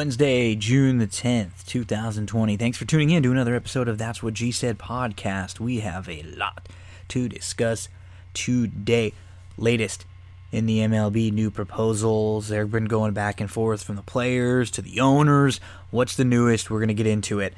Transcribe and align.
Wednesday, 0.00 0.54
June 0.54 0.96
the 0.96 1.06
10th, 1.06 1.66
2020. 1.66 2.56
Thanks 2.56 2.78
for 2.78 2.86
tuning 2.86 3.10
in 3.10 3.22
to 3.22 3.32
another 3.32 3.54
episode 3.54 3.86
of 3.86 3.98
That's 3.98 4.22
What 4.22 4.32
G 4.32 4.50
Said 4.50 4.78
podcast. 4.78 5.60
We 5.60 5.80
have 5.80 6.08
a 6.08 6.22
lot 6.22 6.70
to 7.08 7.28
discuss 7.28 7.90
today. 8.32 9.12
Latest 9.58 10.06
in 10.52 10.64
the 10.64 10.78
MLB 10.78 11.30
new 11.34 11.50
proposals. 11.50 12.48
They've 12.48 12.70
been 12.70 12.86
going 12.86 13.12
back 13.12 13.42
and 13.42 13.50
forth 13.50 13.82
from 13.82 13.96
the 13.96 14.02
players 14.02 14.70
to 14.70 14.80
the 14.80 15.00
owners. 15.00 15.60
What's 15.90 16.16
the 16.16 16.24
newest? 16.24 16.70
We're 16.70 16.78
going 16.78 16.88
to 16.88 16.94
get 16.94 17.06
into 17.06 17.40
it. 17.40 17.52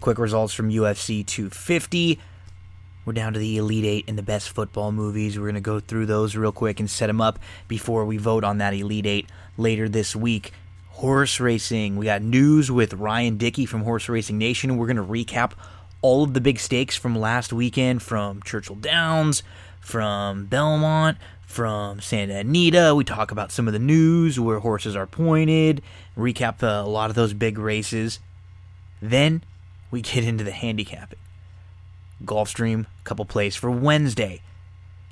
Quick 0.00 0.16
results 0.16 0.54
from 0.54 0.70
UFC 0.70 1.26
250. 1.26 2.18
We're 3.04 3.12
down 3.12 3.34
to 3.34 3.38
the 3.38 3.58
Elite 3.58 3.84
Eight 3.84 4.04
and 4.08 4.16
the 4.16 4.22
best 4.22 4.48
football 4.48 4.92
movies. 4.92 5.38
We're 5.38 5.44
going 5.44 5.56
to 5.56 5.60
go 5.60 5.78
through 5.78 6.06
those 6.06 6.36
real 6.36 6.52
quick 6.52 6.80
and 6.80 6.88
set 6.88 7.08
them 7.08 7.20
up 7.20 7.38
before 7.68 8.06
we 8.06 8.16
vote 8.16 8.44
on 8.44 8.56
that 8.58 8.72
Elite 8.72 9.04
Eight 9.04 9.28
later 9.58 9.90
this 9.90 10.16
week. 10.16 10.52
Horse 11.02 11.40
racing. 11.40 11.96
We 11.96 12.04
got 12.06 12.22
news 12.22 12.70
with 12.70 12.94
Ryan 12.94 13.36
Dickey 13.36 13.66
from 13.66 13.82
Horse 13.82 14.08
Racing 14.08 14.38
Nation. 14.38 14.76
We're 14.76 14.86
going 14.86 14.98
to 14.98 15.02
recap 15.02 15.50
all 16.00 16.22
of 16.22 16.32
the 16.32 16.40
big 16.40 16.60
stakes 16.60 16.96
from 16.96 17.18
last 17.18 17.52
weekend 17.52 18.02
from 18.02 18.40
Churchill 18.44 18.76
Downs, 18.76 19.42
from 19.80 20.46
Belmont, 20.46 21.18
from 21.44 22.00
Santa 22.00 22.36
Anita. 22.36 22.94
We 22.94 23.02
talk 23.02 23.32
about 23.32 23.50
some 23.50 23.66
of 23.66 23.72
the 23.72 23.80
news, 23.80 24.38
where 24.38 24.60
horses 24.60 24.94
are 24.94 25.08
pointed, 25.08 25.82
recap 26.16 26.62
a 26.62 26.88
lot 26.88 27.10
of 27.10 27.16
those 27.16 27.34
big 27.34 27.58
races. 27.58 28.20
Then 29.00 29.42
we 29.90 30.02
get 30.02 30.22
into 30.22 30.44
the 30.44 30.52
handicapping. 30.52 31.18
Gulfstream, 32.24 32.86
couple 33.02 33.24
plays 33.24 33.56
for 33.56 33.72
Wednesday. 33.72 34.40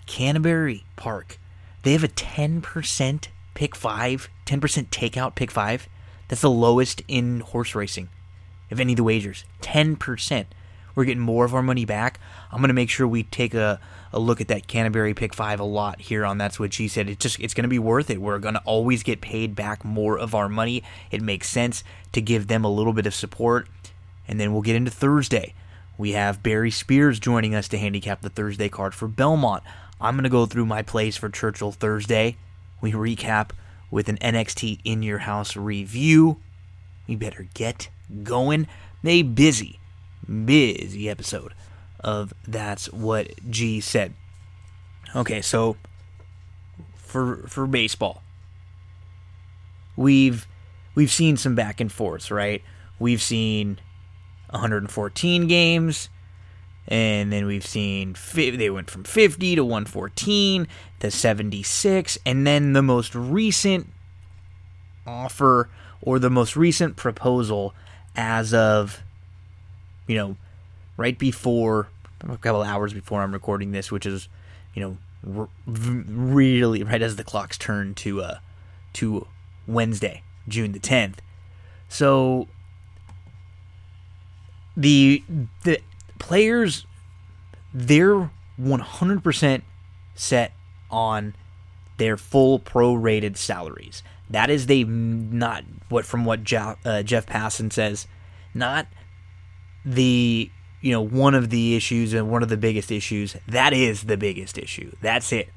Canterbury 0.06 0.84
Park. 0.94 1.40
They 1.82 1.94
have 1.94 2.04
a 2.04 2.08
10% 2.08 3.26
pick 3.54 3.74
five, 3.74 4.28
10% 4.50 4.88
takeout 4.88 5.36
pick 5.36 5.50
five. 5.50 5.88
That's 6.26 6.42
the 6.42 6.50
lowest 6.50 7.02
in 7.06 7.40
horse 7.40 7.76
racing 7.76 8.08
of 8.70 8.80
any 8.80 8.94
of 8.94 8.96
the 8.96 9.04
wagers. 9.04 9.44
10%. 9.62 10.46
We're 10.96 11.04
getting 11.04 11.22
more 11.22 11.44
of 11.44 11.54
our 11.54 11.62
money 11.62 11.84
back. 11.84 12.18
I'm 12.50 12.58
going 12.58 12.68
to 12.68 12.74
make 12.74 12.90
sure 12.90 13.06
we 13.06 13.22
take 13.22 13.54
a, 13.54 13.78
a 14.12 14.18
look 14.18 14.40
at 14.40 14.48
that 14.48 14.66
Canterbury 14.66 15.14
pick 15.14 15.34
five 15.34 15.60
a 15.60 15.64
lot 15.64 16.00
here 16.00 16.24
on 16.24 16.38
That's 16.38 16.58
What 16.58 16.70
G 16.70 16.88
Said. 16.88 17.08
It's 17.08 17.22
just, 17.22 17.38
it's 17.38 17.54
going 17.54 17.62
to 17.62 17.68
be 17.68 17.78
worth 17.78 18.10
it. 18.10 18.20
We're 18.20 18.40
going 18.40 18.54
to 18.54 18.62
always 18.64 19.04
get 19.04 19.20
paid 19.20 19.54
back 19.54 19.84
more 19.84 20.18
of 20.18 20.34
our 20.34 20.48
money. 20.48 20.82
It 21.12 21.22
makes 21.22 21.48
sense 21.48 21.84
to 22.10 22.20
give 22.20 22.48
them 22.48 22.64
a 22.64 22.70
little 22.70 22.92
bit 22.92 23.06
of 23.06 23.14
support. 23.14 23.68
And 24.26 24.40
then 24.40 24.52
we'll 24.52 24.62
get 24.62 24.74
into 24.74 24.90
Thursday. 24.90 25.54
We 25.96 26.12
have 26.12 26.42
Barry 26.42 26.72
Spears 26.72 27.20
joining 27.20 27.54
us 27.54 27.68
to 27.68 27.78
handicap 27.78 28.20
the 28.20 28.30
Thursday 28.30 28.68
card 28.68 28.94
for 28.94 29.06
Belmont. 29.06 29.62
I'm 30.00 30.14
going 30.14 30.24
to 30.24 30.28
go 30.28 30.46
through 30.46 30.66
my 30.66 30.82
plays 30.82 31.16
for 31.16 31.28
Churchill 31.28 31.70
Thursday. 31.70 32.36
We 32.80 32.92
recap 32.92 33.50
with 33.90 34.08
an 34.08 34.18
NXT 34.18 34.80
in 34.84 35.02
your 35.02 35.18
house 35.18 35.56
review. 35.56 36.40
We 37.06 37.16
better 37.16 37.48
get 37.54 37.88
going. 38.22 38.66
A 39.04 39.22
busy, 39.22 39.80
busy 40.44 41.08
episode 41.08 41.54
of 42.00 42.32
That's 42.46 42.92
What 42.92 43.30
G 43.48 43.80
Said. 43.80 44.14
Okay, 45.16 45.40
so 45.40 45.76
for 46.96 47.48
for 47.48 47.66
baseball, 47.66 48.22
we've 49.96 50.46
we've 50.94 51.10
seen 51.10 51.36
some 51.36 51.54
back 51.54 51.80
and 51.80 51.90
forths, 51.90 52.30
right? 52.30 52.62
We've 52.98 53.22
seen 53.22 53.80
114 54.50 55.46
games, 55.46 56.10
and 56.90 57.32
then 57.32 57.46
we've 57.46 57.66
seen 57.66 58.16
they 58.34 58.68
went 58.68 58.90
from 58.90 59.04
50 59.04 59.54
to 59.54 59.64
114 59.64 60.66
to 60.98 61.10
76, 61.10 62.18
and 62.26 62.46
then 62.46 62.72
the 62.72 62.82
most 62.82 63.14
recent 63.14 63.86
offer 65.06 65.68
or 66.02 66.18
the 66.18 66.30
most 66.30 66.56
recent 66.56 66.96
proposal 66.96 67.74
as 68.16 68.52
of 68.52 69.02
you 70.06 70.16
know 70.16 70.36
right 70.96 71.18
before 71.18 71.88
a 72.28 72.36
couple 72.36 72.62
hours 72.62 72.92
before 72.92 73.22
I'm 73.22 73.32
recording 73.32 73.70
this, 73.70 73.92
which 73.92 74.04
is 74.04 74.28
you 74.74 74.82
know 74.82 74.98
r- 75.38 75.48
really 75.66 76.82
right 76.82 77.00
as 77.00 77.16
the 77.16 77.24
clocks 77.24 77.56
turn 77.56 77.94
to 77.96 78.22
uh 78.22 78.38
to 78.94 79.26
Wednesday, 79.68 80.22
June 80.48 80.72
the 80.72 80.80
10th. 80.80 81.18
So 81.88 82.48
the 84.76 85.22
the 85.64 85.80
players 86.20 86.86
they're 87.72 88.30
100% 88.60 89.62
set 90.14 90.52
on 90.90 91.34
their 91.98 92.16
full 92.16 92.58
prorated 92.58 93.36
salaries. 93.36 94.02
That 94.28 94.50
is 94.50 94.66
they 94.66 94.84
not 94.84 95.64
what 95.88 96.04
from 96.04 96.24
what 96.24 96.44
Jeff, 96.44 96.78
uh, 96.84 97.02
Jeff 97.02 97.26
Passan 97.26 97.72
says, 97.72 98.06
not 98.54 98.86
the 99.84 100.50
you 100.80 100.92
know 100.92 101.00
one 101.00 101.34
of 101.34 101.50
the 101.50 101.74
issues 101.74 102.12
and 102.12 102.30
one 102.30 102.42
of 102.42 102.48
the 102.48 102.56
biggest 102.56 102.90
issues. 102.90 103.36
That 103.46 103.72
is 103.72 104.04
the 104.04 104.16
biggest 104.16 104.56
issue. 104.58 104.92
That's 105.00 105.32
it. 105.32 105.48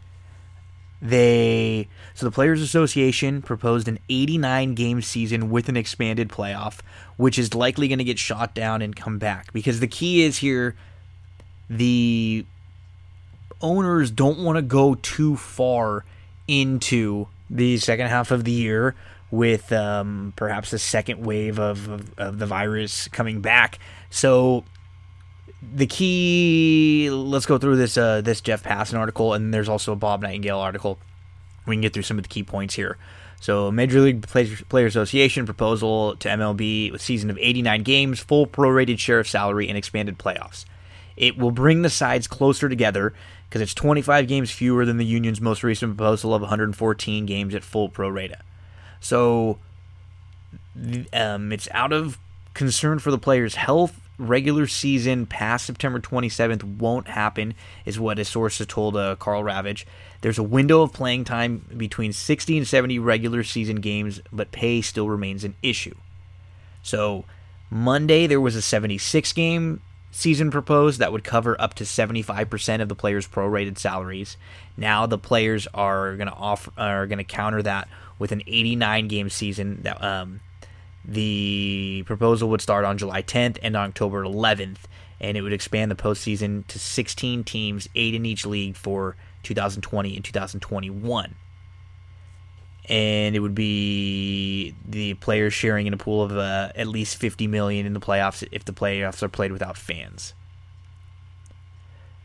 They 1.04 1.90
so 2.14 2.26
the 2.26 2.32
Players 2.32 2.62
Association 2.62 3.42
proposed 3.42 3.90
an 3.90 4.00
89 4.08 4.74
game 4.74 5.02
season 5.02 5.50
with 5.50 5.68
an 5.68 5.76
expanded 5.76 6.30
playoff, 6.30 6.80
which 7.18 7.38
is 7.38 7.54
likely 7.54 7.90
going 7.90 7.98
to 7.98 8.06
get 8.06 8.18
shot 8.18 8.56
down 8.56 8.82
and 8.82 8.96
come 8.96 9.20
back 9.20 9.52
because 9.52 9.82
the 9.82 9.88
key 9.88 10.24
is 10.24 10.38
here 10.38 10.76
the 11.70 12.46
owners 13.62 14.12
don't 14.12 14.40
want 14.40 14.56
to 14.56 14.62
go 14.62 14.96
too 14.96 15.36
far 15.36 16.06
into 16.48 17.28
the 17.50 17.78
second 17.78 18.08
half 18.08 18.32
of 18.32 18.46
the 18.46 18.52
year 18.52 18.96
with 19.30 19.74
um, 19.74 20.32
perhaps 20.38 20.72
a 20.72 20.80
second 20.80 21.26
wave 21.26 21.60
of, 21.60 21.90
of, 21.90 22.20
of 22.20 22.40
the 22.40 22.46
virus 22.46 23.10
coming 23.10 23.42
back. 23.42 23.80
So 24.10 24.64
the 25.76 25.86
key 25.86 27.10
let's 27.12 27.46
go 27.46 27.58
through 27.58 27.78
this 27.78 27.98
uh, 27.98 28.22
this 28.22 28.42
Jeff 28.42 28.64
Passan 28.64 28.98
article 28.98 29.34
and 29.34 29.54
there's 29.54 29.70
also 29.70 29.94
a 29.94 29.96
Bob 29.96 30.22
Nightingale 30.22 30.60
article. 30.60 31.00
We 31.66 31.76
can 31.76 31.82
get 31.82 31.94
through 31.94 32.04
some 32.04 32.18
of 32.18 32.24
the 32.24 32.30
key 32.30 32.44
points 32.44 32.76
here. 32.76 32.98
So 33.40 33.72
Major 33.72 34.00
League 34.00 34.26
Player 34.26 34.86
Association 34.86 35.46
proposal 35.46 36.16
to 36.18 36.30
MLB 36.30 36.92
with 36.92 37.02
season 37.02 37.30
of 37.30 37.38
89 37.38 37.84
games, 37.84 38.20
full 38.20 38.48
prorated 38.48 39.00
share 39.00 39.20
of 39.20 39.28
salary 39.28 39.68
and 39.68 39.78
expanded 39.78 40.18
playoffs. 40.18 40.64
It 41.18 41.38
will 41.38 41.52
bring 41.52 41.82
the 41.82 41.90
sides 41.90 42.28
closer 42.28 42.70
together 42.70 43.14
because 43.50 43.62
it's 43.62 43.74
25 43.74 44.28
games 44.28 44.50
fewer 44.50 44.86
than 44.86 44.98
the 44.98 45.06
union's 45.06 45.42
most 45.42 45.62
recent 45.62 45.96
proposal 45.96 46.34
of 46.34 46.42
114 46.42 47.26
games 47.26 47.54
at 47.54 47.64
full 47.64 47.90
prorata. 47.90 48.42
So 49.00 49.60
um, 51.12 51.52
it's 51.52 51.68
out 51.72 51.94
of 51.94 52.18
concern 52.54 53.00
for 53.00 53.12
the 53.12 53.18
players' 53.18 53.56
health. 53.56 54.00
Regular 54.20 54.68
season 54.68 55.26
past 55.26 55.66
September 55.66 56.00
27th 56.00 56.64
won't 56.64 57.08
happen, 57.08 57.56
is 57.86 58.00
what 58.00 58.20
a 58.20 58.26
source 58.26 58.60
has 58.60 58.68
told 58.68 58.96
uh, 58.96 59.16
Karl 59.16 59.44
Ravech. 59.44 59.86
There's 60.22 60.38
a 60.38 60.44
window 60.44 60.84
of 60.84 60.94
playing 60.94 61.24
time 61.24 61.66
between 61.76 62.14
60 62.14 62.58
and 62.58 62.68
70 62.68 63.00
regular 63.00 63.44
season 63.44 63.78
games, 63.78 64.22
but 64.32 64.52
pay 64.52 64.82
still 64.82 65.10
remains 65.10 65.44
an 65.44 65.56
issue. 65.64 65.96
So 66.84 67.26
Monday 67.70 68.28
there 68.28 68.42
was 68.42 68.56
a 68.56 68.62
76 68.62 69.34
game 69.34 69.82
season 70.12 70.52
proposed 70.52 71.00
that 71.00 71.12
would 71.12 71.24
cover 71.24 71.60
up 71.60 71.74
to 71.74 71.84
75% 71.84 72.82
of 72.82 72.88
the 72.88 72.96
players' 72.96 73.28
prorated 73.28 73.80
salaries. 73.80 74.38
Now 74.78 75.08
the 75.08 75.18
players 75.18 75.68
are 75.74 76.16
going 76.16 76.28
to 76.28 76.36
offer 76.36 76.72
are 76.78 77.08
going 77.08 77.18
to 77.18 77.24
counter 77.24 77.64
that 77.64 77.88
with 78.20 78.32
an 78.32 78.44
89 78.46 79.08
game 79.08 79.30
season 79.30 79.82
that 79.82 80.02
um, 80.04 80.40
the 81.06 82.04
proposal 82.06 82.50
would 82.50 82.62
start 82.62 82.86
on 82.86 82.98
July 82.98 83.22
10th 83.22 83.58
and 83.62 83.76
October 83.76 84.24
11th 84.24 84.80
and 85.20 85.38
it 85.38 85.42
would 85.42 85.54
expand 85.54 85.90
the 85.90 85.96
postseason 85.96 86.68
to 86.68 86.78
16 86.78 87.44
teams, 87.44 87.88
8 87.96 88.14
in 88.14 88.26
each 88.26 88.46
league 88.46 88.76
for 88.76 89.16
2020 89.44 90.16
and 90.16 90.26
2021 90.26 91.36
and 92.90 93.36
it 93.36 93.40
would 93.40 93.56
be 93.56 94.76
the 94.88 95.14
players 95.16 95.54
sharing 95.54 95.88
in 95.88 95.94
a 95.94 95.98
pool 95.98 96.24
of 96.24 96.36
uh, 96.36 96.70
at 96.76 96.88
least 96.88 97.16
50 97.16 97.48
million 97.48 97.86
in 97.86 97.94
the 97.94 98.00
playoffs 98.00 98.46
if 98.52 98.66
the 98.66 98.74
playoffs 98.74 99.24
are 99.24 99.30
played 99.30 99.52
without 99.52 99.78
fans. 99.78 100.34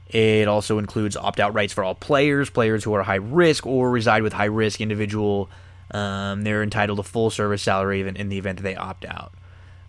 It 0.08 0.48
also 0.48 0.78
includes 0.78 1.16
opt-out 1.16 1.54
rights 1.54 1.72
for 1.72 1.84
all 1.84 1.94
players, 1.94 2.50
players 2.50 2.82
who 2.82 2.94
are 2.94 3.02
high 3.02 3.16
risk 3.16 3.66
or 3.66 3.90
reside 3.90 4.22
with 4.22 4.32
high 4.32 4.46
risk 4.46 4.80
individual. 4.80 5.50
Um, 5.90 6.42
they're 6.42 6.62
entitled 6.62 6.98
to 6.98 7.02
full 7.02 7.30
service 7.30 7.62
salary 7.62 8.00
even 8.00 8.16
in 8.16 8.28
the 8.28 8.38
event 8.38 8.58
that 8.58 8.62
they 8.62 8.76
opt 8.76 9.04
out. 9.04 9.32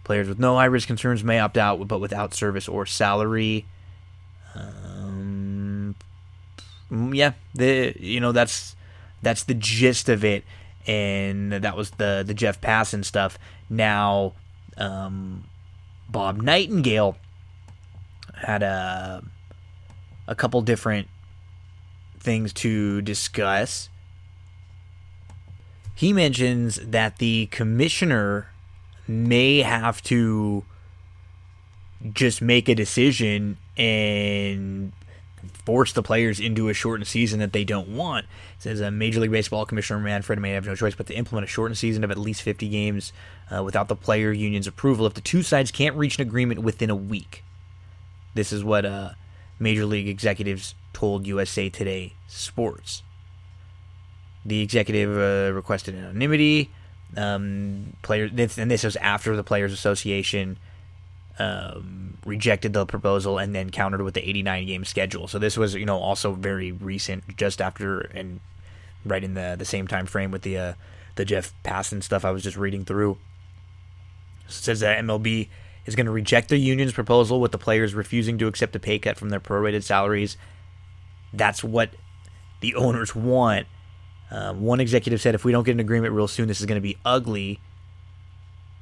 Players 0.03 0.27
with 0.27 0.39
no 0.39 0.55
high 0.55 0.65
risk 0.65 0.87
concerns 0.87 1.23
may 1.23 1.39
opt 1.39 1.57
out, 1.57 1.87
but 1.87 1.99
without 1.99 2.33
service 2.33 2.67
or 2.67 2.85
salary. 2.85 3.65
Um, 4.55 5.95
yeah, 6.91 7.33
the 7.53 7.93
you 7.99 8.19
know 8.19 8.31
that's 8.31 8.75
that's 9.21 9.43
the 9.43 9.53
gist 9.53 10.09
of 10.09 10.23
it 10.23 10.43
and 10.87 11.51
that 11.51 11.77
was 11.77 11.91
the 11.91 12.23
the 12.25 12.33
Jeff 12.33 12.59
Passan 12.59 13.05
stuff. 13.05 13.37
Now, 13.69 14.33
um, 14.77 15.43
Bob 16.09 16.41
Nightingale 16.41 17.15
had 18.35 18.63
a 18.63 19.23
a 20.27 20.35
couple 20.35 20.61
different 20.61 21.07
things 22.19 22.53
to 22.53 23.01
discuss. 23.01 23.89
He 25.99 26.13
mentions 26.13 26.77
that 26.77 27.17
the 27.17 27.47
commissioner 27.47 28.47
may 29.05 29.63
have 29.63 30.01
to 30.03 30.63
just 32.13 32.41
make 32.41 32.69
a 32.69 32.73
decision 32.73 33.57
and 33.75 34.93
force 35.65 35.91
the 35.91 36.01
players 36.01 36.39
into 36.39 36.69
a 36.69 36.73
shortened 36.73 37.05
season 37.05 37.41
that 37.41 37.51
they 37.51 37.65
don't 37.65 37.89
want. 37.89 38.27
It 38.55 38.61
says 38.61 38.79
a 38.79 38.91
Major 38.91 39.19
League 39.19 39.31
Baseball 39.31 39.65
Commissioner 39.65 39.99
Manfred 39.99 40.39
may 40.39 40.51
have 40.51 40.65
no 40.65 40.73
choice 40.73 40.95
but 40.95 41.07
to 41.07 41.13
implement 41.13 41.43
a 41.43 41.51
shortened 41.51 41.77
season 41.77 42.05
of 42.05 42.11
at 42.11 42.17
least 42.17 42.43
50 42.43 42.69
games 42.69 43.11
uh, 43.53 43.61
without 43.61 43.89
the 43.89 43.95
player 43.97 44.31
union's 44.31 44.67
approval 44.67 45.05
if 45.05 45.15
the 45.15 45.19
two 45.19 45.43
sides 45.43 45.69
can't 45.69 45.97
reach 45.97 46.15
an 46.15 46.21
agreement 46.21 46.61
within 46.61 46.89
a 46.89 46.95
week. 46.95 47.43
This 48.35 48.53
is 48.53 48.63
what 48.63 48.85
uh, 48.85 49.09
Major 49.59 49.85
League 49.85 50.07
executives 50.07 50.75
told 50.93 51.27
USA 51.27 51.67
Today 51.67 52.13
Sports. 52.29 53.03
The 54.49 54.61
executive 54.61 55.09
uh, 55.15 55.53
requested 55.53 55.95
anonymity. 55.95 56.71
Um, 57.17 57.93
player, 58.01 58.25
and 58.25 58.69
this 58.69 58.83
was 58.83 58.95
after 58.97 59.35
the 59.35 59.43
Players 59.43 59.73
Association 59.73 60.57
um, 61.39 62.17
rejected 62.25 62.73
the 62.73 62.85
proposal 62.85 63.37
and 63.37 63.55
then 63.55 63.69
countered 63.69 64.01
with 64.01 64.13
the 64.13 64.27
89 64.27 64.67
game 64.67 64.85
schedule. 64.85 65.27
So 65.27 65.39
this 65.39 65.57
was, 65.57 65.73
you 65.73 65.85
know, 65.85 65.97
also 65.97 66.33
very 66.33 66.71
recent, 66.71 67.37
just 67.37 67.61
after 67.61 68.01
and 68.01 68.39
right 69.05 69.23
in 69.23 69.33
the 69.33 69.55
the 69.57 69.65
same 69.65 69.87
time 69.87 70.05
frame 70.05 70.31
with 70.31 70.41
the 70.41 70.57
uh, 70.57 70.73
the 71.15 71.25
Jeff 71.25 71.53
Passan 71.63 72.03
stuff 72.03 72.25
I 72.25 72.31
was 72.31 72.43
just 72.43 72.57
reading 72.57 72.85
through. 72.85 73.17
It 74.45 74.51
says 74.51 74.81
that 74.81 75.03
MLB 75.03 75.47
is 75.85 75.95
going 75.95 76.05
to 76.05 76.11
reject 76.11 76.49
the 76.49 76.57
union's 76.57 76.93
proposal 76.93 77.39
with 77.39 77.51
the 77.51 77.57
players 77.57 77.93
refusing 77.93 78.37
to 78.37 78.47
accept 78.47 78.75
a 78.75 78.79
pay 78.79 78.99
cut 78.99 79.17
from 79.17 79.29
their 79.29 79.39
prorated 79.39 79.83
salaries. 79.83 80.37
That's 81.31 81.63
what 81.63 81.91
the 82.59 82.75
owners 82.75 83.15
want. 83.15 83.67
Um, 84.31 84.61
one 84.61 84.79
executive 84.79 85.21
said, 85.21 85.35
if 85.35 85.43
we 85.43 85.51
don't 85.51 85.63
get 85.63 85.71
an 85.71 85.79
agreement 85.79 86.13
real 86.13 86.27
soon, 86.27 86.47
this 86.47 86.59
is 86.59 86.65
going 86.65 86.77
to 86.77 86.81
be 86.81 86.97
ugly. 87.03 87.59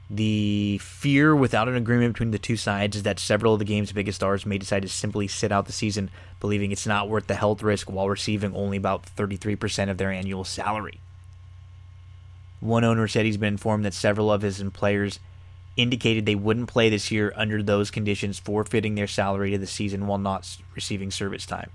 The 0.10 0.78
fear 0.82 1.36
without 1.36 1.68
an 1.68 1.76
agreement 1.76 2.14
between 2.14 2.32
the 2.32 2.40
two 2.40 2.58
sides 2.58 2.96
is 2.96 3.04
that 3.04 3.20
several 3.20 3.54
of 3.54 3.60
the 3.60 3.66
game's 3.66 3.92
biggest 3.92 4.18
stars 4.18 4.46
may 4.46 4.58
decide 4.58 4.84
to 4.84 4.90
simply 4.90 5.28
sit 5.28 5.52
out 5.52 5.66
the 5.66 5.74
season, 5.74 6.10
believing 6.40 6.72
it's 6.72 6.88
not 6.88 7.10
worth 7.10 7.28
the 7.28 7.36
health 7.36 7.62
risk 7.62 7.92
while 7.92 8.10
receiving 8.10 8.56
only 8.56 8.78
about 8.78 9.06
33% 9.06 9.90
of 9.90 9.98
their 9.98 10.12
annual 10.12 10.44
salary. 10.44 11.02
One 12.60 12.84
owner 12.84 13.08
said 13.08 13.26
he's 13.26 13.38
been 13.38 13.54
informed 13.54 13.86
that 13.86 13.94
several 13.94 14.32
of 14.32 14.42
his 14.42 14.64
players 14.74 15.20
indicated 15.76 16.26
they 16.26 16.36
wouldn't 16.36 16.70
play 16.70 16.90
this 16.90 17.12
year 17.12 17.32
under 17.36 17.62
those 17.62 17.92
conditions, 17.92 18.40
forfeiting 18.40 18.96
their 18.96 19.08
salary 19.08 19.52
to 19.52 19.58
the 19.58 19.68
season 19.68 20.08
while 20.08 20.18
not 20.18 20.58
receiving 20.74 21.12
service 21.12 21.46
time. 21.46 21.70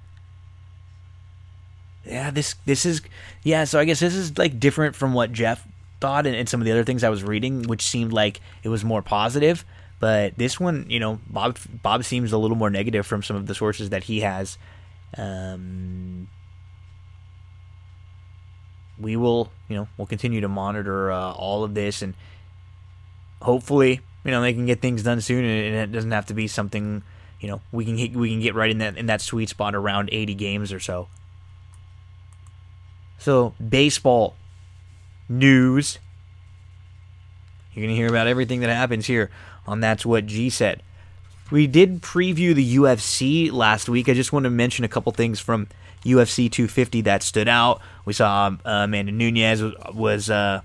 Yeah, 2.04 2.30
this 2.30 2.56
this 2.64 2.84
is 2.84 3.00
yeah. 3.42 3.64
So 3.64 3.78
I 3.78 3.84
guess 3.84 4.00
this 4.00 4.14
is 4.14 4.36
like 4.36 4.58
different 4.58 4.96
from 4.96 5.12
what 5.14 5.32
Jeff 5.32 5.66
thought 6.00 6.26
and, 6.26 6.34
and 6.34 6.48
some 6.48 6.60
of 6.60 6.64
the 6.64 6.72
other 6.72 6.84
things 6.84 7.04
I 7.04 7.08
was 7.10 7.22
reading, 7.22 7.62
which 7.62 7.82
seemed 7.82 8.12
like 8.12 8.40
it 8.62 8.68
was 8.68 8.84
more 8.84 9.02
positive. 9.02 9.64
But 10.00 10.36
this 10.36 10.58
one, 10.58 10.86
you 10.88 10.98
know, 10.98 11.20
Bob 11.28 11.58
Bob 11.82 12.04
seems 12.04 12.32
a 12.32 12.38
little 12.38 12.56
more 12.56 12.70
negative 12.70 13.06
from 13.06 13.22
some 13.22 13.36
of 13.36 13.46
the 13.46 13.54
sources 13.54 13.90
that 13.90 14.02
he 14.04 14.20
has. 14.20 14.58
Um, 15.16 16.28
we 18.98 19.14
will, 19.14 19.52
you 19.68 19.76
know, 19.76 19.88
we'll 19.96 20.08
continue 20.08 20.40
to 20.40 20.48
monitor 20.48 21.12
uh, 21.12 21.32
all 21.32 21.62
of 21.62 21.74
this, 21.74 22.02
and 22.02 22.14
hopefully, 23.40 24.00
you 24.24 24.30
know, 24.32 24.40
they 24.42 24.52
can 24.52 24.66
get 24.66 24.80
things 24.80 25.04
done 25.04 25.20
soon, 25.20 25.44
and 25.44 25.74
it 25.76 25.92
doesn't 25.92 26.10
have 26.10 26.26
to 26.26 26.34
be 26.34 26.48
something, 26.48 27.04
you 27.38 27.48
know, 27.48 27.60
we 27.70 27.84
can 27.84 27.96
hit, 27.96 28.12
we 28.14 28.30
can 28.30 28.40
get 28.40 28.56
right 28.56 28.70
in 28.72 28.78
that 28.78 28.96
in 28.96 29.06
that 29.06 29.20
sweet 29.20 29.50
spot 29.50 29.76
around 29.76 30.08
80 30.10 30.34
games 30.34 30.72
or 30.72 30.80
so. 30.80 31.06
So 33.22 33.54
baseball 33.56 34.34
news. 35.28 36.00
You're 37.72 37.84
going 37.86 37.94
to 37.94 37.96
hear 37.96 38.08
about 38.08 38.26
everything 38.26 38.60
that 38.60 38.68
happens 38.74 39.06
here 39.06 39.30
on 39.64 39.78
That's 39.78 40.04
What 40.04 40.26
G 40.26 40.50
Said. 40.50 40.82
We 41.48 41.68
did 41.68 42.02
preview 42.02 42.52
the 42.52 42.76
UFC 42.76 43.52
last 43.52 43.88
week. 43.88 44.08
I 44.08 44.14
just 44.14 44.32
want 44.32 44.42
to 44.42 44.50
mention 44.50 44.84
a 44.84 44.88
couple 44.88 45.12
things 45.12 45.38
from 45.38 45.68
UFC 46.04 46.50
250 46.50 47.02
that 47.02 47.22
stood 47.22 47.46
out. 47.46 47.80
We 48.04 48.12
saw 48.12 48.56
uh, 48.64 48.70
Amanda 48.70 49.12
Nunes 49.12 49.62
was, 49.62 49.74
was 49.94 50.28
uh, 50.28 50.62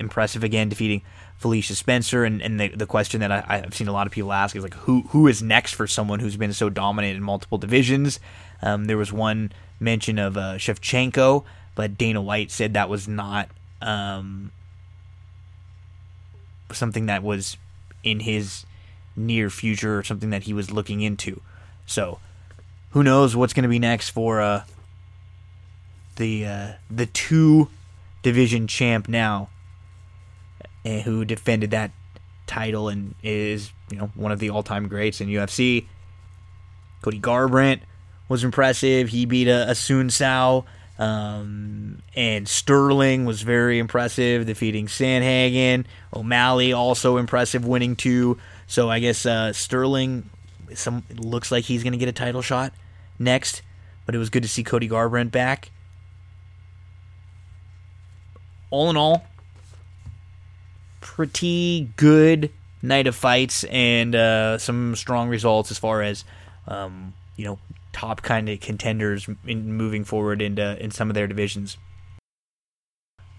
impressive 0.00 0.42
again, 0.42 0.70
defeating 0.70 1.02
Felicia 1.38 1.76
Spencer. 1.76 2.24
And, 2.24 2.42
and 2.42 2.58
the, 2.58 2.68
the 2.68 2.86
question 2.86 3.20
that 3.20 3.30
I, 3.30 3.58
have 3.58 3.76
seen 3.76 3.86
a 3.86 3.92
lot 3.92 4.08
of 4.08 4.12
people 4.12 4.32
ask 4.32 4.56
is 4.56 4.64
like, 4.64 4.74
who 4.74 5.02
who 5.10 5.28
is 5.28 5.40
next 5.40 5.74
for 5.76 5.86
someone 5.86 6.18
who's 6.18 6.36
been 6.36 6.52
so 6.52 6.68
dominant 6.68 7.16
in 7.16 7.22
multiple 7.22 7.58
divisions? 7.58 8.18
Um, 8.60 8.86
there 8.86 8.98
was 8.98 9.12
one 9.12 9.52
mention 9.78 10.18
of 10.18 10.36
uh, 10.36 10.54
Shevchenko, 10.54 11.44
but 11.74 11.96
Dana 11.96 12.20
White 12.20 12.50
said 12.50 12.74
that 12.74 12.88
was 12.88 13.08
not 13.08 13.48
um, 13.80 14.52
something 16.72 17.06
that 17.06 17.22
was 17.22 17.56
in 18.02 18.20
his 18.20 18.66
near 19.16 19.50
future 19.50 19.98
or 19.98 20.04
something 20.04 20.30
that 20.30 20.44
he 20.44 20.52
was 20.52 20.70
looking 20.70 21.00
into. 21.00 21.40
So, 21.86 22.18
who 22.90 23.02
knows 23.02 23.34
what's 23.34 23.52
going 23.52 23.64
to 23.64 23.68
be 23.68 23.78
next 23.78 24.10
for 24.10 24.40
uh, 24.40 24.64
the 26.16 26.46
uh, 26.46 26.68
the 26.90 27.06
two 27.06 27.68
division 28.22 28.66
champ 28.66 29.08
now, 29.08 29.48
and 30.84 31.00
eh, 31.00 31.02
who 31.02 31.24
defended 31.24 31.70
that 31.70 31.90
title 32.46 32.88
and 32.88 33.14
is 33.22 33.72
you 33.90 33.98
know 33.98 34.10
one 34.14 34.32
of 34.32 34.38
the 34.38 34.50
all 34.50 34.62
time 34.62 34.88
greats 34.88 35.20
in 35.20 35.28
UFC. 35.28 35.86
Cody 37.00 37.20
Garbrandt 37.20 37.80
was 38.28 38.44
impressive. 38.44 39.08
He 39.08 39.26
beat 39.26 39.48
a, 39.48 39.66
Assunção 39.68 40.64
um, 40.98 42.02
and 42.14 42.46
Sterling 42.46 43.24
was 43.24 43.42
very 43.42 43.78
impressive, 43.78 44.46
defeating 44.46 44.86
Sandhagen. 44.86 45.84
O'Malley 46.14 46.72
also 46.72 47.16
impressive, 47.16 47.64
winning 47.66 47.96
two. 47.96 48.38
So 48.66 48.90
I 48.90 49.00
guess 49.00 49.26
uh, 49.26 49.52
Sterling, 49.52 50.28
some 50.74 51.02
looks 51.16 51.50
like 51.50 51.64
he's 51.64 51.82
going 51.82 51.92
to 51.92 51.98
get 51.98 52.08
a 52.08 52.12
title 52.12 52.42
shot 52.42 52.72
next. 53.18 53.62
But 54.04 54.14
it 54.14 54.18
was 54.18 54.30
good 54.30 54.42
to 54.42 54.48
see 54.48 54.64
Cody 54.64 54.88
Garbrandt 54.88 55.30
back. 55.30 55.70
All 58.70 58.90
in 58.90 58.96
all, 58.96 59.24
pretty 61.00 61.90
good 61.96 62.50
night 62.80 63.06
of 63.06 63.14
fights 63.14 63.64
and 63.64 64.14
uh, 64.14 64.58
some 64.58 64.96
strong 64.96 65.28
results 65.28 65.70
as 65.70 65.78
far 65.78 66.02
as 66.02 66.24
um, 66.66 67.12
you 67.36 67.44
know 67.44 67.58
top 67.92 68.22
kind 68.22 68.48
of 68.48 68.60
contenders 68.60 69.28
in 69.46 69.72
moving 69.74 70.04
forward 70.04 70.42
into 70.42 70.82
in 70.82 70.90
some 70.90 71.10
of 71.10 71.14
their 71.14 71.26
divisions. 71.26 71.76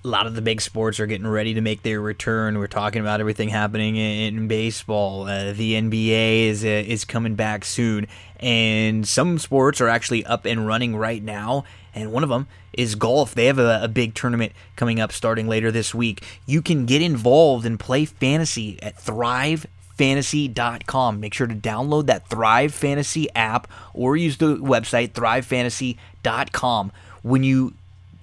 A 0.05 0.07
lot 0.07 0.27
of 0.27 0.35
the 0.35 0.41
big 0.41 0.59
sports 0.59 0.99
are 0.99 1.05
getting 1.05 1.27
ready 1.27 1.53
to 1.53 1.61
make 1.61 1.81
their 1.81 2.01
return. 2.01 2.57
We're 2.57 2.67
talking 2.67 3.01
about 3.01 3.21
everything 3.21 3.47
happening 3.47 3.95
in, 3.95 4.49
baseball. 4.49 5.27
Uh, 5.27 5.53
the 5.53 5.75
NBA 5.75 6.47
is 6.47 6.65
uh, 6.65 6.67
is 6.67 7.05
coming 7.05 7.35
back 7.35 7.63
soon, 7.63 8.07
and 8.37 9.07
some 9.07 9.39
sports 9.39 9.79
are 9.79 9.87
actually 9.87 10.25
up 10.25 10.45
and 10.45 10.67
running 10.67 10.95
right 10.95 11.23
now. 11.23 11.63
And 11.95 12.11
one 12.11 12.23
of 12.23 12.29
them 12.29 12.47
is 12.73 12.95
golf. 12.95 13.33
They 13.33 13.45
have 13.45 13.59
a, 13.59 13.83
a 13.83 13.87
big 13.87 14.13
tournament 14.13 14.51
coming 14.75 14.99
up 14.99 15.13
starting 15.13 15.47
later 15.47 15.71
this 15.71 15.95
week. 15.95 16.23
You 16.45 16.61
can 16.61 16.85
get 16.85 17.01
involved 17.01 17.65
and 17.65 17.79
play 17.79 18.03
fantasy 18.03 18.81
at 18.81 18.99
Thrive 18.99 19.65
thrivefantasy.com. 19.97 21.19
Make 21.19 21.33
sure 21.33 21.47
to 21.47 21.55
download 21.55 22.07
that 22.07 22.27
Thrive 22.27 22.73
Fantasy 22.73 23.27
app 23.35 23.67
or 23.93 24.15
use 24.17 24.37
the 24.37 24.57
website 24.57 25.11
thrivefantasy.com. 25.11 26.91
When 27.21 27.43
you 27.43 27.73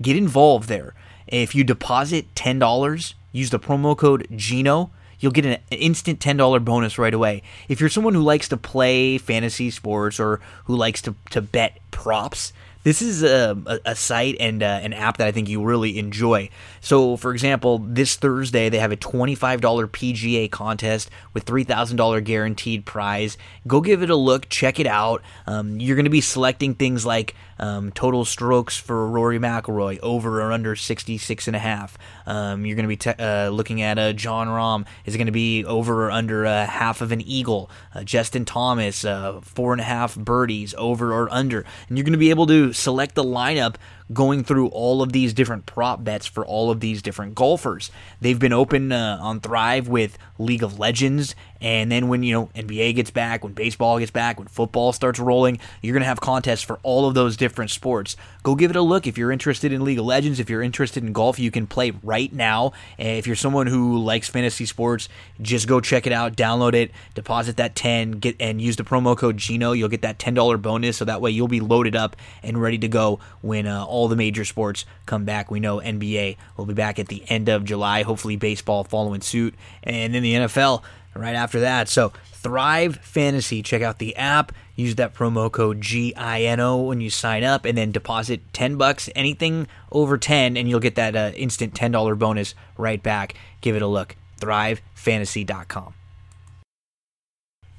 get 0.02 0.16
involved 0.16 0.68
there, 0.68 0.94
if 1.26 1.54
you 1.54 1.64
deposit 1.64 2.34
$10, 2.34 3.14
use 3.32 3.50
the 3.50 3.58
promo 3.58 3.96
code 3.96 4.26
GINO, 4.36 4.90
you'll 5.20 5.32
get 5.32 5.46
an 5.46 5.58
instant 5.70 6.18
$10 6.18 6.64
bonus 6.64 6.98
right 6.98 7.14
away. 7.14 7.42
If 7.68 7.80
you're 7.80 7.88
someone 7.88 8.14
who 8.14 8.22
likes 8.22 8.48
to 8.48 8.56
play 8.56 9.18
fantasy 9.18 9.70
sports 9.70 10.18
or 10.18 10.40
who 10.64 10.76
likes 10.76 11.02
to, 11.02 11.14
to 11.30 11.40
bet 11.40 11.78
props, 11.90 12.52
this 12.82 13.02
is 13.02 13.22
a, 13.22 13.56
a, 13.66 13.78
a 13.86 13.94
site 13.94 14.36
and 14.40 14.62
uh, 14.62 14.80
an 14.82 14.92
app 14.92 15.18
that 15.18 15.26
I 15.26 15.32
think 15.32 15.48
you 15.48 15.62
really 15.62 15.98
enjoy. 15.98 16.48
So, 16.80 17.16
for 17.16 17.32
example, 17.32 17.78
this 17.78 18.16
Thursday 18.16 18.68
they 18.68 18.78
have 18.78 18.92
a 18.92 18.96
$25 18.96 19.60
PGA 19.60 20.50
contest 20.50 21.10
with 21.34 21.44
$3,000 21.44 22.24
guaranteed 22.24 22.86
prize. 22.86 23.36
Go 23.66 23.80
give 23.80 24.02
it 24.02 24.10
a 24.10 24.16
look, 24.16 24.48
check 24.48 24.80
it 24.80 24.86
out. 24.86 25.22
Um, 25.46 25.78
you're 25.80 25.96
going 25.96 26.04
to 26.04 26.10
be 26.10 26.20
selecting 26.20 26.74
things 26.74 27.04
like 27.04 27.34
um, 27.60 27.92
total 27.92 28.24
strokes 28.24 28.78
for 28.78 29.06
Rory 29.06 29.38
McIlroy 29.38 29.98
over 30.02 30.40
or 30.40 30.50
under 30.50 30.74
66 30.74 31.46
and 31.46 31.54
a 31.54 31.58
half. 31.58 31.98
Um, 32.26 32.64
you're 32.64 32.76
going 32.76 32.84
to 32.84 32.88
be 32.88 32.96
te- 32.96 33.22
uh, 33.22 33.50
looking 33.50 33.82
at 33.82 33.98
uh, 33.98 34.14
Jon 34.14 34.48
Rahm. 34.48 34.86
Is 35.04 35.16
going 35.16 35.26
to 35.26 35.32
be 35.32 35.64
over 35.64 36.06
or 36.06 36.10
under 36.10 36.46
uh, 36.46 36.66
half 36.66 37.02
of 37.02 37.12
an 37.12 37.20
eagle? 37.20 37.70
Uh, 37.94 38.02
Justin 38.02 38.46
Thomas, 38.46 39.04
uh, 39.04 39.40
four 39.42 39.72
and 39.72 39.80
a 39.80 39.84
half 39.84 40.16
birdies 40.16 40.74
over 40.78 41.12
or 41.12 41.30
under. 41.30 41.66
And 41.88 41.98
you're 41.98 42.04
going 42.04 42.12
to 42.12 42.18
be 42.18 42.30
able 42.30 42.46
to 42.46 42.69
select 42.72 43.14
the 43.14 43.24
lineup 43.24 43.76
going 44.12 44.42
through 44.42 44.68
all 44.68 45.02
of 45.02 45.12
these 45.12 45.32
different 45.32 45.66
prop 45.66 46.02
bets 46.02 46.26
for 46.26 46.44
all 46.44 46.70
of 46.70 46.80
these 46.80 47.02
different 47.02 47.34
golfers. 47.34 47.90
They've 48.20 48.38
been 48.38 48.52
open 48.52 48.92
uh, 48.92 49.18
on 49.20 49.40
Thrive 49.40 49.88
with 49.88 50.18
League 50.38 50.62
of 50.62 50.78
Legends, 50.78 51.34
and 51.60 51.92
then 51.92 52.08
when 52.08 52.22
you 52.22 52.32
know 52.32 52.46
NBA 52.54 52.96
gets 52.96 53.10
back, 53.10 53.44
when 53.44 53.52
baseball 53.52 53.98
gets 53.98 54.10
back, 54.10 54.38
when 54.38 54.48
football 54.48 54.92
starts 54.92 55.20
rolling, 55.20 55.60
you're 55.82 55.92
gonna 55.92 56.06
have 56.06 56.20
contests 56.20 56.62
for 56.62 56.78
all 56.82 57.06
of 57.06 57.14
those 57.14 57.36
different 57.36 57.70
sports. 57.70 58.16
Go 58.42 58.54
give 58.54 58.70
it 58.70 58.76
a 58.76 58.82
look 58.82 59.06
if 59.06 59.18
you're 59.18 59.30
interested 59.30 59.72
in 59.72 59.84
League 59.84 59.98
of 59.98 60.06
Legends. 60.06 60.40
If 60.40 60.48
you're 60.48 60.62
interested 60.62 61.04
in 61.04 61.12
golf, 61.12 61.38
you 61.38 61.50
can 61.50 61.66
play 61.66 61.92
right 62.02 62.32
now. 62.32 62.72
If 62.98 63.26
you're 63.26 63.36
someone 63.36 63.66
who 63.66 63.98
likes 63.98 64.28
fantasy 64.28 64.64
sports, 64.64 65.08
just 65.42 65.68
go 65.68 65.80
check 65.80 66.06
it 66.06 66.12
out, 66.12 66.36
download 66.36 66.74
it, 66.74 66.90
deposit 67.14 67.58
that 67.58 67.74
ten, 67.74 68.12
get 68.12 68.36
and 68.40 68.60
use 68.60 68.76
the 68.76 68.84
promo 68.84 69.16
code 69.16 69.36
Gino. 69.36 69.72
You'll 69.72 69.88
get 69.88 70.02
that 70.02 70.18
ten 70.18 70.34
dollar 70.34 70.56
bonus, 70.56 70.96
so 70.96 71.04
that 71.04 71.20
way 71.20 71.30
you'll 71.30 71.48
be 71.48 71.60
loaded 71.60 71.94
up 71.94 72.16
and 72.42 72.60
ready 72.60 72.78
to 72.78 72.88
go 72.88 73.20
when 73.42 73.66
uh, 73.66 73.84
all 73.84 73.99
the 74.08 74.16
major 74.16 74.44
sports 74.44 74.84
come 75.06 75.24
back. 75.24 75.50
We 75.50 75.60
know 75.60 75.78
NBA 75.78 76.36
will 76.56 76.66
be 76.66 76.74
back 76.74 76.98
at 76.98 77.08
the 77.08 77.22
end 77.28 77.48
of 77.48 77.64
July. 77.64 78.02
Hopefully, 78.02 78.36
baseball 78.36 78.84
following 78.84 79.20
suit, 79.20 79.54
and 79.82 80.14
then 80.14 80.22
the 80.22 80.34
NFL 80.34 80.82
right 81.14 81.34
after 81.34 81.60
that. 81.60 81.88
So 81.88 82.12
Thrive 82.32 82.96
Fantasy. 82.96 83.62
Check 83.62 83.82
out 83.82 83.98
the 83.98 84.16
app. 84.16 84.52
Use 84.74 84.94
that 84.94 85.14
promo 85.14 85.52
code 85.52 85.80
GINO 85.80 86.86
when 86.86 87.00
you 87.00 87.10
sign 87.10 87.44
up, 87.44 87.64
and 87.64 87.76
then 87.76 87.92
deposit 87.92 88.40
ten 88.52 88.76
bucks, 88.76 89.10
anything 89.14 89.66
over 89.92 90.16
ten, 90.16 90.56
and 90.56 90.68
you'll 90.68 90.80
get 90.80 90.94
that 90.94 91.14
uh, 91.14 91.32
instant 91.36 91.74
ten 91.74 91.92
dollar 91.92 92.14
bonus 92.14 92.54
right 92.78 93.02
back. 93.02 93.34
Give 93.60 93.76
it 93.76 93.82
a 93.82 93.86
look. 93.86 94.16
ThriveFantasy.com. 94.40 95.94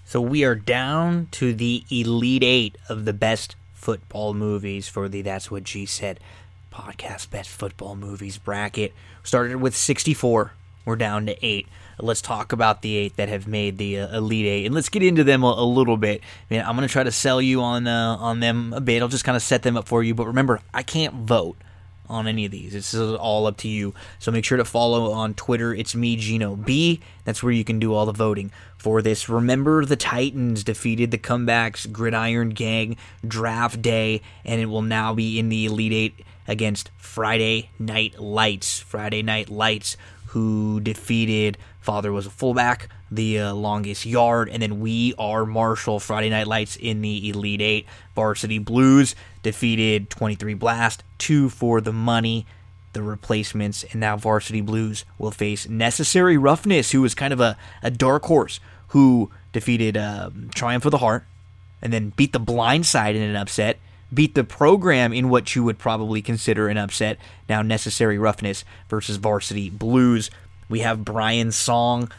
So 0.06 0.20
we 0.20 0.44
are 0.44 0.56
down 0.56 1.30
to 1.32 1.54
the 1.54 1.84
elite 1.90 2.44
eight 2.44 2.78
of 2.90 3.06
the 3.06 3.14
best 3.14 3.56
football 3.82 4.34
movies 4.34 4.88
for 4.88 5.10
the 5.10 5.22
That's 5.22 5.50
What 5.50 5.64
G 5.64 5.86
Said 5.86 6.20
podcast 6.72 7.30
best 7.30 7.50
football 7.50 7.96
movies 7.96 8.38
bracket. 8.38 8.94
Started 9.24 9.58
with 9.58 9.76
64. 9.76 10.54
We're 10.86 10.96
down 10.96 11.26
to 11.26 11.46
eight 11.46 11.68
let's 12.02 12.22
talk 12.22 12.52
about 12.52 12.82
the 12.82 12.96
eight 12.96 13.16
that 13.18 13.30
have 13.30 13.48
made 13.48 13.78
the 13.78 14.00
uh, 14.00 14.18
Elite 14.18 14.46
Eight, 14.46 14.66
and 14.66 14.76
let's 14.76 14.90
get 14.90 15.04
into 15.04 15.24
them 15.24 15.44
a, 15.44 15.48
a 15.48 15.66
little 15.66 15.98
bit. 15.98 16.22
I 16.22 16.54
mean, 16.54 16.64
I'm 16.64 16.76
going 16.76 16.88
to 16.88 16.92
try 16.92 17.04
to 17.04 17.12
sell 17.12 17.42
you 17.42 17.62
on 17.62 17.88
uh, 17.88 18.18
on 18.20 18.40
them 18.40 18.74
a 18.74 18.82
bit. 18.82 19.02
I'll 19.02 19.08
just 19.08 19.24
kind 19.24 19.36
of 19.36 19.42
set 19.42 19.64
them 19.64 19.78
up 19.78 19.88
for 19.88 20.04
you. 20.04 20.14
But 20.14 20.28
remember, 20.28 20.62
I 20.74 20.84
can't 20.84 21.14
vote 21.14 21.58
on 22.12 22.28
any 22.28 22.46
of 22.46 22.52
these. 22.52 22.76
Is 22.76 22.94
all 22.94 23.48
up 23.48 23.58
to 23.58 23.68
you. 23.68 23.94
So 24.20 24.32
make 24.32 24.46
sure 24.46 24.58
to 24.58 24.66
follow 24.66 25.12
on 25.12 25.34
Twitter. 25.34 25.74
It's 25.74 25.96
me, 25.96 26.18
Gino 26.18 26.56
B. 26.56 27.00
That's 27.24 27.42
where 27.42 27.54
you 27.54 27.64
can 27.64 27.80
do 27.80 27.94
all 27.94 28.06
the 28.06 28.12
voting 28.12 28.52
for 28.78 29.02
this. 29.02 29.30
Remember, 29.30 29.86
the 29.86 29.96
Titans 29.96 30.64
defeated 30.64 31.12
the 31.12 31.18
comebacks, 31.18 31.92
Gridiron 31.92 32.50
Gang, 32.50 32.98
Draft 33.26 33.82
Day, 33.82 34.22
and 34.44 34.60
it 34.60 34.66
will 34.66 34.82
now 34.82 35.14
be 35.14 35.40
in 35.40 35.50
the 35.50 35.66
Elite 35.66 35.94
Eight 35.94 36.26
against 36.48 36.92
Friday 36.98 37.70
Night 37.80 38.20
Lights. 38.20 38.80
Friday 38.80 39.22
Night 39.22 39.50
Lights, 39.50 39.98
who 40.28 40.80
defeated 40.80 41.58
Father 41.80 42.12
was 42.12 42.26
a 42.26 42.32
fullback, 42.32 42.90
the 43.12 43.40
uh, 43.40 43.54
longest 43.54 44.06
yard, 44.06 44.50
and 44.50 44.64
then 44.64 44.80
we 44.80 45.14
are 45.20 45.46
Marshall 45.46 46.00
Friday 46.00 46.30
Night 46.30 46.48
Lights 46.48 46.78
in 46.78 47.02
the 47.02 47.30
Elite 47.30 47.62
Eight. 47.62 47.86
Varsity 48.16 48.58
Blues 48.58 49.16
defeated 49.44 50.10
23 50.10 50.54
Blast, 50.54 51.04
two 51.18 51.50
for 51.50 51.82
the 51.82 51.92
money, 51.92 52.46
the 52.94 53.04
replacements, 53.04 53.84
and 53.92 54.00
now 54.00 54.16
Varsity 54.16 54.62
Blues 54.62 55.04
will 55.18 55.32
face 55.32 55.68
Necessary 55.68 56.38
Roughness, 56.38 56.92
who 56.92 57.02
was 57.02 57.14
kind 57.14 57.34
of 57.34 57.42
a, 57.42 57.58
a 57.84 57.92
dark 57.92 58.24
horse 58.24 58.62
who 58.90 59.30
defeated 59.52 59.98
uh, 59.98 60.30
Triumph 60.56 60.86
of 60.86 60.92
the 60.92 61.00
Heart, 61.00 61.26
and 61.82 61.92
then 61.92 62.14
beat 62.16 62.32
the 62.32 62.40
Blind 62.40 62.86
Side 62.86 63.16
in 63.16 63.22
an 63.22 63.36
upset. 63.36 63.78
Beat 64.14 64.36
the 64.36 64.44
program 64.44 65.14
in 65.14 65.30
what 65.30 65.56
you 65.56 65.64
would 65.64 65.80
probably 65.80 66.22
consider 66.22 66.68
an 66.68 66.78
upset. 66.78 67.18
Now, 67.48 67.62
Necessary 67.62 68.18
Roughness 68.18 68.66
versus 68.90 69.16
Varsity 69.16 69.70
Blues. 69.70 70.30
We 70.68 70.80
have 70.80 71.06
Brian 71.06 71.52
Song 71.54 72.12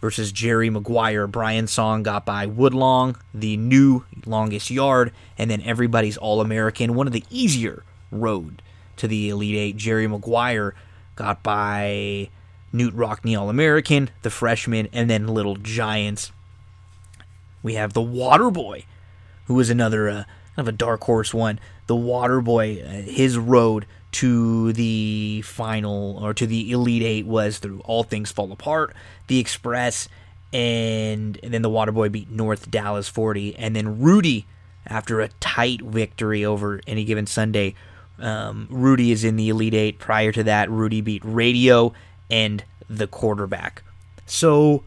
versus 0.00 0.32
Jerry 0.32 0.70
Maguire. 0.70 1.26
Brian 1.26 1.66
Song 1.66 2.02
got 2.02 2.24
by 2.24 2.46
Woodlawn, 2.46 3.16
the 3.34 3.56
new 3.56 4.04
longest 4.26 4.70
yard, 4.70 5.12
and 5.36 5.50
then 5.50 5.62
everybody's 5.62 6.16
All 6.16 6.40
American, 6.40 6.94
one 6.94 7.06
of 7.06 7.12
the 7.12 7.24
easier 7.30 7.84
road 8.10 8.62
to 8.96 9.06
the 9.06 9.28
Elite 9.28 9.56
Eight. 9.56 9.76
Jerry 9.76 10.06
Maguire 10.06 10.74
got 11.16 11.42
by 11.42 12.30
Knute 12.72 12.92
Rockne, 12.94 13.38
All 13.38 13.50
American, 13.50 14.10
the 14.22 14.30
freshman, 14.30 14.88
and 14.92 15.10
then 15.10 15.26
Little 15.26 15.56
Giants. 15.56 16.32
We 17.62 17.74
have 17.74 17.92
the 17.92 18.00
Water 18.02 18.50
Boy, 18.50 18.84
who 19.46 19.58
is 19.60 19.70
another 19.70 20.08
uh, 20.08 20.14
kind 20.14 20.58
of 20.58 20.68
a 20.68 20.72
dark 20.72 21.04
horse 21.04 21.34
one. 21.34 21.60
The 21.88 21.96
Water 21.96 22.40
Boy, 22.40 22.82
uh, 22.82 22.88
his 23.10 23.36
road 23.36 23.86
to 24.12 24.72
the 24.72 25.42
final 25.42 26.18
or 26.22 26.34
to 26.34 26.46
the 26.46 26.72
Elite 26.72 27.02
Eight 27.02 27.26
was 27.26 27.58
through 27.58 27.80
All 27.84 28.02
Things 28.02 28.32
Fall 28.32 28.50
Apart, 28.52 28.94
the 29.28 29.38
Express, 29.38 30.08
and, 30.52 31.38
and 31.42 31.54
then 31.54 31.62
the 31.62 31.70
Waterboy 31.70 32.10
beat 32.10 32.30
North 32.30 32.70
Dallas 32.70 33.08
40, 33.08 33.56
and 33.56 33.74
then 33.76 34.00
Rudy 34.00 34.46
after 34.86 35.20
a 35.20 35.28
tight 35.40 35.80
victory 35.82 36.44
over 36.44 36.80
any 36.86 37.04
given 37.04 37.26
Sunday. 37.26 37.74
Um, 38.18 38.66
Rudy 38.70 39.12
is 39.12 39.24
in 39.24 39.36
the 39.36 39.48
Elite 39.48 39.74
Eight. 39.74 39.98
Prior 39.98 40.32
to 40.32 40.42
that, 40.44 40.70
Rudy 40.70 41.00
beat 41.00 41.22
Radio 41.24 41.92
and 42.30 42.64
the 42.88 43.06
quarterback. 43.06 43.82
So, 44.26 44.82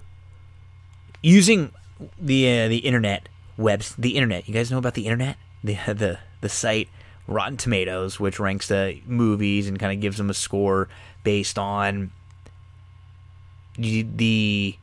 using 1.21 1.71
the 2.19 2.63
uh, 2.63 2.67
the 2.67 2.77
internet 2.77 3.29
webs, 3.57 3.95
the 3.97 4.15
internet. 4.15 4.47
You 4.47 4.53
guys 4.53 4.69
know 4.69 4.77
about 4.77 4.93
the 4.93 5.05
internet, 5.05 5.37
the 5.63 5.75
the 5.87 6.19
the 6.41 6.49
site 6.49 6.89
Rotten 7.27 7.57
Tomatoes, 7.57 8.19
which 8.19 8.39
ranks 8.39 8.67
the 8.67 8.99
movies 9.05 9.67
and 9.67 9.79
kind 9.79 9.93
of 9.93 10.01
gives 10.01 10.17
them 10.17 10.29
a 10.29 10.33
score 10.33 10.89
based 11.23 11.57
on 11.57 12.11
the 13.77 14.77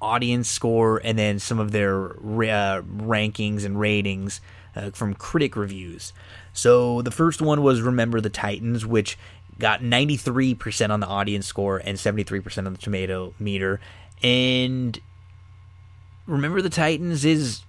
audience 0.00 0.48
score 0.48 1.00
and 1.04 1.18
then 1.18 1.38
some 1.38 1.58
of 1.58 1.72
their 1.72 2.10
uh, 2.10 2.82
rankings 2.82 3.64
and 3.64 3.78
ratings 3.78 4.40
uh, 4.76 4.90
from 4.90 5.14
critic 5.14 5.56
reviews. 5.56 6.12
So 6.52 7.02
the 7.02 7.10
first 7.10 7.40
one 7.40 7.62
was 7.62 7.80
Remember 7.80 8.20
the 8.20 8.30
Titans, 8.30 8.84
which 8.84 9.18
got 9.58 9.80
93% 9.80 10.90
on 10.90 11.00
the 11.00 11.06
audience 11.06 11.46
score 11.46 11.78
and 11.78 11.96
73% 11.96 12.66
on 12.66 12.72
the 12.72 12.78
tomato 12.78 13.34
meter. 13.38 13.80
And 14.22 14.98
Remember 16.26 16.60
the 16.60 16.70
Titans 16.70 17.24
is 17.24 17.62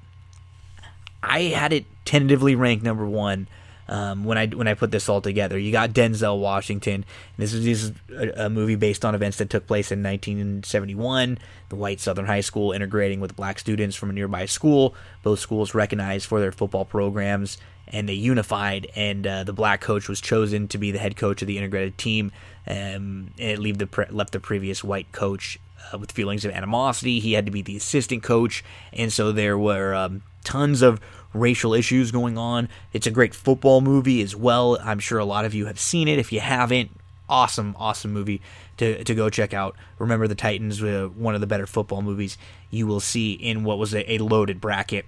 I 1.22 1.41
had 1.41 1.74
it 1.74 1.86
tentatively 2.05 2.55
ranked 2.55 2.84
number 2.84 3.05
1 3.05 3.48
um, 3.88 4.24
when 4.24 4.38
I 4.38 4.48
when 4.48 4.68
I 4.68 4.74
put 4.74 4.92
this 4.92 5.08
all 5.10 5.22
together. 5.22 5.58
You 5.58 5.72
got 5.72 5.92
Denzel 5.92 6.39
Washington. 6.39 7.06
This 7.38 7.54
is, 7.54 7.65
this 7.65 7.84
is 7.84 7.92
a, 8.12 8.46
a, 8.46 8.50
movie 8.50 8.75
based 8.75 9.06
on 9.06 9.15
events 9.15 9.38
that 9.38 9.50
took 9.50 9.68
place 9.68 9.92
in 9.92 10.01
1971. 10.01 11.38
The 11.70 11.75
white 11.75 12.00
Southern 12.00 12.25
high 12.25 12.42
school 12.42 12.72
integrating 12.72 13.20
with 13.20 13.36
black 13.36 13.60
students 13.60 13.96
from 13.96 14.10
a 14.10 14.13
nearby 14.13 14.46
school. 14.46 14.96
Both 15.24 15.39
schools 15.39 15.74
recognized 15.74 16.25
for 16.25 16.39
their 16.39 16.51
football 16.51 16.86
programs, 16.86 17.58
and 17.88 18.10
they 18.10 18.13
unified. 18.13 18.88
And 18.96 19.27
uh, 19.27 19.44
the 19.44 19.54
black 19.54 19.82
coach 19.82 20.10
was 20.10 20.20
chosen 20.20 20.68
to 20.70 20.77
be 20.77 20.92
the 20.92 21.00
head 21.00 21.15
coach 21.15 21.42
of 21.42 21.48
the 21.48 21.58
integrated 21.58 21.98
team. 21.98 22.32
Um, 22.68 23.32
and 23.38 23.51
it 23.51 23.60
leave 23.60 23.77
the 23.77 23.88
pre- 23.88 24.10
left 24.10 24.32
the 24.32 24.39
previous 24.39 24.84
white 24.84 25.12
coach 25.12 25.60
uh, 25.92 25.98
with 25.98 26.12
feelings 26.12 26.46
of 26.46 26.51
animosity. 26.51 27.20
He 27.20 27.34
had 27.34 27.46
to 27.46 27.51
be 27.51 27.62
the 27.62 27.77
assistant 27.77 28.24
coach, 28.24 28.63
and 28.94 29.12
so 29.13 29.32
there 29.32 29.58
were 29.58 29.94
um, 29.94 30.24
tons 30.44 30.82
of 30.82 31.00
racial 31.36 31.74
issues 31.74 32.12
going 32.12 32.38
on. 32.38 32.70
It's 32.94 33.06
a 33.06 33.12
great 33.12 33.36
football 33.36 33.82
movie 33.82 34.22
as 34.22 34.36
well. 34.36 34.77
I'm 34.82 35.00
sure 35.00 35.20
a 35.20 35.25
lot 35.25 35.46
of 35.46 35.54
you 35.54 35.65
have 35.68 35.80
seen 35.80 36.08
it. 36.08 36.18
If 36.18 36.32
you 36.32 36.39
haven't, 36.39 36.92
awesome, 37.30 37.75
awesome 37.77 38.13
movie 38.13 38.42
to, 38.77 39.04
to 39.04 39.15
go 39.15 39.30
check 39.30 39.54
out. 39.54 39.75
Remember 40.00 40.27
the 40.27 40.36
Titans, 40.36 40.82
uh, 40.82 41.10
one 41.15 41.36
of 41.36 41.42
the 41.42 41.48
better 41.48 41.68
football 41.68 42.01
movies 42.01 42.38
you 42.72 42.88
will 42.88 43.00
see 43.00 43.34
in 43.34 43.63
what 43.63 43.77
was 43.77 43.94
a, 43.94 44.13
a 44.13 44.18
loaded 44.20 44.60
bracket. 44.62 45.06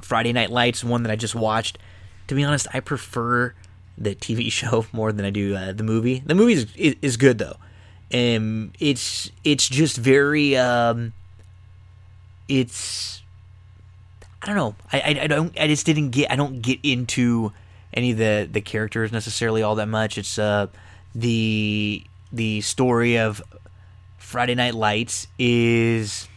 Friday 0.00 0.32
Night 0.32 0.50
Lights, 0.50 0.84
one 0.84 1.02
that 1.02 1.10
I 1.10 1.16
just 1.16 1.34
watched. 1.34 1.78
To 2.28 2.34
be 2.34 2.44
honest, 2.44 2.68
I 2.72 2.80
prefer 2.80 3.54
the 3.96 4.14
TV 4.14 4.50
show 4.52 4.86
more 4.92 5.12
than 5.12 5.24
I 5.24 5.30
do 5.30 5.56
uh, 5.56 5.72
the 5.72 5.82
movie. 5.82 6.22
The 6.24 6.34
movie 6.34 6.52
is, 6.52 6.96
is, 7.02 7.16
good 7.16 7.38
though. 7.38 7.56
Um, 8.12 8.72
it's 8.78 9.30
it's 9.44 9.68
just 9.68 9.96
very 9.96 10.56
um, 10.56 11.12
it's 12.48 13.22
I 14.42 14.46
don't 14.46 14.56
know. 14.56 14.74
I, 14.92 15.00
I, 15.00 15.08
I 15.22 15.26
don't. 15.26 15.58
I 15.60 15.66
just 15.66 15.84
didn't 15.86 16.10
get. 16.10 16.30
I 16.30 16.36
don't 16.36 16.62
get 16.62 16.78
into 16.82 17.52
any 17.92 18.12
of 18.12 18.18
the 18.18 18.48
the 18.50 18.60
characters 18.60 19.12
necessarily 19.12 19.62
all 19.62 19.74
that 19.76 19.88
much. 19.88 20.18
It's 20.18 20.38
uh 20.38 20.68
the 21.14 22.04
the 22.32 22.60
story 22.60 23.18
of 23.18 23.42
Friday 24.18 24.54
Night 24.54 24.74
Lights 24.74 25.26
is 25.38 26.28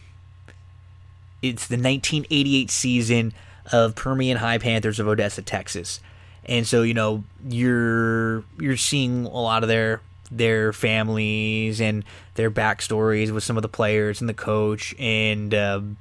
it's 1.42 1.66
the 1.66 1.76
1988 1.76 2.70
season 2.70 3.34
of 3.70 3.94
Permian 3.94 4.38
High 4.38 4.58
Panthers 4.58 4.98
of 4.98 5.06
Odessa, 5.08 5.42
Texas. 5.42 6.00
And 6.44 6.66
so, 6.66 6.82
you 6.82 6.94
know, 6.94 7.24
you're 7.46 8.44
you're 8.58 8.76
seeing 8.76 9.26
a 9.26 9.40
lot 9.40 9.62
of 9.62 9.68
their 9.68 10.00
their 10.30 10.72
families 10.72 11.80
and 11.80 12.04
their 12.34 12.50
backstories 12.50 13.30
with 13.30 13.44
some 13.44 13.56
of 13.58 13.62
the 13.62 13.68
players 13.68 14.20
and 14.20 14.28
the 14.28 14.34
coach 14.34 14.94
and 14.98 15.54
um, 15.54 15.96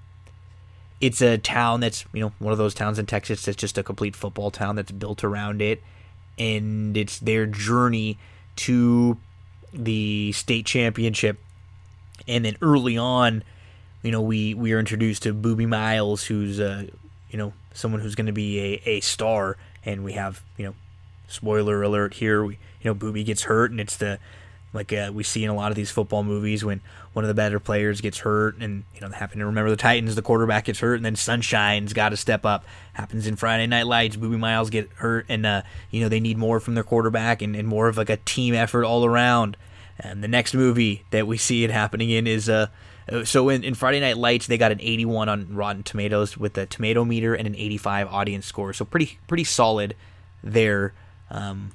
it's 1.02 1.22
a 1.22 1.38
town 1.40 1.80
that's 1.82 2.06
you 2.14 2.22
know 2.22 2.32
one 2.40 2.52
of 2.52 2.58
those 2.58 2.74
towns 2.74 3.00
in 3.00 3.08
Texas 3.08 3.44
that's 3.44 3.58
just 3.58 3.78
a 3.78 3.84
complete 3.84 4.16
football 4.16 4.52
town 4.52 4.76
that's 4.76 4.92
built 4.92 5.24
around 5.24 5.62
it, 5.62 5.84
and 6.38 6.96
it's 6.96 7.20
their 7.20 7.48
journey 7.48 8.18
to 8.58 9.18
the 9.74 10.32
state 10.32 10.66
championship. 10.66 11.40
And 12.28 12.46
then 12.46 12.56
early 12.62 12.98
on, 12.98 13.44
you 14.04 14.12
know, 14.12 14.22
we 14.22 14.54
we 14.54 14.74
are 14.74 14.80
introduced 14.80 15.24
to 15.24 15.34
Boobie 15.34 15.68
Miles, 15.68 16.24
who's 16.24 16.60
uh, 16.60 16.86
you 17.32 17.38
know 17.38 17.54
someone 17.74 18.02
who's 18.02 18.16
going 18.16 18.28
to 18.28 18.32
be 18.32 18.60
a, 18.60 18.90
a 18.90 19.00
star, 19.00 19.58
and 19.84 20.04
we 20.04 20.14
have 20.14 20.44
you 20.58 20.66
know, 20.66 20.76
spoiler 21.28 21.82
alert 21.82 22.14
here, 22.14 22.46
we 22.46 22.60
you 22.82 22.94
know 22.94 22.96
Boobie 22.96 23.26
gets 23.26 23.44
hurt, 23.44 23.72
and 23.72 23.80
it's 23.80 23.98
the 23.98 24.20
like 24.74 24.94
uh, 24.94 25.12
we 25.14 25.24
see 25.24 25.44
in 25.44 25.50
a 25.50 25.56
lot 25.56 25.72
of 25.72 25.76
these 25.76 25.92
football 25.92 26.24
movies 26.24 26.64
when 26.64 26.82
one 27.14 27.26
of 27.26 27.28
the 27.28 27.34
better 27.34 27.60
players 27.60 28.02
gets 28.02 28.20
hurt 28.20 28.58
and 28.58 28.84
you 28.96 29.02
know 29.02 29.10
they 29.10 29.16
happen 29.16 29.40
to 29.40 29.46
remember 29.46 29.70
the 29.70 29.76
titans 29.76 30.16
the 30.16 30.22
quarterback 30.22 30.66
gets 30.66 30.80
hurt 30.80 30.96
and 30.96 31.06
then 31.06 31.16
sunshine's 31.16 31.94
got 31.94 32.10
to 32.10 32.18
step 32.18 32.46
up 32.46 32.66
happens 32.94 33.28
in 33.28 33.36
friday 33.36 33.68
night 33.68 33.88
lights 33.88 34.16
boobie 34.16 34.40
miles 34.40 34.70
get 34.70 34.90
hurt 34.96 35.26
and 35.30 35.46
uh, 35.46 35.62
you 35.90 36.02
know 36.02 36.10
they 36.10 36.20
need 36.20 36.38
more 36.38 36.60
from 36.60 36.76
their 36.76 36.84
quarterback 36.84 37.42
and, 37.42 37.56
and 37.56 37.68
more 37.68 37.88
of 37.88 37.98
like 37.98 38.10
a 38.10 38.18
team 38.18 38.54
effort 38.54 38.86
all 38.86 39.06
around 39.06 39.58
and 40.00 40.24
the 40.24 40.28
next 40.28 40.54
movie 40.54 41.04
that 41.12 41.28
we 41.28 41.38
see 41.38 41.64
it 41.64 41.72
happening 41.72 42.10
in 42.10 42.26
is 42.28 42.50
uh 42.50 42.68
so 43.26 43.50
in, 43.50 43.64
in 43.64 43.74
Friday 43.74 44.00
Night 44.00 44.16
Lights, 44.16 44.48
they 44.48 44.58
got 44.58 44.72
an 44.72 44.80
81 44.80 45.28
on 45.28 45.54
Rotten 45.54 45.84
Tomatoes 45.84 46.38
with 46.38 46.58
a 46.58 46.66
tomato 46.66 47.04
meter 47.04 47.34
and 47.34 47.46
an 47.46 47.56
85 47.56 48.08
audience 48.08 48.46
score. 48.46 48.72
So 48.74 48.86
pretty 48.86 49.20
pretty 49.28 49.44
solid 49.44 49.96
there. 50.44 50.94
Um, 51.30 51.72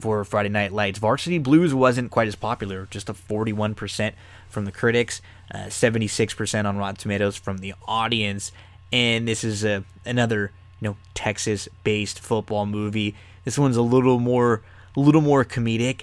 for 0.00 0.24
Friday 0.24 0.48
Night 0.48 0.72
Lights. 0.72 0.98
Varsity 0.98 1.38
Blues 1.38 1.74
wasn't 1.74 2.10
quite 2.10 2.28
as 2.28 2.36
popular, 2.36 2.88
just 2.90 3.08
a 3.08 3.14
41% 3.14 4.12
from 4.48 4.64
the 4.64 4.72
critics, 4.72 5.20
uh, 5.52 5.66
76% 5.66 6.66
on 6.66 6.76
Rotten 6.76 6.96
Tomatoes 6.96 7.36
from 7.36 7.58
the 7.58 7.74
audience. 7.86 8.52
And 8.92 9.28
this 9.28 9.44
is 9.44 9.64
a, 9.64 9.84
another, 10.04 10.52
you 10.80 10.88
know, 10.88 10.96
Texas-based 11.14 12.18
football 12.20 12.66
movie. 12.66 13.14
This 13.44 13.58
one's 13.58 13.76
a 13.76 13.82
little 13.82 14.18
more, 14.18 14.62
a 14.96 15.00
little 15.00 15.20
more 15.20 15.44
comedic. 15.44 16.02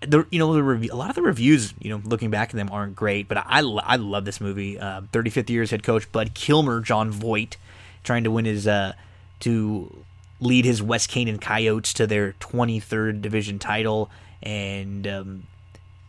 The, 0.00 0.26
you 0.30 0.38
know, 0.38 0.52
the 0.52 0.88
a 0.88 0.96
lot 0.96 1.08
of 1.08 1.16
the 1.16 1.22
reviews, 1.22 1.72
you 1.80 1.88
know, 1.88 2.02
looking 2.04 2.30
back 2.30 2.50
at 2.50 2.56
them 2.56 2.68
aren't 2.70 2.94
great, 2.94 3.26
but 3.26 3.38
I, 3.38 3.60
I 3.60 3.96
love 3.96 4.26
this 4.26 4.40
movie. 4.40 4.78
Uh, 4.78 5.02
35th 5.12 5.48
years 5.48 5.70
head 5.70 5.82
coach 5.82 6.10
Bud 6.12 6.34
Kilmer, 6.34 6.80
Jon 6.80 7.10
Voight, 7.10 7.56
trying 8.02 8.24
to 8.24 8.30
win 8.30 8.44
his, 8.44 8.66
uh, 8.66 8.92
to 9.40 10.04
lead 10.44 10.64
his 10.64 10.82
West 10.82 11.08
Canaan 11.08 11.38
Coyotes 11.38 11.92
to 11.94 12.06
their 12.06 12.32
23rd 12.34 13.22
division 13.22 13.58
title, 13.58 14.10
and 14.42 15.06
um, 15.06 15.46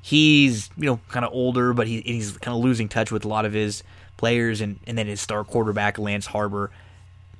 he's 0.01 0.69
you 0.77 0.85
know 0.85 0.99
kind 1.09 1.25
of 1.25 1.33
older, 1.33 1.73
but 1.73 1.87
he, 1.87 2.01
he's 2.01 2.37
kind 2.37 2.55
of 2.55 2.63
losing 2.63 2.87
touch 2.87 3.11
with 3.11 3.25
a 3.25 3.27
lot 3.27 3.45
of 3.45 3.53
his 3.53 3.83
players, 4.17 4.61
and 4.61 4.79
and 4.85 4.97
then 4.97 5.07
his 5.07 5.21
star 5.21 5.43
quarterback 5.43 5.97
Lance 5.97 6.27
Harbor, 6.27 6.71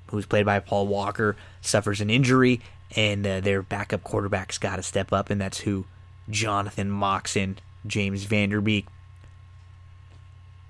who's 0.08 0.26
played 0.26 0.46
by 0.46 0.60
Paul 0.60 0.88
Walker, 0.88 1.36
suffers 1.62 2.02
an 2.02 2.10
injury, 2.10 2.62
and 2.96 3.26
uh, 3.28 3.42
their 3.42 3.62
backup 3.62 4.04
quarterback's 4.04 4.58
got 4.58 4.78
to 4.78 4.84
step 4.84 5.12
up, 5.12 5.30
and 5.30 5.40
that's 5.40 5.60
who 5.60 5.86
Jonathan 6.30 6.90
Moxon, 6.90 7.60
James 7.86 8.24
Van 8.24 8.50
Der 8.50 8.62
Beek. 8.62 8.88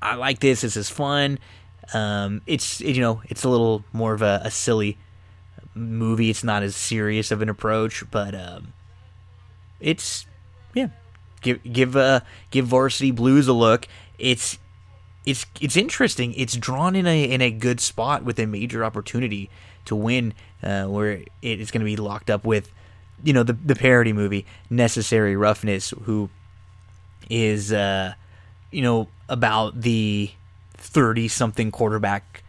I 0.02 0.16
like 0.16 0.40
this. 0.40 0.62
This 0.62 0.76
is 0.76 0.90
fun. 0.90 1.40
Um, 1.94 2.42
it's 2.48 2.82
you 2.82 3.02
know 3.02 3.22
it's 3.26 3.44
a 3.44 3.50
little 3.50 3.84
more 3.94 4.14
of 4.14 4.22
a, 4.22 4.42
a 4.44 4.52
silly 4.52 4.98
movie. 5.76 6.30
It's 6.30 6.44
not 6.44 6.64
as 6.64 6.76
serious 6.76 7.32
of 7.32 7.42
an 7.42 7.50
approach, 7.50 8.04
but 8.10 8.34
um, 8.34 8.74
it's 9.80 10.26
yeah. 10.74 10.88
Give 11.42 11.62
give 11.64 11.96
uh 11.96 12.22
give 12.50 12.66
Varsity 12.66 13.12
Blues 13.12 13.48
a 13.48 13.54
look. 13.54 13.88
It's 14.18 14.58
it's 15.26 15.46
it's 15.60 15.78
interesting. 15.78 16.34
It's 16.34 16.56
drawn 16.56 16.96
in 16.96 17.06
a 17.06 17.24
in 17.24 17.42
a 17.42 17.52
good 17.52 17.80
spot 17.80 18.24
with 18.24 18.40
a 18.40 18.46
major 18.46 18.84
opportunity 18.84 19.50
to 19.86 19.96
win, 19.96 20.34
uh, 20.64 20.86
where 20.86 21.22
it 21.42 21.60
is 21.60 21.70
going 21.72 21.82
to 21.82 21.86
be 21.86 21.96
locked 21.96 22.30
up 22.30 22.46
with, 22.46 22.72
you 23.24 23.34
know, 23.34 23.44
the 23.44 23.54
the 23.54 23.76
parody 23.76 24.14
movie 24.14 24.46
Necessary 24.70 25.36
Roughness, 25.36 25.94
who 26.04 26.30
is 27.30 27.72
uh, 27.74 28.14
you 28.72 28.82
know 28.82 29.08
about 29.30 29.82
the 29.82 30.32
thirty 30.74 31.28
something 31.28 31.72
quarterback 31.72 32.44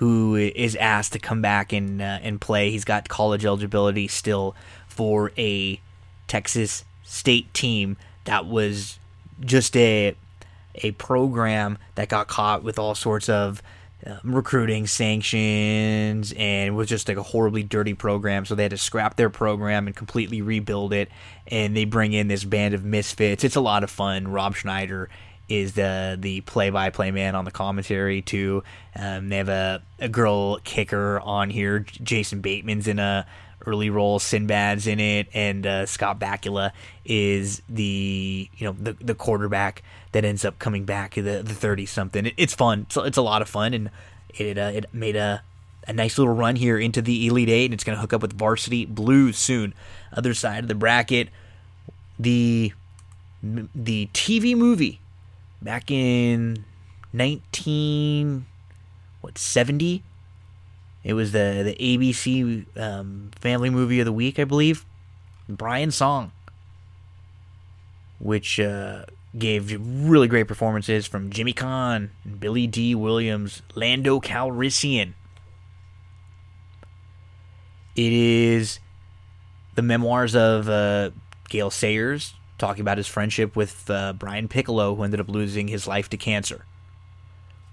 who 0.00 0.34
is 0.34 0.76
asked 0.76 1.12
to 1.12 1.18
come 1.18 1.42
back 1.42 1.74
and 1.74 2.00
uh, 2.00 2.18
and 2.22 2.40
play. 2.40 2.70
He's 2.70 2.86
got 2.86 3.10
college 3.10 3.44
eligibility 3.44 4.08
still 4.08 4.56
for 4.88 5.30
a 5.36 5.78
Texas 6.26 6.86
State 7.02 7.52
team 7.52 7.98
that 8.24 8.46
was 8.46 8.98
just 9.40 9.76
a 9.76 10.16
a 10.76 10.92
program 10.92 11.76
that 11.96 12.08
got 12.08 12.28
caught 12.28 12.62
with 12.62 12.78
all 12.78 12.94
sorts 12.94 13.28
of 13.28 13.62
uh, 14.06 14.16
recruiting 14.24 14.86
sanctions 14.86 16.32
and 16.34 16.74
was 16.74 16.88
just 16.88 17.06
like 17.06 17.18
a 17.18 17.22
horribly 17.22 17.62
dirty 17.62 17.92
program. 17.92 18.46
So 18.46 18.54
they 18.54 18.62
had 18.62 18.70
to 18.70 18.78
scrap 18.78 19.16
their 19.16 19.28
program 19.28 19.86
and 19.86 19.94
completely 19.94 20.40
rebuild 20.40 20.94
it. 20.94 21.10
And 21.48 21.76
they 21.76 21.84
bring 21.84 22.14
in 22.14 22.28
this 22.28 22.44
band 22.44 22.72
of 22.72 22.84
misfits. 22.84 23.44
It's 23.44 23.56
a 23.56 23.60
lot 23.60 23.84
of 23.84 23.90
fun. 23.90 24.28
Rob 24.28 24.54
Schneider 24.56 25.10
is 25.50 25.72
the 25.72 26.16
the 26.18 26.40
play 26.42 26.70
by 26.70 26.90
play 26.90 27.10
man 27.10 27.34
on 27.34 27.44
the 27.44 27.50
commentary 27.50 28.22
too. 28.22 28.62
Um, 28.96 29.28
they 29.28 29.36
have 29.36 29.48
a, 29.48 29.82
a 29.98 30.08
girl 30.08 30.58
kicker 30.58 31.20
on 31.20 31.50
here. 31.50 31.80
Jason 31.80 32.40
Bateman's 32.40 32.86
in 32.86 32.98
a 32.98 33.26
early 33.66 33.90
role. 33.90 34.18
Sinbad's 34.18 34.86
in 34.86 35.00
it, 35.00 35.28
and 35.34 35.66
uh, 35.66 35.86
Scott 35.86 36.20
Bakula 36.20 36.70
is 37.04 37.62
the 37.68 38.48
you 38.56 38.66
know 38.66 38.76
the 38.78 38.92
the 38.92 39.14
quarterback 39.14 39.82
that 40.12 40.24
ends 40.24 40.44
up 40.44 40.58
coming 40.60 40.84
back 40.84 41.14
the 41.14 41.20
the 41.20 41.54
thirty 41.54 41.84
something. 41.84 42.26
It, 42.26 42.34
it's 42.36 42.54
fun. 42.54 42.82
It's, 42.82 42.96
it's 42.96 43.18
a 43.18 43.22
lot 43.22 43.42
of 43.42 43.48
fun, 43.48 43.74
and 43.74 43.90
it 44.30 44.56
uh, 44.56 44.70
it 44.72 44.86
made 44.94 45.16
a 45.16 45.42
a 45.88 45.92
nice 45.92 46.16
little 46.16 46.32
run 46.32 46.54
here 46.54 46.78
into 46.78 47.02
the 47.02 47.26
Elite 47.26 47.48
Eight, 47.48 47.64
and 47.66 47.74
it's 47.74 47.82
going 47.82 47.96
to 47.96 48.00
hook 48.00 48.12
up 48.12 48.22
with 48.22 48.38
Varsity 48.38 48.86
Blues 48.86 49.36
soon. 49.36 49.74
Other 50.12 50.32
side 50.32 50.62
of 50.62 50.68
the 50.68 50.76
bracket, 50.76 51.28
the 52.20 52.72
the 53.42 54.08
TV 54.12 54.54
movie 54.56 55.00
back 55.62 55.90
in 55.90 56.64
19 57.12 58.46
what 59.20 59.36
70 59.36 60.02
it 61.02 61.14
was 61.14 61.32
the 61.32 61.62
the 61.64 61.98
ABC 61.98 62.66
um, 62.78 63.30
family 63.40 63.70
movie 63.70 64.00
of 64.00 64.06
the 64.06 64.12
week 64.12 64.38
I 64.38 64.44
believe. 64.44 64.84
Brian 65.48 65.90
Song. 65.90 66.32
Which 68.18 68.60
uh, 68.60 69.06
gave 69.38 69.80
really 69.80 70.28
great 70.28 70.46
performances 70.46 71.06
from 71.06 71.30
Jimmy 71.30 71.54
Caan 71.54 72.10
Billy 72.38 72.66
Dee 72.66 72.94
Williams 72.94 73.62
Lando 73.74 74.20
Calrissian. 74.20 75.14
It 77.96 78.12
is 78.12 78.78
the 79.74 79.82
memoirs 79.82 80.36
of 80.36 80.68
uh, 80.68 81.10
Gale 81.48 81.70
Sayers 81.70 82.34
talking 82.60 82.82
about 82.82 82.98
his 82.98 83.08
friendship 83.08 83.56
with 83.56 83.90
uh, 83.90 84.12
Brian 84.12 84.46
Piccolo, 84.46 84.94
who 84.94 85.02
ended 85.02 85.20
up 85.20 85.28
losing 85.28 85.68
his 85.68 85.86
life 85.86 86.08
to 86.10 86.16
cancer. 86.16 86.64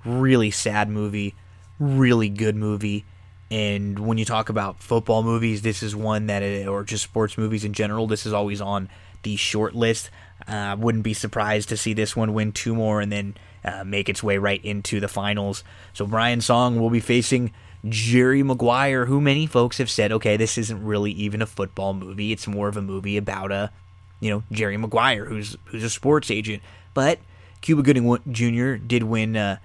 Really 0.04 0.50
sad 0.50 0.90
movie, 0.90 1.36
really 1.80 2.30
good 2.30 2.56
movie. 2.56 3.06
And 3.50 4.00
when 4.00 4.18
you 4.18 4.26
talk 4.26 4.50
about 4.50 4.82
football 4.82 5.24
movies, 5.24 5.62
this 5.62 5.84
is 5.84 5.96
one 5.96 6.28
that, 6.28 6.42
uh, 6.42 6.70
or 6.70 6.84
just 6.84 7.04
sports 7.04 7.38
movies 7.38 7.64
in 7.64 7.74
general, 7.74 8.08
this 8.08 8.26
is 8.26 8.34
always 8.34 8.60
on 8.60 8.90
the 9.24 9.36
short 9.36 9.76
list. 9.76 10.10
I 10.48 10.72
uh, 10.72 10.76
wouldn't 10.76 11.04
be 11.04 11.14
surprised 11.14 11.70
to 11.70 11.78
see 11.78 11.94
this 11.94 12.16
one 12.16 12.34
win 12.34 12.52
two 12.52 12.76
more 12.76 13.02
and 13.02 13.12
then 13.12 13.36
uh, 13.64 13.84
make 13.84 14.10
its 14.10 14.24
way 14.24 14.38
right 14.38 14.64
into 14.64 15.00
the 15.00 15.08
finals. 15.08 15.64
So 15.94 16.06
Brian 16.06 16.42
Song 16.42 16.80
will 16.80 16.90
be 16.90 17.00
facing 17.00 17.52
Jerry 17.88 18.44
Maguire, 18.44 19.06
who 19.06 19.22
many 19.22 19.48
folks 19.48 19.78
have 19.78 19.90
said, 19.90 20.12
okay, 20.12 20.38
this 20.38 20.58
isn't 20.58 20.84
really 20.84 21.12
even 21.12 21.42
a 21.42 21.46
football 21.46 21.94
movie. 21.94 22.32
It's 22.32 22.48
more 22.48 22.68
of 22.68 22.78
a 22.78 22.82
movie 22.82 23.18
about 23.18 23.52
a 23.52 23.72
you 24.20 24.30
know 24.30 24.44
Jerry 24.52 24.78
Maguire, 24.78 25.26
who's 25.26 25.58
who's 25.66 25.84
a 25.84 25.90
sports 25.90 26.32
agent. 26.32 26.64
But 26.94 27.20
Cuba 27.62 27.84
Gooding 27.84 28.18
Jr. 28.32 28.76
did 28.76 29.04
win 29.04 29.36
uh, 29.36 29.58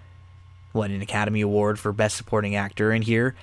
what 0.73 0.91
an 0.91 1.03
Academy 1.03 1.41
Award 1.41 1.79
for 1.79 1.93
Best 1.93 2.17
Supporting 2.17 2.57
Actor 2.57 2.93
in 2.93 3.03
here. 3.03 3.35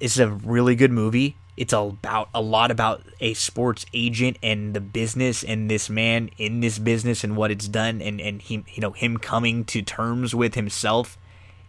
It's 0.00 0.18
a 0.18 0.28
really 0.28 0.74
good 0.74 0.90
movie. 0.90 1.36
It's 1.56 1.72
about 1.72 2.28
a 2.34 2.40
lot 2.40 2.72
about 2.72 3.02
a 3.20 3.34
sports 3.34 3.86
agent 3.94 4.38
and 4.42 4.74
the 4.74 4.80
business 4.80 5.44
and 5.44 5.70
this 5.70 5.88
man 5.88 6.30
in 6.36 6.60
this 6.60 6.80
business 6.80 7.22
and 7.22 7.36
what 7.36 7.52
it's 7.52 7.68
done 7.68 8.02
and 8.02 8.20
and 8.20 8.42
he 8.42 8.64
you 8.72 8.80
know 8.80 8.90
him 8.90 9.18
coming 9.18 9.64
to 9.66 9.80
terms 9.80 10.34
with 10.34 10.56
himself 10.56 11.16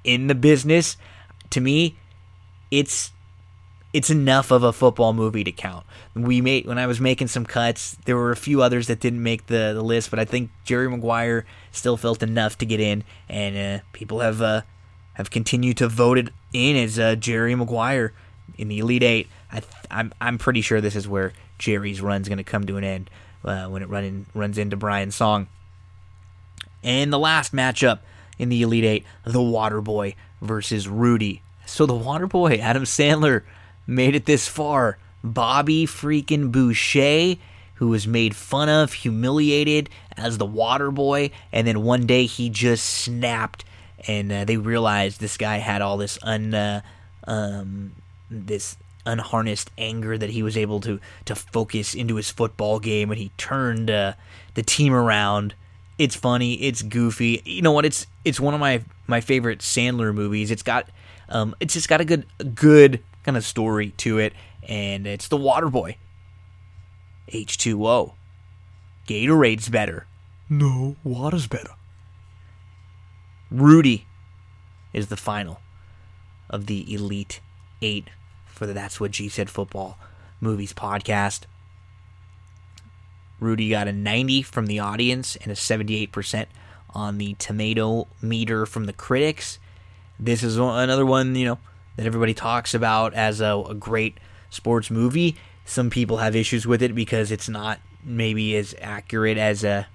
in 0.03 0.27
the 0.27 0.35
business. 0.35 0.97
To 1.51 1.61
me, 1.61 1.97
it's 2.71 3.11
it's 3.95 4.09
enough 4.09 4.51
of 4.51 4.61
a 4.61 4.73
football 4.73 5.13
movie 5.13 5.45
to 5.45 5.53
count. 5.53 5.85
We 6.13 6.41
made 6.41 6.65
when 6.65 6.77
I 6.77 6.85
was 6.85 6.99
making 6.99 7.29
some 7.29 7.45
cuts, 7.45 7.95
there 8.03 8.17
were 8.17 8.31
a 8.31 8.35
few 8.35 8.61
others 8.61 8.87
that 8.87 8.99
didn't 8.99 9.23
make 9.23 9.47
the, 9.47 9.71
the 9.73 9.81
list, 9.81 10.09
but 10.09 10.19
I 10.19 10.25
think 10.25 10.51
Jerry 10.65 10.89
Maguire 10.89 11.45
still 11.71 11.95
felt 11.95 12.21
enough 12.21 12.57
to 12.57 12.65
get 12.65 12.81
in, 12.81 13.05
and 13.29 13.55
uh, 13.57 13.83
people 13.93 14.19
have 14.19 14.41
uh, 14.41 14.63
have 15.13 15.31
continued 15.31 15.77
to 15.77 15.87
vote 15.87 16.17
it 16.17 16.27
in 16.51 16.75
as 16.75 16.99
uh, 16.99 17.15
Jerry 17.15 17.55
Maguire 17.55 18.11
in 18.57 18.67
the 18.67 18.79
Elite 18.79 19.01
Eight. 19.01 19.29
I 19.49 19.61
th- 19.61 19.71
I'm 19.89 20.11
I'm 20.19 20.37
pretty 20.37 20.59
sure 20.59 20.81
this 20.81 20.97
is 20.97 21.07
where 21.07 21.31
Jerry's 21.57 22.01
run's 22.01 22.27
going 22.27 22.37
to 22.37 22.43
come 22.43 22.65
to 22.65 22.75
an 22.75 22.83
end 22.83 23.09
uh, 23.45 23.67
when 23.67 23.81
it 23.81 23.87
run 23.87 24.03
in, 24.03 24.25
runs 24.33 24.57
into 24.57 24.75
Brian 24.75 25.11
Song. 25.11 25.47
And 26.83 27.13
the 27.13 27.19
last 27.19 27.53
matchup 27.53 27.99
in 28.37 28.49
the 28.49 28.61
Elite 28.61 28.83
Eight, 28.83 29.05
the 29.23 29.39
Waterboy 29.39 30.15
versus 30.41 30.89
Rudy. 30.89 31.41
So 31.65 31.85
the 31.85 31.93
Waterboy, 31.93 32.59
Adam 32.59 32.83
Sandler 32.83 33.43
made 33.87 34.15
it 34.15 34.25
this 34.25 34.47
far. 34.47 34.97
Bobby 35.23 35.85
freaking 35.85 36.51
Boucher, 36.51 37.39
who 37.75 37.87
was 37.87 38.07
made 38.07 38.35
fun 38.35 38.69
of, 38.69 38.93
humiliated 38.93 39.89
as 40.17 40.37
the 40.37 40.45
water 40.45 40.91
boy, 40.91 41.31
and 41.51 41.67
then 41.67 41.81
one 41.81 42.05
day 42.05 42.25
he 42.25 42.49
just 42.49 42.85
snapped, 42.85 43.65
and 44.07 44.31
uh, 44.31 44.45
they 44.45 44.57
realized 44.57 45.19
this 45.19 45.37
guy 45.37 45.57
had 45.57 45.81
all 45.81 45.97
this 45.97 46.19
un, 46.21 46.53
uh, 46.53 46.81
um, 47.25 47.93
this 48.29 48.77
unharnessed 49.05 49.71
anger 49.77 50.17
that 50.17 50.31
he 50.31 50.41
was 50.41 50.57
able 50.57 50.79
to 50.79 50.99
to 51.25 51.35
focus 51.35 51.93
into 51.93 52.15
his 52.15 52.29
football 52.29 52.79
game, 52.79 53.11
and 53.11 53.19
he 53.19 53.31
turned 53.37 53.89
uh, 53.89 54.13
the 54.53 54.63
team 54.63 54.93
around. 54.93 55.53
It's 55.97 56.15
funny, 56.15 56.53
it's 56.55 56.81
goofy. 56.81 57.41
You 57.45 57.61
know 57.61 57.71
what? 57.71 57.85
It's 57.85 58.07
it's 58.23 58.39
one 58.39 58.53
of 58.53 58.59
my 58.59 58.83
my 59.07 59.21
favorite 59.21 59.59
Sandler 59.59 60.13
movies. 60.13 60.51
It's 60.51 60.63
got 60.63 60.87
um, 61.29 61.55
it's 61.59 61.73
just 61.73 61.89
got 61.89 62.01
a 62.01 62.05
good 62.05 62.25
good 62.53 63.01
kind 63.25 63.35
of 63.35 63.43
story 63.43 63.89
to 63.97 64.19
it, 64.19 64.33
and 64.69 65.07
it's 65.07 65.27
the 65.27 65.37
Water 65.37 65.69
Boy. 65.69 65.97
H2O. 67.31 68.13
Gatorade's 69.07 69.67
better. 69.67 70.05
No, 70.47 70.95
water's 71.03 71.47
better. 71.47 71.71
Rudy 73.49 74.05
is 74.93 75.07
the 75.07 75.17
final 75.17 75.59
of 76.49 76.67
the 76.67 76.93
Elite 76.93 77.41
Eight 77.81 78.09
for 78.45 78.67
the 78.67 78.73
That's 78.73 78.99
What 78.99 79.11
G 79.11 79.27
Said 79.27 79.49
Football 79.49 79.97
Movies 80.39 80.73
podcast. 80.73 81.41
Rudy 83.39 83.69
got 83.69 83.87
a 83.87 83.91
90 83.91 84.43
from 84.43 84.67
the 84.67 84.79
audience 84.79 85.35
and 85.37 85.51
a 85.51 85.55
78% 85.55 86.45
on 86.91 87.17
the 87.17 87.33
tomato 87.35 88.07
meter 88.21 88.65
from 88.65 88.85
the 88.85 88.93
critics. 88.93 89.59
This 90.19 90.43
is 90.43 90.57
another 90.57 91.05
one, 91.05 91.35
you 91.35 91.45
know, 91.45 91.59
that 91.95 92.05
everybody 92.05 92.33
talks 92.33 92.73
about 92.73 93.13
as 93.13 93.41
a, 93.41 93.63
a 93.69 93.73
great 93.73 94.19
sports 94.49 94.89
movie. 94.91 95.35
Some 95.65 95.89
people 95.89 96.17
have 96.17 96.35
issues 96.35 96.67
with 96.67 96.81
it 96.81 96.93
because 96.93 97.31
it's 97.31 97.49
not 97.49 97.79
maybe 98.03 98.55
as 98.55 98.75
accurate 98.81 99.37
as 99.37 99.65
uh, 99.65 99.85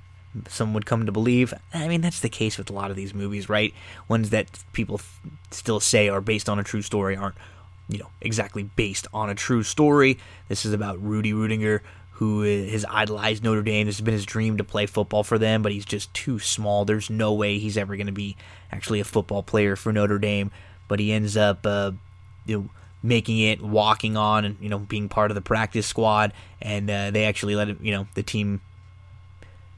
some 0.49 0.75
would 0.75 0.87
come 0.87 1.07
to 1.07 1.13
believe. 1.13 1.55
I 1.73 1.89
mean, 1.89 2.01
that's 2.01 2.21
the 2.21 2.29
case 2.29 2.59
with 2.59 2.71
a 2.71 2.73
lot 2.73 2.91
of 2.91 2.97
these 2.97 3.15
movies, 3.15 3.49
right? 3.49 3.73
Ones 4.09 4.31
that 4.31 4.47
people 4.73 5.01
still 5.51 5.81
say 5.81 6.09
are 6.09 6.21
based 6.21 6.49
on 6.49 6.59
a 6.59 6.65
true 6.65 6.83
story 6.83 7.17
aren't 7.17 7.37
you 7.91 7.99
know, 7.99 8.11
exactly 8.21 8.63
based 8.63 9.07
on 9.13 9.29
a 9.29 9.35
true 9.35 9.63
story. 9.63 10.19
This 10.49 10.65
is 10.65 10.73
about 10.73 11.03
Rudy 11.03 11.33
Ruettiger, 11.33 11.81
who 12.13 12.43
has 12.43 12.85
idolized 12.89 13.43
Notre 13.43 13.63
Dame. 13.63 13.87
This 13.87 13.97
has 13.97 14.05
been 14.05 14.15
his 14.15 14.27
dream 14.27 14.59
to 14.59 14.65
play 14.65 14.87
football 14.87 15.25
for 15.25 15.39
them, 15.39 15.63
but 15.63 15.73
he's 15.73 15.85
just 15.85 16.13
too 16.15 16.39
small. 16.39 16.85
There's 16.85 17.11
no 17.11 17.33
way 17.33 17.59
he's 17.59 17.77
ever 17.77 17.97
going 17.97 18.07
to 18.07 18.13
be 18.13 18.37
actually 18.71 19.01
a 19.01 19.05
football 19.05 19.43
player 19.43 19.75
for 19.75 19.93
Notre 19.93 20.19
Dame. 20.19 20.53
But 20.91 20.99
he 20.99 21.13
ends 21.13 21.37
up, 21.37 21.65
uh, 21.65 21.93
you 22.45 22.59
know, 22.59 22.71
making 23.03 23.39
it, 23.39 23.63
walking 23.63 24.17
on, 24.17 24.45
and 24.45 24.57
you 24.61 24.69
know, 24.69 24.81
being 24.81 25.09
part 25.09 25.31
of 25.31 25.37
the 25.37 25.41
practice 25.41 25.87
squad. 25.87 26.33
And 26.61 26.91
uh, 26.91 27.13
they 27.13 27.25
actually 27.25 27.55
let 27.55 27.69
him, 27.69 27.79
you 27.81 27.93
know, 27.93 28.09
the 28.15 28.25
team 28.25 28.61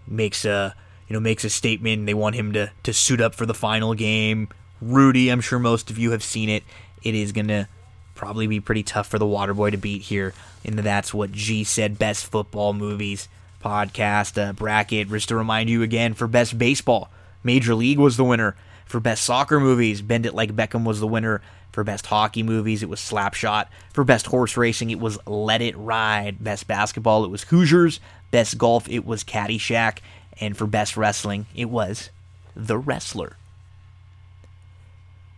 makes 0.08 0.46
a, 0.46 0.74
you 1.08 1.14
know, 1.14 1.20
makes 1.20 1.44
a 1.44 1.50
statement. 1.50 2.06
They 2.06 2.14
want 2.14 2.34
him 2.34 2.54
to 2.54 2.72
to 2.84 2.92
suit 2.94 3.20
up 3.20 3.34
for 3.34 3.44
the 3.44 3.54
final 3.54 3.92
game. 3.92 4.48
Rudy, 4.80 5.28
I'm 5.28 5.42
sure 5.42 5.58
most 5.58 5.90
of 5.90 5.98
you 5.98 6.12
have 6.12 6.22
seen 6.24 6.48
it. 6.48 6.64
It 7.02 7.14
is 7.14 7.32
gonna 7.32 7.68
probably 8.14 8.46
be 8.46 8.60
pretty 8.60 8.82
tough 8.82 9.08
for 9.08 9.18
the 9.18 9.26
Waterboy 9.26 9.72
to 9.72 9.76
beat 9.76 10.02
here 10.02 10.32
And 10.64 10.78
That's 10.78 11.12
What 11.12 11.32
G 11.32 11.64
Said 11.64 11.98
Best 11.98 12.26
Football 12.26 12.72
Movies 12.72 13.28
podcast 13.62 14.40
uh, 14.40 14.52
bracket. 14.52 15.08
Just 15.08 15.28
to 15.28 15.36
remind 15.36 15.70
you 15.70 15.82
again, 15.82 16.14
for 16.14 16.26
Best 16.26 16.58
Baseball, 16.58 17.10
Major 17.42 17.74
League 17.74 17.98
was 17.98 18.16
the 18.16 18.24
winner. 18.24 18.56
For 18.92 19.00
Best 19.00 19.24
Soccer 19.24 19.58
Movies, 19.58 20.02
Bend 20.02 20.26
It 20.26 20.34
Like 20.34 20.54
Beckham 20.54 20.84
was 20.84 21.00
the 21.00 21.06
winner. 21.06 21.40
For 21.70 21.82
Best 21.82 22.04
Hockey 22.04 22.42
Movies, 22.42 22.82
it 22.82 22.90
was 22.90 23.00
Slapshot. 23.00 23.68
For 23.94 24.04
Best 24.04 24.26
Horse 24.26 24.54
Racing, 24.54 24.90
it 24.90 25.00
was 25.00 25.18
Let 25.26 25.62
It 25.62 25.74
Ride. 25.78 26.44
Best 26.44 26.66
Basketball, 26.66 27.24
it 27.24 27.30
was 27.30 27.44
Hoosiers. 27.44 28.00
Best 28.30 28.58
Golf, 28.58 28.86
it 28.90 29.06
was 29.06 29.24
Caddyshack. 29.24 30.00
And 30.38 30.58
for 30.58 30.66
Best 30.66 30.98
Wrestling, 30.98 31.46
it 31.54 31.70
was 31.70 32.10
The 32.54 32.76
Wrestler. 32.76 33.38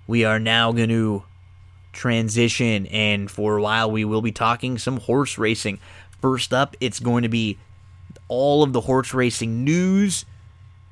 We 0.09 0.25
are 0.25 0.40
now 0.40 0.73
going 0.73 0.88
to 0.88 1.23
transition, 1.93 2.87
and 2.88 3.31
for 3.31 3.59
a 3.59 3.62
while 3.62 3.88
we 3.88 4.05
will 4.05 4.21
be 4.21 4.33
talking 4.33 4.79
some 4.79 4.99
horse 4.99 5.38
racing. 5.38 5.79
First 6.21 6.53
up, 6.53 6.77
it's 6.81 6.99
going 6.99 7.23
to 7.23 7.29
be 7.29 7.59
all 8.27 8.64
of 8.64 8.73
the 8.73 8.81
horse 8.81 9.14
racing 9.14 9.62
news. 9.62 10.25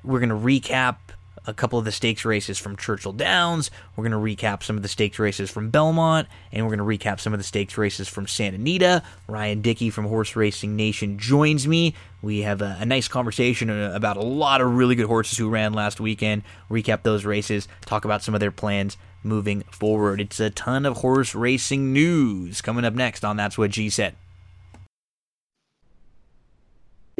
We're 0.05 0.21
going 0.21 0.29
to 0.29 0.37
recap 0.37 0.99
a 1.47 1.55
couple 1.55 1.79
of 1.79 1.85
the 1.85 1.93
stakes 1.93 2.25
races 2.25 2.59
from 2.59 2.77
Churchill 2.77 3.13
Downs. 3.13 3.71
We're 3.97 4.09
going 4.09 4.37
to 4.37 4.45
recap 4.45 4.63
some 4.63 4.77
of 4.77 4.83
the 4.83 4.89
stakes 4.89 5.19
races 5.19 5.51
from 5.51 5.71
Belmont, 5.71 6.29
and 6.53 6.65
we're 6.65 6.77
going 6.77 6.99
to 6.99 7.05
recap 7.05 7.21
some 7.21 7.33
of 7.33 7.41
the 7.41 7.45
stakes 7.45 7.77
races 7.77 8.09
from 8.09 8.27
Santa 8.27 8.57
Anita. 8.57 9.03
Ryan 9.27 9.63
Dickey 9.63 9.91
from 9.91 10.07
Horse 10.07 10.37
Racing 10.37 10.77
Nation 10.77 11.19
joins 11.19 11.67
me. 11.67 11.95
We 12.21 12.43
have 12.43 12.63
a, 12.63 12.77
a, 12.81 12.87
nice 12.87 13.09
conversation 13.09 13.69
uh, 13.69 13.93
about 13.95 14.17
a 14.17 14.23
lot 14.23 14.61
of 14.61 14.77
really 14.77 14.95
good 14.95 15.07
horses 15.07 15.37
who 15.37 15.49
ran 15.49 15.73
last 15.73 16.01
weekend. 16.01 16.43
Recap 16.71 17.03
those 17.03 17.25
races, 17.25 17.67
talk 17.85 18.05
about 18.05 18.23
some 18.23 18.35
of 18.35 18.41
their 18.41 18.53
plans 18.53 18.97
moving 19.25 19.63
forward. 19.71 20.21
It's 20.21 20.39
a 20.39 20.51
ton 20.51 20.87
of 20.87 20.99
horse 20.99 21.35
racing 21.35 21.93
news 21.93 22.61
coming 22.61 22.85
up 22.85 22.95
next 22.95 23.25
on 23.25 23.37
That's 23.37 23.59
What 23.59 23.71
G 23.71 23.91
Said. 23.91 24.17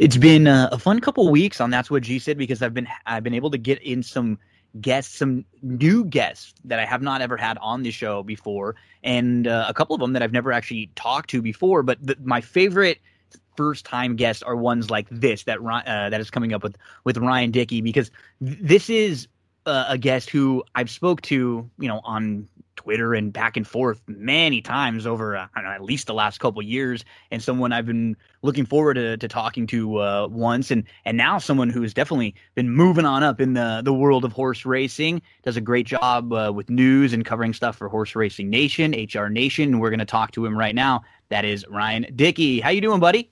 It's 0.03 0.17
been 0.17 0.47
uh, 0.47 0.67
a 0.69 0.77
fun 0.77 0.99
couple 0.99 1.29
weeks 1.29 1.61
on 1.61 1.69
That's 1.69 1.89
What 1.89 2.03
G 2.03 2.19
Said 2.19 2.37
because 2.37 2.61
I've 2.61 2.73
been 2.73 2.89
I've 3.05 3.23
been 3.23 3.33
able 3.33 3.49
to 3.51 3.57
get 3.57 3.81
in 3.81 4.03
some 4.03 4.37
guests, 4.81 5.17
some 5.17 5.45
new 5.61 6.03
guests 6.03 6.53
that 6.65 6.77
I 6.77 6.83
have 6.83 7.01
not 7.01 7.21
ever 7.21 7.37
had 7.37 7.57
on 7.59 7.83
the 7.83 7.91
show 7.91 8.21
before, 8.21 8.75
and 9.01 9.47
uh, 9.47 9.65
a 9.69 9.73
couple 9.73 9.93
of 9.93 10.01
them 10.01 10.11
that 10.11 10.21
I've 10.21 10.33
never 10.33 10.51
actually 10.51 10.89
talked 10.95 11.29
to 11.29 11.41
before. 11.41 11.83
But 11.83 12.19
my 12.21 12.41
favorite 12.41 12.99
first 13.55 13.85
time 13.85 14.17
guests 14.17 14.43
are 14.43 14.57
ones 14.57 14.89
like 14.89 15.07
this 15.09 15.45
that 15.45 15.59
uh, 15.59 16.09
that 16.09 16.19
is 16.19 16.29
coming 16.29 16.51
up 16.51 16.63
with 16.63 16.75
with 17.05 17.15
Ryan 17.15 17.51
Dickey 17.51 17.79
because 17.79 18.11
this 18.41 18.89
is 18.89 19.29
uh, 19.65 19.85
a 19.87 19.97
guest 19.97 20.29
who 20.29 20.65
I've 20.75 20.89
spoke 20.89 21.21
to, 21.21 21.69
you 21.79 21.87
know, 21.87 22.01
on 22.03 22.49
Twitter 22.75 23.13
and 23.13 23.31
back 23.31 23.57
and 23.57 23.67
forth 23.67 24.01
many 24.07 24.61
times 24.61 25.05
over 25.05 25.35
uh, 25.35 25.47
know, 25.55 25.69
at 25.69 25.83
least 25.83 26.07
the 26.07 26.13
last 26.13 26.39
couple 26.39 26.61
years, 26.61 27.03
and 27.31 27.41
someone 27.41 27.71
I've 27.71 27.85
been 27.85 28.15
looking 28.41 28.65
forward 28.65 28.95
to, 28.95 29.17
to 29.17 29.27
talking 29.27 29.67
to 29.67 29.99
uh, 29.99 30.27
once, 30.29 30.71
and 30.71 30.83
and 31.05 31.17
now 31.17 31.37
someone 31.37 31.69
who 31.69 31.81
has 31.81 31.93
definitely 31.93 32.35
been 32.55 32.69
moving 32.69 33.05
on 33.05 33.23
up 33.23 33.39
in 33.39 33.53
the 33.53 33.81
the 33.83 33.93
world 33.93 34.25
of 34.25 34.31
horse 34.31 34.65
racing. 34.65 35.21
Does 35.43 35.57
a 35.57 35.61
great 35.61 35.87
job 35.87 36.33
uh, 36.33 36.51
with 36.53 36.69
news 36.69 37.13
and 37.13 37.25
covering 37.25 37.53
stuff 37.53 37.77
for 37.77 37.87
Horse 37.89 38.15
Racing 38.15 38.49
Nation, 38.49 38.93
HR 38.93 39.27
Nation. 39.27 39.79
We're 39.79 39.89
going 39.89 39.99
to 39.99 40.05
talk 40.05 40.31
to 40.31 40.45
him 40.45 40.57
right 40.57 40.75
now. 40.75 41.03
That 41.29 41.45
is 41.45 41.65
Ryan 41.67 42.07
Dickey. 42.15 42.59
How 42.59 42.69
you 42.69 42.81
doing, 42.81 42.99
buddy? 42.99 43.29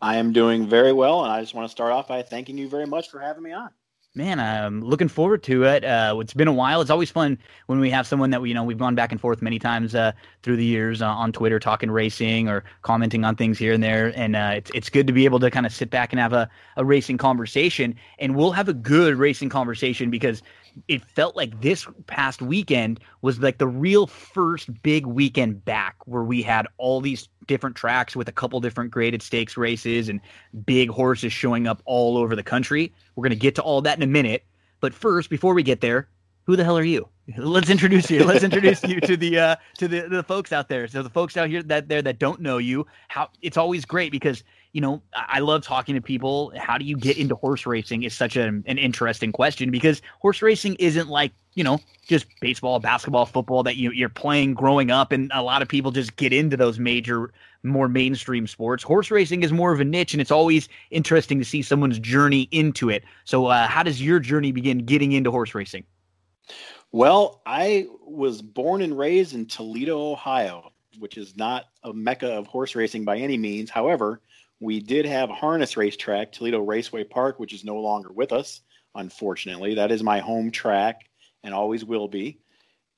I 0.00 0.16
am 0.16 0.32
doing 0.32 0.66
very 0.68 0.92
well, 0.92 1.24
and 1.24 1.32
I 1.32 1.40
just 1.40 1.54
want 1.54 1.66
to 1.66 1.70
start 1.70 1.92
off 1.92 2.08
by 2.08 2.22
thanking 2.22 2.58
you 2.58 2.68
very 2.68 2.86
much 2.86 3.10
for 3.10 3.20
having 3.20 3.42
me 3.42 3.52
on 3.52 3.70
man, 4.14 4.38
I'm 4.38 4.80
looking 4.80 5.08
forward 5.08 5.42
to 5.44 5.64
it. 5.64 5.84
Uh, 5.84 6.16
it's 6.20 6.34
been 6.34 6.46
a 6.46 6.52
while. 6.52 6.80
It's 6.80 6.90
always 6.90 7.10
fun 7.10 7.36
when 7.66 7.80
we 7.80 7.90
have 7.90 8.06
someone 8.06 8.30
that 8.30 8.40
we, 8.40 8.48
you 8.48 8.54
know, 8.54 8.62
we've 8.62 8.78
gone 8.78 8.94
back 8.94 9.10
and 9.10 9.20
forth 9.20 9.42
many 9.42 9.58
times 9.58 9.94
uh, 9.94 10.12
through 10.42 10.56
the 10.56 10.64
years 10.64 11.02
uh, 11.02 11.08
on 11.08 11.32
Twitter, 11.32 11.58
talking 11.58 11.90
racing 11.90 12.48
or 12.48 12.64
commenting 12.82 13.24
on 13.24 13.34
things 13.34 13.58
here 13.58 13.72
and 13.72 13.82
there. 13.82 14.12
And 14.14 14.36
uh, 14.36 14.52
it's 14.54 14.70
it's 14.72 14.88
good 14.88 15.06
to 15.08 15.12
be 15.12 15.24
able 15.24 15.40
to 15.40 15.50
kind 15.50 15.66
of 15.66 15.74
sit 15.74 15.90
back 15.90 16.12
and 16.12 16.20
have 16.20 16.32
a, 16.32 16.48
a 16.76 16.84
racing 16.84 17.18
conversation. 17.18 17.96
And 18.18 18.36
we'll 18.36 18.52
have 18.52 18.68
a 18.68 18.74
good 18.74 19.16
racing 19.16 19.48
conversation 19.48 20.10
because 20.10 20.42
it 20.88 21.04
felt 21.04 21.36
like 21.36 21.60
this 21.60 21.86
past 22.06 22.42
weekend 22.42 23.00
was 23.22 23.40
like 23.40 23.58
the 23.58 23.66
real 23.66 24.06
first 24.06 24.82
big 24.82 25.06
weekend 25.06 25.64
back 25.64 25.96
where 26.06 26.24
we 26.24 26.42
had 26.42 26.66
all 26.78 27.00
these 27.00 27.28
different 27.46 27.76
tracks 27.76 28.14
with 28.16 28.28
a 28.28 28.32
couple 28.32 28.60
different 28.60 28.90
graded 28.90 29.22
stakes 29.22 29.56
races 29.56 30.08
and 30.08 30.20
big 30.64 30.90
horses 30.90 31.32
showing 31.32 31.66
up 31.66 31.82
all 31.84 32.16
over 32.16 32.36
the 32.36 32.42
country. 32.42 32.92
We're 33.16 33.22
going 33.22 33.30
to 33.30 33.36
get 33.36 33.54
to 33.56 33.62
all 33.62 33.82
that 33.82 33.96
in 33.96 34.02
a 34.02 34.06
minute. 34.06 34.44
But 34.80 34.94
first, 34.94 35.30
before 35.30 35.54
we 35.54 35.62
get 35.62 35.80
there, 35.80 36.08
who 36.44 36.56
the 36.56 36.64
hell 36.64 36.76
are 36.76 36.84
you? 36.84 37.08
Let's 37.38 37.70
introduce 37.70 38.10
you. 38.10 38.24
Let's 38.24 38.44
introduce 38.44 38.82
you 38.84 39.00
to 39.00 39.16
the 39.16 39.38
uh, 39.38 39.56
to 39.78 39.88
the 39.88 40.08
the 40.08 40.22
folks 40.22 40.52
out 40.52 40.68
there. 40.68 40.86
So 40.88 41.02
the 41.02 41.08
folks 41.08 41.38
out 41.38 41.48
here 41.48 41.62
that 41.62 41.88
there 41.88 42.02
that 42.02 42.18
don't 42.18 42.40
know 42.40 42.58
you, 42.58 42.86
how 43.08 43.30
it's 43.40 43.56
always 43.56 43.86
great 43.86 44.12
because 44.12 44.44
you 44.74 44.80
know, 44.80 45.00
I 45.14 45.38
love 45.38 45.62
talking 45.62 45.94
to 45.94 46.00
people. 46.00 46.52
How 46.56 46.76
do 46.76 46.84
you 46.84 46.96
get 46.96 47.16
into 47.16 47.36
horse 47.36 47.64
racing 47.64 48.02
is 48.02 48.12
such 48.12 48.36
a, 48.36 48.48
an 48.48 48.76
interesting 48.76 49.30
question 49.30 49.70
because 49.70 50.02
horse 50.20 50.42
racing 50.42 50.74
isn't 50.80 51.08
like, 51.08 51.32
you 51.54 51.64
know, 51.64 51.78
just 52.06 52.26
baseball, 52.40 52.80
basketball, 52.80 53.26
football 53.26 53.62
that 53.62 53.76
you, 53.76 53.90
you're 53.92 54.08
playing 54.08 54.54
growing 54.54 54.90
up. 54.90 55.12
And 55.12 55.30
a 55.34 55.42
lot 55.42 55.62
of 55.62 55.68
people 55.68 55.90
just 55.90 56.16
get 56.16 56.32
into 56.32 56.56
those 56.56 56.78
major, 56.78 57.32
more 57.62 57.88
mainstream 57.88 58.46
sports. 58.46 58.82
Horse 58.82 59.10
racing 59.10 59.42
is 59.42 59.52
more 59.52 59.72
of 59.72 59.80
a 59.80 59.84
niche, 59.84 60.14
and 60.14 60.20
it's 60.20 60.30
always 60.30 60.68
interesting 60.90 61.38
to 61.38 61.44
see 61.44 61.62
someone's 61.62 61.98
journey 61.98 62.48
into 62.50 62.90
it. 62.90 63.04
So, 63.24 63.46
uh, 63.46 63.66
how 63.66 63.82
does 63.82 64.02
your 64.02 64.18
journey 64.20 64.52
begin 64.52 64.78
getting 64.78 65.12
into 65.12 65.30
horse 65.30 65.54
racing? 65.54 65.84
Well, 66.92 67.42
I 67.46 67.86
was 68.06 68.42
born 68.42 68.82
and 68.82 68.96
raised 68.96 69.34
in 69.34 69.46
Toledo, 69.46 70.12
Ohio, 70.12 70.72
which 70.98 71.16
is 71.16 71.36
not 71.36 71.64
a 71.82 71.92
mecca 71.92 72.30
of 72.32 72.46
horse 72.46 72.74
racing 72.74 73.04
by 73.04 73.18
any 73.18 73.36
means. 73.36 73.70
However, 73.70 74.20
we 74.60 74.80
did 74.80 75.04
have 75.04 75.30
a 75.30 75.34
harness 75.34 75.76
racetrack, 75.76 76.32
Toledo 76.32 76.60
Raceway 76.60 77.04
Park, 77.04 77.40
which 77.40 77.52
is 77.52 77.64
no 77.64 77.76
longer 77.76 78.12
with 78.12 78.32
us, 78.32 78.60
unfortunately. 78.94 79.74
That 79.74 79.90
is 79.90 80.02
my 80.02 80.20
home 80.20 80.50
track 80.50 81.08
and 81.44 81.54
always 81.54 81.84
will 81.84 82.08
be. 82.08 82.40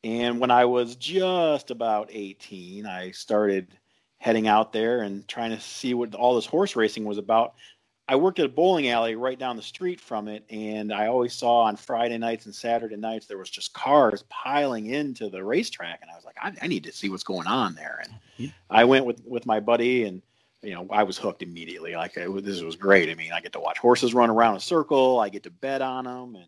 And 0.05 0.41
when 0.41 0.51
I 0.51 0.65
was 0.65 0.97
just 0.97 1.71
about 1.71 2.09
18, 2.13 2.87
I 2.87 3.11
started 3.11 3.77
heading 4.19 4.49
out 4.49 4.73
there 4.73 5.03
and 5.03 5.27
trying 5.29 5.51
to 5.51 5.61
see 5.61 5.95
what 5.95 6.15
all 6.15 6.37
this 6.37 6.47
horse 6.47 6.77
racing 6.77 7.05
was 7.05 7.19
about. 7.19 7.55
I 8.09 8.15
worked 8.15 8.39
at 8.39 8.47
a 8.47 8.49
bowling 8.49 8.89
alley 8.89 9.17
right 9.17 9.39
down 9.39 9.57
the 9.57 9.63
street 9.63 10.01
from 10.01 10.29
it, 10.29 10.45
and 10.49 10.93
I 10.93 11.09
always 11.09 11.35
saw 11.35 11.63
on 11.63 11.75
Friday 11.75 12.17
nights 12.19 12.47
and 12.47 12.55
Saturday 12.55 12.97
nights 12.97 13.27
there 13.27 13.37
was 13.37 13.51
just 13.51 13.73
cars 13.75 14.23
piling 14.29 14.87
into 14.87 15.29
the 15.29 15.43
racetrack, 15.43 15.99
and 16.03 16.11
I 16.11 16.15
was 16.15 16.25
like, 16.25 16.37
I, 16.41 16.53
I 16.63 16.69
need 16.69 16.85
to 16.85 16.93
see 16.93 17.09
what's 17.09 17.25
going 17.25 17.49
on 17.49 17.75
there. 17.75 18.05
And 18.05 18.53
I 18.71 18.85
went 18.85 19.07
with 19.07 19.25
with 19.25 19.45
my 19.45 19.59
buddy, 19.59 20.05
and 20.05 20.23
you 20.63 20.73
know, 20.73 20.87
I 20.89 21.03
was 21.03 21.19
hooked 21.19 21.43
immediately. 21.43 21.97
Like 21.97 22.17
it, 22.17 22.45
this 22.45 22.63
was 22.63 22.77
great. 22.77 23.11
I 23.11 23.15
mean, 23.15 23.33
I 23.33 23.41
get 23.41 23.53
to 23.55 23.61
watch 23.61 23.79
horses 23.79 24.15
run 24.15 24.31
around 24.31 24.55
a 24.55 24.61
circle, 24.61 25.19
I 25.19 25.29
get 25.29 25.43
to 25.43 25.51
bet 25.51 25.83
on 25.83 26.05
them, 26.05 26.37
and 26.37 26.47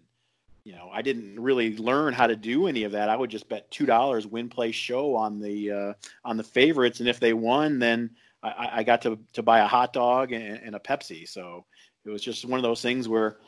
you 0.68 0.74
know, 0.74 0.90
I 0.92 1.00
didn't 1.00 1.40
really 1.40 1.78
learn 1.78 2.12
how 2.12 2.26
to 2.26 2.36
do 2.36 2.66
any 2.66 2.84
of 2.84 2.92
that. 2.92 3.08
I 3.08 3.16
would 3.16 3.30
just 3.30 3.48
bet 3.48 3.70
two 3.70 3.86
dollars 3.86 4.26
win 4.26 4.50
play 4.50 4.70
show 4.70 5.16
on 5.16 5.40
the 5.40 5.70
uh, 5.70 5.92
on 6.26 6.36
the 6.36 6.44
favorites, 6.44 7.00
and 7.00 7.08
if 7.08 7.18
they 7.18 7.32
won, 7.32 7.78
then 7.78 8.10
I, 8.42 8.68
I 8.74 8.82
got 8.82 9.00
to, 9.02 9.18
to 9.32 9.42
buy 9.42 9.60
a 9.60 9.66
hot 9.66 9.94
dog 9.94 10.32
and, 10.32 10.60
and, 10.62 10.76
a 10.76 10.78
Pepsi. 10.78 11.26
So 11.26 11.64
it 12.04 12.10
was 12.10 12.20
just 12.20 12.44
one 12.44 12.58
of 12.58 12.62
those 12.62 12.82
things 12.82 13.08
where 13.08 13.38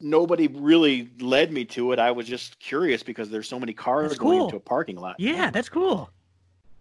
nobody 0.00 0.48
really 0.48 1.10
led 1.20 1.52
me 1.52 1.66
to 1.66 1.92
it. 1.92 1.98
I 1.98 2.10
was 2.10 2.26
just 2.26 2.58
curious 2.58 3.02
because 3.02 3.28
there's 3.28 3.46
so 3.46 3.60
many 3.60 3.74
cars 3.74 4.16
going 4.16 4.40
into 4.40 4.56
a 4.56 4.60
parking 4.60 4.96
lot. 4.96 5.16
Yeah, 5.18 5.50
that's 5.50 5.68
cool. 5.68 6.08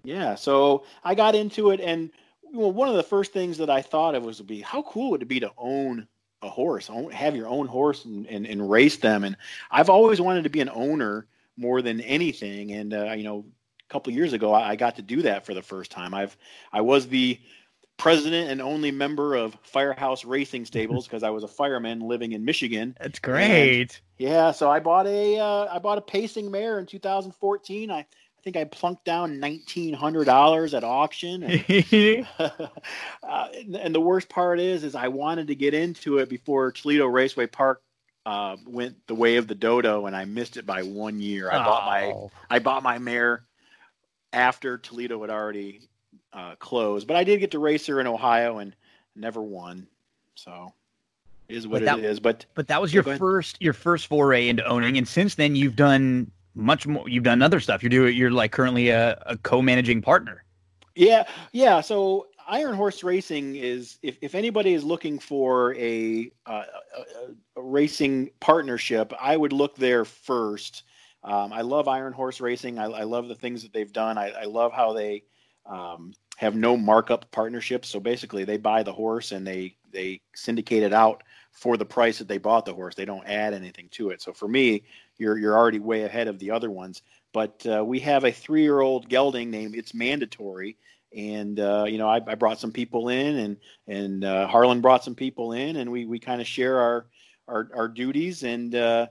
Yeah, 0.06 0.36
so 0.36 0.86
I 1.04 1.16
got 1.16 1.36
into 1.36 1.72
it, 1.72 1.82
and 1.82 2.12
well, 2.54 2.72
one 2.72 2.88
of 2.88 2.96
the 2.96 3.04
first 3.04 3.34
things 3.34 3.58
that 3.58 3.70
I 3.70 3.82
thought 3.82 4.16
of 4.16 4.24
was 4.24 4.38
to 4.38 4.46
be 4.46 4.62
how 4.62 4.84
cool 4.84 5.12
would 5.12 5.22
it 5.22 5.28
be 5.28 5.42
to 5.42 5.52
own 5.58 6.08
a 6.42 6.50
horse, 6.50 6.90
own, 6.90 7.12
have 7.12 7.36
your 7.36 7.48
own 7.48 7.68
horse, 7.68 8.06
and, 8.06 8.28
and, 8.28 8.46
and 8.46 8.70
race 8.70 8.98
them. 8.98 9.24
And 9.24 9.38
I've 9.72 9.90
always 9.90 10.22
wanted 10.22 10.44
to 10.44 10.50
be 10.50 10.62
an 10.62 10.70
owner 10.70 11.28
more 11.58 11.82
than 11.82 12.02
anything. 12.02 12.72
And 12.72 12.94
uh, 12.94 13.14
you 13.14 13.24
know, 13.24 13.46
a 13.90 13.94
couple 13.94 14.14
years 14.14 14.34
ago, 14.34 14.54
I 14.54 14.76
got 14.76 14.98
to 14.98 15.02
do 15.02 15.24
that 15.24 15.46
for 15.46 15.54
the 15.54 15.62
first 15.62 15.92
time. 15.92 16.14
I've 16.14 16.38
I 16.72 16.82
was 16.82 17.08
the 17.08 17.40
president 17.98 18.52
and 18.52 18.62
only 18.62 18.92
member 18.92 19.36
of 19.36 19.58
Firehouse 19.64 20.24
Racing 20.24 20.66
Stables 20.66 21.08
because 21.08 21.24
I 21.24 21.32
was 21.32 21.44
a 21.44 21.48
fireman 21.48 22.02
living 22.02 22.32
in 22.32 22.46
Michigan. 22.46 22.96
That's 23.00 23.20
great. 23.20 23.82
And 23.82 24.00
yeah, 24.18 24.52
so 24.52 24.70
I 24.70 24.80
bought 24.80 25.08
a 25.08 25.40
uh, 25.40 25.68
I 25.74 25.80
bought 25.80 25.98
a 25.98 26.02
pacing 26.02 26.52
mare 26.52 26.80
in 26.80 26.86
2014. 26.86 27.92
I 27.92 27.96
I 28.00 28.06
think 28.48 28.56
I 28.56 28.64
plunked 28.64 29.04
down 29.04 29.42
nineteen 29.42 29.94
hundred 29.94 30.24
dollars 30.24 30.74
at 30.74 30.86
auction. 30.86 31.44
And, 31.44 32.28
uh, 32.40 33.48
and 33.78 33.94
the 33.94 34.00
worst 34.00 34.30
part 34.30 34.62
is, 34.62 34.86
is 34.86 34.96
I 34.96 35.10
wanted 35.10 35.48
to 35.48 35.56
get 35.56 35.74
into 35.74 36.20
it 36.20 36.30
before 36.30 36.72
Toledo 36.72 37.08
Raceway 37.08 37.48
Park 37.48 37.82
uh, 38.26 38.56
went 38.66 39.06
the 39.08 39.16
way 39.16 39.36
of 39.36 39.50
the 39.50 39.56
dodo, 39.56 40.06
and 40.06 40.16
I 40.16 40.24
missed 40.24 40.56
it 40.56 40.66
by 40.66 40.84
one 40.84 41.20
year. 41.20 41.52
I 41.52 41.58
oh. 41.58 41.64
bought 41.66 41.86
my 41.86 42.04
oh. 42.06 42.32
I 42.50 42.60
bought 42.60 42.84
my 42.84 43.00
mare 43.00 43.44
after 44.32 44.78
Toledo 44.78 45.20
had 45.20 45.30
already 45.30 45.82
uh, 46.32 46.56
closed. 46.56 47.06
But 47.06 47.18
I 47.18 47.26
did 47.26 47.42
get 47.42 47.52
to 47.52 47.60
race 47.60 47.86
her 47.88 48.00
in 48.00 48.08
Ohio 48.08 48.60
and 48.60 48.74
never 49.14 49.42
won. 49.42 49.88
So 50.36 50.72
is 51.50 51.68
what 51.68 51.84
that, 51.84 52.00
it 52.00 52.06
is. 52.06 52.22
But 52.22 52.46
but 52.54 52.70
that 52.70 52.82
was 52.82 52.94
your 52.94 53.04
first 53.04 53.62
your 53.62 53.74
first 53.74 54.08
foray 54.08 54.48
into 54.48 54.66
owning, 54.66 54.98
and 54.98 55.06
since 55.06 55.36
then 55.36 55.58
you've 55.58 55.76
done 55.76 56.32
much 56.58 56.88
more. 56.88 57.08
You've 57.08 57.24
done 57.24 57.42
other 57.42 57.60
stuff. 57.60 57.84
You're 57.84 57.90
doing 57.90 58.16
you're 58.16 58.32
like 58.32 58.52
currently 58.52 58.90
a, 58.90 59.22
a 59.26 59.38
co-managing 59.38 60.02
partner. 60.02 60.44
Yeah, 60.96 61.28
yeah. 61.52 61.82
So 61.82 62.28
Iron 62.48 62.76
Horse 62.76 63.04
Racing 63.04 63.56
is 63.56 64.00
if, 64.02 64.18
if 64.22 64.34
anybody 64.34 64.74
is 64.74 64.84
looking 64.84 65.20
for 65.20 65.76
a, 65.76 66.32
uh, 66.46 66.64
a, 66.98 67.60
a, 67.60 67.62
racing 67.62 68.32
partnership, 68.40 69.14
I 69.20 69.36
would 69.36 69.54
look 69.54 69.76
there 69.76 70.06
first. 70.06 70.84
Um, 71.24 71.52
I 71.52 71.62
love 71.62 71.88
Iron 71.88 72.14
Horse 72.14 72.40
Racing. 72.40 72.80
I, 72.80 72.86
I, 72.86 73.04
love 73.04 73.28
the 73.28 73.36
things 73.36 73.64
that 73.64 73.74
they've 73.74 73.92
done. 73.92 74.18
I, 74.18 74.30
I 74.30 74.44
love 74.46 74.72
how 74.72 74.94
they 74.94 75.24
um, 75.66 76.14
have 76.38 76.56
no 76.56 76.78
markup 76.78 77.30
partnerships. 77.32 77.90
So 77.90 78.00
basically, 78.00 78.46
they 78.46 78.58
buy 78.58 78.82
the 78.82 78.94
horse 78.94 79.34
and 79.34 79.46
they 79.46 79.76
they 79.92 80.22
syndicate 80.36 80.84
it 80.84 80.94
out 80.94 81.24
for 81.52 81.76
the 81.76 81.86
price 81.86 82.20
that 82.20 82.28
they 82.28 82.38
bought 82.38 82.66
the 82.66 82.74
horse. 82.74 82.96
They 82.96 83.06
don't 83.06 83.28
add 83.28 83.54
anything 83.54 83.90
to 83.92 84.12
it. 84.12 84.22
So 84.22 84.32
for 84.32 84.48
me, 84.48 84.84
you're 85.18 85.38
you're 85.38 85.58
already 85.58 85.80
way 85.80 86.04
ahead 86.04 86.28
of 86.28 86.40
the 86.40 86.52
other 86.52 86.70
ones. 86.70 87.02
But 87.34 87.66
uh, 87.66 87.84
we 87.86 88.00
have 88.00 88.24
a 88.24 88.32
three-year-old 88.32 89.10
gelding 89.10 89.52
named 89.52 89.76
It's 89.76 89.94
Mandatory, 89.94 90.78
and 91.16 91.60
uh, 91.60 91.86
you 91.88 91.98
know 91.98 92.10
I, 92.10 92.22
I, 92.26 92.36
brought 92.36 92.60
some 92.60 92.72
people 92.72 93.10
in, 93.10 93.36
and 93.36 93.58
and 93.88 94.24
uh, 94.24 94.48
Harlan 94.48 94.82
brought 94.82 95.04
some 95.04 95.16
people 95.16 95.52
in, 95.54 95.76
and 95.76 95.92
we 95.92 96.06
we 96.06 96.20
kind 96.20 96.42
of 96.42 96.48
share 96.48 96.80
our 96.80 97.06
our, 97.48 97.70
our 97.74 97.88
duties 97.88 98.44
and 98.44 98.76
uh, 98.76 99.08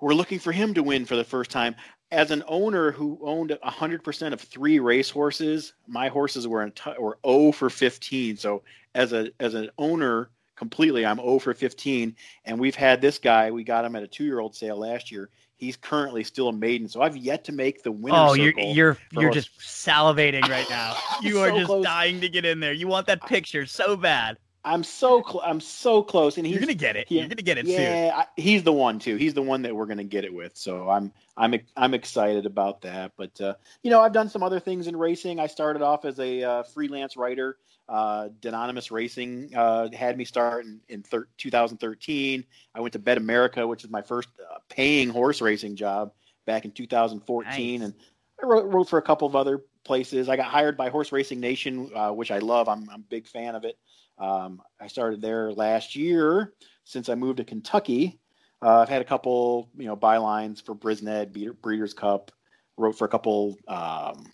we're 0.00 0.14
looking 0.14 0.40
for 0.40 0.52
him 0.52 0.74
to 0.74 0.82
win 0.82 1.04
for 1.04 1.16
the 1.16 1.24
first 1.24 1.50
time. 1.50 1.76
As 2.10 2.30
an 2.30 2.42
owner 2.46 2.90
who 2.90 3.18
owned 3.22 3.56
100% 3.64 4.32
of 4.32 4.40
three 4.40 4.80
race 4.80 5.08
horses, 5.08 5.72
my 5.86 6.08
horses 6.08 6.46
were 6.46 6.62
in 6.62 6.72
t- 6.72 6.92
were 6.98 7.18
0 7.26 7.52
for 7.52 7.70
15. 7.70 8.36
So 8.36 8.62
as 8.94 9.12
a 9.12 9.30
as 9.40 9.54
an 9.54 9.70
owner 9.78 10.28
completely, 10.62 11.04
I'm 11.04 11.16
0 11.16 11.40
for 11.40 11.54
15. 11.54 12.14
And 12.44 12.60
we've 12.60 12.76
had 12.76 13.00
this 13.00 13.18
guy. 13.18 13.50
We 13.50 13.64
got 13.64 13.84
him 13.84 13.96
at 13.96 14.04
a 14.04 14.06
two 14.06 14.22
year 14.22 14.38
old 14.38 14.54
sale 14.54 14.78
last 14.78 15.10
year. 15.10 15.28
He's 15.56 15.76
currently 15.76 16.22
still 16.22 16.48
a 16.48 16.52
maiden, 16.52 16.88
so 16.88 17.02
I've 17.02 17.16
yet 17.16 17.44
to 17.44 17.52
make 17.52 17.82
the 17.82 17.90
winner. 17.92 18.16
Oh, 18.16 18.34
you're 18.34 18.52
you're 18.58 18.96
you're 19.12 19.30
just 19.30 19.58
salivating 19.58 20.42
right 20.48 20.68
now. 20.70 20.96
You 21.22 21.38
are 21.40 21.50
just 21.52 21.66
close. 21.66 21.84
dying 21.84 22.20
to 22.20 22.28
get 22.28 22.44
in 22.44 22.58
there. 22.58 22.72
You 22.72 22.88
want 22.88 23.06
that 23.06 23.24
picture 23.26 23.64
so 23.66 23.96
bad. 23.96 24.38
I'm 24.64 24.84
so 24.84 25.22
close. 25.22 25.42
I'm 25.44 25.60
so 25.60 26.02
close, 26.02 26.36
and 26.36 26.46
he's 26.46 26.54
you're 26.54 26.60
gonna 26.60 26.74
get 26.74 26.96
it. 26.96 27.08
He, 27.08 27.18
you're 27.18 27.28
gonna 27.28 27.42
get 27.42 27.58
it 27.58 27.66
yeah, 27.66 28.12
I, 28.14 28.26
he's 28.40 28.62
the 28.62 28.72
one 28.72 29.00
too. 29.00 29.16
He's 29.16 29.34
the 29.34 29.42
one 29.42 29.62
that 29.62 29.74
we're 29.74 29.86
gonna 29.86 30.04
get 30.04 30.24
it 30.24 30.32
with. 30.32 30.56
So 30.56 30.88
I'm 30.88 31.12
I'm 31.36 31.54
I'm 31.76 31.94
excited 31.94 32.46
about 32.46 32.82
that. 32.82 33.12
But 33.16 33.40
uh, 33.40 33.54
you 33.82 33.90
know, 33.90 34.00
I've 34.00 34.12
done 34.12 34.28
some 34.28 34.42
other 34.42 34.60
things 34.60 34.86
in 34.86 34.96
racing. 34.96 35.40
I 35.40 35.48
started 35.48 35.82
off 35.82 36.04
as 36.04 36.20
a 36.20 36.42
uh, 36.42 36.62
freelance 36.62 37.16
writer. 37.16 37.56
Uh, 37.88 38.28
Denonymous 38.40 38.90
Racing 38.90 39.50
uh, 39.54 39.88
had 39.92 40.16
me 40.16 40.24
start 40.24 40.64
in, 40.64 40.80
in 40.88 41.02
thir- 41.02 41.28
2013. 41.36 42.44
I 42.74 42.80
went 42.80 42.92
to 42.92 42.98
Bet 42.98 43.18
America, 43.18 43.66
which 43.66 43.84
is 43.84 43.90
my 43.90 44.00
first 44.00 44.28
uh, 44.40 44.58
paying 44.68 45.10
horse 45.10 45.40
racing 45.40 45.76
job 45.76 46.12
back 46.46 46.64
in 46.64 46.70
2014, 46.70 47.80
nice. 47.80 47.86
and 47.86 47.94
I 48.42 48.46
wrote, 48.46 48.72
wrote, 48.72 48.88
for 48.88 48.98
a 48.98 49.02
couple 49.02 49.28
of 49.28 49.36
other 49.36 49.64
places. 49.84 50.28
I 50.28 50.36
got 50.36 50.46
hired 50.46 50.76
by 50.76 50.88
Horse 50.88 51.12
Racing 51.12 51.40
Nation, 51.40 51.90
uh, 51.94 52.10
which 52.10 52.30
I 52.30 52.38
love. 52.38 52.68
I'm, 52.68 52.88
I'm 52.88 53.00
a 53.00 53.04
big 53.10 53.26
fan 53.26 53.54
of 53.54 53.64
it. 53.64 53.76
Um, 54.22 54.62
I 54.80 54.86
started 54.86 55.20
there 55.20 55.52
last 55.52 55.96
year. 55.96 56.52
Since 56.84 57.08
I 57.08 57.16
moved 57.16 57.38
to 57.38 57.44
Kentucky, 57.44 58.18
uh, 58.62 58.80
I've 58.80 58.88
had 58.88 59.02
a 59.02 59.04
couple, 59.04 59.68
you 59.76 59.86
know, 59.86 59.96
bylines 59.96 60.64
for 60.64 60.74
Brisnet, 60.74 61.32
Breeders' 61.60 61.94
Cup. 61.94 62.30
Wrote 62.78 62.96
for 62.96 63.04
a 63.04 63.08
couple, 63.08 63.58
um, 63.68 64.24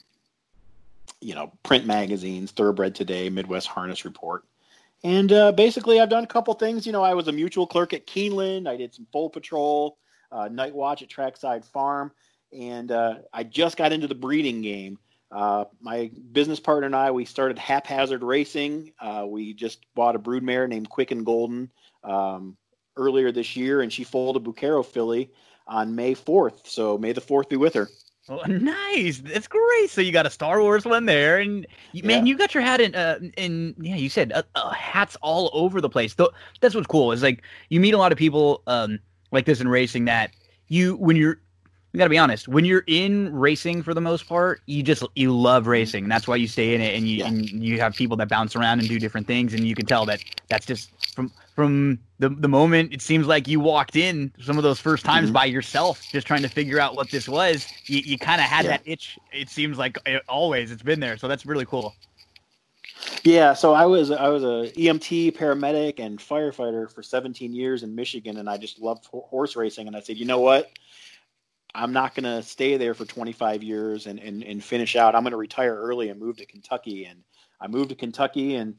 you 1.20 1.34
know, 1.34 1.52
print 1.64 1.86
magazines, 1.86 2.52
Thoroughbred 2.52 2.94
Today, 2.94 3.28
Midwest 3.28 3.66
Harness 3.66 4.04
Report. 4.04 4.44
And 5.02 5.32
uh, 5.32 5.52
basically, 5.52 6.00
I've 6.00 6.08
done 6.08 6.24
a 6.24 6.28
couple 6.28 6.54
things. 6.54 6.86
You 6.86 6.92
know, 6.92 7.02
I 7.02 7.14
was 7.14 7.26
a 7.28 7.32
mutuel 7.32 7.68
clerk 7.68 7.92
at 7.92 8.06
Keeneland. 8.06 8.68
I 8.68 8.76
did 8.76 8.94
some 8.94 9.06
foal 9.12 9.28
patrol, 9.28 9.98
uh, 10.30 10.48
night 10.48 10.74
watch 10.74 11.02
at 11.02 11.08
Trackside 11.08 11.64
Farm, 11.64 12.12
and 12.52 12.92
uh, 12.92 13.16
I 13.32 13.42
just 13.42 13.76
got 13.76 13.92
into 13.92 14.06
the 14.06 14.14
breeding 14.14 14.62
game. 14.62 14.98
Uh, 15.30 15.64
my 15.80 16.10
business 16.32 16.58
partner 16.60 16.86
and 16.86 16.96
I, 16.96 17.10
we 17.10 17.24
started 17.24 17.58
haphazard 17.58 18.22
racing. 18.22 18.92
Uh, 19.00 19.26
we 19.28 19.52
just 19.52 19.84
bought 19.94 20.16
a 20.16 20.18
broodmare 20.18 20.68
named 20.68 20.88
Quick 20.88 21.10
and 21.10 21.24
Golden 21.24 21.70
um, 22.02 22.56
earlier 22.96 23.30
this 23.30 23.56
year, 23.56 23.82
and 23.82 23.92
she 23.92 24.04
foaled 24.04 24.36
a 24.36 24.40
Bucchero 24.40 24.84
filly 24.84 25.30
on 25.66 25.94
May 25.94 26.14
4th. 26.14 26.66
So 26.66 26.96
may 26.96 27.12
the 27.12 27.20
4th 27.20 27.50
be 27.50 27.56
with 27.56 27.74
her. 27.74 27.88
Oh, 28.30 28.42
nice. 28.46 29.18
That's 29.20 29.48
great. 29.48 29.90
So 29.90 30.00
you 30.02 30.12
got 30.12 30.26
a 30.26 30.30
Star 30.30 30.60
Wars 30.60 30.84
one 30.84 31.06
there, 31.06 31.38
and 31.38 31.66
you, 31.92 32.02
man, 32.02 32.26
you 32.26 32.36
got 32.36 32.52
your 32.52 32.62
hat 32.62 32.80
in. 32.80 32.94
Uh, 32.94 33.18
in 33.38 33.74
yeah, 33.80 33.96
you 33.96 34.10
said 34.10 34.32
uh, 34.32 34.42
uh, 34.54 34.70
hats 34.70 35.16
all 35.22 35.48
over 35.54 35.80
the 35.80 35.88
place. 35.88 36.12
Though 36.12 36.30
that's 36.60 36.74
what's 36.74 36.86
cool 36.86 37.12
is 37.12 37.22
like 37.22 37.42
you 37.70 37.80
meet 37.80 37.94
a 37.94 37.98
lot 37.98 38.12
of 38.12 38.18
people 38.18 38.62
um, 38.66 38.98
like 39.30 39.46
this 39.46 39.62
in 39.62 39.68
racing 39.68 40.04
that 40.06 40.32
you 40.66 40.96
when 40.96 41.16
you're 41.16 41.40
we 41.92 41.98
got 41.98 42.04
to 42.04 42.10
be 42.10 42.18
honest. 42.18 42.48
When 42.48 42.64
you're 42.64 42.84
in 42.86 43.34
racing, 43.34 43.82
for 43.82 43.94
the 43.94 44.00
most 44.00 44.28
part, 44.28 44.60
you 44.66 44.82
just 44.82 45.02
you 45.14 45.34
love 45.34 45.66
racing. 45.66 46.04
And 46.04 46.12
that's 46.12 46.28
why 46.28 46.36
you 46.36 46.46
stay 46.46 46.74
in 46.74 46.80
it, 46.80 46.94
and 46.94 47.08
you 47.08 47.18
yeah. 47.18 47.28
and 47.28 47.48
you 47.48 47.80
have 47.80 47.94
people 47.94 48.16
that 48.18 48.28
bounce 48.28 48.54
around 48.54 48.80
and 48.80 48.88
do 48.88 48.98
different 48.98 49.26
things, 49.26 49.54
and 49.54 49.64
you 49.64 49.74
can 49.74 49.86
tell 49.86 50.04
that 50.06 50.22
that's 50.48 50.66
just 50.66 51.14
from 51.14 51.32
from 51.54 51.98
the 52.18 52.28
the 52.28 52.48
moment 52.48 52.92
it 52.92 53.00
seems 53.00 53.26
like 53.26 53.48
you 53.48 53.58
walked 53.58 53.96
in 53.96 54.32
some 54.40 54.58
of 54.58 54.64
those 54.64 54.78
first 54.78 55.04
times 55.04 55.26
mm-hmm. 55.26 55.34
by 55.34 55.44
yourself, 55.46 56.02
just 56.10 56.26
trying 56.26 56.42
to 56.42 56.48
figure 56.48 56.78
out 56.78 56.94
what 56.94 57.10
this 57.10 57.26
was. 57.28 57.66
You, 57.86 58.00
you 58.00 58.18
kind 58.18 58.40
of 58.40 58.46
had 58.46 58.66
yeah. 58.66 58.72
that 58.72 58.82
itch. 58.84 59.18
It 59.32 59.48
seems 59.48 59.78
like 59.78 59.98
it, 60.04 60.22
always 60.28 60.70
it's 60.70 60.82
been 60.82 61.00
there, 61.00 61.16
so 61.16 61.26
that's 61.26 61.46
really 61.46 61.64
cool. 61.64 61.94
Yeah, 63.22 63.54
so 63.54 63.72
I 63.72 63.86
was 63.86 64.10
I 64.10 64.28
was 64.28 64.42
a 64.42 64.70
EMT, 64.72 65.36
paramedic, 65.36 65.98
and 65.98 66.18
firefighter 66.18 66.92
for 66.92 67.02
17 67.02 67.54
years 67.54 67.82
in 67.82 67.94
Michigan, 67.94 68.36
and 68.36 68.48
I 68.48 68.58
just 68.58 68.78
loved 68.80 69.06
horse 69.06 69.56
racing. 69.56 69.86
And 69.86 69.96
I 69.96 70.00
said, 70.00 70.16
you 70.16 70.26
know 70.26 70.40
what? 70.40 70.70
I'm 71.74 71.92
not 71.92 72.14
going 72.14 72.24
to 72.24 72.42
stay 72.42 72.76
there 72.76 72.94
for 72.94 73.04
25 73.04 73.62
years 73.62 74.06
and, 74.06 74.18
and, 74.18 74.42
and 74.42 74.62
finish 74.62 74.96
out. 74.96 75.14
I'm 75.14 75.22
going 75.22 75.32
to 75.32 75.36
retire 75.36 75.74
early 75.74 76.08
and 76.08 76.18
move 76.18 76.38
to 76.38 76.46
Kentucky. 76.46 77.04
And 77.04 77.22
I 77.60 77.66
moved 77.68 77.90
to 77.90 77.94
Kentucky 77.94 78.56
and 78.56 78.74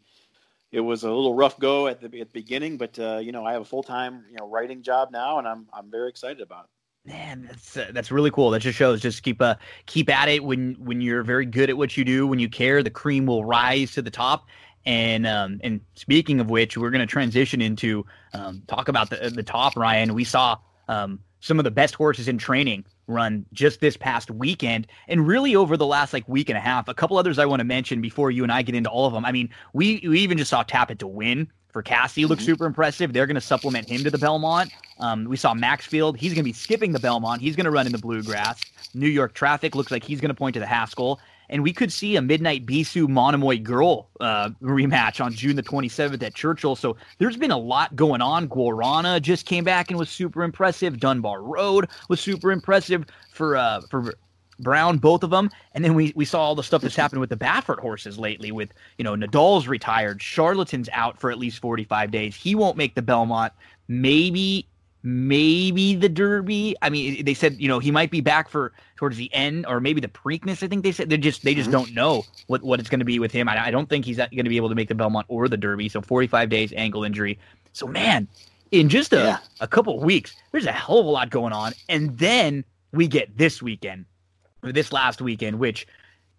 it 0.72 0.82
was 0.82 1.04
a 1.04 1.08
little 1.08 1.36
rough 1.36 1.60
go 1.60 1.88
at 1.88 2.00
the, 2.00 2.20
at 2.20 2.28
the 2.28 2.34
beginning, 2.34 2.78
but 2.78 2.98
uh, 3.00 3.18
you 3.18 3.32
know, 3.32 3.46
I 3.46 3.54
have 3.54 3.62
a 3.62 3.66
full-time, 3.66 4.26
you 4.30 4.38
know, 4.38 4.48
writing 4.48 4.82
job 4.82 5.12
now 5.12 5.40
and 5.40 5.48
I'm, 5.48 5.68
I'm 5.74 5.90
very 5.90 6.10
excited 6.10 6.42
about 6.42 6.66
it. 6.66 6.70
Man, 7.06 7.48
that's 7.48 7.78
uh, 7.78 7.92
that's 7.94 8.12
really 8.12 8.30
cool. 8.30 8.52
That 8.52 8.60
just 8.60 8.78
shows 8.78 9.02
just 9.02 9.24
keep 9.24 9.42
uh 9.42 9.56
keep 9.86 10.10
at 10.10 10.28
it 10.28 10.44
when 10.44 10.76
when 10.80 11.00
you're 11.00 11.24
very 11.24 11.46
good 11.46 11.70
at 11.70 11.78
what 11.78 11.96
you 11.96 12.04
do. 12.04 12.28
When 12.28 12.40
you 12.40 12.50
care, 12.50 12.84
the 12.84 12.90
cream 12.90 13.26
will 13.26 13.46
rise 13.46 13.94
to 13.94 14.02
the 14.02 14.12
top. 14.12 14.48
And 14.86 15.26
um, 15.26 15.62
and 15.64 15.80
speaking 15.96 16.40
of 16.42 16.50
which, 16.50 16.78
we're 16.78 16.90
going 16.90 17.00
to 17.00 17.08
transition 17.08 17.62
into 17.62 18.06
um, 18.34 18.64
talk 18.68 18.90
about 18.90 19.10
the 19.10 19.32
the 19.34 19.44
top. 19.44 19.78
Ryan, 19.78 20.14
we 20.14 20.26
saw 20.26 20.58
um, 20.90 21.20
some 21.40 21.60
of 21.60 21.64
the 21.64 21.72
best 21.72 21.96
horses 21.96 22.28
in 22.28 22.38
training 22.38 22.86
run 23.08 23.46
just 23.54 23.80
this 23.80 23.98
past 23.98 24.30
weekend 24.30 24.88
and 25.08 25.28
really 25.28 25.56
over 25.56 25.76
the 25.76 25.86
last 25.86 26.14
like 26.14 26.28
week 26.28 26.50
and 26.50 26.58
a 26.58 26.62
half. 26.62 26.88
A 26.88 26.94
couple 26.94 27.18
others 27.18 27.40
I 27.40 27.46
want 27.46 27.60
to 27.60 27.64
mention 27.64 28.02
before 28.02 28.32
you 28.32 28.44
and 28.44 28.52
I 28.52 28.62
get 28.62 28.76
into 28.76 28.90
all 28.90 29.06
of 29.06 29.14
them. 29.14 29.26
I 29.26 29.32
mean, 29.32 29.50
we 29.74 30.02
we 30.04 30.20
even 30.20 30.38
just 30.38 30.50
saw 30.50 30.64
Tap 30.64 30.92
It 30.92 31.00
to 31.00 31.08
Win 31.08 31.48
for 31.70 31.82
Casse 31.82 32.18
look 32.18 32.40
mm-hmm. 32.40 32.46
super 32.46 32.66
impressive. 32.66 33.14
They're 33.14 33.28
going 33.28 33.36
to 33.36 33.42
supplement 33.42 33.88
him 33.90 34.04
to 34.04 34.12
the 34.12 34.18
Belmont. 34.18 34.72
Um, 35.00 35.26
we 35.26 35.38
saw 35.38 35.54
Maxfield. 35.54 36.18
He's 36.18 36.34
going 36.34 36.44
to 36.44 36.50
be 36.50 36.54
skipping 36.54 36.92
the 36.92 37.00
Belmont. 37.00 37.42
He's 37.42 37.56
going 37.56 37.66
to 37.66 37.72
run 37.72 37.86
in 37.86 37.92
the 37.92 38.00
Bluegrass. 38.00 38.62
New 38.94 39.08
York 39.08 39.34
Traffic 39.34 39.76
looks 39.76 39.92
like 39.92 40.04
he's 40.04 40.20
going 40.20 40.30
to 40.30 40.36
point 40.36 40.56
to 40.56 40.60
the 40.60 40.66
Haskell 40.66 41.20
and 41.50 41.64
we 41.64 41.74
could 41.74 41.92
see 41.92 42.16
a 42.16 42.22
Midnight 42.22 42.66
Bisou 42.66 43.08
Monomoy 43.08 43.60
Girl 43.60 44.10
uh, 44.20 44.50
rematch 44.62 45.24
on 45.24 45.34
June 45.34 45.56
the 45.56 45.64
27th 45.64 46.22
at 46.22 46.34
Churchill. 46.34 46.76
So 46.76 46.96
there's 47.18 47.38
been 47.38 47.52
a 47.52 47.58
lot 47.58 47.96
going 47.96 48.22
on. 48.22 48.48
Guarana 48.48 49.22
just 49.22 49.46
came 49.46 49.64
back 49.64 49.90
and 49.90 50.00
was 50.00 50.10
super 50.10 50.44
impressive. 50.44 51.00
Dunbar 51.00 51.42
Road 51.42 51.90
was 52.08 52.20
super 52.20 52.52
impressive 52.52 53.06
for 53.32 53.58
uh, 53.58 53.82
for 53.90 54.14
Brown, 54.60 54.98
both 54.98 55.24
of 55.24 55.30
them. 55.30 55.50
And 55.74 55.84
then 55.84 55.96
we, 55.96 56.14
we 56.16 56.26
saw 56.26 56.42
all 56.42 56.56
the 56.56 56.64
stuff 56.64 56.82
that's 56.82 56.96
happened 56.96 57.22
with 57.22 57.30
the 57.30 57.38
Baffert 57.38 57.80
horses 57.80 58.20
lately 58.20 58.52
with, 58.52 58.74
you 58.98 59.04
know, 59.04 59.16
Nadal's 59.16 59.68
retired, 59.68 60.20
Charlatan's 60.20 60.90
out 60.92 61.20
for 61.20 61.32
at 61.32 61.40
least 61.40 61.60
45 61.60 62.12
days. 62.12 62.36
He 62.36 62.56
won't 62.56 62.78
make 62.78 62.96
the 62.96 63.02
Belmont. 63.02 63.54
Maybe 63.88 64.68
maybe 65.04 65.96
the 65.96 66.10
Derby. 66.10 66.76
I 66.82 66.90
mean, 66.90 67.24
they 67.26 67.34
said 67.34 67.60
you 67.60 67.68
know 67.68 67.80
he 67.80 67.92
might 67.92 68.12
be 68.12 68.22
back 68.22 68.50
for 68.50 68.74
towards 68.96 69.18
the 69.18 69.34
end, 69.34 69.66
or 69.66 69.80
maybe 69.80 70.02
the 70.02 70.08
Preakness. 70.08 70.64
I 70.64 70.68
think 70.68 70.84
they 70.84 70.92
said 70.92 71.10
they 71.10 71.18
just 71.18 71.44
they 71.44 71.56
just 71.56 71.72
don't 71.72 71.94
know 71.94 72.24
what 72.48 72.64
what 72.64 72.80
it's 72.80 72.90
going 72.90 73.00
to 73.00 73.06
be 73.06 73.20
with 73.20 73.32
him. 73.32 73.48
I, 73.48 73.68
I 73.68 73.72
don't 73.72 73.90
think 73.90 74.06
he's 74.06 74.18
going 74.18 74.30
to 74.30 74.50
be 74.50 74.58
able 74.58 74.70
to 74.70 74.76
make 74.76 74.88
the 74.88 74.96
Belmont 74.96 75.26
or 75.30 75.48
the 75.48 75.58
Derby. 75.58 75.90
So 75.90 76.02
45 76.02 76.50
days 76.50 76.74
ankle 76.76 77.04
injury. 77.04 77.40
So 77.74 77.88
man, 77.88 78.28
in 78.72 78.90
just 78.90 79.14
a 79.14 79.18
yeah. 79.18 79.38
a 79.62 79.68
couple 79.68 80.00
weeks, 80.00 80.36
there's 80.52 80.66
a 80.66 80.72
hell 80.72 81.00
of 81.00 81.06
a 81.06 81.10
lot 81.10 81.30
going 81.30 81.54
on, 81.54 81.74
and 81.88 82.18
then 82.18 82.64
we 82.92 83.08
get 83.08 83.38
this 83.38 83.62
weekend, 83.62 84.06
or 84.64 84.72
this 84.72 84.92
last 84.92 85.22
weekend, 85.22 85.60
which 85.60 85.88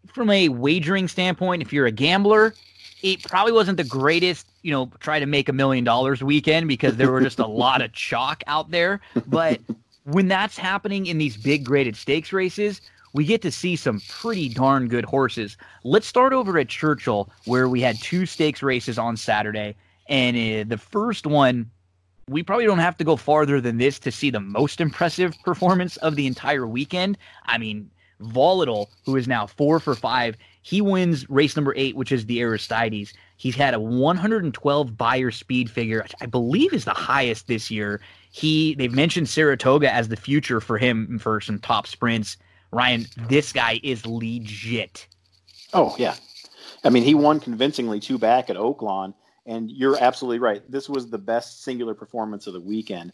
from 0.06 0.30
a 0.30 0.48
wagering 0.48 1.08
standpoint, 1.08 1.62
if 1.62 1.72
you're 1.72 1.86
a 1.86 1.92
gambler, 1.92 2.54
it 3.02 3.22
probably 3.24 3.52
wasn't 3.52 3.76
the 3.76 3.84
greatest, 3.84 4.46
you 4.62 4.70
know, 4.70 4.90
try 5.00 5.18
to 5.18 5.26
make 5.26 5.48
a 5.48 5.52
million 5.52 5.84
dollars 5.84 6.22
weekend 6.22 6.68
because 6.68 6.96
there 6.96 7.10
were 7.10 7.20
just 7.20 7.38
a 7.38 7.46
lot 7.64 7.82
of 7.82 7.92
chalk 7.92 8.42
out 8.46 8.70
there. 8.70 9.00
But 9.26 9.60
when 10.04 10.28
that's 10.28 10.56
happening 10.56 11.06
in 11.06 11.18
these 11.18 11.36
big 11.36 11.64
graded 11.64 11.96
stakes 11.96 12.32
races, 12.32 12.80
we 13.12 13.24
get 13.24 13.42
to 13.42 13.50
see 13.50 13.76
some 13.76 14.00
pretty 14.08 14.48
darn 14.48 14.88
good 14.88 15.04
horses. 15.04 15.56
Let's 15.84 16.06
start 16.06 16.32
over 16.32 16.58
at 16.58 16.68
Churchill, 16.68 17.30
where 17.46 17.68
we 17.68 17.80
had 17.80 18.00
two 18.00 18.26
stakes 18.26 18.62
races 18.62 18.98
on 18.98 19.16
Saturday. 19.16 19.74
And 20.08 20.36
uh, 20.36 20.68
the 20.68 20.78
first 20.78 21.26
one, 21.26 21.70
we 22.28 22.42
probably 22.42 22.66
don't 22.66 22.78
have 22.78 22.96
to 22.98 23.04
go 23.04 23.16
farther 23.16 23.60
than 23.60 23.78
this 23.78 23.98
to 24.00 24.12
see 24.12 24.30
the 24.30 24.40
most 24.40 24.80
impressive 24.80 25.34
performance 25.44 25.96
of 25.98 26.16
the 26.16 26.26
entire 26.26 26.66
weekend. 26.66 27.18
I 27.46 27.58
mean, 27.58 27.90
Volatile, 28.20 28.90
who 29.06 29.16
is 29.16 29.26
now 29.26 29.46
four 29.46 29.80
for 29.80 29.94
five, 29.94 30.36
he 30.62 30.80
wins 30.80 31.28
race 31.30 31.56
number 31.56 31.74
eight, 31.76 31.96
which 31.96 32.12
is 32.12 32.26
the 32.26 32.40
Aristides. 32.40 33.12
He's 33.36 33.56
had 33.56 33.74
a 33.74 33.80
112 33.80 34.96
Beyer 34.96 35.30
speed 35.30 35.70
figure, 35.70 36.06
I 36.20 36.26
believe 36.26 36.72
is 36.72 36.84
the 36.84 36.90
highest 36.90 37.46
this 37.46 37.70
year. 37.70 38.00
He 38.30 38.74
they've 38.74 38.92
mentioned 38.92 39.28
Saratoga 39.28 39.92
as 39.92 40.08
the 40.08 40.16
future 40.16 40.60
for 40.60 40.78
him 40.78 41.18
for 41.18 41.40
some 41.40 41.58
top 41.58 41.86
sprints. 41.86 42.36
Ryan, 42.70 43.06
this 43.28 43.52
guy 43.52 43.80
is 43.82 44.06
legit. 44.06 45.06
Oh 45.72 45.96
yeah, 45.98 46.14
I 46.84 46.90
mean 46.90 47.02
he 47.02 47.14
won 47.14 47.40
convincingly 47.40 47.98
two 47.98 48.18
back 48.18 48.50
at 48.50 48.56
Oaklawn, 48.56 49.14
and 49.46 49.70
you're 49.70 49.98
absolutely 50.00 50.38
right. 50.38 50.62
This 50.70 50.88
was 50.88 51.08
the 51.08 51.18
best 51.18 51.64
singular 51.64 51.94
performance 51.94 52.46
of 52.46 52.52
the 52.52 52.60
weekend. 52.60 53.12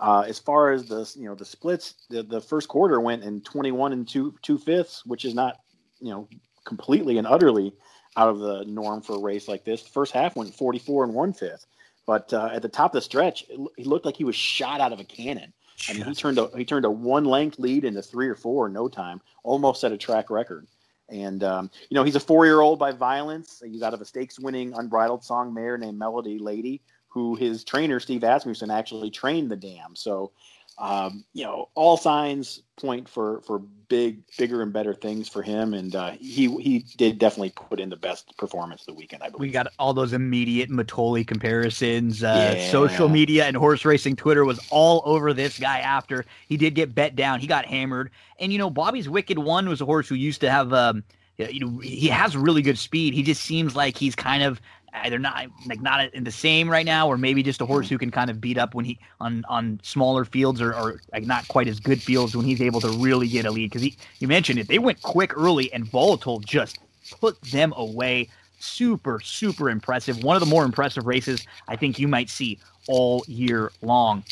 Uh, 0.00 0.24
as 0.26 0.38
far 0.38 0.72
as 0.72 0.86
the 0.86 1.10
you 1.16 1.28
know 1.28 1.34
the 1.34 1.44
splits, 1.44 1.94
the, 2.10 2.22
the 2.22 2.40
first 2.40 2.68
quarter 2.68 3.00
went 3.00 3.24
in 3.24 3.40
21 3.40 3.92
and 3.92 4.08
two 4.08 4.34
two 4.42 4.58
fifths, 4.58 5.06
which 5.06 5.24
is 5.24 5.34
not 5.34 5.60
you 6.00 6.10
know 6.10 6.28
completely 6.68 7.18
and 7.18 7.26
utterly 7.26 7.72
out 8.16 8.28
of 8.28 8.38
the 8.38 8.64
norm 8.64 9.00
for 9.00 9.16
a 9.16 9.20
race 9.20 9.48
like 9.48 9.64
this. 9.64 9.82
The 9.82 9.90
first 9.90 10.12
half 10.12 10.36
went 10.36 10.54
44 10.54 11.04
and 11.04 11.14
one 11.14 11.32
fifth, 11.32 11.66
but 12.06 12.32
uh, 12.32 12.50
at 12.52 12.62
the 12.62 12.68
top 12.68 12.92
of 12.92 12.98
the 12.98 13.02
stretch, 13.02 13.44
he 13.76 13.84
looked 13.84 14.06
like 14.06 14.16
he 14.16 14.24
was 14.24 14.36
shot 14.36 14.80
out 14.80 14.92
of 14.92 15.00
a 15.00 15.04
cannon. 15.04 15.52
I 15.88 15.92
mean, 15.92 16.04
he 16.04 16.14
turned 16.14 16.38
a 16.38 16.50
he 16.56 16.64
turned 16.64 16.84
a 16.84 16.90
one 16.90 17.24
length 17.24 17.58
lead 17.58 17.84
into 17.84 18.02
three 18.02 18.28
or 18.28 18.34
four 18.34 18.66
in 18.66 18.72
no 18.72 18.88
time, 18.88 19.20
almost 19.42 19.80
set 19.80 19.92
a 19.92 19.96
track 19.98 20.30
record. 20.30 20.66
And 21.08 21.42
um, 21.44 21.70
you 21.88 21.94
know, 21.94 22.04
he's 22.04 22.16
a 22.16 22.20
four 22.20 22.46
year 22.46 22.60
old 22.60 22.78
by 22.78 22.92
violence. 22.92 23.62
He's 23.64 23.82
out 23.82 23.94
of 23.94 24.00
a 24.00 24.04
stakes 24.04 24.38
winning 24.38 24.74
unbridled 24.74 25.24
song 25.24 25.54
mare 25.54 25.78
named 25.78 25.98
Melody 25.98 26.38
Lady, 26.38 26.82
who 27.08 27.36
his 27.36 27.64
trainer 27.64 28.00
Steve 28.00 28.24
Asmussen 28.24 28.70
actually 28.70 29.10
trained 29.10 29.50
the 29.50 29.56
dam. 29.56 29.94
So 29.94 30.32
um, 30.78 31.24
you 31.32 31.44
know, 31.44 31.68
all 31.74 31.96
signs 31.96 32.62
point 32.76 33.08
for 33.08 33.40
for 33.42 33.58
big, 33.58 34.22
bigger 34.36 34.62
and 34.62 34.72
better 34.72 34.94
things 34.94 35.28
for 35.28 35.42
him, 35.42 35.74
and 35.74 35.94
uh, 35.96 36.12
he 36.20 36.48
he 36.60 36.84
did 36.96 37.18
definitely 37.18 37.50
put 37.50 37.80
in 37.80 37.90
the 37.90 37.96
best 37.96 38.36
performance 38.36 38.84
the 38.84 38.94
weekend. 38.94 39.22
I 39.22 39.30
believe 39.30 39.40
we 39.40 39.50
got 39.50 39.66
all 39.78 39.92
those 39.92 40.12
immediate 40.12 40.70
Mitole 40.70 41.24
comparisons. 41.24 42.22
Uh, 42.22 42.54
yeah. 42.56 42.70
Social 42.70 43.08
media 43.08 43.46
and 43.46 43.56
horse 43.56 43.84
racing 43.84 44.16
Twitter 44.16 44.44
was 44.44 44.60
all 44.70 45.02
over 45.04 45.32
this 45.32 45.58
guy 45.58 45.80
after 45.80 46.24
he 46.46 46.56
did 46.56 46.74
get 46.74 46.94
bet 46.94 47.16
down. 47.16 47.40
He 47.40 47.48
got 47.48 47.64
hammered, 47.66 48.10
and 48.38 48.52
you 48.52 48.58
know, 48.58 48.70
Bobby's 48.70 49.08
Wicked 49.08 49.38
One 49.38 49.68
was 49.68 49.80
a 49.80 49.84
horse 49.84 50.08
who 50.08 50.14
used 50.14 50.40
to 50.42 50.50
have. 50.50 50.72
Um, 50.72 51.02
you 51.38 51.60
know, 51.60 51.78
he 51.78 52.08
has 52.08 52.36
really 52.36 52.62
good 52.62 52.78
speed. 52.78 53.14
He 53.14 53.22
just 53.22 53.42
seems 53.42 53.76
like 53.76 53.96
he's 53.96 54.16
kind 54.16 54.42
of 54.42 54.60
either 54.94 55.18
not 55.18 55.46
like 55.66 55.80
not 55.80 56.12
in 56.14 56.24
the 56.24 56.30
same 56.30 56.68
right 56.68 56.86
now, 56.86 57.08
or 57.08 57.16
maybe 57.16 57.42
just 57.42 57.60
a 57.60 57.66
horse 57.66 57.88
who 57.88 57.98
can 57.98 58.10
kind 58.10 58.30
of 58.30 58.40
beat 58.40 58.58
up 58.58 58.74
when 58.74 58.84
he 58.84 58.98
on 59.20 59.44
on 59.48 59.80
smaller 59.82 60.24
fields 60.24 60.60
or, 60.60 60.74
or 60.74 61.00
like 61.12 61.24
not 61.24 61.46
quite 61.48 61.68
as 61.68 61.80
good 61.80 62.02
fields 62.02 62.36
when 62.36 62.44
he's 62.44 62.60
able 62.60 62.80
to 62.80 62.90
really 62.90 63.28
get 63.28 63.44
a 63.44 63.50
lead. 63.50 63.70
Because 63.70 63.82
he 63.82 63.96
you 64.18 64.28
mentioned 64.28 64.58
it, 64.58 64.68
they 64.68 64.78
went 64.78 65.00
quick 65.02 65.36
early, 65.36 65.72
and 65.72 65.84
Volatile 65.84 66.40
just 66.40 66.78
put 67.20 67.40
them 67.42 67.72
away. 67.76 68.28
Super 68.60 69.20
super 69.20 69.70
impressive. 69.70 70.24
One 70.24 70.36
of 70.36 70.40
the 70.40 70.46
more 70.46 70.64
impressive 70.64 71.06
races 71.06 71.46
I 71.68 71.76
think 71.76 71.98
you 71.98 72.08
might 72.08 72.28
see 72.28 72.58
all 72.88 73.24
year 73.28 73.70
long. 73.82 74.24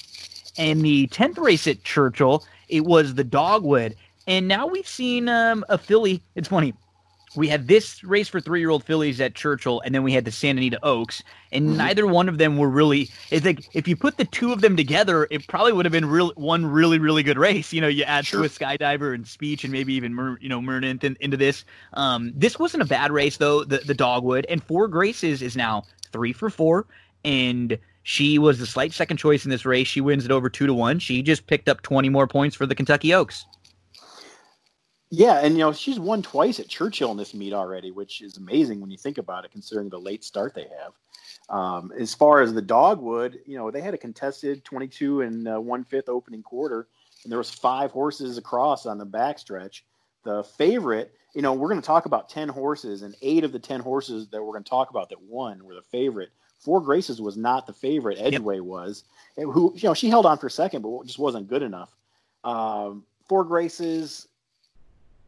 And 0.59 0.83
the 0.83 1.07
tenth 1.09 1.39
race 1.39 1.67
at 1.67 1.85
Churchill, 1.85 2.45
it 2.69 2.85
was 2.85 3.15
the 3.15 3.25
Dogwood, 3.25 3.95
and 4.27 4.49
now 4.49 4.67
we've 4.67 4.89
seen 4.89 5.29
um, 5.29 5.65
a 5.69 5.79
filly. 5.79 6.23
It's 6.35 6.49
funny 6.49 6.75
we 7.35 7.49
had 7.49 7.67
this 7.69 8.05
race 8.05 8.29
for 8.29 8.41
three 8.41 8.61
year 8.61 8.71
old 8.71 8.85
fillies 8.85 9.21
at 9.21 9.35
Churchill, 9.35 9.81
and 9.81 9.95
then 9.95 10.03
we 10.03 10.13
had 10.13 10.25
the 10.25 10.31
Santa 10.31 10.59
Anita 10.59 10.79
Oaks, 10.83 11.23
and 11.53 11.69
mm-hmm. 11.69 11.79
neither 11.79 12.07
one 12.07 12.29
of 12.29 12.39
them 12.39 12.57
were 12.57 12.69
really. 12.69 13.11
It's 13.31 13.45
like 13.45 13.69
if 13.75 13.89
you 13.89 13.97
put 13.97 14.17
the 14.17 14.25
two 14.25 14.53
of 14.53 14.61
them 14.61 14.77
together, 14.77 15.27
it 15.31 15.47
probably 15.47 15.73
would 15.73 15.85
have 15.85 15.93
been 15.93 16.07
real 16.07 16.33
one 16.37 16.65
really 16.65 16.99
really 16.99 17.23
good 17.23 17.39
race. 17.39 17.73
You 17.73 17.81
know, 17.81 17.89
you 17.89 18.05
add 18.05 18.27
sure. 18.27 18.41
Swiss 18.41 18.59
Skydiver 18.59 19.15
and 19.15 19.27
Speech, 19.27 19.65
and 19.65 19.73
maybe 19.73 19.95
even 19.95 20.39
you 20.41 20.49
know 20.49 20.61
Myrna 20.61 20.87
into 20.87 21.37
this. 21.37 21.65
Um, 21.95 22.33
this 22.35 22.59
wasn't 22.59 22.83
a 22.83 22.87
bad 22.87 23.11
race 23.11 23.37
though. 23.37 23.65
The 23.65 23.79
the 23.79 23.95
Dogwood 23.95 24.47
and 24.49 24.63
Four 24.63 24.89
Graces 24.89 25.43
is 25.43 25.57
now 25.57 25.85
three 26.13 26.33
for 26.33 26.51
four, 26.51 26.87
and 27.25 27.79
she 28.03 28.39
was 28.39 28.59
the 28.59 28.67
slight 28.67 28.93
second 28.93 29.17
choice 29.17 29.45
in 29.45 29.51
this 29.51 29.67
race. 29.67 29.89
She 29.89 30.01
wins 30.01 30.25
it 30.25 30.31
over 30.31 30.49
two 30.49 30.67
to 30.67 30.75
one. 30.75 31.01
She 31.01 31.23
just 31.23 31.47
picked 31.47 31.69
up 31.69 31.83
twenty 31.83 32.09
more 32.09 32.27
points 32.27 32.55
for 32.55 32.67
the 32.67 32.75
Kentucky 32.75 33.13
Oaks. 33.13 33.45
Yeah, 35.17 35.41
and 35.43 35.55
you 35.55 35.61
know 35.61 35.73
she's 35.73 35.99
won 35.99 36.21
twice 36.21 36.61
at 36.61 36.69
Churchill 36.69 37.11
in 37.11 37.17
this 37.17 37.33
meet 37.33 37.55
already, 37.55 37.91
which 37.91 38.21
is 38.21 38.37
amazing 38.37 38.83
when 38.83 38.91
you 38.91 38.99
think 38.99 39.17
about 39.17 39.47
it, 39.47 39.51
considering 39.51 39.89
the 39.89 39.99
late 39.99 40.23
start 40.23 40.55
they 40.55 40.67
have. 40.79 40.93
Um, 41.49 41.91
as 41.99 42.13
far 42.13 42.43
as 42.43 42.53
the 42.53 42.61
dogwood, 42.61 43.41
you 43.47 43.57
know 43.57 43.71
they 43.71 43.81
had 43.81 43.95
a 43.95 43.99
contested 43.99 44.63
22 44.67 45.23
and 45.23 45.49
uh, 45.49 45.59
one 45.59 45.85
fifth 45.85 46.11
opening 46.11 46.43
quarter, 46.43 46.89
and 47.25 47.31
there 47.31 47.39
was 47.39 47.51
five 47.51 47.93
horses 47.93 48.37
across 48.37 48.85
on 48.85 48.99
the 48.99 49.07
backstretch. 49.07 49.81
The 50.25 50.45
favorite, 50.45 51.15
you 51.35 51.41
know, 51.41 51.55
we're 51.55 51.69
going 51.69 51.81
to 51.81 51.87
talk 51.87 52.05
about 52.05 52.29
10 52.29 52.51
horses, 52.51 53.01
and 53.01 53.17
eight 53.23 53.43
of 53.43 53.53
the 53.53 53.59
10 53.59 53.81
horses 53.81 54.29
that 54.29 54.43
we're 54.43 54.53
going 54.53 54.65
to 54.65 54.69
talk 54.69 54.91
about 54.91 55.09
that 55.09 55.23
won 55.23 55.65
were 55.65 55.75
the 55.75 55.83
favorite. 55.83 56.29
Four 56.59 56.83
Graces 56.83 57.23
was 57.23 57.39
not 57.39 57.67
the 57.67 57.73
favorite. 57.73 58.19
Edgeway 58.19 58.57
yep. 58.57 58.65
was, 58.65 59.05
who 59.37 59.73
you 59.77 59.89
know 59.89 59.95
she 59.95 60.11
held 60.11 60.27
on 60.27 60.37
for 60.37 60.51
second, 60.51 60.83
but 60.83 61.07
just 61.07 61.19
wasn't 61.19 61.49
good 61.49 61.63
enough. 61.63 61.97
Um, 62.45 63.05
Four 63.29 63.45
Graces 63.45 64.29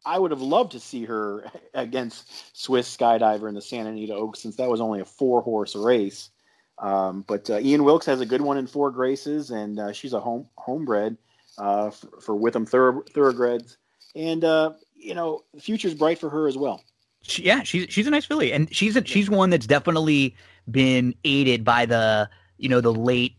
I 0.08 0.18
would 0.18 0.30
have 0.30 0.40
loved 0.40 0.72
to 0.72 0.80
see 0.80 1.04
her 1.04 1.44
against 1.74 2.56
Swiss 2.56 2.96
Skydiver 2.96 3.46
in 3.46 3.54
the 3.54 3.60
Santa 3.60 3.90
Anita 3.90 4.14
Oaks 4.14 4.40
since 4.40 4.56
that 4.56 4.70
was 4.70 4.80
only 4.80 5.00
a 5.00 5.04
four 5.04 5.42
horse 5.42 5.76
race. 5.76 6.30
Um, 6.78 7.24
but 7.26 7.50
uh, 7.50 7.58
Ian 7.58 7.84
Wilkes 7.84 8.06
has 8.06 8.20
a 8.20 8.26
good 8.26 8.40
one 8.40 8.56
in 8.56 8.66
Four 8.66 8.90
Graces, 8.90 9.50
and 9.50 9.78
uh, 9.78 9.92
she's 9.92 10.12
a 10.12 10.20
home 10.20 10.48
homebred 10.56 11.18
uh, 11.58 11.90
for, 11.90 12.20
for 12.20 12.34
Whitham 12.36 12.66
Thorough, 12.66 13.02
Thoroughbreds. 13.12 13.76
And 14.14 14.44
uh, 14.44 14.72
you 14.94 15.14
know, 15.14 15.44
the 15.52 15.60
future's 15.60 15.94
bright 15.94 16.18
for 16.18 16.30
her 16.30 16.48
as 16.48 16.56
well. 16.56 16.82
She, 17.22 17.42
yeah, 17.42 17.62
she's 17.62 17.86
she's 17.90 18.06
a 18.06 18.10
nice 18.10 18.24
filly, 18.24 18.52
and 18.52 18.74
she's 18.74 18.96
a, 18.96 19.04
she's 19.04 19.28
one 19.28 19.50
that's 19.50 19.66
definitely 19.66 20.34
been 20.70 21.14
aided 21.24 21.64
by 21.64 21.84
the 21.84 22.30
you 22.56 22.68
know 22.68 22.80
the 22.80 22.94
late 22.94 23.34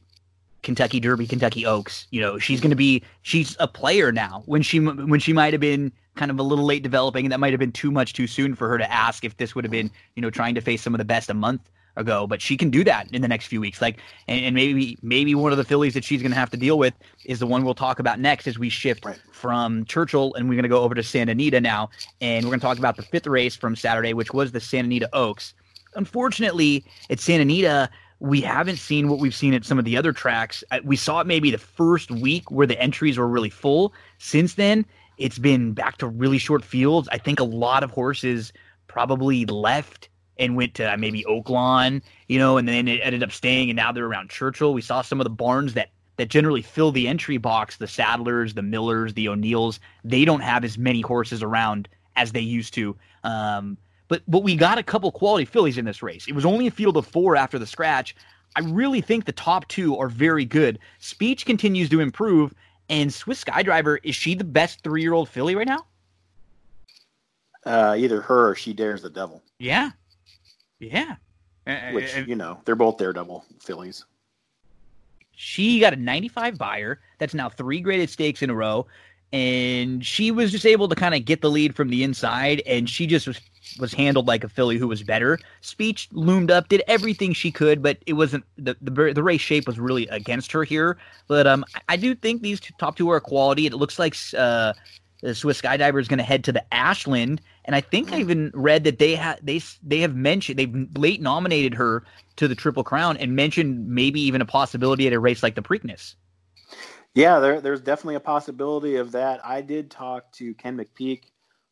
Kentucky 0.62 1.00
Derby, 1.00 1.26
Kentucky 1.26 1.66
Oaks. 1.66 2.08
You 2.12 2.22
know, 2.22 2.38
she's 2.38 2.60
going 2.62 2.72
to 2.72 2.76
be 2.76 3.04
she's 3.22 3.56
a 3.60 3.68
player 3.68 4.12
now. 4.12 4.44
When 4.46 4.62
she 4.62 4.80
when 4.80 5.20
she 5.20 5.34
might 5.34 5.54
have 5.54 5.62
been 5.62 5.94
kind 6.20 6.30
of 6.30 6.38
a 6.38 6.44
little 6.44 6.66
late 6.66 6.84
developing, 6.84 7.26
and 7.26 7.32
that 7.32 7.40
might 7.40 7.54
have 7.54 7.60
been 7.60 7.72
too 7.72 7.90
much 7.92 8.14
too 8.14 8.28
soon 8.28 8.54
for 8.54 8.68
her 8.70 8.78
to 8.78 8.92
ask 8.92 9.24
if 9.24 9.38
this 9.38 9.56
would 9.56 9.64
have 9.64 9.72
been 9.72 9.90
you 10.16 10.22
know 10.22 10.30
trying 10.30 10.54
to 10.56 10.62
face 10.62 10.82
some 10.82 10.94
of 10.94 11.00
the 11.00 11.06
best 11.06 11.30
a 11.30 11.34
month 11.34 11.62
ago. 11.96 12.28
But 12.28 12.42
she 12.42 12.56
can 12.58 12.70
do 12.70 12.84
that 12.84 13.12
in 13.12 13.22
the 13.22 13.28
next 13.28 13.48
few 13.48 13.60
weeks. 13.62 13.82
Like, 13.82 13.98
and, 14.28 14.46
and 14.46 14.56
maybe 14.56 14.98
maybe 15.02 15.34
one 15.34 15.52
of 15.52 15.58
the 15.58 15.64
fillies 15.64 15.94
that 15.96 16.04
she's 16.04 16.22
going 16.22 16.32
to 16.32 16.38
have 16.38 16.50
to 16.52 16.58
deal 16.58 16.78
with 16.78 16.94
is 17.26 17.40
the 17.40 17.48
one 17.48 17.64
we'll 17.64 17.74
talk 17.74 18.00
about 18.00 18.20
next 18.20 18.48
as 18.48 18.60
we 18.60 18.70
shift 18.70 19.06
Right. 19.06 19.20
from 19.32 19.86
Churchill 19.86 20.34
and 20.36 20.48
we're 20.50 20.56
going 20.56 20.64
to 20.64 20.70
go 20.70 20.84
over 20.84 20.94
to 20.94 21.04
Santa 21.04 21.32
Anita 21.32 21.62
now, 21.62 21.90
and 22.22 22.46
we're 22.46 22.52
going 22.52 22.60
to 22.60 22.66
talk 22.66 22.78
about 22.78 22.98
the 22.98 23.04
fifth 23.04 23.28
race 23.28 23.56
from 23.56 23.76
Saturday, 23.76 24.14
which 24.14 24.34
was 24.34 24.52
the 24.52 24.60
Santa 24.60 24.86
Anita 24.86 25.10
Oaks. 25.14 25.54
Unfortunately, 25.96 26.84
at 27.10 27.20
Santa 27.20 27.42
Anita, 27.42 27.90
we 28.20 28.42
haven't 28.42 28.78
seen 28.78 29.08
what 29.08 29.20
we've 29.20 29.34
seen 29.34 29.54
at 29.54 29.64
some 29.66 29.80
of 29.80 29.86
the 29.86 29.96
other 29.96 30.12
tracks. 30.12 30.64
We 30.84 30.96
saw 30.98 31.22
it 31.22 31.28
maybe 31.28 31.52
the 31.52 31.58
first 31.58 32.12
week 32.12 32.52
where 32.52 32.68
the 32.68 32.80
entries 32.80 33.18
were 33.18 33.28
really 33.28 33.50
full. 33.50 33.94
Since 34.18 34.56
then, 34.56 34.86
it's 35.20 35.38
been 35.38 35.74
back 35.74 35.98
to 35.98 36.08
really 36.08 36.38
short 36.38 36.64
fields. 36.64 37.08
I 37.12 37.18
think 37.18 37.40
a 37.40 37.44
lot 37.44 37.84
of 37.84 37.92
horses 37.92 38.52
probably 38.88 39.46
left 39.46 40.10
and 40.38 40.56
went 40.56 40.74
to 40.76 40.94
uh, 40.94 40.98
maybe 40.98 41.24
Oaklawn, 41.26 42.02
you 42.28 42.40
know, 42.40 42.58
and 42.58 42.68
then 42.68 42.88
it 42.88 43.02
ended 43.04 43.22
up 43.22 43.32
staying, 43.32 43.70
and 43.70 43.76
now 43.78 43.92
they're 43.92 44.06
around 44.06 44.30
Churchill. 44.30 44.74
We 44.74 44.82
saw 44.82 45.02
some 45.02 45.20
of 45.20 45.26
the 45.26 45.30
barns 45.30 45.74
that 45.74 45.90
that 46.16 46.30
generally 46.30 46.62
fill 46.62 46.92
the 46.92 47.08
entry 47.08 47.38
box, 47.38 47.78
the 47.78 47.86
Sadlers, 47.86 48.56
the 48.56 48.62
Millers, 48.62 49.14
the 49.14 49.30
O'Neills. 49.30 49.80
They 50.04 50.26
don't 50.26 50.42
have 50.42 50.66
as 50.66 50.78
many 50.78 51.00
horses 51.00 51.42
around 51.42 51.88
as 52.18 52.34
they 52.34 52.42
used 52.42 52.74
to. 52.74 52.96
Um, 53.24 53.78
but 54.08 54.24
but 54.28 54.44
we 54.44 54.56
got 54.56 54.78
a 54.78 54.84
couple 54.84 55.12
quality 55.12 55.46
fillies 55.46 55.78
in 55.78 55.86
this 55.86 56.02
race. 56.02 56.28
It 56.28 56.36
was 56.36 56.46
only 56.46 56.68
a 56.68 56.72
field 56.72 56.98
of 56.98 57.06
four 57.06 57.36
after 57.36 57.60
the 57.60 57.68
scratch. 57.68 58.16
I 58.56 58.62
really 58.62 59.02
think 59.02 59.26
the 59.26 59.32
top 59.32 59.68
two 59.68 59.96
are 59.98 60.10
very 60.10 60.46
good. 60.46 60.80
Speech 60.98 61.46
continues 61.46 61.90
to 61.90 62.00
improve, 62.00 62.54
and 62.90 63.14
Swiss 63.14 63.44
Skydiver 63.44 64.00
is 64.04 64.16
she 64.16 64.36
the 64.36 64.44
best 64.44 64.84
three 64.84 65.02
year 65.02 65.14
old 65.14 65.30
filly 65.30 65.56
right 65.56 65.68
now? 65.68 65.86
Uh, 67.66 67.96
either 67.98 68.22
her 68.22 68.50
or 68.50 68.56
Shedaresthedevil, 68.56 69.42
Yeah, 69.60 69.92
yeah. 70.80 71.16
Which 71.94 72.16
you 72.28 72.36
know 72.36 72.60
they're 72.66 72.76
both 72.76 72.98
daredevil 72.98 73.46
fillies. 73.62 74.06
she 75.32 75.80
got 75.80 75.94
a 75.94 75.98
95 75.98 76.58
Beyer. 76.58 77.00
That's 77.20 77.34
now 77.34 77.50
three 77.50 77.80
graded 77.80 78.10
stakes 78.10 78.42
in 78.42 78.50
a 78.50 78.56
row. 78.56 78.88
And 79.32 80.04
she 80.04 80.32
was 80.32 80.52
just 80.52 80.66
able 80.66 80.88
to 80.90 80.96
kind 80.96 81.14
of 81.14 81.24
get 81.26 81.42
the 81.42 81.52
lead 81.52 81.76
from 81.76 81.90
the 81.90 82.04
inside, 82.04 82.64
and 82.66 82.90
she 82.90 83.06
just 83.06 83.28
was 83.28 83.40
was 83.78 83.94
handled 83.94 84.28
like 84.28 84.44
a 84.44 84.50
filly 84.50 84.78
who 84.78 84.88
was 84.88 85.04
better. 85.04 85.38
Speech 85.62 86.10
loomed 86.12 86.50
up, 86.52 86.70
did 86.70 86.84
everything 86.88 87.34
she 87.34 87.52
could, 87.52 87.82
but 87.84 87.98
it 88.06 88.14
wasn't 88.14 88.46
the 88.58 88.76
the, 88.82 89.14
the 89.14 89.24
race 89.24 89.42
shape 89.42 89.68
was 89.68 89.80
really 89.80 90.08
against 90.08 90.52
her 90.52 90.64
here. 90.64 90.98
But 91.28 91.46
um, 91.48 91.66
I- 91.88 91.98
do 91.98 92.16
think 92.16 92.42
these 92.42 92.60
two, 92.60 92.74
top 92.80 92.96
two 92.96 93.10
are 93.10 93.20
quality. 93.20 93.66
It 93.66 93.74
looks 93.74 94.00
like 94.00 94.16
uh, 94.38 94.74
the 95.22 95.36
Swiss 95.36 95.62
Skydiver 95.62 96.00
is 96.00 96.08
going 96.08 96.20
to 96.20 96.24
head 96.24 96.46
to 96.46 96.52
the 96.54 96.74
Ashland, 96.74 97.42
and 97.66 97.76
I 97.76 97.82
think 97.82 98.14
I 98.14 98.20
even 98.20 98.52
read 98.54 98.86
that 98.86 99.00
they 99.00 99.16
had 99.16 99.40
they 99.44 99.62
they 99.84 100.00
have 100.00 100.16
mentioned 100.16 100.58
they've 100.58 100.88
late 100.98 101.22
nominated 101.22 101.74
her 101.74 102.04
to 102.38 102.48
the 102.48 102.56
Triple 102.56 102.84
Crown 102.84 103.18
and 103.18 103.36
mentioned 103.36 103.88
maybe 103.90 104.22
even 104.22 104.42
a 104.42 104.46
possibility 104.46 105.08
at 105.08 105.14
a 105.14 105.20
race 105.20 105.44
like 105.44 105.56
the 105.56 105.62
Preakness. 105.62 106.16
Yeah, 107.16 107.40
there, 107.40 107.60
there's 107.60 107.82
definitely 107.82 108.16
a 108.16 108.22
possibility 108.22 108.96
of 108.96 109.12
that. 109.14 109.46
I 109.46 109.62
did 109.62 109.92
talk 109.92 110.32
to 110.34 110.54
Ken 110.54 110.78
McPeek. 110.78 111.24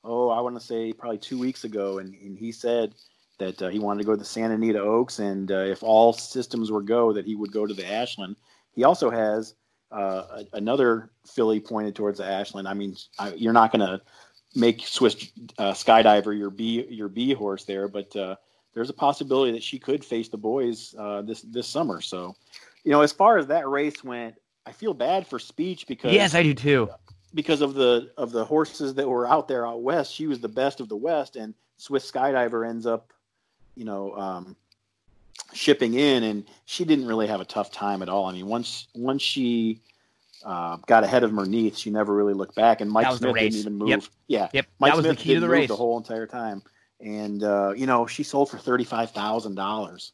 Oh, 0.10 0.30
I 0.30 0.40
want 0.40 0.56
to 0.56 0.66
say 0.66 0.94
probably 0.94 1.18
two 1.18 1.38
weeks 1.38 1.66
ago, 1.66 1.98
and, 1.98 2.16
and 2.16 2.38
he 2.38 2.54
said 2.54 2.96
that 3.40 3.62
uh, 3.62 3.68
he 3.68 3.78
wanted 3.78 4.00
to 4.00 4.06
go 4.06 4.14
to 4.14 4.18
the 4.18 4.26
Santa 4.26 4.54
Anita 4.54 4.80
Oaks, 4.80 5.20
and 5.20 5.52
uh, 5.52 5.58
if 5.58 5.84
all 5.84 6.14
systems 6.14 6.72
were 6.72 6.82
go, 6.82 7.12
that 7.12 7.26
he 7.26 7.36
would 7.36 7.52
go 7.52 7.68
to 7.68 7.74
the 7.74 7.86
Ashland. 7.86 8.38
He 8.74 8.86
also 8.86 9.10
has 9.10 9.56
uh, 9.92 10.24
a, 10.32 10.46
another 10.54 11.12
filly 11.26 11.60
pointed 11.60 11.94
towards 11.94 12.20
the 12.20 12.26
Ashland. 12.26 12.70
I 12.70 12.74
mean, 12.74 12.96
I, 13.20 13.34
you're 13.34 13.54
not 13.54 13.74
going 13.74 13.86
to 13.86 14.02
make 14.56 14.82
Swiss 14.82 15.30
uh, 15.58 15.74
Skydiver 15.74 16.38
your 16.38 16.52
B 16.52 16.86
your 16.90 17.10
B 17.10 17.34
horse 17.34 17.66
there, 17.66 17.90
but 17.90 18.16
uh, 18.16 18.38
there's 18.74 18.90
a 18.90 18.94
possibility 18.94 19.52
that 19.52 19.64
she 19.64 19.78
could 19.78 20.06
face 20.06 20.30
the 20.30 20.38
boys 20.38 20.96
uh, 20.98 21.22
this 21.22 21.42
this 21.42 21.68
summer. 21.68 22.00
So, 22.00 22.34
you 22.86 22.92
know, 22.92 23.02
as 23.02 23.12
far 23.12 23.38
as 23.38 23.48
that 23.48 23.68
race 23.68 24.04
went, 24.06 24.36
I 24.66 24.72
feel 24.72 24.94
bad 24.94 25.28
for 25.28 25.38
Speech 25.38 25.86
because 25.86 26.14
Yes, 26.14 26.34
I 26.34 26.44
do 26.44 26.54
too. 26.54 26.90
Because 27.34 27.62
of 27.62 27.74
the 27.74 28.12
of 28.18 28.32
the 28.32 28.46
horses 28.46 28.96
that 28.96 29.08
were 29.08 29.28
out 29.28 29.48
there 29.48 29.68
out 29.68 29.82
west, 29.82 30.14
she 30.14 30.28
was 30.28 30.40
the 30.40 30.48
best 30.48 30.80
of 30.80 30.90
the 30.90 30.96
west, 30.96 31.36
and 31.36 31.54
Swiss 31.78 32.10
Skydiver 32.10 32.68
ends 32.68 32.86
up, 32.86 33.12
you 33.76 33.86
know, 33.86 34.16
um, 34.16 34.56
shipping 35.54 35.94
in, 35.94 36.24
and 36.24 36.46
she 36.66 36.86
didn't 36.86 37.06
really 37.06 37.28
have 37.28 37.42
a 37.42 37.46
tough 37.46 37.72
time 37.72 38.02
at 38.02 38.10
all. 38.10 38.26
I 38.26 38.34
mean, 38.34 38.48
once 38.48 38.88
once 38.96 39.22
she 39.22 39.82
uh, 40.46 40.78
got 40.88 41.04
ahead 41.04 41.24
of 41.24 41.32
Merneith, 41.32 41.78
she 41.78 41.90
never 41.90 42.14
really 42.14 42.34
looked 42.34 42.56
back, 42.56 42.82
and 42.82 42.90
Mike 42.90 43.06
That 43.06 43.12
was 43.12 43.20
the 43.20 43.30
Smith 43.30 43.42
didn't 43.42 43.60
even 43.60 43.74
move. 43.76 43.90
Yep. 43.90 44.04
Yeah, 44.28 44.50
Yep, 44.54 44.66
Mike 44.80 44.92
that 44.92 44.98
was 44.98 45.06
Smith 45.06 45.18
the 45.18 45.24
key 45.24 45.30
didn't 45.30 45.42
the 45.42 45.48
move 45.48 45.54
race. 45.54 45.68
the 45.68 45.76
whole 45.76 45.98
entire 45.98 46.28
time. 46.28 46.64
And 47.00 47.44
uh, 47.44 47.74
you 47.76 47.86
know, 47.86 48.08
she 48.08 48.24
sold 48.24 48.50
for 48.50 48.58
thirty 48.58 48.84
five 48.84 49.12
thousand 49.12 49.56
dollars. 49.56 50.14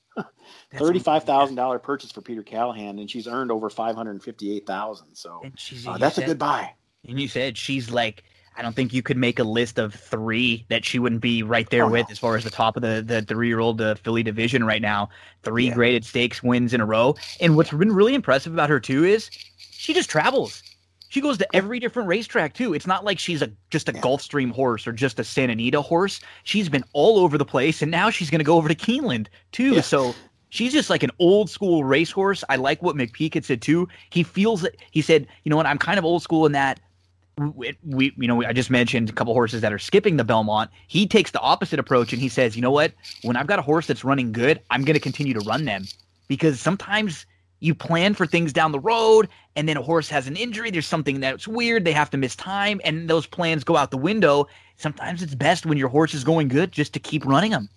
Thirty 0.75 0.99
five 0.99 1.23
thousand 1.23 1.55
dollar 1.55 1.79
purchase 1.79 2.11
for 2.11 2.21
Peter 2.21 2.43
Callaghan, 2.43 2.99
and 2.99 3.09
she's 3.09 3.27
earned 3.27 3.51
over 3.51 3.69
five 3.69 3.95
hundred 3.95 4.21
fifty 4.21 4.55
eight 4.55 4.67
thousand. 4.67 5.15
So 5.15 5.41
uh, 5.87 5.97
that's 5.97 6.17
a 6.17 6.25
good 6.25 6.37
buy. 6.39 6.73
And 7.07 7.19
you 7.19 7.27
said 7.27 7.57
she's 7.57 7.89
like, 7.91 8.23
I 8.55 8.61
don't 8.61 8.75
think 8.75 8.93
you 8.93 9.01
could 9.01 9.17
make 9.17 9.39
a 9.39 9.43
list 9.43 9.79
of 9.79 9.93
three 9.93 10.65
that 10.69 10.85
she 10.85 10.99
wouldn't 10.99 11.21
be 11.21 11.41
right 11.43 11.67
there 11.69 11.85
Oh, 11.85 11.89
with 11.89 12.07
no. 12.07 12.11
as 12.11 12.19
far 12.19 12.35
as 12.35 12.43
the 12.43 12.49
top 12.51 12.75
of 12.75 12.81
the, 12.83 13.03
the 13.05 13.21
three 13.23 13.47
year 13.47 13.59
old 13.59 13.81
uh, 13.81 13.95
filly 13.95 14.21
division 14.23 14.63
right 14.63 14.81
now. 14.81 15.09
Three 15.41 15.67
Yeah. 15.67 15.73
graded 15.73 16.05
stakes 16.05 16.43
wins 16.43 16.73
in 16.73 16.79
a 16.79 16.85
row. 16.85 17.15
And 17.41 17.55
what's 17.55 17.71
been 17.71 17.91
really 17.91 18.13
impressive 18.13 18.53
about 18.53 18.69
her 18.69 18.79
too 18.79 19.03
is 19.03 19.29
she 19.71 19.93
just 19.93 20.09
travels. 20.09 20.61
She 21.09 21.19
goes 21.21 21.37
to 21.39 21.55
every 21.55 21.79
different 21.79 22.07
racetrack 22.09 22.53
too. 22.53 22.73
It's 22.73 22.87
not 22.87 23.03
like 23.05 23.19
she's 23.19 23.41
a 23.41 23.51
just 23.69 23.89
a 23.89 23.93
Yeah. 23.93 24.01
Gulfstream 24.01 24.51
horse 24.51 24.87
or 24.87 24.91
just 24.93 25.19
a 25.19 25.23
Santa 25.23 25.53
Anita 25.53 25.81
horse. 25.81 26.21
She's 26.43 26.69
been 26.69 26.83
all 26.93 27.19
over 27.19 27.37
the 27.37 27.45
place, 27.45 27.81
and 27.83 27.91
now 27.91 28.09
she's 28.09 28.29
going 28.31 28.39
to 28.39 28.45
go 28.45 28.57
over 28.57 28.67
to 28.67 28.75
Keeneland 28.75 29.27
too. 29.51 29.73
Yeah. 29.75 29.81
So 29.81 30.15
she's 30.49 30.73
just 30.73 30.89
like 30.89 31.03
an 31.03 31.11
old 31.19 31.49
school 31.51 31.83
racehorse. 31.83 32.43
I 32.49 32.55
like 32.55 32.81
what 32.81 32.95
McPeek 32.95 33.33
had 33.35 33.45
said 33.45 33.61
too. 33.61 33.87
He 34.11 34.23
feels 34.23 34.61
that 34.61 34.75
he 34.91 35.01
said, 35.03 35.27
you 35.43 35.49
know 35.51 35.57
what, 35.57 35.65
I'm 35.67 35.77
kind 35.79 35.99
of 35.99 36.05
old 36.05 36.21
school 36.23 36.45
in 36.47 36.51
that 36.53 36.79
we, 37.37 37.77
we 37.85 38.13
you 38.17 38.27
know 38.27 38.43
I 38.43 38.53
just 38.53 38.69
mentioned 38.69 39.09
a 39.09 39.13
couple 39.13 39.33
horses 39.33 39.61
that 39.61 39.73
are 39.73 39.79
skipping 39.79 40.17
the 40.17 40.23
Belmont. 40.23 40.69
He 40.87 41.07
takes 41.07 41.31
the 41.31 41.39
opposite 41.39 41.79
approach 41.79 42.13
and 42.13 42.21
he 42.21 42.29
says, 42.29 42.55
you 42.55 42.61
know 42.61 42.71
what, 42.71 42.93
when 43.23 43.35
I've 43.35 43.47
got 43.47 43.59
a 43.59 43.63
horse 43.63 43.87
that's 43.87 44.03
running 44.03 44.31
good, 44.31 44.61
I'm 44.69 44.83
going 44.83 44.95
to 44.95 44.99
continue 44.99 45.33
to 45.33 45.39
run 45.41 45.65
them. 45.65 45.85
Because 46.27 46.59
sometimes 46.59 47.25
you 47.59 47.73
plan 47.73 48.13
for 48.13 48.25
things 48.25 48.51
down 48.53 48.71
the 48.71 48.79
road 48.79 49.29
and 49.55 49.67
then 49.69 49.77
a 49.77 49.81
horse 49.81 50.09
has 50.09 50.27
an 50.27 50.35
injury 50.35 50.69
there's 50.69 50.85
something 50.85 51.21
that's 51.21 51.47
weird 51.47 51.85
they 51.85 51.93
have 51.93 52.09
to 52.09 52.17
miss 52.17 52.35
time 52.35 52.81
and 52.83 53.09
those 53.09 53.25
plans 53.25 53.63
go 53.63 53.77
out 53.77 53.91
the 53.91 53.97
window. 53.97 54.47
Sometimes 54.77 55.21
it's 55.21 55.35
best 55.35 55.65
when 55.65 55.77
your 55.77 55.89
horse 55.89 56.13
is 56.13 56.23
going 56.23 56.47
good 56.47 56.71
just 56.71 56.93
to 56.93 56.99
keep 56.99 57.25
running 57.25 57.51
them 57.51 57.69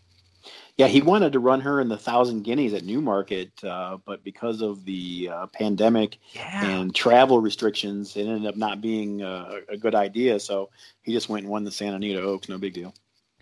Yeah, 0.76 0.88
he 0.88 1.00
wanted 1.00 1.32
to 1.32 1.38
run 1.38 1.60
her 1.62 1.80
in 1.80 1.88
the 1.88 1.96
thousand 1.96 2.42
guineas 2.42 2.74
at 2.74 2.84
Newmarket, 2.84 3.64
uh, 3.64 3.96
but 4.04 4.22
because 4.22 4.60
of 4.60 4.84
the 4.84 5.30
uh, 5.32 5.46
pandemic 5.46 6.18
yeah 6.34 6.66
and 6.68 6.94
travel 6.94 7.40
restrictions, 7.40 8.14
it 8.16 8.26
ended 8.26 8.46
up 8.46 8.56
not 8.56 8.82
being 8.82 9.22
uh, 9.22 9.60
a 9.70 9.76
good 9.78 9.94
idea. 9.94 10.38
So 10.38 10.68
he 11.02 11.12
just 11.12 11.30
went 11.30 11.44
and 11.44 11.50
won 11.50 11.64
the 11.64 11.70
Santa 11.70 11.96
Anita 11.96 12.20
Oaks. 12.20 12.48
No 12.50 12.58
big 12.58 12.74
deal. 12.74 12.92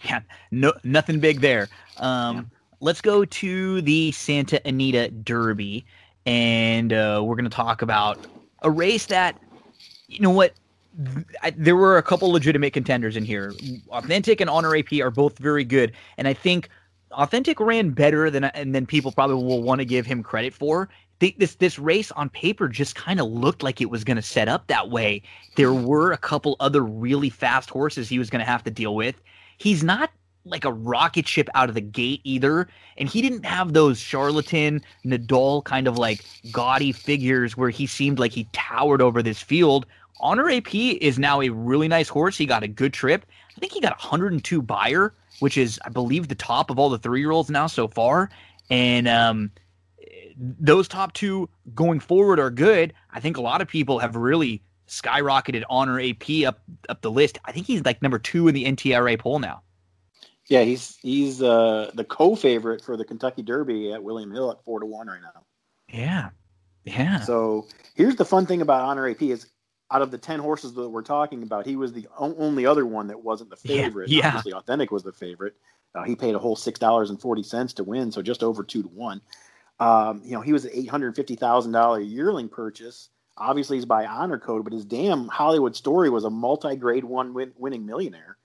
yeah 0.04 0.20
no 0.50 0.72
nothing 0.82 1.20
big 1.20 1.40
there 1.40 1.68
um 1.98 2.50
let's 2.80 3.00
go 3.00 3.24
to 3.24 3.80
the 3.82 4.10
santa 4.12 4.60
anita 4.66 5.08
derby 5.08 5.84
and 6.26 6.92
uh, 6.92 7.20
we're 7.24 7.36
going 7.36 7.48
to 7.48 7.56
talk 7.56 7.80
about 7.82 8.18
a 8.62 8.70
race 8.70 9.06
that 9.06 9.40
you 10.08 10.20
know 10.20 10.30
what 10.30 10.52
I, 11.42 11.50
there 11.50 11.76
were 11.76 11.96
a 11.96 12.02
couple 12.02 12.30
legitimate 12.30 12.72
contenders 12.72 13.16
in 13.16 13.24
here 13.24 13.52
authentic 13.90 14.40
and 14.40 14.50
honor 14.50 14.74
ap 14.76 14.92
are 15.00 15.10
both 15.10 15.38
very 15.38 15.64
good 15.64 15.92
and 16.18 16.26
i 16.26 16.34
think 16.34 16.68
authentic 17.14 17.60
ran 17.60 17.90
better 17.90 18.30
than 18.30 18.44
and 18.44 18.74
than 18.74 18.86
people 18.86 19.12
probably 19.12 19.36
will 19.36 19.62
want 19.62 19.80
to 19.80 19.84
give 19.84 20.06
him 20.06 20.22
credit 20.22 20.54
for 20.54 20.88
think 21.20 21.38
this 21.38 21.54
this 21.56 21.78
race 21.78 22.10
on 22.12 22.28
paper 22.28 22.68
just 22.68 22.96
kind 22.96 23.20
of 23.20 23.26
looked 23.26 23.62
like 23.62 23.80
it 23.80 23.88
was 23.90 24.04
going 24.04 24.16
to 24.16 24.22
set 24.22 24.48
up 24.48 24.66
that 24.66 24.90
way 24.90 25.22
there 25.56 25.72
were 25.72 26.12
a 26.12 26.18
couple 26.18 26.56
other 26.60 26.82
really 26.82 27.30
fast 27.30 27.70
horses 27.70 28.08
he 28.08 28.18
was 28.18 28.30
going 28.30 28.44
to 28.44 28.50
have 28.50 28.64
to 28.64 28.70
deal 28.70 28.94
with 28.94 29.20
he's 29.58 29.82
not 29.82 30.10
like 30.44 30.64
a 30.64 30.72
rocket 30.72 31.26
ship 31.26 31.48
out 31.54 31.68
of 31.68 31.74
the 31.74 31.80
gate 31.80 32.20
either. 32.24 32.68
And 32.98 33.08
he 33.08 33.22
didn't 33.22 33.44
have 33.44 33.72
those 33.72 33.98
charlatan 33.98 34.82
Nadal 35.04 35.64
kind 35.64 35.88
of 35.88 35.98
like 35.98 36.24
gaudy 36.52 36.92
figures 36.92 37.56
where 37.56 37.70
he 37.70 37.86
seemed 37.86 38.18
like 38.18 38.32
he 38.32 38.48
towered 38.52 39.00
over 39.00 39.22
this 39.22 39.40
field. 39.40 39.86
Honor 40.20 40.50
AP 40.50 40.74
is 40.74 41.18
now 41.18 41.40
a 41.40 41.48
really 41.48 41.88
nice 41.88 42.08
horse. 42.08 42.36
He 42.36 42.46
got 42.46 42.62
a 42.62 42.68
good 42.68 42.92
trip. 42.92 43.26
I 43.56 43.60
think 43.60 43.72
he 43.72 43.80
got 43.80 43.92
102 43.92 44.62
Beyer, 44.62 45.14
which 45.40 45.56
is, 45.56 45.80
I 45.84 45.88
believe, 45.88 46.28
the 46.28 46.34
top 46.34 46.70
of 46.70 46.78
all 46.78 46.90
the 46.90 46.98
three 46.98 47.20
year 47.20 47.30
olds 47.30 47.50
now 47.50 47.66
so 47.66 47.88
far. 47.88 48.30
And 48.70 49.08
um, 49.08 49.50
those 50.36 50.88
top 50.88 51.12
two 51.12 51.48
going 51.74 52.00
forward 52.00 52.38
are 52.38 52.50
good. 52.50 52.92
I 53.10 53.20
think 53.20 53.36
a 53.36 53.40
lot 53.42 53.60
of 53.60 53.68
people 53.68 53.98
have 53.98 54.16
really 54.16 54.62
skyrocketed 54.88 55.62
Honor 55.68 56.00
AP 56.00 56.46
up 56.46 56.60
up 56.88 57.00
the 57.02 57.10
list. 57.10 57.38
I 57.44 57.52
think 57.52 57.66
he's 57.66 57.84
like 57.84 58.02
number 58.02 58.18
two 58.18 58.48
in 58.48 58.54
the 58.54 58.64
NTRA 58.64 59.18
poll 59.18 59.38
now. 59.38 59.62
Yeah, 60.46 60.62
he's 60.62 60.98
he's 61.00 61.42
uh, 61.42 61.90
the 61.94 62.04
co-favorite 62.04 62.84
for 62.84 62.96
the 62.96 63.04
Kentucky 63.04 63.42
Derby 63.42 63.92
at 63.92 64.02
William 64.02 64.30
Hill 64.30 64.50
at 64.50 64.62
four 64.64 64.80
to 64.80 64.86
one 64.86 65.06
right 65.06 65.22
now. 65.22 65.44
Yeah. 65.88 66.30
Yeah. 66.84 67.20
So 67.20 67.66
here's 67.94 68.16
the 68.16 68.26
fun 68.26 68.44
thing 68.44 68.60
about 68.60 68.82
Honor 68.82 69.08
AP 69.08 69.22
is 69.22 69.46
out 69.94 70.02
of 70.02 70.10
the 70.10 70.18
10 70.18 70.40
horses 70.40 70.74
that 70.74 70.88
we're 70.88 71.02
talking 71.02 71.44
about, 71.44 71.64
he 71.64 71.76
was 71.76 71.92
the 71.92 72.08
only 72.18 72.66
other 72.66 72.84
one 72.84 73.06
that 73.06 73.22
wasn't 73.22 73.48
the 73.48 73.56
favorite. 73.56 74.10
Yeah. 74.10 74.26
Obviously, 74.26 74.52
Authentic 74.52 74.90
was 74.90 75.04
the 75.04 75.12
favorite. 75.12 75.54
Uh, 75.94 76.02
he 76.02 76.16
paid 76.16 76.34
a 76.34 76.38
whole 76.38 76.56
$6.40 76.56 77.74
to 77.76 77.84
win, 77.84 78.10
so 78.10 78.20
just 78.20 78.42
over 78.42 78.64
two 78.64 78.82
to 78.82 78.88
one. 78.88 79.20
Um, 79.78 80.20
you 80.24 80.32
know, 80.32 80.40
he 80.40 80.52
was 80.52 80.64
an 80.64 80.72
$850,000 80.72 82.10
yearling 82.10 82.48
purchase. 82.48 83.10
Obviously, 83.36 83.76
he's 83.76 83.84
by 83.84 84.04
honor 84.04 84.38
code, 84.38 84.64
but 84.64 84.72
his 84.72 84.84
dam 84.84 85.28
Hollywood 85.28 85.76
story 85.76 86.10
was 86.10 86.24
a 86.24 86.30
multi 86.30 86.74
grade 86.74 87.04
one 87.04 87.32
win- 87.32 87.52
winning 87.56 87.86
millionaire. 87.86 88.36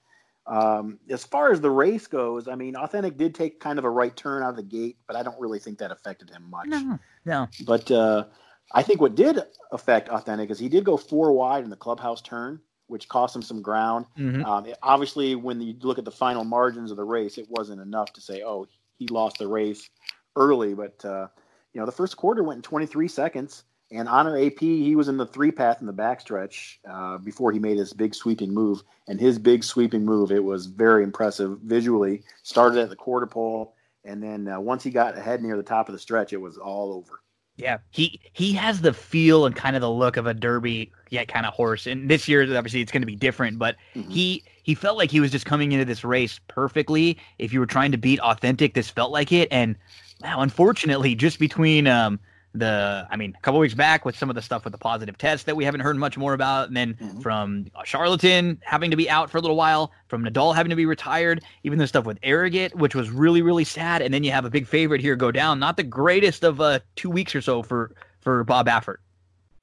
Um, 0.45 0.99
as 1.09 1.23
far 1.23 1.51
as 1.51 1.61
the 1.61 1.71
race 1.71 2.05
goes, 2.05 2.47
I 2.47 2.53
mean, 2.53 2.75
Authentic 2.75 3.17
did 3.17 3.33
take 3.33 3.59
kind 3.59 3.79
of 3.79 3.85
a 3.85 3.89
right 3.89 4.15
turn 4.15 4.43
out 4.43 4.51
of 4.51 4.55
the 4.55 4.63
gate, 4.63 4.97
but 5.07 5.15
I 5.15 5.23
don't 5.23 5.39
really 5.39 5.59
think 5.59 5.79
that 5.79 5.91
affected 5.91 6.29
him 6.29 6.47
much. 6.47 6.67
No, 6.67 6.99
no. 7.25 7.47
But 7.65 7.89
uh, 7.89 8.25
I 8.71 8.83
think 8.83 9.01
what 9.01 9.15
did 9.15 9.39
affect 9.71 10.09
Authentic 10.09 10.49
is 10.51 10.59
he 10.59 10.69
did 10.69 10.83
go 10.83 10.97
four 10.97 11.31
wide 11.31 11.63
in 11.63 11.69
the 11.69 11.75
clubhouse 11.75 12.21
turn, 12.21 12.59
which 12.87 13.07
cost 13.07 13.35
him 13.35 13.41
some 13.41 13.61
ground. 13.61 14.05
Mhm. 14.17 14.45
Um, 14.45 14.65
it- 14.65 14.77
obviously, 14.83 15.35
when 15.35 15.59
you 15.61 15.75
look 15.81 15.97
at 15.97 16.05
the 16.05 16.11
final 16.11 16.43
margins 16.43 16.91
of 16.91 16.97
the 16.97 17.03
race, 17.03 17.37
it 17.37 17.47
wasn't 17.49 17.81
enough 17.81 18.13
to 18.13 18.21
say, 18.21 18.43
oh, 18.43 18.67
he 18.97 19.07
lost 19.07 19.37
the 19.37 19.47
race 19.47 19.89
early. 20.35 20.73
But, 20.73 21.03
uh, 21.05 21.27
you 21.73 21.79
know, 21.79 21.85
the 21.85 21.91
first 21.91 22.17
quarter 22.17 22.43
went 22.43 22.57
in 22.57 22.61
23 22.63 23.07
seconds. 23.07 23.63
And 23.91 24.07
Honor 24.07 24.37
AP, 24.37 24.59
he 24.59 24.95
was 24.95 25.07
in 25.07 25.17
the 25.17 25.25
three 25.25 25.51
path 25.51 25.81
in 25.81 25.87
the 25.87 25.93
backstretch 25.93 26.77
uh, 26.87 27.17
before 27.17 27.51
he 27.51 27.57
made 27.57 27.79
his 27.79 27.91
big 27.91 28.13
sweeping 28.13 28.53
move. 28.53 28.83
And 29.07 29.19
his 29.19 29.39
big 29.39 29.63
sweeping 29.63 30.05
move, 30.05 30.31
it 30.31 30.43
was 30.43 30.67
very 30.67 31.03
impressive 31.03 31.57
visually. 31.61 32.23
Started 32.43 32.79
at 32.83 32.89
the 32.89 32.95
quarter 32.95 33.25
pole. 33.25 33.73
And 34.05 34.21
then 34.21 34.47
uh, 34.47 34.59
once 34.59 34.83
he 34.83 34.91
got 34.91 35.17
ahead 35.17 35.41
near 35.41 35.57
the 35.57 35.63
top 35.63 35.89
of 35.89 35.93
the 35.93 35.99
stretch, 35.99 36.33
it 36.33 36.37
was 36.41 36.57
all 36.57 36.93
over. 36.93 37.21
Yeah, 37.59 37.79
he 37.91 38.21
he 38.31 38.53
has 38.53 38.79
the 38.81 38.93
feel 38.93 39.45
and 39.45 39.53
kind 39.55 39.75
of 39.75 39.81
the 39.81 39.91
look 39.91 40.15
of 40.15 40.25
a 40.25 40.33
Derby 40.33 40.93
yeah 41.09 41.25
kind 41.25 41.45
of 41.45 41.53
horse. 41.53 41.87
And 41.87 42.09
this 42.09 42.27
year, 42.27 42.43
obviously, 42.57 42.79
it's 42.81 42.91
going 42.91 43.01
to 43.01 43.05
be 43.07 43.17
different. 43.17 43.59
But 43.59 43.75
Mhm. 43.95 44.05
he 44.07 44.43
he 44.63 44.75
felt 44.75 44.97
like 44.97 45.11
he 45.11 45.19
was 45.19 45.31
just 45.31 45.45
coming 45.45 45.73
into 45.73 45.83
this 45.85 46.03
race 46.05 46.39
perfectly. 46.47 47.17
If 47.37 47.51
you 47.51 47.59
were 47.59 47.65
trying 47.65 47.91
to 47.91 47.97
beat 47.97 48.19
authentic, 48.21 48.73
this 48.75 48.89
felt 48.89 49.11
like 49.11 49.31
it. 49.33 49.49
And 49.51 49.75
wow, 50.21 50.39
unfortunately, 50.39 51.15
just 51.15 51.37
between 51.37 51.85
um 51.85 52.19
the 52.53 53.07
I 53.11 53.15
mean, 53.15 53.35
a 53.37 53.41
couple 53.41 53.59
weeks 53.59 53.75
back 53.75 54.05
with 54.05 54.17
some 54.17 54.29
of 54.29 54.35
the 54.35 54.41
stuff 54.41 54.63
with 54.63 54.71
the 54.71 54.79
positive 54.79 55.17
test 55.17 55.45
that 55.45 55.55
we 55.55 55.63
haven't 55.63 55.81
heard 55.81 55.97
much 55.97 56.17
more 56.17 56.33
about, 56.33 56.67
and 56.67 56.75
then 56.75 56.95
Mhm. 56.95 57.21
from 57.21 57.65
Charlatan 57.85 58.59
having 58.63 58.89
to 58.91 58.97
be 58.97 59.09
out 59.09 59.29
for 59.29 59.37
a 59.37 59.41
little 59.41 59.55
while, 59.55 59.91
from 60.07 60.23
Nadal 60.23 60.55
having 60.55 60.71
to 60.71 60.75
be 60.75 60.85
retired, 60.87 61.43
even 61.63 61.77
the 61.77 61.85
stuff 61.87 62.05
with 62.05 62.17
Arrogate, 62.23 62.75
which 62.75 62.95
was 62.95 63.09
really 63.11 63.41
really 63.41 63.63
sad, 63.63 64.01
and 64.01 64.13
then 64.13 64.23
you 64.23 64.31
have 64.31 64.45
a 64.45 64.49
big 64.49 64.65
favorite 64.65 65.01
here 65.01 65.15
go 65.15 65.31
down. 65.31 65.59
Not 65.59 65.77
the 65.77 65.83
greatest 65.83 66.43
of 66.43 66.59
uh 66.59 66.79
two 66.95 67.09
weeks 67.09 67.35
or 67.35 67.41
so 67.41 67.61
for 67.61 67.93
for 68.19 68.43
Bob 68.43 68.67
Baffert. 68.67 68.97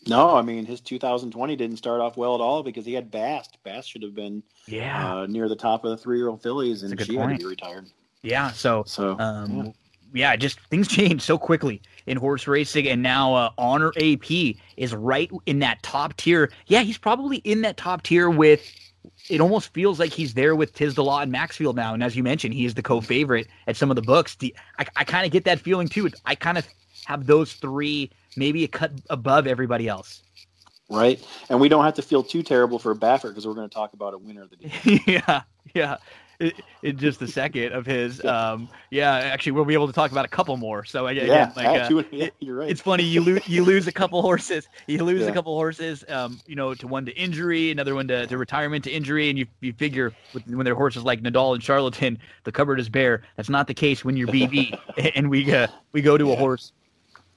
No, 0.08 0.36
I 0.36 0.42
mean 0.42 0.64
his 0.64 0.80
2020 0.80 1.56
didn't 1.56 1.78
start 1.78 2.00
off 2.00 2.16
well 2.16 2.36
at 2.36 2.40
all 2.40 2.62
because 2.62 2.86
he 2.86 2.94
had 2.94 3.10
Bast. 3.10 3.58
Bast 3.64 3.90
should 3.90 4.04
have 4.04 4.14
been 4.14 4.44
Yeah, 4.68 5.22
uh, 5.22 5.26
near 5.26 5.48
the 5.48 5.56
top 5.56 5.84
of 5.84 5.90
the 5.90 5.96
three-year-old 5.96 6.40
fillies, 6.40 6.82
and 6.84 6.92
That's 6.92 7.02
a 7.02 7.06
good 7.06 7.12
she 7.14 7.18
had 7.18 7.30
to 7.30 7.36
be 7.38 7.44
retired. 7.44 7.86
yeah. 8.22 8.52
So 8.52 8.84
So 8.86 9.18
Um, 9.18 9.56
yeah. 9.56 9.72
Yeah. 10.14 10.36
just 10.36 10.60
things 10.60 10.88
change 10.98 11.22
so 11.22 11.38
quickly 11.38 11.80
in 12.06 12.16
horse 12.16 12.46
racing, 12.46 12.88
and 12.88 13.02
now 13.02 13.34
uh, 13.34 13.50
Honor 13.58 13.92
AP 14.00 14.56
is 14.76 14.94
right 14.94 15.30
in 15.46 15.58
that 15.60 15.82
top 15.82 16.16
tier. 16.16 16.50
Yeah, 16.66 16.82
he's 16.82 16.98
probably 16.98 17.38
in 17.38 17.62
that 17.62 17.76
top 17.76 18.02
tier 18.02 18.30
with. 18.30 18.62
It 19.28 19.40
almost 19.40 19.72
feels 19.72 19.98
like 19.98 20.12
he's 20.12 20.34
there 20.34 20.54
with 20.54 20.74
Tiz 20.74 20.94
the 20.94 21.02
Law 21.02 21.20
and 21.20 21.32
Maxfield 21.32 21.76
now, 21.76 21.94
and 21.94 22.02
as 22.02 22.16
you 22.16 22.22
mentioned, 22.22 22.54
he 22.54 22.64
is 22.64 22.74
the 22.74 22.82
co-favorite 22.82 23.48
at 23.66 23.76
some 23.76 23.90
of 23.90 23.96
the 23.96 24.02
books. 24.02 24.34
The, 24.36 24.54
I, 24.78 24.86
I 24.96 25.04
kind 25.04 25.24
of 25.24 25.32
get 25.32 25.44
that 25.44 25.60
feeling 25.60 25.88
too. 25.88 26.10
I 26.24 26.34
kind 26.34 26.58
of 26.58 26.66
have 27.06 27.26
those 27.26 27.54
three, 27.54 28.10
maybe 28.36 28.64
a 28.64 28.68
cut 28.68 28.92
above 29.10 29.46
everybody 29.46 29.88
else. 29.88 30.22
right, 30.90 31.24
and 31.48 31.60
we 31.60 31.68
don't 31.68 31.84
have 31.84 31.94
to 31.94 32.02
feel 32.02 32.22
too 32.22 32.42
terrible 32.42 32.78
for 32.78 32.94
Baffert 32.94 33.30
because 33.30 33.46
we're 33.46 33.54
going 33.54 33.68
to 33.68 33.74
talk 33.74 33.94
about 33.94 34.14
a 34.14 34.18
winner 34.18 34.42
of 34.42 34.50
the 34.50 34.56
day. 34.56 35.00
yeah, 35.06 35.42
yeah. 35.74 35.96
In, 36.40 36.96
just 36.98 37.20
a 37.22 37.26
second 37.28 37.72
of 37.72 37.86
his, 37.86 38.24
um, 38.24 38.68
yeah. 38.90 39.14
Actually, 39.14 39.52
we'll 39.52 39.64
be 39.64 39.74
able 39.74 39.86
to 39.86 39.92
talk 39.92 40.12
about 40.12 40.24
a 40.24 40.28
couple 40.28 40.56
more. 40.56 40.84
So 40.84 41.06
again, 41.06 41.26
yeah, 41.26 41.52
like, 41.56 41.90
yeah, 41.90 41.96
uh, 41.96 42.02
yeah, 42.12 42.28
you're 42.40 42.56
right. 42.56 42.70
it's 42.70 42.80
funny 42.80 43.02
you 43.02 43.20
lose 43.20 43.46
you 43.48 43.64
lose 43.64 43.86
a 43.86 43.92
couple 44.00 44.20
horses 44.22 44.68
you 44.86 45.02
lose 45.02 45.22
Yeah. 45.22 45.28
a 45.28 45.32
couple 45.32 45.54
horses 45.54 46.04
um 46.08 46.38
you 46.46 46.54
know 46.54 46.74
to 46.74 46.86
one 46.86 47.06
to 47.06 47.12
injury 47.16 47.70
another 47.70 47.94
one 47.94 48.06
to, 48.08 48.26
to 48.26 48.36
retirement 48.38 48.84
to 48.84 48.90
injury 48.90 49.28
and 49.30 49.38
you 49.38 49.46
you 49.60 49.72
figure 49.72 50.12
with, 50.32 50.46
when 50.46 50.64
they're 50.64 50.74
horses 50.74 51.02
like 51.04 51.22
Nadal 51.22 51.54
and 51.54 51.62
Charlatan 51.62 52.18
the 52.44 52.52
cupboard 52.52 52.78
is 52.80 52.88
bare 52.88 53.22
that's 53.36 53.48
not 53.48 53.66
the 53.66 53.74
case 53.74 54.04
when 54.04 54.16
you're 54.16 54.28
BB 54.28 54.78
and 55.14 55.30
we 55.30 55.52
uh, 55.54 55.66
we 55.92 56.02
go 56.02 56.16
to 56.18 56.32
a 56.32 56.36
horse 56.36 56.72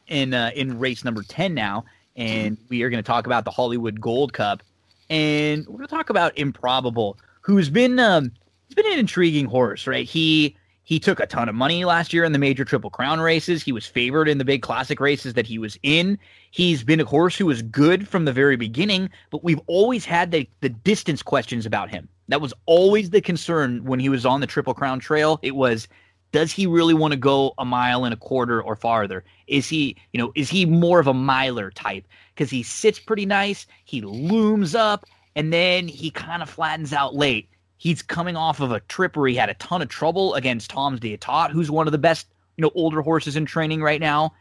in 0.07 0.33
uh, 0.33 0.51
in 0.55 0.77
race 0.79 1.03
number 1.05 1.23
10 1.23 1.53
now 1.53 1.85
and 2.15 2.57
we 2.69 2.81
are 2.83 2.89
going 2.89 3.01
to 3.01 3.07
talk 3.07 3.25
about 3.25 3.45
the 3.45 3.51
Hollywood 3.51 3.99
Gold 4.01 4.33
Cup 4.33 4.61
and 5.09 5.65
we're 5.67 5.77
going 5.77 5.87
to 5.87 5.95
talk 5.95 6.09
about 6.09 6.37
improbable 6.37 7.17
who's 7.41 7.69
been 7.69 7.97
um 7.99 8.31
he's 8.69 8.75
been 8.75 8.93
an 8.93 8.99
intriguing 8.99 9.45
horse 9.45 9.85
right 9.85 10.07
he 10.07 10.55
he 10.89 10.99
took 10.99 11.19
a 11.19 11.27
ton 11.27 11.47
of 11.47 11.53
money 11.53 11.85
last 11.85 12.13
year 12.13 12.23
in 12.23 12.31
the 12.31 12.39
major 12.39 12.65
triple 12.65 12.89
crown 12.89 13.19
races. 13.19 13.61
He 13.61 13.71
was 13.71 13.85
favored 13.85 14.27
in 14.27 14.39
the 14.39 14.43
big 14.43 14.63
classic 14.63 14.99
races 14.99 15.35
that 15.35 15.45
he 15.45 15.59
was 15.59 15.77
in. 15.83 16.17
He's 16.49 16.83
been 16.83 16.99
a 16.99 17.05
horse 17.05 17.37
who 17.37 17.45
was 17.45 17.61
good 17.61 18.07
from 18.07 18.25
the 18.25 18.33
very 18.33 18.55
beginning, 18.55 19.11
but 19.29 19.43
we've 19.43 19.61
always 19.67 20.03
had 20.03 20.31
the, 20.31 20.49
the 20.61 20.69
distance 20.69 21.21
questions 21.21 21.67
about 21.67 21.91
him. 21.91 22.09
That 22.27 22.41
was 22.41 22.55
always 22.65 23.11
the 23.11 23.21
concern 23.21 23.83
when 23.83 23.99
he 23.99 24.09
was 24.09 24.25
on 24.25 24.41
the 24.41 24.47
triple 24.47 24.73
crown 24.73 24.99
trail. 24.99 25.37
It 25.43 25.55
was, 25.55 25.87
does 26.31 26.51
he 26.51 26.65
really 26.65 26.95
want 26.95 27.11
to 27.11 27.19
go 27.19 27.53
a 27.59 27.65
mile 27.65 28.03
and 28.03 28.11
a 28.11 28.17
quarter 28.17 28.59
or 28.59 28.75
farther? 28.75 29.23
Is 29.45 29.69
he, 29.69 29.95
you 30.11 30.19
know, 30.19 30.31
is 30.33 30.49
he 30.49 30.65
more 30.65 30.99
of 30.99 31.05
a 31.05 31.13
miler 31.13 31.69
type? 31.69 32.07
Because 32.33 32.49
he 32.49 32.63
sits 32.63 32.97
pretty 32.97 33.27
nice, 33.27 33.67
he 33.85 34.01
looms 34.01 34.73
up, 34.73 35.05
and 35.35 35.53
then 35.53 35.87
he 35.87 36.09
kind 36.09 36.41
of 36.41 36.49
flattens 36.49 36.93
out 36.93 37.13
late. 37.13 37.47
He's 37.79 38.01
coming 38.01 38.35
off 38.35 38.59
of 38.59 38.73
a 38.73 38.81
trip 38.81 39.15
where 39.15 39.29
he 39.29 39.35
had 39.35 39.49
a 39.49 39.53
ton 39.53 39.81
of 39.81 39.87
trouble 39.87 40.33
against 40.35 40.69
Tom's 40.69 40.99
d'Etat, 40.99 41.47
who's 41.51 41.71
one 41.71 41.87
of 41.87 41.93
the 41.93 41.97
best, 41.97 42.27
you 42.57 42.61
know, 42.61 42.71
older 42.75 43.01
horses 43.01 43.37
in 43.37 43.45
training 43.45 43.81
right 43.81 44.01
now. 44.01 44.33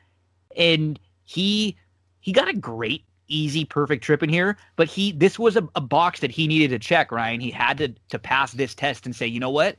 And 0.57 0.99
he 1.22 1.76
he 2.18 2.32
got 2.32 2.49
a 2.49 2.53
great, 2.53 3.05
easy, 3.28 3.64
perfect 3.64 4.03
trip 4.03 4.24
in 4.24 4.28
here, 4.28 4.59
but 4.74 4.89
he 4.89 5.12
this 5.12 5.39
was 5.39 5.57
a, 5.57 5.68
a 5.76 5.80
box 5.80 6.18
that 6.18 6.32
he 6.32 6.49
needed 6.49 6.70
to 6.70 6.80
check, 6.80 7.12
Ryan. 7.12 7.39
He 7.41 7.53
had 7.53 7.78
to 7.78 7.95
to 8.09 8.18
pass 8.18 8.53
this 8.53 8.74
test 8.74 9.07
and 9.07 9.14
say, 9.14 9.28
you 9.28 9.39
know 9.39 9.51
what? 9.51 9.76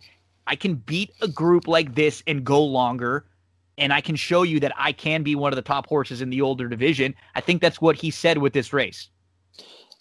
I 0.47 0.55
can 0.55 0.76
beat 0.76 1.12
a 1.22 1.28
group 1.28 1.68
like 1.68 1.95
this 1.95 2.24
and 2.28 2.45
go 2.45 2.64
longer. 2.64 3.26
And 3.78 3.91
I 3.91 3.99
can 3.99 4.16
show 4.16 4.43
you 4.43 4.62
that 4.62 4.74
I 4.78 4.93
can 4.93 5.22
be 5.22 5.36
one 5.36 5.51
of 5.51 5.57
the 5.57 5.62
top 5.62 5.88
horses 5.88 6.22
in 6.22 6.30
the 6.30 6.41
older 6.41 6.70
division. 6.70 7.14
I 7.36 7.41
think 7.41 7.62
that's 7.62 7.82
what 7.82 7.97
he 7.97 8.10
said 8.10 8.38
with 8.38 8.53
this 8.53 8.72
race. 8.72 9.10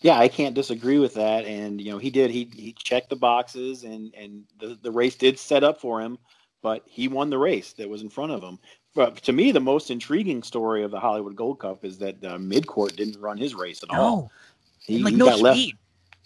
Yeah, 0.00 0.18
I 0.18 0.28
can't 0.28 0.54
disagree 0.54 0.98
with 0.98 1.14
that. 1.14 1.44
And 1.44 1.80
you 1.80 1.90
know, 1.90 1.98
he 1.98 2.10
did. 2.10 2.30
He 2.30 2.50
he 2.54 2.72
checked 2.72 3.10
the 3.10 3.16
boxes, 3.16 3.84
and 3.84 4.14
and 4.14 4.44
the 4.60 4.78
the 4.82 4.92
race 4.92 5.16
did 5.16 5.38
set 5.38 5.64
up 5.64 5.80
for 5.80 6.00
him, 6.00 6.18
but 6.62 6.82
he 6.86 7.08
won 7.08 7.30
the 7.30 7.38
race 7.38 7.72
that 7.74 7.88
was 7.88 8.02
in 8.02 8.10
front 8.10 8.32
of 8.32 8.42
him. 8.42 8.58
But 8.94 9.16
to 9.22 9.32
me, 9.32 9.52
the 9.52 9.60
most 9.60 9.90
intriguing 9.90 10.42
story 10.42 10.82
of 10.82 10.90
the 10.90 11.00
Hollywood 11.00 11.36
Gold 11.36 11.60
Cup 11.60 11.84
is 11.84 11.98
that 11.98 12.24
uh, 12.24 12.38
Midcourt 12.38 12.96
didn't 12.96 13.20
run 13.20 13.38
his 13.38 13.54
race 13.54 13.82
at 13.82 13.90
all. 13.90 14.22
No, 14.22 14.30
He, 14.86 14.98
like 14.98 15.12
he 15.12 15.18
no 15.18 15.26
got 15.26 15.40
left. 15.40 15.58
speed. 15.58 15.78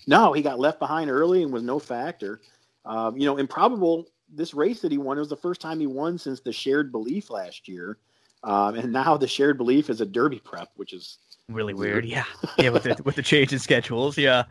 No, 0.07 0.33
he 0.33 0.43
got 0.43 0.59
left 0.59 0.79
behind 0.79 1.11
early 1.11 1.43
and 1.43 1.53
was 1.53 1.63
no 1.63 1.79
factor. 1.79 2.41
Um, 2.85 3.17
you 3.17 3.27
know, 3.27 3.37
improbable. 3.37 4.07
This 4.35 4.55
race 4.55 4.81
that 4.81 4.91
he 4.93 4.99
won 4.99 5.19
it 5.19 5.21
was 5.21 5.29
the 5.29 5.37
first 5.37 5.61
time 5.61 5.79
he 5.81 5.87
won 5.87 6.17
since 6.19 6.41
the 6.41 6.53
shared 6.53 6.91
belief 6.91 7.29
last 7.31 7.69
year, 7.69 7.99
um, 8.43 8.75
and 8.75 8.91
now 8.93 9.17
the 9.17 9.29
shared 9.29 9.59
belief 9.59 9.91
is 9.91 10.01
a 10.01 10.07
Derby 10.07 10.41
prep, 10.41 10.71
which 10.77 10.95
is 10.95 11.19
Really 11.49 11.75
weird. 11.75 12.05
Yeah, 12.05 12.25
yeah. 12.59 12.71
With 12.71 12.85
the 12.85 13.01
with 13.05 13.17
the 13.17 13.23
change 13.23 13.53
in 13.53 13.59
schedules. 13.59 14.17
Yeah. 14.17 14.45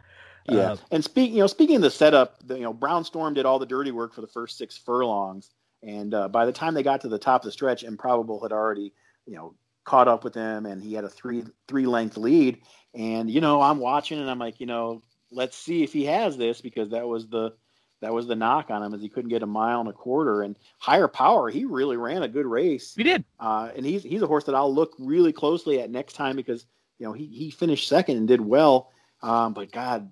yeah. 0.47 0.71
Uh, 0.71 0.77
and 0.91 1.03
speaking, 1.03 1.35
you 1.35 1.41
know, 1.41 1.47
speaking 1.47 1.77
of 1.77 1.81
the 1.81 1.91
setup, 1.91 2.45
the, 2.45 2.55
you 2.55 2.63
know, 2.63 2.73
Brownstorm 2.73 3.33
did 3.33 3.45
all 3.45 3.59
the 3.59 3.65
dirty 3.65 3.91
work 3.91 4.13
for 4.13 4.21
the 4.21 4.27
first 4.27 4.57
six 4.57 4.77
furlongs, 4.77 5.51
and 5.83 6.13
uh, 6.13 6.27
by 6.27 6.45
the 6.45 6.51
time 6.51 6.73
they 6.73 6.83
got 6.83 7.01
to 7.01 7.09
the 7.09 7.17
top 7.19 7.41
of 7.41 7.45
the 7.45 7.51
stretch, 7.51 7.83
Improbable 7.83 8.41
had 8.41 8.51
already, 8.51 8.93
you 9.25 9.35
know, 9.35 9.55
caught 9.83 10.07
up 10.07 10.23
with 10.23 10.33
them, 10.33 10.65
and 10.65 10.83
he 10.83 10.93
had 10.93 11.03
a 11.03 11.09
three 11.09 11.43
three 11.67 11.85
length 11.85 12.17
lead. 12.17 12.61
And 12.93 13.31
you 13.31 13.41
know, 13.41 13.61
I'm 13.61 13.79
watching, 13.79 14.19
and 14.19 14.29
I'm 14.29 14.39
like, 14.39 14.59
you 14.59 14.65
know, 14.65 15.01
let's 15.31 15.57
see 15.57 15.83
if 15.83 15.93
he 15.93 16.05
has 16.05 16.37
this 16.37 16.61
because 16.61 16.89
that 16.89 17.07
was 17.07 17.27
the 17.27 17.53
that 18.01 18.13
was 18.13 18.27
the 18.27 18.35
knock 18.35 18.69
on 18.69 18.83
him 18.83 18.93
is 18.93 19.01
he 19.01 19.09
couldn't 19.09 19.29
get 19.29 19.43
a 19.43 19.47
mile 19.47 19.79
and 19.79 19.89
a 19.89 19.93
quarter 19.93 20.41
and 20.41 20.57
higher 20.79 21.07
power. 21.07 21.49
He 21.49 21.65
really 21.65 21.97
ran 21.97 22.23
a 22.23 22.27
good 22.27 22.45
race, 22.45 22.93
he 22.95 23.03
did. 23.03 23.23
uh, 23.39 23.69
and 23.75 23.85
he's 23.85 24.03
he's 24.03 24.21
a 24.21 24.27
horse 24.27 24.43
that 24.45 24.55
I'll 24.55 24.73
look 24.73 24.93
really 24.99 25.31
closely 25.31 25.79
at 25.81 25.89
next 25.89 26.13
time 26.13 26.35
because 26.35 26.65
you 27.01 27.07
know 27.07 27.13
he 27.13 27.25
he 27.25 27.49
finished 27.49 27.87
second 27.87 28.17
and 28.17 28.27
did 28.27 28.39
well, 28.39 28.91
um, 29.23 29.53
but 29.53 29.71
God, 29.71 30.11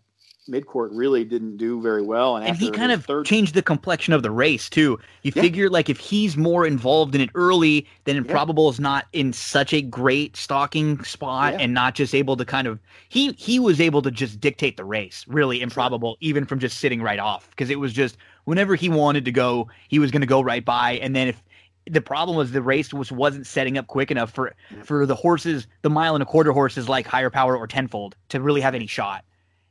midcourt 0.49 0.89
really 0.91 1.23
didn't 1.23 1.57
do 1.57 1.79
very 1.79 2.01
well, 2.01 2.35
and, 2.37 2.47
and 2.47 2.57
he 2.57 2.71
kind 2.71 2.91
of 2.91 3.05
third 3.05 3.27
changed 3.27 3.53
the 3.53 3.61
complexion 3.61 4.11
of 4.11 4.23
the 4.23 4.31
race 4.31 4.71
too. 4.71 4.97
You 5.21 5.31
Yeah. 5.35 5.43
figure 5.43 5.69
like 5.69 5.87
if 5.87 5.99
he's 5.99 6.35
more 6.35 6.65
involved 6.65 7.13
in 7.13 7.21
it 7.21 7.29
early, 7.35 7.85
then 8.05 8.15
Improbable 8.17 8.69
is 8.71 8.79
not 8.79 9.05
in 9.13 9.33
such 9.33 9.71
a 9.71 9.83
great 9.83 10.35
stalking 10.35 11.03
spot 11.03 11.53
Yeah. 11.53 11.59
and 11.59 11.75
not 11.75 11.93
just 11.93 12.15
able 12.15 12.35
to 12.37 12.43
kind 12.43 12.65
of 12.67 12.79
he 13.07 13.33
he 13.33 13.59
was 13.59 13.79
able 13.79 14.01
to 14.01 14.09
just 14.09 14.39
dictate 14.39 14.75
the 14.75 14.83
race. 14.83 15.25
Really 15.27 15.61
Improbable, 15.61 16.17
even 16.21 16.43
from 16.43 16.57
just 16.57 16.79
sitting 16.79 17.03
right 17.03 17.19
off 17.19 17.51
because 17.51 17.69
it 17.69 17.79
was 17.79 17.93
just 17.93 18.17
whenever 18.45 18.73
he 18.73 18.89
wanted 18.89 19.25
to 19.25 19.31
go, 19.31 19.69
he 19.89 19.99
was 19.99 20.09
going 20.09 20.21
to 20.21 20.27
go 20.27 20.41
right 20.41 20.65
by, 20.65 20.93
and 20.93 21.15
then 21.15 21.27
if 21.27 21.43
the 21.89 22.01
problem 22.01 22.37
was 22.37 22.51
the 22.51 22.61
race 22.61 22.93
was 22.93 23.11
wasn't 23.11 23.47
setting 23.47 23.77
up 23.77 23.87
quick 23.87 24.11
enough 24.11 24.31
for 24.31 24.53
for 24.83 25.05
the 25.05 25.15
horses, 25.15 25.67
the 25.81 25.89
mile 25.89 26.15
and 26.15 26.21
a 26.21 26.25
quarter 26.25 26.51
horses 26.51 26.87
like 26.89 27.05
higher 27.07 27.29
power 27.29 27.57
or 27.57 27.67
tenfold 27.67 28.15
to 28.29 28.41
really 28.41 28.61
have 28.61 28.75
any 28.75 28.87
shot. 28.87 29.23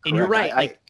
And 0.05 0.17
you're 0.17 0.27
right. 0.27 0.53
I- 0.53 0.57
like, 0.57 0.81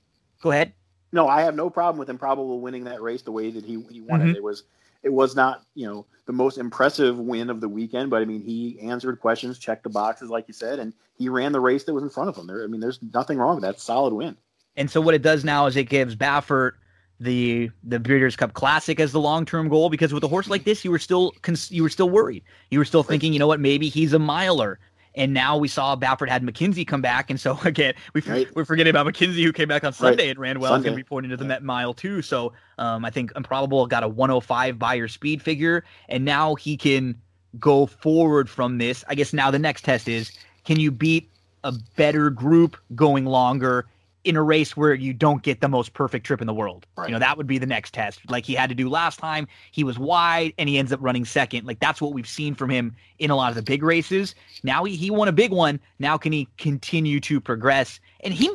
go 0.42 0.50
ahead. 0.50 0.72
No, 1.12 1.26
I 1.26 1.40
have 1.42 1.54
no 1.54 1.70
problem 1.70 1.98
with 1.98 2.10
Improbable 2.10 2.60
winning 2.60 2.84
that 2.84 3.00
race 3.00 3.22
the 3.22 3.32
way 3.32 3.50
that 3.50 3.64
he 3.64 3.82
he 3.90 4.00
won 4.00 4.20
Mhm. 4.20 4.30
it. 4.30 4.36
It 4.36 4.42
was 4.42 4.64
it 5.02 5.12
was 5.12 5.34
not 5.36 5.62
you 5.74 5.86
know 5.86 6.06
the 6.26 6.32
most 6.32 6.58
impressive 6.58 7.18
win 7.18 7.48
of 7.50 7.60
the 7.60 7.68
weekend, 7.68 8.10
but 8.10 8.20
I 8.20 8.24
mean 8.26 8.42
he 8.42 8.78
answered 8.80 9.18
questions, 9.20 9.58
checked 9.58 9.84
the 9.84 9.90
boxes 9.90 10.28
like 10.30 10.46
you 10.48 10.54
said, 10.54 10.78
and 10.78 10.92
he 11.16 11.28
ran 11.28 11.52
the 11.52 11.60
race 11.60 11.84
that 11.84 11.94
was 11.94 12.02
in 12.02 12.10
front 12.10 12.28
of 12.28 12.36
him. 12.36 12.46
There, 12.46 12.62
I 12.62 12.66
mean, 12.66 12.80
there's 12.80 13.00
nothing 13.14 13.38
wrong 13.38 13.56
with 13.56 13.64
that. 13.64 13.80
Solid 13.80 14.12
win. 14.14 14.36
And 14.76 14.90
so 14.90 15.00
what 15.00 15.14
it 15.14 15.22
does 15.22 15.44
now 15.44 15.66
is 15.66 15.76
it 15.76 15.88
gives 15.88 16.14
Baffert 16.14 16.72
the 17.20 17.70
the 17.84 17.98
Breeders' 17.98 18.36
Cup 18.36 18.52
Classic 18.54 19.00
as 19.00 19.12
the 19.12 19.20
long 19.20 19.44
term 19.44 19.68
goal 19.68 19.90
because 19.90 20.12
with 20.12 20.22
a 20.24 20.28
horse 20.28 20.48
like 20.48 20.64
this, 20.64 20.84
you 20.84 20.90
were 20.90 20.98
still 20.98 21.32
cons- 21.42 21.70
you 21.72 21.82
were 21.82 21.88
still 21.88 22.08
worried. 22.10 22.44
You 22.70 22.78
were 22.78 22.84
still 22.84 23.02
thinking, 23.02 23.32
you 23.32 23.38
know 23.38 23.46
what, 23.46 23.60
maybe 23.60 23.88
he's 23.88 24.12
a 24.12 24.18
miler. 24.18 24.78
And 25.14 25.34
now 25.34 25.56
we 25.56 25.66
saw 25.66 25.96
Baffert 25.96 26.28
had 26.28 26.44
McKinzie 26.44 26.86
come 26.86 27.00
back, 27.02 27.28
and 27.28 27.40
so 27.40 27.58
again, 27.64 27.94
we 28.14 28.20
Right. 28.20 28.46
we're 28.54 28.64
forgetting 28.64 28.90
about 28.90 29.06
McKinzie 29.06 29.42
who 29.42 29.52
came 29.52 29.66
back 29.66 29.82
on 29.82 29.92
Sunday 29.92 30.28
and 30.28 30.38
ran 30.38 30.60
well. 30.60 30.74
It's 30.74 30.84
going 30.84 30.90
Sunday. 30.90 31.02
to 31.02 31.04
be 31.04 31.08
pointing 31.08 31.30
to 31.30 31.36
the 31.36 31.42
Yeah. 31.44 31.48
Met 31.48 31.64
Mile 31.64 31.92
too. 31.92 32.22
So 32.22 32.52
um, 32.78 33.04
I 33.04 33.10
think 33.10 33.32
Improbable 33.34 33.86
got 33.88 34.04
a 34.04 34.08
105 34.08 34.78
Beyer 34.78 35.08
speed 35.08 35.42
figure, 35.42 35.84
and 36.08 36.24
now 36.24 36.54
he 36.54 36.76
can 36.76 37.16
go 37.58 37.86
forward 37.86 38.48
from 38.48 38.78
this. 38.78 39.04
I 39.08 39.16
guess 39.16 39.32
now 39.32 39.50
the 39.50 39.58
next 39.58 39.82
test 39.82 40.06
is 40.06 40.30
can 40.64 40.78
you 40.78 40.92
beat 40.92 41.28
a 41.64 41.72
better 41.96 42.30
group 42.30 42.76
going 42.94 43.24
longer 43.24 43.86
in 44.24 44.36
a 44.36 44.42
race 44.42 44.76
where 44.76 44.94
you 44.94 45.12
don't 45.12 45.42
get 45.42 45.60
the 45.60 45.68
most 45.68 45.94
perfect 45.94 46.26
trip 46.26 46.40
in 46.40 46.46
the 46.46 46.54
world. 46.54 46.86
Right. 46.96 47.08
You 47.08 47.12
know, 47.12 47.18
that 47.18 47.36
would 47.36 47.46
be 47.46 47.58
the 47.58 47.66
next 47.66 47.94
test. 47.94 48.20
Like 48.30 48.44
he 48.44 48.54
had 48.54 48.68
to 48.68 48.74
do 48.74 48.88
last 48.88 49.18
time. 49.18 49.46
He 49.70 49.84
was 49.84 49.98
wide 49.98 50.52
and 50.58 50.68
he 50.68 50.78
ends 50.78 50.92
up 50.92 51.00
running 51.02 51.24
second. 51.24 51.66
Like 51.66 51.80
that's 51.80 52.00
what 52.00 52.12
we've 52.12 52.28
seen 52.28 52.54
from 52.54 52.70
him 52.70 52.94
in 53.18 53.30
a 53.30 53.36
lot 53.36 53.50
of 53.50 53.54
the 53.54 53.62
big 53.62 53.82
races. 53.82 54.34
Now 54.62 54.84
he, 54.84 54.96
he 54.96 55.10
won 55.10 55.28
a 55.28 55.32
big 55.32 55.52
one. 55.52 55.80
Now 55.98 56.18
can 56.18 56.32
he 56.32 56.48
continue 56.58 57.20
to 57.20 57.40
progress? 57.40 58.00
And 58.20 58.34
he 58.34 58.50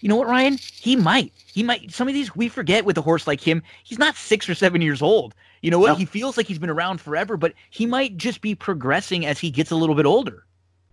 you 0.00 0.10
know 0.10 0.16
what, 0.16 0.28
Ryan? 0.28 0.58
He 0.58 0.94
might. 0.94 1.32
He 1.52 1.62
might 1.62 1.90
some 1.90 2.06
of 2.06 2.14
these 2.14 2.36
we 2.36 2.48
forget 2.48 2.84
with 2.84 2.98
a 2.98 3.02
horse 3.02 3.26
like 3.26 3.40
him, 3.40 3.62
he's 3.82 3.98
not 3.98 4.14
six 4.14 4.48
or 4.48 4.54
seven 4.54 4.82
years 4.82 5.00
old. 5.00 5.34
You 5.62 5.70
know 5.70 5.78
what? 5.78 5.88
No. 5.88 5.94
He 5.94 6.04
feels 6.04 6.36
like 6.36 6.46
he's 6.46 6.58
been 6.58 6.70
around 6.70 7.00
forever, 7.00 7.36
but 7.36 7.54
he 7.70 7.86
might 7.86 8.16
just 8.16 8.42
be 8.42 8.54
progressing 8.54 9.24
as 9.24 9.38
he 9.38 9.50
gets 9.50 9.70
a 9.70 9.76
little 9.76 9.94
bit 9.94 10.06
older. 10.06 10.44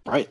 Right. 0.05 0.29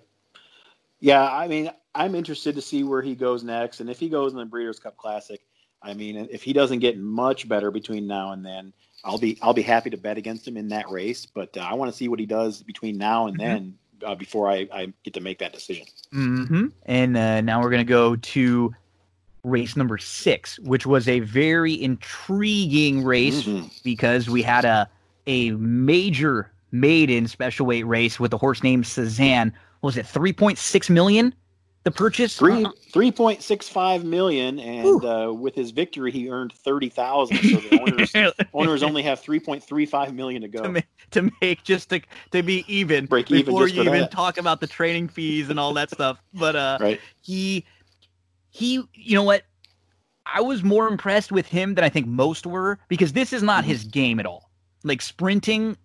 Yeah, 1.01 1.29
I 1.31 1.49
mean, 1.49 1.71
I'm 1.95 2.15
interested 2.15 2.55
to 2.55 2.63
see 2.63 2.85
where 2.85 3.03
he 3.03 3.15
goes 3.15 3.43
next, 3.45 3.81
and 3.81 3.91
if 3.91 3.99
he 3.99 4.09
goes 4.09 4.33
in 4.33 4.39
the 4.39 4.45
Breeders' 4.47 4.79
Cup 4.79 4.97
Classic, 4.97 5.41
I 5.83 5.95
mean, 5.95 6.29
if 6.31 6.43
he 6.43 6.53
doesn't 6.53 6.79
get 6.79 6.99
much 6.99 7.49
better 7.49 7.71
between 7.71 8.07
now 8.07 8.33
and 8.33 8.45
then, 8.45 8.73
I'll 9.05 9.19
be 9.19 9.37
I'll 9.43 9.53
be 9.53 9.63
happy 9.63 9.91
to 9.91 9.97
bet 9.97 10.17
against 10.17 10.47
him 10.47 10.57
in 10.57 10.69
that 10.69 10.89
race. 10.89 11.27
But 11.27 11.57
uh, 11.57 11.61
I 11.61 11.75
want 11.75 11.91
to 11.91 11.97
see 11.97 12.09
what 12.09 12.21
he 12.21 12.27
does 12.27 12.63
between 12.63 12.97
now 12.97 13.27
and 13.27 13.37
Mhm. 13.37 13.41
then 13.41 13.79
uh, 14.05 14.15
before 14.15 14.49
I, 14.51 14.69
I 14.73 14.93
get 15.05 15.15
to 15.15 15.21
make 15.21 15.39
that 15.41 15.53
decision. 15.53 15.87
Mm-hmm. 16.13 16.67
And 16.87 17.17
uh, 17.17 17.41
now 17.41 17.61
we're 17.61 17.71
going 17.71 17.85
to 17.87 17.91
go 17.91 18.17
to 18.17 18.75
race 19.45 19.77
number 19.77 19.99
six, 19.99 20.59
which 20.61 20.87
was 20.87 21.09
a 21.09 21.19
very 21.21 21.81
intriguing 21.83 23.03
race 23.05 23.43
Mhm. 23.43 23.71
because 23.83 24.31
we 24.31 24.43
had 24.43 24.65
a 24.65 24.89
a 25.27 25.51
major 25.53 26.51
maiden 26.71 27.27
special 27.29 27.67
weight 27.67 27.85
race 27.85 28.19
with 28.19 28.33
a 28.33 28.37
horse 28.39 28.63
named 28.63 28.87
Cezanne. 28.87 29.53
What 29.81 29.89
was 29.89 29.97
it 29.97 30.07
3.6 30.07 30.89
million? 30.91 31.35
The 31.85 31.91
purchase 31.91 32.37
Three 32.37 32.65
three 32.93 33.11
point 33.11 33.43
six 33.43 33.69
five 33.69 34.05
million, 34.05 34.61
and 34.61 35.05
uh, 35.05 35.33
with 35.35 35.55
his 35.55 35.73
victory, 35.73 36.13
he 36.13 36.31
earned 36.31 36.53
thirty 36.53 36.89
thousand. 36.89 37.43
So 37.45 37.61
the 37.61 37.71
owners 37.81 38.13
owners 38.55 38.83
only 38.83 39.03
have 39.03 39.21
three 39.21 39.41
point 39.41 39.65
three 39.65 39.87
five 39.87 40.15
million 40.15 40.43
to 40.43 40.49
go. 40.49 40.63
to 40.63 40.69
make 40.69 40.87
to 41.11 41.31
make 41.41 41.65
just 41.65 41.91
to 41.91 42.01
to 42.31 42.43
be 42.43 42.65
even 42.73 43.07
Break 43.07 43.31
even 43.31 43.47
before 43.47 43.67
just 43.67 43.75
you 43.77 43.83
even 43.83 44.01
that. 44.03 44.11
talk 44.13 44.39
about 44.39 44.61
the 44.61 44.67
training 44.69 45.09
fees 45.09 45.51
and 45.51 45.59
all 45.59 45.75
that 45.75 45.91
stuff. 45.91 46.23
But 46.33 46.55
uh, 46.55 46.79
Right. 46.81 47.01
he 47.21 47.65
he 48.51 48.83
you 48.95 49.15
know 49.15 49.23
what 49.23 49.43
i 50.27 50.41
was 50.41 50.63
more 50.63 50.87
impressed 50.87 51.33
with 51.33 51.47
him 51.47 51.75
than 51.75 51.85
i 51.85 51.89
think 51.89 52.07
most 52.07 52.47
were 52.47 52.79
because 52.89 53.13
this 53.13 53.33
is 53.33 53.43
not 53.43 53.65
Mhm. 53.65 53.69
his 53.69 53.85
game 53.85 54.21
at 54.21 54.27
all 54.27 54.51
like 54.85 55.01
sprinting 55.01 55.77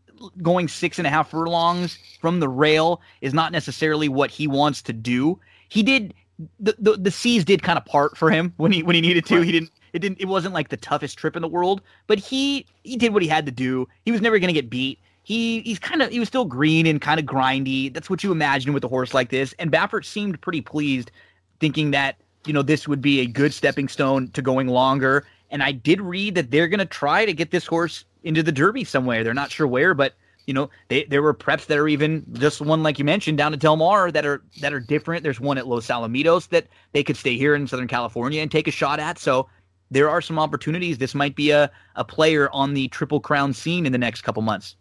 going 0.41 0.67
six 0.67 0.97
and 0.97 1.07
a 1.07 1.09
half 1.09 1.29
furlongs 1.31 1.97
from 2.19 2.39
the 2.41 2.49
rail 2.49 3.01
is 3.21 3.33
not 3.33 3.51
necessarily 3.51 4.09
what 4.09 4.29
he 4.29 4.47
wants 4.47 4.81
to 4.81 4.93
do 4.93 5.39
he 5.69 5.83
did 5.83 6.13
the 6.59 6.75
the, 6.79 6.97
the 6.97 7.11
seas 7.11 7.43
did 7.45 7.63
kind 7.63 7.77
of 7.77 7.85
part 7.85 8.17
for 8.17 8.29
him 8.29 8.53
when 8.57 8.71
he 8.71 8.83
when 8.83 8.95
he 8.95 9.01
needed 9.01 9.25
to 9.25 9.37
Right. 9.37 9.45
he 9.45 9.51
didn't 9.51 9.71
it 9.93 9.99
didn't 9.99 10.19
it 10.21 10.25
wasn't 10.27 10.53
like 10.53 10.69
the 10.69 10.77
toughest 10.77 11.17
trip 11.17 11.35
in 11.35 11.41
the 11.41 11.47
world 11.47 11.81
but 12.07 12.19
he 12.19 12.65
he 12.83 12.97
did 12.97 13.13
what 13.13 13.21
he 13.23 13.27
had 13.27 13.45
to 13.45 13.51
do 13.51 13.87
he 14.05 14.11
was 14.11 14.21
never 14.21 14.37
going 14.39 14.47
to 14.47 14.53
get 14.53 14.69
beat 14.69 14.99
he 15.23 15.61
he's 15.61 15.79
kind 15.79 16.01
of 16.01 16.11
he 16.11 16.19
was 16.19 16.27
still 16.27 16.45
green 16.45 16.85
and 16.85 17.01
kind 17.01 17.19
of 17.19 17.25
grindy 17.25 17.93
that's 17.93 18.09
what 18.09 18.23
you 18.23 18.31
imagine 18.31 18.73
with 18.73 18.83
a 18.83 18.87
horse 18.87 19.13
like 19.13 19.29
this 19.29 19.53
and 19.59 19.71
baffert 19.71 20.05
seemed 20.05 20.39
pretty 20.41 20.61
pleased 20.61 21.11
thinking 21.59 21.91
that 21.91 22.17
you 22.45 22.53
know 22.53 22.61
this 22.61 22.87
would 22.87 23.01
be 23.01 23.19
a 23.19 23.25
good 23.25 23.53
stepping 23.53 23.87
stone 23.87 24.29
to 24.31 24.41
going 24.41 24.67
longer. 24.67 25.25
And 25.51 25.63
I 25.63 25.71
did 25.71 26.01
read 26.01 26.35
that 26.35 26.51
they're 26.51 26.67
going 26.67 26.79
to 26.79 26.85
try 26.85 27.25
to 27.25 27.33
get 27.33 27.51
this 27.51 27.65
horse 27.65 28.05
into 28.23 28.43
the 28.43 28.51
Derby 28.51 28.83
somewhere. 28.83 29.23
They're 29.23 29.33
not 29.33 29.51
sure 29.51 29.67
where, 29.67 29.93
but 29.93 30.13
you 30.47 30.53
know 30.53 30.69
they, 30.87 31.03
there 31.03 31.21
were 31.21 31.33
preps 31.33 31.67
that 31.67 31.77
are 31.77 31.87
even 31.87 32.25
just 32.33 32.61
one 32.61 32.81
like 32.81 32.97
you 32.97 33.05
mentioned 33.05 33.37
down 33.37 33.53
at 33.53 33.59
Del 33.59 33.75
Mar 33.75 34.11
that 34.11 34.25
are 34.25 34.41
that 34.61 34.73
are 34.73 34.79
different. 34.79 35.21
There's 35.21 35.39
one 35.39 35.57
at 35.57 35.67
Los 35.67 35.87
Alamitos 35.87 36.47
that 36.49 36.67
they 36.93 37.03
could 37.03 37.17
stay 37.17 37.37
here 37.37 37.53
in 37.53 37.67
Southern 37.67 37.87
California 37.87 38.41
and 38.41 38.49
take 38.49 38.67
a 38.67 38.71
shot 38.71 38.99
at. 38.99 39.19
So 39.19 39.47
there 39.91 40.09
are 40.09 40.21
some 40.21 40.39
opportunities. 40.39 40.97
This 40.97 41.13
might 41.13 41.35
be 41.35 41.51
a 41.51 41.69
a 41.95 42.03
player 42.03 42.49
on 42.51 42.73
the 42.73 42.87
Triple 42.87 43.19
Crown 43.19 43.53
scene 43.53 43.85
in 43.85 43.91
the 43.91 43.97
next 43.97 44.21
couple 44.21 44.41
months. 44.41 44.75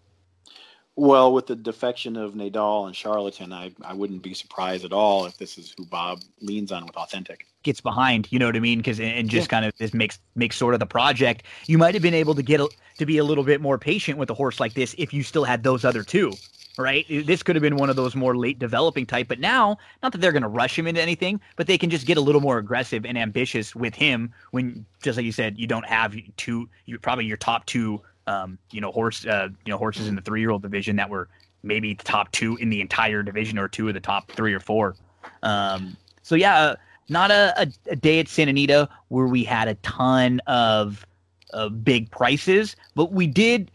Well, 0.98 1.34
with 1.34 1.46
the 1.46 1.56
defection 1.56 2.16
of 2.16 2.32
Nadal 2.32 2.86
and 2.86 2.96
Charlatan, 2.96 3.52
I, 3.52 3.74
I 3.82 3.92
wouldn't 3.92 4.22
be 4.22 4.32
surprised 4.32 4.82
at 4.82 4.94
all 4.94 5.26
if 5.26 5.36
this 5.36 5.58
is 5.58 5.74
who 5.76 5.84
Bob 5.84 6.22
leans 6.40 6.72
on 6.72 6.86
with 6.86 6.96
authentic. 6.96 7.46
Gets 7.66 7.82
behind, 7.82 8.28
you 8.30 8.38
know 8.38 8.46
what 8.46 8.56
I 8.56 8.60
mean? 8.60 8.78
Because 8.78 8.98
and 8.98 9.28
just 9.28 9.50
kind 9.50 9.66
of 9.66 9.74
this 9.76 9.92
makes 9.92 10.18
makes 10.34 10.56
sort 10.56 10.72
of 10.72 10.80
the 10.80 10.86
project. 10.86 11.42
You 11.66 11.76
might 11.76 11.92
have 11.92 12.02
been 12.02 12.14
able 12.14 12.34
to 12.34 12.42
get 12.42 12.60
a, 12.60 12.68
to 12.96 13.04
be 13.04 13.18
a 13.18 13.24
little 13.24 13.44
bit 13.44 13.60
more 13.60 13.76
patient 13.76 14.16
with 14.16 14.30
a 14.30 14.34
horse 14.34 14.58
like 14.58 14.72
this 14.72 14.94
if 14.96 15.12
you 15.12 15.22
still 15.22 15.44
had 15.44 15.62
those 15.62 15.84
other 15.84 16.02
two, 16.02 16.32
right? 16.78 17.04
This 17.08 17.42
could 17.42 17.56
have 17.56 17.62
been 17.62 17.76
one 17.76 17.90
of 17.90 17.96
those 17.96 18.16
more 18.16 18.36
late 18.36 18.58
developing 18.58 19.04
type, 19.04 19.28
but 19.28 19.40
now 19.40 19.76
not 20.02 20.12
that 20.12 20.20
they're 20.22 20.32
going 20.32 20.42
to 20.42 20.48
rush 20.48 20.78
him 20.78 20.86
into 20.86 21.02
anything, 21.02 21.40
but 21.56 21.66
they 21.66 21.76
can 21.76 21.90
just 21.90 22.06
get 22.06 22.16
a 22.16 22.20
little 22.22 22.40
more 22.40 22.56
aggressive 22.56 23.04
and 23.04 23.18
ambitious 23.18 23.74
with 23.74 23.94
him 23.94 24.32
when, 24.52 24.86
just 25.02 25.16
like 25.16 25.26
you 25.26 25.32
said, 25.32 25.58
you 25.58 25.66
don't 25.66 25.86
have 25.86 26.14
two, 26.36 26.68
you 26.86 26.98
probably 26.98 27.26
your 27.26 27.36
top 27.36 27.66
two, 27.66 28.00
um, 28.26 28.58
you 28.70 28.80
know, 28.80 28.92
horse, 28.92 29.26
uh, 29.26 29.48
you 29.66 29.70
know, 29.72 29.78
horses 29.78 30.08
in 30.08 30.14
the 30.14 30.22
three 30.22 30.40
year 30.40 30.50
old 30.50 30.62
division 30.62 30.96
that 30.96 31.10
were 31.10 31.28
maybe 31.62 31.94
the 31.94 32.04
top 32.04 32.30
two 32.32 32.56
in 32.56 32.70
the 32.70 32.80
entire 32.80 33.22
division 33.22 33.58
or 33.58 33.68
two 33.68 33.88
of 33.88 33.94
the 33.94 34.00
top 34.00 34.30
three 34.32 34.54
or 34.54 34.60
four. 34.60 34.94
Um, 35.42 35.96
so 36.22 36.34
yeah, 36.34 36.58
uh, 36.58 36.76
not 37.08 37.30
a, 37.30 37.54
a, 37.60 37.66
a 37.90 37.96
day 37.96 38.18
at 38.20 38.28
Santa 38.28 38.50
Anita 38.50 38.88
where 39.08 39.26
we 39.26 39.44
had 39.44 39.68
a 39.68 39.74
ton 39.76 40.40
of 40.46 41.06
uh, 41.52 41.68
big 41.68 42.10
prices, 42.10 42.76
but 42.94 43.12
we 43.12 43.26
did. 43.26 43.70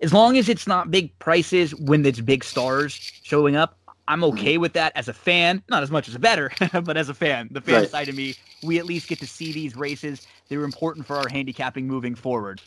As 0.00 0.12
long 0.12 0.36
as 0.36 0.48
it's 0.48 0.66
not 0.66 0.90
big 0.90 1.16
prices 1.18 1.74
when 1.74 2.04
it's 2.04 2.20
big 2.20 2.44
stars 2.44 2.92
showing 3.22 3.56
up, 3.56 3.78
I'm 4.08 4.22
okay 4.24 4.58
with 4.58 4.74
that 4.74 4.92
as 4.94 5.08
a 5.08 5.12
fan. 5.14 5.62
Not 5.68 5.82
as 5.82 5.90
much 5.90 6.08
as 6.08 6.14
a 6.14 6.18
better, 6.18 6.50
but 6.84 6.96
as 6.96 7.08
a 7.08 7.14
fan, 7.14 7.48
the 7.50 7.60
fan 7.60 7.84
Right. 7.84 7.86
side 7.86 8.08
of 8.08 8.14
me, 8.14 8.36
we 8.62 8.78
at 8.78 8.84
least 8.86 9.08
get 9.08 9.20
to 9.20 9.26
see 9.26 9.52
these 9.52 9.76
races. 9.76 10.22
They're 10.48 10.64
important 10.64 11.06
for 11.06 11.16
our 11.16 11.28
handicapping 11.28 11.86
moving 11.86 12.14
forward. 12.14 12.60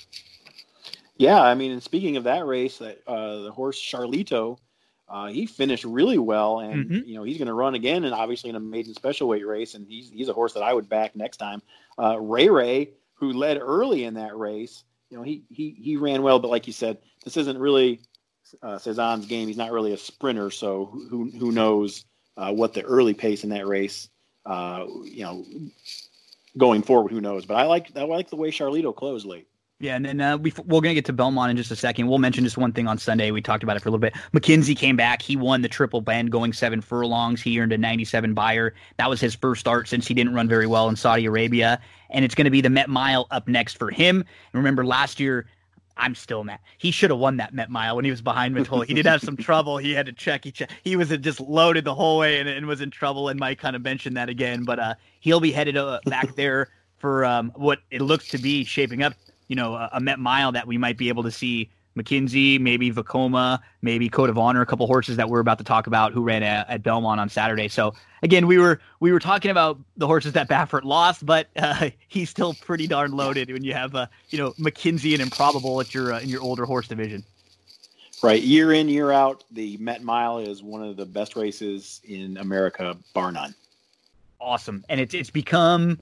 Yeah, 1.18 1.42
I 1.42 1.54
mean, 1.56 1.72
and 1.72 1.84
speaking 1.84 2.18
of 2.18 2.24
that 2.26 2.46
race, 2.46 2.78
that 2.80 3.02
uh, 3.08 3.42
the 3.44 3.52
horse 3.52 3.80
Charlito, 3.80 4.58
uh, 5.10 5.28
he 5.28 5.46
finished 5.46 5.84
really 5.86 6.18
well, 6.18 6.60
and 6.60 6.90
Mhm. 6.90 7.08
you 7.08 7.16
know 7.16 7.24
he's 7.24 7.38
going 7.38 7.48
to 7.48 7.54
run 7.54 7.76
again, 7.76 8.06
and 8.06 8.14
obviously 8.14 8.50
in 8.50 8.56
a 8.56 8.60
maiden 8.60 8.94
special 8.94 9.28
weight 9.28 9.46
race, 9.46 9.74
and 9.76 9.88
he's 9.88 10.10
he's 10.10 10.30
a 10.30 10.34
horse 10.34 10.54
that 10.54 10.64
I 10.64 10.74
would 10.74 10.88
back 10.88 11.16
next 11.16 11.38
time. 11.38 11.62
Uh, 11.98 12.18
Ray 12.20 12.50
Ray, 12.50 12.92
who 13.16 13.34
led 13.34 13.58
early 13.60 14.04
in 14.06 14.14
that 14.14 14.38
race, 14.38 14.84
you 15.10 15.18
know 15.18 15.24
he 15.24 15.44
he 15.50 15.72
he 15.72 15.98
ran 15.98 16.22
well, 16.22 16.40
but 16.40 16.52
like 16.52 16.68
you 16.68 16.74
said, 16.74 17.00
this 17.24 17.36
isn't 17.38 17.58
really 17.58 18.00
uh, 18.64 18.78
Cezanne's 18.78 19.26
game. 19.26 19.48
He's 19.48 19.58
not 19.58 19.72
really 19.72 19.94
a 19.94 19.98
sprinter, 19.98 20.50
so 20.52 20.86
who 21.10 21.30
who 21.32 21.52
knows 21.52 22.06
uh, 22.38 22.54
what 22.54 22.74
the 22.74 22.84
early 22.84 23.14
pace 23.14 23.44
in 23.44 23.50
that 23.50 23.68
race, 23.68 24.08
uh, 24.46 24.86
you 25.04 25.24
know, 25.24 25.46
going 26.58 26.82
forward, 26.82 27.12
who 27.12 27.20
knows? 27.20 27.46
But 27.46 27.56
I 27.58 27.66
like 27.66 27.96
I 27.98 28.04
like 28.04 28.30
the 28.30 28.38
way 28.38 28.50
Charlito 28.50 28.96
closed 28.96 29.26
late. 29.26 29.49
Yeah, 29.82 29.96
and 29.96 30.04
then 30.04 30.20
uh, 30.20 30.38
we, 30.38 30.52
we're 30.66 30.82
going 30.82 30.92
to 30.92 30.94
get 30.94 31.06
to 31.06 31.14
Belmont 31.14 31.52
in 31.52 31.56
just 31.56 31.72
a 31.72 31.76
second. 31.76 32.10
We'll 32.10 32.18
mention 32.18 32.44
just 32.44 32.58
one 32.58 32.74
thing 32.74 32.86
on 32.86 32.98
Sunday. 32.98 33.32
We 33.32 33.42
talked 33.42 33.64
about 33.64 33.78
it 33.78 33.80
for 33.80 33.88
a 33.88 33.92
little 33.94 34.02
bit. 34.02 34.14
McKinzie 34.34 34.76
came 34.76 34.98
back. 34.98 35.22
He 35.22 35.38
won 35.38 35.62
the 35.62 35.70
triple 35.70 36.02
bend 36.02 36.34
going 36.34 36.52
seven 36.52 36.82
furlongs. 36.82 37.42
He 37.42 37.58
earned 37.62 37.72
a 37.72 37.78
97 37.78 38.34
Beyer. 38.34 38.74
That 38.98 39.10
was 39.10 39.22
his 39.22 39.36
first 39.36 39.62
start 39.62 39.88
since 39.88 40.06
he 40.06 40.14
didn't 40.14 40.34
run 40.34 40.50
very 40.50 40.68
well 40.68 40.90
in 40.90 40.98
Saudi 40.98 41.26
Arabia. 41.26 41.80
And 42.10 42.26
it's 42.26 42.36
going 42.36 42.44
to 42.44 42.52
be 42.52 42.60
the 42.60 42.70
Met 42.70 42.90
Mile 42.90 43.26
up 43.32 43.48
next 43.48 43.78
for 43.78 43.90
him. 43.90 44.18
And 44.18 44.26
remember, 44.54 44.86
last 44.86 45.18
year, 45.18 45.46
I'm 45.96 46.14
still 46.14 46.44
mad. 46.44 46.60
He 46.78 46.92
should 46.92 47.10
have 47.10 47.20
won 47.20 47.38
that 47.38 47.54
Met 47.54 47.70
Mile 47.70 47.96
when 47.96 48.04
he 48.04 48.12
was 48.12 48.22
behind 48.22 48.56
Mitole. 48.56 48.82
He 48.86 48.94
did 48.94 49.06
have 49.06 49.22
some 49.22 49.38
trouble. 49.38 49.78
He 49.78 49.94
had 49.94 50.08
to 50.08 50.14
check. 50.14 50.44
He, 50.44 50.52
che- 50.52 50.68
he 50.84 50.98
was 50.98 51.08
just 51.08 51.40
loaded 51.40 51.86
the 51.86 51.96
whole 51.96 52.18
way 52.18 52.42
and, 52.42 52.50
and 52.50 52.68
was 52.68 52.82
in 52.82 52.92
trouble. 52.92 53.30
And 53.30 53.40
Mike 53.40 53.60
kind 53.60 53.78
of 53.78 53.82
mentioned 53.82 54.18
that 54.18 54.28
again. 54.28 54.66
But 54.66 54.80
uh, 54.80 54.96
he'll 55.22 55.40
be 55.40 55.54
headed 55.54 55.78
uh, 55.78 56.02
back 56.06 56.36
there 56.36 56.68
for 56.98 57.24
um, 57.24 57.54
what 57.56 57.80
it 57.92 58.02
looks 58.02 58.28
to 58.30 58.38
be 58.38 58.66
shaping 58.66 59.04
up 59.04 59.14
you 59.50 59.58
know, 59.58 59.74
a, 59.74 59.90
a 59.94 60.00
Met 60.00 60.20
Mile 60.20 60.54
that 60.54 60.66
we 60.66 60.78
might 60.78 60.98
be 60.98 61.10
able 61.10 61.24
to 61.24 61.32
see 61.32 61.70
McKinzie, 61.98 62.60
maybe 62.60 62.92
Vekoma, 62.92 63.60
maybe 63.82 64.10
Code 64.10 64.30
of 64.30 64.38
Honor, 64.38 64.62
a 64.62 64.66
couple 64.66 64.88
horses 64.88 65.18
that 65.18 65.30
we're 65.30 65.40
about 65.40 65.58
to 65.58 65.64
talk 65.64 65.88
about 65.88 66.14
who 66.14 66.24
ran 66.24 66.44
at, 66.44 66.70
at 66.70 66.84
Belmont 66.84 67.20
on 67.20 67.28
Saturday. 67.28 67.68
So 67.68 67.94
again, 68.24 68.48
we 68.48 68.58
were 68.58 68.80
we 69.00 69.12
were 69.12 69.20
talking 69.20 69.52
about 69.52 69.80
the 69.98 70.08
horses 70.08 70.34
that 70.34 70.48
Baffert 70.48 70.84
lost, 70.84 71.26
but 71.26 71.48
uh, 71.58 71.90
he's 72.08 72.30
still 72.30 72.54
pretty 72.54 72.88
darn 72.88 73.12
loaded 73.12 73.52
when 73.52 73.64
you 73.64 73.74
have 73.74 73.96
uh, 73.96 74.08
you 74.30 74.38
know 74.38 74.52
McKinzie 74.54 75.14
and 75.14 75.22
Improbable 75.22 75.82
at 75.82 75.94
your 75.94 76.14
uh, 76.14 76.20
in 76.20 76.30
your 76.30 76.42
older 76.42 76.66
horse 76.66 76.88
division. 76.88 77.24
Right, 78.22 78.42
year 78.42 78.74
in 78.74 78.90
year 78.90 79.12
out, 79.12 79.46
the 79.52 79.78
Met 79.78 80.04
Mile 80.04 80.40
is 80.40 80.62
one 80.62 80.84
of 80.84 80.98
the 80.98 81.06
best 81.06 81.38
races 81.38 82.02
in 82.04 82.36
America, 82.38 82.98
bar 83.14 83.32
none. 83.32 83.56
Awesome, 84.40 84.86
and 84.90 85.02
it's 85.02 85.14
it's 85.14 85.30
become 85.30 86.00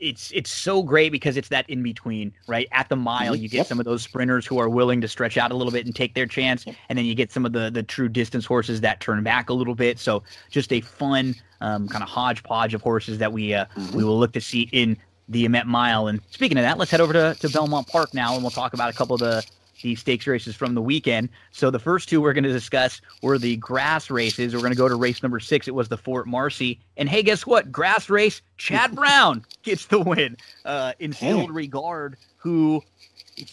it's 0.00 0.30
it's 0.32 0.50
so 0.50 0.82
great 0.82 1.12
because 1.12 1.36
it's 1.36 1.48
that 1.48 1.68
in 1.68 1.82
between, 1.82 2.32
right? 2.46 2.68
At 2.72 2.88
the 2.88 2.96
mile, 2.96 3.32
mm-hmm. 3.32 3.42
you 3.42 3.48
get 3.48 3.58
yep. 3.58 3.66
some 3.66 3.78
of 3.78 3.84
those 3.84 4.02
sprinters 4.02 4.46
who 4.46 4.58
are 4.58 4.68
willing 4.68 5.00
to 5.00 5.08
stretch 5.08 5.36
out 5.38 5.50
a 5.50 5.54
little 5.54 5.72
bit 5.72 5.86
and 5.86 5.94
take 5.94 6.14
their 6.14 6.26
chance, 6.26 6.64
and 6.88 6.98
then 6.98 7.04
you 7.04 7.14
get 7.14 7.32
some 7.32 7.46
of 7.46 7.52
the 7.52 7.70
the 7.70 7.82
true 7.82 8.08
distance 8.08 8.44
horses 8.44 8.80
that 8.82 9.00
turn 9.00 9.22
back 9.22 9.48
a 9.48 9.54
little 9.54 9.74
bit. 9.74 9.98
So 9.98 10.22
just 10.50 10.72
a 10.72 10.80
fun 10.80 11.34
um, 11.60 11.88
kind 11.88 12.02
of 12.02 12.08
hodgepodge 12.08 12.74
of 12.74 12.82
horses 12.82 13.18
that 13.18 13.32
we 13.32 13.54
uh, 13.54 13.64
mm-hmm. 13.64 13.96
we 13.96 14.04
will 14.04 14.18
look 14.18 14.32
to 14.32 14.40
see 14.40 14.68
in 14.72 14.96
the 15.28 15.48
Met 15.48 15.66
Mile. 15.66 16.08
And 16.08 16.20
speaking 16.30 16.58
of 16.58 16.62
that, 16.62 16.78
let's 16.78 16.90
head 16.90 17.00
over 17.00 17.12
to, 17.12 17.34
to 17.40 17.48
Belmont 17.48 17.88
Park 17.88 18.12
now, 18.12 18.34
and 18.34 18.42
we'll 18.42 18.50
talk 18.50 18.74
about 18.74 18.90
a 18.90 18.92
couple 18.92 19.14
of 19.14 19.20
the 19.20 19.44
the 19.82 19.94
stakes 19.96 20.26
races 20.26 20.56
from 20.56 20.74
the 20.74 20.82
weekend. 20.82 21.28
So 21.50 21.70
the 21.70 21.78
first 21.78 22.08
two 22.08 22.20
we're 22.20 22.32
going 22.32 22.44
to 22.44 22.52
discuss 22.52 23.00
were 23.22 23.38
the 23.38 23.56
grass 23.56 24.10
races. 24.10 24.54
We're 24.54 24.60
going 24.60 24.72
to 24.72 24.78
go 24.78 24.88
to 24.88 24.94
race 24.94 25.22
number 25.22 25.40
six. 25.40 25.68
It 25.68 25.74
was 25.74 25.88
the 25.88 25.98
Fort 25.98 26.26
Marcy. 26.26 26.80
And 26.96 27.08
hey, 27.08 27.22
guess 27.22 27.46
what? 27.46 27.70
Grass 27.70 28.08
race, 28.08 28.40
Chad 28.56 28.94
Brown 28.94 29.44
gets 29.62 29.86
the 29.86 30.00
win. 30.00 30.36
Uh, 30.64 30.92
instilled 30.98 31.50
hey. 31.50 31.52
regard, 31.52 32.16
who, 32.36 32.82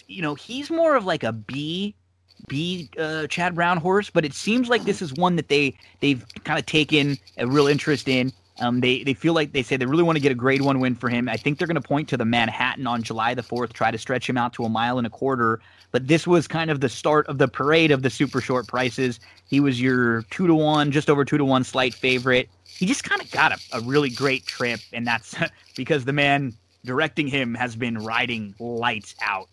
you 0.08 0.22
know, 0.22 0.36
he's 0.36 0.70
more 0.70 0.96
of 0.96 1.06
like 1.06 1.24
a 1.24 1.34
B 1.34 1.96
B 2.48 2.90
uh, 2.98 3.28
Chad 3.28 3.56
Brown 3.56 3.78
horse, 3.78 4.10
but 4.10 4.26
it 4.26 4.34
seems 4.34 4.70
like 4.70 4.84
this 4.84 5.02
is 5.02 5.14
one 5.14 5.36
that 5.36 5.50
they 5.50 5.78
they've 6.00 6.26
kind 6.44 6.60
of 6.60 6.66
taken 6.66 7.18
a 7.38 7.46
real 7.48 7.68
interest 7.68 8.08
in. 8.08 8.32
Um, 8.62 8.82
they 8.82 9.04
they 9.04 9.14
feel 9.14 9.34
like 9.34 9.54
they 9.54 9.64
say 9.64 9.78
they 9.78 9.86
really 9.86 10.04
want 10.04 10.18
to 10.18 10.22
get 10.22 10.32
a 10.32 10.36
grade 10.36 10.62
one 10.62 10.80
win 10.80 10.96
for 10.96 11.10
him. 11.10 11.30
I 11.30 11.38
think 11.38 11.58
they're 11.58 11.68
going 11.68 11.82
to 11.82 11.88
point 11.88 12.10
to 12.10 12.18
the 12.18 12.26
Manhattan 12.26 12.88
on 12.88 13.04
July 13.04 13.34
the 13.34 13.44
fourth, 13.44 13.74
try 13.74 13.90
to 13.92 13.98
stretch 13.98 14.30
him 14.30 14.38
out 14.38 14.54
to 14.54 14.66
a 14.66 14.70
mile 14.70 14.98
and 14.98 15.08
a 15.08 15.10
quarter. 15.10 15.62
But 15.92 16.08
this 16.08 16.28
was 16.28 16.48
kind 16.48 16.70
of 16.70 16.82
the 16.82 16.90
start 16.90 17.26
of 17.28 17.38
the 17.38 17.48
parade 17.48 17.92
of 17.92 18.02
the 18.02 18.10
super 18.10 18.42
short 18.42 18.68
prices. 18.68 19.20
He 19.48 19.60
was 19.60 19.82
your 19.82 20.24
two 20.24 20.46
to 20.48 20.54
one, 20.54 20.92
just 20.92 21.10
over 21.10 21.26
two 21.26 21.38
to 21.38 21.46
one, 21.46 21.64
slight 21.64 21.94
favorite. 21.94 22.50
He 22.66 22.86
just 22.86 23.04
kind 23.04 23.22
of 23.22 23.32
got 23.32 23.54
a, 23.54 23.78
a 23.78 23.82
really 23.82 24.10
great 24.10 24.46
trip, 24.46 24.82
and 24.94 25.08
that's 25.08 25.36
because 25.76 26.06
the 26.06 26.14
man 26.14 26.54
directing 26.86 27.28
him 27.28 27.56
has 27.56 27.76
been 27.76 27.98
riding 27.98 28.56
lights 28.60 29.16
out. 29.22 29.48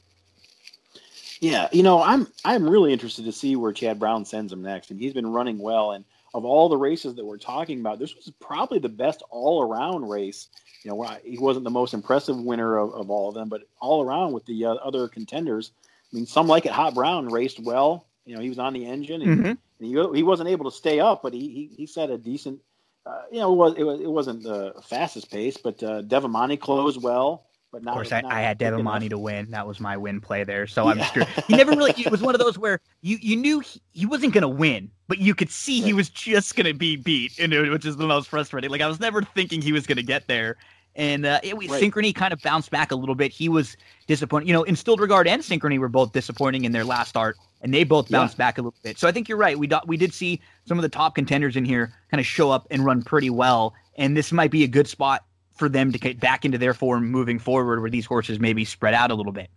Yeah, 1.40 1.68
you 1.70 1.82
know, 1.82 2.02
I'm 2.02 2.26
I'm 2.44 2.68
really 2.68 2.92
interested 2.92 3.24
to 3.26 3.32
see 3.32 3.56
where 3.56 3.72
Chad 3.72 3.98
Brown 3.98 4.24
sends 4.24 4.52
him 4.52 4.62
next, 4.62 4.90
and 4.90 4.98
he's 4.98 5.12
been 5.12 5.26
running 5.26 5.58
well. 5.58 5.92
And 5.92 6.04
of 6.36 6.44
all 6.44 6.68
the 6.68 6.76
races 6.76 7.14
that 7.14 7.24
we're 7.24 7.38
talking 7.38 7.80
about, 7.80 7.98
this 7.98 8.14
was 8.14 8.30
probably 8.38 8.78
the 8.78 8.90
best 8.90 9.22
all 9.30 9.62
around 9.62 10.06
race. 10.06 10.48
You 10.82 10.90
know, 10.90 11.02
he 11.24 11.38
wasn't 11.38 11.64
the 11.64 11.70
most 11.70 11.94
impressive 11.94 12.36
winner 12.36 12.76
of, 12.76 12.92
of 12.92 13.10
all 13.10 13.30
of 13.30 13.34
them, 13.34 13.48
but 13.48 13.62
all 13.80 14.04
around 14.04 14.34
with 14.34 14.44
the 14.44 14.66
uh, 14.66 14.74
other 14.74 15.08
contenders, 15.08 15.72
I 16.12 16.16
mean, 16.16 16.26
some 16.26 16.46
like 16.46 16.66
it. 16.66 16.72
Hot 16.72 16.94
Brown 16.94 17.30
raced 17.30 17.58
well. 17.58 18.06
You 18.26 18.36
know, 18.36 18.42
he 18.42 18.50
was 18.50 18.58
on 18.58 18.74
the 18.74 18.84
engine 18.84 19.22
and, 19.22 19.38
mm-hmm. 19.38 19.46
and 19.46 19.58
he, 19.80 20.18
he 20.18 20.22
wasn't 20.22 20.50
able 20.50 20.70
to 20.70 20.76
stay 20.76 21.00
up, 21.00 21.22
but 21.22 21.32
he 21.32 21.40
he, 21.40 21.70
he 21.74 21.86
set 21.86 22.10
a 22.10 22.18
decent. 22.18 22.60
Uh, 23.06 23.22
you 23.32 23.40
know, 23.40 23.50
it 23.54 23.56
was 23.56 23.74
it 23.78 23.82
was 23.84 24.00
it 24.00 24.10
wasn't 24.10 24.42
the 24.42 24.74
fastest 24.84 25.30
pace, 25.30 25.56
but 25.56 25.82
uh, 25.82 26.02
Devamani 26.02 26.60
closed 26.60 27.02
well. 27.02 27.45
But 27.72 27.82
not, 27.82 27.90
of 27.90 27.94
course, 27.96 28.12
I, 28.12 28.22
I, 28.24 28.40
had 28.40 28.58
Devamani 28.58 29.10
to 29.10 29.18
win. 29.18 29.50
That 29.50 29.66
was 29.66 29.80
my 29.80 29.96
win 29.96 30.20
play 30.20 30.44
there. 30.44 30.66
So 30.66 30.84
yeah. 30.84 30.90
I'm 30.90 31.00
screwed. 31.08 31.26
He 31.48 31.56
never 31.56 31.72
really. 31.72 31.92
It 31.98 32.10
was 32.10 32.22
one 32.22 32.34
of 32.34 32.38
those 32.44 32.58
where 32.58 32.80
you 33.02 33.18
you 33.20 33.36
knew 33.36 33.60
he, 33.60 33.82
he 33.92 34.06
wasn't 34.06 34.32
going 34.32 34.42
to 34.42 34.48
win, 34.48 34.90
but 35.08 35.18
you 35.18 35.34
could 35.34 35.50
see 35.50 35.80
he 35.80 35.92
was 35.92 36.08
just 36.08 36.54
going 36.56 36.66
to 36.66 36.74
be 36.74 36.96
beat, 36.96 37.38
and 37.38 37.52
it, 37.52 37.70
which 37.70 37.84
is 37.84 37.96
the 37.96 38.06
most 38.06 38.28
frustrating. 38.28 38.70
Like 38.70 38.80
I 38.80 38.86
was 38.86 39.00
never 39.00 39.22
thinking 39.22 39.60
he 39.60 39.72
was 39.72 39.86
going 39.86 39.96
to 39.96 40.02
get 40.02 40.28
there, 40.28 40.56
and 40.96 41.26
uh, 41.26 41.40
it, 41.42 41.54
right. 41.54 41.68
Synchrony 41.68 42.14
kind 42.14 42.32
of 42.32 42.40
bounced 42.40 42.70
back 42.70 42.90
a 42.90 42.96
little 42.96 43.14
bit. 43.14 43.30
He 43.30 43.48
was 43.48 43.76
disappointed. 44.06 44.48
You 44.48 44.54
know, 44.54 44.62
Instilled 44.62 45.00
Regard 45.00 45.28
and 45.28 45.42
Synchrony 45.42 45.78
were 45.78 45.88
both 45.88 46.12
disappointing 46.12 46.64
in 46.64 46.72
their 46.72 46.84
last 46.84 47.10
start, 47.10 47.36
and 47.60 47.74
they 47.74 47.84
both 47.84 48.10
bounced 48.10 48.34
yeah. 48.34 48.46
back 48.46 48.58
a 48.58 48.62
little 48.62 48.78
bit. 48.82 48.98
So 48.98 49.06
I 49.06 49.12
think 49.12 49.28
you're 49.28 49.38
right. 49.38 49.58
We 49.58 49.66
do, 49.66 49.78
we 49.86 49.96
did 49.96 50.14
see 50.14 50.40
some 50.64 50.78
of 50.78 50.82
the 50.82 50.88
top 50.88 51.14
contenders 51.14 51.56
in 51.56 51.64
here 51.64 51.92
kind 52.10 52.20
of 52.20 52.26
show 52.26 52.50
up 52.50 52.66
and 52.70 52.84
run 52.84 53.02
pretty 53.02 53.30
well, 53.30 53.74
and 53.96 54.16
this 54.16 54.32
might 54.32 54.50
be 54.50 54.64
a 54.64 54.68
good 54.68 54.88
spot 54.88 55.24
for 55.56 55.68
them 55.68 55.92
to 55.92 55.98
get 55.98 56.20
back 56.20 56.44
into 56.44 56.58
their 56.58 56.74
form 56.74 57.10
moving 57.10 57.38
forward, 57.38 57.80
where 57.80 57.90
these 57.90 58.06
horses 58.06 58.38
maybe 58.38 58.64
spread 58.64 58.94
out 58.94 59.10
a 59.10 59.14
little 59.14 59.32
bit. 59.32 59.50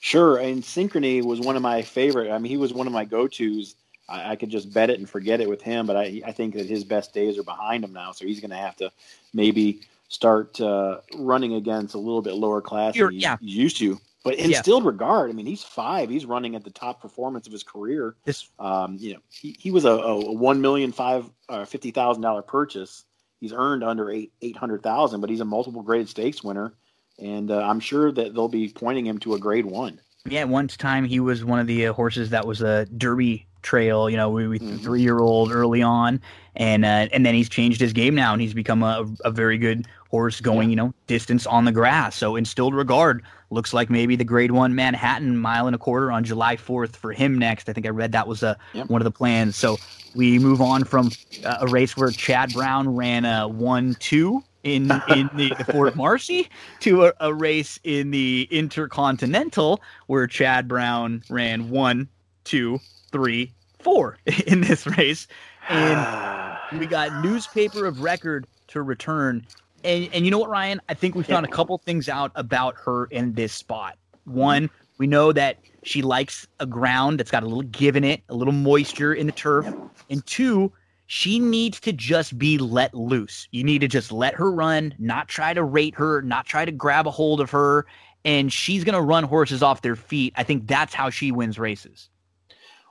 Sure, 0.00 0.36
and 0.36 0.62
Synchrony 0.62 1.24
was 1.24 1.40
one 1.40 1.56
of 1.56 1.62
my 1.62 1.82
favorite. 1.82 2.30
I 2.30 2.38
mean, 2.38 2.50
he 2.50 2.56
was 2.58 2.74
one 2.74 2.86
of 2.86 2.92
my 2.92 3.04
go-tos. 3.04 3.74
I, 4.08 4.32
I 4.32 4.36
could 4.36 4.50
just 4.50 4.72
bet 4.72 4.90
it 4.90 4.98
and 4.98 5.08
forget 5.08 5.40
it 5.40 5.48
with 5.48 5.62
him, 5.62 5.86
but 5.86 5.96
I, 5.96 6.20
I 6.26 6.32
think 6.32 6.54
that 6.54 6.66
his 6.66 6.84
best 6.84 7.14
days 7.14 7.38
are 7.38 7.42
behind 7.42 7.84
him 7.84 7.92
now, 7.92 8.12
so 8.12 8.26
he's 8.26 8.40
going 8.40 8.50
to 8.50 8.56
have 8.56 8.76
to 8.76 8.92
maybe 9.32 9.80
start 10.08 10.60
uh, 10.60 11.00
running 11.16 11.54
against 11.54 11.94
a 11.94 11.98
little 11.98 12.20
bit 12.22 12.34
lower 12.34 12.60
class 12.60 12.94
than 12.96 13.12
he's, 13.12 13.22
yeah. 13.22 13.36
he's 13.40 13.56
used 13.56 13.78
to. 13.78 13.98
But 14.24 14.36
in 14.36 14.50
yeah. 14.50 14.62
regard, 14.82 15.30
I 15.30 15.34
mean, 15.34 15.44
he's 15.44 15.62
five. 15.62 16.08
He's 16.08 16.24
running 16.24 16.56
at 16.56 16.64
the 16.64 16.70
top 16.70 17.02
performance 17.02 17.46
of 17.46 17.52
his 17.52 17.62
career. 17.62 18.14
This, 18.24 18.48
um, 18.58 18.96
you 18.98 19.12
know, 19.14 19.20
he, 19.30 19.54
he 19.58 19.70
was 19.70 19.84
a, 19.84 19.90
a 19.90 20.32
one 20.32 20.62
million 20.62 20.92
five 20.92 21.28
uh, 21.50 21.66
fifty 21.66 21.90
thousand 21.90 22.22
dollar 22.22 22.40
purchase. 22.40 23.04
He's 23.44 23.52
earned 23.52 23.84
under 23.84 24.10
eight 24.10 24.32
eight 24.40 24.56
hundred 24.56 24.82
thousand, 24.82 25.20
but 25.20 25.28
he's 25.28 25.40
a 25.42 25.44
multiple 25.44 25.82
graded 25.82 26.08
stakes 26.08 26.42
winner, 26.42 26.72
and 27.18 27.50
uh, 27.50 27.60
I'm 27.60 27.78
sure 27.78 28.10
that 28.10 28.32
they'll 28.32 28.48
be 28.48 28.70
pointing 28.70 29.04
him 29.04 29.18
to 29.18 29.34
a 29.34 29.38
grade 29.38 29.66
one. 29.66 30.00
Yeah, 30.24 30.44
once 30.44 30.78
time 30.78 31.04
he 31.04 31.20
was 31.20 31.44
one 31.44 31.58
of 31.58 31.66
the 31.66 31.88
uh, 31.88 31.92
horses 31.92 32.30
that 32.30 32.46
was 32.46 32.62
a 32.62 32.86
Derby 32.86 33.46
trail. 33.64 34.08
You 34.08 34.16
know, 34.16 34.30
we, 34.30 34.46
we 34.46 34.58
mm-hmm. 34.58 34.76
three 34.76 35.02
year 35.02 35.18
old 35.18 35.50
early 35.50 35.82
on, 35.82 36.20
and 36.54 36.84
uh, 36.84 37.08
and 37.12 37.26
then 37.26 37.34
he's 37.34 37.48
changed 37.48 37.80
his 37.80 37.92
game 37.92 38.14
now, 38.14 38.32
and 38.32 38.40
he's 38.40 38.54
become 38.54 38.82
a, 38.82 39.04
a 39.24 39.30
very 39.30 39.58
good 39.58 39.86
horse 40.10 40.40
going, 40.40 40.68
yeah. 40.68 40.70
you 40.70 40.76
know, 40.76 40.94
distance 41.08 41.46
on 41.46 41.64
the 41.64 41.72
grass. 41.72 42.14
So 42.14 42.36
instilled 42.36 42.74
regard 42.74 43.24
looks 43.50 43.74
like 43.74 43.90
maybe 43.90 44.14
the 44.14 44.24
Grade 44.24 44.52
One 44.52 44.74
Manhattan 44.74 45.36
mile 45.36 45.66
and 45.66 45.74
a 45.74 45.78
quarter 45.78 46.12
on 46.12 46.22
July 46.22 46.56
fourth 46.56 46.94
for 46.94 47.12
him 47.12 47.38
next. 47.38 47.68
I 47.68 47.72
think 47.72 47.86
I 47.86 47.90
read 47.90 48.12
that 48.12 48.28
was 48.28 48.42
a 48.42 48.50
uh, 48.50 48.54
yep. 48.74 48.88
one 48.88 49.00
of 49.00 49.04
the 49.04 49.10
plans. 49.10 49.56
So 49.56 49.78
we 50.14 50.38
move 50.38 50.60
on 50.60 50.84
from 50.84 51.10
uh, 51.44 51.58
a 51.62 51.66
race 51.66 51.96
where 51.96 52.10
Chad 52.10 52.52
Brown 52.52 52.94
ran 52.94 53.24
a 53.24 53.48
one 53.48 53.96
two 53.98 54.44
in 54.64 54.90
in 55.08 55.30
the, 55.34 55.54
the 55.56 55.64
Fort 55.72 55.94
Marcy 55.94 56.48
to 56.80 57.06
a, 57.06 57.12
a, 57.20 57.32
race 57.32 57.78
in 57.84 58.10
the 58.10 58.48
Intercontinental 58.50 59.80
where 60.06 60.26
Chad 60.26 60.66
Brown 60.66 61.22
ran 61.28 61.70
one, 61.70 62.08
two, 62.44 62.80
three, 63.14 63.52
four 63.78 64.18
in 64.46 64.60
this 64.60 64.86
race, 64.98 65.28
and 65.68 66.58
we 66.80 66.84
got 66.86 67.24
newspaper 67.24 67.86
of 67.86 68.00
record 68.00 68.46
to 68.68 68.82
return. 68.82 69.46
And 69.84 70.08
and 70.12 70.24
you 70.24 70.32
know 70.32 70.38
what, 70.38 70.50
Ryan? 70.50 70.80
I 70.88 70.94
think 70.94 71.14
we 71.14 71.22
found 71.22 71.46
a 71.46 71.48
couple 71.48 71.78
things 71.78 72.08
out 72.08 72.32
about 72.34 72.74
her 72.84 73.04
in 73.06 73.34
this 73.34 73.52
spot. 73.52 73.96
One, 74.24 74.68
we 74.98 75.06
know 75.06 75.32
that 75.32 75.58
she 75.84 76.02
likes 76.02 76.48
a 76.58 76.66
ground 76.66 77.20
that's 77.20 77.30
got 77.30 77.44
a 77.44 77.46
little 77.46 77.62
give 77.62 77.94
in 77.94 78.02
it, 78.02 78.22
a 78.28 78.34
little 78.34 78.52
moisture 78.52 79.14
in 79.14 79.26
the 79.26 79.32
turf. 79.32 79.72
And 80.10 80.26
two, 80.26 80.72
she 81.06 81.38
needs 81.38 81.78
to 81.80 81.92
just 81.92 82.36
be 82.36 82.58
let 82.58 82.94
loose. 82.94 83.46
You 83.52 83.62
need 83.62 83.80
to 83.82 83.88
just 83.88 84.10
let 84.10 84.34
her 84.34 84.50
run, 84.50 84.94
not 84.98 85.28
try 85.28 85.54
to 85.54 85.62
rate 85.62 85.94
her, 85.94 86.22
not 86.22 86.46
try 86.46 86.64
to 86.64 86.72
grab 86.72 87.06
a 87.06 87.10
hold 87.10 87.40
of 87.40 87.50
her, 87.50 87.86
and 88.24 88.52
she's 88.52 88.82
going 88.82 88.94
to 88.94 89.02
run 89.02 89.24
horses 89.24 89.62
off 89.62 89.82
their 89.82 89.96
feet. 89.96 90.32
I 90.36 90.42
think 90.42 90.66
that's 90.66 90.94
how 90.94 91.10
she 91.10 91.30
wins 91.30 91.58
races. 91.58 92.08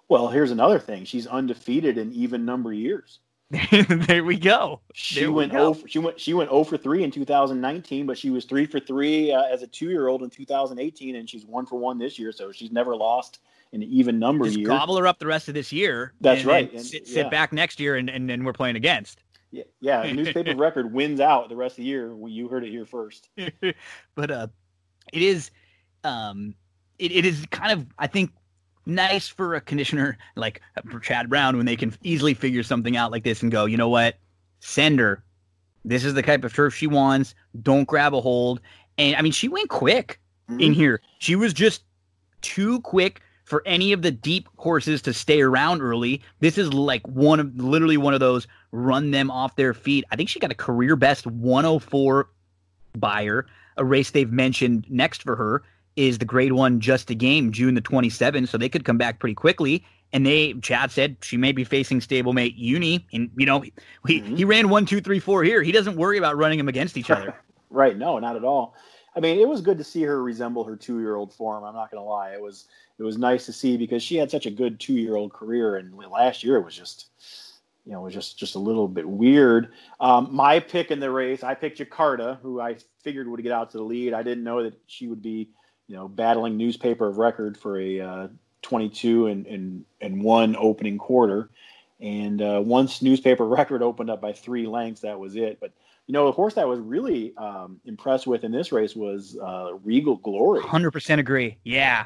Well, 0.09 0.27
here's 0.27 0.51
another 0.51 0.79
thing. 0.79 1.05
She's 1.05 1.27
undefeated 1.27 1.97
in 1.97 2.11
even 2.13 2.45
number 2.45 2.73
years. 2.73 3.19
there 3.89 4.23
we 4.23 4.37
go. 4.37 4.81
She 4.93 5.19
there 5.19 5.31
went 5.31 5.51
go. 5.51 5.77
she 5.85 5.99
went 5.99 6.19
she 6.19 6.33
went 6.33 6.49
0 6.49 6.63
for 6.63 6.77
3 6.77 7.03
in 7.03 7.11
2019, 7.11 8.05
but 8.05 8.17
she 8.17 8.29
was 8.31 8.45
3 8.45 8.65
for 8.65 8.79
3 8.79 9.31
uh, 9.31 9.43
as 9.43 9.61
a 9.61 9.67
2-year-old 9.67 10.23
in 10.23 10.29
2018 10.29 11.15
and 11.15 11.29
she's 11.29 11.45
1 11.45 11.65
for 11.67 11.77
1 11.77 11.99
this 11.99 12.17
year, 12.17 12.31
so 12.31 12.51
she's 12.51 12.71
never 12.71 12.95
lost 12.95 13.39
an 13.73 13.83
even 13.83 14.17
number 14.17 14.45
Just 14.45 14.57
year. 14.57 14.67
Gobble 14.67 14.97
her 14.97 15.07
up 15.07 15.19
the 15.19 15.27
rest 15.27 15.49
of 15.49 15.53
this 15.53 15.71
year. 15.71 16.13
That's 16.21 16.41
and, 16.41 16.47
right. 16.47 16.69
And 16.69 16.79
and, 16.79 16.85
sit, 16.85 17.07
sit 17.07 17.29
back 17.29 17.53
next 17.53 17.79
year 17.79 17.95
and, 17.95 18.09
and, 18.09 18.29
and 18.31 18.45
we're 18.45 18.53
playing 18.53 18.75
against. 18.75 19.23
Yeah, 19.51 19.63
yeah. 19.81 20.11
Newspaper 20.11 20.55
record 20.57 20.91
wins 20.91 21.19
out 21.19 21.47
the 21.49 21.55
rest 21.55 21.73
of 21.73 21.83
the 21.83 21.89
year. 21.89 22.15
Well, 22.15 22.31
you 22.31 22.47
heard 22.47 22.63
it 22.63 22.71
here 22.71 22.85
first. 22.85 23.29
but 24.15 24.31
uh, 24.31 24.47
it 25.11 25.21
is, 25.21 25.51
um, 26.03 26.55
it, 26.97 27.11
it 27.11 27.25
is 27.25 27.45
kind 27.51 27.71
of 27.71 27.85
I 27.99 28.07
think 28.07 28.31
nice 28.85 29.27
for 29.27 29.55
a 29.55 29.61
conditioner 29.61 30.17
like 30.35 30.61
Chad 31.01 31.29
Brown 31.29 31.57
when 31.57 31.65
they 31.65 31.75
can 31.75 31.93
easily 32.03 32.33
figure 32.33 32.63
something 32.63 32.97
out 32.97 33.11
like 33.11 33.23
this 33.23 33.41
and 33.41 33.51
go, 33.51 33.65
you 33.65 33.77
know 33.77 33.89
what, 33.89 34.17
send 34.59 34.99
her. 34.99 35.23
This 35.85 36.05
is 36.05 36.13
the 36.13 36.21
type 36.21 36.43
of 36.43 36.53
turf 36.53 36.75
she 36.75 36.87
wants. 36.87 37.35
Don't 37.61 37.87
grab 37.87 38.13
a 38.13 38.21
hold. 38.21 38.61
And 38.97 39.15
I 39.15 39.21
mean, 39.21 39.31
she 39.31 39.47
went 39.47 39.69
quick 39.69 40.19
mm-hmm. 40.49 40.61
in 40.61 40.73
here. 40.73 41.01
She 41.19 41.35
was 41.35 41.53
just 41.53 41.83
too 42.41 42.79
quick 42.81 43.21
for 43.43 43.61
any 43.65 43.91
of 43.91 44.01
the 44.01 44.11
deep 44.11 44.47
horses 44.57 45.01
to 45.01 45.13
stay 45.13 45.41
around 45.41 45.81
early. 45.81 46.21
This 46.39 46.57
is 46.57 46.73
like 46.73 47.05
one 47.07 47.39
of 47.39 47.55
literally 47.55 47.97
one 47.97 48.13
of 48.13 48.19
those 48.19 48.47
run 48.71 49.11
them 49.11 49.29
off 49.29 49.55
their 49.55 49.73
feet. 49.73 50.05
I 50.11 50.15
think 50.15 50.29
she 50.29 50.39
got 50.39 50.51
a 50.51 50.55
career 50.55 50.95
best 50.95 51.27
104 51.27 52.29
Beyer, 52.97 53.45
a 53.75 53.83
race 53.83 54.11
they've 54.11 54.31
mentioned 54.31 54.85
next 54.89 55.23
for 55.23 55.35
her 55.35 55.63
is 55.95 56.17
the 56.17 56.25
grade 56.25 56.53
one 56.53 56.79
just 56.79 57.09
a 57.09 57.15
game, 57.15 57.51
June 57.51 57.75
the 57.75 57.81
27th, 57.81 58.47
so 58.47 58.57
they 58.57 58.69
could 58.69 58.85
come 58.85 58.97
back 58.97 59.19
pretty 59.19 59.35
quickly. 59.35 59.85
And 60.11 60.25
they, 60.25 60.53
Chad 60.53 60.91
said 60.91 61.17
she 61.21 61.37
may 61.37 61.51
be 61.51 61.63
facing 61.63 61.99
stablemate 61.99 62.53
Uni, 62.55 63.05
and 63.13 63.31
you 63.35 63.45
know 63.45 63.61
he 64.07 64.21
mm-hmm. 64.21 64.35
he 64.35 64.45
ran 64.45 64.69
one, 64.69 64.85
two, 64.85 65.01
three, 65.01 65.19
four 65.19 65.43
here. 65.43 65.63
He 65.63 65.71
doesn't 65.71 65.95
worry 65.95 66.17
about 66.17 66.37
running 66.37 66.57
them 66.57 66.67
against 66.67 66.97
each 66.97 67.09
other. 67.09 67.35
right? 67.69 67.97
No, 67.97 68.19
not 68.19 68.35
at 68.35 68.43
all. 68.43 68.75
I 69.15 69.19
mean, 69.19 69.39
it 69.39 69.47
was 69.47 69.61
good 69.61 69.77
to 69.77 69.83
see 69.83 70.01
her 70.03 70.23
resemble 70.23 70.63
her 70.63 70.75
two-year-old 70.75 71.33
form. 71.33 71.63
I'm 71.63 71.75
not 71.75 71.91
going 71.91 72.01
to 72.01 72.07
lie; 72.07 72.31
it 72.31 72.41
was 72.41 72.67
it 72.99 73.03
was 73.03 73.17
nice 73.17 73.45
to 73.47 73.53
see 73.53 73.75
because 73.77 74.03
she 74.03 74.15
had 74.15 74.29
such 74.29 74.45
a 74.45 74.51
good 74.51 74.79
two-year-old 74.79 75.33
career, 75.33 75.77
and 75.77 75.95
last 75.95 76.43
year 76.43 76.57
it 76.57 76.63
was 76.63 76.75
just 76.75 77.09
you 77.85 77.91
know, 77.91 78.01
it 78.01 78.03
was 78.03 78.13
just 78.13 78.37
just 78.37 78.55
a 78.55 78.59
little 78.59 78.87
bit 78.87 79.07
weird. 79.07 79.73
Um, 79.99 80.29
my 80.31 80.59
pick 80.59 80.91
in 80.91 80.99
the 80.99 81.11
race, 81.11 81.43
I 81.43 81.53
picked 81.53 81.79
Jakarta, 81.79 82.39
who 82.41 82.61
I 82.61 82.77
figured 83.01 83.27
would 83.27 83.43
get 83.43 83.51
out 83.51 83.71
to 83.71 83.77
the 83.77 83.83
lead. 83.83 84.13
I 84.13 84.23
didn't 84.23 84.43
know 84.43 84.63
that 84.63 84.79
she 84.87 85.07
would 85.07 85.21
be, 85.21 85.49
you 85.87 85.95
know, 85.95 86.07
battling 86.07 86.57
newspaper 86.57 87.07
of 87.07 87.17
record 87.17 87.57
for 87.57 87.79
a 87.79 87.99
uh, 87.99 88.27
22 88.61 89.27
and, 89.27 89.45
and 89.47 89.85
and 90.01 90.23
one 90.23 90.55
opening 90.57 90.97
quarter. 90.97 91.49
And 91.99 92.41
uh, 92.41 92.61
once 92.63 93.01
newspaper 93.01 93.47
record 93.47 93.81
opened 93.81 94.09
up 94.09 94.21
by 94.21 94.33
three 94.33 94.65
lengths, 94.67 95.01
that 95.01 95.19
was 95.19 95.35
it. 95.35 95.59
But 95.59 95.71
you 96.07 96.13
know, 96.13 96.25
the 96.25 96.31
horse 96.31 96.55
that 96.55 96.61
I 96.61 96.65
was 96.65 96.79
really 96.79 97.35
um, 97.37 97.79
impressed 97.85 98.27
with 98.27 98.43
in 98.43 98.51
this 98.51 98.71
race 98.71 98.95
was 98.95 99.37
uh, 99.41 99.75
Regal 99.83 100.17
Glory. 100.17 100.61
Hundred 100.61 100.91
percent 100.91 101.21
agree. 101.21 101.57
Yeah, 101.63 102.05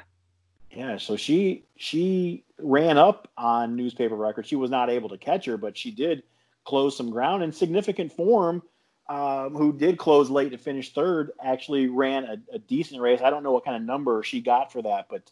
yeah, 0.71 0.97
so 0.97 1.15
she 1.15 1.65
she 1.77 2.43
ran 2.59 2.99
up 2.99 3.27
on 3.35 3.75
newspaper 3.75 4.15
record. 4.15 4.45
She 4.45 4.55
was 4.55 4.69
not 4.69 4.91
able 4.91 5.09
to 5.09 5.17
catch 5.17 5.45
her, 5.45 5.57
but 5.57 5.75
she 5.75 5.89
did 5.89 6.21
close 6.65 6.95
some 6.95 7.09
ground 7.09 7.43
in 7.43 7.51
significant 7.51 8.11
form. 8.11 8.61
Um, 9.09 9.55
who 9.55 9.71
did 9.71 9.97
close 9.97 10.29
late 10.29 10.51
to 10.51 10.57
finish 10.57 10.91
third, 10.91 11.31
actually 11.41 11.87
ran 11.87 12.25
a, 12.25 12.55
a, 12.55 12.59
decent 12.59 12.99
race. 12.99 13.21
I 13.21 13.29
don't 13.29 13.41
know 13.41 13.53
what 13.53 13.63
kind 13.63 13.77
of 13.77 13.83
number 13.83 14.21
she 14.21 14.41
got 14.41 14.69
for 14.73 14.81
that, 14.81 15.07
but 15.09 15.31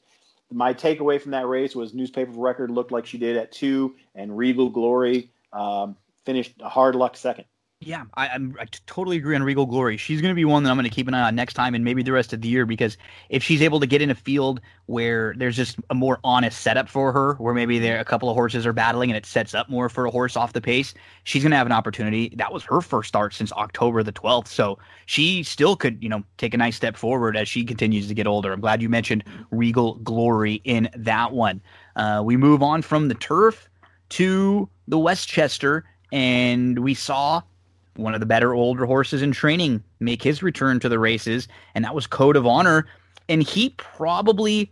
my 0.50 0.74
takeaway 0.74 1.20
from 1.20 1.32
that 1.32 1.46
race 1.46 1.76
was 1.76 1.94
newspaper 1.94 2.32
record 2.32 2.72
looked 2.72 2.94
like 2.94 3.06
she 3.06 3.18
did 3.18 3.36
at 3.36 3.52
two, 3.52 3.96
and 4.16 4.38
Regal 4.38 4.70
Glory 4.70 5.30
um, 5.52 5.98
finished 6.24 6.54
a 6.62 6.70
hard 6.70 6.96
luck 6.96 7.18
second. 7.18 7.46
Yeah, 7.86 8.06
I, 8.16 8.30
I'm, 8.30 8.56
I 8.60 8.66
totally 8.88 9.18
agree 9.18 9.36
on 9.36 9.44
Regal 9.44 9.68
Glory. 9.68 9.96
She's 9.98 10.20
going 10.20 10.32
to 10.32 10.36
be 10.36 10.44
one 10.44 10.64
that 10.64 10.72
I'm 10.72 10.76
going 10.76 10.86
to 10.86 10.90
keep 10.90 11.08
an 11.08 11.14
eye 11.14 11.28
on 11.28 11.36
next 11.36 11.54
time 11.54 11.76
and 11.76 11.86
maybe 11.86 12.02
the 12.02 12.12
rest 12.12 12.34
of 12.34 12.42
the 12.42 12.48
year 12.48 12.66
because 12.66 12.98
if 13.30 13.44
she's 13.44 13.62
able 13.62 13.80
to 13.80 13.86
get 13.86 14.02
in 14.02 14.10
a 14.10 14.16
field 14.16 14.60
where 14.88 15.36
there's 15.38 15.56
just 15.56 15.78
a 15.92 15.94
more 15.94 16.20
honest 16.24 16.62
setup 16.62 16.90
for 16.90 17.12
her, 17.12 17.36
where 17.36 17.54
maybe 17.54 17.78
there 17.78 18.00
a 18.00 18.04
couple 18.04 18.28
of 18.28 18.34
horses 18.34 18.66
are 18.66 18.74
battling 18.74 19.12
and 19.12 19.18
it 19.18 19.24
sets 19.24 19.54
up 19.54 19.70
more 19.70 19.88
for 19.88 20.08
a 20.08 20.10
horse 20.10 20.36
off 20.36 20.54
the 20.54 20.62
pace, 20.62 20.96
she's 21.26 21.44
going 21.44 21.52
to 21.52 21.58
have 21.58 21.68
an 21.68 21.72
opportunity. 21.72 22.34
That 22.36 22.52
was 22.52 22.64
her 22.64 22.82
first 22.82 23.08
start 23.08 23.36
since 23.36 23.52
October 23.52 24.02
the 24.02 24.14
12th, 24.14 24.48
so 24.48 24.80
she 25.06 25.44
still 25.44 25.76
could, 25.76 26.02
you 26.02 26.10
know, 26.10 26.24
take 26.38 26.56
a 26.56 26.58
nice 26.58 26.76
step 26.76 26.98
forward 26.98 27.38
as 27.38 27.48
she 27.48 27.64
continues 27.64 28.08
to 28.08 28.16
get 28.16 28.26
older. 28.26 28.52
I'm 28.52 28.62
glad 28.62 28.82
you 28.82 28.90
mentioned 28.90 29.24
Regal 29.52 29.96
Glory 29.98 30.60
in 30.64 30.90
that 30.96 31.34
one. 31.34 31.62
Uh, 31.96 32.24
we 32.26 32.36
move 32.36 32.64
on 32.64 32.82
from 32.82 33.10
the 33.10 33.16
turf 33.16 33.70
to 34.10 34.68
the 34.88 34.98
Westchester, 34.98 35.86
and 36.12 36.80
we 36.80 36.96
saw 36.96 37.44
one 37.96 38.14
of 38.14 38.20
the 38.20 38.26
better 38.26 38.54
older 38.54 38.86
horses 38.86 39.22
in 39.22 39.32
training 39.32 39.84
make 40.00 40.22
his 40.22 40.43
return 40.43 40.80
to 40.82 40.89
the 40.89 41.00
races, 41.00 41.48
and 41.74 41.86
that 41.86 41.96
was 41.96 42.08
Code 42.08 42.36
of 42.36 42.46
Honor. 42.46 42.88
And 43.28 43.41
he 43.41 43.70
probably 43.78 44.72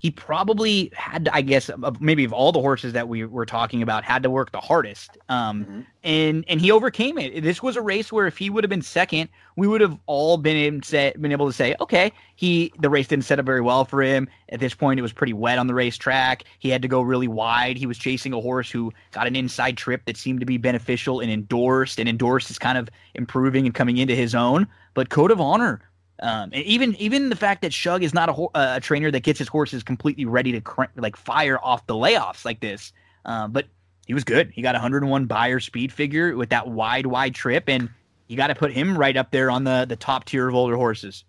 he 0.00 0.10
probably 0.10 0.90
had 0.94 1.26
to, 1.26 1.34
I 1.34 1.42
guess 1.42 1.70
maybe 2.00 2.24
of 2.24 2.32
all 2.32 2.52
the 2.52 2.60
horses 2.60 2.94
that 2.94 3.06
we 3.06 3.22
were 3.26 3.44
talking 3.44 3.82
about 3.82 4.02
had 4.02 4.22
to 4.22 4.30
work 4.30 4.50
the 4.50 4.60
hardest. 4.60 5.18
Um, 5.28 5.64
mm-hmm. 5.64 5.80
and 6.02 6.44
and 6.48 6.58
he 6.58 6.70
overcame 6.70 7.18
it. 7.18 7.42
This 7.42 7.62
was 7.62 7.76
a 7.76 7.82
race 7.82 8.10
where 8.10 8.26
if 8.26 8.38
he 8.38 8.48
would 8.48 8.64
have 8.64 8.70
been 8.70 8.80
second, 8.80 9.28
we 9.56 9.68
would 9.68 9.82
have 9.82 9.98
all 10.06 10.38
been 10.38 10.80
been 10.90 11.32
able 11.32 11.46
to 11.46 11.52
say, 11.52 11.76
okay, 11.82 12.12
he 12.34 12.72
the 12.80 12.88
race 12.88 13.08
didn't 13.08 13.26
set 13.26 13.38
up 13.38 13.44
very 13.44 13.60
well 13.60 13.84
for 13.84 14.00
him. 14.00 14.26
At 14.48 14.58
this 14.58 14.72
point, 14.72 14.98
it 14.98 15.02
was 15.02 15.12
pretty 15.12 15.34
wet 15.34 15.58
on 15.58 15.66
the 15.66 15.74
racetrack. 15.74 16.44
He 16.60 16.70
had 16.70 16.80
to 16.80 16.88
go 16.88 17.02
really 17.02 17.28
wide. 17.28 17.76
He 17.76 17.84
was 17.84 17.98
chasing 17.98 18.32
a 18.32 18.40
horse 18.40 18.70
who 18.70 18.94
got 19.12 19.26
an 19.26 19.36
inside 19.36 19.76
trip 19.76 20.06
that 20.06 20.16
seemed 20.16 20.40
to 20.40 20.46
be 20.46 20.56
beneficial 20.56 21.20
and 21.20 21.30
endorsed, 21.30 22.00
and 22.00 22.08
endorsed 22.08 22.50
is 22.50 22.58
kind 22.58 22.78
of 22.78 22.88
improving 23.14 23.66
and 23.66 23.74
coming 23.74 23.98
into 23.98 24.14
his 24.14 24.34
own. 24.34 24.66
But 24.94 25.10
Code 25.10 25.30
of 25.30 25.42
Honor 25.42 25.82
um, 26.22 26.50
and 26.52 26.64
even 26.64 26.94
even 26.96 27.30
the 27.30 27.36
fact 27.36 27.62
that 27.62 27.72
Shug 27.72 28.02
is 28.02 28.12
not 28.12 28.28
a, 28.28 28.76
a 28.76 28.80
trainer 28.80 29.10
that 29.10 29.20
gets 29.20 29.38
his 29.38 29.48
horses 29.48 29.82
completely 29.82 30.24
ready 30.24 30.52
to 30.52 30.60
cr- 30.60 30.84
like 30.96 31.16
fire 31.16 31.58
off 31.62 31.86
the 31.86 31.94
layoffs 31.94 32.44
like 32.44 32.60
this, 32.60 32.92
um, 33.24 33.52
but 33.52 33.66
he 34.06 34.14
was 34.14 34.24
good. 34.24 34.50
He 34.50 34.62
got 34.62 34.74
101 34.74 35.26
Beyer 35.26 35.60
speed 35.60 35.92
figure 35.92 36.36
with 36.36 36.50
that 36.50 36.68
wide 36.68 37.06
wide 37.06 37.34
trip, 37.34 37.64
and 37.68 37.88
you 38.28 38.36
got 38.36 38.48
to 38.48 38.54
put 38.54 38.72
him 38.72 38.96
right 38.96 39.16
up 39.16 39.30
there 39.30 39.50
on 39.50 39.64
the 39.64 39.86
the 39.88 39.96
top 39.96 40.24
tier 40.24 40.46
of 40.48 40.54
older 40.54 40.76
horses. 40.76 41.24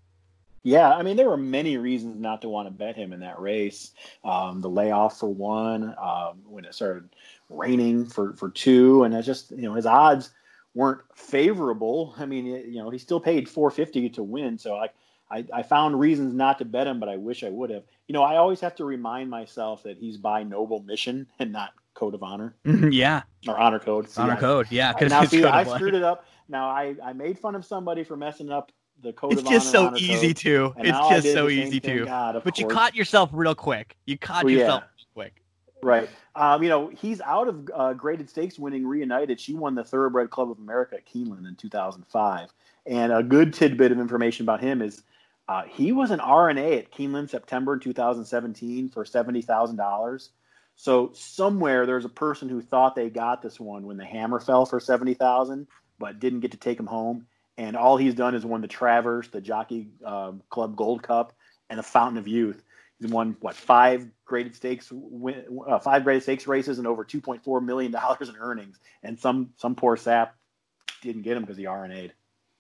Yeah, 0.63 0.91
I 0.91 1.03
mean 1.03 1.15
there 1.15 1.29
were 1.29 1.37
many 1.37 1.77
reasons 1.77 2.19
not 2.19 2.41
to 2.41 2.49
want 2.49 2.67
to 2.67 2.71
bet 2.71 2.95
him 2.95 3.13
in 3.13 3.21
that 3.21 3.39
race. 3.39 3.91
Um, 4.23 4.61
the 4.61 4.69
layoff 4.69 5.19
for 5.19 5.29
one, 5.29 5.95
um, 5.99 6.41
when 6.45 6.65
it 6.65 6.75
started 6.75 7.09
raining 7.49 8.05
for 8.05 8.33
for 8.33 8.49
two, 8.49 9.03
and 9.03 9.13
it's 9.13 9.25
just 9.25 9.51
you 9.51 9.63
know 9.63 9.73
his 9.73 9.85
odds 9.85 10.31
weren't 10.73 11.01
favorable. 11.15 12.15
I 12.17 12.25
mean, 12.25 12.45
you 12.45 12.81
know, 12.81 12.89
he 12.89 12.97
still 12.97 13.19
paid 13.19 13.49
450 13.49 14.09
to 14.11 14.23
win. 14.23 14.57
So 14.57 14.75
like, 14.75 14.93
I, 15.29 15.45
I 15.53 15.63
found 15.63 15.99
reasons 15.99 16.33
not 16.33 16.59
to 16.59 16.65
bet 16.65 16.87
him, 16.87 16.99
but 16.99 17.09
I 17.09 17.17
wish 17.17 17.43
I 17.43 17.49
would 17.49 17.69
have. 17.69 17.83
You 18.07 18.13
know, 18.13 18.23
I 18.23 18.37
always 18.37 18.59
have 18.59 18.75
to 18.75 18.85
remind 18.85 19.29
myself 19.29 19.83
that 19.83 19.97
he's 19.97 20.17
by 20.17 20.43
noble 20.43 20.81
mission 20.83 21.27
and 21.39 21.51
not 21.51 21.71
code 21.93 22.13
of 22.13 22.23
honor. 22.23 22.55
yeah. 22.65 23.23
Or 23.47 23.57
honor 23.57 23.79
code. 23.79 24.09
See, 24.09 24.21
honor 24.21 24.33
I, 24.33 24.39
code. 24.39 24.67
Yeah. 24.69 24.93
Cause 24.93 25.09
now, 25.09 25.23
see, 25.23 25.43
I 25.45 25.63
screwed 25.63 25.93
it 25.93 26.03
up. 26.03 26.25
Now 26.49 26.69
I, 26.69 26.95
I 27.03 27.13
made 27.13 27.39
fun 27.39 27.55
of 27.55 27.65
somebody 27.65 28.03
for 28.03 28.17
messing 28.17 28.51
up 28.51 28.71
the 29.01 29.13
code 29.13 29.33
it's 29.33 29.43
just 29.43 29.71
so 29.71 29.95
easy 29.95 30.33
to. 30.33 30.73
It's 30.77 31.09
just 31.09 31.33
so 31.33 31.49
easy 31.49 31.79
to. 31.79 32.05
but 32.05 32.43
course. 32.43 32.59
you 32.59 32.67
caught 32.67 32.95
yourself 32.95 33.29
real 33.33 33.55
quick. 33.55 33.97
You 34.05 34.17
caught 34.17 34.43
well, 34.43 34.53
yourself 34.53 34.83
yeah. 34.83 34.90
Right. 35.83 36.09
Um, 36.35 36.63
you 36.63 36.69
know, 36.69 36.89
he's 36.89 37.21
out 37.21 37.47
of 37.47 37.69
uh, 37.73 37.93
graded 37.93 38.29
stakes 38.29 38.59
winning 38.59 38.85
Reunited. 38.85 39.39
She 39.39 39.53
won 39.53 39.75
the 39.75 39.83
Thoroughbred 39.83 40.29
Club 40.29 40.51
of 40.51 40.59
America 40.59 40.95
at 40.95 41.05
Keeneland 41.05 41.47
in 41.47 41.55
2005. 41.55 42.49
And 42.85 43.11
a 43.11 43.23
good 43.23 43.53
tidbit 43.53 43.91
of 43.91 43.99
information 43.99 44.45
about 44.45 44.61
him 44.61 44.81
is 44.81 45.03
uh, 45.47 45.63
he 45.63 45.91
was 45.91 46.11
an 46.11 46.19
RNA 46.19 46.77
at 46.77 46.91
Keeneland 46.91 47.29
September 47.29 47.77
2017 47.77 48.89
for 48.89 49.03
$70,000. 49.03 50.29
So 50.75 51.11
somewhere 51.13 51.85
there's 51.85 52.05
a 52.05 52.09
person 52.09 52.47
who 52.47 52.61
thought 52.61 52.95
they 52.95 53.09
got 53.09 53.41
this 53.41 53.59
one 53.59 53.85
when 53.85 53.97
the 53.97 54.05
hammer 54.05 54.39
fell 54.39 54.65
for 54.65 54.79
70,000, 54.79 55.67
but 55.99 56.19
didn't 56.19 56.39
get 56.39 56.51
to 56.51 56.57
take 56.57 56.79
him 56.79 56.87
home. 56.87 57.27
And 57.57 57.75
all 57.75 57.97
he's 57.97 58.15
done 58.15 58.33
is 58.33 58.45
won 58.45 58.61
the 58.61 58.67
Travers, 58.67 59.27
the 59.29 59.41
Jockey 59.41 59.89
uh, 60.05 60.31
Club 60.49 60.75
Gold 60.75 61.03
Cup, 61.03 61.33
and 61.69 61.77
the 61.77 61.83
Fountain 61.83 62.17
of 62.17 62.27
Youth. 62.27 62.63
He's 63.01 63.11
won 63.11 63.35
what 63.39 63.55
five 63.55 64.07
graded 64.25 64.55
stakes, 64.55 64.89
win, 64.91 65.43
uh, 65.67 65.79
five 65.79 66.03
graded 66.03 66.21
stakes 66.23 66.45
races, 66.45 66.77
and 66.77 66.87
over 66.87 67.03
two 67.03 67.19
point 67.19 67.43
four 67.43 67.59
million 67.59 67.91
dollars 67.99 68.29
in 68.29 68.35
earnings. 68.39 68.79
And 69.03 69.19
some 69.19 69.49
some 69.57 69.75
poor 69.75 69.97
sap 69.97 70.35
didn't 71.01 71.23
get 71.23 71.35
him 71.35 71.43
because 71.43 71.57
he 71.57 71.63
RNA'd. 71.63 72.13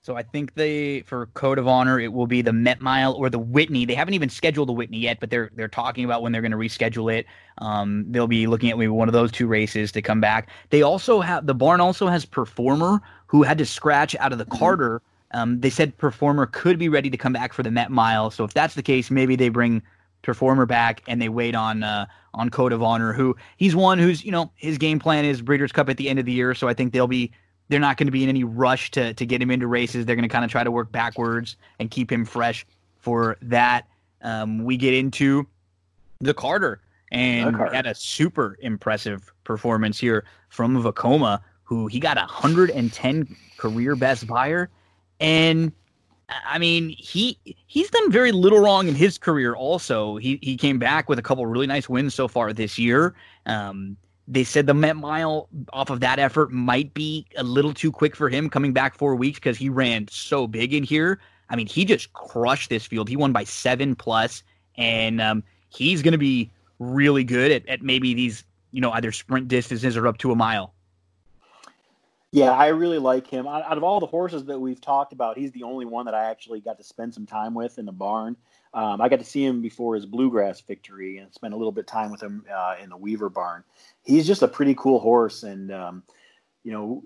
So 0.03 0.15
I 0.15 0.23
think 0.23 0.55
they 0.55 1.01
for 1.01 1.27
Code 1.27 1.59
of 1.59 1.67
Honor 1.67 1.99
it 1.99 2.11
will 2.11 2.25
be 2.25 2.41
the 2.41 2.53
Met 2.53 2.81
Mile 2.81 3.13
or 3.13 3.29
the 3.29 3.37
Whitney. 3.37 3.85
They 3.85 3.93
haven't 3.93 4.15
even 4.15 4.29
scheduled 4.29 4.67
the 4.67 4.73
Whitney 4.73 4.97
yet, 4.97 5.19
but 5.19 5.29
they're 5.29 5.51
they're 5.55 5.67
talking 5.67 6.05
about 6.05 6.23
when 6.23 6.31
they're 6.31 6.41
going 6.41 6.51
to 6.53 6.57
reschedule 6.57 7.13
it. 7.13 7.27
Um, 7.59 8.05
they'll 8.09 8.25
be 8.25 8.47
looking 8.47 8.71
at 8.71 8.79
maybe 8.79 8.87
one 8.87 9.07
of 9.07 9.13
those 9.13 9.31
two 9.31 9.45
races 9.45 9.91
to 9.91 10.01
come 10.01 10.19
back. 10.19 10.49
They 10.71 10.81
also 10.81 11.21
have 11.21 11.45
the 11.45 11.53
barn 11.53 11.81
also 11.81 12.07
has 12.07 12.25
Performer 12.25 12.99
who 13.27 13.43
had 13.43 13.59
to 13.59 13.65
scratch 13.65 14.15
out 14.15 14.31
of 14.31 14.39
the 14.39 14.45
mm-hmm. 14.45 14.57
Carter. 14.57 15.01
Um, 15.35 15.59
they 15.59 15.69
said 15.69 15.95
Performer 15.99 16.47
could 16.47 16.79
be 16.79 16.89
ready 16.89 17.11
to 17.11 17.17
come 17.17 17.31
back 17.31 17.53
for 17.53 17.61
the 17.61 17.71
Met 17.71 17.91
Mile. 17.91 18.31
So 18.31 18.43
if 18.43 18.55
that's 18.55 18.73
the 18.73 18.83
case, 18.83 19.11
maybe 19.11 19.35
they 19.35 19.49
bring 19.49 19.83
performer 20.21 20.65
back 20.65 21.01
and 21.07 21.21
they 21.21 21.29
wait 21.29 21.55
on 21.55 21.83
uh, 21.83 22.05
on 22.33 22.49
Code 22.49 22.73
of 22.73 22.81
Honor, 22.81 23.13
who 23.13 23.35
he's 23.57 23.75
one 23.75 23.99
who's 23.99 24.23
you 24.23 24.31
know 24.31 24.51
his 24.55 24.77
game 24.77 24.99
plan 24.99 25.25
is 25.25 25.41
Breeders' 25.41 25.71
Cup 25.71 25.89
at 25.89 25.97
the 25.97 26.09
end 26.09 26.19
of 26.19 26.25
the 26.25 26.31
year, 26.31 26.53
so 26.53 26.67
I 26.67 26.73
think 26.73 26.93
they'll 26.93 27.07
be 27.07 27.31
they're 27.69 27.79
not 27.79 27.97
going 27.97 28.07
to 28.07 28.11
be 28.11 28.23
in 28.23 28.29
any 28.29 28.43
rush 28.43 28.91
to 28.91 29.13
to 29.13 29.25
get 29.25 29.41
him 29.41 29.51
into 29.51 29.67
races. 29.67 30.05
They're 30.05 30.15
going 30.15 30.27
to 30.27 30.33
kind 30.33 30.45
of 30.45 30.51
try 30.51 30.63
to 30.63 30.71
work 30.71 30.91
backwards 30.91 31.57
and 31.79 31.89
keep 31.89 32.11
him 32.11 32.25
fresh 32.25 32.65
for 32.97 33.37
that. 33.41 33.87
Um, 34.21 34.63
we 34.63 34.77
get 34.77 34.93
into 34.93 35.47
the 36.19 36.33
Carter 36.33 36.81
and 37.11 37.55
Carter. 37.55 37.73
had 37.73 37.87
a 37.87 37.95
super 37.95 38.57
impressive 38.61 39.31
performance 39.43 39.99
here 39.99 40.25
from 40.49 40.81
Vekoma, 40.81 41.41
who 41.63 41.87
he 41.87 41.99
got 41.99 42.17
a 42.17 42.21
110 42.21 43.35
career 43.57 43.95
best 43.95 44.27
Beyer 44.27 44.69
and 45.19 45.71
I 46.45 46.57
mean, 46.57 46.89
he 46.89 47.37
he's 47.67 47.89
done 47.89 48.11
very 48.11 48.31
little 48.31 48.59
wrong 48.59 48.87
in 48.87 48.95
his 48.95 49.17
career. 49.17 49.53
Also, 49.55 50.17
he 50.17 50.39
he 50.41 50.57
came 50.57 50.79
back 50.79 51.09
with 51.09 51.19
a 51.19 51.21
couple 51.21 51.45
really 51.45 51.67
nice 51.67 51.89
wins 51.89 52.13
so 52.13 52.27
far 52.27 52.53
this 52.53 52.77
year. 52.77 53.15
Um, 53.45 53.97
they 54.27 54.43
said 54.43 54.65
the 54.65 54.73
Met 54.73 54.95
Mile 54.95 55.49
off 55.73 55.89
of 55.89 55.99
that 55.99 56.19
effort 56.19 56.51
might 56.51 56.93
be 56.93 57.25
a 57.35 57.43
little 57.43 57.73
too 57.73 57.91
quick 57.91 58.15
for 58.15 58.29
him 58.29 58.49
coming 58.49 58.71
back 58.71 58.95
four 58.95 59.15
weeks 59.15 59.39
because 59.39 59.57
he 59.57 59.67
ran 59.67 60.07
so 60.09 60.47
big 60.47 60.73
in 60.73 60.83
here. 60.83 61.19
I 61.49 61.55
mean, 61.55 61.67
he 61.67 61.83
just 61.83 62.13
crushed 62.13 62.69
this 62.69 62.85
field. 62.85 63.09
He 63.09 63.17
won 63.17 63.33
by 63.33 63.43
seven 63.43 63.93
plus, 63.93 64.41
and 64.77 65.19
um, 65.19 65.43
he's 65.69 66.01
going 66.01 66.13
to 66.13 66.17
be 66.17 66.49
really 66.79 67.25
good 67.25 67.51
at, 67.51 67.67
at 67.67 67.81
maybe 67.81 68.13
these, 68.13 68.45
you 68.71 68.79
know, 68.79 68.91
either 68.91 69.11
sprint 69.11 69.49
distances 69.49 69.97
or 69.97 70.07
up 70.07 70.17
to 70.19 70.31
a 70.31 70.35
mile. 70.35 70.73
Yeah, 72.31 72.51
I 72.51 72.67
really 72.67 72.97
like 72.97 73.27
him. 73.27 73.45
Out 73.45 73.77
of 73.77 73.83
all 73.83 73.99
the 73.99 74.05
horses 74.05 74.45
that 74.45 74.59
we've 74.59 74.79
talked 74.79 75.11
about, 75.11 75.37
he's 75.37 75.51
the 75.51 75.63
only 75.63 75.85
one 75.85 76.05
that 76.05 76.13
I 76.15 76.29
actually 76.29 76.61
got 76.61 76.77
to 76.77 76.83
spend 76.83 77.13
some 77.13 77.25
time 77.25 77.53
with 77.53 77.77
in 77.77 77.85
the 77.85 77.91
barn. 77.91 78.37
Um, 78.73 79.01
I 79.01 79.09
got 79.09 79.19
to 79.19 79.25
see 79.25 79.43
him 79.43 79.61
before 79.61 79.95
his 79.95 80.05
bluegrass 80.05 80.61
victory 80.61 81.17
and 81.17 81.33
spent 81.33 81.53
a 81.53 81.57
little 81.57 81.73
bit 81.73 81.81
of 81.81 81.87
time 81.87 82.09
with 82.09 82.23
him 82.23 82.45
uh, 82.53 82.75
in 82.81 82.89
the 82.89 82.95
Weaver 82.95 83.29
barn. 83.29 83.65
He's 84.03 84.25
just 84.25 84.43
a 84.43 84.47
pretty 84.47 84.75
cool 84.75 84.99
horse, 84.99 85.43
and 85.43 85.73
um, 85.73 86.03
you 86.63 86.71
know, 86.71 87.03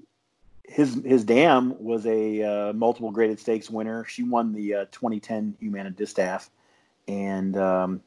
his 0.64 1.02
his 1.04 1.24
dam 1.24 1.76
was 1.84 2.06
a 2.06 2.44
uh, 2.44 2.74
multiple 2.74 3.10
graded 3.10 3.40
stakes 3.40 3.68
winner. 3.68 4.06
She 4.06 4.22
won 4.22 4.54
the 4.54 4.76
uh, 4.76 4.86
2010 4.92 5.58
Humana 5.60 5.90
Distaff, 5.90 6.52
and 7.08 7.58
um, 7.58 8.02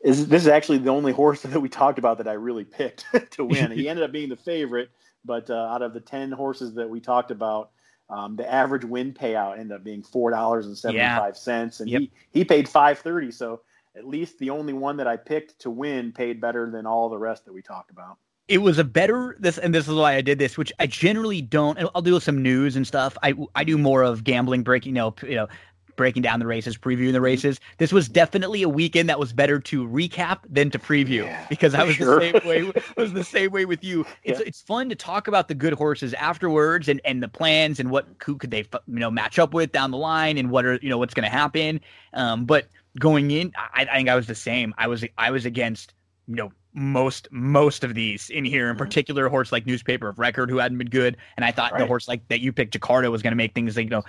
is 0.00 0.28
this 0.28 0.42
is 0.42 0.48
actually 0.48 0.78
the 0.78 0.90
only 0.90 1.12
horse 1.12 1.42
that 1.42 1.60
we 1.60 1.68
talked 1.68 1.98
about 1.98 2.16
that 2.18 2.28
I 2.28 2.34
really 2.34 2.64
picked 2.64 3.04
to 3.32 3.44
win. 3.44 3.70
he 3.70 3.86
ended 3.90 4.04
up 4.04 4.12
being 4.12 4.30
the 4.30 4.36
favorite, 4.36 4.90
but 5.24 5.50
uh, 5.50 5.54
out 5.54 5.82
of 5.82 5.94
the 5.94 6.00
10 6.00 6.32
horses 6.32 6.74
that 6.74 6.88
we 6.88 7.00
talked 7.00 7.30
about, 7.30 7.70
um, 8.12 8.36
the 8.36 8.50
average 8.50 8.84
win 8.84 9.12
payout 9.12 9.58
ended 9.58 9.76
up 9.76 9.84
being 9.84 10.02
four 10.02 10.30
dollars 10.30 10.66
and 10.66 10.76
seventy 10.76 11.00
five 11.00 11.36
cents, 11.36 11.80
and 11.80 11.88
yep. 11.88 12.02
he 12.02 12.10
he 12.30 12.44
paid 12.44 12.68
five 12.68 12.98
thirty. 12.98 13.30
So 13.30 13.62
at 13.96 14.06
least 14.06 14.38
the 14.38 14.50
only 14.50 14.72
one 14.72 14.98
that 14.98 15.06
I 15.06 15.16
picked 15.16 15.58
to 15.60 15.70
win 15.70 16.12
paid 16.12 16.40
better 16.40 16.70
than 16.70 16.86
all 16.86 17.08
the 17.08 17.18
rest 17.18 17.46
that 17.46 17.52
we 17.52 17.62
talked 17.62 17.90
about. 17.90 18.18
It 18.48 18.58
was 18.58 18.78
a 18.78 18.84
better 18.84 19.36
this, 19.38 19.56
and 19.56 19.74
this 19.74 19.88
is 19.88 19.94
why 19.94 20.14
I 20.14 20.20
did 20.20 20.38
this, 20.38 20.58
which 20.58 20.72
I 20.78 20.86
generally 20.86 21.40
don't. 21.40 21.78
I'll 21.94 22.02
do 22.02 22.18
some 22.20 22.42
news 22.42 22.76
and 22.76 22.86
stuff. 22.86 23.16
I 23.22 23.34
I 23.54 23.64
do 23.64 23.78
more 23.78 24.02
of 24.02 24.24
gambling, 24.24 24.62
breaking, 24.62 24.90
you 24.90 25.00
know, 25.00 25.14
you 25.22 25.36
know, 25.36 25.48
breaking 25.96 26.22
down 26.22 26.40
the 26.40 26.46
races, 26.46 26.76
previewing 26.76 27.12
the 27.12 27.20
races. 27.20 27.60
This 27.78 27.92
was 27.92 28.08
definitely 28.08 28.62
a 28.62 28.68
weekend 28.68 29.08
that 29.08 29.18
was 29.18 29.32
better 29.32 29.60
to 29.60 29.86
recap 29.86 30.38
than 30.48 30.70
to 30.70 30.78
preview 30.78 31.24
yeah, 31.24 31.46
because 31.48 31.74
I 31.74 31.84
was 31.84 31.96
sure. 31.96 32.20
the 32.20 32.40
same 32.40 32.48
way. 32.48 32.72
Was 32.96 33.12
the 33.12 33.24
same 33.24 33.50
way 33.50 33.64
with 33.64 33.82
you. 33.82 34.06
It's 34.24 34.38
yeah. 34.38 34.46
it's 34.46 34.60
fun 34.60 34.88
to 34.88 34.94
talk 34.94 35.26
about 35.26 35.48
the 35.48 35.54
good 35.54 35.72
horses 35.72 36.14
afterwards 36.14 36.88
and, 36.88 37.00
and 37.04 37.22
the 37.22 37.28
plans 37.28 37.80
and 37.80 37.90
what 37.90 38.06
who 38.24 38.36
could 38.36 38.50
they 38.52 38.60
you 38.60 39.00
know 39.00 39.10
match 39.10 39.38
up 39.38 39.52
with 39.52 39.72
down 39.72 39.90
the 39.90 39.96
line 39.96 40.38
and 40.38 40.50
what 40.50 40.64
are 40.64 40.78
you 40.80 40.88
know 40.88 40.98
what's 40.98 41.14
going 41.14 41.24
to 41.24 41.30
happen. 41.30 41.80
Um, 42.12 42.44
but 42.44 42.68
going 42.98 43.30
in, 43.30 43.52
I, 43.56 43.82
I 43.90 43.96
think 43.96 44.08
I 44.08 44.14
was 44.14 44.26
the 44.26 44.34
same. 44.34 44.74
I 44.78 44.86
was 44.86 45.04
I 45.18 45.30
was 45.32 45.44
against 45.44 45.94
you 46.32 46.36
know 46.36 46.52
most 46.74 47.28
most 47.30 47.84
of 47.84 47.94
these 47.94 48.30
in 48.30 48.44
here 48.44 48.68
in 48.68 48.76
mm-hmm. 48.76 48.84
particular 48.84 49.26
a 49.26 49.30
horse 49.30 49.52
like 49.52 49.66
newspaper 49.66 50.08
of 50.08 50.18
record 50.18 50.48
who 50.48 50.56
hadn't 50.56 50.78
been 50.78 50.88
good. 50.88 51.16
And 51.36 51.44
i 51.44 51.50
thought 51.50 51.72
right. 51.72 51.78
the 51.78 51.86
horse 51.86 52.08
like 52.08 52.26
that 52.28 52.40
you 52.40 52.52
picked 52.52 52.78
jakarta 52.78 53.10
was 53.10 53.22
going 53.22 53.32
to 53.32 53.36
make 53.36 53.54
things 53.54 53.76
like 53.76 53.84
you 53.84 53.90
know 53.90 54.04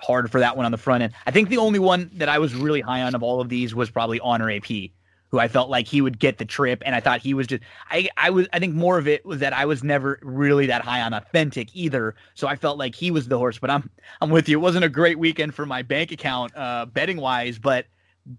hard 0.00 0.30
for 0.30 0.40
that 0.40 0.56
one 0.56 0.64
on 0.64 0.72
the 0.72 0.78
front 0.78 1.02
end. 1.02 1.12
I 1.26 1.30
think 1.30 1.50
the 1.50 1.58
only 1.58 1.78
one 1.78 2.10
that 2.14 2.28
i 2.28 2.38
was 2.38 2.54
really 2.54 2.80
high 2.80 3.02
on 3.02 3.14
of 3.14 3.22
all 3.22 3.40
of 3.40 3.48
these 3.48 3.74
was 3.74 3.90
probably 3.90 4.18
honor 4.20 4.50
ap 4.50 4.66
who 5.28 5.38
i 5.38 5.46
felt 5.46 5.68
like 5.68 5.86
he 5.86 6.00
would 6.00 6.18
get 6.18 6.38
the 6.38 6.46
trip. 6.46 6.82
And 6.86 6.94
i 6.94 7.00
thought 7.00 7.20
he 7.20 7.34
was 7.34 7.46
just 7.46 7.62
i 7.90 8.08
i 8.16 8.30
was 8.30 8.48
i 8.54 8.58
think 8.58 8.74
more 8.74 8.96
of 8.96 9.06
it 9.06 9.26
was 9.26 9.40
that 9.40 9.52
i 9.52 9.66
was 9.66 9.84
never 9.84 10.18
really 10.22 10.66
that 10.66 10.82
high 10.82 11.02
on 11.02 11.12
authentic 11.12 11.68
either. 11.76 12.14
So 12.34 12.48
i 12.48 12.56
felt 12.56 12.78
like 12.78 12.94
he 12.94 13.10
was 13.10 13.28
the 13.28 13.36
horse 13.36 13.58
but 13.58 13.68
i'm 13.68 13.90
i'm 14.22 14.30
with 14.30 14.48
you. 14.48 14.58
It 14.58 14.62
wasn't 14.62 14.86
a 14.86 14.88
great 14.88 15.18
weekend 15.18 15.54
for 15.54 15.66
my 15.66 15.82
bank 15.82 16.12
account 16.12 16.56
uh 16.56 16.86
betting 16.86 17.18
wise 17.18 17.58
but 17.58 17.84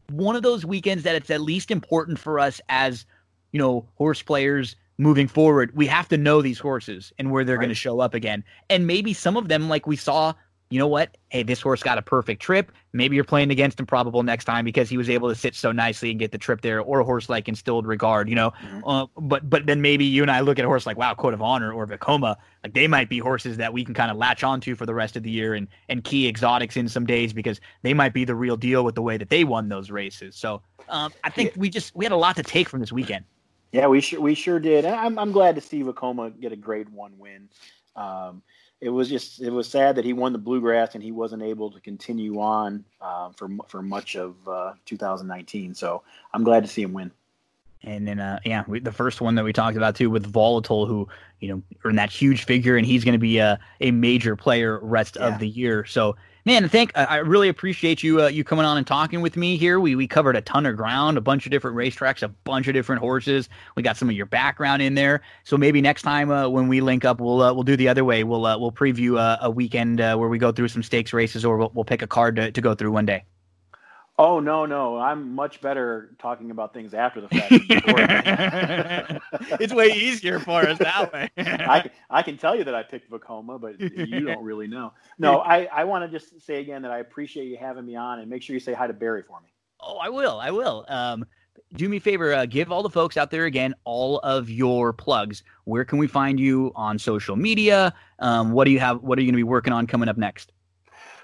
one 0.09 0.35
of 0.35 0.43
those 0.43 0.65
weekends 0.65 1.03
that 1.03 1.15
it's 1.15 1.29
at 1.29 1.41
least 1.41 1.71
important 1.71 2.19
for 2.19 2.39
us 2.39 2.61
as 2.69 3.05
you 3.51 3.59
know, 3.59 3.85
horse 3.95 4.21
players 4.21 4.75
moving 4.97 5.27
forward, 5.27 5.71
we 5.75 5.87
have 5.87 6.07
to 6.09 6.17
know 6.17 6.41
these 6.41 6.59
horses 6.59 7.11
and 7.17 7.31
where 7.31 7.43
they're 7.43 7.57
right. 7.57 7.63
going 7.63 7.69
to 7.69 7.75
show 7.75 7.99
up 7.99 8.13
again. 8.13 8.43
And 8.69 8.87
maybe 8.87 9.13
some 9.13 9.37
of 9.37 9.47
them, 9.47 9.67
like 9.67 9.87
we 9.87 9.95
saw, 9.95 10.33
you 10.71 10.79
know 10.79 10.87
what? 10.87 11.17
Hey, 11.29 11.43
this 11.43 11.59
horse 11.59 11.83
got 11.83 11.97
a 11.97 12.01
perfect 12.01 12.41
trip. 12.41 12.71
Maybe 12.93 13.15
you're 13.15 13.25
playing 13.25 13.51
against 13.51 13.79
Improbable 13.79 14.23
next 14.23 14.45
time 14.45 14.63
because 14.63 14.89
he 14.89 14.97
was 14.97 15.09
able 15.09 15.27
to 15.27 15.35
sit 15.35 15.53
so 15.53 15.73
nicely 15.73 16.11
and 16.11 16.19
get 16.19 16.31
the 16.31 16.37
trip 16.37 16.61
there, 16.61 16.79
or 16.79 17.01
a 17.01 17.03
horse 17.03 17.27
like 17.27 17.49
Instilled 17.49 17.85
Regard, 17.85 18.29
you 18.29 18.35
know. 18.35 18.51
Mm-hmm. 18.51 18.87
Uh, 18.87 19.05
but 19.17 19.49
but 19.49 19.65
then 19.65 19.81
maybe 19.81 20.05
you 20.05 20.21
and 20.21 20.31
I 20.31 20.39
look 20.39 20.57
at 20.59 20.65
a 20.65 20.67
horse 20.69 20.85
like 20.85 20.97
Wow, 20.97 21.13
Code 21.13 21.33
of 21.33 21.41
Honor 21.41 21.73
or 21.73 21.85
Vekoma, 21.85 22.37
like 22.63 22.73
they 22.73 22.87
might 22.87 23.09
be 23.09 23.19
horses 23.19 23.57
that 23.57 23.73
we 23.73 23.83
can 23.83 23.93
kind 23.93 24.09
of 24.09 24.15
latch 24.15 24.43
onto 24.43 24.73
for 24.75 24.85
the 24.85 24.93
rest 24.93 25.17
of 25.17 25.23
the 25.23 25.29
year 25.29 25.53
and 25.53 25.67
and 25.89 26.05
key 26.05 26.27
exotics 26.27 26.77
in 26.77 26.87
some 26.87 27.05
days 27.05 27.33
because 27.33 27.59
they 27.81 27.93
might 27.93 28.13
be 28.13 28.23
the 28.23 28.35
real 28.35 28.55
deal 28.55 28.85
with 28.85 28.95
the 28.95 29.01
way 29.01 29.17
that 29.17 29.29
they 29.29 29.43
won 29.43 29.67
those 29.67 29.91
races. 29.91 30.37
So 30.37 30.61
um, 30.87 31.11
I 31.25 31.29
think 31.29 31.53
we 31.57 31.69
just 31.69 31.93
we 31.95 32.05
had 32.05 32.13
a 32.13 32.17
lot 32.17 32.37
to 32.37 32.43
take 32.43 32.69
from 32.69 32.79
this 32.79 32.93
weekend. 32.93 33.25
Yeah, 33.73 33.87
we 33.87 33.99
sure 33.99 34.21
we 34.21 34.35
sure 34.35 34.59
did. 34.59 34.85
I'm 34.85 35.19
I'm 35.19 35.33
glad 35.33 35.55
to 35.55 35.61
see 35.61 35.83
Vekoma 35.83 36.39
get 36.39 36.53
a 36.53 36.57
Grade 36.57 36.89
One 36.89 37.17
win. 37.17 37.49
Um, 37.95 38.41
it 38.81 38.89
was 38.89 39.07
just 39.07 39.39
it 39.39 39.51
was 39.51 39.69
sad 39.69 39.95
that 39.95 40.05
he 40.05 40.11
won 40.11 40.33
the 40.33 40.39
bluegrass 40.39 40.95
and 40.95 41.03
he 41.03 41.11
wasn't 41.11 41.43
able 41.43 41.69
to 41.71 41.79
continue 41.79 42.39
on 42.39 42.83
uh, 42.99 43.29
for 43.29 43.47
for 43.67 43.81
much 43.81 44.15
of 44.15 44.35
uh, 44.47 44.73
2019. 44.85 45.75
So 45.75 46.01
I'm 46.33 46.43
glad 46.43 46.63
to 46.63 46.67
see 46.67 46.81
him 46.81 46.91
win. 46.91 47.11
And 47.83 48.07
then, 48.07 48.19
uh, 48.19 48.39
yeah, 48.45 48.63
we, 48.67 48.79
the 48.79 48.91
first 48.91 49.21
one 49.21 49.33
that 49.35 49.43
we 49.43 49.53
talked 49.53 49.75
about 49.75 49.95
too 49.95 50.09
with 50.09 50.25
Volatile, 50.25 50.85
who 50.85 51.07
you 51.39 51.49
know 51.49 51.61
earned 51.83 51.99
that 51.99 52.11
huge 52.11 52.45
figure, 52.45 52.75
and 52.75 52.85
he's 52.85 53.03
going 53.03 53.13
to 53.13 53.19
be 53.19 53.37
a, 53.37 53.59
a 53.79 53.91
major 53.91 54.35
player 54.35 54.79
rest 54.79 55.15
yeah. 55.19 55.27
of 55.27 55.39
the 55.39 55.47
year. 55.47 55.85
So 55.85 56.15
man, 56.45 56.67
thank 56.69 56.91
I 56.95 57.17
really 57.17 57.49
appreciate 57.49 58.03
you 58.03 58.23
uh, 58.23 58.27
you 58.27 58.43
coming 58.43 58.65
on 58.65 58.77
and 58.77 58.85
talking 58.85 59.21
with 59.21 59.37
me 59.37 59.57
here. 59.57 59.79
We 59.79 59.95
we 59.95 60.07
covered 60.07 60.35
a 60.35 60.41
ton 60.41 60.65
of 60.65 60.75
ground, 60.75 61.17
a 61.17 61.21
bunch 61.21 61.45
of 61.45 61.51
different 61.51 61.77
racetracks, 61.77 62.23
a 62.23 62.27
bunch 62.29 62.67
of 62.67 62.73
different 62.73 63.01
horses. 63.01 63.49
We 63.75 63.83
got 63.83 63.97
some 63.97 64.09
of 64.09 64.15
your 64.15 64.25
background 64.25 64.81
in 64.81 64.95
there. 64.95 65.21
So 65.43 65.57
maybe 65.57 65.81
next 65.81 66.01
time 66.03 66.31
uh, 66.31 66.49
when 66.49 66.67
we 66.67 66.81
link 66.81 67.05
up, 67.05 67.19
we'll 67.19 67.41
uh, 67.41 67.53
we'll 67.53 67.63
do 67.63 67.75
the 67.75 67.87
other 67.87 68.03
way. 68.03 68.23
We'll 68.23 68.45
uh, 68.45 68.57
we'll 68.57 68.71
preview 68.71 69.17
uh, 69.17 69.37
a 69.41 69.51
weekend 69.51 70.01
uh, 70.01 70.15
where 70.17 70.29
we 70.29 70.37
go 70.37 70.51
through 70.51 70.69
some 70.69 70.83
stakes 70.83 71.13
races, 71.13 71.45
or 71.45 71.57
we'll, 71.57 71.71
we'll 71.73 71.85
pick 71.85 72.01
a 72.01 72.07
card 72.07 72.35
to, 72.37 72.51
to 72.51 72.61
go 72.61 72.75
through 72.75 72.91
one 72.91 73.05
day. 73.05 73.23
Oh 74.17 74.39
no, 74.39 74.65
no, 74.65 74.97
I'm 74.97 75.33
much 75.33 75.61
better 75.61 76.15
talking 76.19 76.51
about 76.51 76.73
things 76.73 76.93
after 76.93 77.21
the 77.21 77.29
fact. 77.29 77.51
it's 79.59 79.73
way 79.73 79.87
easier 79.87 80.39
for 80.39 80.61
us 80.61 80.77
that 80.77 81.11
way. 81.11 81.29
I, 81.37 81.89
I 82.09 82.21
can 82.21 82.37
tell 82.37 82.55
you 82.55 82.63
that 82.65 82.75
I 82.75 82.83
picked 82.83 83.09
Vekoma, 83.09 83.59
but 83.59 83.79
you 83.79 84.19
don't 84.25 84.43
really 84.43 84.67
know. 84.67 84.93
No, 85.17 85.39
I, 85.39 85.67
I 85.73 85.85
want 85.85 86.09
to 86.09 86.19
just 86.19 86.39
say 86.41 86.59
again 86.59 86.83
that 86.83 86.91
I 86.91 86.99
appreciate 86.99 87.45
you 87.45 87.57
having 87.57 87.85
me 87.85 87.95
on, 87.95 88.19
and 88.19 88.29
make 88.29 88.43
sure 88.43 88.53
you 88.53 88.59
say 88.59 88.73
hi 88.73 88.85
to 88.85 88.93
Barry 88.93 89.23
for 89.23 89.41
me. 89.41 89.47
Oh, 89.79 89.97
I 89.97 90.09
will. 90.09 90.39
I 90.39 90.51
will. 90.51 90.85
Um, 90.87 91.25
do 91.73 91.89
me 91.89 91.97
a 91.97 91.99
favor, 91.99 92.33
uh, 92.33 92.45
give 92.45 92.71
all 92.71 92.83
the 92.83 92.89
folks 92.89 93.17
out 93.17 93.31
there 93.31 93.45
again 93.45 93.73
all 93.85 94.19
of 94.19 94.49
your 94.49 94.93
plugs. 94.93 95.43
Where 95.63 95.85
can 95.85 95.97
we 95.97 96.07
find 96.07 96.39
you 96.39 96.71
on 96.75 96.99
social 96.99 97.35
media? 97.35 97.93
Um, 98.19 98.51
what 98.51 98.65
do 98.65 98.71
you 98.71 98.79
have? 98.79 99.01
What 99.01 99.17
are 99.17 99.21
you 99.21 99.27
going 99.27 99.33
to 99.33 99.37
be 99.37 99.43
working 99.43 99.73
on 99.73 99.87
coming 99.87 100.09
up 100.09 100.17
next? 100.17 100.51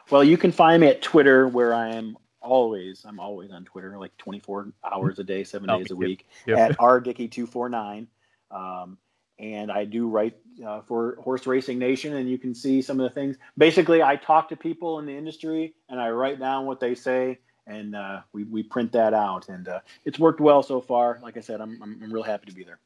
Well, 0.10 0.24
you 0.24 0.38
can 0.38 0.52
find 0.52 0.82
me 0.82 0.88
at 0.88 1.02
Twitter, 1.02 1.48
where 1.48 1.74
I 1.74 1.90
am 1.90 2.18
always 2.42 3.06
I'm 3.06 3.20
always 3.20 3.52
on 3.52 3.66
Twitter 3.66 3.98
like 3.98 4.16
24 4.18 4.72
hours 4.92 5.20
a 5.20 5.24
day, 5.24 5.44
seven 5.44 5.70
oh, 5.70 5.80
days 5.80 5.92
a 5.92 5.96
week 5.96 6.28
yep. 6.46 6.72
at 6.72 6.78
rdickey249. 6.80 8.08
Um, 8.52 8.98
and 9.40 9.72
I 9.72 9.86
do 9.86 10.08
write 10.08 10.36
uh, 10.66 10.82
for 10.82 11.18
Horse 11.22 11.46
Racing 11.46 11.78
Nation, 11.78 12.16
and 12.16 12.30
you 12.30 12.38
can 12.38 12.56
see 12.56 12.82
some 12.82 13.00
of 13.00 13.04
the 13.04 13.14
things. 13.14 13.38
Basically, 13.58 14.02
I 14.02 14.16
talk 14.16 14.50
to 14.50 14.56
people 14.56 15.00
in 15.00 15.06
the 15.06 15.16
industry, 15.16 15.76
and 15.90 16.00
I 16.00 16.10
write 16.10 16.40
down 16.40 16.66
what 16.66 16.80
they 16.80 16.96
say, 16.96 17.40
and 17.68 17.96
uh, 17.96 18.22
we 18.34 18.46
we 18.46 18.64
print 18.64 18.92
that 18.94 19.14
out, 19.14 19.50
and 19.50 19.68
uh, 19.68 19.80
it's 20.06 20.18
worked 20.18 20.42
well 20.42 20.64
so 20.64 20.82
far. 20.82 21.20
Like 21.22 21.38
I 21.38 21.42
said, 21.42 21.62
I'm 21.62 21.82
I'm, 21.84 22.00
I'm 22.04 22.12
real 22.12 22.24
happy 22.24 22.48
to 22.48 22.56
be 22.56 22.64
there. 22.64 22.80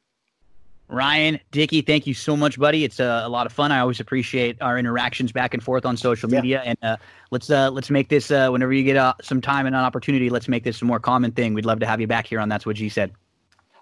Ryan, 0.92 1.40
Dickey, 1.52 1.80
thank 1.80 2.06
you 2.06 2.12
so 2.12 2.36
much, 2.36 2.58
buddy. 2.58 2.84
It's 2.84 3.00
uh, 3.00 3.22
a 3.24 3.28
lot 3.28 3.46
of 3.46 3.52
fun. 3.52 3.72
I 3.72 3.80
always 3.80 3.98
appreciate 3.98 4.60
our 4.60 4.78
interactions 4.78 5.32
back 5.32 5.54
and 5.54 5.62
forth 5.62 5.86
on 5.86 5.96
social 5.96 6.28
media. 6.28 6.60
Yeah. 6.62 6.70
And 6.70 6.78
uh, 6.82 6.96
let's 7.30 7.48
uh, 7.48 7.70
let's 7.70 7.88
make 7.88 8.10
this 8.10 8.30
uh, 8.30 8.50
whenever 8.50 8.74
you 8.74 8.84
get 8.84 8.96
uh, 8.96 9.14
some 9.22 9.40
time 9.40 9.64
and 9.66 9.74
an 9.74 9.82
opportunity. 9.82 10.28
Let's 10.28 10.48
make 10.48 10.64
this 10.64 10.82
a 10.82 10.84
more 10.84 11.00
common 11.00 11.32
thing. 11.32 11.54
We'd 11.54 11.64
love 11.64 11.80
to 11.80 11.86
have 11.86 11.98
you 11.98 12.06
back 12.06 12.26
here 12.26 12.40
on 12.40 12.50
That's 12.50 12.66
What 12.66 12.76
G 12.76 12.90
said. 12.90 13.10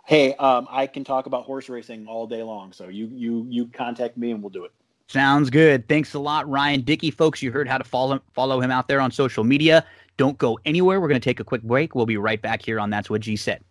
Hey, 0.07 0.35
um, 0.37 0.69
I 0.71 0.87
can 0.87 1.03
talk 1.03 1.27
about 1.27 1.45
horse 1.45 1.69
racing 1.69 2.07
all 2.07 2.29
day 2.29 2.45
long. 2.45 2.73
So 2.73 2.87
you 2.87 3.11
you 3.13 3.45
you 3.49 3.67
contact 3.67 4.17
me 4.17 4.31
and 4.31 4.41
we'll 4.41 4.51
do 4.51 4.65
it. 4.65 4.71
Sounds 5.09 5.51
good. 5.51 5.89
Thanks 5.89 6.15
a 6.15 6.21
lot, 6.21 6.49
Ryan 6.49 6.83
Dickey. 6.83 7.11
Folks, 7.11 7.43
you 7.43 7.51
heard 7.51 7.67
how 7.67 7.79
to 7.79 7.85
follow 7.85 8.21
follow 8.35 8.61
him 8.61 8.71
out 8.71 8.87
there 8.87 9.01
on 9.01 9.11
social 9.11 9.43
media. 9.43 9.85
Don't 10.17 10.39
go 10.39 10.61
anywhere. 10.65 11.01
We're 11.01 11.09
going 11.09 11.21
to 11.21 11.25
take 11.25 11.41
a 11.41 11.45
quick 11.45 11.63
break. 11.63 11.97
We'll 11.97 12.07
be 12.07 12.19
right 12.19 12.41
back 12.41 12.65
here 12.65 12.79
on 12.79 12.91
That's 12.91 13.11
What 13.11 13.23
G 13.23 13.35
said. 13.35 13.65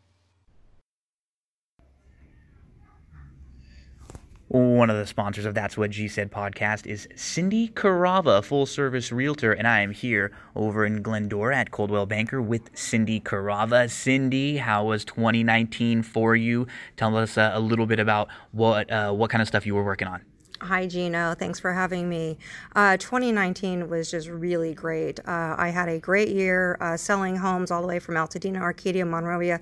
One 4.50 4.89
of 4.89 4.97
the 4.97 5.06
sponsors 5.06 5.45
of 5.45 5.54
That's 5.54 5.78
What 5.78 5.91
G 5.91 6.08
Said 6.08 6.32
podcast 6.32 6.88
is 6.88 7.08
Cindy 7.16 7.68
Carava, 7.70 8.43
full 8.43 8.66
service 8.66 9.12
realtor, 9.12 9.54
and 9.54 9.68
I 9.68 9.82
am 9.82 9.91
here 9.91 10.32
over 10.56 10.88
in 10.88 11.04
Glendora 11.04 11.56
at 11.56 11.70
Coldwell 11.70 12.08
Banker 12.08 12.41
with 12.41 12.76
Cindy 12.76 13.22
Carava. 13.22 13.88
Cindy, 13.91 14.58
how 14.58 14.86
was 14.86 15.06
2019 15.06 16.02
for 16.02 16.36
you? 16.36 16.66
Tell 16.97 17.16
us 17.16 17.38
uh, 17.38 17.52
a 17.54 17.60
little 17.60 17.86
bit 17.86 18.00
about 18.00 18.28
what 18.52 18.91
uh, 18.91 19.12
what 19.12 19.30
kind 19.30 19.43
of 19.43 19.47
stuff 19.47 19.68
you 19.68 19.76
were 19.76 19.84
working 19.84 20.08
on. 20.08 20.24
Hi, 20.62 20.88
Gino. 20.88 21.36
Thanks 21.36 21.58
for 21.58 21.72
having 21.72 22.10
me. 22.10 22.38
Uh, 22.76 22.97
2019 22.97 23.88
was 23.88 24.12
just 24.12 24.28
really 24.28 24.74
great. 24.74 25.20
Uh, 25.20 25.56
I 25.58 25.70
had 25.70 25.88
a 25.88 26.00
great 26.00 26.28
year 26.30 26.76
uh, 26.82 26.97
selling 26.97 27.38
homes 27.38 27.72
all 27.72 27.82
the 27.82 27.88
way 27.88 28.00
from 28.00 28.16
Altadena, 28.16 28.60
Arcadia, 28.60 29.06
Monrovia, 29.06 29.62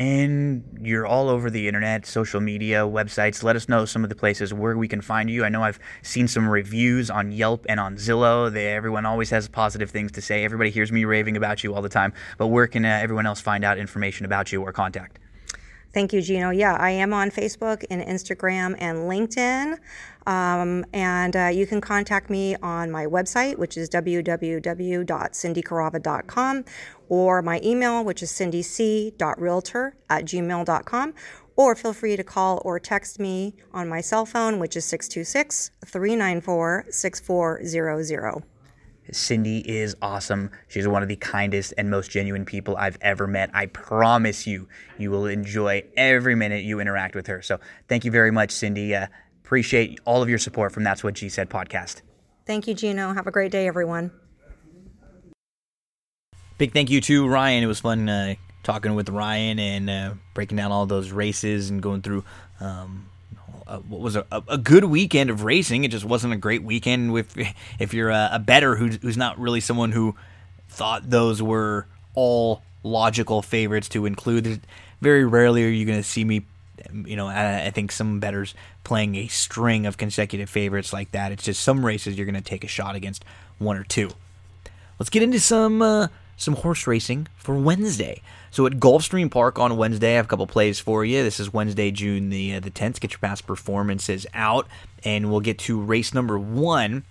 and 0.00 0.64
you're 0.80 1.06
all 1.06 1.28
over 1.28 1.50
the 1.50 1.68
internet, 1.68 2.06
social 2.06 2.40
media, 2.40 2.78
websites. 2.78 3.42
Let 3.42 3.54
us 3.54 3.68
know 3.68 3.84
some 3.84 4.02
of 4.02 4.08
the 4.08 4.16
places 4.16 4.54
where 4.54 4.78
we 4.78 4.88
can 4.88 5.02
find 5.02 5.28
you. 5.28 5.44
I 5.44 5.50
know 5.50 5.62
I've 5.62 5.78
seen 6.00 6.26
some 6.26 6.48
reviews 6.48 7.10
on 7.10 7.32
Yelp 7.32 7.66
and 7.68 7.78
on 7.78 7.96
Zillow. 7.96 8.50
They, 8.50 8.68
everyone 8.72 9.04
always 9.04 9.28
has 9.28 9.46
positive 9.46 9.90
things 9.90 10.10
to 10.12 10.22
say. 10.22 10.42
Everybody 10.42 10.70
hears 10.70 10.90
me 10.90 11.04
raving 11.04 11.36
about 11.36 11.62
you 11.62 11.74
all 11.74 11.82
the 11.82 11.90
time. 11.90 12.14
But 12.38 12.46
where 12.46 12.66
can 12.66 12.86
uh, 12.86 12.88
everyone 12.88 13.26
else 13.26 13.42
find 13.42 13.62
out 13.62 13.76
information 13.76 14.24
about 14.24 14.50
you 14.52 14.62
or 14.62 14.72
contact? 14.72 15.18
Thank 15.92 16.12
you, 16.12 16.22
Gino. 16.22 16.50
Yeah, 16.50 16.74
I 16.74 16.90
am 16.90 17.12
on 17.12 17.32
Facebook 17.32 17.84
and 17.90 18.00
Instagram 18.00 18.76
and 18.78 18.98
LinkedIn. 18.98 19.76
Um, 20.26 20.84
and 20.92 21.34
uh, 21.34 21.46
you 21.46 21.66
can 21.66 21.80
contact 21.80 22.30
me 22.30 22.54
on 22.62 22.92
my 22.92 23.06
website, 23.06 23.58
which 23.58 23.76
is 23.76 23.90
www.cindycarava.com, 23.90 26.64
or 27.08 27.42
my 27.42 27.60
email, 27.64 28.04
which 28.04 28.22
is 28.22 28.30
cindyc.realtor 28.30 29.96
at 30.08 30.24
gmail.com. 30.24 31.14
Or 31.56 31.74
feel 31.74 31.92
free 31.92 32.14
to 32.16 32.22
call 32.22 32.62
or 32.64 32.78
text 32.78 33.18
me 33.18 33.56
on 33.72 33.88
my 33.88 34.00
cell 34.00 34.24
phone, 34.24 34.60
which 34.60 34.76
is 34.76 34.84
626 34.84 35.72
394 35.84 36.86
6400. 36.88 38.44
Cindy 39.12 39.58
is 39.58 39.96
awesome. 40.02 40.50
She's 40.68 40.86
one 40.86 41.02
of 41.02 41.08
the 41.08 41.16
kindest 41.16 41.74
and 41.76 41.90
most 41.90 42.10
genuine 42.10 42.44
people 42.44 42.76
I've 42.76 42.98
ever 43.00 43.26
met. 43.26 43.50
I 43.52 43.66
promise 43.66 44.46
you, 44.46 44.68
you 44.98 45.10
will 45.10 45.26
enjoy 45.26 45.84
every 45.96 46.34
minute 46.34 46.64
you 46.64 46.80
interact 46.80 47.14
with 47.14 47.26
her. 47.26 47.42
So 47.42 47.58
thank 47.88 48.04
you 48.04 48.10
very 48.10 48.30
much, 48.30 48.50
Cindy. 48.50 48.94
Uh, 48.94 49.06
appreciate 49.44 49.98
all 50.04 50.22
of 50.22 50.28
your 50.28 50.38
support 50.38 50.72
from 50.72 50.84
That's 50.84 51.02
What 51.02 51.14
G 51.14 51.28
Said 51.28 51.50
podcast. 51.50 52.02
Thank 52.46 52.66
you, 52.66 52.74
Gino. 52.74 53.12
Have 53.12 53.26
a 53.26 53.30
great 53.30 53.52
day, 53.52 53.66
everyone. 53.66 54.12
Big 56.58 56.72
thank 56.72 56.90
you 56.90 57.00
to 57.00 57.26
Ryan. 57.26 57.64
It 57.64 57.66
was 57.66 57.80
fun 57.80 58.08
uh, 58.08 58.34
talking 58.62 58.94
with 58.94 59.08
Ryan 59.08 59.58
and 59.58 59.90
uh, 59.90 60.14
breaking 60.34 60.56
down 60.56 60.70
all 60.70 60.86
those 60.86 61.10
races 61.10 61.70
and 61.70 61.82
going 61.82 62.02
through 62.02 62.24
um, 62.60 63.09
what 63.78 64.00
was 64.00 64.16
a, 64.16 64.26
a, 64.48 64.58
good 64.58 64.84
weekend 64.84 65.30
of 65.30 65.44
racing. 65.44 65.84
It 65.84 65.90
just 65.90 66.04
wasn't 66.04 66.32
a 66.32 66.36
great 66.36 66.62
weekend 66.62 67.16
if 67.16 67.36
if 67.78 67.94
you're 67.94 68.10
a, 68.10 68.30
a 68.32 68.38
better 68.38 68.76
who's, 68.76 68.96
who's 68.96 69.16
not 69.16 69.38
really 69.38 69.60
someone 69.60 69.92
who 69.92 70.14
thought 70.68 71.08
those 71.10 71.42
were 71.42 71.86
all 72.14 72.62
logical 72.82 73.42
favorites 73.42 73.88
to 73.90 74.06
include. 74.06 74.60
Very 75.00 75.24
rarely 75.24 75.64
are 75.64 75.68
you 75.68 75.86
going 75.86 75.98
to 75.98 76.04
see 76.04 76.24
me. 76.24 76.44
You 76.92 77.16
know, 77.16 77.26
I, 77.26 77.66
I 77.66 77.70
think 77.70 77.92
some 77.92 78.20
betters 78.20 78.54
playing 78.84 79.14
a 79.16 79.28
string 79.28 79.86
of 79.86 79.96
consecutive 79.96 80.48
favorites 80.48 80.92
like 80.92 81.12
that. 81.12 81.30
It's 81.30 81.44
just 81.44 81.62
some 81.62 81.84
races 81.84 82.16
you're 82.16 82.26
going 82.26 82.34
to 82.34 82.40
take 82.40 82.64
a 82.64 82.68
shot 82.68 82.96
against 82.96 83.24
one 83.58 83.76
or 83.76 83.84
two. 83.84 84.10
Let's 84.98 85.10
get 85.10 85.22
into 85.22 85.40
some 85.40 85.82
uh, 85.82 86.08
some 86.36 86.54
horse 86.56 86.86
racing 86.86 87.28
for 87.36 87.54
Wednesday. 87.54 88.22
So 88.50 88.66
at 88.66 88.74
Gulfstream 88.74 89.30
Park 89.30 89.58
on 89.58 89.76
Wednesday, 89.76 90.12
I 90.12 90.16
have 90.16 90.24
a 90.24 90.28
couple 90.28 90.46
plays 90.46 90.80
for 90.80 91.04
you. 91.04 91.22
This 91.22 91.38
is 91.38 91.52
Wednesday, 91.52 91.90
June 91.90 92.30
the 92.30 92.56
uh, 92.56 92.60
the 92.60 92.70
10th. 92.70 93.00
Get 93.00 93.12
your 93.12 93.20
past 93.20 93.46
performances 93.46 94.26
out, 94.34 94.66
and 95.04 95.30
we'll 95.30 95.40
get 95.40 95.58
to 95.60 95.80
race 95.80 96.12
number 96.12 96.38
one. 96.38 97.04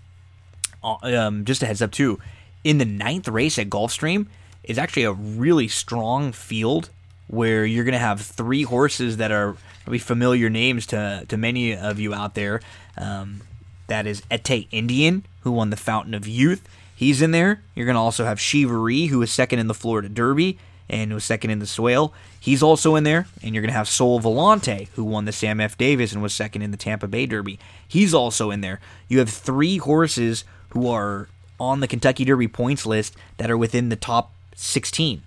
Uh, 0.83 0.97
um, 1.03 1.45
just 1.45 1.63
a 1.63 1.65
heads 1.65 1.81
up 1.81 1.91
too, 1.91 2.19
in 2.63 2.77
the 2.77 2.85
ninth 2.85 3.27
race 3.27 3.57
at 3.57 3.69
Gulfstream 3.69 4.27
is 4.63 4.77
actually 4.77 5.03
a 5.03 5.13
really 5.13 5.67
strong 5.67 6.31
field 6.31 6.89
where 7.27 7.65
you're 7.65 7.85
going 7.85 7.93
to 7.93 7.99
have 7.99 8.19
three 8.21 8.63
horses 8.63 9.17
that 9.17 9.31
are 9.31 9.55
probably 9.83 9.99
familiar 9.99 10.49
names 10.49 10.85
to 10.87 11.25
to 11.29 11.37
many 11.37 11.75
of 11.75 11.99
you 11.99 12.13
out 12.13 12.35
there. 12.35 12.59
Um, 12.97 13.41
that 13.87 14.05
is 14.05 14.21
Ete 14.29 14.69
Indien, 14.71 15.23
who 15.41 15.51
won 15.51 15.69
the 15.69 15.77
Fountain 15.77 16.13
of 16.13 16.27
Youth. 16.27 16.67
He's 16.93 17.21
in 17.21 17.31
there. 17.31 17.63
You're 17.75 17.85
going 17.85 17.95
to 17.95 18.01
also 18.01 18.25
have 18.25 18.39
Shivaree, 18.39 19.07
who 19.07 19.19
was 19.19 19.31
second 19.31 19.59
in 19.59 19.67
the 19.67 19.73
Florida 19.73 20.09
Derby 20.09 20.59
and 20.89 21.13
was 21.13 21.23
second 21.23 21.51
in 21.51 21.59
the 21.59 21.67
Swale. 21.67 22.13
He's 22.39 22.63
also 22.63 22.95
in 22.95 23.03
there. 23.03 23.27
And 23.43 23.53
you're 23.53 23.61
going 23.61 23.71
to 23.71 23.77
have 23.77 23.87
Sol 23.87 24.19
Volante, 24.19 24.87
who 24.95 25.03
won 25.03 25.25
the 25.25 25.31
Sam 25.31 25.59
F. 25.59 25.77
Davis 25.77 26.13
and 26.13 26.21
was 26.21 26.33
second 26.33 26.61
in 26.61 26.71
the 26.71 26.77
Tampa 26.77 27.07
Bay 27.07 27.25
Derby. 27.25 27.59
He's 27.87 28.13
also 28.13 28.51
in 28.51 28.61
there. 28.61 28.79
You 29.07 29.19
have 29.19 29.29
three 29.29 29.77
horses 29.77 30.43
who 30.69 30.87
are 30.87 31.27
on 31.59 31.81
the 31.81 31.87
Kentucky 31.87 32.25
Derby 32.25 32.47
points 32.47 32.85
list 32.85 33.15
that 33.37 33.51
are 33.51 33.57
within 33.57 33.89
the 33.89 33.95
top 33.95 34.31
16. 34.55 35.21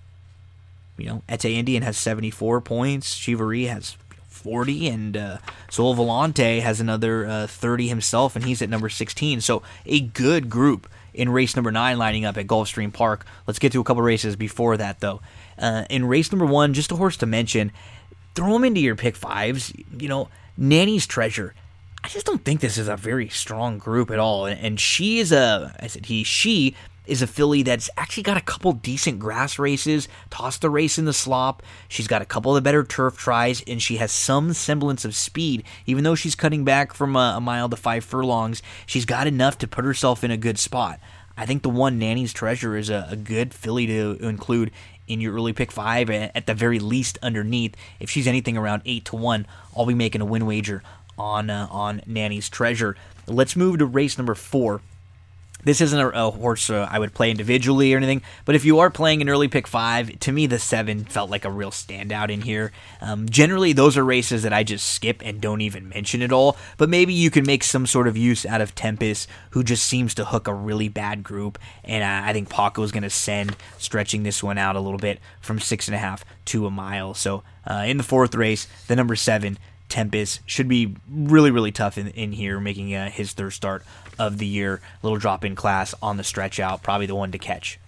You 0.98 1.06
know, 1.06 1.22
Ete 1.30 1.40
Indien 1.40 1.82
has 1.82 1.96
74 1.96 2.60
points. 2.60 3.14
Shivaree 3.14 3.68
has 3.68 3.96
40, 4.28 4.88
and 4.88 5.16
uh, 5.16 5.38
Sol 5.70 5.94
Volante 5.94 6.60
has 6.60 6.80
another 6.80 7.26
uh, 7.26 7.46
30 7.46 7.88
himself, 7.88 8.36
and 8.36 8.44
he's 8.44 8.62
at 8.62 8.68
number 8.68 8.88
16. 8.88 9.40
So 9.40 9.62
a 9.86 10.00
good 10.00 10.50
group 10.50 10.88
in 11.14 11.28
race 11.28 11.56
number 11.56 11.70
nine 11.70 11.98
lining 11.98 12.24
up 12.24 12.36
at 12.36 12.46
Gulfstream 12.46 12.92
Park. 12.92 13.26
Let's 13.46 13.58
get 13.58 13.72
to 13.72 13.80
a 13.80 13.84
couple 13.84 14.02
races 14.02 14.36
before 14.36 14.76
that, 14.76 15.00
though. 15.00 15.20
Uh, 15.58 15.84
in 15.90 16.04
race 16.04 16.32
number 16.32 16.46
one, 16.46 16.74
just 16.74 16.92
a 16.92 16.96
horse 16.96 17.16
to 17.18 17.26
mention, 17.26 17.72
throw 18.34 18.52
them 18.52 18.64
into 18.64 18.80
your 18.80 18.96
pick 18.96 19.16
fives. 19.16 19.72
You 19.98 20.08
know, 20.08 20.28
Nanny's 20.56 21.06
Treasure. 21.06 21.54
I 22.04 22.08
just 22.08 22.26
don't 22.26 22.44
think 22.44 22.60
this 22.60 22.78
is 22.78 22.88
a 22.88 22.96
very 22.96 23.28
strong 23.28 23.78
group 23.78 24.10
at 24.10 24.18
all. 24.18 24.46
And 24.46 24.80
she 24.80 25.18
is 25.18 25.30
a, 25.30 25.74
I 25.78 25.86
said 25.86 26.06
he, 26.06 26.24
she 26.24 26.74
is 27.06 27.22
a 27.22 27.26
filly 27.26 27.62
that's 27.62 27.90
actually 27.96 28.22
got 28.22 28.36
a 28.36 28.42
couple 28.42 28.72
decent 28.72 29.18
grass 29.18 29.58
races, 29.58 30.08
tossed 30.30 30.62
the 30.62 30.70
race 30.70 30.98
in 30.98 31.04
the 31.04 31.12
slop. 31.12 31.62
She's 31.88 32.06
got 32.06 32.22
a 32.22 32.26
couple 32.26 32.52
of 32.52 32.56
the 32.56 32.62
better 32.62 32.84
turf 32.84 33.16
tries, 33.16 33.62
and 33.66 33.82
she 33.82 33.96
has 33.96 34.12
some 34.12 34.52
semblance 34.52 35.04
of 35.04 35.14
speed. 35.14 35.64
Even 35.86 36.04
though 36.04 36.14
she's 36.14 36.34
cutting 36.34 36.64
back 36.64 36.92
from 36.92 37.16
a, 37.16 37.34
a 37.36 37.40
mile 37.40 37.68
to 37.68 37.76
five 37.76 38.04
furlongs, 38.04 38.62
she's 38.86 39.04
got 39.04 39.26
enough 39.26 39.58
to 39.58 39.68
put 39.68 39.84
herself 39.84 40.22
in 40.22 40.30
a 40.30 40.36
good 40.36 40.58
spot. 40.58 41.00
I 41.36 41.46
think 41.46 41.62
the 41.62 41.70
one 41.70 41.98
Nanny's 41.98 42.32
Treasure 42.32 42.76
is 42.76 42.90
a, 42.90 43.08
a 43.10 43.16
good 43.16 43.54
filly 43.54 43.86
to 43.86 44.18
include 44.20 44.70
in 45.08 45.20
your 45.20 45.34
early 45.34 45.52
pick 45.52 45.72
five, 45.72 46.10
at 46.10 46.46
the 46.46 46.54
very 46.54 46.78
least 46.78 47.18
underneath. 47.22 47.74
If 48.00 48.10
she's 48.10 48.26
anything 48.26 48.56
around 48.56 48.82
eight 48.84 49.04
to 49.06 49.16
one, 49.16 49.46
I'll 49.76 49.86
be 49.86 49.94
making 49.94 50.20
a 50.20 50.24
win 50.24 50.46
wager 50.46 50.82
on 51.18 51.50
uh, 51.50 51.68
on 51.70 52.02
Nanny's 52.06 52.48
Treasure. 52.48 52.96
Let's 53.26 53.56
move 53.56 53.78
to 53.78 53.86
race 53.86 54.18
number 54.18 54.34
four. 54.34 54.80
This 55.64 55.80
isn't 55.80 55.98
a, 55.98 56.08
a 56.08 56.30
horse 56.30 56.70
uh, 56.70 56.88
I 56.90 56.98
would 56.98 57.14
play 57.14 57.30
individually 57.30 57.94
or 57.94 57.96
anything, 57.96 58.22
but 58.44 58.54
if 58.54 58.64
you 58.64 58.80
are 58.80 58.90
playing 58.90 59.22
an 59.22 59.28
early 59.28 59.48
pick 59.48 59.66
five, 59.66 60.18
to 60.20 60.32
me 60.32 60.46
the 60.46 60.58
seven 60.58 61.04
felt 61.04 61.30
like 61.30 61.44
a 61.44 61.50
real 61.50 61.70
standout 61.70 62.30
in 62.30 62.42
here. 62.42 62.72
Um, 63.00 63.28
generally, 63.28 63.72
those 63.72 63.96
are 63.96 64.04
races 64.04 64.42
that 64.42 64.52
I 64.52 64.64
just 64.64 64.86
skip 64.86 65.22
and 65.24 65.40
don't 65.40 65.60
even 65.60 65.88
mention 65.88 66.22
at 66.22 66.32
all. 66.32 66.56
But 66.78 66.88
maybe 66.88 67.12
you 67.12 67.30
can 67.30 67.46
make 67.46 67.64
some 67.64 67.86
sort 67.86 68.08
of 68.08 68.16
use 68.16 68.44
out 68.44 68.60
of 68.60 68.74
Tempest, 68.74 69.28
who 69.50 69.62
just 69.62 69.84
seems 69.84 70.14
to 70.14 70.24
hook 70.24 70.48
a 70.48 70.54
really 70.54 70.88
bad 70.88 71.22
group, 71.22 71.58
and 71.84 72.02
uh, 72.02 72.28
I 72.28 72.32
think 72.32 72.48
Paco 72.48 72.82
is 72.82 72.92
going 72.92 73.02
to 73.02 73.10
send 73.10 73.56
stretching 73.78 74.22
this 74.22 74.42
one 74.42 74.58
out 74.58 74.76
a 74.76 74.80
little 74.80 74.98
bit 74.98 75.20
from 75.40 75.58
six 75.58 75.88
and 75.88 75.94
a 75.94 75.98
half 75.98 76.24
to 76.46 76.66
a 76.66 76.70
mile. 76.70 77.14
So 77.14 77.42
uh, 77.66 77.84
in 77.86 77.96
the 77.96 78.02
fourth 78.02 78.34
race, 78.34 78.66
the 78.88 78.96
number 78.96 79.16
seven 79.16 79.58
Tempest 79.92 80.40
should 80.46 80.68
be 80.68 80.96
really, 81.06 81.50
really 81.50 81.70
tough 81.70 81.98
in, 81.98 82.08
in 82.08 82.32
here, 82.32 82.58
making 82.58 82.94
uh, 82.94 83.10
his 83.10 83.34
third 83.34 83.50
start 83.50 83.84
of 84.18 84.38
the 84.38 84.46
year. 84.46 84.80
Little 85.02 85.18
drop 85.18 85.44
in 85.44 85.54
class 85.54 85.94
on 86.00 86.16
the 86.16 86.24
stretch 86.24 86.58
out, 86.58 86.82
probably 86.82 87.04
the 87.04 87.14
one 87.14 87.30
to 87.32 87.38
catch. 87.38 87.78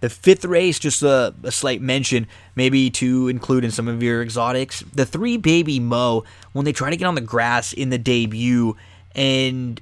The 0.00 0.08
fifth 0.08 0.46
race, 0.46 0.78
just 0.78 1.02
a, 1.02 1.34
a, 1.42 1.52
slight 1.52 1.82
mention, 1.82 2.26
maybe 2.54 2.88
to 2.92 3.28
include 3.28 3.64
in 3.64 3.70
some 3.70 3.86
of 3.86 4.02
your 4.02 4.22
exotics. 4.22 4.80
The 4.94 5.04
three 5.04 5.36
baby 5.36 5.78
Mo, 5.78 6.24
when 6.54 6.64
they 6.64 6.72
try 6.72 6.88
to 6.88 6.96
get 6.96 7.04
on 7.04 7.16
the 7.16 7.20
grass 7.20 7.74
in 7.74 7.90
the 7.90 7.98
debut, 7.98 8.74
and 9.14 9.78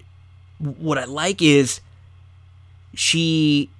what 0.59 0.99
I 0.99 1.05
like 1.05 1.41
is 1.41 1.81
she 2.95 3.71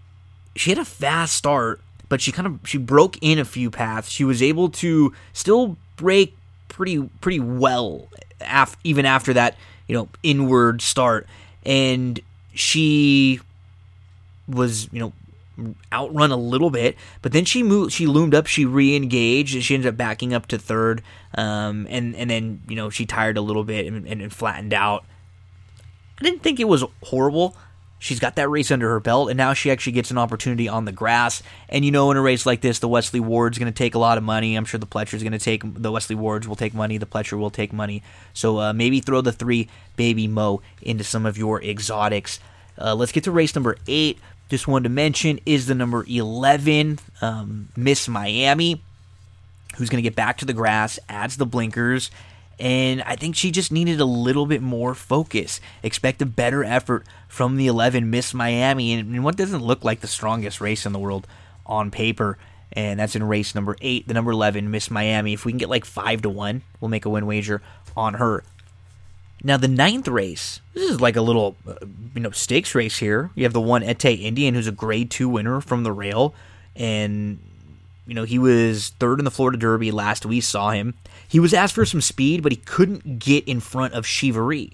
she 0.55 0.71
had 0.71 0.79
a 0.79 0.85
fast 0.85 1.35
start, 1.35 1.81
but 2.09 2.21
she 2.21 2.31
kind 2.31 2.47
of 2.47 2.61
she 2.65 2.79
broke 2.79 3.19
in 3.21 3.41
a 3.41 3.45
few 3.45 3.69
paths. 3.69 4.11
She 4.11 4.23
was 4.23 4.41
able 4.43 4.69
to 4.71 5.13
still 5.33 5.77
break 5.97 6.37
pretty 6.75 7.03
pretty 7.21 7.41
well 7.41 8.09
af- 8.41 8.77
even 8.85 9.07
after 9.07 9.33
that 9.33 9.57
you 9.87 9.97
know 9.97 10.09
inward 10.23 10.83
start 10.83 11.27
and 11.65 12.21
she 12.53 13.41
was 14.49 14.93
you 14.93 15.01
know 15.01 15.13
outrun 15.93 16.33
a 16.33 16.37
little 16.37 16.71
bit, 16.71 16.97
but 17.23 17.33
then 17.33 17.45
she 17.45 17.63
moved, 17.63 17.93
she 17.93 18.07
loomed 18.07 18.35
up, 18.35 18.47
she 18.47 18.65
re-engaged, 18.65 19.55
and 19.55 19.63
she 19.63 19.75
ended 19.75 19.89
up 19.89 19.97
backing 19.97 20.35
up 20.35 20.47
to 20.47 20.59
third, 20.59 21.03
um, 21.37 21.87
and 21.89 22.15
and 22.17 22.29
then 22.29 22.61
you 22.69 22.77
know 22.77 22.91
she 22.91 23.07
tired 23.07 23.37
a 23.37 23.41
little 23.41 23.65
bit 23.65 23.87
and, 23.87 24.07
and, 24.07 24.21
and 24.21 24.33
flattened 24.33 24.75
out. 24.75 25.05
I 26.19 26.25
didn't 26.25 26.43
think 26.43 26.61
it 26.61 26.69
was 26.69 26.85
horrible. 27.05 27.57
She's 28.05 28.21
got 28.21 28.37
that 28.37 28.51
race 28.51 28.71
under 28.71 28.91
her 28.91 29.01
belt, 29.01 29.31
and 29.31 29.39
now 29.39 29.55
she 29.55 29.71
actually 29.71 29.93
gets 29.93 30.11
an 30.11 30.19
opportunity 30.19 30.69
on 30.69 30.85
the 30.85 30.93
grass. 30.93 31.43
And 31.71 31.87
you 31.87 31.91
know, 31.91 32.11
in 32.11 32.19
a 32.19 32.21
race 32.21 32.45
like 32.45 32.61
this, 32.61 32.79
the 32.79 32.87
Wesley 32.87 33.19
Ward's 33.19 33.57
going 33.57 33.73
to 33.73 33.75
take 33.77 33.95
a 33.95 33.99
lot 33.99 34.19
of 34.19 34.25
money. 34.25 34.57
I'm 34.57 34.67
sure 34.67 34.79
the 34.79 34.87
Pletcher's 34.87 35.23
going 35.23 35.33
to 35.33 35.39
take 35.39 35.63
the 35.65 35.91
Wesley 35.91 36.15
Wards 36.15 36.47
will 36.47 36.55
take 36.55 36.75
money. 36.75 36.99
The 36.99 37.07
Pletcher 37.07 37.39
will 37.39 37.49
take 37.49 37.73
money. 37.73 38.03
So 38.35 38.61
uh, 38.61 38.73
maybe 38.75 39.01
throw 39.01 39.23
the 39.23 39.33
three 39.33 39.71
Baby 39.97 40.29
Mo 40.29 40.61
into 40.83 41.03
some 41.03 41.25
of 41.25 41.39
your 41.39 41.63
exotics. 41.63 42.41
Uh, 42.79 42.95
let's 42.95 43.11
get 43.11 43.25
to 43.25 43.31
race 43.31 43.55
number 43.55 43.79
eight. 43.89 44.19
Just 44.51 44.69
wanted 44.69 44.83
to 44.83 44.91
mention 44.91 45.41
is 45.47 45.65
the 45.65 45.75
number 45.75 46.05
11 46.07 46.99
um, 47.23 47.71
Miss 47.75 48.07
Miami, 48.07 48.83
who's 49.79 49.89
going 49.89 50.03
to 50.03 50.07
get 50.07 50.15
back 50.15 50.37
to 50.39 50.45
the 50.45 50.53
grass, 50.53 50.99
adds 51.09 51.39
the 51.39 51.47
blinkers, 51.47 52.11
and 52.59 53.03
I 53.03 53.17
think 53.17 53.37
she 53.37 53.51
just 53.51 53.73
needed 53.73 54.01
a 54.01 54.05
little 54.05 54.47
bit 54.47 54.63
more 54.63 54.95
focus. 54.95 55.61
Expect 55.83 56.23
a 56.23 56.27
better 56.27 56.63
effort 56.63 57.05
from 57.29 57.57
the 57.57 57.67
11 57.67 58.11
Miss 58.11 58.33
Miami 58.33 58.93
in, 58.93 59.23
what 59.23 59.37
doesn't 59.37 59.63
look 59.63 59.85
like 59.85 60.01
the 60.01 60.07
strongest 60.07 60.61
race 60.61 60.87
in 60.87 60.93
the 60.93 60.99
world 60.99 61.27
on 61.67 61.91
paper. 61.91 62.39
And 62.73 62.99
that's 62.99 63.15
in 63.15 63.23
race 63.23 63.55
number 63.55 63.77
eight, 63.81 64.09
the 64.09 64.15
number 64.15 64.33
11 64.33 64.71
Miss 64.71 64.91
Miami. 64.91 65.33
If 65.33 65.45
we 65.45 65.53
can 65.53 65.59
get 65.59 65.69
like 65.69 65.85
five 65.85 66.23
to 66.23 66.31
one, 66.31 66.63
we'll 66.81 66.89
make 66.89 67.05
a 67.05 67.11
win 67.11 67.27
wager 67.27 67.63
on 67.97 68.15
her. 68.15 68.45
Now 69.43 69.57
the 69.57 69.69
ninth 69.69 70.09
race, 70.09 70.61
this 70.73 70.91
is 70.91 71.01
like 71.01 71.17
a 71.17 71.21
little, 71.21 71.57
uh, 71.69 71.75
you 72.15 72.21
know, 72.23 72.31
stakes 72.31 72.75
race 72.75 72.99
here. 72.99 73.31
You 73.35 73.45
have 73.45 73.53
the 73.53 73.61
one 73.61 73.83
Ete 73.83 73.99
Indien, 73.99 74.55
who's 74.55 74.67
a 74.67 74.73
Grade 74.73 75.11
Two 75.11 75.29
winner 75.29 75.61
from 75.61 75.83
the 75.83 75.93
rail, 75.93 76.35
and 76.75 77.39
you 78.07 78.15
know, 78.15 78.25
he 78.25 78.39
was 78.39 78.91
third 78.99 79.19
in 79.19 79.25
the 79.25 79.31
Florida 79.31 79.59
Derby 79.59 79.91
last 79.91 80.27
we 80.27 80.41
saw 80.41 80.71
him. 80.71 80.95
He 81.27 81.41
was 81.41 81.55
asked 81.55 81.75
for 81.75 81.87
some 81.87 82.01
speed, 82.01 82.43
but 82.43 82.53
he 82.53 82.57
couldn't 82.57 83.19
get 83.19 83.49
in 83.49 83.61
front 83.61 83.95
of 83.95 84.05
Shivaree, 84.05 84.73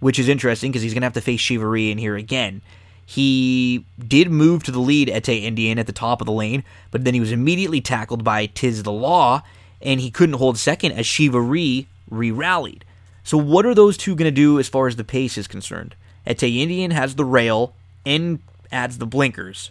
which 0.00 0.18
is 0.18 0.28
interesting 0.28 0.70
because 0.70 0.82
he's 0.82 0.92
going 0.92 1.02
to 1.02 1.06
have 1.06 1.14
to 1.14 1.20
face 1.20 1.40
Shivaree 1.40 1.90
in 1.90 1.98
here 1.98 2.16
again. 2.16 2.62
He 3.06 3.84
did 3.98 4.30
move 4.30 4.62
to 4.64 4.70
the 4.72 4.80
lead 4.80 5.08
Ete 5.08 5.42
Indien 5.44 5.78
at 5.78 5.86
the 5.86 5.92
top 5.92 6.20
of 6.20 6.26
the 6.26 6.32
lane, 6.32 6.64
but 6.90 7.04
then 7.04 7.14
he 7.14 7.20
was 7.20 7.32
immediately 7.32 7.80
tackled 7.80 8.24
by 8.24 8.46
Tiz 8.46 8.82
the 8.82 8.92
Law, 8.92 9.42
and 9.80 10.00
he 10.00 10.10
couldn't 10.10 10.36
hold 10.36 10.58
second 10.58 10.92
as 10.92 11.06
Shivaree 11.06 11.86
re 12.10 12.30
rallied. 12.30 12.84
So, 13.22 13.38
what 13.38 13.66
are 13.66 13.74
those 13.74 13.96
two 13.96 14.14
going 14.14 14.26
to 14.26 14.34
do 14.34 14.58
as 14.58 14.68
far 14.68 14.86
as 14.86 14.96
the 14.96 15.04
pace 15.04 15.38
is 15.38 15.46
concerned? 15.46 15.94
Ete 16.26 16.38
Indien 16.38 16.92
has 16.92 17.14
the 17.14 17.24
rail 17.24 17.74
and 18.04 18.40
adds 18.72 18.98
the 18.98 19.06
blinkers. 19.06 19.70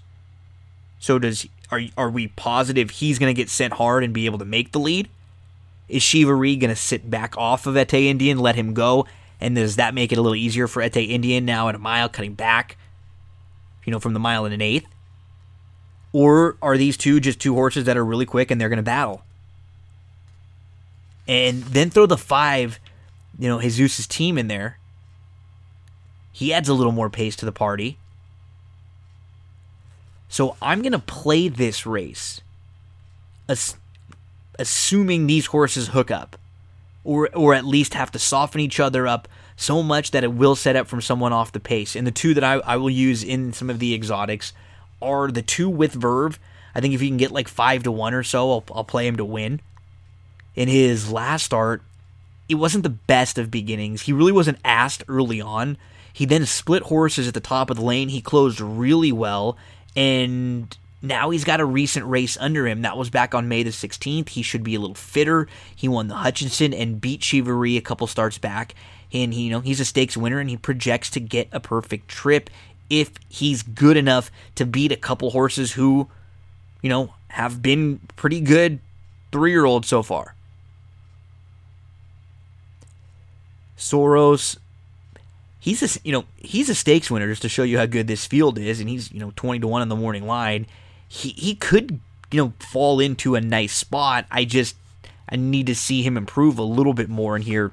So, 0.99 1.19
does 1.19 1.47
are 1.73 1.81
are 1.97 2.09
we 2.09 2.27
positive 2.27 2.91
he's 2.91 3.17
going 3.17 3.33
to 3.33 3.39
get 3.39 3.49
sent 3.49 3.73
hard 3.73 4.03
and 4.03 4.13
be 4.13 4.25
able 4.25 4.39
to 4.39 4.45
make 4.45 4.71
the 4.71 4.79
lead? 4.79 5.09
Is 5.89 6.03
Shivaree 6.03 6.59
going 6.59 6.69
to 6.69 6.75
sit 6.75 7.09
back 7.09 7.37
off 7.37 7.65
of 7.65 7.75
Ete 7.75 7.89
Indien, 7.89 8.39
let 8.39 8.55
him 8.55 8.73
go, 8.73 9.07
and 9.41 9.55
does 9.55 9.75
that 9.75 9.93
make 9.93 10.11
it 10.11 10.17
a 10.17 10.21
little 10.21 10.35
easier 10.35 10.67
for 10.67 10.81
Ete 10.81 10.93
Indien 10.93 11.43
now 11.43 11.69
at 11.69 11.75
a 11.75 11.79
mile, 11.79 12.09
cutting 12.09 12.35
back, 12.35 12.77
you 13.85 13.91
know, 13.91 13.99
from 13.99 14.13
the 14.13 14.19
mile 14.19 14.45
and 14.45 14.53
an 14.53 14.61
eighth? 14.61 14.87
Or 16.13 16.57
are 16.61 16.77
these 16.77 16.95
two 16.95 17.19
just 17.19 17.39
two 17.39 17.55
horses 17.55 17.85
that 17.85 17.97
are 17.97 18.05
really 18.05 18.25
quick 18.25 18.51
and 18.51 18.61
they're 18.61 18.69
going 18.69 18.77
to 18.77 18.83
battle? 18.83 19.23
And 21.27 21.63
then 21.63 21.89
throw 21.89 22.05
the 22.05 22.17
five, 22.17 22.79
you 23.39 23.47
know, 23.47 23.59
Jesus' 23.59 24.05
team 24.05 24.37
in 24.37 24.47
there. 24.47 24.77
He 26.31 26.53
adds 26.53 26.69
a 26.69 26.73
little 26.73 26.91
more 26.91 27.09
pace 27.09 27.35
to 27.37 27.45
the 27.45 27.51
party. 27.51 27.97
So 30.33 30.57
I'm 30.63 30.81
going 30.81 30.93
to 30.93 30.97
play 30.97 31.47
this 31.47 31.85
race, 31.85 32.41
assuming 34.57 35.27
these 35.27 35.45
horses 35.45 35.89
hook 35.89 36.09
up, 36.09 36.37
or 37.03 37.29
or 37.35 37.53
at 37.53 37.65
least 37.65 37.93
have 37.93 38.09
to 38.13 38.17
soften 38.17 38.59
each 38.59 38.79
other 38.79 39.05
up 39.05 39.27
so 39.55 39.83
much 39.83 40.09
that 40.09 40.23
it 40.23 40.33
will 40.33 40.55
set 40.55 40.75
up 40.75 40.87
from 40.87 41.01
someone 41.01 41.33
off 41.33 41.51
the 41.51 41.59
pace. 41.59 41.95
And 41.95 42.07
the 42.07 42.11
two 42.11 42.33
that 42.33 42.43
I, 42.43 42.53
I 42.53 42.77
will 42.77 42.89
use 42.89 43.23
in 43.23 43.53
some 43.53 43.69
of 43.69 43.77
the 43.77 43.93
exotics 43.93 44.53
are 45.03 45.29
the 45.29 45.43
two 45.43 45.69
with 45.69 45.93
Verve. 45.93 46.39
I 46.73 46.81
think 46.81 46.95
if 46.95 47.03
you 47.03 47.09
can 47.09 47.17
get 47.17 47.29
like 47.29 47.47
five 47.47 47.83
to 47.83 47.91
one 47.91 48.15
or 48.15 48.23
so, 48.23 48.53
I'll, 48.53 48.63
I'll 48.73 48.83
play 48.83 49.05
him 49.05 49.17
to 49.17 49.25
win. 49.25 49.61
In 50.55 50.67
his 50.67 51.11
last 51.11 51.43
start, 51.43 51.83
it 52.49 52.55
wasn't 52.55 52.85
the 52.85 52.89
best 52.89 53.37
of 53.37 53.51
beginnings. 53.51 54.01
He 54.01 54.13
really 54.13 54.31
wasn't 54.31 54.57
asked 54.65 55.03
early 55.07 55.41
on. 55.41 55.77
He 56.11 56.25
then 56.25 56.47
split 56.47 56.81
horses 56.83 57.27
at 57.27 57.35
the 57.35 57.39
top 57.39 57.69
of 57.69 57.77
the 57.77 57.83
lane. 57.83 58.09
He 58.09 58.19
closed 58.19 58.59
really 58.59 59.11
well 59.11 59.59
and 59.95 60.75
now 61.01 61.31
he's 61.31 61.43
got 61.43 61.59
a 61.59 61.65
recent 61.65 62.05
race 62.05 62.37
under 62.39 62.65
him. 62.65 62.81
That 62.81 62.97
was 62.97 63.09
back 63.09 63.35
on 63.35 63.49
May 63.49 63.63
the 63.63 63.71
16th. 63.71 64.29
He 64.29 64.41
should 64.41 64.63
be 64.63 64.73
a 64.75 64.79
little 64.79 64.95
fitter. 64.95 65.47
He 65.75 65.89
won 65.89 66.07
the 66.07 66.15
Hutcheson 66.15 66.73
and 66.79 67.01
beat 67.01 67.21
Shivaree 67.21 67.77
a 67.77 67.81
couple 67.81 68.07
starts 68.07 68.37
back. 68.37 68.73
And 69.11 69.33
he, 69.33 69.43
you 69.43 69.51
know, 69.51 69.59
he's 69.59 69.81
a 69.81 69.85
stakes 69.85 70.15
winner 70.15 70.39
and 70.39 70.49
he 70.49 70.55
projects 70.55 71.09
to 71.11 71.19
get 71.19 71.49
a 71.51 71.59
perfect 71.59 72.07
trip 72.07 72.49
if 72.89 73.11
he's 73.27 73.63
good 73.63 73.97
enough 73.97 74.31
to 74.55 74.65
beat 74.65 74.91
a 74.91 74.97
couple 74.97 75.31
horses 75.31 75.73
who, 75.73 76.07
you 76.81 76.89
know, 76.89 77.13
have 77.27 77.61
been 77.61 77.99
pretty 78.15 78.39
good 78.39 78.79
three 79.31 79.51
year 79.51 79.65
olds 79.65 79.89
so 79.89 80.03
far. 80.03 80.35
Soros 83.77 84.57
he's 85.63 85.81
a 85.81 85.99
you 86.03 86.11
know 86.11 86.25
he's 86.35 86.67
a 86.67 86.75
stakes 86.75 87.09
winner 87.09 87.27
just 87.29 87.41
to 87.41 87.47
show 87.49 87.63
you 87.63 87.77
how 87.77 87.85
good 87.85 88.07
this 88.07 88.25
field 88.25 88.59
is, 88.59 88.81
and 88.81 88.89
he's 88.89 89.11
you 89.13 89.19
know 89.19 89.31
twenty 89.37 89.59
to 89.59 89.67
one 89.67 89.81
on 89.81 89.87
the 89.87 89.95
morning 89.95 90.27
line. 90.27 90.67
He 91.07 91.29
he 91.29 91.55
could 91.55 92.01
you 92.31 92.43
know 92.43 92.53
fall 92.59 92.99
into 92.99 93.35
a 93.35 93.41
nice 93.41 93.73
spot. 93.73 94.25
I 94.29 94.43
just 94.43 94.75
I 95.29 95.37
need 95.37 95.67
to 95.67 95.75
see 95.75 96.03
him 96.03 96.17
improve 96.17 96.59
a 96.59 96.63
little 96.63 96.93
bit 96.93 97.07
more 97.07 97.37
in 97.37 97.43
here. 97.43 97.71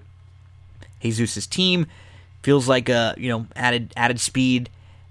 Jesus's 1.03 1.49
team 1.49 1.87
feels 2.43 2.69
like 2.69 2.89
a 2.89 3.15
you 3.19 3.29
know 3.29 3.47
added 3.57 3.93
added 3.97 4.21
speed, 4.21 4.71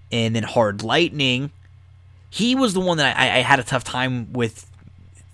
and 0.09 0.33
then 0.33 0.43
hard 0.43 0.81
lightning. 0.81 1.51
He 2.29 2.55
was 2.55 2.73
the 2.73 2.79
one 2.79 2.97
that 2.97 3.17
I, 3.17 3.39
I 3.39 3.41
had 3.41 3.59
a 3.59 3.63
tough 3.63 3.83
time 3.83 4.31
with 4.31 4.65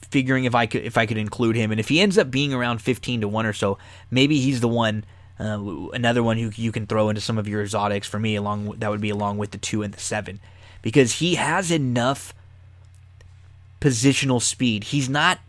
figuring 0.09 0.45
if 0.45 0.55
I 0.55 0.65
could 0.65 0.84
if 0.84 0.97
I 0.97 1.05
could 1.05 1.17
include 1.17 1.55
him, 1.55 1.69
and 1.69 1.80
if 1.80 1.89
he 1.89 2.01
ends 2.01 2.17
up 2.17 2.31
being 2.31 2.55
around 2.55 2.81
fifteen 2.81 3.22
to 3.22 3.27
one 3.27 3.45
or 3.45 3.53
so, 3.53 3.77
maybe 4.09 4.39
he's 4.39 4.61
the 4.61 4.67
one 4.67 5.05
uh, 5.39 5.89
another 5.93 6.23
one 6.23 6.37
who 6.37 6.51
you 6.55 6.71
can 6.71 6.87
throw 6.87 7.09
into 7.09 7.21
some 7.21 7.37
of 7.37 7.47
your 7.47 7.61
exotics 7.61 8.07
for 8.07 8.19
me, 8.19 8.35
along 8.35 8.75
that 8.79 8.89
would 8.89 9.01
be 9.01 9.09
along 9.09 9.37
with 9.37 9.51
the 9.51 9.57
two 9.57 9.83
and 9.83 9.93
the 9.93 9.99
seven, 9.99 10.39
because 10.81 11.13
he 11.13 11.35
has 11.35 11.71
enough 11.71 12.33
positional 13.81 14.41
speed. 14.41 14.85
He's 14.85 15.09
not 15.09 15.39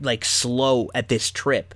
like 0.00 0.24
slow 0.24 0.90
at 0.94 1.08
this 1.08 1.30
trip 1.30 1.74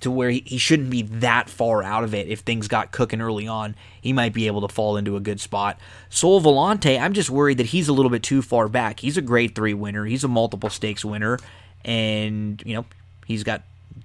to 0.00 0.10
where 0.10 0.30
he, 0.30 0.42
he 0.46 0.58
shouldn't 0.58 0.90
be 0.90 1.02
that 1.02 1.48
far 1.48 1.82
out 1.82 2.02
of 2.04 2.14
it. 2.14 2.26
If 2.28 2.40
things 2.40 2.68
got 2.68 2.90
cooking 2.90 3.20
early 3.20 3.46
on, 3.46 3.76
he 4.00 4.12
might 4.12 4.32
be 4.32 4.46
able 4.46 4.66
to 4.66 4.74
fall 4.74 4.96
into 4.96 5.16
a 5.16 5.20
good 5.20 5.40
spot. 5.40 5.78
Sol 6.08 6.40
Volante, 6.40 6.98
I'm 6.98 7.12
just 7.12 7.30
worried 7.30 7.58
that 7.58 7.66
he's 7.66 7.88
a 7.88 7.92
little 7.92 8.10
bit 8.10 8.22
too 8.22 8.42
far 8.42 8.68
back. 8.68 9.00
He's 9.00 9.16
a 9.16 9.22
grade 9.22 9.54
three 9.54 9.74
winner. 9.74 10.06
He's 10.06 10.24
a 10.24 10.28
multiple 10.28 10.70
stakes 10.70 11.04
winner, 11.04 11.38
and 11.84 12.62
you 12.64 12.74
know 12.74 12.86
he's 13.26 13.44
got 13.44 13.62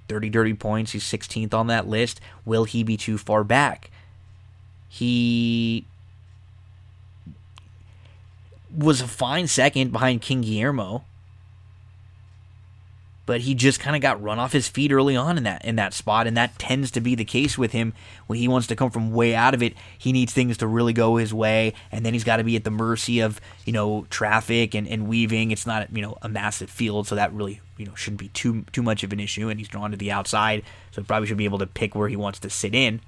30 0.08 0.30
dirty 0.30 0.54
points. 0.54 0.92
He's 0.92 1.04
16th 1.04 1.54
on 1.54 1.68
that 1.68 1.88
list. 1.88 2.20
Will 2.44 2.66
he 2.66 2.84
be 2.84 2.98
too 2.98 3.18
far 3.18 3.44
back? 3.44 3.90
He 4.88 5.86
was 8.76 9.02
a 9.02 9.08
fine 9.08 9.48
second 9.48 9.92
behind 9.92 10.22
King 10.22 10.42
Guillermo. 10.42 11.04
But 13.26 13.42
he 13.42 13.56
just 13.56 13.80
kind 13.80 13.96
of 13.96 14.02
got 14.04 14.22
run 14.22 14.38
off 14.38 14.52
his 14.52 14.68
feet 14.68 14.92
early 14.92 15.16
on 15.16 15.38
in 15.38 15.44
that 15.46 15.66
in 15.66 15.78
that 15.78 15.94
spot, 15.94 16.28
and 16.28 16.38
that 16.38 16.60
tends 16.60 16.92
to 16.92 17.02
be 17.02 17.16
the 17.16 17.26
case 17.26 17.58
with 17.58 17.72
him 17.72 17.94
when 18.28 18.38
he 18.38 18.48
wants 18.48 18.68
to 18.68 18.76
come 18.76 18.92
from 18.92 19.12
way 19.12 19.34
out 19.34 19.56
of 19.56 19.64
it. 19.64 19.74
He 19.98 20.12
needs 20.12 20.32
things 20.32 20.58
to 20.58 20.68
really 20.68 20.94
go 20.94 21.16
his 21.16 21.34
way, 21.34 21.74
and 21.92 22.06
then 22.06 22.14
he's 22.14 22.24
got 22.24 22.38
to 22.38 22.44
be 22.44 22.56
at 22.56 22.64
the 22.64 22.72
mercy 22.72 23.22
of 23.22 23.42
you 23.66 23.74
know 23.74 24.06
traffic 24.10 24.76
and, 24.76 24.88
and 24.88 25.08
weaving. 25.08 25.50
It's 25.50 25.66
not 25.66 25.96
you 25.96 26.04
know 26.04 26.18
a 26.22 26.30
massive 26.30 26.70
field, 26.70 27.08
so 27.08 27.16
that 27.16 27.34
really 27.34 27.62
you 27.78 27.86
know 27.86 27.96
shouldn't 27.96 28.20
be 28.20 28.30
too 28.30 28.64
too 28.72 28.84
much 28.84 29.04
of 29.04 29.12
an 29.12 29.20
issue. 29.20 29.50
And 29.50 29.60
he's 29.60 29.70
drawn 29.70 29.90
to 29.90 29.98
the 29.98 30.12
outside, 30.12 30.64
so 30.92 31.02
he 31.02 31.06
probably 31.08 31.28
should 31.28 31.38
be 31.38 31.46
able 31.46 31.60
to 31.60 31.68
pick 31.68 31.96
where 31.96 32.10
he 32.10 32.16
wants 32.16 32.40
to 32.40 32.50
sit 32.50 32.76
in. 32.76 33.02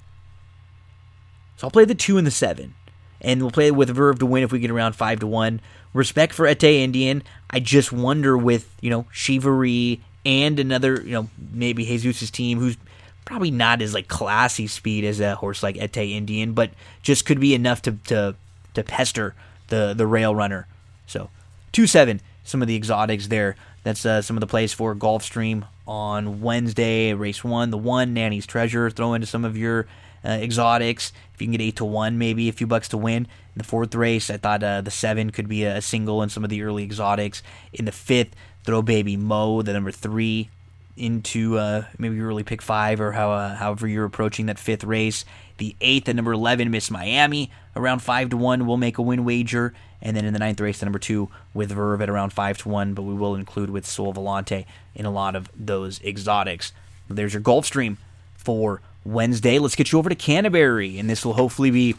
So 1.58 1.68
I'll 1.68 1.72
play 1.72 1.86
the 1.86 1.96
two 1.96 2.18
and 2.18 2.26
the 2.26 2.32
seven, 2.32 2.74
and 3.22 3.42
we'll 3.42 3.52
play 3.52 3.70
with 3.70 3.90
Verve 3.90 4.18
to 4.20 4.26
win 4.26 4.44
if 4.44 4.52
we 4.52 4.60
get 4.60 4.72
around 4.72 4.94
five 4.94 5.20
to 5.20 5.28
one. 5.28 5.62
Respect 5.98 6.32
for 6.32 6.48
Ete 6.48 6.60
Indien. 6.60 7.24
I 7.50 7.60
just 7.60 7.92
wonder 7.92 8.38
with 8.38 8.72
you 8.82 8.92
know 8.92 9.08
Shivaree 9.12 10.00
and 10.24 10.60
another 10.60 11.02
you 11.02 11.12
know 11.12 11.28
maybe 11.52 11.84
Jesus's 11.86 12.30
team 12.30 12.60
who's 12.60 12.78
probably 13.26 13.50
not 13.50 13.82
as 13.82 13.96
like 13.96 14.08
classy 14.08 14.68
speed 14.68 15.04
as 15.04 15.20
a 15.20 15.34
horse 15.34 15.64
like 15.64 15.76
Ete 15.76 15.90
Indien, 15.92 16.54
but 16.54 16.70
just 17.02 17.26
could 17.26 17.40
be 17.40 17.56
enough 17.56 17.82
to 17.82 17.94
to 18.06 18.36
to 18.76 18.84
pester 18.84 19.34
the 19.70 19.96
the 19.98 20.06
rail 20.06 20.36
runner. 20.36 20.68
So 21.08 21.32
two 21.72 21.88
seven, 21.88 22.22
some 22.44 22.62
of 22.62 22.68
the 22.68 22.76
exotics 22.76 23.26
there. 23.26 23.56
That's 23.82 24.06
uh, 24.06 24.22
some 24.22 24.38
of 24.38 24.42
the 24.42 24.48
plays 24.48 24.74
for 24.74 24.94
Gulfstream 24.94 25.66
on 25.88 26.42
Wednesday, 26.42 27.16
race 27.16 27.44
one. 27.44 27.72
The 27.72 27.78
one, 27.80 28.14
Nanny's 28.14 28.46
Treasure. 28.46 28.92
Throw 28.92 29.16
into 29.16 29.26
some 29.26 29.44
of 29.44 29.58
your 29.58 29.88
uh, 30.24 30.30
exotics. 30.30 31.12
If 31.34 31.42
you 31.42 31.48
can 31.48 31.54
get 31.54 31.62
eight 31.62 31.78
to 31.78 31.86
one, 31.86 32.20
maybe 32.20 32.50
a 32.50 32.54
few 32.54 32.68
bucks 32.68 32.88
to 32.90 32.98
win. 32.98 33.28
In 33.58 33.64
the 33.64 33.68
fourth 33.68 33.96
race, 33.96 34.30
I 34.30 34.38
thought 34.38 34.62
uh, 34.62 34.82
the 34.82 34.92
seven 34.92 35.32
could 35.32 35.48
be 35.50 35.64
a 35.64 35.82
single 35.82 36.22
in 36.22 36.30
some 36.30 36.44
of 36.44 36.52
the 36.52 36.62
early 36.62 36.84
exotics. 36.84 37.42
In 37.74 37.86
the 37.86 37.92
fifth, 37.92 38.36
throw 38.64 38.84
baby 38.84 39.18
Mo, 39.18 39.64
the 39.64 39.74
number 39.74 39.90
three, 39.90 40.52
into 40.96 41.58
uh, 41.58 41.86
maybe 41.98 42.20
early 42.20 42.44
pick 42.44 42.62
five 42.62 43.02
or 43.02 43.14
how, 43.14 43.32
uh, 43.32 43.56
however 43.56 43.88
you're 43.88 44.06
approaching 44.06 44.46
that 44.46 44.60
fifth 44.60 44.84
race. 44.84 45.26
The 45.58 45.76
eighth 45.82 46.08
at 46.08 46.16
number 46.16 46.34
11, 46.34 46.70
Miss 46.70 46.92
Miami, 46.92 47.50
around 47.76 48.04
5 48.04 48.30
to 48.30 48.38
1. 48.38 48.68
We'll 48.68 48.78
make 48.78 49.00
a 49.00 49.02
win 49.02 49.26
wager. 49.26 49.74
And 50.04 50.16
then 50.16 50.24
in 50.24 50.34
the 50.34 50.40
ninth 50.40 50.62
race, 50.62 50.78
the 50.78 50.86
number 50.86 51.00
2 51.00 51.28
with 51.56 51.72
Verve 51.72 52.04
at 52.04 52.12
around 52.12 52.34
5 52.34 52.60
to 52.60 52.70
1. 52.70 52.94
But 52.94 53.02
we 53.02 53.16
will 53.16 53.34
include 53.34 53.72
with 53.72 53.88
Sol 53.88 54.14
Volante 54.14 54.68
in 54.94 55.08
a 55.08 55.12
lot 55.12 55.36
of 55.36 55.50
those 55.56 56.00
exotics. 56.04 56.74
There's 57.10 57.34
your 57.34 57.42
Gulfstream 57.42 57.98
for 58.36 58.82
Wednesday. 59.04 59.58
Let's 59.58 59.76
get 59.76 59.92
you 59.92 59.98
over 59.98 60.10
to 60.10 60.16
Canterbury. 60.16 61.00
And 61.00 61.10
this 61.10 61.26
will 61.26 61.34
hopefully 61.34 61.72
be 61.72 61.96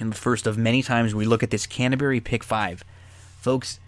in 0.00 0.10
the 0.10 0.16
first 0.16 0.46
of 0.46 0.58
many 0.58 0.82
times 0.82 1.14
we 1.14 1.24
look 1.24 1.42
at 1.42 1.50
this 1.50 1.66
Canterbury 1.66 2.20
pick 2.20 2.44
5. 2.44 2.84
Folks, 3.40 3.80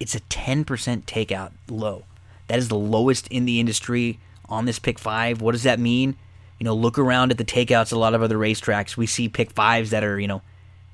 it's 0.00 0.14
a 0.14 0.20
10% 0.20 0.64
takeout 1.04 1.52
low. 1.68 2.04
That 2.48 2.58
is 2.58 2.68
the 2.68 2.76
lowest 2.76 3.28
in 3.28 3.44
the 3.44 3.60
industry 3.60 4.18
on 4.48 4.66
this 4.66 4.78
pick 4.78 4.98
5. 4.98 5.40
What 5.40 5.52
does 5.52 5.62
that 5.62 5.78
mean? 5.78 6.16
You 6.58 6.64
know, 6.64 6.74
look 6.74 6.98
around 6.98 7.30
at 7.30 7.38
the 7.38 7.44
takeouts 7.44 7.92
a 7.92 7.98
lot 7.98 8.14
of 8.14 8.22
other 8.22 8.36
racetracks. 8.36 8.96
We 8.96 9.06
see 9.06 9.28
pick 9.28 9.50
fives 9.52 9.90
that 9.90 10.04
are, 10.04 10.20
you 10.20 10.28
know, 10.28 10.42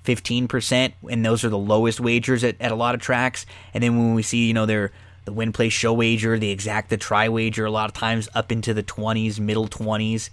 15%, 0.04 0.92
and 1.10 1.24
those 1.24 1.44
are 1.44 1.50
the 1.50 1.58
lowest 1.58 2.00
wagers 2.00 2.42
at, 2.44 2.56
at 2.60 2.72
a 2.72 2.74
lot 2.74 2.94
of 2.94 3.00
tracks. 3.00 3.44
And 3.74 3.82
then 3.82 3.98
when 3.98 4.14
we 4.14 4.22
see, 4.22 4.46
you 4.46 4.54
know, 4.54 4.64
their 4.64 4.92
the 5.26 5.32
win 5.34 5.52
play 5.52 5.68
show 5.68 5.92
wager, 5.92 6.38
the 6.38 6.54
exacta 6.56 6.98
try 6.98 7.28
wager, 7.28 7.66
a 7.66 7.70
lot 7.70 7.90
of 7.90 7.94
times 7.94 8.30
up 8.34 8.50
into 8.50 8.72
the 8.72 8.82
20s, 8.82 9.38
middle 9.38 9.68
20s. 9.68 10.30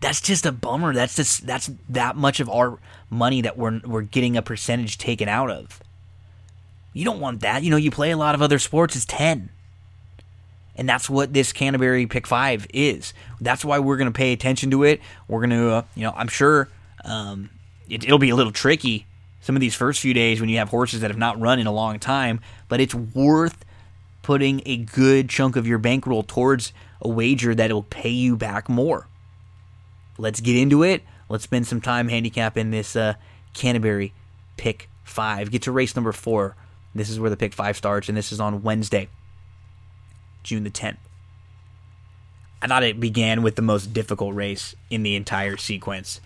That's 0.00 0.20
just 0.20 0.46
a 0.46 0.52
bummer. 0.52 0.94
That's 0.94 1.16
just 1.16 1.46
that's 1.46 1.70
that 1.88 2.16
much 2.16 2.40
of 2.40 2.48
our 2.48 2.78
money 3.10 3.42
that 3.42 3.56
we're 3.56 3.80
we're 3.84 4.02
getting 4.02 4.36
a 4.36 4.42
percentage 4.42 4.98
taken 4.98 5.28
out 5.28 5.50
of. 5.50 5.80
You 6.92 7.04
don't 7.04 7.20
want 7.20 7.40
that. 7.40 7.62
You 7.62 7.70
know, 7.70 7.76
you 7.76 7.90
play 7.90 8.10
a 8.10 8.16
lot 8.16 8.34
of 8.34 8.42
other 8.42 8.58
sports, 8.58 8.96
it's 8.96 9.04
10. 9.04 9.50
And 10.74 10.88
that's 10.88 11.10
what 11.10 11.32
this 11.32 11.52
Canterbury 11.52 12.06
Pick 12.06 12.26
5 12.26 12.68
is. 12.72 13.12
That's 13.40 13.64
why 13.64 13.80
we're 13.80 13.96
going 13.96 14.10
to 14.10 14.16
pay 14.16 14.32
attention 14.32 14.70
to 14.70 14.84
it. 14.84 15.00
We're 15.26 15.40
going 15.40 15.50
to, 15.50 15.70
uh, 15.70 15.82
you 15.96 16.04
know, 16.04 16.12
I'm 16.16 16.28
sure 16.28 16.68
um, 17.04 17.50
it, 17.88 18.04
it'll 18.04 18.18
be 18.18 18.30
a 18.30 18.36
little 18.36 18.52
tricky 18.52 19.06
some 19.40 19.56
of 19.56 19.60
these 19.60 19.74
first 19.74 20.00
few 20.00 20.14
days 20.14 20.40
when 20.40 20.48
you 20.48 20.58
have 20.58 20.68
horses 20.68 21.00
that 21.00 21.10
have 21.10 21.18
not 21.18 21.40
run 21.40 21.58
in 21.58 21.66
a 21.66 21.72
long 21.72 21.98
time, 21.98 22.40
but 22.68 22.80
it's 22.80 22.94
worth 22.94 23.64
putting 24.22 24.62
a 24.66 24.76
good 24.76 25.28
chunk 25.28 25.56
of 25.56 25.66
your 25.66 25.78
bankroll 25.78 26.22
towards 26.22 26.72
a 27.00 27.08
wager 27.08 27.54
that 27.54 27.72
will 27.72 27.84
pay 27.84 28.10
you 28.10 28.36
back 28.36 28.68
more. 28.68 29.06
Let's 30.18 30.40
get 30.40 30.56
into 30.56 30.82
it. 30.82 31.02
Let's 31.28 31.44
spend 31.44 31.66
some 31.66 31.80
time 31.80 32.08
handicapping 32.08 32.70
this 32.70 32.96
uh, 32.96 33.14
Canterbury 33.54 34.12
Pick 34.56 34.88
5. 35.04 35.50
Get 35.50 35.62
to 35.62 35.72
race 35.72 35.94
number 35.94 36.12
4. 36.12 36.56
This 36.94 37.08
is 37.08 37.20
where 37.20 37.30
the 37.30 37.36
Pick 37.36 37.54
5 37.54 37.76
starts, 37.76 38.08
and 38.08 38.18
this 38.18 38.32
is 38.32 38.40
on 38.40 38.62
Wednesday. 38.62 39.08
June 40.42 40.64
the 40.64 40.70
10th. 40.70 40.96
I 42.60 42.66
thought 42.66 42.82
it 42.82 42.98
began 42.98 43.42
with 43.42 43.54
the 43.54 43.62
most 43.62 43.92
difficult 43.92 44.34
race 44.34 44.74
in 44.90 45.04
the 45.04 45.14
entire 45.14 45.56
sequence. 45.56 46.20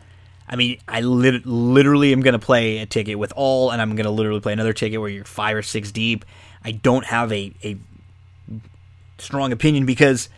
I 0.48 0.56
mean, 0.56 0.78
I 0.89 1.01
lit- 1.01 1.47
literally 1.47 2.12
am 2.12 2.20
going 2.20 2.32
to 2.32 2.39
play 2.39 2.78
a 2.78 2.86
ticket 2.86 3.19
with 3.19 3.32
all, 3.36 3.70
and 3.70 3.82
I'm 3.82 3.97
going 3.97 4.05
to 4.05 4.10
literally 4.10 4.40
play 4.40 4.52
another 4.52 4.73
ticket 4.73 5.01
where 5.01 5.10
you're 5.10 5.24
five 5.24 5.56
or 5.56 5.62
six 5.62 5.93
deep. 5.93 6.24
I 6.64 6.73
don't 6.73 7.05
have 7.05 7.32
a, 7.32 7.52
a 7.62 7.77
strong 9.19 9.52
opinion 9.52 9.85
because 9.85 10.28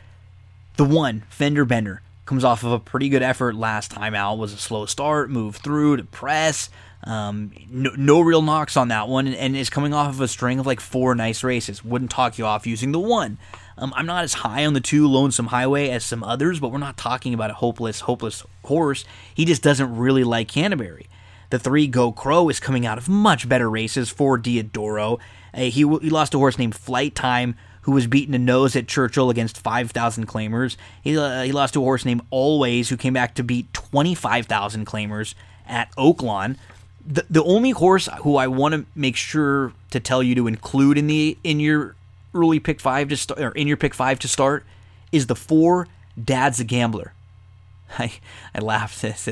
the 0.76 0.84
one, 0.84 1.22
Fender 1.28 1.64
Bender, 1.64 2.02
comes 2.26 2.44
off 2.44 2.64
of 2.64 2.72
a 2.72 2.78
pretty 2.78 3.08
good 3.08 3.22
effort 3.22 3.54
last 3.54 3.90
time 3.90 4.14
out. 4.14 4.38
Was 4.38 4.52
a 4.52 4.58
slow 4.58 4.86
start, 4.86 5.30
moved 5.30 5.62
through 5.62 5.98
to 5.98 6.04
press. 6.04 6.70
Um, 7.04 7.52
no, 7.68 7.90
no, 7.96 8.20
real 8.20 8.40
knocks 8.40 8.78
on 8.78 8.88
that 8.88 9.08
one, 9.08 9.26
and, 9.26 9.36
and 9.36 9.56
is 9.56 9.68
coming 9.68 9.92
off 9.92 10.08
of 10.08 10.20
a 10.22 10.28
string 10.28 10.58
of 10.58 10.66
like 10.66 10.80
four 10.80 11.14
nice 11.14 11.44
races. 11.44 11.84
Wouldn't 11.84 12.10
talk 12.10 12.38
you 12.38 12.46
off 12.46 12.66
using 12.66 12.92
the 12.92 13.00
one. 13.00 13.36
Um, 13.76 13.92
I'm 13.96 14.06
not 14.06 14.24
as 14.24 14.34
high 14.34 14.64
on 14.64 14.72
the 14.72 14.80
two 14.80 15.06
Lonesome 15.06 15.48
Highway 15.48 15.90
as 15.90 16.04
some 16.04 16.24
others, 16.24 16.60
but 16.60 16.70
we're 16.70 16.78
not 16.78 16.96
talking 16.96 17.34
about 17.34 17.50
a 17.50 17.54
hopeless, 17.54 18.00
hopeless 18.00 18.42
horse. 18.64 19.04
He 19.34 19.44
just 19.44 19.62
doesn't 19.62 19.96
really 19.96 20.24
like 20.24 20.48
Canterbury. 20.48 21.08
The 21.50 21.58
three 21.58 21.86
Go 21.86 22.10
Crow 22.10 22.48
is 22.48 22.58
coming 22.58 22.86
out 22.86 22.98
of 22.98 23.08
much 23.08 23.48
better 23.48 23.68
races 23.68 24.10
for 24.10 24.38
Diodoro. 24.38 25.20
Uh, 25.52 25.60
he, 25.60 25.70
he 25.70 26.10
lost 26.10 26.34
a 26.34 26.38
horse 26.38 26.58
named 26.58 26.74
Flight 26.74 27.14
Time, 27.14 27.56
who 27.84 27.92
was 27.92 28.06
beaten 28.06 28.34
a 28.34 28.38
nose 28.38 28.74
at 28.76 28.88
Churchill 28.88 29.28
against 29.28 29.58
5,000 29.58 30.26
claimers. 30.26 30.76
He, 31.02 31.18
uh, 31.18 31.42
he 31.42 31.52
lost 31.52 31.74
to 31.74 31.80
a 31.80 31.84
horse 31.84 32.06
named 32.06 32.22
Always, 32.30 32.88
who 32.88 32.96
came 32.96 33.12
back 33.12 33.34
to 33.34 33.44
beat 33.44 33.72
25,000 33.74 34.86
claimers 34.86 35.34
at 35.66 35.94
Oaklawn. 35.96 36.56
The, 37.06 37.26
the 37.28 37.44
only 37.44 37.70
horse 37.70 38.08
who 38.22 38.36
I 38.36 38.46
want 38.46 38.74
to 38.74 38.86
make 38.94 39.16
sure 39.16 39.74
to 39.90 40.00
tell 40.00 40.22
you 40.22 40.34
to 40.34 40.46
include 40.46 40.96
in 40.96 41.06
the 41.06 41.36
in 41.44 41.60
your 41.60 41.94
early 42.32 42.58
pick 42.58 42.80
five 42.80 43.10
to 43.10 43.18
start, 43.18 43.38
or 43.38 43.50
in 43.50 43.68
your 43.68 43.76
pick 43.76 43.92
five 43.92 44.18
to 44.20 44.28
start, 44.28 44.64
is 45.12 45.26
the 45.26 45.36
four 45.36 45.86
Dad's 46.22 46.60
a 46.60 46.64
Gambler. 46.64 47.12
I 47.98 48.14
I 48.54 48.60
laughed. 48.60 49.02
This 49.02 49.28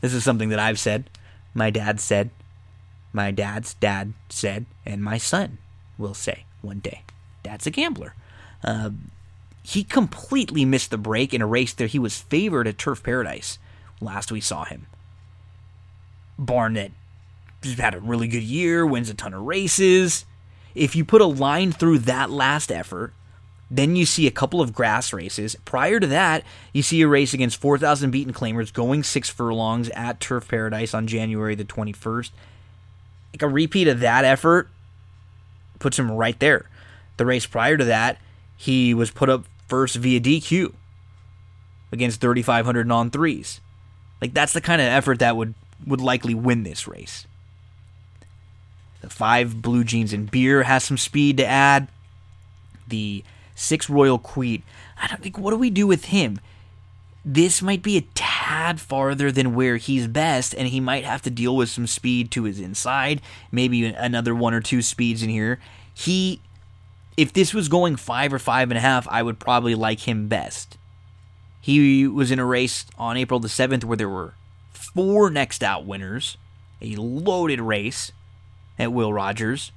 this 0.00 0.14
is 0.14 0.22
something 0.22 0.50
that 0.50 0.60
I've 0.60 0.78
said. 0.78 1.10
My 1.54 1.70
dad 1.70 1.98
said. 1.98 2.30
My 3.12 3.32
dad's 3.32 3.74
dad 3.74 4.12
said, 4.28 4.66
and 4.84 5.02
my 5.02 5.18
son 5.18 5.58
will 5.98 6.14
say 6.14 6.44
one 6.60 6.80
day. 6.80 7.02
Dad's 7.46 7.66
a 7.66 7.70
gambler. 7.70 8.14
Uh, 8.62 8.90
he 9.62 9.82
completely 9.82 10.64
missed 10.64 10.90
the 10.90 10.98
break 10.98 11.34
in 11.34 11.42
a 11.42 11.46
race 11.46 11.72
that 11.74 11.90
he 11.90 11.98
was 11.98 12.18
favored 12.18 12.66
at 12.68 12.78
Turf 12.78 13.02
Paradise 13.02 13.58
last 14.00 14.30
we 14.30 14.40
saw 14.40 14.64
him. 14.64 14.86
Barnett 16.38 16.92
had 17.78 17.94
a 17.94 18.00
really 18.00 18.28
good 18.28 18.42
year, 18.42 18.86
wins 18.86 19.10
a 19.10 19.14
ton 19.14 19.34
of 19.34 19.42
races 19.42 20.24
if 20.76 20.94
you 20.94 21.04
put 21.04 21.22
a 21.22 21.26
line 21.26 21.72
through 21.72 22.00
that 22.00 22.30
last 22.30 22.70
effort, 22.70 23.12
then 23.70 23.96
you 23.96 24.06
see 24.06 24.26
a 24.26 24.30
couple 24.30 24.60
of 24.60 24.74
grass 24.74 25.12
races. 25.12 25.56
Prior 25.64 25.98
to 25.98 26.06
that, 26.06 26.44
you 26.72 26.82
see 26.82 27.00
a 27.00 27.08
race 27.08 27.34
against 27.34 27.60
4,000 27.60 28.10
beaten 28.10 28.32
claimers 28.32 28.72
going 28.72 29.02
six 29.02 29.28
furlongs 29.28 29.88
at 29.90 30.20
Turf 30.20 30.46
Paradise 30.46 30.94
on 30.94 31.06
January 31.06 31.54
the 31.54 31.64
21st. 31.64 32.30
Like 33.32 33.42
a 33.42 33.48
repeat 33.48 33.88
of 33.88 34.00
that 34.00 34.24
effort 34.24 34.68
puts 35.78 35.98
him 35.98 36.12
right 36.12 36.38
there. 36.38 36.66
The 37.16 37.26
race 37.26 37.46
prior 37.46 37.76
to 37.76 37.84
that, 37.84 38.18
he 38.56 38.94
was 38.94 39.10
put 39.10 39.28
up 39.28 39.44
first 39.68 39.96
via 39.96 40.20
DQ 40.20 40.72
against 41.92 42.20
3,500 42.20 42.86
non 42.86 43.10
threes. 43.10 43.60
Like 44.20 44.34
that's 44.34 44.52
the 44.52 44.60
kind 44.60 44.80
of 44.80 44.88
effort 44.88 45.18
that 45.18 45.36
would 45.36 45.54
would 45.86 46.00
likely 46.00 46.34
win 46.34 46.62
this 46.62 46.88
race. 46.88 47.26
The 49.02 49.10
five 49.10 49.60
Blue 49.60 49.84
Jeans 49.84 50.12
and 50.12 50.30
Beer 50.30 50.62
has 50.64 50.84
some 50.84 50.98
speed 50.98 51.36
to 51.36 51.46
add. 51.46 51.88
The 52.88 53.24
six 53.54 53.90
Royal 53.90 54.18
Creed. 54.18 54.62
I 55.00 55.06
don't 55.06 55.22
think. 55.22 55.38
What 55.38 55.50
do 55.50 55.56
we 55.56 55.70
do 55.70 55.86
with 55.86 56.06
him? 56.06 56.40
This 57.24 57.60
might 57.60 57.82
be 57.82 57.96
a 57.96 58.06
tad 58.14 58.80
farther 58.80 59.32
than 59.32 59.56
where 59.56 59.78
he's 59.78 60.06
best, 60.06 60.54
and 60.54 60.68
he 60.68 60.78
might 60.78 61.04
have 61.04 61.22
to 61.22 61.30
deal 61.30 61.56
with 61.56 61.68
some 61.68 61.88
speed 61.88 62.30
to 62.30 62.44
his 62.44 62.60
inside. 62.60 63.20
Maybe 63.50 63.84
another 63.84 64.34
one 64.34 64.54
or 64.54 64.60
two 64.60 64.80
speeds 64.80 65.24
in 65.24 65.28
here. 65.28 65.58
He, 65.92 66.40
if 67.16 67.32
this 67.32 67.54
was 67.54 67.68
going 67.68 67.96
five 67.96 68.32
or 68.32 68.38
five 68.38 68.70
and 68.70 68.78
a 68.78 68.80
half, 68.80 69.08
I 69.08 69.22
would 69.22 69.38
probably 69.38 69.74
like 69.74 70.00
him 70.00 70.28
best. 70.28 70.76
He 71.60 72.06
was 72.06 72.30
in 72.30 72.38
a 72.38 72.44
race 72.44 72.86
on 72.98 73.16
April 73.16 73.40
the 73.40 73.48
7th 73.48 73.84
where 73.84 73.96
there 73.96 74.08
were 74.08 74.34
four 74.72 75.30
next 75.30 75.62
out 75.62 75.84
winners, 75.84 76.36
a 76.80 76.94
loaded 76.96 77.60
race 77.60 78.12
at 78.78 78.92
Will 78.92 79.12
Rogers. 79.12 79.72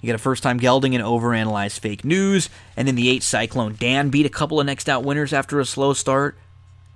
You 0.00 0.08
got 0.08 0.16
a 0.16 0.18
first 0.18 0.42
time 0.42 0.58
gelding 0.58 0.94
and 0.94 1.04
overanalyzed 1.04 1.78
fake 1.78 2.04
news, 2.04 2.48
and 2.76 2.88
then 2.88 2.96
the 2.96 3.08
eight 3.08 3.22
Cyclone 3.22 3.76
Dan 3.78 4.10
beat 4.10 4.26
a 4.26 4.30
couple 4.30 4.58
of 4.58 4.66
next 4.66 4.88
out 4.88 5.04
winners 5.04 5.32
after 5.32 5.60
a 5.60 5.64
slow 5.64 5.92
start. 5.92 6.36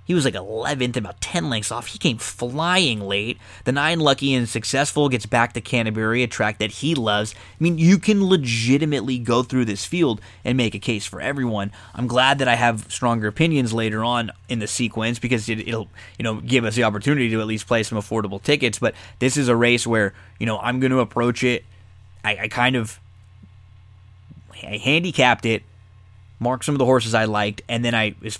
He 0.07 0.13
was 0.13 0.23
like 0.23 0.35
11th, 0.35 0.95
about 0.95 1.19
10 1.19 1.49
lengths 1.49 1.69
off. 1.69 1.87
He 1.87 1.99
came 1.99 2.17
flying 2.17 3.01
late. 3.01 3.37
The 3.65 3.73
nine 3.73 3.99
lucky 3.99 4.33
and 4.33 4.47
successful 4.47 5.09
gets 5.09 5.25
back 5.25 5.51
to 5.51 5.59
Canterbury, 5.59 6.23
a 6.23 6.27
track 6.27 6.59
that 6.59 6.71
he 6.71 6.95
loves. 6.95 7.35
I 7.35 7.63
mean, 7.63 7.77
you 7.77 7.99
can 7.99 8.25
legitimately 8.25 9.19
go 9.19 9.43
through 9.43 9.65
this 9.65 9.83
field 9.83 10.21
and 10.45 10.55
make 10.55 10.73
a 10.73 10.79
case 10.79 11.05
for 11.05 11.19
everyone. 11.19 11.73
I'm 11.93 12.07
glad 12.07 12.39
that 12.39 12.47
I 12.47 12.55
have 12.55 12.89
stronger 12.89 13.27
opinions 13.27 13.73
later 13.73 14.01
on 14.01 14.31
in 14.47 14.59
the 14.59 14.67
sequence 14.67 15.19
because 15.19 15.49
it, 15.49 15.67
will 15.67 15.89
you 16.17 16.23
know 16.23 16.39
give 16.39 16.63
us 16.63 16.75
the 16.75 16.85
opportunity 16.85 17.29
to 17.29 17.41
at 17.41 17.47
least 17.47 17.67
play 17.67 17.83
some 17.83 17.97
affordable 17.97 18.41
tickets. 18.41 18.79
But 18.79 18.95
this 19.19 19.35
is 19.35 19.49
a 19.49 19.57
race 19.57 19.85
where 19.85 20.13
you 20.39 20.45
know 20.45 20.57
I'm 20.59 20.79
going 20.79 20.91
to 20.91 20.99
approach 20.99 21.43
it. 21.43 21.65
I, 22.23 22.37
I 22.43 22.47
kind 22.47 22.77
of 22.77 22.97
I 24.63 24.77
handicapped 24.77 25.45
it 25.45 25.63
marked 26.39 26.65
some 26.65 26.75
of 26.75 26.79
the 26.79 26.85
horses 26.85 27.13
I 27.13 27.25
liked, 27.25 27.61
and 27.67 27.83
then 27.83 27.95
I, 27.95 28.15
as, 28.23 28.37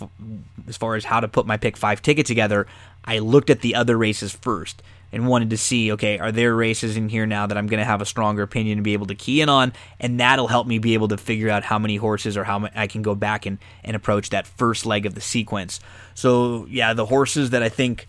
as 0.68 0.78
far 0.78 0.96
as 0.96 1.06
how 1.06 1.20
to 1.20 1.28
put 1.28 1.46
my 1.46 1.58
pick 1.58 1.78
five 1.78 2.02
ticket 2.02 2.26
together, 2.26 2.68
I 3.06 3.20
looked 3.20 3.50
at 3.50 3.62
the 3.62 3.76
other 3.76 3.98
races 3.98 4.34
first. 4.34 4.82
and 5.12 5.28
wanted 5.28 5.50
to 5.52 5.58
see, 5.58 5.92
okay, 5.94 6.20
are 6.20 6.32
there 6.32 6.54
races 6.56 6.98
in 6.98 7.10
here 7.10 7.26
now 7.26 7.48
that 7.48 7.58
I'm 7.58 7.68
going 7.68 7.80
to 7.80 7.86
have 7.86 8.02
a 8.02 8.06
stronger 8.06 8.44
opinion 8.44 8.80
and 8.80 8.84
be 8.84 8.94
able 8.94 9.06
to 9.08 9.16
key 9.16 9.42
in 9.42 9.50
on, 9.50 9.74
and 10.00 10.20
that'll 10.20 10.48
help 10.48 10.68
me 10.68 10.80
be 10.80 10.94
able 10.96 11.08
to 11.10 11.18
figure 11.18 11.50
out 11.50 11.64
how 11.64 11.80
many 11.80 11.96
horses 11.96 12.36
or 12.36 12.44
how 12.44 12.68
I 12.76 12.88
can 12.88 13.02
go 13.02 13.16
back 13.16 13.46
and, 13.46 13.58
and 13.84 13.96
approach 13.96 14.30
that 14.32 14.46
first 14.46 14.86
leg 14.86 15.06
of 15.06 15.16
the 15.16 15.22
sequence. 15.22 15.80
So 16.14 16.68
yeah, 16.70 16.94
the 16.94 17.06
horses 17.06 17.52
that 17.52 17.64
I 17.64 17.70
think 17.70 18.08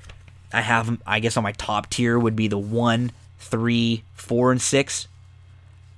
I 0.53 0.61
have, 0.61 1.01
I 1.07 1.21
guess 1.21 1.37
on 1.37 1.45
my 1.45 1.53
top 1.53 1.89
tier 1.89 2.19
would 2.19 2.35
be 2.35 2.49
the 2.49 2.59
one, 2.59 3.13
three, 3.39 4.03
four, 4.15 4.51
and 4.51 4.61
six. 4.61 5.07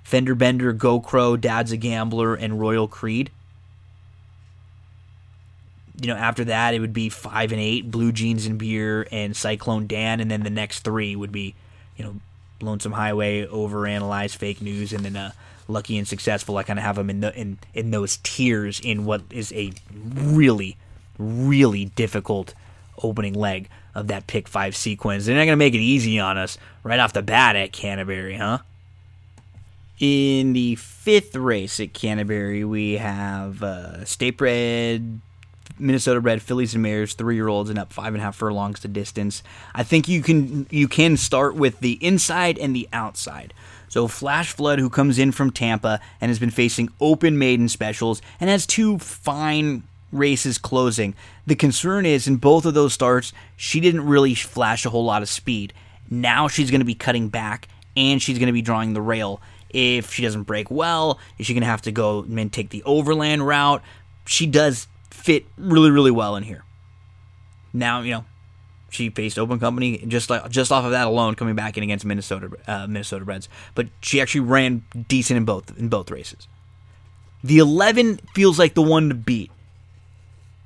Fender 0.04 0.34
Bender, 0.34 0.72
Go 0.72 0.98
Crow, 0.98 1.36
Dad's 1.36 1.70
a 1.70 1.76
Gambler, 1.76 2.34
and 2.34 2.60
Royal 2.60 2.88
Creed 2.88 3.30
you 6.01 6.06
know, 6.06 6.16
after 6.16 6.44
that, 6.44 6.72
it 6.72 6.81
would 6.81 6.94
be 6.94 7.10
five 7.10 7.52
and 7.52 7.60
eight, 7.60 7.90
Blue 7.90 8.10
Jeans 8.10 8.47
and 8.47 8.59
Beer, 8.59 9.06
and 9.12 9.36
Cyclone 9.36 9.86
Dan, 9.86 10.20
and 10.20 10.31
then 10.31 10.43
the 10.43 10.51
next 10.51 10.81
three 10.81 11.14
would 11.14 11.31
be, 11.31 11.55
you 11.97 12.05
know, 12.05 12.14
Lonesome 12.62 12.93
Highway, 12.93 13.47
Overanalyze, 13.47 14.35
Fake 14.35 14.62
News, 14.62 14.93
and 14.93 15.05
then 15.05 15.16
uh, 15.16 15.32
Lucky 15.68 15.98
and 15.98 16.09
Successful. 16.09 16.56
I 16.56 16.62
kind 16.62 16.78
of 16.78 16.85
have 16.85 16.97
them 16.97 17.10
in 17.10 17.20
the 17.20 17.39
in 17.39 17.59
in 17.74 17.90
those 17.90 18.18
tiers 18.22 18.81
in 18.81 19.05
what 19.05 19.22
is 19.31 19.52
a 19.52 19.72
really, 19.93 20.77
really 21.18 21.86
difficult 21.86 22.55
opening 23.02 23.35
leg 23.35 23.68
of 23.94 24.06
that 24.09 24.27
pick 24.27 24.48
five 24.48 24.74
sequence. 24.74 25.27
They're 25.27 25.36
not 25.36 25.44
gonna 25.44 25.56
make 25.56 25.74
it 25.74 25.78
easy 25.78 26.18
on 26.18 26.39
us 26.39 26.56
right 26.82 27.01
off 27.01 27.12
the 27.12 27.22
bat 27.22 27.56
at 27.56 27.72
Canterbury, 27.72 28.36
huh? 28.36 28.59
In 29.98 30.55
the 30.55 30.77
fifth 30.77 31.36
race 31.36 31.78
at 31.78 31.93
Canterbury, 31.93 32.64
we 32.64 32.94
have 32.94 33.62
uh, 33.62 34.05
State 34.06 34.39
Bred 34.39 35.20
Minnesota 35.81 36.20
bred 36.20 36.43
fillies 36.43 36.74
and 36.74 36.82
mares, 36.82 37.15
three 37.15 37.35
year 37.35 37.48
olds, 37.48 37.70
and 37.70 37.78
up 37.78 37.93
five 37.93 38.15
and 38.15 38.19
a 38.19 38.24
half 38.24 38.36
furlongs 38.36 38.81
to 38.81 38.89
distance. 38.89 39.43
I 39.74 39.82
think 39.82 40.09
you 40.09 40.23
can 40.23 40.66
you 40.70 40.89
can 40.89 41.16
start 41.16 41.55
with 41.55 41.81
the 41.81 41.93
inside 42.05 42.59
and 42.59 42.74
the 42.74 42.89
outside. 42.93 43.55
So 43.89 44.07
Flash 44.07 44.52
Flood, 44.52 44.78
who 44.78 44.89
comes 44.89 45.19
in 45.19 45.32
from 45.32 45.51
Tampa 45.51 46.01
and 46.20 46.31
has 46.31 46.39
been 46.39 46.51
facing 46.51 46.90
open 47.01 47.39
maiden 47.39 47.69
specials 47.69 48.23
and 48.39 48.48
has 48.48 48.65
two 48.65 48.98
fine 48.98 49.82
races 50.12 50.59
closing. 50.59 51.15
The 51.47 51.57
concern 51.57 52.07
is 52.07 52.28
in 52.28 52.36
both 52.36 52.66
of 52.66 52.74
those 52.74 52.93
starts, 52.93 53.32
she 53.57 53.81
didn't 53.81 54.07
really 54.07 54.35
flash 54.35 54.86
a 54.86 54.90
whole 54.90 55.05
lot 55.05 55.23
of 55.23 55.28
speed. 55.28 55.73
Now 56.09 56.47
she's 56.47 56.70
going 56.70 56.81
to 56.81 56.85
be 56.86 56.94
cutting 56.94 57.28
back 57.28 57.69
and 57.97 58.23
she's 58.23 58.39
going 58.39 58.47
to 58.47 58.52
be 58.52 58.62
drawing 58.62 58.93
the 58.93 59.02
rail. 59.02 59.40
If 59.70 60.12
she 60.12 60.23
doesn't 60.23 60.44
break 60.44 60.70
well, 60.70 61.19
is 61.39 61.47
she 61.47 61.55
going 61.55 61.62
to 61.62 61.66
have 61.66 61.82
to 61.82 61.93
go 61.93 62.23
and 62.23 62.52
take 62.52 62.70
the 62.70 62.82
overland 62.85 63.47
route? 63.47 63.82
She 64.27 64.47
does 64.47 64.86
fit 65.11 65.47
really, 65.57 65.91
really 65.91 66.11
well 66.11 66.37
in 66.37 66.43
here. 66.43 66.65
Now, 67.73 68.01
you 68.01 68.12
know, 68.12 68.24
she 68.91 69.11
faced 69.11 69.39
Open 69.39 69.59
Company 69.59 69.99
just 70.09 70.31
like 70.31 70.49
just 70.51 70.73
off 70.73 70.85
of 70.85 70.91
that 70.91 71.07
alone, 71.07 71.35
coming 71.35 71.55
back 71.55 71.77
in 71.77 71.85
against 71.85 72.05
Minnesota 72.05 72.51
uh, 72.66 72.87
Minnesota 72.87 73.24
Reds. 73.24 73.49
But 73.74 73.89
she 74.01 74.20
actually 74.20 74.43
ran 74.43 74.82
decent 75.09 75.37
in 75.37 75.45
both 75.45 75.77
in 75.78 75.89
both 75.89 76.11
races. 76.11 76.49
The 77.43 77.59
11 77.59 78.20
feels 78.35 78.59
like 78.59 78.74
the 78.74 78.82
one 78.82 79.09
to 79.09 79.15
beat. 79.15 79.51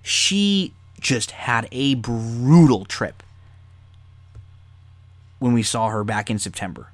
She 0.02 0.72
just 1.00 1.30
had 1.30 1.68
a 1.70 1.94
brutal 1.94 2.84
trip 2.84 3.22
when 5.38 5.52
we 5.52 5.62
saw 5.62 5.88
her 5.88 6.02
back 6.02 6.30
in 6.30 6.38
September. 6.38 6.88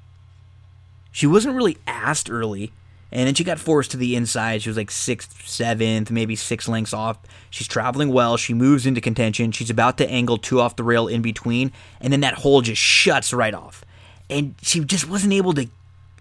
She 1.11 1.25
wasn't 1.25 1.55
really 1.55 1.77
asked 1.87 2.29
early 2.29 2.71
and 3.11 3.27
then 3.27 3.33
she 3.33 3.43
got 3.43 3.59
forced 3.59 3.91
to 3.91 3.97
the 3.97 4.15
inside. 4.15 4.61
She 4.61 4.69
was 4.69 4.77
like 4.77 4.89
sixth, 4.89 5.47
seventh, 5.47 6.09
maybe 6.11 6.35
six 6.35 6.67
lengths 6.67 6.93
off. 6.93 7.17
She's 7.49 7.67
traveling 7.67 8.09
well. 8.13 8.37
She 8.37 8.53
moves 8.53 8.85
into 8.85 9.01
contention. 9.01 9.51
She's 9.51 9.69
about 9.69 9.97
to 9.97 10.09
angle 10.09 10.37
two 10.37 10.61
off 10.61 10.77
the 10.77 10.83
rail 10.83 11.07
in 11.07 11.21
between, 11.21 11.71
and 11.99 12.13
then 12.13 12.21
that 12.21 12.35
hole 12.35 12.61
just 12.61 12.81
shuts 12.81 13.33
right 13.33 13.53
off. 13.53 13.83
And 14.29 14.55
she 14.61 14.79
just 14.81 15.09
wasn't 15.09 15.33
able 15.33 15.53
to 15.53 15.67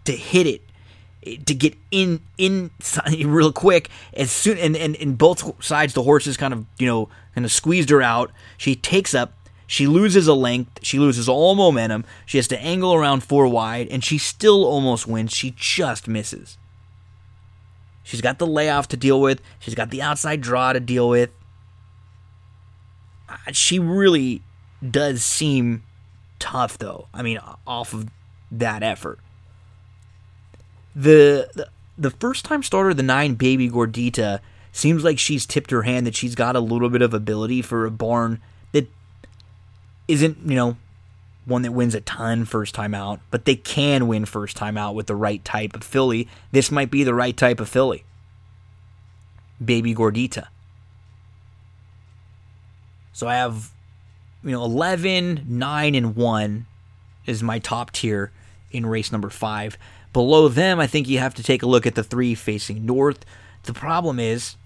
to 0.06 0.12
hit 0.12 0.46
it 0.46 0.62
to 1.46 1.54
get 1.54 1.74
in 1.90 2.20
in 2.38 2.70
real 3.24 3.52
quick 3.52 3.90
as 4.14 4.30
soon 4.30 4.56
and, 4.58 4.76
and 4.76 4.96
and 4.96 5.18
both 5.18 5.62
sides 5.62 5.92
the 5.92 6.02
horses 6.02 6.36
kind 6.36 6.54
of 6.54 6.64
you 6.78 6.86
know 6.86 7.08
kind 7.34 7.44
of 7.44 7.52
squeezed 7.52 7.90
her 7.90 8.00
out 8.00 8.32
she 8.56 8.74
takes 8.74 9.14
up 9.14 9.34
she 9.66 9.86
loses 9.86 10.26
a 10.26 10.32
length 10.32 10.78
she 10.82 10.98
loses 10.98 11.28
all 11.28 11.54
momentum 11.54 12.06
she 12.24 12.38
has 12.38 12.48
to 12.48 12.58
angle 12.60 12.94
around 12.94 13.22
four 13.22 13.46
wide 13.46 13.86
and 13.88 14.02
she 14.02 14.16
still 14.16 14.64
almost 14.64 15.06
wins 15.06 15.30
she 15.30 15.52
just 15.56 16.08
misses 16.08 16.56
She's 18.02 18.20
got 18.20 18.38
the 18.38 18.46
layoff 18.46 18.88
to 18.88 18.96
deal 18.96 19.20
with. 19.20 19.40
She's 19.58 19.74
got 19.74 19.90
the 19.90 20.02
outside 20.02 20.40
draw 20.40 20.72
to 20.72 20.80
deal 20.80 21.08
with. 21.08 21.30
Uh, 23.28 23.36
she 23.52 23.78
really 23.78 24.42
does 24.88 25.22
seem 25.22 25.82
tough, 26.38 26.78
though. 26.78 27.08
I 27.14 27.22
mean, 27.22 27.38
off 27.66 27.92
of 27.92 28.08
that 28.50 28.82
effort. 28.82 29.18
The 30.94 31.48
the, 31.54 31.68
the 31.96 32.10
first 32.10 32.44
time 32.44 32.62
starter, 32.62 32.94
the 32.94 33.02
nine 33.02 33.34
baby 33.34 33.70
Gordita, 33.70 34.40
seems 34.72 35.04
like 35.04 35.18
she's 35.18 35.46
tipped 35.46 35.70
her 35.70 35.82
hand 35.82 36.06
that 36.06 36.16
she's 36.16 36.34
got 36.34 36.56
a 36.56 36.60
little 36.60 36.88
bit 36.88 37.02
of 37.02 37.14
ability 37.14 37.62
for 37.62 37.86
a 37.86 37.90
barn 37.90 38.40
that 38.72 38.88
isn't, 40.08 40.38
you 40.44 40.56
know, 40.56 40.76
one 41.50 41.62
that 41.62 41.72
wins 41.72 41.94
a 41.94 42.00
ton 42.00 42.44
first 42.44 42.74
time 42.74 42.94
out, 42.94 43.20
but 43.30 43.44
they 43.44 43.56
can 43.56 44.06
win 44.06 44.24
first 44.24 44.56
time 44.56 44.78
out 44.78 44.94
with 44.94 45.06
the 45.06 45.16
right 45.16 45.44
type 45.44 45.74
of 45.74 45.84
filly. 45.84 46.28
This 46.52 46.70
might 46.70 46.90
be 46.90 47.04
the 47.04 47.14
right 47.14 47.36
type 47.36 47.60
of 47.60 47.68
filly. 47.68 48.04
Baby 49.62 49.94
Gordita. 49.94 50.46
So 53.12 53.26
I 53.28 53.34
have, 53.34 53.72
you 54.42 54.52
know, 54.52 54.64
11, 54.64 55.44
9, 55.46 55.94
and 55.94 56.16
1 56.16 56.66
is 57.26 57.42
my 57.42 57.58
top 57.58 57.90
tier 57.90 58.32
in 58.70 58.86
race 58.86 59.12
number 59.12 59.28
5. 59.28 59.76
Below 60.12 60.48
them, 60.48 60.80
I 60.80 60.86
think 60.86 61.08
you 61.08 61.18
have 61.18 61.34
to 61.34 61.42
take 61.42 61.62
a 61.62 61.66
look 61.66 61.86
at 61.86 61.96
the 61.96 62.02
three 62.02 62.34
facing 62.34 62.86
north. 62.86 63.24
The 63.64 63.74
problem 63.74 64.18
is, 64.18 64.56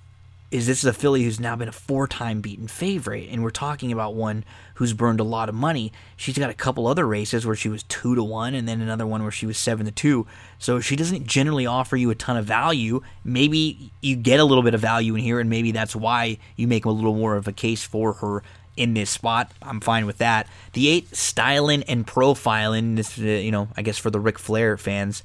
is 0.55 0.69
this 0.69 0.79
is 0.79 0.85
a 0.85 0.93
filly 0.93 1.25
who's 1.25 1.41
now 1.41 1.57
been 1.57 1.67
a 1.67 1.73
four-time 1.73 2.41
beaten 2.41 2.69
favorite, 2.69 3.29
and 3.29 3.43
we're 3.43 3.51
talking 3.51 3.91
about 3.91 4.15
one 4.15 4.45
who's 4.75 4.93
burned 4.93 5.19
a 5.19 5.25
lot 5.25 5.49
of 5.49 5.55
money. 5.55 5.91
She's 6.17 6.39
got 6.39 6.49
a 6.49 6.55
couple 6.55 6.87
other 6.87 7.09
races 7.09 7.45
where 7.45 7.57
she 7.57 7.69
was 7.69 7.83
two 7.83 8.15
to 8.15 8.23
one, 8.23 8.55
and 8.55 8.69
then 8.69 8.81
another 8.81 9.05
one 9.05 9.25
where 9.25 9.33
she 9.33 9.47
was 9.47 9.59
seven 9.59 9.85
to 9.85 9.91
two. 9.91 10.29
So 10.61 10.79
she 10.79 10.95
doesn't 10.95 11.27
generally 11.27 11.67
offer 11.67 11.97
you 11.97 12.09
a 12.11 12.15
ton 12.15 12.37
of 12.37 12.45
value. 12.45 13.03
Maybe 13.25 13.91
you 14.01 14.15
get 14.15 14.39
a 14.39 14.45
little 14.45 14.63
bit 14.63 14.75
of 14.75 14.81
value 14.81 15.17
in 15.17 15.23
here, 15.23 15.41
and 15.41 15.51
maybe 15.51 15.73
that's 15.73 15.97
why 15.97 16.39
you 16.55 16.69
make 16.69 16.85
a 16.85 16.91
little 16.91 17.17
more 17.17 17.35
of 17.35 17.49
a 17.49 17.53
case 17.53 17.83
for 17.83 18.13
her 18.13 18.45
in 18.77 18.95
this 18.95 19.11
spot. 19.11 19.51
I'm 19.61 19.81
fine 19.81 20.07
with 20.07 20.19
that. 20.19 20.47
The 20.73 20.87
eight 20.87 21.17
styling 21.17 21.83
and 21.89 22.07
profiling, 22.07 22.95
this 22.95 23.19
uh, 23.19 23.23
you 23.25 23.51
know, 23.51 23.71
I 23.77 23.83
guess 23.83 23.99
for 23.99 24.11
the 24.11 24.21
Ric 24.21 24.39
Flair 24.39 24.77
fans, 24.77 25.25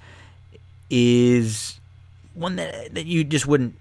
is 0.90 1.80
one 2.34 2.56
that 2.56 2.96
that 2.96 3.06
you 3.06 3.24
just 3.24 3.46
wouldn't 3.46 3.76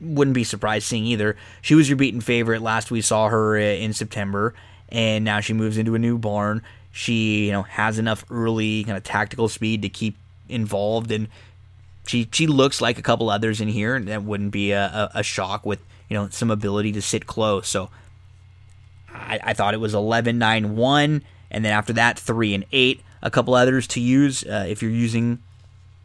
wouldn't 0.00 0.34
be 0.34 0.44
surprised 0.44 0.86
seeing 0.86 1.04
either. 1.06 1.36
She 1.62 1.74
was 1.74 1.88
your 1.88 1.96
beaten 1.96 2.20
favorite 2.20 2.62
last 2.62 2.90
we 2.90 3.00
saw 3.00 3.28
her 3.28 3.56
uh, 3.56 3.60
in 3.60 3.92
September, 3.92 4.54
and 4.88 5.24
now 5.24 5.40
she 5.40 5.52
moves 5.52 5.78
into 5.78 5.94
a 5.94 5.98
new 5.98 6.18
barn. 6.18 6.62
She, 6.92 7.46
you 7.46 7.52
know, 7.52 7.62
has 7.62 7.98
enough 7.98 8.24
early 8.30 8.84
kind 8.84 8.96
of 8.96 9.02
tactical 9.02 9.48
speed 9.48 9.82
to 9.82 9.88
keep 9.88 10.16
involved, 10.48 11.10
and 11.10 11.28
she 12.06 12.28
she 12.32 12.46
looks 12.46 12.80
like 12.80 12.98
a 12.98 13.02
couple 13.02 13.30
others 13.30 13.60
in 13.60 13.68
here, 13.68 13.96
and 13.96 14.06
that 14.08 14.22
wouldn't 14.22 14.52
be 14.52 14.72
a, 14.72 14.84
a, 14.84 15.18
a 15.20 15.22
shock 15.22 15.66
with 15.66 15.80
you 16.08 16.16
know 16.16 16.28
some 16.28 16.50
ability 16.50 16.92
to 16.92 17.02
sit 17.02 17.26
close. 17.26 17.68
So 17.68 17.90
I, 19.14 19.40
I, 19.42 19.52
thought 19.54 19.74
it 19.74 19.80
was 19.80 19.94
11, 19.94 20.38
9, 20.38 20.76
1, 20.76 21.22
and 21.50 21.64
then 21.64 21.72
after 21.72 21.92
that 21.94 22.18
three 22.18 22.54
and 22.54 22.64
eight. 22.72 23.02
A 23.22 23.30
couple 23.30 23.54
others 23.54 23.86
to 23.88 24.00
use 24.00 24.44
uh, 24.44 24.66
if 24.68 24.82
you're 24.82 24.90
using, 24.90 25.42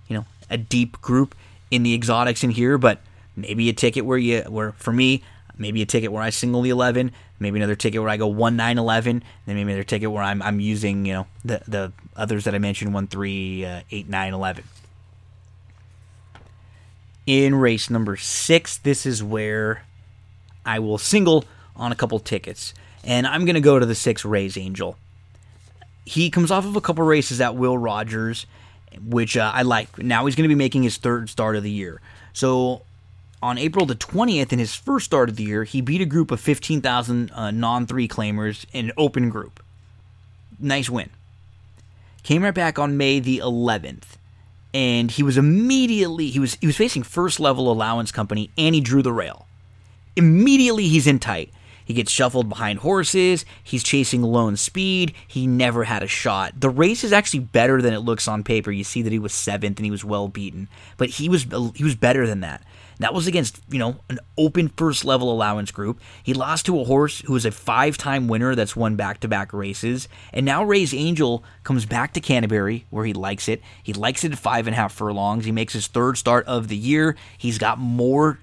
you 0.07 0.15
know, 0.15 0.25
a 0.49 0.57
deep 0.57 1.01
group 1.01 1.35
in 1.69 1.83
the 1.83 1.93
exotics 1.93 2.45
in 2.45 2.49
here, 2.49 2.77
but 2.77 3.01
Maybe 3.41 3.69
a 3.69 3.73
ticket 3.73 4.05
where 4.05 4.17
you 4.17 4.41
where 4.41 4.71
for 4.73 4.91
me, 4.91 5.23
maybe 5.57 5.81
a 5.81 5.85
ticket 5.85 6.11
where 6.11 6.21
I 6.21 6.29
single 6.29 6.61
the 6.61 6.69
eleven, 6.69 7.11
maybe 7.39 7.59
another 7.59 7.75
ticket 7.75 8.01
where 8.01 8.09
I 8.09 8.17
go 8.17 8.27
one 8.27 8.55
nine 8.55 8.77
eleven, 8.77 9.23
then 9.45 9.55
maybe 9.55 9.71
another 9.71 9.83
ticket 9.83 10.11
where 10.11 10.23
I'm 10.23 10.41
I'm 10.41 10.59
using 10.59 11.05
you 11.05 11.13
know 11.13 11.27
the 11.43 11.61
the 11.67 11.91
others 12.15 12.43
that 12.45 12.55
I 12.55 12.59
mentioned 12.59 12.93
one 12.93 13.07
three 13.07 13.65
uh, 13.65 13.81
eight 13.91 14.09
nine 14.09 14.33
eleven. 14.33 14.63
In 17.25 17.55
race 17.55 17.89
number 17.89 18.17
six, 18.17 18.77
this 18.77 19.05
is 19.05 19.23
where 19.23 19.83
I 20.65 20.79
will 20.79 20.97
single 20.97 21.45
on 21.75 21.91
a 21.91 21.95
couple 21.95 22.19
tickets, 22.19 22.73
and 23.03 23.27
I'm 23.27 23.45
gonna 23.45 23.61
go 23.61 23.79
to 23.79 23.85
the 23.85 23.95
six 23.95 24.25
Rays 24.25 24.57
Angel. 24.57 24.97
He 26.05 26.31
comes 26.31 26.49
off 26.49 26.65
of 26.65 26.75
a 26.75 26.81
couple 26.81 27.03
races 27.05 27.39
at 27.39 27.55
Will 27.55 27.77
Rogers, 27.77 28.47
which 29.05 29.37
uh, 29.37 29.51
I 29.53 29.61
like. 29.61 29.99
Now 29.99 30.25
he's 30.25 30.35
going 30.35 30.45
to 30.45 30.49
be 30.49 30.57
making 30.57 30.81
his 30.81 30.97
third 30.97 31.29
start 31.29 31.55
of 31.55 31.61
the 31.61 31.69
year. 31.69 32.01
So 32.33 32.81
on 33.41 33.57
April 33.57 33.85
the 33.85 33.95
20th, 33.95 34.51
in 34.51 34.59
his 34.59 34.75
first 34.75 35.05
start 35.05 35.29
of 35.29 35.35
the 35.35 35.43
year, 35.43 35.63
he 35.63 35.81
beat 35.81 36.01
a 36.01 36.05
group 36.05 36.31
of 36.31 36.39
15,000 36.39 37.31
uh, 37.31 37.51
non 37.51 37.87
three 37.87 38.07
claimers 38.07 38.65
in 38.73 38.85
an 38.85 38.91
open 38.97 39.29
group. 39.29 39.63
Nice 40.59 40.89
win. 40.89 41.09
Came 42.23 42.43
right 42.43 42.53
back 42.53 42.77
on 42.77 42.97
May 42.97 43.19
the 43.19 43.39
11th, 43.39 44.17
and 44.73 45.09
he 45.09 45.23
was 45.23 45.37
immediately 45.37 46.27
he 46.27 46.39
was 46.39 46.57
he 46.59 46.67
was 46.67 46.75
facing 46.75 47.03
first 47.03 47.39
level 47.39 47.71
allowance 47.71 48.11
company, 48.11 48.49
and 48.57 48.75
he 48.75 48.81
drew 48.81 49.01
the 49.01 49.13
rail. 49.13 49.47
Immediately, 50.15 50.89
he's 50.89 51.07
in 51.07 51.19
tight. 51.19 51.53
He 51.85 51.95
gets 51.95 52.11
shuffled 52.11 52.49
behind 52.49 52.79
horses. 52.79 53.45
He's 53.63 53.81
chasing 53.81 54.21
lone 54.21 54.57
speed. 54.57 55.15
He 55.27 55.47
never 55.47 55.85
had 55.85 56.03
a 56.03 56.07
shot. 56.07 56.59
The 56.59 56.69
race 56.69 57.03
is 57.03 57.11
actually 57.11 57.39
better 57.39 57.81
than 57.81 57.95
it 57.95 58.01
looks 58.01 58.27
on 58.27 58.43
paper. 58.43 58.69
You 58.69 58.83
see 58.83 59.01
that 59.01 59.11
he 59.11 59.17
was 59.17 59.33
seventh 59.33 59.79
and 59.79 59.85
he 59.85 59.91
was 59.91 60.05
well 60.05 60.27
beaten, 60.27 60.67
but 60.97 61.09
he 61.09 61.29
was 61.29 61.47
he 61.73 61.83
was 61.83 61.95
better 61.95 62.27
than 62.27 62.41
that. 62.41 62.61
That 62.99 63.13
was 63.13 63.27
against, 63.27 63.61
you 63.69 63.79
know, 63.79 64.01
an 64.09 64.19
open 64.37 64.67
first 64.69 65.05
level 65.05 65.31
allowance 65.31 65.71
group. 65.71 66.01
He 66.21 66.33
lost 66.33 66.65
to 66.65 66.79
a 66.79 66.83
horse 66.83 67.21
who 67.21 67.35
is 67.35 67.45
a 67.45 67.51
five 67.51 67.97
time 67.97 68.27
winner 68.27 68.55
that's 68.55 68.75
won 68.75 68.97
back 68.97 69.21
to 69.21 69.27
back 69.27 69.53
races. 69.53 70.09
And 70.33 70.45
now 70.45 70.63
Ray's 70.63 70.93
Angel 70.93 71.43
comes 71.63 71.85
back 71.85 72.13
to 72.13 72.19
Canterbury 72.19 72.85
where 72.89 73.05
he 73.05 73.13
likes 73.13 73.47
it. 73.47 73.61
He 73.81 73.93
likes 73.93 74.23
it 74.23 74.33
at 74.33 74.37
five 74.37 74.67
and 74.67 74.73
a 74.73 74.77
half 74.77 74.93
furlongs. 74.93 75.45
He 75.45 75.51
makes 75.51 75.73
his 75.73 75.87
third 75.87 76.17
start 76.17 76.45
of 76.45 76.67
the 76.67 76.75
year. 76.75 77.15
He's 77.37 77.57
got 77.57 77.79
more 77.79 78.39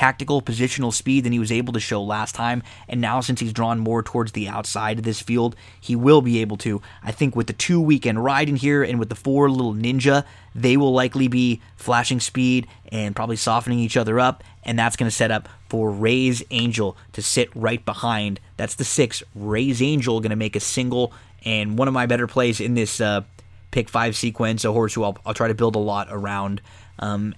tactical 0.00 0.40
positional 0.40 0.94
speed 0.94 1.24
than 1.24 1.32
he 1.32 1.38
was 1.38 1.52
able 1.52 1.74
to 1.74 1.78
show 1.78 2.02
last 2.02 2.34
time. 2.34 2.62
And 2.88 3.02
now, 3.02 3.20
since 3.20 3.38
he's 3.38 3.52
drawn 3.52 3.78
more 3.78 4.02
towards 4.02 4.32
the 4.32 4.48
outside 4.48 4.98
of 4.98 5.04
this 5.04 5.20
field, 5.20 5.54
he 5.78 5.94
will 5.94 6.22
be 6.22 6.40
able 6.40 6.56
to. 6.58 6.80
I 7.02 7.12
think 7.12 7.36
with 7.36 7.48
the 7.48 7.52
two 7.52 7.82
weekend 7.82 8.24
ride 8.24 8.48
in 8.48 8.56
here 8.56 8.82
and 8.82 8.98
with 8.98 9.10
the 9.10 9.14
four 9.14 9.50
little 9.50 9.74
ninja, 9.74 10.24
they 10.54 10.78
will 10.78 10.94
likely 10.94 11.28
be 11.28 11.60
flashing 11.76 12.18
speed 12.18 12.66
and 12.90 13.14
probably 13.14 13.36
softening 13.36 13.78
each 13.78 13.98
other 13.98 14.18
up. 14.18 14.42
And 14.64 14.78
that's 14.78 14.96
going 14.96 15.10
to 15.10 15.14
set 15.14 15.30
up 15.30 15.50
for 15.68 15.90
Ray's 15.90 16.42
Angel 16.50 16.96
to 17.12 17.20
sit 17.20 17.54
right 17.54 17.84
behind. 17.84 18.40
That's 18.56 18.76
the 18.76 18.84
six. 18.84 19.22
Ray's 19.34 19.82
Angel 19.82 20.20
going 20.20 20.30
to 20.30 20.36
make 20.36 20.56
a 20.56 20.60
single. 20.60 21.12
And 21.44 21.76
one 21.76 21.88
of 21.88 21.94
my 21.94 22.06
better 22.06 22.26
plays 22.26 22.58
in 22.58 22.72
this 22.72 23.02
uh, 23.02 23.20
pick 23.70 23.90
five 23.90 24.16
sequence, 24.16 24.64
a 24.64 24.72
horse 24.72 24.94
who 24.94 25.04
I'll, 25.04 25.18
I'll 25.26 25.34
try 25.34 25.48
to 25.48 25.54
build 25.54 25.76
a 25.76 25.78
lot 25.78 26.08
around. 26.10 26.62
Um, 26.98 27.34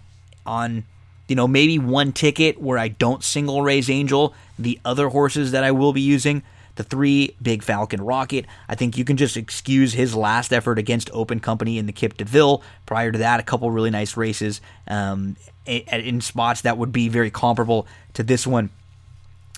on 0.47 0.85
you 1.33 1.37
know, 1.37 1.49
maybe 1.49 1.79
one 1.79 2.13
ticket 2.13 2.61
where 2.61 2.77
I 2.77 2.89
don't 2.89 3.25
single 3.25 3.63
Ray's 3.63 3.89
Angel. 3.89 4.35
The 4.59 4.79
other 4.85 5.09
horses 5.09 5.53
that 5.53 5.65
I 5.65 5.71
will 5.71 5.95
be 5.95 6.03
using, 6.03 6.43
the 6.75 6.83
three 6.83 7.35
Big 7.41 7.63
Falcon 7.63 8.03
Rocket. 8.03 8.45
I 8.69 8.75
think 8.75 8.99
you 8.99 9.07
can 9.07 9.17
just 9.17 9.39
excuse 9.39 9.95
his 9.95 10.15
last 10.15 10.53
effort 10.53 10.79
against 10.79 11.09
Open 11.15 11.41
Company 11.41 11.79
in 11.79 11.87
the 11.87 11.93
Kip 11.93 12.19
DeVille. 12.19 12.63
Prior 12.85 13.11
to 13.11 13.17
that, 13.21 13.41
a 13.41 13.43
couple 13.43 13.71
really 13.71 13.89
nice 13.89 14.15
races 14.15 14.61
um, 14.87 15.37
in 15.65 16.21
spots 16.21 16.61
that 16.61 16.77
would 16.77 16.93
be 16.93 17.09
very 17.09 17.31
comparable 17.31 17.87
to 18.13 18.23
this 18.23 18.47
one. 18.47 18.69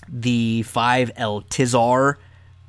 The 0.07 0.63
five 0.63 1.11
El 1.17 1.41
Tizar, 1.41 2.15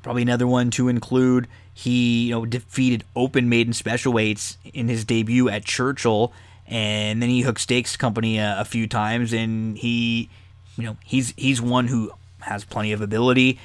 probably 0.03 0.23
another 0.23 0.47
one 0.47 0.69
to 0.71 0.89
include. 0.89 1.47
He, 1.73 2.25
you 2.25 2.31
know, 2.31 2.45
defeated 2.45 3.05
Open 3.15 3.47
Maiden 3.47 3.71
Special 3.71 4.11
Weights 4.11 4.57
in 4.65 4.89
his 4.89 5.05
debut 5.05 5.47
at 5.47 5.63
Churchill 5.63 6.33
and 6.67 7.21
then 7.21 7.29
he 7.29 7.41
hooked 7.41 7.61
Stakes 7.61 7.95
Company 7.95 8.37
a, 8.39 8.59
a, 8.59 8.65
few 8.65 8.87
times, 8.87 9.33
and 9.33 9.77
he, 9.77 10.29
you 10.77 10.83
know, 10.83 10.97
he's 11.03 11.33
he's 11.37 11.61
one 11.61 11.87
who 11.87 12.11
has 12.41 12.65
plenty 12.65 12.91
of 12.91 13.01
ability. 13.01 13.59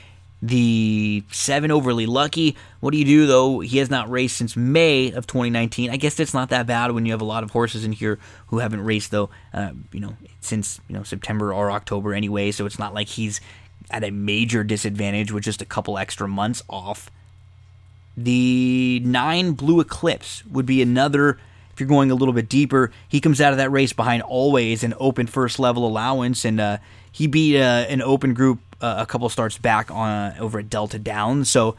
The 0.45 1.23
seven 1.31 1.71
overly 1.71 2.07
lucky. 2.07 2.57
What 2.81 2.91
do 2.91 2.99
you 2.99 3.05
do 3.05 3.27
though? 3.27 3.61
He 3.61 3.79
has 3.79 3.91
not 3.91 4.11
raced 4.11 4.37
since 4.37 4.57
May 4.57 5.13
of 5.13 5.27
2019. 5.27 5.91
I 5.91 5.97
guess 5.97 6.17
that's 6.17 6.35
not 6.35 6.49
that 6.49 6.67
bad 6.67 6.91
when 6.93 7.07
you 7.07 7.13
have 7.13 7.21
a 7.21 7.25
lot 7.25 7.45
of 7.45 7.53
horses 7.53 7.85
in 7.85 7.93
here 7.93 8.19
who 8.49 8.59
haven't 8.59 8.85
raced 8.85 9.13
though. 9.13 9.31
Uh, 9.55 9.71
you 9.93 10.01
know, 10.01 10.17
since 10.41 10.81
you 10.89 10.97
know 10.97 11.05
September 11.05 11.53
or 11.53 11.71
October 11.71 12.13
anyway. 12.13 12.51
So 12.51 12.67
it's 12.67 12.79
not 12.79 12.93
like 12.93 13.09
he's 13.09 13.41
at 13.91 14.03
a 14.03 14.11
major 14.11 14.65
disadvantage 14.65 15.31
with 15.31 15.45
just 15.45 15.63
a 15.63 15.67
couple 15.67 15.99
extra 15.99 16.27
months 16.27 16.63
off. 16.69 17.11
The 18.17 19.01
nine 19.05 19.53
Blue 19.53 19.81
Eclipse 19.81 20.45
would 20.47 20.67
be 20.67 20.83
another 20.83 21.39
if 21.73 21.81
you're 21.81 21.89
going 21.89 22.11
a 22.11 22.15
little 22.15 22.35
bit 22.35 22.49
deeper, 22.49 22.91
he 23.09 23.21
comes 23.21 23.41
out 23.41 23.53
of 23.53 23.59
that 23.59 23.71
race 23.71 23.93
behind 23.93 24.23
always 24.23 24.85
an 24.85 24.95
open 24.99 25.27
first 25.27 25.59
level 25.59 25.87
allowance, 25.87 26.45
and 26.45 26.61
uh, 26.61 26.79
he 27.11 27.27
beat 27.27 27.59
uh, 27.59 27.87
an 27.89 28.03
open 28.03 28.35
group 28.35 28.61
uh, 28.81 28.97
a 28.99 29.07
couple 29.07 29.29
starts 29.29 29.59
back 29.59 29.91
on 29.91 30.37
over 30.39 30.59
at 30.59 30.69
Delta 30.69 30.99
Downs. 30.99 31.49
So 31.49 31.77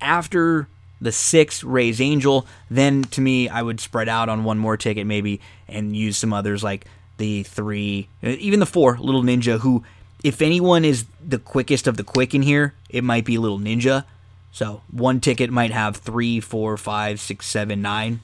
after 0.00 0.68
the 1.00 1.12
six 1.12 1.64
Ray's 1.64 2.00
Angel, 2.00 2.46
then 2.70 3.02
to 3.04 3.20
me 3.20 3.48
I 3.48 3.62
would 3.62 3.80
spread 3.80 4.08
out 4.08 4.28
on 4.28 4.44
one 4.44 4.58
more 4.58 4.76
ticket 4.76 5.06
maybe 5.06 5.40
and 5.68 5.96
use 5.96 6.16
some 6.16 6.32
others 6.32 6.62
like 6.62 6.86
the 7.16 7.44
three, 7.44 8.08
uh, 8.22 8.30
even 8.30 8.60
the 8.60 8.66
four 8.66 8.98
Little 8.98 9.22
Ninja. 9.22 9.60
Who, 9.60 9.84
if 10.24 10.42
anyone 10.42 10.84
is 10.84 11.06
the 11.26 11.38
quickest 11.38 11.86
of 11.86 11.96
the 11.96 12.04
quick 12.04 12.34
in 12.34 12.42
here, 12.42 12.74
it 12.88 13.04
might 13.04 13.24
be 13.24 13.38
Little 13.38 13.58
Ninja. 13.58 14.04
So 14.52 14.82
one 14.90 15.20
ticket 15.20 15.50
might 15.50 15.70
have 15.70 15.96
three, 15.96 16.40
four, 16.40 16.76
five, 16.76 17.20
six, 17.20 17.46
seven, 17.46 17.80
nine 17.80 18.20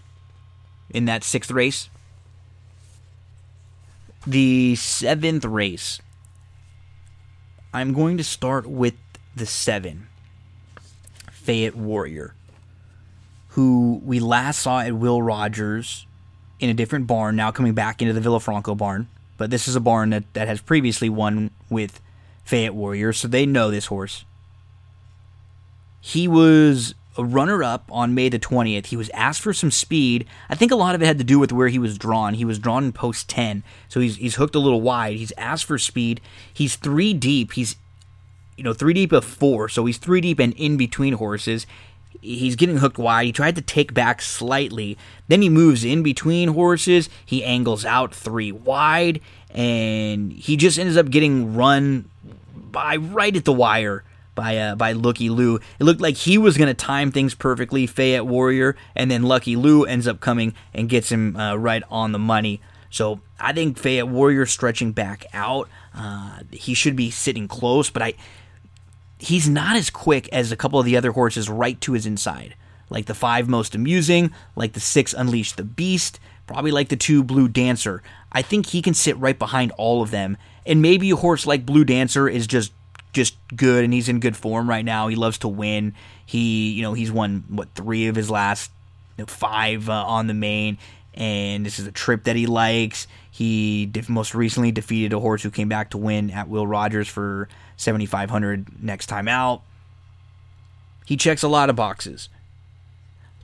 in 0.90 1.04
that 1.06 1.24
sixth 1.24 1.50
race. 1.50 1.88
The 4.26 4.74
seventh 4.74 5.44
race, 5.44 6.00
I'm 7.72 7.92
going 7.92 8.16
to 8.16 8.24
start 8.24 8.66
with 8.66 8.94
the 9.36 9.46
seven, 9.46 10.08
Fayette 11.30 11.76
Warrior, 11.76 12.34
who 13.50 14.00
we 14.04 14.18
last 14.18 14.60
saw 14.60 14.80
at 14.80 14.94
Will 14.94 15.22
Rogers 15.22 16.06
in 16.58 16.70
a 16.70 16.74
different 16.74 17.06
barn, 17.06 17.36
now 17.36 17.50
coming 17.50 17.74
back 17.74 18.00
into 18.02 18.14
the 18.14 18.26
Villafranco 18.26 18.76
barn. 18.76 19.08
But 19.36 19.50
this 19.50 19.68
is 19.68 19.76
a 19.76 19.80
barn 19.80 20.10
that, 20.10 20.24
that 20.32 20.48
has 20.48 20.60
previously 20.60 21.08
won 21.08 21.50
with 21.68 22.00
Fayette 22.44 22.74
Warrior, 22.74 23.12
so 23.12 23.28
they 23.28 23.44
know 23.44 23.70
this 23.70 23.86
horse. 23.86 24.24
He 26.00 26.26
was 26.26 26.94
a 27.16 27.24
runner 27.24 27.62
up 27.62 27.84
on 27.90 28.14
May 28.14 28.28
the 28.28 28.38
20th. 28.38 28.86
He 28.86 28.97
was 28.97 29.10
asked 29.10 29.40
for 29.40 29.52
some 29.52 29.70
speed. 29.70 30.26
I 30.48 30.55
think 30.55 30.72
a 30.72 30.76
lot 30.76 30.94
of 30.94 31.02
it 31.02 31.06
had 31.06 31.18
to 31.18 31.24
do 31.24 31.38
with 31.38 31.52
where 31.52 31.68
he 31.68 31.78
was 31.78 31.98
drawn. 31.98 32.34
He 32.34 32.44
was 32.44 32.59
drawn 32.59 32.84
in 32.84 32.93
post 32.93 33.28
10, 33.28 33.62
so 33.88 34.01
he's, 34.01 34.16
he's 34.16 34.36
hooked 34.36 34.55
a 34.55 34.60
little 34.60 34.80
wide. 34.80 35.16
He's 35.16 35.32
asked 35.36 35.64
for 35.64 35.78
speed. 35.78 36.20
He's 36.52 36.76
three 36.76 37.14
deep. 37.14 37.52
He's, 37.55 37.76
you 38.56 38.64
know, 38.64 38.72
three 38.72 38.94
deep 38.94 39.12
of 39.12 39.24
four, 39.24 39.68
so 39.68 39.84
he's 39.86 39.98
three 39.98 40.20
deep 40.20 40.38
and 40.38 40.52
in 40.55 40.76
between 40.76 41.14
horses. 41.14 41.66
He's 42.20 42.56
getting 42.56 42.78
hooked 42.78 42.98
wide. 42.98 43.26
He 43.26 43.32
tried 43.32 43.56
to 43.56 43.62
take 43.62 43.94
back 43.94 44.20
slightly. 44.20 44.98
Then 45.28 45.43
he 45.43 45.48
moves 45.48 45.84
in 45.84 46.02
between 46.02 46.48
horses. 46.48 47.09
He 47.24 47.44
angles 47.44 47.84
out 47.84 48.14
three 48.14 48.52
wide, 48.52 49.20
and 49.51 50.32
he 50.32 50.56
just 50.56 50.78
ends 50.78 50.97
up 50.97 51.10
getting 51.10 51.55
run 51.55 52.10
by 52.55 52.97
right 52.97 53.34
at 53.34 53.44
the 53.44 53.52
wire 53.52 54.05
by 54.36 54.56
uh, 54.56 54.76
by 54.76 54.92
Lucky 54.92 55.28
Lou. 55.28 55.56
It 55.56 55.84
looked 55.84 56.00
like 56.00 56.14
he 56.14 56.38
was 56.38 56.56
going 56.56 56.68
to 56.68 56.74
time 56.74 57.10
things 57.10 57.34
perfectly, 57.34 57.88
Fayette 57.88 58.26
Warrior, 58.26 58.76
and 58.94 59.10
then 59.10 59.24
Lucky 59.24 59.56
Lou 59.56 59.84
ends 59.84 60.06
up 60.06 60.20
coming 60.20 60.54
and 60.72 60.88
gets 60.88 61.10
him 61.10 61.34
uh, 61.34 61.56
right 61.56 61.82
on 61.90 62.12
the 62.12 62.20
money. 62.20 62.60
So 62.90 63.20
I 63.40 63.52
think 63.52 63.76
Fayette 63.76 64.06
Warrior 64.06 64.46
stretching 64.46 64.92
back 64.92 65.26
out. 65.32 65.68
Uh, 65.92 66.40
he 66.52 66.74
should 66.74 66.94
be 66.94 67.10
sitting 67.10 67.48
close, 67.48 67.90
but 67.90 68.02
I 68.02 68.14
he's 69.18 69.48
not 69.48 69.76
as 69.76 69.90
quick 69.90 70.28
as 70.32 70.52
a 70.52 70.56
couple 70.56 70.78
of 70.78 70.86
the 70.86 70.96
other 70.96 71.10
horses 71.10 71.48
right 71.48 71.80
to 71.80 71.92
his 71.92 72.06
inside. 72.06 72.54
Like 72.88 73.06
the 73.06 73.14
five 73.14 73.48
most 73.48 73.74
amusing, 73.74 74.30
like 74.54 74.74
the 74.74 74.80
six 74.80 75.12
Unleash 75.12 75.52
the 75.52 75.64
Beast, 75.64 76.20
probably 76.46 76.70
like 76.70 76.88
the 76.88 76.96
two 76.96 77.24
Blue 77.24 77.48
Dancer. 77.48 78.02
I 78.30 78.42
think 78.42 78.66
he 78.66 78.82
can 78.82 78.94
sit 78.94 79.16
right 79.18 79.38
behind 79.38 79.72
all 79.72 80.02
of 80.02 80.10
them. 80.10 80.36
And 80.64 80.82
maybe 80.82 81.10
a 81.10 81.16
horse 81.16 81.46
like 81.46 81.66
Blue 81.66 81.84
Dancer 81.84 82.28
is 82.28 82.46
just 82.46 82.72
just 83.12 83.36
good 83.54 83.84
and 83.84 83.92
he's 83.92 84.08
in 84.08 84.20
good 84.20 84.36
form 84.36 84.68
right 84.68 84.84
now. 84.84 85.08
He 85.08 85.16
loves 85.16 85.38
to 85.38 85.48
win. 85.48 85.94
He, 86.24 86.72
you 86.72 86.82
know, 86.82 86.92
he's 86.92 87.10
won 87.10 87.44
what 87.48 87.74
three 87.74 88.08
of 88.08 88.16
his 88.16 88.30
last 88.30 88.70
you 89.16 89.22
know, 89.22 89.26
five 89.26 89.88
uh, 89.88 90.04
on 90.04 90.26
the 90.26 90.34
main, 90.34 90.78
and 91.14 91.64
this 91.64 91.78
is 91.78 91.86
a 91.86 91.92
trip 91.92 92.24
that 92.24 92.36
he 92.36 92.46
likes. 92.46 93.06
He 93.30 93.86
def- 93.86 94.08
most 94.08 94.34
recently 94.34 94.72
defeated 94.72 95.12
a 95.12 95.20
horse 95.20 95.42
who 95.42 95.50
came 95.50 95.68
back 95.68 95.90
to 95.90 95.98
win 95.98 96.30
at 96.30 96.48
Will 96.48 96.66
Rogers 96.66 97.08
for 97.08 97.48
seventy 97.76 98.06
five 98.06 98.30
hundred 98.30 98.82
next 98.82 99.06
time 99.06 99.28
out. 99.28 99.62
He 101.04 101.16
checks 101.16 101.42
a 101.42 101.48
lot 101.48 101.70
of 101.70 101.76
boxes. 101.76 102.28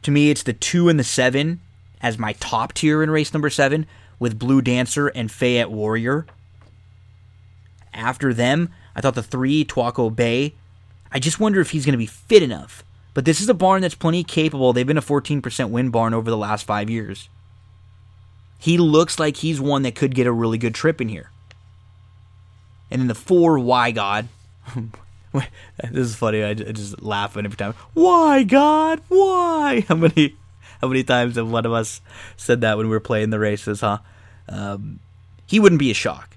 To 0.02 0.10
me, 0.10 0.30
it's 0.30 0.42
the 0.42 0.52
two 0.52 0.88
and 0.88 0.98
the 0.98 1.04
seven 1.04 1.60
as 2.00 2.18
my 2.18 2.32
top 2.34 2.72
tier 2.72 3.02
in 3.02 3.10
race 3.10 3.32
number 3.32 3.48
seven, 3.48 3.86
with 4.18 4.38
Blue 4.38 4.60
Dancer 4.60 5.08
and 5.08 5.30
Fayette 5.30 5.70
Warrior. 5.70 6.26
After 7.94 8.34
them, 8.34 8.70
I 8.94 9.00
thought 9.00 9.14
the 9.14 9.22
three, 9.22 9.64
Tuaco 9.64 10.14
Bay, 10.14 10.54
I 11.10 11.18
just 11.18 11.40
wonder 11.40 11.60
if 11.60 11.70
he's 11.70 11.84
going 11.84 11.92
to 11.92 11.98
be 11.98 12.06
fit 12.06 12.42
enough. 12.42 12.84
But 13.14 13.24
this 13.24 13.40
is 13.40 13.48
a 13.48 13.54
barn 13.54 13.82
that's 13.82 13.94
plenty 13.94 14.24
capable. 14.24 14.72
They've 14.72 14.86
been 14.86 14.98
a 14.98 15.02
14% 15.02 15.70
win 15.70 15.90
barn 15.90 16.14
over 16.14 16.30
the 16.30 16.36
last 16.36 16.64
five 16.64 16.88
years. 16.88 17.28
He 18.58 18.78
looks 18.78 19.18
like 19.18 19.38
he's 19.38 19.60
one 19.60 19.82
that 19.82 19.94
could 19.94 20.14
get 20.14 20.26
a 20.26 20.32
really 20.32 20.56
good 20.56 20.74
trip 20.74 21.00
in 21.00 21.08
here. 21.08 21.30
And 22.90 23.00
then 23.00 23.08
the 23.08 23.14
four, 23.14 23.58
Why 23.58 23.90
God. 23.90 24.28
this 25.32 26.06
is 26.06 26.14
funny. 26.14 26.44
I 26.44 26.54
just 26.54 27.02
laugh 27.02 27.36
every 27.36 27.50
time. 27.50 27.74
Why 27.94 28.42
God? 28.44 29.00
Why? 29.08 29.84
How 29.88 29.96
many, 29.96 30.36
how 30.80 30.88
many 30.88 31.04
times 31.04 31.36
have 31.36 31.50
one 31.50 31.64
of 31.64 31.72
us 31.72 32.00
said 32.36 32.60
that 32.62 32.76
when 32.76 32.86
we 32.86 32.90
were 32.90 33.00
playing 33.00 33.30
the 33.30 33.38
races, 33.38 33.80
huh? 33.80 33.98
Um, 34.48 34.98
he 35.46 35.60
wouldn't 35.60 35.78
be 35.78 35.90
a 35.90 35.94
shock. 35.94 36.31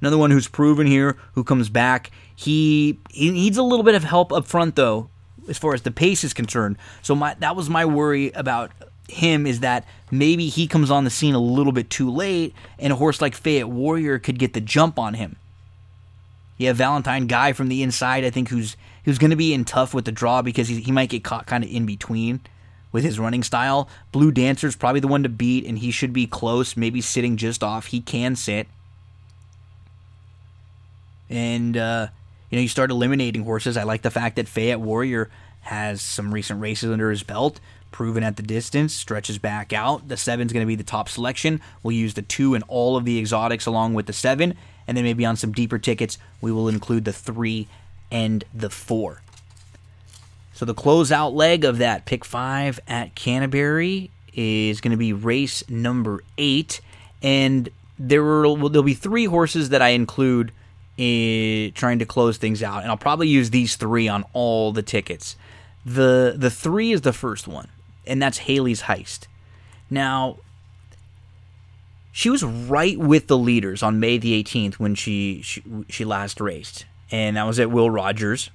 Another 0.00 0.18
one 0.18 0.30
who's 0.30 0.48
proven 0.48 0.86
here, 0.86 1.16
who 1.34 1.44
comes 1.44 1.68
back. 1.68 2.10
He 2.34 2.98
he 3.10 3.30
needs 3.30 3.58
a 3.58 3.62
little 3.62 3.84
bit 3.84 3.94
of 3.94 4.04
help 4.04 4.32
up 4.32 4.46
front 4.46 4.76
though, 4.76 5.10
as 5.48 5.58
far 5.58 5.74
as 5.74 5.82
the 5.82 5.90
pace 5.90 6.24
is 6.24 6.32
concerned. 6.32 6.76
So 7.02 7.14
my 7.14 7.34
that 7.40 7.56
was 7.56 7.68
my 7.68 7.84
worry 7.84 8.30
about 8.32 8.72
him 9.08 9.46
is 9.46 9.60
that 9.60 9.86
maybe 10.10 10.48
he 10.48 10.66
comes 10.66 10.90
on 10.90 11.04
the 11.04 11.10
scene 11.10 11.34
a 11.34 11.40
little 11.40 11.72
bit 11.72 11.90
too 11.90 12.10
late, 12.10 12.54
and 12.78 12.92
a 12.92 12.96
horse 12.96 13.20
like 13.20 13.34
Fayette 13.34 13.68
Warrior 13.68 14.18
could 14.18 14.38
get 14.38 14.54
the 14.54 14.60
jump 14.60 14.98
on 14.98 15.14
him. 15.14 15.36
Have 16.60 16.76
Valentine 16.76 17.26
Guy 17.26 17.52
from 17.54 17.68
the 17.68 17.82
inside, 17.82 18.24
I 18.24 18.30
think, 18.30 18.48
who's 18.48 18.76
who's 19.04 19.18
going 19.18 19.30
to 19.30 19.36
be 19.36 19.54
in 19.54 19.64
tough 19.64 19.94
with 19.94 20.04
the 20.04 20.12
draw 20.12 20.42
because 20.42 20.68
he, 20.68 20.80
he 20.80 20.92
might 20.92 21.08
get 21.08 21.24
caught 21.24 21.46
kind 21.46 21.64
of 21.64 21.70
in 21.70 21.86
between 21.86 22.40
with 22.92 23.04
his 23.04 23.18
running 23.18 23.42
style. 23.42 23.88
Blue 24.12 24.30
Dancer's 24.30 24.76
probably 24.76 25.00
the 25.00 25.08
one 25.08 25.22
to 25.22 25.28
beat, 25.28 25.64
and 25.64 25.78
he 25.78 25.90
should 25.90 26.12
be 26.12 26.26
close, 26.26 26.76
maybe 26.76 27.00
sitting 27.00 27.36
just 27.36 27.62
off. 27.62 27.86
He 27.86 28.00
can 28.00 28.36
sit. 28.36 28.66
And, 31.30 31.76
uh, 31.76 32.08
you 32.50 32.58
know, 32.58 32.62
you 32.62 32.68
start 32.68 32.90
eliminating 32.90 33.44
horses. 33.44 33.76
I 33.78 33.84
like 33.84 34.02
the 34.02 34.10
fact 34.10 34.36
that 34.36 34.48
Fayette 34.48 34.80
Warrior 34.80 35.30
has 35.62 36.02
some 36.02 36.34
recent 36.34 36.60
races 36.60 36.90
under 36.90 37.10
his 37.10 37.22
belt, 37.22 37.60
proven 37.92 38.22
at 38.22 38.36
the 38.36 38.42
distance, 38.42 38.92
stretches 38.92 39.38
back 39.38 39.72
out. 39.72 40.08
The 40.08 40.16
seven's 40.16 40.52
going 40.52 40.64
to 40.64 40.68
be 40.68 40.74
the 40.74 40.82
top 40.82 41.08
selection. 41.08 41.60
We'll 41.82 41.96
use 41.96 42.14
the 42.14 42.22
two 42.22 42.54
and 42.54 42.64
all 42.66 42.96
of 42.96 43.04
the 43.04 43.18
exotics 43.18 43.66
along 43.66 43.94
with 43.94 44.06
the 44.06 44.12
seven. 44.12 44.54
And 44.86 44.96
then 44.96 45.04
maybe 45.04 45.24
on 45.24 45.36
some 45.36 45.52
deeper 45.52 45.78
tickets, 45.78 46.18
we 46.40 46.50
will 46.50 46.68
include 46.68 47.04
the 47.04 47.12
three 47.12 47.68
and 48.10 48.44
the 48.52 48.70
four. 48.70 49.22
So 50.52 50.64
the 50.64 50.74
closeout 50.74 51.32
leg 51.32 51.64
of 51.64 51.78
that 51.78 52.04
pick 52.04 52.24
five 52.24 52.80
at 52.88 53.14
Canterbury 53.14 54.10
is 54.34 54.80
going 54.80 54.90
to 54.90 54.96
be 54.96 55.12
race 55.12 55.68
number 55.70 56.22
eight, 56.36 56.80
and 57.22 57.68
there 57.98 58.22
will 58.22 58.68
there'll 58.68 58.82
be 58.82 58.94
three 58.94 59.24
horses 59.26 59.70
that 59.70 59.80
I 59.80 59.90
include 59.90 60.52
in 61.00 61.72
trying 61.72 61.98
to 61.98 62.04
close 62.04 62.36
things 62.36 62.62
out, 62.62 62.82
and 62.82 62.90
I'll 62.90 62.96
probably 62.98 63.28
use 63.28 63.50
these 63.50 63.76
three 63.76 64.06
on 64.06 64.24
all 64.34 64.70
the 64.70 64.82
tickets. 64.82 65.34
the 65.84 66.34
The 66.36 66.50
three 66.50 66.92
is 66.92 67.00
the 67.00 67.14
first 67.14 67.48
one, 67.48 67.68
and 68.06 68.20
that's 68.20 68.38
Haley's 68.38 68.82
Heist. 68.82 69.26
Now, 69.88 70.36
she 72.12 72.28
was 72.28 72.44
right 72.44 72.98
with 72.98 73.28
the 73.28 73.38
leaders 73.38 73.82
on 73.82 73.98
May 73.98 74.18
the 74.18 74.42
18th 74.42 74.74
when 74.74 74.94
she 74.94 75.40
she, 75.42 75.62
she 75.88 76.04
last 76.04 76.38
raced, 76.38 76.84
and 77.10 77.38
that 77.38 77.46
was 77.46 77.58
at 77.58 77.70
Will 77.70 77.88
Rogers. 77.88 78.50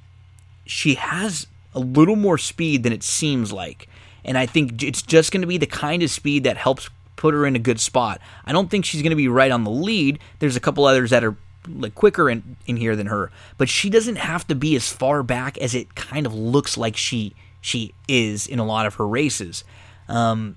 She 0.67 0.95
has 0.95 1.47
a 1.73 1.79
little 1.79 2.15
more 2.15 2.37
speed 2.37 2.83
than 2.83 2.93
it 2.93 3.03
seems 3.03 3.51
like. 3.51 3.89
And 4.23 4.37
I 4.37 4.45
think 4.45 4.81
it's 4.81 5.01
just 5.01 5.31
going 5.31 5.41
to 5.41 5.47
be 5.47 5.57
the 5.57 5.67
kind 5.67 6.01
of 6.01 6.09
speed 6.09 6.45
that 6.45 6.57
helps 6.57 6.89
put 7.15 7.33
her 7.33 7.45
in 7.45 7.55
a 7.55 7.59
good 7.59 7.79
spot. 7.79 8.19
I 8.45 8.51
don't 8.51 8.69
think 8.69 8.85
she's 8.85 9.01
going 9.01 9.11
to 9.11 9.15
be 9.15 9.27
right 9.27 9.51
on 9.51 9.63
the 9.63 9.71
lead. 9.71 10.19
There's 10.39 10.55
a 10.55 10.59
couple 10.59 10.85
others 10.85 11.11
that 11.11 11.23
are 11.23 11.35
like 11.67 11.95
quicker 11.95 12.29
in, 12.29 12.57
in 12.65 12.77
here 12.77 12.95
than 12.95 13.07
her, 13.07 13.31
but 13.57 13.69
she 13.69 13.89
doesn't 13.89 14.17
have 14.17 14.47
to 14.47 14.55
be 14.55 14.75
as 14.75 14.91
far 14.91 15.23
back 15.23 15.57
as 15.57 15.73
it 15.75 15.95
kind 15.95 16.25
of 16.25 16.33
looks 16.33 16.77
like 16.77 16.95
she 16.97 17.33
she 17.61 17.93
is 18.07 18.45
in 18.45 18.59
a 18.59 18.65
lot 18.65 18.85
of 18.85 18.95
her 18.95 19.07
races. 19.07 19.63
Um, 20.07 20.55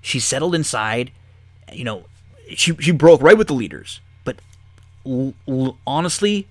she 0.00 0.18
settled 0.18 0.54
inside, 0.54 1.12
you 1.72 1.84
know, 1.84 2.04
she 2.54 2.74
she 2.76 2.90
broke 2.90 3.22
right 3.22 3.38
with 3.38 3.46
the 3.46 3.54
leaders, 3.54 4.00
but 4.24 4.40
l- 5.06 5.34
l- 5.46 5.78
honestly, 5.86 6.48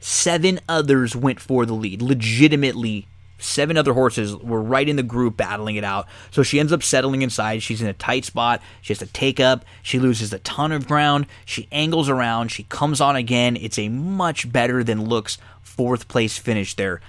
seven 0.00 0.60
others 0.68 1.14
went 1.14 1.40
for 1.40 1.66
the 1.66 1.74
lead. 1.74 2.00
Legitimately, 2.00 3.06
seven 3.38 3.76
other 3.76 3.92
horses 3.92 4.36
were 4.36 4.60
right 4.60 4.88
in 4.88 4.96
the 4.96 5.02
group 5.02 5.36
battling 5.36 5.76
it 5.76 5.84
out. 5.84 6.06
So 6.30 6.42
she 6.42 6.60
ends 6.60 6.72
up 6.72 6.82
settling 6.82 7.22
inside. 7.22 7.62
She's 7.62 7.80
in 7.80 7.88
a 7.88 7.92
tight 7.92 8.24
spot. 8.24 8.60
She 8.82 8.92
has 8.92 8.98
to 8.98 9.06
take 9.06 9.40
up. 9.40 9.64
She 9.82 9.98
loses 9.98 10.32
a 10.32 10.40
ton 10.40 10.72
of 10.72 10.86
ground. 10.86 11.26
She 11.44 11.68
angles 11.72 12.08
around. 12.08 12.50
She 12.50 12.64
comes 12.64 13.00
on 13.00 13.16
again. 13.16 13.56
It's 13.56 13.78
a 13.78 13.88
much 13.88 14.52
better 14.52 14.82
than 14.84 15.04
looks 15.04 15.38
fourth 15.62 16.08
place 16.08 16.36
finish 16.36 16.74
there 16.74 17.00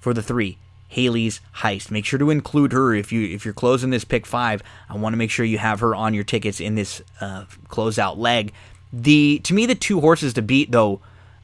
for 0.00 0.12
the 0.12 0.22
three. 0.22 0.58
Haley's 0.88 1.40
heist. 1.56 1.90
Make 1.90 2.04
sure 2.04 2.18
to 2.18 2.30
include 2.30 2.72
her 2.72 2.94
if 2.94 3.12
you 3.12 3.34
if 3.34 3.44
you're 3.44 3.54
closing 3.54 3.90
this 3.90 4.04
pick 4.04 4.26
five. 4.26 4.62
I 4.88 4.96
want 4.96 5.12
to 5.12 5.18
make 5.18 5.30
sure 5.30 5.44
you 5.44 5.58
have 5.58 5.80
her 5.80 5.94
on 5.94 6.14
your 6.14 6.24
tickets 6.24 6.60
in 6.60 6.74
this 6.74 7.02
uh, 7.20 7.44
closeout 7.68 8.16
leg. 8.16 8.52
The 8.92 9.40
to 9.40 9.52
me 9.52 9.66
the 9.66 9.74
two 9.74 10.00
horses 10.00 10.32
to 10.34 10.42
beat 10.42 10.72
though 10.72 11.00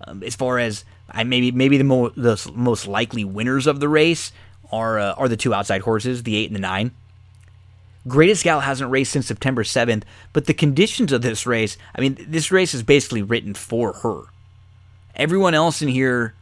um, 0.07 0.23
as 0.23 0.35
far 0.35 0.59
as 0.59 0.85
I 1.15 1.25
maybe 1.25 1.53
maybe 1.53 1.79
the, 1.79 2.13
the 2.17 2.53
most 2.55 2.87
likely 2.87 3.25
winners 3.25 3.67
of 3.67 3.81
the 3.81 3.89
race 3.89 4.33
are 4.73 4.99
uh, 4.99 5.13
are 5.13 5.29
the 5.29 5.37
two 5.37 5.55
outside 5.55 5.83
horses, 5.83 6.25
the 6.25 6.37
eight 6.37 6.49
and 6.49 6.57
the 6.57 6.61
nine. 6.61 6.93
Greatest 8.07 8.45
Gal 8.45 8.61
hasn't 8.61 8.91
raced 8.91 9.13
since 9.13 9.27
September 9.27 9.63
7th, 9.63 10.03
but 10.35 10.45
the 10.45 10.53
conditions 10.53 11.11
of 11.11 11.23
this 11.23 11.47
race, 11.47 11.79
I 11.95 12.03
mean, 12.03 12.19
this 12.29 12.53
race 12.53 12.75
is 12.75 12.83
basically 12.83 13.23
written 13.23 13.55
for 13.55 13.95
her. 13.95 14.25
Everyone 15.17 15.55
else 15.55 15.81
in 15.81 15.89
here 15.89 16.35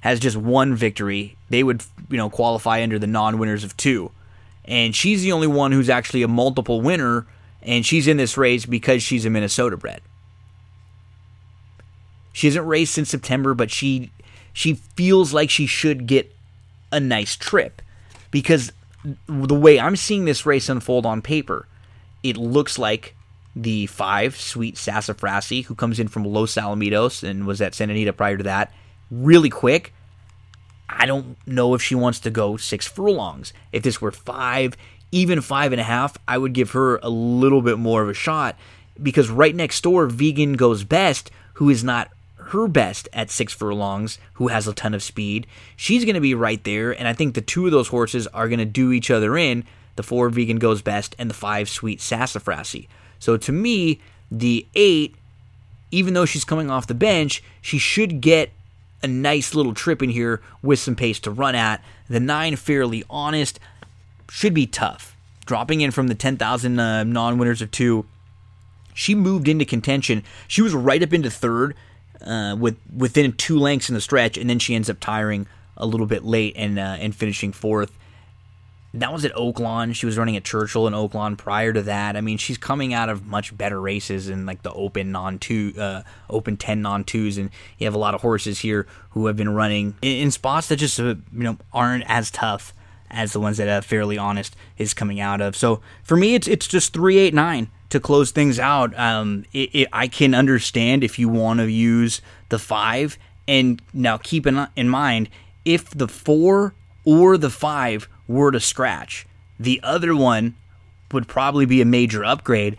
has 0.00 0.20
just 0.20 0.36
one 0.36 0.74
victory. 0.74 1.38
They 1.48 1.62
would, 1.62 1.82
you 2.10 2.18
know, 2.18 2.28
qualify 2.28 2.82
under 2.82 2.98
the 2.98 3.06
non-winners 3.06 3.64
of 3.64 3.74
two. 3.76 4.10
And 4.66 4.94
she's 4.94 5.22
the 5.22 5.32
only 5.32 5.46
one 5.46 5.72
who's 5.72 5.88
actually 5.88 6.22
a 6.22 6.28
multiple 6.28 6.82
winner, 6.82 7.26
and 7.62 7.86
she's 7.86 8.06
in 8.06 8.18
this 8.18 8.36
race 8.36 8.66
because 8.66 9.02
she's 9.02 9.24
a 9.24 9.30
Minnesota 9.30 9.78
bred. 9.78 10.02
She 12.32 12.46
hasn't 12.46 12.66
raced 12.66 12.94
since 12.94 13.10
September, 13.10 13.54
but 13.54 13.70
she 13.70 14.10
she 14.52 14.74
feels 14.74 15.32
like 15.32 15.50
she 15.50 15.66
should 15.66 16.06
get 16.06 16.34
a 16.90 17.00
nice 17.00 17.36
trip 17.36 17.80
because 18.30 18.72
the 19.26 19.54
way 19.54 19.80
I'm 19.80 19.96
seeing 19.96 20.24
this 20.24 20.46
race 20.46 20.68
unfold 20.68 21.06
on 21.06 21.22
paper, 21.22 21.66
it 22.22 22.36
looks 22.36 22.78
like 22.78 23.16
the 23.56 23.86
five, 23.86 24.36
Sweet 24.36 24.76
Sassafrasi, 24.76 25.64
who 25.64 25.74
comes 25.74 25.98
in 25.98 26.08
from 26.08 26.24
Los 26.24 26.54
Alamitos 26.54 27.22
and 27.22 27.46
was 27.46 27.60
at 27.60 27.74
Santa 27.74 27.92
Anita 27.92 28.12
prior 28.12 28.36
to 28.36 28.44
that, 28.44 28.72
really 29.10 29.50
quick. 29.50 29.92
I 30.88 31.06
don't 31.06 31.36
know 31.46 31.74
if 31.74 31.82
she 31.82 31.94
wants 31.94 32.20
to 32.20 32.30
go 32.30 32.56
six 32.56 32.86
furlongs. 32.86 33.52
If 33.72 33.82
this 33.82 34.00
were 34.00 34.12
five, 34.12 34.76
even 35.10 35.40
five 35.40 35.72
and 35.72 35.80
a 35.80 35.84
half, 35.84 36.16
I 36.28 36.38
would 36.38 36.52
give 36.52 36.72
her 36.72 36.98
a 36.98 37.08
little 37.08 37.62
bit 37.62 37.78
more 37.78 38.02
of 38.02 38.08
a 38.08 38.14
shot 38.14 38.56
because 39.02 39.30
right 39.30 39.54
next 39.54 39.82
door, 39.82 40.06
Vegan 40.06 40.54
goes 40.54 40.84
best, 40.84 41.30
who 41.54 41.70
is 41.70 41.82
not 41.82 42.10
her 42.52 42.68
best 42.68 43.08
at 43.12 43.30
six 43.30 43.52
furlongs, 43.52 44.18
who 44.34 44.48
has 44.48 44.68
a 44.68 44.74
ton 44.74 44.94
of 44.94 45.02
speed. 45.02 45.46
She's 45.74 46.04
going 46.04 46.14
to 46.14 46.20
be 46.20 46.34
right 46.34 46.62
there, 46.64 46.92
and 46.92 47.08
I 47.08 47.14
think 47.14 47.34
the 47.34 47.40
two 47.40 47.64
of 47.64 47.72
those 47.72 47.88
horses 47.88 48.26
are 48.28 48.48
going 48.48 48.58
to 48.58 48.64
do 48.64 48.92
each 48.92 49.10
other 49.10 49.36
in. 49.36 49.64
The 49.96 50.02
four 50.02 50.28
vegan 50.28 50.58
goes 50.58 50.82
best, 50.82 51.16
and 51.18 51.30
the 51.30 51.34
five 51.34 51.68
sweet 51.68 51.98
sassafrasi. 51.98 52.88
So 53.18 53.36
to 53.38 53.52
me, 53.52 54.00
the 54.30 54.66
eight, 54.74 55.14
even 55.90 56.12
though 56.14 56.26
she's 56.26 56.44
coming 56.44 56.70
off 56.70 56.86
the 56.86 56.94
bench, 56.94 57.42
she 57.62 57.78
should 57.78 58.20
get 58.20 58.50
a 59.02 59.08
nice 59.08 59.54
little 59.54 59.74
trip 59.74 60.02
in 60.02 60.10
here 60.10 60.42
with 60.62 60.78
some 60.78 60.94
pace 60.94 61.18
to 61.20 61.30
run 61.30 61.54
at. 61.54 61.82
The 62.08 62.20
nine, 62.20 62.56
fairly 62.56 63.02
honest, 63.08 63.58
should 64.30 64.54
be 64.54 64.66
tough. 64.66 65.16
Dropping 65.46 65.80
in 65.80 65.90
from 65.90 66.08
the 66.08 66.14
10,000 66.14 66.78
uh, 66.78 67.04
non 67.04 67.38
winners 67.38 67.62
of 67.62 67.70
two, 67.70 68.06
she 68.94 69.14
moved 69.14 69.48
into 69.48 69.64
contention. 69.64 70.22
She 70.46 70.62
was 70.62 70.74
right 70.74 71.02
up 71.02 71.12
into 71.12 71.30
third 71.30 71.74
uh, 72.26 72.56
with 72.56 72.78
within 72.94 73.32
two 73.32 73.58
lengths 73.58 73.88
in 73.88 73.94
the 73.94 74.00
stretch, 74.00 74.36
and 74.36 74.48
then 74.48 74.58
she 74.58 74.74
ends 74.74 74.88
up 74.90 75.00
tiring 75.00 75.46
a 75.76 75.86
little 75.86 76.06
bit 76.06 76.24
late 76.24 76.54
and 76.56 76.78
uh, 76.78 76.96
and 77.00 77.14
finishing 77.14 77.52
fourth. 77.52 77.96
That 78.94 79.10
was 79.10 79.24
at 79.24 79.32
Oaklawn. 79.34 79.94
She 79.94 80.04
was 80.04 80.18
running 80.18 80.36
at 80.36 80.44
Churchill 80.44 80.86
and 80.86 80.94
Oaklawn 80.94 81.38
prior 81.38 81.72
to 81.72 81.80
that. 81.82 82.14
I 82.14 82.20
mean, 82.20 82.36
she's 82.36 82.58
coming 82.58 82.92
out 82.92 83.08
of 83.08 83.26
much 83.26 83.56
better 83.56 83.80
races 83.80 84.28
in 84.28 84.44
like 84.44 84.62
the 84.62 84.72
Open 84.72 85.10
non 85.10 85.38
two, 85.38 85.72
uh, 85.78 86.02
Open 86.28 86.56
ten 86.56 86.82
non 86.82 87.04
twos, 87.04 87.38
and 87.38 87.50
you 87.78 87.86
have 87.86 87.94
a 87.94 87.98
lot 87.98 88.14
of 88.14 88.20
horses 88.20 88.60
here 88.60 88.86
who 89.10 89.26
have 89.26 89.36
been 89.36 89.54
running 89.54 89.94
in, 90.02 90.16
in 90.24 90.30
spots 90.30 90.68
that 90.68 90.76
just 90.76 91.00
uh, 91.00 91.04
you 91.04 91.24
know 91.32 91.56
aren't 91.72 92.04
as 92.06 92.30
tough 92.30 92.74
as 93.10 93.32
the 93.32 93.40
ones 93.40 93.58
that 93.58 93.68
uh, 93.68 93.80
Fairly 93.80 94.18
Honest 94.18 94.56
is 94.78 94.94
coming 94.94 95.20
out 95.20 95.40
of. 95.40 95.56
So 95.56 95.80
for 96.02 96.16
me, 96.16 96.34
it's 96.34 96.46
it's 96.46 96.66
just 96.66 96.92
three 96.92 97.18
eight 97.18 97.34
nine 97.34 97.70
to 97.92 98.00
close 98.00 98.30
things 98.30 98.58
out. 98.58 98.98
Um, 98.98 99.44
it, 99.52 99.70
it, 99.74 99.88
I 99.92 100.08
can 100.08 100.34
understand 100.34 101.04
if 101.04 101.18
you 101.18 101.28
want 101.28 101.60
to 101.60 101.70
use 101.70 102.20
the 102.48 102.58
five, 102.58 103.18
and 103.46 103.80
now 103.92 104.16
keep 104.18 104.46
in, 104.46 104.66
in 104.76 104.88
mind 104.88 105.28
if 105.64 105.90
the 105.90 106.08
four 106.08 106.74
or 107.04 107.36
the 107.36 107.50
five 107.50 108.08
were 108.26 108.50
to 108.50 108.60
scratch, 108.60 109.26
the 109.58 109.80
other 109.82 110.14
one 110.16 110.54
would 111.12 111.28
probably 111.28 111.66
be 111.66 111.80
a 111.80 111.84
major 111.84 112.24
upgrade. 112.24 112.76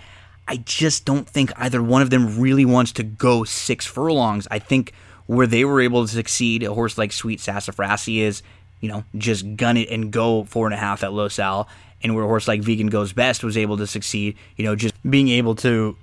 I 0.48 0.58
just 0.58 1.06
don't 1.06 1.30
think 1.30 1.52
either 1.56 1.82
one 1.82 2.02
of 2.02 2.10
them 2.10 2.40
really 2.40 2.66
wants 2.66 2.92
to 2.94 3.04
go 3.04 3.44
six 3.44 3.86
furlongs. 3.86 4.48
I 4.52 4.60
think 4.60 4.94
where 5.28 5.48
they 5.48 5.64
were 5.64 5.80
able 5.80 6.06
to 6.06 6.12
succeed, 6.12 6.64
a 6.64 6.74
horse 6.74 6.98
like 6.98 7.12
Sweet 7.12 7.40
Sassafrasi 7.40 8.20
is, 8.20 8.42
you 8.82 8.90
know, 8.90 9.06
just 9.18 9.56
gun 9.56 9.78
it 9.78 9.90
and 9.90 10.12
go 10.12 10.44
four 10.44 10.66
and 10.66 10.74
a 10.74 10.78
half 10.78 11.04
at 11.04 11.14
Los 11.14 11.40
Al 11.40 11.70
and 12.04 12.14
where 12.14 12.26
a 12.26 12.28
horse 12.28 12.48
like 12.48 12.62
Vegan 12.62 12.88
Goes 12.88 13.14
Best 13.14 13.44
was 13.44 13.58
able 13.58 13.78
to 13.78 13.88
succeed, 13.88 14.38
you 14.58 14.66
know, 14.66 14.76
just 14.76 14.94
being 15.10 15.30
able 15.30 15.56
to 15.56 15.96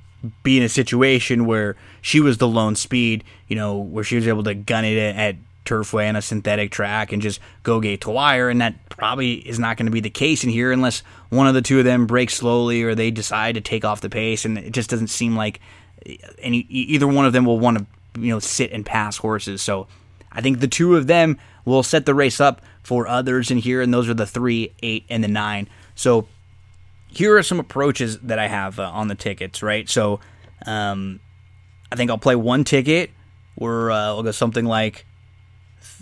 be 0.43 0.56
in 0.56 0.62
a 0.62 0.68
situation 0.68 1.47
where 1.47 1.77
she 2.02 2.20
was 2.20 2.39
the 2.39 2.48
lone 2.48 2.77
speed, 2.77 3.24
you 3.48 3.56
know, 3.56 3.78
where 3.78 4.05
she 4.05 4.16
was 4.16 4.27
able 4.27 4.43
to 4.44 4.55
gun 4.55 4.85
it 4.85 4.98
at 4.98 5.36
turfway 5.64 6.09
on 6.09 6.16
a 6.16 6.22
synthetic 6.22 6.70
track 6.70 7.12
and 7.12 7.22
just 7.22 7.40
go 7.62 7.81
gate 7.81 8.01
to 8.02 8.10
wire, 8.10 8.48
and 8.48 8.60
that 8.60 8.89
probably 8.89 9.35
is 9.35 9.59
not 9.59 9.77
going 9.77 9.86
to 9.86 9.93
be 9.93 10.01
the 10.01 10.10
case 10.10 10.43
in 10.43 10.51
here 10.51 10.72
unless 10.72 11.01
one 11.28 11.47
of 11.47 11.55
the 11.55 11.62
two 11.62 11.78
of 11.78 11.85
them 11.85 12.06
breaks 12.06 12.35
slowly 12.35 12.82
or 12.82 12.94
they 12.94 13.10
decide 13.10 13.55
to 13.55 13.60
take 13.60 13.85
off 13.85 14.01
the 14.01 14.10
pace, 14.10 14.44
and 14.44 14.59
it 14.59 14.72
just 14.72 14.90
doesn't 14.90 15.09
seem 15.09 15.36
like 15.36 15.60
any 16.39 16.59
either 16.70 17.06
one 17.06 17.27
of 17.27 17.32
them 17.32 17.44
will 17.44 17.59
want 17.59 17.78
to 17.78 17.86
you 18.20 18.31
know 18.31 18.39
sit 18.39 18.72
and 18.72 18.85
pass 18.85 19.18
horses. 19.18 19.62
So 19.62 19.86
I 20.32 20.40
think 20.40 20.60
the 20.60 20.68
two 20.68 20.97
of 20.97 21.06
them 21.06 21.39
will 21.64 21.82
set 21.82 22.06
the 22.06 22.14
race 22.14 22.40
up 22.40 22.62
for 22.82 23.06
others 23.06 23.51
in 23.51 23.59
here, 23.59 23.81
and 23.81 23.93
those 23.93 24.09
are 24.09 24.14
the 24.14 24.27
three, 24.27 24.72
eight, 24.82 25.05
and 25.09 25.22
the 25.22 25.28
nine. 25.28 25.68
So 26.01 26.27
here 27.09 27.36
are 27.36 27.43
some 27.43 27.60
approaches 27.60 28.18
that 28.20 28.39
I 28.39 28.48
have 28.48 28.81
uh, 28.81 28.90
on 28.90 29.09
the 29.09 29.14
tickets, 29.14 29.62
right? 29.62 29.89
So 29.89 30.20
um, 30.64 31.20
I 31.93 31.97
think 31.97 32.10
I'll 32.10 32.18
play 32.18 32.36
one 32.36 32.64
ticket 32.64 33.10
we're 33.60 33.90
uh, 33.90 34.14
we'll 34.14 34.22
go 34.22 34.31
something 34.31 34.64
like 34.64 35.06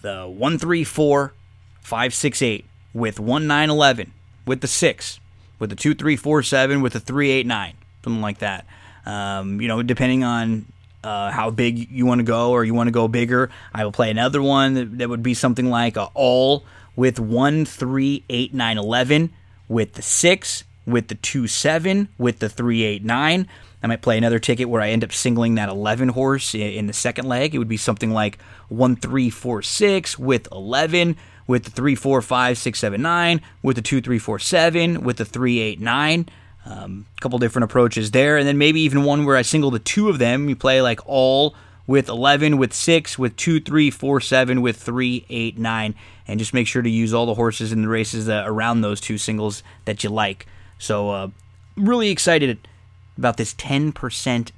the 0.00 0.26
one 0.26 0.58
three 0.58 0.84
four 0.84 1.34
five 1.80 2.14
six 2.14 2.40
eight 2.40 2.64
with 2.94 3.18
one 3.18 3.46
nine 3.46 3.68
eleven 3.68 4.12
with 4.46 4.60
the 4.60 4.68
six 4.68 5.18
with 5.58 5.70
the 5.70 5.76
two 5.76 5.94
three 5.94 6.16
four 6.16 6.42
seven 6.42 6.80
with 6.80 6.92
the 6.92 7.00
three 7.00 7.30
eight 7.30 7.46
nine 7.46 7.74
something 8.04 8.22
like 8.22 8.38
that. 8.38 8.64
Um, 9.04 9.60
you 9.60 9.68
know, 9.68 9.82
depending 9.82 10.22
on 10.22 10.66
uh, 11.02 11.32
how 11.32 11.50
big 11.50 11.90
you 11.90 12.06
want 12.06 12.20
to 12.20 12.24
go 12.24 12.52
or 12.52 12.64
you 12.64 12.74
want 12.74 12.86
to 12.86 12.92
go 12.92 13.08
bigger, 13.08 13.50
I 13.74 13.84
will 13.84 13.92
play 13.92 14.10
another 14.10 14.42
one 14.42 14.74
that, 14.74 14.98
that 14.98 15.08
would 15.08 15.22
be 15.22 15.34
something 15.34 15.68
like 15.68 15.96
all 16.14 16.64
with 16.94 17.18
one 17.18 17.64
three 17.64 18.24
eight 18.30 18.54
nine 18.54 18.78
eleven 18.78 19.32
with 19.68 19.94
the 19.94 20.02
six 20.02 20.64
with 20.86 21.08
the 21.08 21.14
two 21.14 21.46
seven 21.46 22.08
with 22.18 22.38
the 22.38 22.48
three 22.48 22.82
eight 22.82 23.04
nine. 23.04 23.46
I 23.82 23.86
might 23.86 24.02
play 24.02 24.18
another 24.18 24.38
ticket 24.38 24.68
where 24.68 24.82
I 24.82 24.90
end 24.90 25.04
up 25.04 25.12
singling 25.12 25.54
that 25.54 25.68
11 25.68 26.08
horse 26.08 26.52
in 26.54 26.88
the 26.88 26.92
second 26.92 27.28
leg. 27.28 27.54
It 27.54 27.58
would 27.58 27.68
be 27.68 27.76
something 27.76 28.10
like 28.10 28.40
1 28.70 28.96
3 28.96 29.30
4 29.30 29.62
6 29.62 30.18
with 30.18 30.48
11, 30.50 31.16
with 31.46 31.64
the 31.64 31.70
3 31.70 31.94
4 31.94 32.20
5 32.20 32.58
6 32.58 32.78
7 32.78 33.00
9, 33.00 33.40
with 33.62 33.76
the 33.76 33.82
2 33.82 34.00
3 34.00 34.18
4 34.18 34.38
7, 34.38 35.04
with 35.04 35.18
the 35.18 35.24
3 35.24 35.60
8 35.60 35.80
9. 35.80 36.28
A 36.66 36.70
um, 36.70 37.06
couple 37.20 37.38
different 37.38 37.64
approaches 37.64 38.10
there. 38.10 38.36
And 38.36 38.48
then 38.48 38.58
maybe 38.58 38.80
even 38.80 39.04
one 39.04 39.24
where 39.24 39.36
I 39.36 39.42
single 39.42 39.70
the 39.70 39.78
two 39.78 40.08
of 40.08 40.18
them. 40.18 40.48
You 40.48 40.56
play 40.56 40.82
like 40.82 41.00
all 41.06 41.54
with 41.86 42.08
11, 42.08 42.58
with 42.58 42.74
6, 42.74 43.18
with 43.18 43.36
2 43.36 43.60
3 43.60 43.90
4 43.90 44.20
7, 44.20 44.60
with 44.60 44.76
3 44.76 45.24
8 45.28 45.56
9. 45.56 45.94
And 46.28 46.38
just 46.38 46.54
make 46.54 46.66
sure 46.66 46.82
to 46.82 46.90
use 46.90 47.14
all 47.14 47.26
the 47.26 47.34
horses 47.34 47.72
in 47.72 47.82
the 47.82 47.88
races 47.88 48.28
uh, 48.28 48.44
around 48.46 48.82
those 48.82 49.00
two 49.00 49.16
singles 49.18 49.62
that 49.86 50.04
you 50.04 50.10
like. 50.10 50.46
So, 50.78 51.10
uh, 51.10 51.28
really 51.76 52.10
excited 52.10 52.68
about 53.16 53.38
this 53.38 53.54
10% 53.54 53.92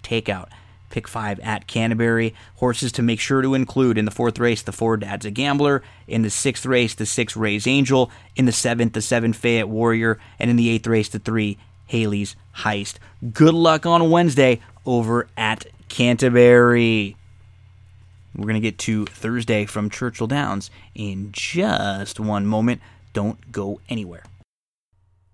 takeout. 0.02 0.48
Pick 0.90 1.06
five 1.06 1.38
at 1.40 1.68
Canterbury. 1.68 2.34
Horses 2.56 2.90
to 2.92 3.02
make 3.02 3.20
sure 3.20 3.42
to 3.42 3.55
include 3.55 3.97
in 3.97 4.05
the 4.05 4.10
fourth 4.10 4.40
race, 4.40 4.60
the 4.60 4.72
four 4.72 4.97
Dad's 4.97 5.24
a 5.24 5.30
Gambler. 5.30 5.82
In 6.09 6.22
the 6.22 6.30
sixth 6.30 6.66
race, 6.66 6.94
the 6.94 7.06
six 7.06 7.36
Ray's 7.36 7.68
Angel. 7.68 8.10
In 8.34 8.47
the 8.47 8.52
seventh, 8.52 8.92
the 8.92 9.01
seven 9.01 9.32
Fayette 9.32 9.68
Warrior. 9.68 10.18
And 10.40 10.51
in 10.51 10.56
the 10.56 10.68
eighth 10.68 10.88
race, 10.88 11.09
the 11.09 11.20
three 11.20 11.59
Haley's 11.86 12.34
Heist. 12.56 12.97
Good 13.32 13.55
luck 13.55 13.86
on 13.86 14.10
Wednesday 14.10 14.60
over 14.84 15.28
at 15.36 15.66
Canterbury. 15.88 17.16
We're 18.35 18.44
going 18.44 18.55
to 18.55 18.61
get 18.61 18.78
to 18.78 19.07
Thursday 19.07 19.66
from 19.66 19.90
Churchill 19.90 20.27
Downs 20.27 20.70
in 20.94 21.31
just 21.32 22.20
one 22.20 22.47
moment. 22.47 22.81
Don't 23.12 23.51
go 23.52 23.81
anywhere. 23.89 24.23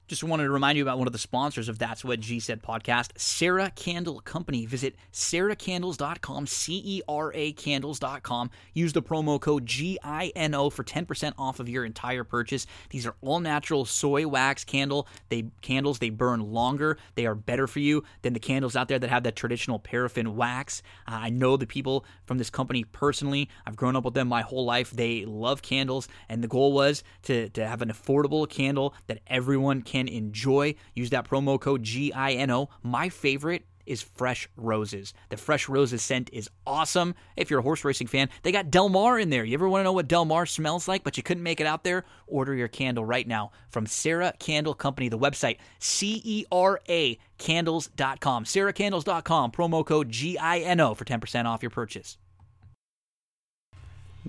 Just 0.09 0.23
wanted 0.23 0.45
to 0.45 0.51
remind 0.51 0.79
you 0.79 0.85
about 0.85 0.99
one 0.99 1.09
of 1.09 1.13
the 1.13 1.19
sponsors 1.19 1.69
of 1.69 1.81
That's 1.81 2.05
What 2.05 2.21
G 2.21 2.39
Said 2.39 2.63
podcast, 2.63 3.19
Cera 3.19 3.73
Candle 3.75 4.21
Company. 4.21 4.65
Visit 4.65 4.95
ceracandles.com, 5.13 6.47
C 6.47 6.81
E 6.85 7.03
R 7.09 7.33
A 7.35 7.51
candles.com. 7.51 8.51
Use 8.73 8.93
the 8.93 9.03
promo 9.03 9.41
code 9.41 9.67
GINO 9.67 10.71
for 10.71 10.85
10% 10.85 11.33
off 11.37 11.59
of 11.59 11.69
your 11.69 11.85
entire 11.85 12.23
purchase. 12.23 12.69
These 12.91 13.05
are 13.05 13.17
all 13.21 13.41
natural 13.41 13.85
soy 13.85 14.29
wax 14.29 14.63
candle. 14.63 15.09
They 15.29 15.47
candles, 15.61 15.99
they 15.99 16.11
burn 16.11 16.53
longer. 16.53 16.99
They 17.17 17.27
are 17.27 17.35
better 17.35 17.67
for 17.67 17.81
you 17.81 18.05
than 18.23 18.33
the 18.33 18.39
candles 18.39 18.77
out 18.77 18.87
there 18.87 19.01
that 19.01 19.11
have 19.11 19.25
that 19.25 19.35
traditional 19.35 19.81
paraffin 19.81 20.37
wax. 20.37 20.83
Uh, 21.09 21.17
I 21.17 21.31
know 21.31 21.57
the 21.57 21.67
people 21.67 22.05
from 22.27 22.39
this 22.39 22.49
company 22.49 22.85
personally. 22.85 23.49
I've 23.67 23.75
grown 23.75 23.97
up 23.97 24.05
with 24.05 24.15
them 24.15 24.29
my 24.29 24.43
whole 24.43 24.65
life. 24.65 24.93
They 24.93 25.25
love 25.25 25.63
candles, 25.63 26.07
and 26.29 26.45
the 26.45 26.49
goal 26.49 26.73
was 26.73 27.03
to, 27.25 27.49
to 27.49 27.67
have 27.67 27.83
an 27.83 27.89
affordable 27.89 28.49
candle 28.49 28.95
that 29.09 29.19
everyone 29.27 29.83
can 29.83 29.96
can 29.97 30.09
enjoy. 30.09 30.75
Use 30.95 31.11
that 31.11 31.29
promo 31.29 31.61
code 31.61 31.83
GINO. 31.83 32.69
My 32.83 33.09
favorite 33.09 33.65
is 33.87 34.03
Fresh 34.03 34.49
Roses. 34.57 35.15
The 35.31 35.37
Fresh 35.37 35.69
Roses 35.69 36.03
scent 36.03 36.29
is 36.33 36.51
awesome. 36.67 37.15
If 37.37 37.51
you're 37.51 37.61
a 37.61 37.63
horse 37.63 37.85
racing 37.85 38.09
fan, 38.09 38.29
they 38.43 38.51
got 38.51 38.71
Del 38.71 38.89
Mar 38.89 39.19
in 39.19 39.31
there. 39.31 39.45
You 39.45 39.55
ever 39.55 39.69
want 39.69 39.81
to 39.81 39.85
know 39.85 39.93
what 39.93 40.09
Del 40.09 40.25
Mar 40.25 40.45
smells 40.45 40.89
like, 40.89 41.05
but 41.05 41.17
you 41.17 41.23
couldn't 41.23 41.45
make 41.45 41.61
it 41.61 41.67
out 41.67 41.85
there? 41.85 42.05
Order 42.27 42.55
your 42.55 42.69
candle 42.69 43.05
right 43.05 43.27
now 43.27 43.53
from 43.71 43.87
Cera 43.87 44.35
Candle 44.39 44.75
Company. 44.75 45.09
The 45.09 45.19
website, 45.19 45.59
C 45.79 46.21
E 46.25 46.45
R 46.51 46.81
A 46.89 47.19
candles.com. 47.39 48.45
CeraCandles.com, 48.45 49.53
promo 49.53 49.87
code 49.87 50.11
GINO 50.11 50.95
for 50.95 51.05
10% 51.05 51.45
off 51.45 51.63
your 51.63 51.71
purchase. 51.71 52.19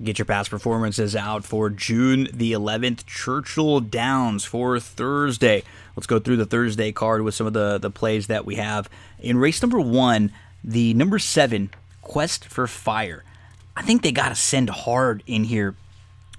Get 0.03 0.19
your 0.19 0.25
past 0.25 0.51
performances 0.51 1.15
out 1.15 1.43
for 1.43 1.71
June 1.71 2.27
the 2.31 2.51
11th, 2.51 3.05
Churchill 3.07 3.79
Downs 3.79 4.45
for 4.45 4.79
Thursday. 4.79 5.63
Let's 5.95 6.05
go 6.05 6.19
through 6.19 6.37
the 6.37 6.45
Thursday 6.45 6.91
card 6.91 7.23
with 7.23 7.33
some 7.33 7.47
of 7.47 7.53
the, 7.53 7.79
the 7.79 7.89
plays 7.89 8.27
that 8.27 8.45
we 8.45 8.55
have. 8.55 8.89
In 9.19 9.39
race 9.39 9.61
number 9.61 9.79
one, 9.79 10.31
the 10.63 10.93
number 10.93 11.17
seven, 11.17 11.71
Quest 12.03 12.45
for 12.45 12.67
Fire. 12.67 13.23
I 13.75 13.81
think 13.81 14.03
they 14.03 14.11
got 14.11 14.29
to 14.29 14.35
send 14.35 14.69
hard 14.69 15.23
in 15.25 15.43
here. 15.45 15.75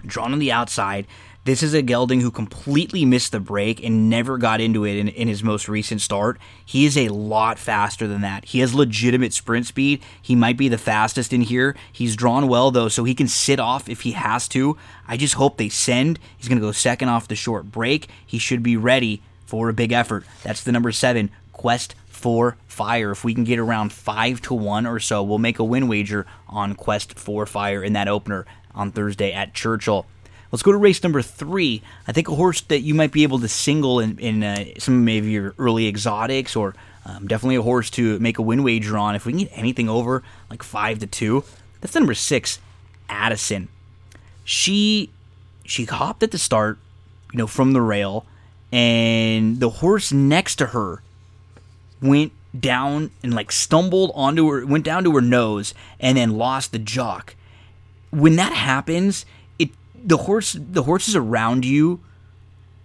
Drawn 0.07 0.33
on 0.33 0.39
the 0.39 0.53
outside, 0.53 1.07
this 1.44 1.62
is 1.62 1.73
a 1.73 1.81
gelding 1.81 2.20
who 2.20 2.31
completely 2.31 3.05
missed 3.05 3.32
the 3.32 3.40
break 3.40 3.82
and 3.82 4.10
never 4.10 4.36
got 4.36 4.60
into 4.60 4.85
it 4.85 4.98
in, 4.98 5.09
in, 5.09 5.28
his 5.28 5.43
most 5.43 5.69
recent 5.69 6.01
start. 6.01 6.39
He 6.65 6.85
is 6.85 6.97
a 6.97 7.09
lot 7.09 7.59
faster 7.59 8.06
than 8.06 8.20
that. 8.20 8.44
He 8.44 8.60
has 8.60 8.74
legitimate 8.74 9.32
sprint 9.32 9.66
speed. 9.66 10.02
He 10.20 10.35
might 10.35 10.59
be 10.59 10.69
the 10.69 10.77
fastest 10.77 11.32
in 11.32 11.40
here. 11.40 11.74
He's 11.90 12.16
drawn 12.16 12.48
well, 12.48 12.70
though, 12.70 12.89
so 12.89 13.05
he 13.05 13.15
can 13.15 13.28
sit 13.28 13.59
off 13.59 13.89
if 13.89 14.02
he 14.02 14.12
has 14.12 14.47
to. 14.48 14.77
I 15.06 15.16
just 15.16 15.35
hope 15.35 15.56
they 15.56 15.70
send. 15.70 16.19
He's 16.36 16.48
going 16.48 16.60
to 16.60 16.66
go 16.66 16.73
second 16.73 17.09
off 17.09 17.28
the 17.28 17.35
short 17.35 17.70
break. 17.70 18.09
He 18.27 18.39
should 18.39 18.62
be 18.62 18.77
ready 18.77 19.23
for 19.47 19.70
a 19.70 19.73
big 19.73 19.93
effort. 19.93 20.24
That's 20.43 20.62
the 20.62 20.73
number 20.73 20.93
seven, 20.93 21.31
Quest 21.52 21.94
for 22.09 22.59
Fire. 22.66 23.12
If 23.12 23.24
we 23.24 23.32
can 23.32 23.44
get 23.44 23.59
around 23.59 23.93
five 23.93 24.43
to 24.43 24.55
one 24.55 24.86
or 24.86 25.01
so, 25.01 25.23
we'll 25.23 25.39
make 25.39 25.59
a 25.59 25.65
win 25.65 25.89
wager 25.89 26.27
on 26.47 26.74
Quest 26.74 27.19
for 27.19 27.47
Fire 27.47 27.82
in 27.82 27.94
that 27.94 28.09
opener 28.09 28.44
on 28.74 28.93
Thursday 28.93 29.32
at 29.32 29.55
Churchill. 29.55 30.05
Let's 30.51 30.62
go 30.62 30.73
to 30.73 30.79
race 30.79 31.03
number 31.03 31.20
three. 31.20 31.83
I 32.07 32.12
think 32.12 32.29
a 32.29 32.35
horse 32.35 32.62
that 32.62 32.81
you 32.81 32.95
might 32.95 33.12
be 33.12 33.23
able 33.23 33.39
to 33.41 33.49
single 33.49 34.01
in, 34.01 34.19
in 34.19 34.43
uh, 34.43 34.65
some 34.79 35.05
maybe 35.05 35.31
your 35.31 35.55
early 35.59 35.87
exotics, 35.87 36.57
or 36.57 36.75
um, 37.05 37.27
definitely 37.27 37.57
a 37.57 37.62
horse 37.62 37.91
to 37.91 38.19
make 38.19 38.39
a 38.39 38.43
win 38.43 38.62
wager 38.62 38.97
on. 38.97 39.15
If 39.15 39.27
we 39.27 39.33
can 39.33 39.41
get 39.41 39.51
anything 39.53 39.89
over 39.89 40.23
like 40.51 40.62
five 40.62 41.01
to 41.01 41.07
two, 41.07 41.45
that's 41.81 41.95
number 41.95 42.15
six, 42.15 42.61
Addison. 43.09 43.69
She 44.45 45.11
she 45.65 45.85
hopped 45.85 46.23
at 46.23 46.31
the 46.31 46.39
start, 46.39 46.79
you 47.33 47.39
know, 47.39 47.47
from 47.47 47.75
the 47.75 47.83
rail, 47.83 48.25
and 48.73 49.61
the 49.61 49.69
horse 49.69 50.12
next 50.12 50.57
to 50.57 50.66
her 50.66 51.03
went 52.01 52.33
down 52.59 53.11
and 53.23 53.35
like 53.35 53.53
stumbled 53.53 54.12
onto 54.15 54.49
her, 54.49 54.65
went 54.65 54.85
down 54.85 55.05
to 55.05 55.12
her 55.12 55.20
nose, 55.20 55.75
and 56.01 56.16
then 56.16 56.39
lost 56.39 56.73
the 56.73 56.79
jock. 56.79 57.35
When 58.11 58.37
that 58.37 58.55
happens, 58.55 59.27
the 60.05 60.19
horse 60.19 60.57
the 60.59 60.83
horses 60.83 61.16
around 61.16 61.65
you 61.65 62.01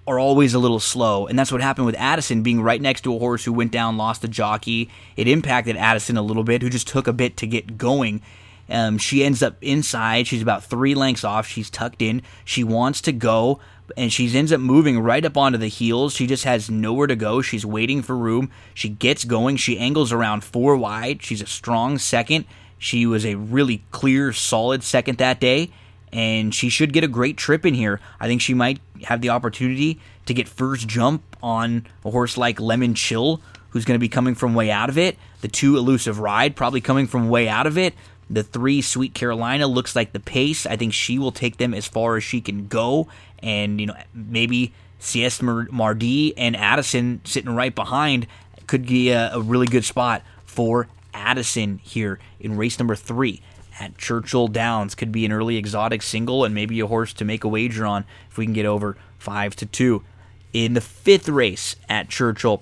are 0.06 0.20
always 0.20 0.54
a 0.54 0.60
little 0.60 0.80
slow, 0.80 1.28
and 1.28 1.40
that's 1.40 1.52
what 1.52 1.62
happened 1.62 1.86
with 1.86 1.96
Addison 1.96 2.44
being 2.44 2.62
right 2.62 2.82
next 2.82 3.02
to 3.02 3.16
a 3.16 3.20
horse 3.20 3.46
who 3.46 3.54
went 3.54 3.72
down, 3.72 3.96
lost 3.96 4.24
a 4.24 4.28
jockey. 4.28 4.90
It 5.16 5.28
impacted 5.28 5.78
Addison 5.78 6.18
a 6.18 6.22
little 6.22 6.44
bit, 6.44 6.62
who 6.62 6.70
just 6.70 6.88
took 6.88 7.08
a 7.08 7.14
bit 7.14 7.38
to 7.38 7.48
get 7.48 7.78
going. 7.78 8.22
Um, 8.70 8.98
she 8.98 9.24
ends 9.24 9.42
up 9.42 9.56
inside. 9.62 10.28
She's 10.28 10.42
about 10.42 10.64
three 10.64 10.94
lengths 10.94 11.24
off. 11.24 11.48
She's 11.48 11.70
tucked 11.70 12.02
in. 12.02 12.22
She 12.44 12.64
wants 12.64 13.00
to 13.02 13.14
go, 13.14 13.60
and 13.96 14.12
she 14.12 14.36
ends 14.38 14.52
up 14.52 14.60
moving 14.60 15.00
right 15.00 15.24
up 15.24 15.38
onto 15.38 15.58
the 15.58 15.68
heels. 15.68 16.14
She 16.14 16.28
just 16.28 16.44
has 16.44 16.70
nowhere 16.70 17.08
to 17.08 17.16
go. 17.16 17.42
She's 17.42 17.66
waiting 17.66 18.02
for 18.02 18.18
room. 18.18 18.52
She 18.74 18.90
gets 18.90 19.24
going. 19.24 19.56
She 19.56 19.80
angles 19.80 20.12
around 20.12 20.44
four 20.44 20.76
wide. 20.76 21.24
She's 21.24 21.42
a 21.42 21.48
strong 21.48 21.98
second. 21.98 22.46
She 22.78 23.06
was 23.06 23.26
a 23.26 23.36
really 23.36 23.84
clear, 23.92 24.34
solid 24.34 24.84
second 24.84 25.18
that 25.20 25.40
day 25.40 25.72
and 26.14 26.54
she 26.54 26.70
should 26.70 26.94
get 26.94 27.04
a 27.04 27.08
great 27.08 27.38
trip 27.38 27.66
in 27.66 27.74
here. 27.74 28.00
I 28.20 28.28
think 28.28 28.40
she 28.40 28.54
might 28.54 28.80
have 29.06 29.22
the 29.22 29.30
opportunity 29.30 30.00
to 30.28 30.34
get 30.34 30.48
first 30.48 30.88
jump 30.88 31.24
on 31.42 31.88
a 32.06 32.12
horse 32.12 32.38
like 32.38 32.60
Lemon 32.60 32.94
Chill, 32.94 33.42
who's 33.72 33.84
going 33.84 33.96
to 33.96 34.00
be 34.00 34.08
coming 34.08 34.36
from 34.36 34.54
way 34.54 34.70
out 34.70 34.90
of 34.90 34.98
it. 34.98 35.18
The 35.42 35.48
two 35.48 35.76
Elusive 35.76 36.20
Ride 36.20 36.56
probably 36.56 36.82
coming 36.82 37.08
from 37.08 37.30
way 37.30 37.50
out 37.50 37.66
of 37.66 37.80
it. 37.80 37.96
The 38.30 38.44
three 38.44 38.82
Sweet 38.82 39.16
Carolina 39.16 39.66
looks 39.66 39.96
like 39.96 40.14
the 40.14 40.20
pace. 40.20 40.68
I 40.68 40.78
think 40.78 40.94
she 40.94 41.18
will 41.18 41.32
take 41.32 41.58
them 41.58 41.74
as 41.74 41.88
far 41.88 42.16
as 42.16 42.24
she 42.24 42.42
can 42.42 42.68
go, 42.68 43.08
and 43.40 43.82
you 43.82 43.88
know 43.88 43.96
maybe 44.14 44.72
Siesta 45.00 45.44
Mardi 45.44 46.38
and 46.38 46.56
Addison 46.56 47.22
sitting 47.26 47.54
right 47.54 47.74
behind 47.74 48.28
could 48.68 48.86
be 48.86 49.10
a, 49.10 49.34
a 49.34 49.42
really 49.42 49.68
good 49.68 49.84
spot 49.84 50.22
for 50.46 50.88
Addison 51.14 51.80
here 51.80 52.20
in 52.40 52.56
race 52.56 52.80
number 52.80 52.96
three 52.96 53.42
at 53.80 53.98
Churchill 53.98 54.48
Downs. 54.48 54.96
Could 54.96 55.12
be 55.12 55.26
an 55.26 55.32
early 55.32 55.58
exotic 55.58 56.02
single 56.02 56.44
and 56.46 56.54
maybe 56.54 56.80
a 56.80 56.88
horse 56.88 57.14
to 57.14 57.26
make 57.26 57.44
a 57.44 57.48
wager 57.48 57.86
on 57.86 58.06
if 58.30 58.38
we 58.38 58.46
can 58.46 58.54
get 58.54 58.66
over 58.66 58.98
five 59.18 59.56
to 59.58 59.66
two. 59.66 60.04
In 60.52 60.74
the 60.74 60.82
fifth 60.82 61.30
race 61.30 61.76
at 61.90 62.10
Churchill, 62.10 62.62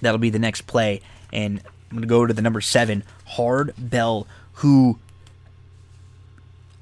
that'll 0.00 0.18
be 0.18 0.30
the 0.30 0.38
next 0.38 0.62
play. 0.62 1.00
And 1.32 1.60
I'm 1.90 1.96
going 1.96 2.02
to 2.02 2.08
go 2.08 2.26
to 2.26 2.32
the 2.32 2.42
number 2.42 2.60
seven, 2.60 3.04
Hard 3.26 3.74
Bell, 3.76 4.26
who 4.54 4.98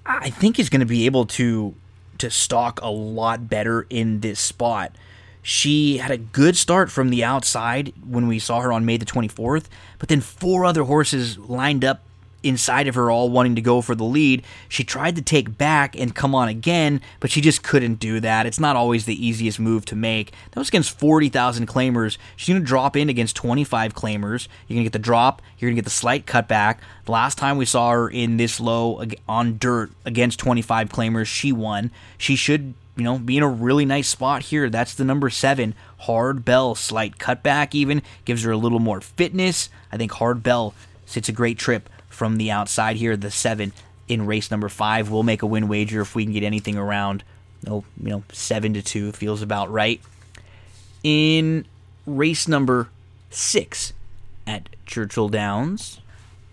I 0.06 0.30
think 0.30 0.58
is 0.58 0.70
going 0.70 0.80
to 0.80 0.86
be 0.86 1.06
able 1.06 1.26
to 1.26 1.74
to 2.18 2.30
stalk 2.30 2.80
a 2.82 2.90
lot 2.90 3.48
better 3.48 3.86
in 3.88 4.20
this 4.20 4.40
spot. 4.40 4.92
She 5.40 5.98
had 5.98 6.10
a 6.10 6.18
good 6.18 6.56
start 6.56 6.90
from 6.90 7.10
the 7.10 7.22
outside 7.22 7.92
when 8.04 8.26
we 8.26 8.38
saw 8.38 8.60
her 8.60 8.72
on 8.72 8.84
May 8.84 8.96
the 8.96 9.06
24th, 9.06 9.66
but 9.98 10.08
then 10.08 10.20
four 10.20 10.64
other 10.64 10.82
horses 10.82 11.38
lined 11.38 11.84
up 11.84 12.02
inside 12.42 12.86
of 12.86 12.94
her 12.94 13.10
all 13.10 13.28
wanting 13.30 13.56
to 13.56 13.60
go 13.60 13.80
for 13.80 13.94
the 13.94 14.04
lead. 14.04 14.44
She 14.68 14.84
tried 14.84 15.16
to 15.16 15.22
take 15.22 15.58
back 15.58 15.98
and 15.98 16.14
come 16.14 16.34
on 16.34 16.48
again, 16.48 17.00
but 17.20 17.30
she 17.30 17.40
just 17.40 17.62
couldn't 17.62 17.96
do 17.96 18.20
that. 18.20 18.46
It's 18.46 18.60
not 18.60 18.76
always 18.76 19.04
the 19.04 19.26
easiest 19.26 19.58
move 19.58 19.84
to 19.86 19.96
make. 19.96 20.32
That 20.50 20.60
was 20.60 20.68
against 20.68 20.98
40,000 20.98 21.66
claimers. 21.66 22.16
She's 22.36 22.52
going 22.52 22.62
to 22.62 22.66
drop 22.66 22.96
in 22.96 23.08
against 23.08 23.36
25 23.36 23.94
claimers. 23.94 24.48
You're 24.66 24.76
going 24.76 24.84
to 24.84 24.90
get 24.90 24.92
the 24.92 24.98
drop, 24.98 25.42
you're 25.58 25.68
going 25.68 25.76
to 25.76 25.82
get 25.82 25.86
the 25.86 25.90
slight 25.90 26.26
cutback. 26.26 26.78
The 27.04 27.12
last 27.12 27.38
time 27.38 27.56
we 27.56 27.64
saw 27.64 27.90
her 27.90 28.08
in 28.08 28.36
this 28.36 28.60
low 28.60 29.02
on 29.28 29.58
dirt 29.58 29.90
against 30.04 30.38
25 30.38 30.88
claimers, 30.90 31.26
she 31.26 31.52
won. 31.52 31.90
She 32.16 32.36
should 32.36 32.74
you 32.96 33.04
know, 33.04 33.18
be 33.18 33.36
in 33.36 33.44
a 33.44 33.48
really 33.48 33.84
nice 33.84 34.08
spot 34.08 34.42
here. 34.42 34.68
That's 34.68 34.94
the 34.94 35.04
number 35.04 35.30
seven. 35.30 35.74
Hard 35.98 36.44
Bell, 36.44 36.74
slight 36.74 37.18
cutback 37.18 37.72
even, 37.72 38.02
gives 38.24 38.42
her 38.42 38.50
a 38.50 38.56
little 38.56 38.80
more 38.80 39.00
fitness. 39.00 39.70
I 39.92 39.96
think 39.96 40.12
Hard 40.12 40.42
Bell 40.42 40.74
sits 41.06 41.28
a 41.28 41.32
great 41.32 41.58
trip 41.58 41.88
from 42.18 42.36
the 42.36 42.50
outside 42.50 42.96
here. 42.96 43.16
The 43.16 43.30
seven 43.30 43.72
in 44.08 44.26
race 44.26 44.50
number 44.50 44.68
five. 44.68 45.08
We'll 45.10 45.22
make 45.22 45.42
a 45.42 45.46
win 45.46 45.68
wager 45.68 46.00
if 46.00 46.14
we 46.14 46.24
can 46.24 46.32
get 46.32 46.42
anything 46.42 46.76
around, 46.76 47.22
oh, 47.66 47.84
you 48.02 48.10
know, 48.10 48.24
seven 48.32 48.74
to 48.74 48.82
two 48.82 49.12
feels 49.12 49.40
about 49.40 49.70
right. 49.70 50.00
In 51.04 51.64
race 52.06 52.48
number 52.48 52.88
six 53.30 53.92
at 54.46 54.68
Churchill 54.84 55.28
Downs, 55.28 56.00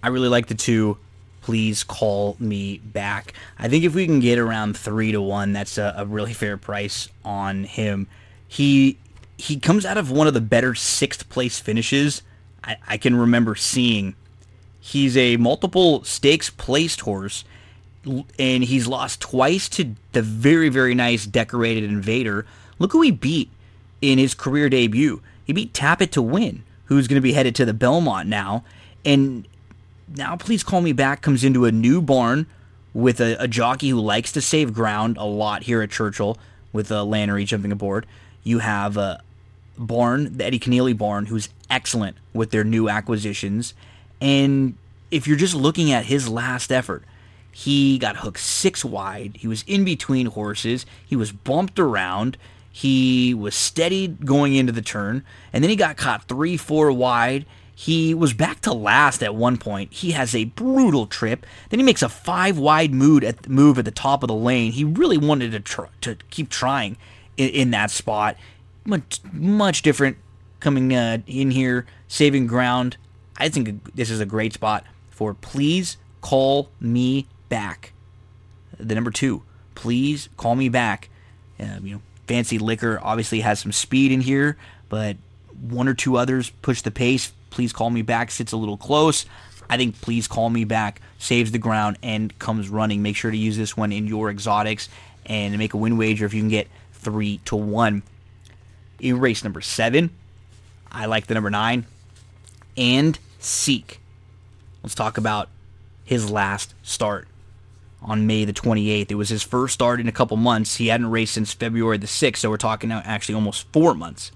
I 0.04 0.10
really 0.10 0.30
like 0.30 0.48
the 0.48 0.56
two 0.56 0.98
please 1.42 1.84
call 1.84 2.36
me 2.40 2.80
back. 2.80 3.34
I 3.60 3.68
think 3.68 3.84
if 3.84 3.94
we 3.94 4.08
can 4.08 4.20
get 4.20 4.40
around 4.40 4.76
three 4.76 5.12
to 5.12 5.22
one, 5.22 5.54
that's 5.54 5.78
a, 5.78 5.94
a, 5.96 6.06
really 6.06 6.34
fair 6.34 6.58
price 6.58 7.08
on 7.24 7.66
him. 7.66 8.08
He 8.48 8.98
he 9.38 9.60
comes 9.60 9.86
out 9.86 9.98
of 9.98 10.10
one 10.10 10.28
of 10.28 10.34
the 10.34 10.42
better 10.42 10.74
sixth 10.74 11.30
place 11.30 11.60
finishes 11.60 12.24
I, 12.66 12.78
I 12.88 12.98
can 12.98 13.16
remember 13.16 13.56
seeing. 13.56 14.16
He's 14.88 15.18
a 15.18 15.38
multiple 15.38 16.04
stakes 16.04 16.52
placed 16.52 17.02
horse, 17.02 17.44
and 18.38 18.64
he's 18.64 18.86
lost 18.86 19.20
twice 19.20 19.68
to 19.70 19.96
the 20.12 20.22
very 20.22 20.70
very 20.70 20.94
nice 20.94 21.26
decorated 21.26 21.84
Invader. 21.84 22.46
Look 22.78 22.92
who 22.92 23.02
he 23.02 23.10
beat 23.10 23.50
in 24.00 24.20
his 24.20 24.36
career 24.36 24.70
debut. 24.70 25.24
He 25.44 25.54
beat 25.54 25.74
Tap 25.74 26.04
It 26.04 26.12
to 26.12 26.22
Win, 26.22 26.62
who's 26.86 27.08
going 27.08 27.16
to 27.16 27.22
be 27.22 27.34
headed 27.34 27.56
to 27.56 27.66
the 27.66 27.74
Belmont 27.74 28.30
now, 28.30 28.64
and 29.04 29.48
now 30.16 30.36
Please 30.36 30.64
Call 30.64 30.82
Me 30.82 30.92
Back 30.92 31.24
comes 31.24 31.44
into 31.44 31.66
a 31.66 31.72
new 31.72 32.00
barn 32.00 32.46
with 32.94 33.20
a, 33.20 33.42
a 33.42 33.48
jockey 33.48 33.90
who 33.90 34.00
likes 34.00 34.32
to 34.34 34.40
save 34.40 34.72
ground 34.72 35.18
a 35.18 35.26
lot 35.26 35.64
here 35.64 35.82
at 35.82 35.90
Churchill 35.90 36.38
with 36.72 36.92
uh, 36.92 37.04
Lanerie 37.04 37.48
jumping 37.48 37.72
aboard. 37.72 38.06
You 38.44 38.60
have 38.60 38.98
a 38.98 39.24
barn, 39.80 40.38
the 40.38 40.46
Eddie 40.46 40.60
Kenneally 40.60 40.96
barn, 40.96 41.26
who's 41.26 41.50
excellent 41.72 42.18
with 42.34 42.52
their 42.52 42.64
new 42.64 42.88
acquisitions. 42.88 43.74
And 44.22 44.78
if 45.12 45.28
you're 45.28 45.38
just 45.38 45.56
looking 45.56 45.92
at 45.92 46.06
his 46.06 46.28
last 46.28 46.72
effort, 46.72 47.04
he 47.52 47.98
got 47.98 48.18
hooked 48.18 48.40
six 48.40 48.84
wide. 48.84 49.38
He 49.40 49.48
was 49.48 49.64
in 49.66 49.86
between 49.86 50.26
horses. 50.28 50.86
He 51.06 51.16
was 51.16 51.32
bumped 51.32 51.80
around. 51.80 52.38
He 52.70 53.34
was 53.34 53.56
steady 53.56 54.10
going 54.10 54.56
into 54.56 54.74
the 54.74 54.82
turn. 54.82 55.24
And 55.54 55.64
then 55.64 55.70
he 55.70 55.78
got 55.78 55.96
caught 55.96 56.28
three, 56.28 56.58
four 56.58 56.92
wide. 56.92 57.46
He 57.74 58.14
was 58.14 58.34
back 58.34 58.62
to 58.62 58.74
last 58.74 59.22
at 59.24 59.36
one 59.36 59.58
point. 59.58 59.94
He 59.94 60.12
has 60.12 60.34
a 60.34 60.46
brutal 60.46 61.08
trip. 61.08 61.46
Then 61.70 61.80
he 61.80 61.86
makes 61.86 62.02
a 62.02 62.10
five 62.10 62.58
wide 62.58 62.94
move 62.94 63.24
at 63.24 63.44
the 63.86 63.94
top 63.94 64.24
of 64.24 64.28
the 64.28 64.36
lane. 64.36 64.72
He 64.74 64.84
really 64.84 65.18
wanted 65.18 65.52
to 65.52 65.60
try, 65.60 65.88
to 66.02 66.18
keep 66.30 66.50
trying 66.50 66.98
in, 67.38 67.50
in, 67.50 67.72
that 67.72 67.92
spot. 67.92 68.38
Much 68.86 69.20
much 69.32 69.82
different 69.82 70.18
coming 70.60 70.94
uh, 70.94 71.20
in 71.28 71.52
here, 71.52 71.86
saving 72.08 72.48
ground. 72.48 72.98
I 73.38 73.50
think 73.50 73.96
this 73.96 74.10
is 74.10 74.20
a 74.20 74.26
great 74.26 74.54
spot 74.54 74.86
for 75.10 75.34
please 75.34 75.98
call 76.22 76.70
me 76.80 77.28
back. 77.50 77.94
The 78.78 78.96
number 78.96 79.12
two, 79.12 79.44
please 79.76 80.30
call 80.38 80.56
me 80.56 80.70
back. 80.70 81.10
Uh, 81.60 81.80
you 81.82 81.96
know, 81.96 82.02
fancy 82.28 82.58
liquor 82.58 83.00
obviously 83.02 83.42
has 83.42 83.60
some 83.60 83.72
speed 83.72 84.12
in 84.12 84.22
here, 84.22 84.58
but 84.90 85.18
one 85.70 85.88
or 85.88 85.94
two 85.94 86.18
others 86.18 86.50
push 86.50 86.82
the 86.82 86.92
pace 86.92 87.32
Please 87.56 87.72
Call 87.72 87.90
Me 87.90 88.02
Back 88.02 88.32
sits 88.32 88.52
a 88.52 88.58
little 88.58 88.76
close. 88.76 89.26
I 89.70 89.78
think 89.78 90.02
Please 90.02 90.28
Call 90.28 90.50
Me 90.50 90.66
Back 90.66 91.00
saves 91.20 91.54
the 91.54 91.58
ground 91.58 91.98
and 92.04 92.38
comes 92.38 92.68
running. 92.68 93.02
Make 93.02 93.16
sure 93.16 93.32
to 93.32 93.38
use 93.38 93.56
this 93.56 93.78
one 93.78 93.94
in 93.94 94.08
your 94.08 94.30
exotics 94.30 94.90
and 95.26 95.58
make 95.58 95.74
a 95.74 95.78
win 95.78 95.96
wager 95.96 96.26
if 96.26 96.34
you 96.34 96.42
can 96.42 96.50
get 96.50 96.68
three 96.92 97.40
to 97.46 97.56
one. 97.56 98.04
In 99.00 99.22
race 99.22 99.46
number 99.46 99.62
seven, 99.62 100.10
I 100.92 101.06
like 101.06 101.28
the 101.28 101.34
number 101.34 101.50
nine 101.50 101.86
and 102.76 103.18
Seek. 103.46 104.00
Let's 104.84 104.96
talk 104.96 105.18
about 105.18 105.50
his 106.04 106.30
last 106.30 106.74
start 106.84 107.28
on 108.02 108.28
May 108.28 108.46
the 108.46 108.54
28th. 108.54 109.12
It 109.12 109.16
was 109.16 109.30
his 109.30 109.44
first 109.44 109.74
start 109.74 110.00
in 110.00 110.08
a 110.08 110.12
couple 110.12 110.38
months. 110.38 110.76
He 110.76 110.88
hadn't 110.88 111.12
raced 111.12 111.34
since 111.34 111.54
February 111.54 111.98
the 111.98 112.08
6th, 112.08 112.38
so 112.38 112.50
we're 112.50 112.58
talking 112.58 112.90
now 112.90 113.02
actually 113.06 113.36
almost 113.36 113.72
four 113.72 113.94
months. 113.94 114.32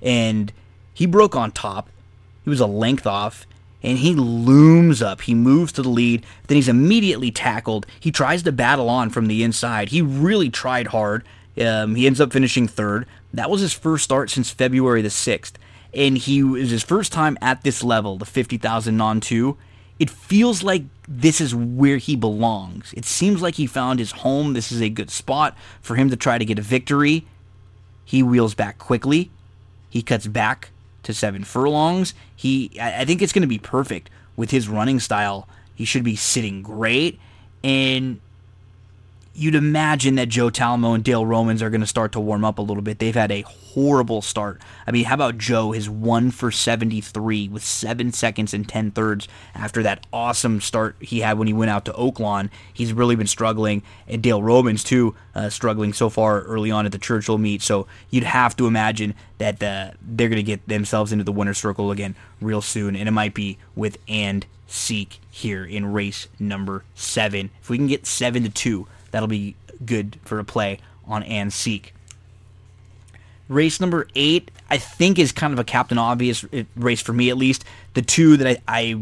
And 0.00 0.52
he 0.94 1.06
broke 1.06 1.36
on 1.36 1.52
top. 1.52 1.88
He 2.44 2.50
was 2.50 2.60
a 2.60 2.66
length 2.66 3.06
off, 3.06 3.46
and 3.82 3.98
he 3.98 4.14
looms 4.14 5.02
up. 5.02 5.22
He 5.22 5.34
moves 5.34 5.72
to 5.72 5.82
the 5.82 5.88
lead. 5.88 6.24
Then 6.46 6.56
he's 6.56 6.68
immediately 6.68 7.30
tackled. 7.30 7.86
He 8.00 8.10
tries 8.10 8.42
to 8.44 8.52
battle 8.52 8.88
on 8.88 9.10
from 9.10 9.26
the 9.26 9.42
inside. 9.42 9.88
He 9.88 10.02
really 10.02 10.50
tried 10.50 10.88
hard. 10.88 11.24
Um, 11.60 11.94
he 11.94 12.06
ends 12.06 12.20
up 12.20 12.32
finishing 12.32 12.68
third. 12.68 13.06
That 13.32 13.50
was 13.50 13.60
his 13.60 13.72
first 13.72 14.04
start 14.04 14.30
since 14.30 14.50
February 14.50 15.02
the 15.02 15.08
6th. 15.08 15.52
And 15.94 16.18
he 16.18 16.42
was 16.42 16.70
his 16.70 16.82
first 16.82 17.12
time 17.12 17.38
at 17.40 17.62
this 17.62 17.82
level, 17.82 18.18
the 18.18 18.26
50,000 18.26 18.96
non 18.96 19.20
2. 19.20 19.56
It 19.98 20.10
feels 20.10 20.62
like 20.62 20.84
this 21.08 21.40
is 21.40 21.54
where 21.54 21.96
he 21.96 22.14
belongs. 22.14 22.92
It 22.92 23.04
seems 23.04 23.42
like 23.42 23.56
he 23.56 23.66
found 23.66 23.98
his 23.98 24.12
home. 24.12 24.52
This 24.52 24.70
is 24.70 24.80
a 24.80 24.88
good 24.88 25.10
spot 25.10 25.56
for 25.80 25.96
him 25.96 26.10
to 26.10 26.16
try 26.16 26.38
to 26.38 26.44
get 26.44 26.58
a 26.58 26.62
victory. 26.62 27.26
He 28.04 28.22
wheels 28.22 28.54
back 28.54 28.78
quickly. 28.78 29.30
He 29.90 30.02
cuts 30.02 30.26
back 30.26 30.70
to 31.02 31.14
seven 31.14 31.42
furlongs. 31.42 32.14
He, 32.36 32.70
I 32.80 33.04
think 33.04 33.22
it's 33.22 33.32
going 33.32 33.42
to 33.42 33.48
be 33.48 33.58
perfect 33.58 34.10
with 34.36 34.50
his 34.50 34.68
running 34.68 35.00
style. 35.00 35.48
He 35.74 35.84
should 35.84 36.04
be 36.04 36.16
sitting 36.16 36.62
great, 36.62 37.18
and 37.64 38.20
you'd 39.38 39.54
imagine 39.54 40.16
that 40.16 40.28
Joe 40.28 40.50
Talamo 40.50 40.96
and 40.96 41.04
Dale 41.04 41.24
Romans 41.24 41.62
are 41.62 41.70
going 41.70 41.80
to 41.80 41.86
start 41.86 42.10
to 42.12 42.20
warm 42.20 42.44
up 42.44 42.58
a 42.58 42.62
little 42.62 42.82
bit. 42.82 42.98
They've 42.98 43.14
had 43.14 43.30
a 43.30 43.42
horrible 43.42 44.20
start. 44.20 44.60
I 44.84 44.90
mean, 44.90 45.04
how 45.04 45.14
about 45.14 45.38
Joe, 45.38 45.70
his 45.70 45.88
one 45.88 46.32
for 46.32 46.50
73 46.50 47.48
with 47.48 47.62
seven 47.62 48.12
seconds 48.12 48.52
and 48.52 48.68
10 48.68 48.90
thirds 48.90 49.28
after 49.54 49.80
that 49.84 50.06
awesome 50.12 50.60
start 50.60 50.96
he 51.00 51.20
had 51.20 51.38
when 51.38 51.46
he 51.46 51.52
went 51.52 51.70
out 51.70 51.84
to 51.84 51.92
Oaklawn. 51.92 52.50
He's 52.74 52.92
really 52.92 53.14
been 53.14 53.28
struggling. 53.28 53.84
And 54.08 54.20
Dale 54.20 54.42
Romans, 54.42 54.82
too, 54.82 55.14
uh, 55.36 55.50
struggling 55.50 55.92
so 55.92 56.10
far 56.10 56.40
early 56.42 56.72
on 56.72 56.84
at 56.84 56.90
the 56.90 56.98
Churchill 56.98 57.38
meet. 57.38 57.62
So 57.62 57.86
you'd 58.10 58.24
have 58.24 58.56
to 58.56 58.66
imagine 58.66 59.14
that 59.38 59.62
uh, 59.62 59.92
they're 60.02 60.28
going 60.28 60.36
to 60.36 60.42
get 60.42 60.66
themselves 60.66 61.12
into 61.12 61.22
the 61.22 61.32
winner's 61.32 61.58
circle 61.58 61.92
again 61.92 62.16
real 62.40 62.60
soon. 62.60 62.96
And 62.96 63.08
it 63.08 63.12
might 63.12 63.34
be 63.34 63.58
with 63.76 63.98
and 64.08 64.44
Seek 64.70 65.20
here 65.30 65.64
in 65.64 65.94
race 65.94 66.28
number 66.38 66.84
seven. 66.94 67.48
If 67.62 67.70
we 67.70 67.78
can 67.78 67.86
get 67.86 68.04
seven 68.04 68.42
to 68.42 68.50
two, 68.50 68.86
that'll 69.10 69.28
be 69.28 69.54
good 69.84 70.18
for 70.24 70.38
a 70.38 70.44
play 70.44 70.80
on 71.06 71.22
and 71.22 71.52
Seek. 71.52 71.94
Race 73.48 73.80
number 73.80 74.06
eight, 74.14 74.50
I 74.68 74.76
think, 74.76 75.18
is 75.18 75.32
kind 75.32 75.52
of 75.52 75.58
a 75.58 75.64
Captain 75.64 75.96
Obvious 75.96 76.44
race 76.76 77.00
for 77.00 77.14
me, 77.14 77.30
at 77.30 77.38
least. 77.38 77.64
The 77.94 78.02
two 78.02 78.36
that 78.36 78.46
I, 78.46 78.58
I 78.68 79.00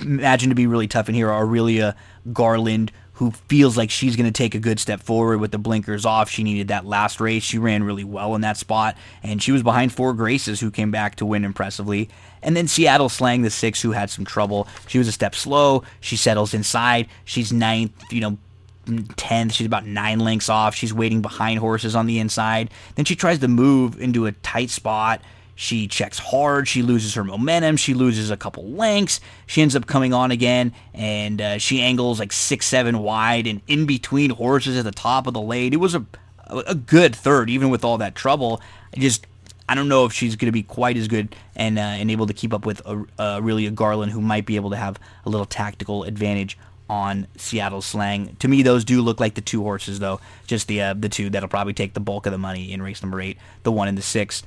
imagine 0.00 0.48
to 0.48 0.56
be 0.56 0.66
really 0.66 0.88
tough 0.88 1.08
in 1.08 1.14
here 1.14 1.30
are 1.30 1.44
Aurelia 1.44 1.94
Garland, 2.32 2.90
who 3.12 3.30
feels 3.30 3.76
like 3.76 3.90
she's 3.90 4.16
going 4.16 4.26
to 4.26 4.32
take 4.32 4.54
a 4.56 4.58
good 4.58 4.80
step 4.80 5.00
forward 5.00 5.38
with 5.38 5.52
the 5.52 5.58
blinkers 5.58 6.04
off. 6.04 6.28
She 6.28 6.42
needed 6.42 6.68
that 6.68 6.84
last 6.84 7.20
race. 7.20 7.44
She 7.44 7.56
ran 7.56 7.84
really 7.84 8.04
well 8.04 8.34
in 8.34 8.40
that 8.40 8.56
spot, 8.56 8.96
and 9.22 9.40
she 9.40 9.52
was 9.52 9.62
behind 9.62 9.92
Four 9.92 10.12
Graces, 10.12 10.58
who 10.58 10.72
came 10.72 10.90
back 10.90 11.14
to 11.16 11.24
win 11.24 11.44
impressively. 11.44 12.08
And 12.42 12.56
then 12.56 12.66
Seattle 12.66 13.08
Slang, 13.08 13.42
the 13.42 13.50
six, 13.50 13.80
who 13.80 13.92
had 13.92 14.10
some 14.10 14.24
trouble. 14.24 14.66
She 14.88 14.98
was 14.98 15.06
a 15.06 15.12
step 15.12 15.34
slow. 15.36 15.84
She 16.00 16.16
settles 16.16 16.52
inside. 16.52 17.06
She's 17.24 17.52
ninth, 17.52 17.92
you 18.10 18.20
know, 18.20 18.38
10th. 18.86 19.52
She's 19.52 19.66
about 19.66 19.86
nine 19.86 20.20
lengths 20.20 20.48
off. 20.48 20.74
She's 20.74 20.94
waiting 20.94 21.22
behind 21.22 21.58
horses 21.58 21.94
on 21.94 22.06
the 22.06 22.18
inside. 22.18 22.70
Then 22.94 23.04
she 23.04 23.16
tries 23.16 23.38
to 23.40 23.48
move 23.48 24.00
into 24.00 24.26
a 24.26 24.32
tight 24.32 24.70
spot. 24.70 25.20
She 25.54 25.88
checks 25.88 26.18
hard. 26.18 26.68
She 26.68 26.82
loses 26.82 27.14
her 27.14 27.24
momentum. 27.24 27.76
She 27.78 27.94
loses 27.94 28.30
a 28.30 28.36
couple 28.36 28.64
lengths. 28.70 29.20
She 29.46 29.62
ends 29.62 29.74
up 29.74 29.86
coming 29.86 30.12
on 30.12 30.30
again, 30.30 30.74
and 30.92 31.40
uh, 31.40 31.58
she 31.58 31.80
angles 31.80 32.20
like 32.20 32.32
six, 32.32 32.66
seven 32.66 32.98
wide 32.98 33.46
and 33.46 33.62
in 33.66 33.86
between 33.86 34.30
horses 34.30 34.76
at 34.76 34.84
the 34.84 34.92
top 34.92 35.26
of 35.26 35.32
the 35.32 35.40
lane. 35.40 35.72
It 35.72 35.80
was 35.80 35.94
a 35.94 36.04
a 36.48 36.74
good 36.74 37.14
third, 37.14 37.50
even 37.50 37.70
with 37.70 37.84
all 37.84 37.98
that 37.98 38.14
trouble. 38.14 38.60
I 38.94 39.00
just 39.00 39.26
I 39.68 39.74
don't 39.74 39.88
know 39.88 40.04
if 40.04 40.12
she's 40.12 40.36
going 40.36 40.46
to 40.46 40.52
be 40.52 40.62
quite 40.62 40.96
as 40.96 41.08
good 41.08 41.34
and 41.56 41.78
uh, 41.78 41.82
and 41.82 42.10
able 42.10 42.26
to 42.26 42.34
keep 42.34 42.52
up 42.52 42.66
with 42.66 42.82
Aurelia 43.18 43.70
Garland 43.70 44.12
who 44.12 44.20
might 44.20 44.46
be 44.46 44.56
able 44.56 44.70
to 44.70 44.76
have 44.76 44.98
a 45.24 45.30
little 45.30 45.46
tactical 45.46 46.04
advantage 46.04 46.58
on 46.88 47.26
Seattle 47.36 47.82
slang. 47.82 48.36
To 48.40 48.48
me, 48.48 48.62
those 48.62 48.84
do 48.84 49.02
look 49.02 49.20
like 49.20 49.34
the 49.34 49.40
two 49.40 49.62
horses, 49.62 49.98
though. 49.98 50.20
Just 50.46 50.68
the 50.68 50.80
uh, 50.80 50.94
the 50.94 51.08
two 51.08 51.30
that'll 51.30 51.48
probably 51.48 51.74
take 51.74 51.94
the 51.94 52.00
bulk 52.00 52.26
of 52.26 52.32
the 52.32 52.38
money 52.38 52.72
in 52.72 52.82
race 52.82 53.02
number 53.02 53.20
eight, 53.20 53.38
the 53.62 53.72
one 53.72 53.88
and 53.88 53.98
the 53.98 54.02
six. 54.02 54.42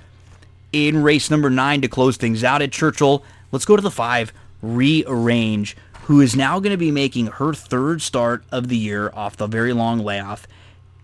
In 0.72 1.02
race 1.04 1.30
number 1.32 1.50
nine 1.50 1.82
to 1.82 1.88
close 1.88 2.18
things 2.18 2.44
out 2.44 2.62
at 2.62 2.72
Churchill, 2.72 3.24
let's 3.52 3.66
go 3.66 3.76
to 3.76 3.82
the 3.82 3.92
five. 3.92 4.32
Rearrange, 4.62 5.76
who 6.04 6.22
is 6.22 6.36
now 6.36 6.60
going 6.60 6.72
to 6.72 6.78
be 6.78 6.92
making 6.92 7.28
her 7.28 7.54
third 7.54 8.02
start 8.02 8.44
of 8.52 8.68
the 8.68 8.78
year 8.78 9.12
off 9.14 9.38
the 9.38 9.48
very 9.48 9.74
long 9.74 10.00
layoff. 10.00 10.48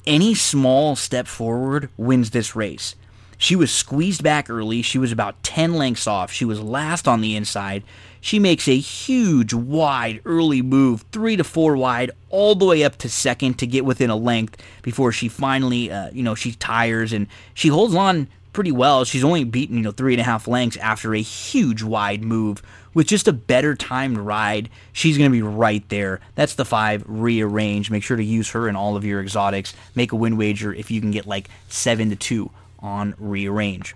Any 0.05 0.35
small 0.35 0.95
step 0.95 1.25
forward 1.25 1.89
wins 1.97 2.29
this 2.29 2.55
race. 2.55 2.95
She 3.37 3.55
was 3.55 3.71
squeezed 3.71 4.23
back 4.23 4.49
early. 4.49 4.81
She 4.81 4.97
was 4.97 5.11
about 5.11 5.41
10 5.43 5.73
lengths 5.73 6.07
off. 6.07 6.31
She 6.31 6.45
was 6.45 6.61
last 6.61 7.07
on 7.07 7.21
the 7.21 7.35
inside. 7.35 7.83
She 8.25 8.39
makes 8.39 8.67
a 8.67 8.75
huge, 8.75 9.53
wide, 9.53 10.19
early 10.25 10.63
move, 10.63 11.05
three 11.11 11.35
to 11.35 11.43
four 11.43 11.77
wide, 11.77 12.09
all 12.31 12.55
the 12.55 12.65
way 12.65 12.83
up 12.83 12.97
to 12.97 13.07
second 13.07 13.59
to 13.59 13.67
get 13.67 13.85
within 13.85 14.09
a 14.09 14.15
length 14.15 14.63
before 14.81 15.11
she 15.11 15.27
finally, 15.27 15.91
uh, 15.91 16.09
you 16.11 16.23
know, 16.23 16.33
she 16.33 16.53
tires 16.53 17.13
and 17.13 17.27
she 17.53 17.67
holds 17.67 17.93
on 17.93 18.27
pretty 18.51 18.71
well. 18.71 19.05
She's 19.05 19.23
only 19.23 19.43
beaten, 19.43 19.77
you 19.77 19.83
know, 19.83 19.91
three 19.91 20.15
and 20.15 20.21
a 20.21 20.23
half 20.23 20.47
lengths 20.47 20.75
after 20.77 21.13
a 21.13 21.21
huge 21.21 21.83
wide 21.83 22.23
move. 22.23 22.63
With 22.95 23.05
just 23.05 23.27
a 23.27 23.31
better 23.31 23.75
timed 23.75 24.17
ride, 24.17 24.71
she's 24.91 25.19
going 25.19 25.29
to 25.29 25.31
be 25.31 25.43
right 25.43 25.87
there. 25.89 26.19
That's 26.33 26.55
the 26.55 26.65
five 26.65 27.03
rearrange. 27.05 27.91
Make 27.91 28.01
sure 28.01 28.17
to 28.17 28.23
use 28.23 28.49
her 28.49 28.67
in 28.67 28.75
all 28.75 28.97
of 28.97 29.05
your 29.05 29.21
exotics. 29.21 29.75
Make 29.93 30.13
a 30.13 30.15
win 30.15 30.35
wager 30.35 30.73
if 30.73 30.89
you 30.89 30.99
can 30.99 31.11
get 31.11 31.27
like 31.27 31.47
seven 31.69 32.09
to 32.09 32.15
two 32.15 32.49
on 32.79 33.13
rearrange. 33.19 33.95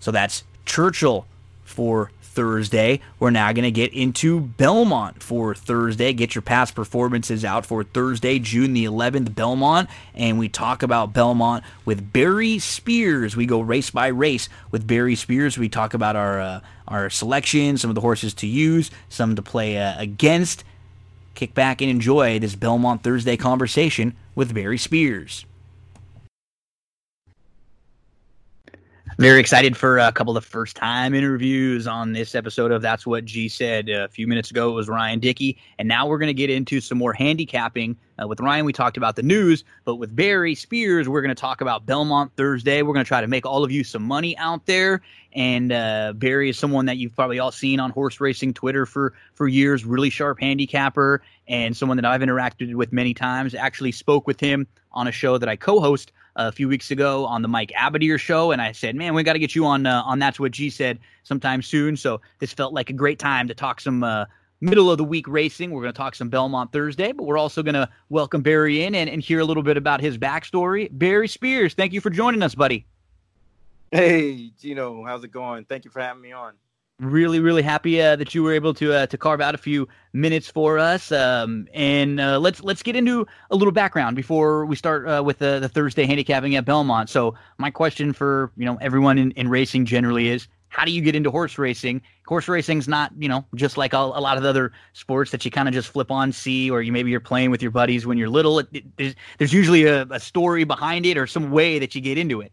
So 0.00 0.10
that's 0.10 0.42
Churchill 0.64 1.26
for 1.66 2.12
Thursday. 2.30 3.00
We're 3.18 3.30
now 3.30 3.52
going 3.52 3.64
to 3.64 3.70
get 3.70 3.92
into 3.92 4.40
Belmont 4.40 5.22
for 5.22 5.54
Thursday. 5.54 6.12
Get 6.12 6.34
your 6.34 6.42
past 6.42 6.74
performances 6.74 7.44
out 7.44 7.66
for 7.66 7.82
Thursday, 7.82 8.38
June 8.38 8.72
the 8.72 8.84
11th, 8.84 9.34
Belmont. 9.34 9.88
And 10.14 10.38
we 10.38 10.48
talk 10.48 10.82
about 10.82 11.12
Belmont 11.12 11.64
with 11.84 12.12
Barry 12.12 12.58
Spears. 12.58 13.36
We 13.36 13.46
go 13.46 13.60
race 13.60 13.90
by 13.90 14.06
race 14.08 14.48
with 14.70 14.86
Barry 14.86 15.16
Spears. 15.16 15.58
We 15.58 15.68
talk 15.68 15.92
about 15.92 16.14
our, 16.14 16.40
uh, 16.40 16.60
our 16.86 17.10
selection, 17.10 17.76
some 17.76 17.90
of 17.90 17.96
the 17.96 18.00
horses 18.00 18.32
to 18.34 18.46
use, 18.46 18.90
some 19.08 19.34
to 19.34 19.42
play 19.42 19.76
uh, 19.78 20.00
against. 20.00 20.62
Kick 21.34 21.54
back 21.54 21.80
and 21.80 21.90
enjoy 21.90 22.38
this 22.38 22.54
Belmont 22.54 23.02
Thursday 23.02 23.36
conversation 23.36 24.14
with 24.34 24.54
Barry 24.54 24.78
Spears. 24.78 25.46
Very 29.20 29.38
excited 29.38 29.76
for 29.76 29.98
a 29.98 30.10
couple 30.12 30.34
of 30.34 30.46
first 30.46 30.76
time 30.76 31.12
interviews 31.12 31.86
on 31.86 32.14
this 32.14 32.34
episode 32.34 32.72
of 32.72 32.80
That's 32.80 33.06
What 33.06 33.26
G 33.26 33.50
Said. 33.50 33.90
A 33.90 34.08
few 34.08 34.26
minutes 34.26 34.50
ago, 34.50 34.70
it 34.70 34.72
was 34.72 34.88
Ryan 34.88 35.20
Dickey. 35.20 35.58
And 35.78 35.86
now 35.86 36.06
we're 36.06 36.16
going 36.16 36.28
to 36.28 36.32
get 36.32 36.48
into 36.48 36.80
some 36.80 36.96
more 36.96 37.12
handicapping. 37.12 37.98
Uh, 38.18 38.26
with 38.26 38.40
Ryan, 38.40 38.64
we 38.64 38.72
talked 38.72 38.96
about 38.96 39.16
the 39.16 39.22
news, 39.22 39.62
but 39.84 39.96
with 39.96 40.16
Barry 40.16 40.54
Spears, 40.54 41.06
we're 41.06 41.20
going 41.20 41.34
to 41.34 41.38
talk 41.38 41.60
about 41.60 41.84
Belmont 41.84 42.32
Thursday. 42.38 42.80
We're 42.80 42.94
going 42.94 43.04
to 43.04 43.08
try 43.08 43.20
to 43.20 43.26
make 43.26 43.44
all 43.44 43.62
of 43.62 43.70
you 43.70 43.84
some 43.84 44.04
money 44.04 44.38
out 44.38 44.64
there. 44.64 45.02
And 45.34 45.70
uh, 45.70 46.14
Barry 46.16 46.48
is 46.48 46.58
someone 46.58 46.86
that 46.86 46.96
you've 46.96 47.14
probably 47.14 47.38
all 47.38 47.52
seen 47.52 47.78
on 47.78 47.90
horse 47.90 48.22
racing 48.22 48.54
Twitter 48.54 48.86
for, 48.86 49.12
for 49.34 49.48
years, 49.48 49.84
really 49.84 50.08
sharp 50.08 50.40
handicapper, 50.40 51.20
and 51.46 51.76
someone 51.76 51.98
that 51.98 52.06
I've 52.06 52.22
interacted 52.22 52.74
with 52.74 52.90
many 52.90 53.12
times. 53.12 53.54
Actually, 53.54 53.92
spoke 53.92 54.26
with 54.26 54.40
him 54.40 54.66
on 54.92 55.06
a 55.06 55.12
show 55.12 55.36
that 55.36 55.48
I 55.50 55.56
co 55.56 55.78
host 55.78 56.10
a 56.36 56.52
few 56.52 56.68
weeks 56.68 56.90
ago 56.90 57.26
on 57.26 57.42
the 57.42 57.48
Mike 57.48 57.72
Abadir 57.78 58.18
show, 58.18 58.52
and 58.52 58.60
I 58.60 58.72
said, 58.72 58.96
"Man, 58.96 59.14
we 59.14 59.22
got 59.22 59.34
to 59.34 59.38
get 59.38 59.54
you 59.54 59.66
on 59.66 59.86
uh, 59.86 60.02
on 60.02 60.18
That's 60.18 60.40
What 60.40 60.52
G 60.52 60.70
Said 60.70 60.98
sometime 61.22 61.62
soon." 61.62 61.96
So 61.96 62.20
this 62.38 62.52
felt 62.52 62.72
like 62.72 62.90
a 62.90 62.94
great 62.94 63.18
time 63.18 63.48
to 63.48 63.54
talk 63.54 63.80
some 63.80 64.02
uh, 64.04 64.26
middle 64.60 64.90
of 64.90 64.98
the 64.98 65.04
week 65.04 65.26
racing. 65.28 65.70
We're 65.70 65.82
going 65.82 65.92
to 65.92 65.96
talk 65.96 66.14
some 66.14 66.28
Belmont 66.28 66.72
Thursday, 66.72 67.12
but 67.12 67.24
we're 67.24 67.38
also 67.38 67.62
going 67.62 67.74
to 67.74 67.88
welcome 68.08 68.42
Barry 68.42 68.82
in 68.84 68.94
and, 68.94 69.08
and 69.08 69.22
hear 69.22 69.40
a 69.40 69.44
little 69.44 69.62
bit 69.62 69.76
about 69.76 70.00
his 70.00 70.18
backstory. 70.18 70.88
Barry 70.92 71.28
Spears, 71.28 71.74
thank 71.74 71.92
you 71.92 72.00
for 72.00 72.10
joining 72.10 72.42
us, 72.42 72.54
buddy. 72.54 72.86
Hey, 73.90 74.52
Gino, 74.60 75.04
how's 75.04 75.24
it 75.24 75.32
going? 75.32 75.64
Thank 75.64 75.84
you 75.84 75.90
for 75.90 76.00
having 76.00 76.22
me 76.22 76.32
on 76.32 76.54
really 77.00 77.40
really 77.40 77.62
happy 77.62 78.00
uh, 78.00 78.14
that 78.16 78.34
you 78.34 78.42
were 78.42 78.52
able 78.52 78.74
to 78.74 78.92
uh, 78.92 79.06
to 79.06 79.18
carve 79.18 79.40
out 79.40 79.54
a 79.54 79.58
few 79.58 79.88
minutes 80.12 80.50
for 80.50 80.78
us. 80.78 81.10
Um, 81.10 81.66
and 81.74 82.20
uh, 82.20 82.38
let's 82.38 82.62
let's 82.62 82.82
get 82.82 82.96
into 82.96 83.26
a 83.50 83.56
little 83.56 83.72
background 83.72 84.16
before 84.16 84.66
we 84.66 84.76
start 84.76 85.08
uh, 85.08 85.22
with 85.22 85.38
the, 85.38 85.58
the 85.58 85.68
thursday 85.68 86.06
handicapping 86.06 86.54
at 86.56 86.64
belmont. 86.64 87.08
So 87.08 87.34
my 87.58 87.70
question 87.70 88.12
for 88.12 88.52
you 88.56 88.64
know 88.64 88.78
everyone 88.80 89.18
in, 89.18 89.32
in 89.32 89.48
racing 89.48 89.86
generally 89.86 90.28
is 90.28 90.46
how 90.68 90.84
do 90.84 90.92
you 90.92 91.02
get 91.02 91.16
into 91.16 91.30
horse 91.30 91.58
racing? 91.58 92.00
Horse 92.26 92.46
racing's 92.46 92.86
not 92.86 93.12
you 93.18 93.28
know 93.28 93.44
just 93.54 93.76
like 93.76 93.92
a, 93.92 93.98
a 93.98 94.20
lot 94.20 94.36
of 94.36 94.42
the 94.42 94.48
other 94.48 94.72
sports 94.92 95.30
that 95.32 95.44
you 95.44 95.50
kind 95.50 95.68
of 95.68 95.74
just 95.74 95.88
flip 95.88 96.10
on 96.10 96.32
see 96.32 96.70
or 96.70 96.82
you 96.82 96.92
maybe 96.92 97.10
you're 97.10 97.20
playing 97.20 97.50
with 97.50 97.62
your 97.62 97.72
buddies 97.72 98.06
when 98.06 98.18
you're 98.18 98.28
little. 98.28 98.58
It, 98.60 98.68
it, 98.72 98.96
there's, 98.96 99.14
there's 99.38 99.52
usually 99.52 99.84
a, 99.84 100.06
a 100.10 100.20
story 100.20 100.64
behind 100.64 101.06
it 101.06 101.16
or 101.16 101.26
some 101.26 101.50
way 101.50 101.78
that 101.78 101.94
you 101.94 102.00
get 102.00 102.18
into 102.18 102.40
it. 102.40 102.52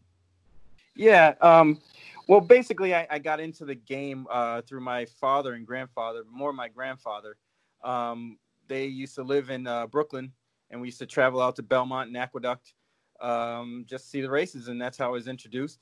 Yeah 0.96 1.36
um 1.42 1.80
well, 2.28 2.42
basically, 2.42 2.94
I, 2.94 3.08
I 3.10 3.20
got 3.20 3.40
into 3.40 3.66
the 3.66 3.76
game 3.76 4.28
uh, 4.30 4.62
through 4.62 4.82
my 4.82 5.06
father 5.06 5.54
and 5.54 5.66
grandfather, 5.66 6.24
more 6.30 6.52
my 6.54 6.68
grandfather. 6.68 7.38
Um, 7.84 8.38
they 8.68 8.86
used 8.86 9.16
to 9.16 9.24
live 9.24 9.50
in 9.50 9.66
uh, 9.66 9.88
Brooklyn, 9.88 10.32
and 10.70 10.82
we 10.82 10.88
used 10.88 11.00
to 11.00 11.06
travel 11.06 11.42
out 11.42 11.56
to 11.56 11.64
Belmont 11.64 12.10
and 12.10 12.18
Aqueduct 12.18 12.74
um, 13.22 13.86
just 13.88 14.06
to 14.06 14.10
see 14.10 14.22
the 14.22 14.30
races, 14.30 14.68
and 14.68 14.82
that's 14.82 14.98
how 14.98 15.06
I 15.06 15.12
was 15.12 15.28
introduced 15.28 15.80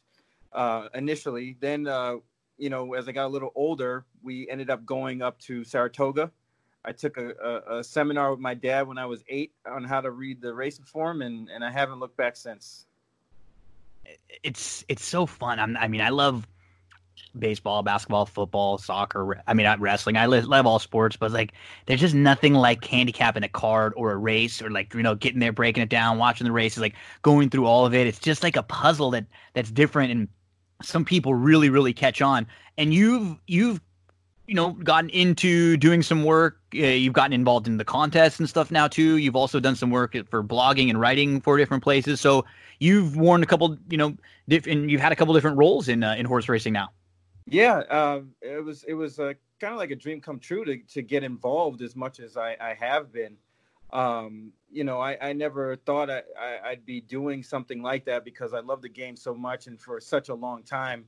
uh, 0.53 0.87
initially. 0.93 1.57
Then, 1.59 1.87
uh, 1.87 2.17
you 2.57 2.69
know, 2.69 2.93
as 2.93 3.07
I 3.07 3.11
got 3.11 3.25
a 3.25 3.33
little 3.33 3.51
older, 3.55 4.05
we 4.21 4.47
ended 4.49 4.69
up 4.69 4.85
going 4.85 5.21
up 5.21 5.39
to 5.39 5.63
Saratoga. 5.63 6.31
I 6.85 6.91
took 6.91 7.17
a, 7.17 7.33
a, 7.43 7.79
a 7.79 7.83
seminar 7.83 8.29
with 8.29 8.39
my 8.39 8.53
dad 8.53 8.87
when 8.87 8.99
I 8.99 9.07
was 9.07 9.23
eight 9.27 9.53
on 9.65 9.83
how 9.83 10.01
to 10.01 10.11
read 10.11 10.41
the 10.41 10.53
racing 10.53 10.85
form, 10.85 11.23
and, 11.23 11.49
and 11.49 11.65
I 11.65 11.71
haven't 11.71 11.99
looked 11.99 12.17
back 12.17 12.35
since 12.35 12.85
it's 14.43 14.85
it's 14.87 15.03
so 15.03 15.25
fun. 15.25 15.59
I'm, 15.59 15.77
i 15.77 15.87
mean, 15.87 16.01
I 16.01 16.09
love 16.09 16.47
baseball, 17.37 17.83
basketball, 17.83 18.25
football, 18.25 18.77
soccer. 18.77 19.41
I 19.47 19.53
mean, 19.53 19.65
not 19.65 19.79
wrestling. 19.79 20.17
I 20.17 20.25
love 20.25 20.65
all 20.65 20.79
sports, 20.79 21.15
but 21.15 21.31
like, 21.31 21.53
there's 21.85 21.99
just 21.99 22.15
nothing 22.15 22.53
like 22.53 22.85
handicapping 22.85 23.43
a 23.43 23.49
card 23.49 23.93
or 23.95 24.11
a 24.11 24.17
race, 24.17 24.61
or 24.61 24.69
like 24.69 24.93
you 24.93 25.03
know, 25.03 25.15
getting 25.15 25.39
there, 25.39 25.51
breaking 25.51 25.83
it 25.83 25.89
down, 25.89 26.17
watching 26.17 26.45
the 26.45 26.51
races, 26.51 26.79
like 26.79 26.95
going 27.21 27.49
through 27.49 27.65
all 27.65 27.85
of 27.85 27.93
it. 27.93 28.07
It's 28.07 28.19
just 28.19 28.43
like 28.43 28.55
a 28.55 28.63
puzzle 28.63 29.11
that 29.11 29.25
that's 29.53 29.71
different, 29.71 30.11
and 30.11 30.27
some 30.81 31.05
people 31.05 31.33
really, 31.33 31.69
really 31.69 31.93
catch 31.93 32.21
on. 32.21 32.47
And 32.77 32.93
you've 32.93 33.37
you've 33.47 33.81
you 34.47 34.55
know 34.55 34.71
gotten 34.71 35.09
into 35.09 35.77
doing 35.77 36.01
some 36.01 36.23
work 36.23 36.59
uh, 36.75 36.77
you've 36.77 37.13
gotten 37.13 37.33
involved 37.33 37.67
in 37.67 37.77
the 37.77 37.85
contests 37.85 38.39
and 38.39 38.47
stuff 38.47 38.69
now 38.69 38.87
too 38.87 39.17
you've 39.17 39.35
also 39.35 39.59
done 39.59 39.75
some 39.75 39.89
work 39.89 40.15
for 40.29 40.43
blogging 40.43 40.87
and 40.89 40.99
writing 40.99 41.41
for 41.41 41.57
different 41.57 41.81
places 41.81 42.21
so 42.21 42.45
you've 42.79 43.15
worn 43.15 43.43
a 43.43 43.45
couple 43.45 43.77
you 43.89 43.97
know 43.97 44.15
and 44.49 44.89
you've 44.91 45.01
had 45.01 45.11
a 45.11 45.15
couple 45.15 45.33
different 45.33 45.57
roles 45.57 45.87
in 45.87 46.03
uh, 46.03 46.15
in 46.15 46.25
horse 46.25 46.49
racing 46.49 46.73
now 46.73 46.89
yeah 47.47 47.77
uh, 47.89 48.21
it 48.41 48.63
was 48.63 48.83
it 48.83 48.93
was 48.93 49.19
uh, 49.19 49.33
kind 49.59 49.73
of 49.73 49.79
like 49.79 49.91
a 49.91 49.95
dream 49.95 50.21
come 50.21 50.39
true 50.39 50.65
to, 50.65 50.77
to 50.77 51.01
get 51.01 51.23
involved 51.23 51.81
as 51.81 51.95
much 51.95 52.19
as 52.19 52.37
i, 52.37 52.55
I 52.59 52.75
have 52.79 53.11
been 53.11 53.37
um, 53.93 54.51
you 54.71 54.83
know 54.83 54.99
I, 54.99 55.17
I 55.21 55.33
never 55.33 55.75
thought 55.75 56.09
I, 56.09 56.23
I, 56.39 56.69
i'd 56.69 56.85
be 56.85 57.01
doing 57.01 57.43
something 57.43 57.81
like 57.81 58.05
that 58.05 58.25
because 58.25 58.53
i 58.53 58.59
love 58.59 58.81
the 58.81 58.89
game 58.89 59.15
so 59.15 59.33
much 59.33 59.67
and 59.67 59.79
for 59.79 59.99
such 59.99 60.29
a 60.29 60.35
long 60.35 60.63
time 60.63 61.05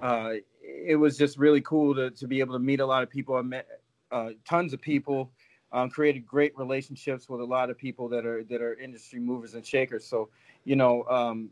uh, 0.00 0.34
it 0.62 0.96
was 0.96 1.16
just 1.16 1.38
really 1.38 1.60
cool 1.60 1.94
to, 1.94 2.10
to 2.10 2.26
be 2.26 2.40
able 2.40 2.54
to 2.54 2.58
meet 2.58 2.80
a 2.80 2.86
lot 2.86 3.02
of 3.02 3.10
people. 3.10 3.36
I 3.36 3.42
met 3.42 3.66
uh, 4.10 4.30
tons 4.44 4.72
of 4.72 4.80
people, 4.80 5.32
um, 5.72 5.90
created 5.90 6.26
great 6.26 6.56
relationships 6.56 7.28
with 7.28 7.40
a 7.40 7.44
lot 7.44 7.70
of 7.70 7.78
people 7.78 8.08
that 8.08 8.24
are 8.24 8.44
that 8.44 8.62
are 8.62 8.74
industry 8.74 9.20
movers 9.20 9.54
and 9.54 9.64
shakers. 9.64 10.04
So 10.04 10.28
you 10.64 10.76
know, 10.76 11.04
um, 11.04 11.50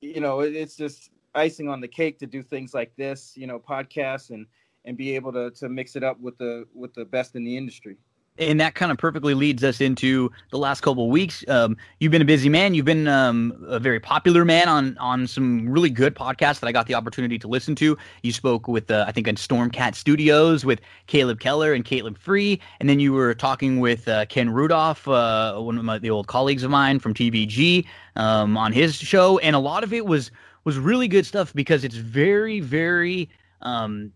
you 0.00 0.20
know, 0.20 0.40
it, 0.40 0.54
it's 0.54 0.76
just 0.76 1.10
icing 1.34 1.68
on 1.68 1.80
the 1.80 1.88
cake 1.88 2.18
to 2.18 2.26
do 2.26 2.42
things 2.42 2.74
like 2.74 2.94
this, 2.96 3.36
you 3.36 3.46
know, 3.46 3.58
podcasts 3.58 4.30
and 4.30 4.46
and 4.84 4.96
be 4.96 5.14
able 5.14 5.32
to 5.32 5.50
to 5.52 5.68
mix 5.68 5.96
it 5.96 6.02
up 6.02 6.20
with 6.20 6.38
the 6.38 6.66
with 6.74 6.94
the 6.94 7.04
best 7.04 7.36
in 7.36 7.44
the 7.44 7.56
industry 7.56 7.96
and 8.38 8.60
that 8.60 8.74
kind 8.74 8.92
of 8.92 8.98
perfectly 8.98 9.34
leads 9.34 9.64
us 9.64 9.80
into 9.80 10.30
the 10.50 10.58
last 10.58 10.80
couple 10.80 11.04
of 11.04 11.10
weeks. 11.10 11.44
Um, 11.48 11.76
you've 11.98 12.12
been 12.12 12.22
a 12.22 12.26
busy 12.26 12.48
man. 12.48 12.74
You've 12.74 12.84
been 12.84 13.08
um, 13.08 13.64
a 13.66 13.78
very 13.78 14.00
popular 14.00 14.44
man 14.44 14.68
on 14.68 14.96
on 14.98 15.26
some 15.26 15.68
really 15.68 15.90
good 15.90 16.14
podcasts 16.14 16.60
that 16.60 16.66
I 16.68 16.72
got 16.72 16.86
the 16.86 16.94
opportunity 16.94 17.38
to 17.38 17.48
listen 17.48 17.74
to. 17.76 17.96
You 18.22 18.32
spoke 18.32 18.68
with 18.68 18.90
uh, 18.90 19.04
I 19.06 19.12
think 19.12 19.28
on 19.28 19.34
Stormcat 19.34 19.94
Studios 19.94 20.64
with 20.64 20.80
Caleb 21.06 21.40
Keller 21.40 21.72
and 21.72 21.84
Caleb 21.84 22.18
Free, 22.18 22.60
and 22.80 22.88
then 22.88 23.00
you 23.00 23.12
were 23.12 23.34
talking 23.34 23.80
with 23.80 24.06
uh, 24.08 24.26
Ken 24.26 24.48
Rudulph, 24.48 25.06
uh, 25.08 25.60
one 25.60 25.78
of 25.78 25.84
my, 25.84 25.98
the 25.98 26.10
old 26.10 26.26
colleagues 26.26 26.62
of 26.62 26.70
mine 26.70 26.98
from 26.98 27.14
TVG, 27.14 27.86
um, 28.16 28.56
on 28.56 28.72
his 28.72 28.96
show, 28.96 29.38
and 29.38 29.56
a 29.56 29.60
lot 29.60 29.84
of 29.84 29.92
it 29.92 30.06
was 30.06 30.30
was 30.64 30.78
really 30.78 31.08
good 31.08 31.26
stuff 31.26 31.52
because 31.54 31.84
it's 31.84 31.96
very 31.96 32.60
very 32.60 33.28
um, 33.62 34.12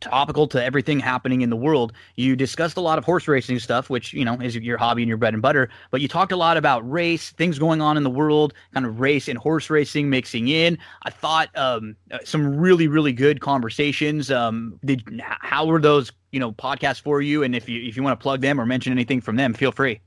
topical 0.00 0.46
to 0.48 0.62
everything 0.62 0.98
happening 0.98 1.42
in 1.42 1.50
the 1.50 1.56
world. 1.56 1.92
You 2.16 2.34
discussed 2.34 2.76
a 2.76 2.80
lot 2.80 2.96
of 2.96 3.04
horse 3.04 3.28
racing 3.28 3.58
stuff, 3.58 3.90
which 3.90 4.12
you 4.12 4.24
know 4.24 4.34
is 4.34 4.56
your 4.56 4.78
hobby 4.78 5.02
and 5.02 5.08
your 5.08 5.18
bread 5.18 5.34
and 5.34 5.42
butter. 5.42 5.68
But 5.90 6.00
you 6.00 6.08
talked 6.08 6.32
a 6.32 6.36
lot 6.36 6.56
about 6.56 6.88
race, 6.90 7.30
things 7.30 7.58
going 7.58 7.82
on 7.82 7.96
in 7.96 8.02
the 8.02 8.10
world, 8.10 8.54
kind 8.72 8.86
of 8.86 9.00
race 9.00 9.28
and 9.28 9.38
horse 9.38 9.68
racing 9.68 10.08
mixing 10.08 10.48
in. 10.48 10.78
I 11.02 11.10
thought 11.10 11.50
um, 11.56 11.94
uh, 12.10 12.18
some 12.24 12.56
really 12.56 12.88
really 12.88 13.12
good 13.12 13.40
conversations. 13.40 14.30
Um, 14.30 14.78
did 14.84 15.20
how 15.20 15.66
were 15.66 15.80
those 15.80 16.10
you 16.32 16.40
know 16.40 16.52
podcasts 16.52 17.00
for 17.00 17.20
you? 17.20 17.42
And 17.42 17.54
if 17.54 17.68
you 17.68 17.82
if 17.82 17.96
you 17.96 18.02
want 18.02 18.18
to 18.18 18.22
plug 18.22 18.40
them 18.40 18.60
or 18.60 18.64
mention 18.64 18.92
anything 18.92 19.20
from 19.20 19.36
them, 19.36 19.52
feel 19.52 19.72
free. 19.72 20.00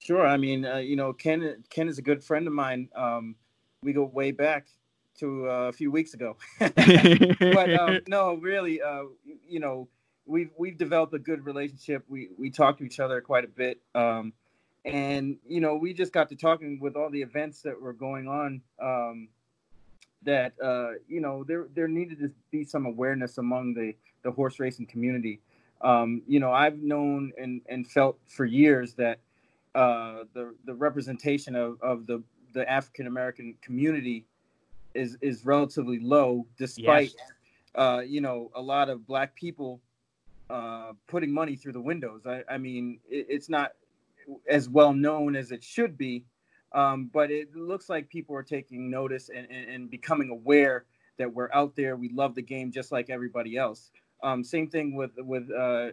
Sure. 0.00 0.26
I 0.26 0.36
mean, 0.36 0.64
uh, 0.64 0.76
you 0.76 0.96
know, 0.96 1.12
Ken 1.12 1.62
Ken 1.70 1.88
is 1.88 1.98
a 1.98 2.02
good 2.02 2.22
friend 2.22 2.46
of 2.46 2.52
mine. 2.52 2.88
Um, 2.96 3.36
we 3.82 3.92
go 3.92 4.04
way 4.04 4.32
back 4.32 4.66
to 5.18 5.48
uh, 5.48 5.68
a 5.68 5.72
few 5.72 5.90
weeks 5.90 6.14
ago. 6.14 6.36
but 6.58 7.74
um, 7.74 8.00
no, 8.08 8.34
really, 8.34 8.82
uh, 8.82 9.04
you 9.48 9.60
know, 9.60 9.88
we've 10.26 10.50
we've 10.58 10.78
developed 10.78 11.14
a 11.14 11.18
good 11.18 11.44
relationship. 11.44 12.04
We 12.08 12.28
we 12.38 12.50
talk 12.50 12.78
to 12.78 12.84
each 12.84 13.00
other 13.00 13.20
quite 13.20 13.44
a 13.44 13.48
bit, 13.48 13.80
um, 13.94 14.32
and 14.84 15.36
you 15.46 15.60
know 15.60 15.76
we 15.76 15.94
just 15.94 16.12
got 16.12 16.28
to 16.30 16.36
talking 16.36 16.78
with 16.80 16.96
all 16.96 17.10
the 17.10 17.22
events 17.22 17.62
that 17.62 17.80
were 17.80 17.92
going 17.92 18.28
on. 18.28 18.62
Um, 18.80 19.28
that 20.22 20.54
uh, 20.62 20.92
you 21.08 21.20
know 21.20 21.44
there 21.44 21.66
there 21.74 21.88
needed 21.88 22.18
to 22.20 22.30
be 22.50 22.64
some 22.64 22.86
awareness 22.86 23.38
among 23.38 23.74
the 23.74 23.94
the 24.22 24.30
horse 24.30 24.58
racing 24.60 24.86
community. 24.86 25.40
Um, 25.82 26.22
you 26.26 26.40
know, 26.40 26.52
I've 26.52 26.78
known 26.78 27.32
and 27.38 27.62
and 27.68 27.86
felt 27.86 28.18
for 28.26 28.44
years 28.44 28.94
that 28.94 29.20
uh, 29.74 30.24
the 30.34 30.54
the 30.64 30.74
representation 30.74 31.54
of 31.54 31.80
of 31.80 32.06
the 32.06 32.22
the 32.52 32.68
African 32.70 33.06
American 33.06 33.54
community 33.62 34.24
is 34.96 35.16
is 35.20 35.44
relatively 35.44 35.98
low, 36.00 36.46
despite 36.58 37.14
yes. 37.16 37.32
uh, 37.74 38.00
you 38.00 38.20
know 38.20 38.50
a 38.54 38.62
lot 38.62 38.88
of 38.88 39.06
black 39.06 39.34
people 39.34 39.80
uh, 40.50 40.92
putting 41.06 41.32
money 41.32 41.56
through 41.56 41.72
the 41.72 41.80
windows. 41.80 42.22
I, 42.26 42.42
I 42.48 42.58
mean, 42.58 43.00
it, 43.08 43.26
it's 43.28 43.48
not 43.48 43.72
as 44.48 44.68
well 44.68 44.92
known 44.92 45.36
as 45.36 45.52
it 45.52 45.62
should 45.62 45.96
be, 45.96 46.24
um, 46.72 47.10
but 47.12 47.30
it 47.30 47.54
looks 47.54 47.88
like 47.88 48.08
people 48.08 48.34
are 48.36 48.42
taking 48.42 48.90
notice 48.90 49.28
and, 49.28 49.46
and, 49.50 49.70
and, 49.70 49.90
becoming 49.90 50.30
aware 50.30 50.84
that 51.16 51.32
we're 51.32 51.50
out 51.52 51.76
there. 51.76 51.96
We 51.96 52.10
love 52.10 52.34
the 52.34 52.42
game 52.42 52.72
just 52.72 52.92
like 52.92 53.08
everybody 53.08 53.56
else. 53.56 53.90
Um, 54.22 54.42
same 54.42 54.68
thing 54.68 54.94
with 54.94 55.12
with 55.18 55.50
uh, 55.50 55.90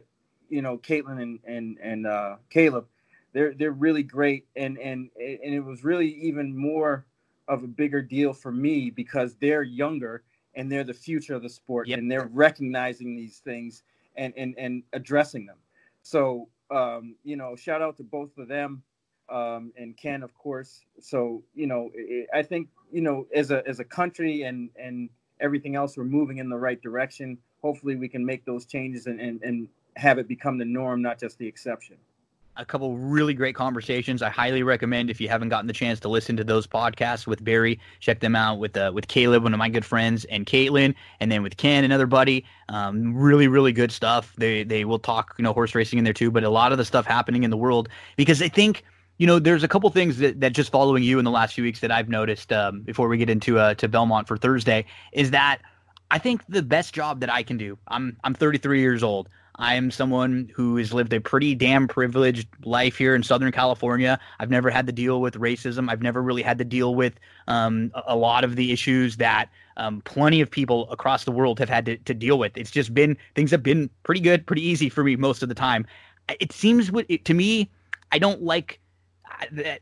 you 0.49 0.61
know 0.61 0.77
Caitlin 0.77 1.21
and 1.21 1.39
and 1.45 1.77
and 1.81 2.07
uh, 2.07 2.35
Caleb. 2.49 2.85
They're 3.33 3.53
they're 3.53 3.71
really 3.71 4.03
great, 4.03 4.45
and 4.55 4.77
and 4.77 5.09
and 5.17 5.53
it 5.53 5.63
was 5.63 5.83
really 5.83 6.09
even 6.21 6.55
more 6.55 7.05
of 7.47 7.63
a 7.63 7.67
bigger 7.67 8.01
deal 8.01 8.33
for 8.33 8.51
me 8.51 8.89
because 8.89 9.35
they're 9.35 9.63
younger 9.63 10.23
and 10.55 10.71
they're 10.71 10.83
the 10.83 10.93
future 10.93 11.35
of 11.35 11.43
the 11.43 11.49
sport 11.49 11.87
yep. 11.87 11.99
and 11.99 12.09
they're 12.09 12.29
recognizing 12.31 13.15
these 13.15 13.39
things 13.39 13.83
and 14.15 14.33
and 14.37 14.55
and 14.57 14.83
addressing 14.93 15.45
them. 15.45 15.57
So 16.01 16.49
um, 16.71 17.15
you 17.23 17.35
know, 17.35 17.55
shout 17.55 17.81
out 17.81 17.97
to 17.97 18.03
both 18.03 18.37
of 18.37 18.47
them 18.47 18.83
um, 19.29 19.71
and 19.77 19.95
Ken, 19.97 20.23
of 20.23 20.33
course. 20.35 20.81
So 20.99 21.43
you 21.53 21.67
know, 21.67 21.89
it, 21.93 22.27
I 22.33 22.43
think 22.43 22.69
you 22.91 23.01
know, 23.01 23.27
as 23.35 23.51
a 23.51 23.67
as 23.67 23.79
a 23.79 23.85
country 23.85 24.43
and 24.43 24.69
and 24.75 25.09
everything 25.39 25.75
else, 25.75 25.97
we're 25.97 26.03
moving 26.03 26.37
in 26.37 26.49
the 26.49 26.57
right 26.57 26.81
direction. 26.81 27.37
Hopefully, 27.61 27.95
we 27.95 28.07
can 28.07 28.25
make 28.25 28.45
those 28.45 28.65
changes 28.65 29.07
and 29.07 29.19
and, 29.19 29.41
and 29.43 29.67
have 29.95 30.17
it 30.17 30.27
become 30.27 30.57
the 30.57 30.65
norm, 30.65 31.01
not 31.01 31.19
just 31.19 31.37
the 31.37 31.47
exception 31.47 31.97
a 32.55 32.65
couple 32.65 32.97
really 32.97 33.33
great 33.33 33.55
conversations. 33.55 34.21
I 34.21 34.29
highly 34.29 34.63
recommend 34.63 35.09
if 35.09 35.19
you 35.19 35.27
haven't 35.27 35.49
gotten 35.49 35.67
the 35.67 35.73
chance 35.73 35.99
to 36.01 36.09
listen 36.09 36.37
to 36.37 36.43
those 36.43 36.67
podcasts 36.67 37.25
with 37.25 37.43
Barry, 37.43 37.79
check 37.99 38.19
them 38.19 38.35
out 38.35 38.59
with 38.59 38.77
uh, 38.77 38.91
with 38.93 39.07
Caleb, 39.07 39.43
one 39.43 39.53
of 39.53 39.57
my 39.57 39.69
good 39.69 39.85
friends, 39.85 40.25
and 40.25 40.45
Caitlin, 40.45 40.93
and 41.19 41.31
then 41.31 41.41
with 41.43 41.57
Ken, 41.57 41.83
another 41.83 42.05
buddy. 42.05 42.45
Um, 42.69 43.15
really, 43.15 43.47
really 43.47 43.71
good 43.71 43.91
stuff. 43.91 44.33
They 44.37 44.63
they 44.63 44.85
will 44.85 44.99
talk, 44.99 45.35
you 45.37 45.43
know, 45.43 45.53
horse 45.53 45.73
racing 45.73 45.99
in 45.99 46.05
there 46.05 46.13
too, 46.13 46.31
but 46.31 46.43
a 46.43 46.49
lot 46.49 46.71
of 46.71 46.77
the 46.77 46.85
stuff 46.85 47.05
happening 47.05 47.43
in 47.43 47.49
the 47.49 47.57
world 47.57 47.89
because 48.15 48.41
I 48.41 48.49
think. 48.49 48.83
You 49.19 49.27
know, 49.27 49.37
there's 49.37 49.63
a 49.63 49.67
couple 49.67 49.87
things 49.91 50.17
that, 50.17 50.39
that 50.41 50.53
just 50.53 50.71
following 50.71 51.03
you 51.03 51.19
in 51.19 51.23
the 51.23 51.31
last 51.31 51.53
few 51.53 51.63
weeks 51.63 51.81
that 51.81 51.91
I've 51.91 52.09
noticed 52.09 52.51
um, 52.51 52.81
before 52.81 53.07
we 53.07 53.15
get 53.15 53.29
into 53.29 53.59
uh, 53.59 53.75
to 53.75 53.87
Belmont 53.87 54.27
for 54.27 54.37
Thursday 54.37 54.85
is 55.13 55.29
that 55.29 55.61
I 56.09 56.17
think 56.17 56.41
the 56.49 56.63
best 56.63 56.95
job 56.95 57.19
that 57.19 57.31
I 57.31 57.43
can 57.43 57.55
do. 57.55 57.77
I'm 57.87 58.17
I'm 58.23 58.33
33 58.33 58.81
years 58.81 59.03
old. 59.03 59.29
I 59.55 59.75
am 59.75 59.91
someone 59.91 60.51
who 60.55 60.77
has 60.77 60.93
lived 60.93 61.13
a 61.13 61.21
pretty 61.21 61.53
damn 61.53 61.87
privileged 61.87 62.47
life 62.65 62.97
here 62.97 63.13
in 63.13 63.21
Southern 63.21 63.51
California. 63.51 64.19
I've 64.39 64.49
never 64.49 64.71
had 64.71 64.87
to 64.87 64.91
deal 64.91 65.21
with 65.21 65.35
racism. 65.35 65.89
I've 65.89 66.01
never 66.01 66.23
really 66.23 66.41
had 66.41 66.57
to 66.57 66.65
deal 66.65 66.95
with 66.95 67.13
um, 67.47 67.91
a 68.07 68.15
lot 68.15 68.43
of 68.43 68.55
the 68.55 68.71
issues 68.71 69.17
that 69.17 69.49
um, 69.77 70.01
plenty 70.01 70.41
of 70.41 70.49
people 70.49 70.89
across 70.89 71.23
the 71.23 71.31
world 71.31 71.59
have 71.59 71.69
had 71.69 71.85
to, 71.85 71.97
to 71.97 72.13
deal 72.13 72.39
with. 72.39 72.57
It's 72.57 72.71
just 72.71 72.93
been 72.93 73.15
things 73.35 73.51
have 73.51 73.63
been 73.63 73.89
pretty 74.03 74.21
good, 74.21 74.45
pretty 74.45 74.65
easy 74.65 74.89
for 74.89 75.03
me 75.03 75.15
most 75.15 75.43
of 75.43 75.49
the 75.49 75.55
time. 75.55 75.85
It 76.39 76.51
seems 76.51 76.91
what 76.91 77.07
to 77.09 77.33
me, 77.33 77.69
I 78.11 78.17
don't 78.17 78.41
like 78.41 78.79
that. 79.51 79.81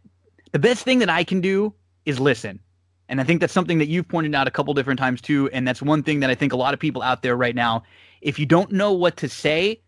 The 0.52 0.60
best 0.60 0.84
thing 0.84 1.00
that 1.00 1.10
I 1.10 1.24
can 1.24 1.40
do 1.40 1.74
is 2.06 2.20
listen. 2.20 2.60
And 3.08 3.20
I 3.20 3.24
think 3.24 3.42
that's 3.42 3.54
something 3.54 3.78
that 3.78 3.88
you've 3.88 4.08
pointed 4.08 4.34
out 4.36 4.48
a 4.48 4.52
couple 4.52 4.74
different 4.74 5.00
times 5.00 5.22
too. 5.22 5.50
And 5.52 5.68
that's 5.68 5.82
one 5.82 6.04
thing 6.04 6.22
that 6.22 6.30
I 6.30 6.36
think 6.36 6.54
a 6.54 6.58
lot 6.58 6.74
of 6.74 6.80
people 6.80 7.02
out 7.02 7.22
there 7.22 7.36
right 7.36 7.56
now 7.56 7.84
if 8.22 8.40
you 8.40 8.46
don't 8.46 8.72
know 8.72 8.94
what 8.94 9.18
to 9.18 9.30
say, 9.30 9.82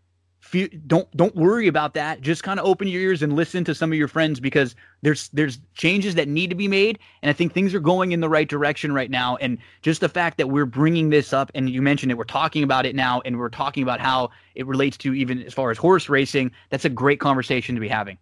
don't 0.86 1.10
don't 1.16 1.34
worry 1.34 1.66
about 1.66 1.94
that. 1.94 2.20
Just 2.20 2.42
kind 2.42 2.60
of 2.60 2.66
open 2.66 2.86
your 2.86 3.00
ears 3.00 3.22
and 3.22 3.34
listen 3.34 3.64
to 3.64 3.74
some 3.74 3.90
of 3.90 3.98
your 3.98 4.08
friends 4.08 4.40
because 4.40 4.76
there's 5.02 5.28
there's 5.30 5.58
changes 5.74 6.14
that 6.14 6.28
need 6.28 6.50
to 6.50 6.56
be 6.56 6.68
made, 6.68 6.98
and 7.22 7.30
I 7.30 7.32
think 7.32 7.52
things 7.52 7.74
are 7.74 7.80
going 7.80 8.12
in 8.12 8.20
the 8.20 8.28
right 8.28 8.48
direction 8.48 8.92
right 8.92 9.10
now. 9.10 9.36
And 9.36 9.58
just 9.82 10.00
the 10.00 10.08
fact 10.08 10.38
that 10.38 10.48
we're 10.48 10.66
bringing 10.66 11.10
this 11.10 11.32
up, 11.32 11.50
and 11.54 11.68
you 11.70 11.82
mentioned 11.82 12.12
it, 12.12 12.16
we're 12.16 12.24
talking 12.24 12.62
about 12.62 12.86
it 12.86 12.94
now, 12.94 13.20
and 13.24 13.38
we're 13.38 13.48
talking 13.48 13.82
about 13.82 14.00
how 14.00 14.30
it 14.54 14.66
relates 14.66 14.96
to 14.98 15.14
even 15.14 15.42
as 15.42 15.54
far 15.54 15.70
as 15.70 15.78
horse 15.78 16.08
racing. 16.08 16.50
That's 16.70 16.84
a 16.84 16.90
great 16.90 17.20
conversation 17.20 17.74
to 17.74 17.80
be 17.80 17.88
having. 17.88 18.18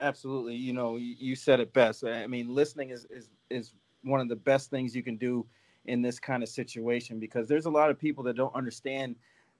Absolutely, 0.00 0.56
you 0.56 0.72
know, 0.72 0.96
you 0.96 1.36
said 1.36 1.60
it 1.60 1.72
best. 1.72 2.04
I 2.04 2.26
mean, 2.26 2.52
listening 2.52 2.90
is 2.90 3.06
is 3.06 3.28
is 3.48 3.74
one 4.02 4.20
of 4.20 4.28
the 4.28 4.36
best 4.36 4.70
things 4.70 4.94
you 4.94 5.02
can 5.02 5.16
do 5.16 5.46
in 5.86 6.02
this 6.02 6.18
kind 6.18 6.42
of 6.42 6.48
situation 6.48 7.18
because 7.18 7.48
there's 7.48 7.66
a 7.66 7.70
lot 7.70 7.90
of 7.90 7.98
people 7.98 8.22
that 8.24 8.36
don't 8.36 8.54
understand. 8.54 9.16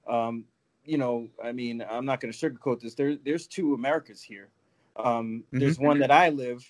Um, 0.07 0.45
you 0.85 0.97
know, 0.97 1.27
I 1.43 1.51
mean, 1.51 1.83
I'm 1.89 2.05
not 2.05 2.19
going 2.19 2.31
to 2.31 2.37
sugarcoat 2.37 2.81
this. 2.81 2.93
There, 2.93 3.15
there's 3.23 3.47
two 3.47 3.73
Americas 3.73 4.21
here. 4.21 4.49
Um, 4.95 5.43
mm-hmm. 5.47 5.59
There's 5.59 5.79
one 5.79 5.99
that 5.99 6.11
I 6.11 6.29
live, 6.29 6.69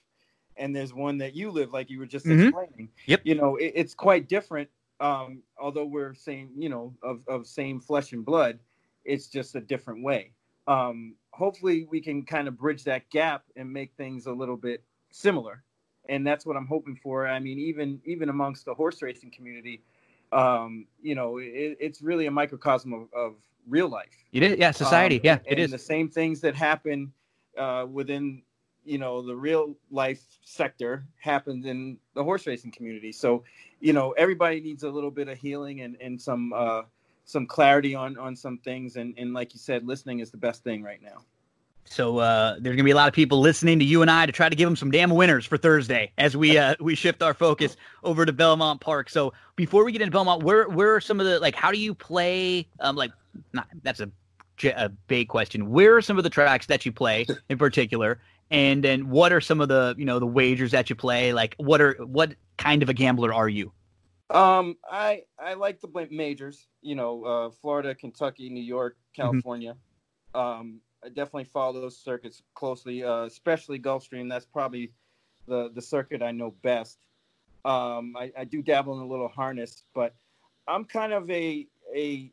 and 0.57 0.75
there's 0.75 0.93
one 0.93 1.17
that 1.17 1.35
you 1.35 1.51
live, 1.51 1.73
like 1.73 1.89
you 1.89 1.99
were 1.99 2.05
just 2.05 2.25
mm-hmm. 2.25 2.47
explaining. 2.47 2.89
Yep. 3.05 3.21
You 3.23 3.35
know, 3.35 3.55
it, 3.57 3.73
it's 3.75 3.93
quite 3.93 4.27
different. 4.27 4.69
Um, 4.99 5.41
although 5.59 5.85
we're 5.85 6.13
same, 6.13 6.51
you 6.55 6.69
know, 6.69 6.93
of 7.03 7.27
of 7.27 7.47
same 7.47 7.79
flesh 7.79 8.13
and 8.13 8.23
blood, 8.23 8.59
it's 9.03 9.27
just 9.27 9.55
a 9.55 9.61
different 9.61 10.03
way. 10.03 10.31
Um, 10.67 11.15
hopefully, 11.31 11.87
we 11.89 11.99
can 11.99 12.23
kind 12.23 12.47
of 12.47 12.57
bridge 12.57 12.83
that 12.85 13.09
gap 13.09 13.43
and 13.55 13.71
make 13.71 13.91
things 13.97 14.27
a 14.27 14.31
little 14.31 14.55
bit 14.55 14.83
similar 15.11 15.63
and 16.09 16.25
that's 16.25 16.45
what 16.45 16.57
I'm 16.57 16.67
hoping 16.67 16.95
for. 16.95 17.27
I 17.27 17.39
mean, 17.39 17.59
even 17.59 18.01
even 18.05 18.29
amongst 18.29 18.65
the 18.65 18.73
horse 18.73 19.01
racing 19.01 19.31
community, 19.31 19.81
um, 20.31 20.85
you 21.01 21.15
know, 21.15 21.37
it, 21.37 21.77
it's 21.79 22.01
really 22.01 22.25
a 22.25 22.31
microcosm 22.31 22.93
of, 22.93 23.07
of 23.13 23.35
real 23.67 23.87
life. 23.87 24.23
It 24.31 24.43
is, 24.43 24.57
yeah, 24.57 24.71
society, 24.71 25.17
um, 25.17 25.21
yeah, 25.23 25.37
it 25.45 25.59
is. 25.59 25.71
The 25.71 25.77
same 25.77 26.09
things 26.09 26.41
that 26.41 26.55
happen 26.55 27.13
uh, 27.57 27.85
within, 27.89 28.41
you 28.83 28.97
know, 28.97 29.21
the 29.21 29.35
real 29.35 29.75
life 29.91 30.21
sector 30.43 31.05
happens 31.19 31.65
in 31.65 31.97
the 32.15 32.23
horse 32.23 32.45
racing 32.47 32.71
community. 32.71 33.11
So, 33.11 33.43
you 33.79 33.93
know, 33.93 34.11
everybody 34.11 34.59
needs 34.59 34.83
a 34.83 34.89
little 34.89 35.11
bit 35.11 35.27
of 35.27 35.37
healing 35.37 35.81
and 35.81 35.97
and 36.01 36.21
some 36.21 36.51
uh, 36.53 36.83
some 37.25 37.45
clarity 37.45 37.95
on 37.95 38.17
on 38.17 38.35
some 38.35 38.57
things. 38.57 38.95
And 38.97 39.13
and 39.17 39.33
like 39.33 39.53
you 39.53 39.59
said, 39.59 39.85
listening 39.85 40.19
is 40.19 40.31
the 40.31 40.37
best 40.37 40.63
thing 40.63 40.83
right 40.83 41.01
now. 41.01 41.23
So 41.85 42.17
uh, 42.17 42.57
there's 42.59 42.75
gonna 42.75 42.83
be 42.83 42.91
a 42.91 42.95
lot 42.95 43.07
of 43.07 43.13
people 43.13 43.39
listening 43.39 43.79
to 43.79 43.85
you 43.85 44.01
and 44.01 44.09
I 44.09 44.25
to 44.25 44.31
try 44.31 44.49
to 44.49 44.55
give 44.55 44.67
them 44.67 44.75
some 44.75 44.89
damn 44.89 45.11
winners 45.11 45.45
for 45.45 45.57
Thursday 45.57 46.11
as 46.17 46.35
we 46.35 46.57
uh, 46.57 46.75
we 46.79 46.95
shift 46.95 47.21
our 47.21 47.33
focus 47.33 47.77
over 48.03 48.25
to 48.25 48.33
Belmont 48.33 48.81
Park. 48.81 49.09
So 49.09 49.33
before 49.55 49.83
we 49.83 49.91
get 49.91 50.01
into 50.01 50.11
Belmont, 50.11 50.43
where 50.43 50.67
where 50.69 50.95
are 50.95 51.01
some 51.01 51.19
of 51.19 51.25
the 51.25 51.39
like 51.39 51.55
how 51.55 51.71
do 51.71 51.77
you 51.77 51.93
play? 51.93 52.67
Um, 52.79 52.95
like 52.95 53.11
not 53.53 53.67
that's 53.83 53.99
a 53.99 54.09
a 54.75 54.89
big 55.07 55.27
question. 55.27 55.71
Where 55.71 55.97
are 55.97 56.01
some 56.01 56.17
of 56.17 56.23
the 56.23 56.29
tracks 56.29 56.67
that 56.67 56.85
you 56.85 56.91
play 56.91 57.25
in 57.49 57.57
particular? 57.57 58.19
And 58.51 58.83
then 58.83 59.09
what 59.09 59.33
are 59.33 59.41
some 59.41 59.61
of 59.61 59.67
the 59.67 59.95
you 59.97 60.05
know 60.05 60.19
the 60.19 60.27
wagers 60.27 60.71
that 60.71 60.89
you 60.89 60.95
play? 60.95 61.33
Like 61.33 61.55
what 61.57 61.81
are 61.81 61.93
what 62.05 62.35
kind 62.57 62.83
of 62.83 62.89
a 62.89 62.93
gambler 62.93 63.33
are 63.33 63.49
you? 63.49 63.71
Um, 64.29 64.77
I 64.89 65.23
I 65.39 65.53
like 65.55 65.81
the 65.81 66.07
majors. 66.11 66.67
You 66.81 66.95
know, 66.95 67.23
uh, 67.23 67.49
Florida, 67.61 67.95
Kentucky, 67.95 68.49
New 68.49 68.63
York, 68.63 68.95
mm-hmm. 68.95 69.21
California. 69.21 69.75
Mm-hmm. 70.35 70.39
Um, 70.39 70.81
I 71.03 71.09
definitely 71.09 71.45
follow 71.45 71.81
those 71.81 71.97
circuits 71.97 72.43
closely, 72.53 73.03
uh, 73.03 73.23
especially 73.23 73.79
Gulfstream. 73.79 74.29
That's 74.29 74.45
probably 74.45 74.91
the 75.47 75.71
the 75.73 75.81
circuit 75.81 76.21
I 76.21 76.31
know 76.31 76.51
best. 76.61 76.99
Um, 77.65 78.15
I, 78.17 78.31
I, 78.37 78.43
do 78.43 78.61
dabble 78.61 78.93
in 78.97 79.01
a 79.01 79.07
little 79.07 79.29
harness, 79.29 79.83
but 79.95 80.13
I'm 80.67 80.83
kind 80.83 81.13
of 81.13 81.29
a 81.29 81.65
a 81.95 82.31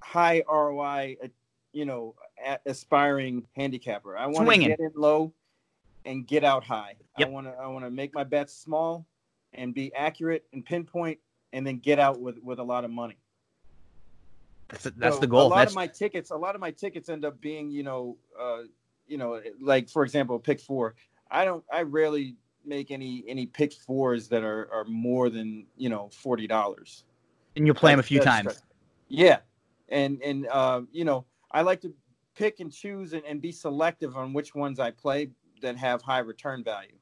high 0.00 0.42
ROI, 0.48 1.16
uh, 1.22 1.28
you 1.72 1.84
know, 1.84 2.14
a- 2.44 2.60
aspiring 2.64 3.44
handicapper. 3.56 4.16
I 4.16 4.26
want 4.26 4.48
to 4.48 4.58
get 4.58 4.78
in 4.78 4.92
low 4.94 5.32
and 6.04 6.26
get 6.26 6.44
out 6.44 6.62
high. 6.62 6.94
Yep. 7.18 7.28
I 7.28 7.30
want 7.30 7.46
to 7.48 7.52
I 7.54 7.66
want 7.66 7.84
to 7.84 7.90
make 7.90 8.14
my 8.14 8.24
bets 8.24 8.52
small 8.54 9.04
and 9.52 9.74
be 9.74 9.92
accurate 9.94 10.44
and 10.52 10.64
pinpoint, 10.64 11.18
and 11.52 11.66
then 11.66 11.78
get 11.78 11.98
out 11.98 12.20
with 12.20 12.38
with 12.42 12.60
a 12.60 12.64
lot 12.64 12.84
of 12.84 12.90
money. 12.90 13.16
That's 14.68 14.84
that's 14.96 15.16
so 15.16 15.20
the 15.20 15.26
goal. 15.26 15.46
A 15.46 15.48
lot 15.48 15.56
that's... 15.56 15.72
of 15.72 15.76
my 15.76 15.86
tickets, 15.86 16.30
a 16.30 16.36
lot 16.36 16.54
of 16.54 16.60
my 16.60 16.70
tickets 16.70 17.08
end 17.08 17.24
up 17.24 17.40
being, 17.40 17.70
you 17.70 17.82
know, 17.82 18.16
uh, 18.38 18.62
you 19.06 19.16
know, 19.16 19.40
like 19.60 19.88
for 19.88 20.02
example, 20.04 20.38
pick 20.38 20.60
four. 20.60 20.94
I 21.30 21.44
don't, 21.44 21.64
I 21.72 21.82
rarely 21.82 22.36
make 22.64 22.90
any 22.90 23.24
any 23.26 23.46
pick 23.46 23.72
fours 23.72 24.28
that 24.28 24.42
are 24.42 24.68
are 24.72 24.84
more 24.84 25.30
than 25.30 25.66
you 25.76 25.88
know 25.88 26.10
forty 26.12 26.46
dollars. 26.46 27.04
And 27.56 27.66
you 27.66 27.74
play 27.74 27.92
them 27.92 28.00
a 28.00 28.04
few 28.04 28.20
times. 28.20 28.62
Yeah, 29.08 29.38
and 29.88 30.20
and 30.22 30.46
uh, 30.48 30.82
you 30.92 31.04
know, 31.04 31.24
I 31.50 31.62
like 31.62 31.80
to 31.80 31.92
pick 32.36 32.60
and 32.60 32.72
choose 32.72 33.14
and, 33.14 33.24
and 33.24 33.40
be 33.40 33.50
selective 33.50 34.16
on 34.16 34.32
which 34.32 34.54
ones 34.54 34.78
I 34.78 34.90
play 34.90 35.30
that 35.62 35.76
have 35.76 36.02
high 36.02 36.20
return 36.20 36.62
value. 36.62 36.94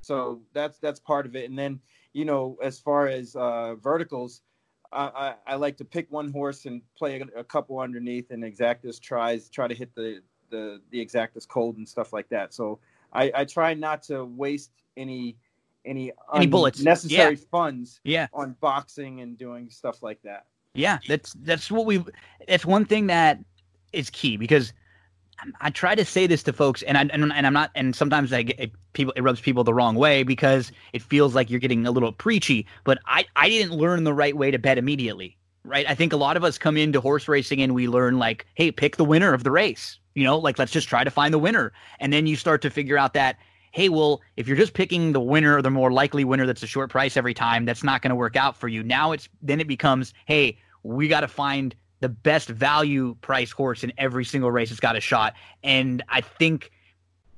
So 0.00 0.42
that's 0.52 0.78
that's 0.78 1.00
part 1.00 1.24
of 1.24 1.36
it. 1.36 1.48
And 1.48 1.58
then 1.58 1.80
you 2.12 2.24
know, 2.24 2.58
as 2.62 2.78
far 2.78 3.06
as 3.06 3.36
uh, 3.36 3.76
verticals, 3.76 4.42
I, 4.92 5.34
I, 5.46 5.54
like 5.56 5.76
to 5.78 5.84
pick 5.84 6.10
one 6.10 6.32
horse 6.32 6.66
and 6.66 6.80
play 6.96 7.20
a, 7.20 7.40
a, 7.40 7.44
couple 7.44 7.78
underneath 7.78 8.30
and 8.30 8.42
exactas 8.42 9.00
tries 9.00 9.48
try 9.48 9.68
to 9.68 9.74
hit 9.74 9.94
the 9.94 10.20
the 10.50 10.80
the 10.90 11.04
exactas 11.04 11.46
cold 11.46 11.76
and 11.76 11.88
stuff 11.88 12.12
like 12.12 12.28
that. 12.28 12.54
So 12.54 12.78
I, 13.12 13.32
I 13.34 13.44
try 13.44 13.74
not 13.74 14.02
to 14.04 14.24
waste 14.24 14.70
any 14.96 15.36
any, 15.84 16.12
any 16.34 16.46
bullets 16.46 16.80
necessary 16.82 17.34
yeah. 17.34 17.44
funds 17.50 18.00
yeah. 18.04 18.26
on 18.32 18.56
boxing 18.60 19.20
and 19.20 19.38
doing 19.38 19.70
stuff 19.70 20.02
like 20.02 20.20
that. 20.22 20.46
Yeah, 20.74 20.98
that's 21.08 21.32
that's 21.34 21.70
what 21.70 21.86
we. 21.86 22.04
That's 22.46 22.66
one 22.66 22.84
thing 22.84 23.06
that 23.06 23.38
is 23.92 24.10
key 24.10 24.36
because 24.36 24.72
I 25.60 25.70
try 25.70 25.94
to 25.94 26.04
say 26.04 26.26
this 26.26 26.42
to 26.44 26.52
folks, 26.52 26.82
and 26.82 26.96
I 26.96 27.02
and, 27.02 27.32
and 27.32 27.46
I'm 27.46 27.52
not, 27.52 27.70
and 27.74 27.94
sometimes 27.94 28.32
I 28.32 28.42
get 28.42 28.58
it, 28.58 28.72
people 28.94 29.12
it 29.16 29.22
rubs 29.22 29.40
people 29.40 29.64
the 29.64 29.74
wrong 29.74 29.94
way 29.94 30.22
because 30.22 30.72
it 30.92 31.02
feels 31.02 31.34
like 31.34 31.50
you're 31.50 31.60
getting 31.60 31.86
a 31.86 31.90
little 31.90 32.12
preachy. 32.12 32.66
But 32.84 32.98
I 33.06 33.26
I 33.36 33.48
didn't 33.48 33.72
learn 33.72 34.04
the 34.04 34.14
right 34.14 34.36
way 34.36 34.50
to 34.50 34.58
bet 34.58 34.78
immediately, 34.78 35.36
right? 35.64 35.88
I 35.88 35.94
think 35.94 36.12
a 36.12 36.16
lot 36.16 36.36
of 36.36 36.44
us 36.44 36.58
come 36.58 36.76
into 36.76 37.00
horse 37.00 37.28
racing 37.28 37.60
and 37.60 37.74
we 37.74 37.86
learn 37.86 38.18
like, 38.18 38.46
hey, 38.54 38.72
pick 38.72 38.96
the 38.96 39.04
winner 39.04 39.34
of 39.34 39.44
the 39.44 39.50
race, 39.50 39.98
you 40.14 40.24
know, 40.24 40.38
like 40.38 40.58
let's 40.58 40.72
just 40.72 40.88
try 40.88 41.04
to 41.04 41.10
find 41.10 41.34
the 41.34 41.38
winner, 41.38 41.72
and 42.00 42.12
then 42.12 42.26
you 42.26 42.36
start 42.36 42.62
to 42.62 42.70
figure 42.70 42.98
out 42.98 43.12
that. 43.14 43.36
Hey, 43.72 43.90
well, 43.90 44.22
if 44.38 44.48
you're 44.48 44.56
just 44.56 44.72
picking 44.72 45.12
the 45.12 45.20
winner 45.20 45.58
or 45.58 45.60
the 45.60 45.70
more 45.70 45.92
likely 45.92 46.24
winner 46.24 46.46
that's 46.46 46.62
a 46.62 46.66
short 46.66 46.88
price 46.88 47.14
every 47.14 47.34
time, 47.34 47.66
that's 47.66 47.84
not 47.84 48.00
going 48.00 48.08
to 48.08 48.16
work 48.16 48.34
out 48.34 48.56
for 48.56 48.68
you. 48.68 48.82
Now 48.82 49.12
it's 49.12 49.28
then 49.42 49.60
it 49.60 49.68
becomes, 49.68 50.14
hey, 50.24 50.56
we 50.82 51.08
got 51.08 51.20
to 51.20 51.28
find 51.28 51.74
the 52.06 52.10
best 52.10 52.48
value 52.48 53.16
price 53.20 53.50
horse 53.50 53.82
in 53.82 53.92
every 53.98 54.24
single 54.24 54.52
race 54.52 54.68
has 54.68 54.78
got 54.78 54.94
a 54.94 55.00
shot. 55.00 55.34
And 55.64 56.04
I 56.08 56.20
think 56.20 56.70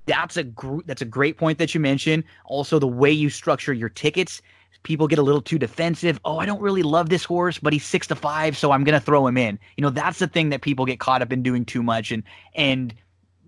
that's 0.05 0.37
a 0.37 0.45
gr- 0.45 0.83
that's 0.85 1.01
a 1.01 1.07
great 1.07 1.39
point 1.39 1.57
that 1.57 1.75
you 1.75 1.81
mentioned. 1.81 2.25
Also, 2.45 2.79
the 2.79 2.87
way 2.87 3.11
you 3.11 3.31
structure 3.31 3.73
your 3.73 3.89
tickets, 3.89 4.43
people 4.83 5.09
get 5.09 5.19
a 5.19 5.23
little 5.23 5.41
too 5.41 5.59
defensive. 5.59 6.21
Oh, 6.27 6.37
I 6.37 6.45
don't 6.45 6.61
really 6.61 6.83
love 6.83 7.09
this 7.09 7.25
horse, 7.25 7.59
but 7.59 7.73
he's 7.73 7.87
six 7.87 8.07
to 8.09 8.15
five, 8.15 8.59
so 8.59 8.71
I'm 8.71 8.85
gonna 8.85 9.01
throw 9.01 9.27
him 9.27 9.39
in. 9.39 9.59
You 9.79 9.83
know, 9.83 9.89
that's 9.89 10.19
the 10.19 10.27
thing 10.29 10.51
that 10.51 10.61
people 10.61 10.85
get 10.85 11.01
caught 11.01 11.23
up 11.23 11.33
in 11.33 11.43
doing 11.43 11.65
too 11.65 11.83
much. 11.83 12.13
And 12.13 12.23
and 12.55 12.93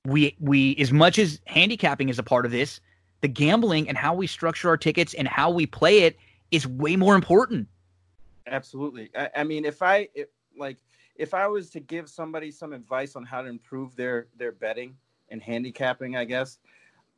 we 0.07 0.35
we 0.41 0.75
as 0.77 0.91
much 0.91 1.19
as 1.19 1.39
handicapping 1.45 2.09
is 2.09 2.19
a 2.19 2.23
part 2.23 2.47
of 2.47 2.51
this, 2.51 2.81
the 3.21 3.29
gambling 3.29 3.91
and 3.91 3.99
how 3.99 4.15
we 4.15 4.27
structure 4.27 4.71
our 4.71 4.79
tickets 4.79 5.13
and 5.13 5.29
how 5.29 5.51
we 5.51 5.67
play 5.67 6.05
it 6.05 6.17
is 6.51 6.67
way 6.67 6.97
more 6.97 7.15
important. 7.15 7.69
Absolutely. 8.47 9.11
I, 9.15 9.29
I 9.37 9.45
mean, 9.45 9.67
if 9.67 9.83
I 9.83 10.09
like 10.61 10.79
if 11.21 11.35
I 11.35 11.47
was 11.47 11.69
to 11.71 11.81
give 11.81 12.09
somebody 12.09 12.51
some 12.51 12.73
advice 12.73 13.15
on 13.15 13.25
how 13.25 13.43
to 13.43 13.49
improve 13.49 13.95
their 13.95 14.29
their 14.39 14.53
betting 14.53 14.97
and 15.29 15.43
handicapping, 15.43 16.17
I 16.17 16.25
guess 16.25 16.59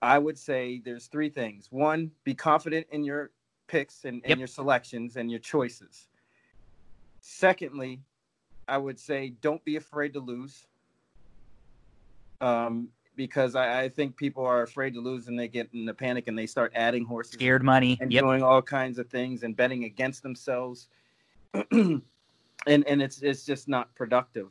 I 0.03 0.19
would 0.19 0.37
say 0.37 0.83
there's 0.85 1.07
three 1.07 1.31
things. 1.31 1.69
One, 1.71 2.11
be 2.25 2.35
confident 2.35 2.89
in 2.91 3.05
your 3.05 3.31
picks 3.69 4.05
and, 4.05 4.21
and 4.25 4.31
yep. 4.31 4.39
your 4.39 4.49
selections 4.49 5.17
and 5.17 5.31
your 5.31 5.39
choices. 5.39 6.09
Secondly, 7.21 8.01
I 8.67 8.77
would 8.77 8.99
say 8.99 9.35
don't 9.41 9.65
be 9.65 9.77
afraid 9.77 10.13
to 10.15 10.21
lose. 10.21 10.67
Um, 12.41 12.89
because 13.15 13.55
I, 13.55 13.83
I, 13.83 13.89
think 13.89 14.17
people 14.17 14.45
are 14.45 14.63
afraid 14.63 14.95
to 14.95 15.01
lose 15.01 15.29
and 15.29 15.39
they 15.39 15.47
get 15.47 15.69
in 15.73 15.89
a 15.89 15.95
panic 15.95 16.27
and 16.27 16.37
they 16.37 16.47
start 16.47 16.73
adding 16.75 17.05
horses, 17.05 17.35
scared 17.35 17.63
money, 17.63 17.97
and 18.01 18.13
yep. 18.13 18.25
doing 18.25 18.43
all 18.43 18.63
kinds 18.63 18.99
of 18.99 19.09
things 19.09 19.45
and 19.45 19.55
betting 19.55 19.85
against 19.85 20.25
themselves. 20.25 20.89
and 22.67 22.87
and 22.87 23.03
it's 23.03 23.23
it's 23.23 23.45
just 23.45 23.69
not 23.69 23.95
productive. 23.95 24.51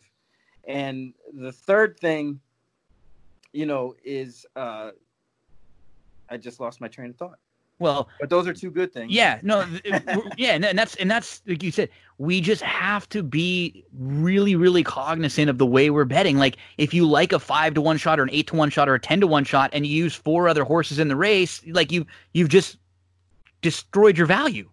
And 0.68 1.14
the 1.34 1.52
third 1.52 2.00
thing, 2.00 2.40
you 3.52 3.66
know, 3.66 3.96
is 4.04 4.46
uh, 4.56 4.92
I 6.30 6.38
just 6.38 6.60
lost 6.60 6.82
my 6.82 6.88
train 6.88 7.10
of 7.10 7.18
thought. 7.18 7.40
Well, 7.80 8.10
but 8.20 8.30
those 8.30 8.48
are 8.48 8.54
two 8.54 8.70
good 8.70 8.94
things. 8.94 9.12
Yeah, 9.12 9.40
no, 9.42 9.66
yeah, 10.38 10.54
and 10.54 10.78
that's 10.78 10.96
and 10.98 11.10
that's 11.10 11.42
like 11.48 11.64
you 11.64 11.72
said, 11.72 11.90
we 12.20 12.40
just 12.40 12.62
have 12.62 13.10
to 13.10 13.24
be 13.24 13.84
really, 13.98 14.56
really 14.56 14.84
cognizant 14.84 15.50
of 15.50 15.58
the 15.58 15.66
way 15.66 15.90
we're 15.90 16.06
betting. 16.06 16.38
Like, 16.38 16.58
if 16.78 16.94
you 16.94 17.08
like 17.08 17.34
a 17.34 17.40
five 17.40 17.74
to 17.74 17.82
one 17.82 17.98
shot 17.98 18.20
or 18.20 18.24
an 18.24 18.30
eight 18.32 18.46
to 18.48 18.56
one 18.56 18.70
shot 18.70 18.88
or 18.88 18.94
a 18.94 19.00
ten 19.00 19.20
to 19.22 19.26
one 19.26 19.46
shot, 19.46 19.72
and 19.74 19.88
you 19.88 19.96
use 19.96 20.14
four 20.14 20.48
other 20.48 20.64
horses 20.64 21.00
in 21.00 21.08
the 21.08 21.16
race, 21.16 21.60
like 21.66 21.92
you 21.92 22.06
you've 22.34 22.50
just 22.50 22.78
destroyed 23.64 24.16
your 24.16 24.28
value. 24.28 24.70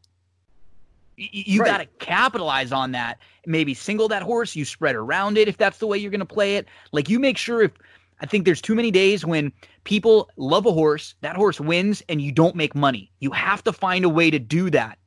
You, 1.19 1.63
right. 1.63 1.67
got 1.67 1.79
to 1.79 1.87
capitalize 2.05 2.71
on 2.71 2.93
that. 2.93 3.19
Maybe 3.45 3.75
single 3.75 4.07
that 4.09 4.23
horse. 4.23 4.55
You 4.55 4.65
spread 4.65 4.95
around 4.95 5.37
it 5.37 5.49
if 5.49 5.57
that's 5.57 5.79
the 5.79 5.87
way 5.87 5.99
you're 5.99 6.13
going 6.13 6.21
to 6.21 6.27
play 6.27 6.57
it. 6.57 6.69
Like 6.93 7.09
you 7.09 7.19
make 7.19 7.37
sure 7.37 7.63
if 7.63 7.73
I 8.21 8.27
think 8.27 8.45
there's 8.45 8.63
too 8.63 8.77
many 8.77 8.93
days 8.93 9.27
when 9.27 9.53
people 9.83 10.31
love 10.37 10.65
a 10.65 10.73
horse, 10.73 11.17
that 11.23 11.35
horse 11.35 11.61
wins, 11.61 12.03
and 12.09 12.23
you 12.23 12.31
don't 12.31 12.55
make 12.55 12.75
money. 12.75 13.11
You 13.19 13.33
have 13.33 13.65
to 13.65 13.73
find 13.73 14.05
a 14.05 14.09
way 14.09 14.31
to 14.31 14.39
do 14.39 14.71
that 14.71 14.99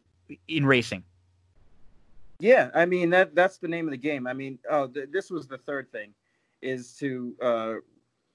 in 0.50 0.66
racing. 0.66 1.04
Yeah, 2.40 2.72
I 2.74 2.86
mean 2.86 3.10
that 3.12 3.34
that's 3.34 3.58
the 3.58 3.68
name 3.68 3.88
of 3.88 3.92
the 3.92 3.98
game. 3.98 4.28
I 4.28 4.34
mean, 4.34 4.60
oh, 4.70 4.88
th- 4.88 5.10
this 5.12 5.30
was 5.30 5.48
the 5.48 5.60
third 5.60 5.92
thing, 5.92 6.14
is 6.62 6.94
to 6.98 7.36
uh, 7.42 7.74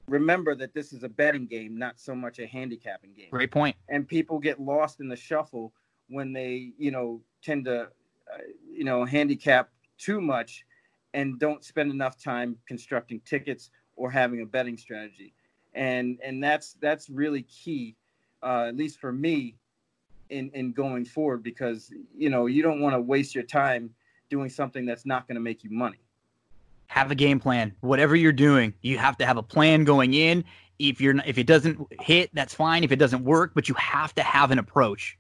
remember 0.09 0.55
that 0.55 0.73
this 0.73 0.93
is 0.93 1.03
a 1.03 1.09
betting 1.09 1.47
game, 1.47 1.77
not 1.77 1.99
so 1.99 2.15
much 2.15 2.39
a 2.39 2.47
handicapping 2.47 3.13
game. 3.15 3.29
Great 3.31 3.51
point. 3.51 3.77
And 3.89 4.09
people 4.09 4.39
get 4.39 4.61
lost 4.61 5.01
in 5.01 5.09
the 5.09 5.17
shuffle 5.17 5.73
when 6.09 6.33
they, 6.33 6.73
you 6.79 6.91
know, 6.91 7.21
tend 7.43 7.65
to, 7.67 7.83
uh, 7.83 8.39
you 8.71 8.85
know, 8.85 9.05
handicap 9.05 9.71
too 9.99 10.21
much 10.21 10.65
and 11.15 11.39
don't 11.39 11.65
spend 11.65 11.91
enough 11.91 12.23
time 12.23 12.57
constructing 12.69 13.21
tickets 13.25 13.71
or 13.97 14.11
having 14.11 14.43
a 14.43 14.47
betting 14.47 14.77
strategy. 14.77 15.33
And 15.75 16.19
and 16.23 16.43
that's 16.43 16.77
that's 16.81 17.11
really 17.11 17.43
key, 17.43 17.97
uh, 18.43 18.67
at 18.69 18.77
least 18.77 18.99
for 18.99 19.13
me, 19.13 19.57
in 20.31 20.51
in 20.55 20.73
going 20.73 21.05
forward 21.05 21.43
because 21.43 21.91
you 22.17 22.31
know 22.31 22.47
you 22.47 22.63
don't 22.63 22.81
want 22.81 22.95
to 22.95 23.01
waste 23.01 23.35
your 23.35 23.45
time 23.45 23.91
doing 24.29 24.49
something 24.49 24.87
that's 24.87 25.07
not 25.07 25.27
going 25.29 25.37
to 25.37 25.41
make 25.41 25.65
you 25.65 25.71
money. 25.71 26.01
Have 26.89 27.11
a 27.11 27.15
game 27.15 27.41
plan. 27.41 27.75
Whatever 27.81 28.17
you're 28.17 28.33
doing, 28.33 28.73
you 28.81 28.99
have 28.99 29.17
to 29.19 29.27
have 29.27 29.37
a 29.37 29.43
plan 29.43 29.85
going 29.85 30.15
in. 30.15 30.45
If 30.79 31.01
you're 31.01 31.17
if 31.27 31.39
it 31.39 31.47
doesn't 31.47 31.81
hit, 32.01 32.31
that's 32.33 32.55
fine. 32.55 32.85
If 32.85 32.93
it 32.93 32.97
doesn't 32.97 33.25
work, 33.25 33.53
but 33.55 33.69
you 33.69 33.75
have 33.75 34.15
to 34.15 34.23
have 34.23 34.51
an 34.51 34.59
approach 34.59 35.19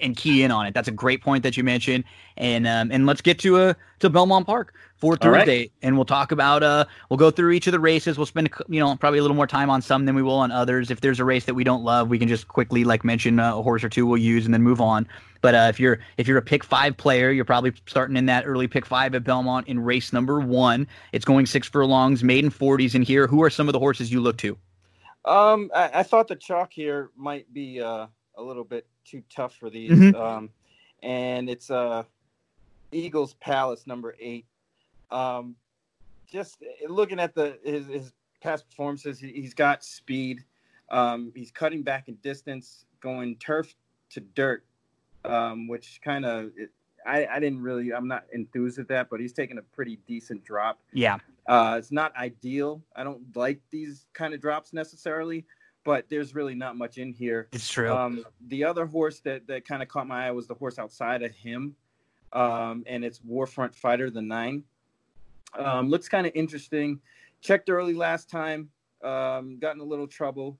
and 0.00 0.16
key 0.16 0.42
in 0.42 0.50
on 0.50 0.66
it. 0.66 0.74
That's 0.74 0.88
a 0.88 0.92
great 0.92 1.22
point 1.22 1.42
that 1.42 1.56
you 1.56 1.64
mentioned. 1.64 2.04
And 2.36 2.66
um, 2.66 2.90
and 2.90 3.06
let's 3.06 3.20
get 3.20 3.38
to 3.40 3.56
uh 3.58 3.74
to 3.98 4.10
Belmont 4.10 4.46
Park 4.46 4.74
for 4.96 5.16
Thursday, 5.16 5.58
right. 5.58 5.72
and 5.82 5.96
we'll 5.96 6.04
talk 6.04 6.32
about 6.32 6.62
uh 6.62 6.84
we'll 7.08 7.18
go 7.18 7.30
through 7.30 7.52
each 7.52 7.66
of 7.66 7.72
the 7.72 7.80
races. 7.80 8.16
We'll 8.16 8.26
spend 8.26 8.50
you 8.68 8.80
know 8.80 8.96
probably 8.96 9.18
a 9.18 9.22
little 9.22 9.36
more 9.36 9.46
time 9.46 9.70
on 9.70 9.82
some 9.82 10.06
than 10.06 10.14
we 10.14 10.22
will 10.22 10.36
on 10.36 10.50
others. 10.50 10.90
If 10.90 11.00
there's 11.00 11.20
a 11.20 11.24
race 11.24 11.44
that 11.44 11.54
we 11.54 11.64
don't 11.64 11.84
love, 11.84 12.08
we 12.08 12.18
can 12.18 12.28
just 12.28 12.48
quickly 12.48 12.84
like 12.84 13.04
mention 13.04 13.38
uh, 13.38 13.58
a 13.58 13.62
horse 13.62 13.84
or 13.84 13.88
two 13.88 14.06
we'll 14.06 14.18
use 14.18 14.44
and 14.44 14.54
then 14.54 14.62
move 14.62 14.80
on. 14.80 15.06
But 15.40 15.54
uh, 15.54 15.66
if 15.68 15.80
you're 15.80 15.98
if 16.16 16.28
you're 16.28 16.38
a 16.38 16.42
pick 16.42 16.64
five 16.64 16.96
player, 16.96 17.30
you're 17.30 17.44
probably 17.44 17.72
starting 17.86 18.16
in 18.16 18.26
that 18.26 18.46
early 18.46 18.68
pick 18.68 18.86
five 18.86 19.14
at 19.14 19.24
Belmont 19.24 19.68
in 19.68 19.80
race 19.80 20.12
number 20.12 20.40
one. 20.40 20.86
It's 21.12 21.24
going 21.24 21.46
six 21.46 21.68
furlongs, 21.68 22.22
maiden 22.22 22.50
forties 22.50 22.94
in 22.94 23.02
here. 23.02 23.26
Who 23.26 23.42
are 23.42 23.50
some 23.50 23.68
of 23.68 23.72
the 23.72 23.80
horses 23.80 24.10
you 24.10 24.20
look 24.20 24.38
to? 24.38 24.56
Um, 25.24 25.70
I, 25.74 25.90
I 25.94 26.02
thought 26.02 26.28
the 26.28 26.36
chalk 26.36 26.72
here 26.72 27.10
might 27.16 27.52
be 27.52 27.80
uh, 27.80 28.06
a 28.36 28.42
little 28.42 28.64
bit 28.64 28.86
too 29.04 29.22
tough 29.34 29.54
for 29.56 29.70
these. 29.70 29.90
Mm-hmm. 29.90 30.20
Um, 30.20 30.50
and 31.02 31.50
it's 31.50 31.70
uh, 31.70 32.04
Eagles 32.92 33.34
Palace 33.34 33.86
number 33.86 34.14
eight. 34.20 34.46
Um, 35.10 35.56
just 36.30 36.62
looking 36.88 37.20
at 37.20 37.34
the 37.34 37.58
his, 37.64 37.86
his 37.86 38.12
past 38.40 38.68
performances, 38.68 39.18
he, 39.20 39.42
has 39.42 39.54
got 39.54 39.84
speed. 39.84 40.44
Um, 40.90 41.32
he's 41.34 41.50
cutting 41.50 41.82
back 41.82 42.08
in 42.08 42.16
distance, 42.16 42.86
going 43.00 43.36
turf 43.36 43.74
to 44.10 44.20
dirt, 44.20 44.64
um, 45.24 45.68
which 45.68 46.00
kind 46.02 46.24
of 46.24 46.50
I, 47.06 47.26
I 47.26 47.40
didn't 47.40 47.62
really 47.62 47.92
I'm 47.92 48.08
not 48.08 48.24
enthused 48.32 48.78
with 48.78 48.88
that, 48.88 49.08
but 49.10 49.20
he's 49.20 49.32
taking 49.32 49.58
a 49.58 49.62
pretty 49.62 49.98
decent 50.06 50.44
drop. 50.44 50.80
Yeah. 50.92 51.18
Uh, 51.46 51.76
it's 51.78 51.90
not 51.90 52.14
ideal. 52.16 52.82
I 52.94 53.04
don't 53.04 53.34
like 53.34 53.60
these 53.70 54.06
kind 54.14 54.32
of 54.32 54.40
drops 54.40 54.72
necessarily, 54.72 55.44
but 55.84 56.06
there's 56.08 56.34
really 56.34 56.54
not 56.54 56.76
much 56.76 56.98
in 56.98 57.12
here. 57.12 57.48
It's 57.52 57.68
true. 57.68 57.92
Um, 57.92 58.24
the 58.48 58.64
other 58.64 58.86
horse 58.86 59.20
that, 59.20 59.46
that 59.46 59.66
kind 59.66 59.82
of 59.82 59.88
caught 59.88 60.06
my 60.06 60.28
eye 60.28 60.30
was 60.30 60.46
the 60.46 60.54
horse 60.54 60.78
outside 60.78 61.22
of 61.22 61.32
him, 61.32 61.74
um, 62.32 62.84
and 62.86 63.04
it's 63.04 63.20
Warfront 63.20 63.74
Fighter, 63.74 64.10
the 64.10 64.22
nine. 64.22 64.64
Um, 65.54 65.90
looks 65.90 66.08
kind 66.08 66.26
of 66.26 66.32
interesting. 66.34 67.00
Checked 67.40 67.68
early 67.68 67.94
last 67.94 68.30
time, 68.30 68.70
um, 69.02 69.58
got 69.58 69.74
in 69.74 69.80
a 69.80 69.84
little 69.84 70.06
trouble. 70.06 70.58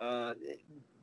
Uh, 0.00 0.34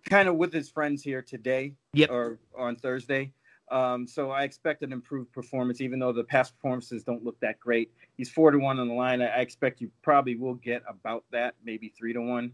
kind 0.10 0.28
of 0.28 0.36
with 0.36 0.54
his 0.54 0.70
friends 0.70 1.04
here 1.04 1.22
today 1.22 1.74
yep. 1.94 2.10
or, 2.10 2.40
or 2.54 2.68
on 2.68 2.76
Thursday. 2.76 3.32
Um, 3.72 4.06
so 4.06 4.32
I 4.32 4.44
expect 4.44 4.84
an 4.84 4.92
improved 4.92 5.32
performance, 5.32 5.80
even 5.80 5.98
though 6.00 6.12
the 6.12 6.24
past 6.24 6.56
performances 6.56 7.04
don't 7.04 7.24
look 7.24 7.40
that 7.40 7.60
great. 7.60 7.92
He's 8.18 8.30
four 8.30 8.52
to 8.52 8.58
one 8.58 8.80
on 8.80 8.88
the 8.90 8.94
line. 8.94 9.22
I, 9.22 9.28
I 9.28 9.38
expect 9.38 9.80
you 9.80 9.90
probably 10.02 10.36
will 10.36 10.56
get 10.56 10.84
about 10.88 11.24
that, 11.32 11.56
maybe 11.64 11.94
three 11.98 12.14
to 12.14 12.22
one. 12.22 12.52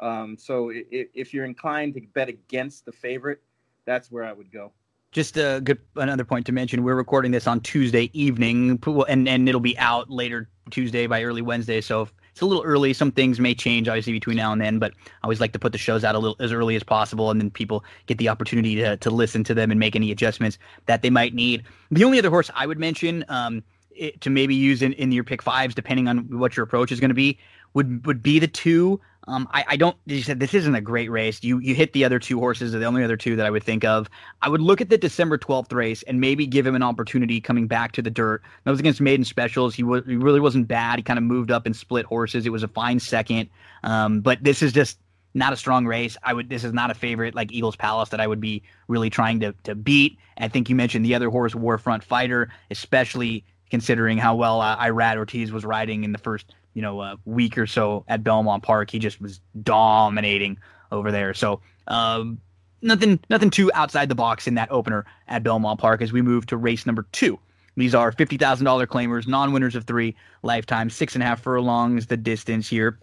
Um, 0.00 0.36
so 0.38 0.70
if, 0.70 1.08
if 1.14 1.34
you're 1.34 1.44
inclined 1.44 1.94
to 1.94 2.00
bet 2.00 2.28
against 2.28 2.84
the 2.84 2.92
favorite, 2.92 3.40
that's 3.84 4.10
where 4.10 4.24
I 4.24 4.32
would 4.32 4.50
go. 4.50 4.72
Just 5.12 5.36
a 5.36 5.60
good 5.62 5.78
another 5.96 6.24
point 6.24 6.46
to 6.46 6.52
mention: 6.52 6.84
we're 6.84 6.94
recording 6.94 7.32
this 7.32 7.46
on 7.46 7.60
Tuesday 7.60 8.10
evening, 8.12 8.80
and 9.08 9.28
and 9.28 9.48
it'll 9.48 9.60
be 9.60 9.76
out 9.78 10.08
later 10.08 10.48
Tuesday 10.70 11.06
by 11.08 11.24
early 11.24 11.42
Wednesday. 11.42 11.80
So 11.80 12.08
it's 12.30 12.40
a 12.42 12.46
little 12.46 12.62
early. 12.62 12.92
Some 12.92 13.10
things 13.10 13.40
may 13.40 13.52
change 13.52 13.88
obviously 13.88 14.12
between 14.12 14.36
now 14.36 14.52
and 14.52 14.60
then, 14.60 14.78
but 14.78 14.92
I 15.02 15.24
always 15.24 15.40
like 15.40 15.52
to 15.52 15.58
put 15.58 15.72
the 15.72 15.78
shows 15.78 16.04
out 16.04 16.14
a 16.14 16.18
little 16.18 16.36
as 16.38 16.52
early 16.52 16.76
as 16.76 16.84
possible, 16.84 17.30
and 17.32 17.40
then 17.40 17.50
people 17.50 17.84
get 18.06 18.18
the 18.18 18.28
opportunity 18.28 18.76
to 18.76 18.96
to 18.98 19.10
listen 19.10 19.42
to 19.44 19.54
them 19.54 19.72
and 19.72 19.80
make 19.80 19.96
any 19.96 20.12
adjustments 20.12 20.58
that 20.86 21.02
they 21.02 21.10
might 21.10 21.34
need. 21.34 21.64
The 21.90 22.04
only 22.04 22.20
other 22.20 22.30
horse 22.30 22.48
I 22.54 22.66
would 22.66 22.78
mention 22.78 23.24
um, 23.28 23.64
it, 23.90 24.20
to 24.20 24.30
maybe 24.30 24.54
use 24.54 24.80
in, 24.80 24.92
in 24.92 25.10
your 25.10 25.24
pick 25.24 25.42
fives, 25.42 25.74
depending 25.74 26.06
on 26.06 26.38
what 26.38 26.56
your 26.56 26.62
approach 26.62 26.92
is 26.92 27.00
going 27.00 27.10
to 27.10 27.14
be, 27.14 27.38
would 27.74 28.06
would 28.06 28.22
be 28.22 28.38
the 28.38 28.48
two. 28.48 29.00
Um, 29.30 29.48
I, 29.52 29.64
I 29.68 29.76
don't. 29.76 29.96
You 30.06 30.22
said 30.22 30.40
this 30.40 30.54
isn't 30.54 30.74
a 30.74 30.80
great 30.80 31.10
race. 31.10 31.42
You 31.42 31.58
you 31.60 31.74
hit 31.74 31.92
the 31.92 32.04
other 32.04 32.18
two 32.18 32.40
horses, 32.40 32.72
the 32.72 32.84
only 32.84 33.04
other 33.04 33.16
two 33.16 33.36
that 33.36 33.46
I 33.46 33.50
would 33.50 33.62
think 33.62 33.84
of. 33.84 34.10
I 34.42 34.48
would 34.48 34.60
look 34.60 34.80
at 34.80 34.90
the 34.90 34.98
December 34.98 35.38
twelfth 35.38 35.72
race 35.72 36.02
and 36.02 36.20
maybe 36.20 36.46
give 36.46 36.66
him 36.66 36.74
an 36.74 36.82
opportunity 36.82 37.40
coming 37.40 37.68
back 37.68 37.92
to 37.92 38.02
the 38.02 38.10
dirt. 38.10 38.42
That 38.64 38.70
was 38.72 38.80
against 38.80 39.00
Maiden 39.00 39.24
Specials. 39.24 39.74
He 39.74 39.84
was 39.84 40.04
he 40.04 40.16
really 40.16 40.40
wasn't 40.40 40.66
bad. 40.66 40.98
He 40.98 41.02
kind 41.04 41.18
of 41.18 41.22
moved 41.22 41.52
up 41.52 41.64
and 41.64 41.76
split 41.76 42.06
horses. 42.06 42.44
It 42.44 42.50
was 42.50 42.64
a 42.64 42.68
fine 42.68 42.98
second. 42.98 43.48
Um, 43.84 44.20
but 44.20 44.42
this 44.42 44.62
is 44.62 44.72
just 44.72 44.98
not 45.32 45.52
a 45.52 45.56
strong 45.56 45.86
race. 45.86 46.16
I 46.24 46.34
would. 46.34 46.48
This 46.48 46.64
is 46.64 46.72
not 46.72 46.90
a 46.90 46.94
favorite 46.94 47.36
like 47.36 47.52
Eagles 47.52 47.76
Palace 47.76 48.08
that 48.08 48.20
I 48.20 48.26
would 48.26 48.40
be 48.40 48.64
really 48.88 49.10
trying 49.10 49.38
to 49.40 49.54
to 49.62 49.76
beat. 49.76 50.18
I 50.38 50.48
think 50.48 50.68
you 50.68 50.74
mentioned 50.74 51.04
the 51.04 51.14
other 51.14 51.30
horse, 51.30 51.54
Warfront 51.54 52.02
Fighter, 52.02 52.50
especially 52.70 53.44
considering 53.70 54.18
how 54.18 54.34
well 54.34 54.60
uh, 54.60 54.76
Irad 54.78 55.16
Ortiz 55.16 55.52
was 55.52 55.64
riding 55.64 56.02
in 56.02 56.10
the 56.10 56.18
first 56.18 56.52
you 56.74 56.82
know 56.82 57.00
a 57.00 57.18
week 57.24 57.58
or 57.58 57.66
so 57.66 58.04
at 58.08 58.22
Belmont 58.22 58.62
Park. 58.62 58.90
He 58.90 58.98
just 58.98 59.20
was 59.20 59.40
dominating 59.62 60.58
over 60.92 61.10
there. 61.10 61.34
So 61.34 61.60
um, 61.86 62.40
nothing 62.82 63.20
nothing 63.28 63.50
too 63.50 63.70
outside 63.74 64.08
the 64.08 64.14
box 64.14 64.46
in 64.46 64.54
that 64.54 64.70
opener 64.70 65.04
at 65.28 65.42
Belmont 65.42 65.80
Park 65.80 66.02
as 66.02 66.12
we 66.12 66.22
move 66.22 66.46
to 66.46 66.56
race 66.56 66.86
number 66.86 67.06
two. 67.12 67.38
These 67.76 67.94
are 67.94 68.12
fifty 68.12 68.36
thousand 68.36 68.64
dollar 68.64 68.86
claimers, 68.86 69.26
non 69.26 69.52
winners 69.52 69.74
of 69.74 69.84
three, 69.84 70.16
lifetime 70.42 70.90
six 70.90 71.14
and 71.14 71.22
a 71.22 71.26
half 71.26 71.40
furlongs 71.40 72.06
the 72.06 72.16
distance 72.16 72.68
here. 72.68 72.98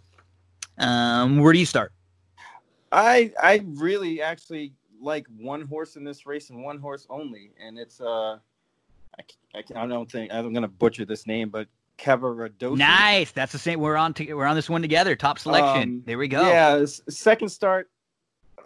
Um, 0.78 1.40
where 1.40 1.54
do 1.54 1.60
you 1.60 1.66
start? 1.66 1.92
I 2.92 3.32
I 3.42 3.66
really 3.66 4.22
actually 4.22 4.74
like 5.02 5.26
one 5.38 5.62
horse 5.62 5.96
in 5.96 6.04
this 6.04 6.26
race 6.26 6.50
and 6.50 6.64
one 6.64 6.80
horse 6.80 7.08
only, 7.10 7.52
and 7.62 7.78
it's 7.78 8.02
uh, 8.02 8.38
I, 9.18 9.24
I, 9.56 9.64
I 9.76 9.88
don't 9.88 10.12
think 10.12 10.32
I'm 10.34 10.54
gonna 10.54 10.68
butcher 10.68 11.06
this 11.06 11.28
name, 11.28 11.50
but 11.50 11.68
Cavaradossi. 11.98 12.78
Nice, 12.78 13.32
that's 13.32 13.52
the 13.52 13.60
same. 13.60 13.80
We're 13.80 13.96
on 13.96 14.14
to, 14.16 14.34
we're 14.34 14.46
on 14.46 14.56
this 14.56 14.70
one 14.70 14.82
together. 14.82 15.16
Top 15.16 15.40
selection. 15.40 15.84
Um, 15.84 16.04
there 16.06 16.18
we 16.18 16.28
go. 16.28 16.48
Yeah, 16.48 16.86
second 16.86 17.50
start. 17.50 17.90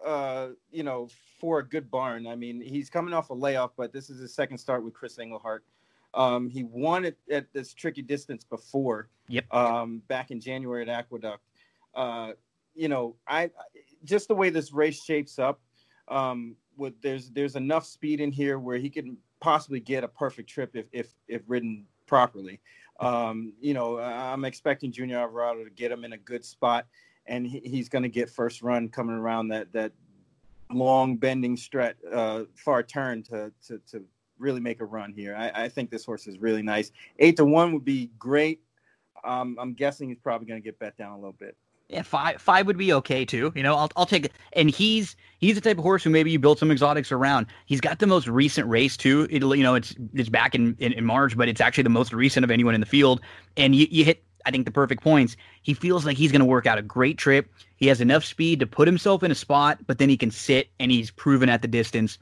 Uh, 0.05 0.49
you 0.71 0.83
know, 0.83 1.07
for 1.39 1.59
a 1.59 1.67
good 1.67 1.89
barn. 1.89 2.27
I 2.27 2.35
mean, 2.35 2.61
he's 2.61 2.89
coming 2.89 3.13
off 3.13 3.29
a 3.29 3.33
layoff, 3.33 3.71
but 3.77 3.93
this 3.93 4.09
is 4.09 4.19
his 4.19 4.33
second 4.33 4.57
start 4.57 4.83
with 4.83 4.93
Chris 4.93 5.17
Englehart. 5.19 5.63
Um, 6.13 6.49
he 6.49 6.63
won 6.63 7.05
it 7.05 7.17
at 7.31 7.51
this 7.53 7.73
tricky 7.73 8.01
distance 8.01 8.43
before. 8.43 9.09
Yep. 9.27 9.53
Um, 9.53 10.01
back 10.07 10.31
in 10.31 10.41
January 10.41 10.81
at 10.83 10.89
Aqueduct. 10.89 11.43
Uh, 11.95 12.33
you 12.75 12.89
know, 12.89 13.15
I 13.27 13.49
just 14.03 14.27
the 14.27 14.35
way 14.35 14.49
this 14.49 14.73
race 14.73 15.03
shapes 15.03 15.39
up. 15.39 15.59
Um, 16.07 16.55
with 16.77 16.93
there's 17.01 17.29
there's 17.29 17.55
enough 17.55 17.85
speed 17.85 18.19
in 18.19 18.31
here 18.31 18.59
where 18.59 18.77
he 18.77 18.89
can 18.89 19.17
possibly 19.39 19.79
get 19.79 20.03
a 20.03 20.07
perfect 20.07 20.49
trip 20.49 20.75
if 20.75 20.87
if 20.91 21.13
if 21.27 21.41
ridden 21.47 21.85
properly. 22.07 22.59
Um, 23.01 23.53
you 23.59 23.73
know, 23.73 23.99
I'm 23.99 24.45
expecting 24.45 24.91
Junior 24.91 25.17
Alvarado 25.17 25.63
to 25.63 25.69
get 25.71 25.91
him 25.91 26.05
in 26.05 26.13
a 26.13 26.17
good 26.17 26.45
spot, 26.45 26.85
and 27.25 27.45
he, 27.47 27.59
he's 27.59 27.89
going 27.89 28.03
to 28.03 28.09
get 28.09 28.29
first 28.29 28.61
run 28.61 28.89
coming 28.89 29.15
around 29.15 29.47
that 29.49 29.73
that 29.73 29.91
long 30.71 31.17
bending 31.17 31.57
stretch, 31.57 31.97
uh, 32.13 32.43
far 32.55 32.83
turn 32.83 33.23
to, 33.23 33.51
to 33.67 33.79
to 33.89 34.03
really 34.37 34.59
make 34.59 34.81
a 34.81 34.85
run 34.85 35.11
here. 35.13 35.35
I, 35.35 35.63
I 35.63 35.69
think 35.69 35.89
this 35.89 36.05
horse 36.05 36.27
is 36.27 36.39
really 36.39 36.61
nice. 36.61 36.91
Eight 37.19 37.37
to 37.37 37.45
one 37.45 37.73
would 37.73 37.85
be 37.85 38.11
great. 38.17 38.61
Um, 39.23 39.57
I'm 39.59 39.73
guessing 39.73 40.09
he's 40.09 40.19
probably 40.19 40.47
going 40.47 40.61
to 40.61 40.63
get 40.63 40.79
bet 40.79 40.97
down 40.97 41.11
a 41.11 41.15
little 41.15 41.33
bit 41.33 41.55
yeah, 41.91 42.03
five 42.03 42.41
five 42.41 42.67
would 42.67 42.77
be 42.77 42.93
okay 42.93 43.25
too. 43.25 43.51
You 43.53 43.63
know, 43.63 43.75
I'll 43.75 43.91
I'll 43.97 44.05
take 44.05 44.25
it. 44.25 44.31
And 44.53 44.69
he's 44.69 45.15
he's 45.39 45.55
the 45.55 45.61
type 45.61 45.77
of 45.77 45.83
horse 45.83 46.03
who 46.03 46.09
maybe 46.09 46.31
you 46.31 46.39
build 46.39 46.57
some 46.57 46.71
exotics 46.71 47.11
around. 47.11 47.47
He's 47.65 47.81
got 47.81 47.99
the 47.99 48.07
most 48.07 48.27
recent 48.27 48.67
race 48.67 48.95
too. 48.95 49.27
It 49.29 49.43
you 49.43 49.63
know 49.63 49.75
it's 49.75 49.93
it's 50.13 50.29
back 50.29 50.55
in, 50.55 50.75
in, 50.79 50.93
in 50.93 51.05
March, 51.05 51.37
but 51.37 51.49
it's 51.49 51.59
actually 51.59 51.83
the 51.83 51.89
most 51.89 52.13
recent 52.13 52.45
of 52.45 52.51
anyone 52.51 52.73
in 52.73 52.79
the 52.79 52.87
field. 52.87 53.19
And 53.57 53.75
you, 53.75 53.87
you 53.91 54.05
hit 54.05 54.23
I 54.45 54.51
think 54.51 54.65
the 54.65 54.71
perfect 54.71 55.03
points. 55.03 55.35
He 55.61 55.73
feels 55.73 56.05
like 56.05 56.17
he's 56.17 56.31
going 56.31 56.39
to 56.39 56.45
work 56.45 56.65
out 56.65 56.77
a 56.77 56.81
great 56.81 57.17
trip. 57.17 57.51
He 57.75 57.87
has 57.87 57.99
enough 57.99 58.23
speed 58.23 58.61
to 58.61 58.67
put 58.67 58.87
himself 58.87 59.21
in 59.21 59.29
a 59.29 59.35
spot, 59.35 59.79
but 59.85 59.97
then 59.97 60.09
he 60.09 60.17
can 60.17 60.31
sit 60.31 60.69
and 60.79 60.91
he's 60.91 61.11
proven 61.11 61.49
at 61.49 61.61
the 61.61 61.67
distance. 61.67 62.17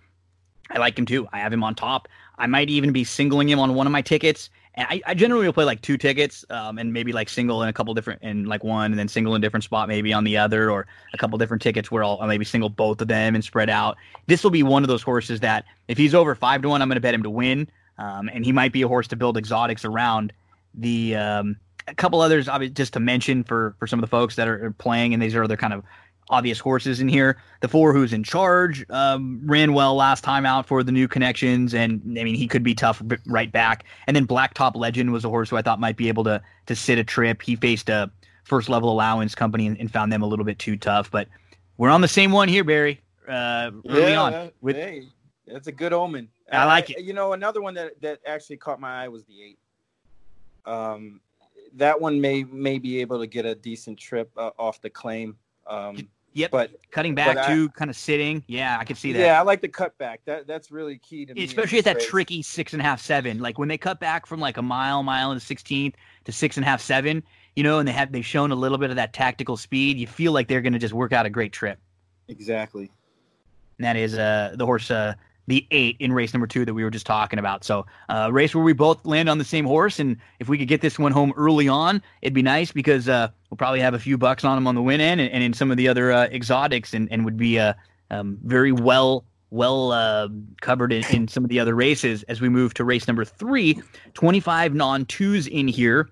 I 0.71 0.79
like 0.79 0.97
him 0.97 1.05
too. 1.05 1.27
I 1.31 1.39
have 1.39 1.53
him 1.53 1.63
on 1.63 1.75
top. 1.75 2.07
I 2.37 2.47
might 2.47 2.69
even 2.69 2.91
be 2.91 3.03
singling 3.03 3.49
him 3.49 3.59
on 3.59 3.75
one 3.75 3.87
of 3.87 3.93
my 3.93 4.01
tickets 4.01 4.49
and 4.79 4.87
I, 4.89 5.01
I 5.07 5.13
generally 5.13 5.45
will 5.45 5.53
play 5.53 5.65
like 5.65 5.81
two 5.81 5.97
tickets, 5.97 6.45
um, 6.49 6.77
and 6.77 6.93
maybe 6.93 7.11
like 7.11 7.27
single 7.27 7.61
in 7.61 7.67
a 7.67 7.73
couple 7.73 7.93
different, 7.93 8.23
in 8.23 8.45
like 8.45 8.63
one, 8.63 8.91
and 8.91 8.97
then 8.97 9.09
single 9.09 9.35
in 9.35 9.41
a 9.41 9.45
different 9.45 9.65
spot 9.65 9.89
maybe 9.89 10.13
on 10.13 10.23
the 10.23 10.37
other, 10.37 10.71
or 10.71 10.87
a 11.13 11.17
couple 11.17 11.37
different 11.37 11.61
tickets 11.61 11.91
where 11.91 12.01
I'll, 12.01 12.17
I'll 12.21 12.27
maybe 12.27 12.45
single 12.45 12.69
both 12.69 13.01
of 13.01 13.09
them 13.09 13.35
and 13.35 13.43
spread 13.43 13.69
out. 13.69 13.97
This 14.27 14.41
will 14.41 14.51
be 14.51 14.63
one 14.63 14.83
of 14.83 14.87
those 14.87 15.03
horses 15.03 15.41
that 15.41 15.65
if 15.89 15.97
he's 15.97 16.15
over 16.15 16.33
five 16.33 16.61
to 16.61 16.69
one, 16.69 16.81
I'm 16.81 16.87
going 16.87 16.95
to 16.95 17.01
bet 17.01 17.13
him 17.13 17.23
to 17.23 17.29
win, 17.29 17.69
um, 17.97 18.29
and 18.33 18.45
he 18.45 18.53
might 18.53 18.71
be 18.71 18.81
a 18.81 18.87
horse 18.87 19.09
to 19.09 19.17
build 19.17 19.35
exotics 19.37 19.83
around. 19.83 20.31
The 20.73 21.17
um, 21.17 21.57
a 21.89 21.95
couple 21.95 22.21
others, 22.21 22.47
just 22.71 22.93
to 22.93 23.01
mention 23.01 23.43
for 23.43 23.75
for 23.79 23.85
some 23.85 23.99
of 23.99 24.01
the 24.01 24.07
folks 24.07 24.37
that 24.37 24.47
are 24.47 24.71
playing, 24.77 25.13
and 25.13 25.21
these 25.21 25.35
are 25.35 25.43
other 25.43 25.57
kind 25.57 25.73
of 25.73 25.83
obvious 26.29 26.59
horses 26.59 26.99
in 26.99 27.07
here. 27.07 27.37
The 27.61 27.67
four 27.67 27.93
who's 27.93 28.13
in 28.13 28.23
charge 28.23 28.85
um, 28.89 29.41
ran 29.43 29.73
well 29.73 29.95
last 29.95 30.23
time 30.23 30.45
out 30.45 30.65
for 30.65 30.83
the 30.83 30.91
new 30.91 31.07
connections, 31.07 31.73
and 31.73 32.01
I 32.19 32.23
mean 32.23 32.35
he 32.35 32.47
could 32.47 32.63
be 32.63 32.75
tough 32.75 33.01
right 33.25 33.51
back. 33.51 33.83
And 34.07 34.15
then 34.15 34.27
Blacktop 34.27 34.75
Legend 34.75 35.11
was 35.11 35.25
a 35.25 35.29
horse 35.29 35.49
who 35.49 35.57
I 35.57 35.61
thought 35.61 35.79
might 35.79 35.97
be 35.97 36.07
able 36.07 36.23
to 36.25 36.41
to 36.67 36.75
sit 36.75 36.97
a 36.97 37.03
trip. 37.03 37.41
He 37.41 37.55
faced 37.55 37.89
a 37.89 38.11
first 38.43 38.69
level 38.69 38.91
allowance 38.91 39.35
company 39.35 39.67
and, 39.67 39.77
and 39.79 39.91
found 39.91 40.11
them 40.11 40.21
a 40.21 40.27
little 40.27 40.45
bit 40.45 40.59
too 40.59 40.77
tough. 40.77 41.11
But 41.11 41.27
we're 41.77 41.89
on 41.89 42.01
the 42.01 42.07
same 42.07 42.31
one 42.31 42.47
here, 42.47 42.63
Barry. 42.63 43.01
Uh, 43.27 43.71
early 43.87 44.11
yeah, 44.11 44.21
on 44.21 44.51
with 44.61 44.75
hey, 44.75 45.07
that's 45.47 45.67
a 45.67 45.71
good 45.71 45.93
omen. 45.93 46.29
I 46.51 46.65
like 46.65 46.89
it. 46.89 47.01
You 47.01 47.13
know, 47.13 47.33
another 47.33 47.61
one 47.61 47.75
that 47.75 48.01
that 48.01 48.19
actually 48.25 48.57
caught 48.57 48.79
my 48.79 49.03
eye 49.03 49.07
was 49.07 49.23
the 49.25 49.41
eight. 49.41 49.59
Um, 50.65 51.21
that 51.75 51.99
one 51.99 52.19
may 52.19 52.43
may 52.43 52.79
be 52.79 53.01
able 53.01 53.19
to 53.19 53.27
get 53.27 53.45
a 53.45 53.55
decent 53.55 53.99
trip 53.99 54.31
uh, 54.37 54.51
off 54.57 54.81
the 54.81 54.89
claim. 54.89 55.37
Um, 55.67 56.09
Yep. 56.33 56.51
But 56.51 56.71
cutting 56.91 57.15
back 57.15 57.47
to 57.47 57.69
kind 57.69 57.89
of 57.89 57.95
sitting. 57.95 58.43
Yeah, 58.47 58.77
I 58.79 58.83
can 58.83 58.95
see 58.95 59.13
that. 59.13 59.19
Yeah, 59.19 59.39
I 59.39 59.43
like 59.43 59.61
the 59.61 59.67
cut 59.67 59.97
back. 59.97 60.21
That 60.25 60.47
that's 60.47 60.71
really 60.71 60.97
key 60.99 61.25
to 61.25 61.33
me. 61.33 61.43
Especially 61.43 61.79
at 61.79 61.85
that 61.85 61.97
race. 61.97 62.05
tricky 62.05 62.41
six 62.41 62.73
and 62.73 62.81
a 62.81 62.85
half, 62.85 63.01
seven. 63.01 63.39
Like 63.39 63.57
when 63.57 63.67
they 63.67 63.77
cut 63.77 63.99
back 63.99 64.25
from 64.25 64.39
like 64.39 64.57
a 64.57 64.61
mile, 64.61 65.01
mile 65.03 65.31
and 65.31 65.41
the 65.41 65.45
sixteenth 65.45 65.95
to 66.25 66.31
six 66.31 66.57
and 66.57 66.65
a 66.65 66.69
half, 66.69 66.81
seven, 66.81 67.23
you 67.55 67.63
know, 67.63 67.79
and 67.79 67.87
they 67.87 67.91
have 67.91 68.11
they've 68.11 68.25
shown 68.25 68.51
a 68.51 68.55
little 68.55 68.77
bit 68.77 68.89
of 68.89 68.95
that 68.95 69.13
tactical 69.13 69.57
speed, 69.57 69.97
you 69.97 70.07
feel 70.07 70.31
like 70.31 70.47
they're 70.47 70.61
gonna 70.61 70.79
just 70.79 70.93
work 70.93 71.13
out 71.13 71.25
a 71.25 71.29
great 71.29 71.51
trip. 71.51 71.79
Exactly. 72.27 72.91
And 73.77 73.85
that 73.85 73.95
is 73.95 74.17
uh 74.17 74.53
the 74.55 74.65
horse 74.65 74.91
uh 74.91 75.15
the 75.49 75.65
eight 75.71 75.97
in 75.99 76.13
race 76.13 76.31
number 76.33 76.45
two 76.45 76.63
that 76.63 76.75
we 76.75 76.83
were 76.83 76.91
just 76.91 77.07
talking 77.07 77.39
about. 77.39 77.63
So, 77.63 77.85
uh, 78.07 78.29
race 78.31 78.53
where 78.53 78.63
we 78.63 78.71
both 78.71 79.03
land 79.03 79.27
on 79.27 79.39
the 79.39 79.43
same 79.43 79.65
horse, 79.65 79.99
and 79.99 80.15
if 80.39 80.47
we 80.47 80.57
could 80.57 80.67
get 80.67 80.81
this 80.81 80.99
one 80.99 81.11
home 81.11 81.33
early 81.35 81.67
on, 81.67 82.01
it'd 82.21 82.35
be 82.35 82.43
nice 82.43 82.71
because 82.71 83.09
uh, 83.09 83.29
we'll 83.49 83.57
probably 83.57 83.79
have 83.81 83.95
a 83.95 83.99
few 83.99 84.17
bucks 84.17 84.45
on 84.45 84.55
them 84.55 84.67
on 84.67 84.75
the 84.75 84.81
win 84.81 85.01
end 85.01 85.19
and, 85.19 85.31
and 85.31 85.43
in 85.43 85.53
some 85.53 85.71
of 85.71 85.77
the 85.77 85.87
other 85.87 86.11
uh, 86.11 86.25
exotics, 86.27 86.93
and, 86.93 87.11
and 87.11 87.25
would 87.25 87.35
be 87.35 87.59
uh, 87.59 87.73
um, 88.11 88.37
very 88.43 88.71
well 88.71 89.25
well 89.49 89.91
uh, 89.91 90.27
covered 90.61 90.93
in, 90.93 91.03
in 91.11 91.27
some 91.27 91.43
of 91.43 91.49
the 91.49 91.59
other 91.59 91.73
races 91.73 92.21
as 92.23 92.39
we 92.39 92.47
move 92.47 92.75
to 92.75 92.83
race 92.83 93.07
number 93.07 93.25
three. 93.25 93.81
25 94.13 94.75
non 94.75 95.05
twos 95.05 95.47
in 95.47 95.67
here. 95.67 96.09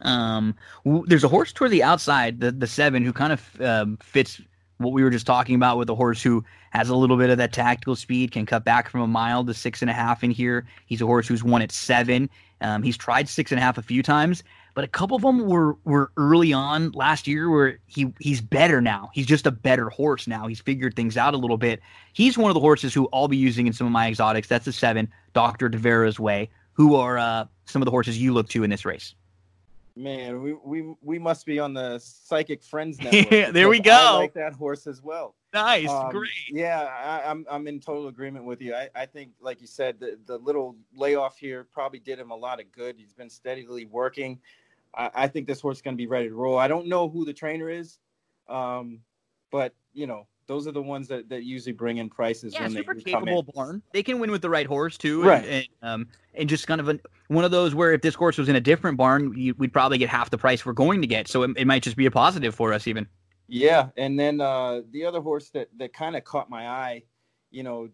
Um, 0.00 0.54
w- 0.86 1.04
there's 1.06 1.24
a 1.24 1.28
horse 1.28 1.52
toward 1.52 1.72
the 1.72 1.82
outside, 1.82 2.40
the 2.40 2.52
the 2.52 2.66
seven, 2.66 3.04
who 3.04 3.12
kind 3.12 3.34
of 3.34 3.60
um, 3.60 3.98
fits 4.02 4.40
what 4.78 4.92
we 4.92 5.02
were 5.02 5.10
just 5.10 5.26
talking 5.26 5.54
about 5.54 5.78
with 5.78 5.88
a 5.88 5.94
horse 5.94 6.22
who 6.22 6.44
has 6.70 6.88
a 6.88 6.96
little 6.96 7.16
bit 7.16 7.30
of 7.30 7.38
that 7.38 7.52
tactical 7.52 7.96
speed, 7.96 8.32
can 8.32 8.46
cut 8.46 8.64
back 8.64 8.88
from 8.88 9.00
a 9.00 9.06
mile 9.06 9.44
to 9.44 9.54
six 9.54 9.80
and 9.80 9.90
a 9.90 9.94
half 9.94 10.22
in 10.22 10.30
here. 10.30 10.66
He's 10.86 11.00
a 11.00 11.06
horse 11.06 11.26
who's 11.26 11.42
won 11.42 11.62
at 11.62 11.72
seven. 11.72 12.28
Um, 12.60 12.82
he's 12.82 12.96
tried 12.96 13.28
six 13.28 13.52
and 13.52 13.58
a 13.58 13.62
half 13.62 13.78
a 13.78 13.82
few 13.82 14.02
times, 14.02 14.42
but 14.74 14.84
a 14.84 14.88
couple 14.88 15.16
of 15.16 15.22
them 15.22 15.46
were 15.46 15.76
were 15.84 16.10
early 16.16 16.52
on 16.52 16.90
last 16.92 17.26
year 17.26 17.50
where 17.50 17.78
he 17.86 18.12
he's 18.18 18.40
better 18.40 18.80
now. 18.80 19.10
He's 19.12 19.26
just 19.26 19.46
a 19.46 19.50
better 19.50 19.90
horse 19.90 20.26
now. 20.26 20.46
He's 20.46 20.60
figured 20.60 20.96
things 20.96 21.16
out 21.16 21.34
a 21.34 21.38
little 21.38 21.58
bit. 21.58 21.80
He's 22.12 22.38
one 22.38 22.50
of 22.50 22.54
the 22.54 22.60
horses 22.60 22.94
who 22.94 23.08
I'll 23.12 23.28
be 23.28 23.36
using 23.36 23.66
in 23.66 23.72
some 23.72 23.86
of 23.86 23.92
my 23.92 24.08
exotics. 24.08 24.48
That's 24.48 24.64
the 24.64 24.72
seven, 24.72 25.08
Doctor 25.34 25.68
Devera's 25.68 26.18
Way, 26.18 26.48
who 26.72 26.94
are 26.94 27.18
uh, 27.18 27.44
some 27.66 27.82
of 27.82 27.86
the 27.86 27.90
horses 27.90 28.18
you 28.18 28.32
look 28.32 28.48
to 28.50 28.64
in 28.64 28.70
this 28.70 28.84
race. 28.84 29.14
Man, 29.98 30.42
we 30.42 30.52
we 30.52 30.94
we 31.00 31.18
must 31.18 31.46
be 31.46 31.58
on 31.58 31.72
the 31.72 31.98
Psychic 31.98 32.62
Friends 32.62 32.98
network. 33.02 33.54
there 33.54 33.68
we 33.70 33.80
go. 33.80 33.92
I 33.92 34.10
like 34.18 34.34
that 34.34 34.52
horse 34.52 34.86
as 34.86 35.02
well. 35.02 35.34
Nice, 35.54 35.88
um, 35.88 36.10
great. 36.10 36.30
Yeah, 36.50 36.82
I, 36.82 37.30
am 37.30 37.46
I'm, 37.48 37.62
I'm 37.62 37.66
in 37.66 37.80
total 37.80 38.08
agreement 38.08 38.44
with 38.44 38.60
you. 38.60 38.74
I, 38.74 38.90
I 38.94 39.06
think, 39.06 39.30
like 39.40 39.62
you 39.62 39.66
said, 39.66 39.98
the, 39.98 40.18
the 40.26 40.36
little 40.36 40.76
layoff 40.94 41.38
here 41.38 41.64
probably 41.72 41.98
did 41.98 42.18
him 42.18 42.30
a 42.30 42.36
lot 42.36 42.60
of 42.60 42.70
good. 42.72 42.96
He's 42.98 43.14
been 43.14 43.30
steadily 43.30 43.86
working. 43.86 44.38
I, 44.94 45.10
I 45.14 45.28
think 45.28 45.46
this 45.46 45.62
horse 45.62 45.78
is 45.78 45.82
going 45.82 45.96
to 45.96 45.98
be 45.98 46.06
ready 46.06 46.28
to 46.28 46.34
roll. 46.34 46.58
I 46.58 46.68
don't 46.68 46.88
know 46.88 47.08
who 47.08 47.24
the 47.24 47.32
trainer 47.32 47.70
is, 47.70 47.98
um, 48.50 49.00
but 49.50 49.72
you 49.94 50.06
know, 50.06 50.26
Those 50.46 50.66
are 50.68 50.72
the 50.72 50.82
ones 50.82 51.08
that, 51.08 51.28
that 51.28 51.42
usually 51.42 51.72
bring 51.72 51.98
in 51.98 52.08
prices 52.08 52.54
Yeah, 52.54 52.62
when 52.62 52.72
super 52.72 52.94
they 52.94 53.02
capable 53.02 53.42
barn. 53.42 53.82
They 53.92 54.02
can 54.02 54.20
win 54.20 54.30
with 54.30 54.42
the 54.42 54.50
right 54.50 54.66
horse 54.66 54.96
too, 54.96 55.22
Right. 55.22 55.44
And, 55.44 55.54
and, 55.54 55.66
um, 55.82 56.08
and 56.34 56.48
just 56.48 56.66
kind 56.66 56.80
of 56.80 57.00
one 57.28 57.44
of 57.44 57.50
those 57.50 57.74
where 57.74 57.92
if 57.92 58.02
this 58.02 58.14
horse 58.14 58.38
was 58.38 58.48
in 58.48 58.56
a 58.56 58.60
different 58.60 58.96
barn, 58.96 59.32
you, 59.36 59.54
we'd 59.58 59.72
probably 59.72 59.98
get 59.98 60.08
half 60.08 60.30
the 60.30 60.38
price 60.38 60.64
we're 60.64 60.72
going 60.72 61.00
to 61.00 61.06
get. 61.06 61.28
So 61.28 61.42
it, 61.42 61.50
it 61.56 61.66
might 61.66 61.82
just 61.82 61.96
be 61.96 62.06
a 62.06 62.10
positive 62.10 62.54
for 62.54 62.72
us, 62.72 62.86
even. 62.86 63.06
Yeah, 63.48 63.88
and 63.96 64.18
then 64.18 64.40
uh, 64.40 64.82
the 64.90 65.04
other 65.04 65.20
horse 65.20 65.50
that 65.50 65.68
that 65.78 65.92
kind 65.92 66.16
of 66.16 66.24
caught 66.24 66.50
my 66.50 66.66
eye, 66.68 67.02
you 67.50 67.62
know, 67.62 67.88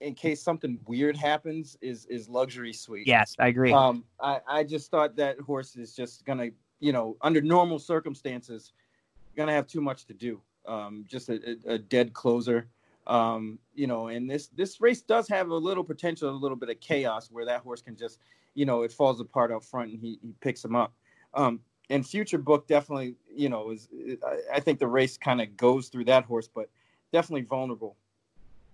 in 0.00 0.14
case 0.14 0.42
something 0.42 0.78
weird 0.86 1.16
happens, 1.16 1.76
is 1.80 2.06
is 2.06 2.28
Luxury 2.28 2.72
Suite. 2.72 3.06
Yes, 3.06 3.36
I 3.38 3.46
agree. 3.46 3.72
Um, 3.72 4.04
I 4.20 4.40
I 4.48 4.64
just 4.64 4.90
thought 4.90 5.14
that 5.16 5.38
horse 5.38 5.76
is 5.76 5.94
just 5.94 6.24
gonna, 6.24 6.48
you 6.80 6.92
know, 6.92 7.16
under 7.20 7.40
normal 7.40 7.78
circumstances, 7.78 8.72
gonna 9.36 9.52
have 9.52 9.68
too 9.68 9.80
much 9.80 10.04
to 10.06 10.14
do. 10.14 10.40
Um, 10.66 11.04
just 11.08 11.28
a, 11.28 11.56
a, 11.66 11.78
dead 11.78 12.12
closer. 12.12 12.68
Um, 13.06 13.58
you 13.74 13.88
know, 13.88 14.08
and 14.08 14.30
this 14.30 14.46
this 14.48 14.80
race 14.80 15.02
does 15.02 15.28
have 15.28 15.48
a 15.48 15.56
little 15.56 15.82
potential, 15.82 16.30
a 16.30 16.32
little 16.32 16.56
bit 16.56 16.68
of 16.68 16.78
chaos 16.80 17.30
where 17.30 17.44
that 17.46 17.62
horse 17.62 17.82
can 17.82 17.96
just, 17.96 18.20
you 18.54 18.64
know, 18.64 18.82
it 18.82 18.92
falls 18.92 19.20
apart 19.20 19.50
out 19.50 19.64
front 19.64 19.90
and 19.90 20.00
he 20.00 20.18
he 20.22 20.34
picks 20.40 20.64
him 20.64 20.76
up. 20.76 20.92
Um, 21.34 21.60
and 21.90 22.06
future 22.06 22.38
book 22.38 22.68
definitely, 22.68 23.16
you 23.34 23.48
know, 23.48 23.70
is 23.70 23.88
I, 24.24 24.56
I 24.56 24.60
think 24.60 24.78
the 24.78 24.86
race 24.86 25.16
kind 25.16 25.40
of 25.40 25.56
goes 25.56 25.88
through 25.88 26.04
that 26.06 26.24
horse, 26.24 26.48
but 26.48 26.70
definitely 27.12 27.42
vulnerable. 27.42 27.96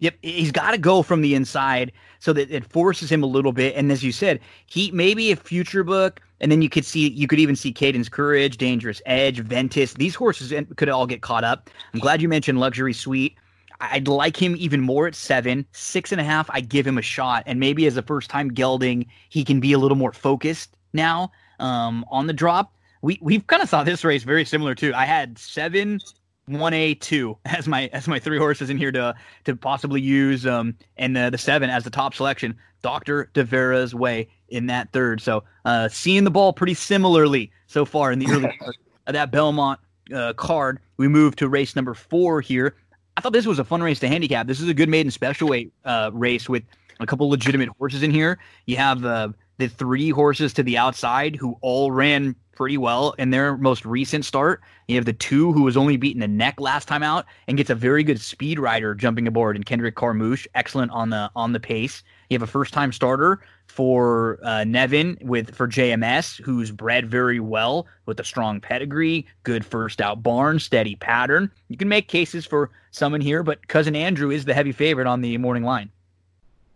Yep, 0.00 0.14
he's 0.22 0.52
got 0.52 0.70
to 0.72 0.78
go 0.78 1.02
from 1.02 1.22
the 1.22 1.34
inside 1.34 1.92
so 2.20 2.32
that 2.32 2.50
it 2.50 2.64
forces 2.64 3.10
him 3.10 3.22
a 3.22 3.26
little 3.26 3.52
bit. 3.52 3.74
And 3.74 3.90
as 3.90 4.04
you 4.04 4.12
said, 4.12 4.40
he 4.66 4.90
maybe 4.92 5.32
a 5.32 5.36
future 5.36 5.82
book, 5.82 6.20
and 6.40 6.52
then 6.52 6.62
you 6.62 6.68
could 6.68 6.84
see 6.84 7.08
you 7.08 7.26
could 7.26 7.40
even 7.40 7.56
see 7.56 7.72
Caden's 7.72 8.08
Courage, 8.08 8.58
Dangerous 8.58 9.02
Edge, 9.06 9.40
Ventus. 9.40 9.94
These 9.94 10.14
horses 10.14 10.52
could 10.76 10.88
all 10.88 11.06
get 11.06 11.22
caught 11.22 11.44
up. 11.44 11.70
I'm 11.92 12.00
glad 12.00 12.22
you 12.22 12.28
mentioned 12.28 12.60
Luxury 12.60 12.92
Suite. 12.92 13.36
I'd 13.80 14.08
like 14.08 14.36
him 14.36 14.56
even 14.58 14.80
more 14.80 15.06
at 15.06 15.14
seven, 15.14 15.64
six 15.72 16.10
and 16.10 16.20
a 16.20 16.24
half. 16.24 16.50
I 16.50 16.60
give 16.60 16.86
him 16.86 16.98
a 16.98 17.02
shot, 17.02 17.44
and 17.46 17.60
maybe 17.60 17.86
as 17.86 17.96
a 17.96 18.02
first 18.02 18.28
time 18.28 18.48
gelding, 18.48 19.06
he 19.28 19.44
can 19.44 19.60
be 19.60 19.72
a 19.72 19.78
little 19.78 19.96
more 19.96 20.12
focused 20.12 20.76
now 20.92 21.30
um, 21.60 22.04
on 22.10 22.26
the 22.26 22.32
drop. 22.32 22.72
We 23.02 23.18
we've 23.22 23.46
kind 23.46 23.62
of 23.62 23.68
saw 23.68 23.84
this 23.84 24.04
race 24.04 24.24
very 24.24 24.44
similar 24.44 24.74
too. 24.74 24.92
I 24.94 25.04
had 25.04 25.38
seven, 25.38 26.00
one 26.48 26.74
A 26.74 26.94
two 26.94 27.36
as 27.44 27.68
my 27.68 27.88
as 27.92 28.08
my 28.08 28.18
three 28.18 28.38
horses 28.38 28.70
in 28.70 28.78
here 28.78 28.92
to 28.92 29.14
to 29.44 29.56
possibly 29.56 30.00
use 30.00 30.46
um 30.46 30.74
and 30.96 31.16
the, 31.16 31.30
the 31.30 31.38
seven 31.38 31.70
as 31.70 31.84
the 31.84 31.90
top 31.90 32.14
selection. 32.14 32.56
Doctor 32.80 33.28
De 33.34 33.42
Vera's 33.42 33.92
way 33.94 34.28
in 34.48 34.66
that 34.66 34.92
third. 34.92 35.20
So 35.20 35.44
uh 35.64 35.88
seeing 35.88 36.24
the 36.24 36.30
ball 36.30 36.52
pretty 36.52 36.74
similarly 36.74 37.50
so 37.66 37.84
far 37.84 38.12
in 38.12 38.18
the 38.18 38.26
early 38.30 38.56
part 38.60 38.76
of 39.06 39.14
that 39.14 39.30
Belmont 39.30 39.80
uh, 40.14 40.32
card. 40.34 40.78
We 40.96 41.08
move 41.08 41.36
to 41.36 41.48
race 41.48 41.76
number 41.76 41.94
four 41.94 42.40
here. 42.40 42.76
I 43.16 43.20
thought 43.20 43.32
this 43.32 43.46
was 43.46 43.58
a 43.58 43.64
fun 43.64 43.82
race 43.82 43.98
to 44.00 44.08
handicap. 44.08 44.46
This 44.46 44.60
is 44.60 44.68
a 44.68 44.74
good 44.74 44.88
maiden 44.88 45.10
special 45.10 45.48
weight 45.48 45.72
uh, 45.84 46.10
race 46.12 46.48
with 46.48 46.62
a 47.00 47.06
couple 47.06 47.28
legitimate 47.28 47.68
horses 47.78 48.02
in 48.02 48.10
here. 48.10 48.38
You 48.66 48.76
have 48.76 49.04
uh, 49.04 49.30
the 49.58 49.68
three 49.68 50.10
horses 50.10 50.52
to 50.54 50.62
the 50.62 50.78
outside 50.78 51.36
who 51.36 51.58
all 51.60 51.92
ran 51.92 52.34
pretty 52.58 52.76
well 52.76 53.14
in 53.18 53.30
their 53.30 53.56
most 53.56 53.84
recent 53.84 54.24
start. 54.24 54.60
You 54.88 54.96
have 54.96 55.04
the 55.04 55.12
two 55.12 55.52
who 55.52 55.62
was 55.62 55.76
only 55.76 55.96
beaten 55.96 56.20
the 56.20 56.26
neck 56.26 56.60
last 56.60 56.88
time 56.88 57.04
out 57.04 57.24
and 57.46 57.56
gets 57.56 57.70
a 57.70 57.74
very 57.74 58.02
good 58.02 58.20
speed 58.20 58.58
rider 58.58 58.96
jumping 58.96 59.28
aboard 59.28 59.54
in 59.54 59.62
Kendrick 59.62 59.94
Carmouche, 59.94 60.46
excellent 60.56 60.90
on 60.90 61.10
the 61.10 61.30
on 61.36 61.52
the 61.52 61.60
pace. 61.60 62.02
You 62.28 62.34
have 62.34 62.42
a 62.42 62.50
first 62.50 62.74
time 62.74 62.92
starter 62.92 63.40
for 63.66 64.40
uh, 64.42 64.64
Nevin 64.64 65.18
with 65.20 65.54
for 65.54 65.68
JMS, 65.68 66.42
who's 66.42 66.72
bred 66.72 67.08
very 67.08 67.38
well 67.38 67.86
with 68.06 68.18
a 68.18 68.24
strong 68.24 68.60
pedigree, 68.60 69.24
good 69.44 69.64
first 69.64 70.00
out 70.00 70.22
barn, 70.22 70.58
steady 70.58 70.96
pattern. 70.96 71.50
You 71.68 71.76
can 71.76 71.88
make 71.88 72.08
cases 72.08 72.44
for 72.44 72.70
someone 72.90 73.20
here, 73.20 73.44
but 73.44 73.68
cousin 73.68 73.94
Andrew 73.94 74.30
is 74.32 74.44
the 74.44 74.54
heavy 74.54 74.72
favorite 74.72 75.06
on 75.06 75.20
the 75.20 75.38
morning 75.38 75.62
line. 75.62 75.90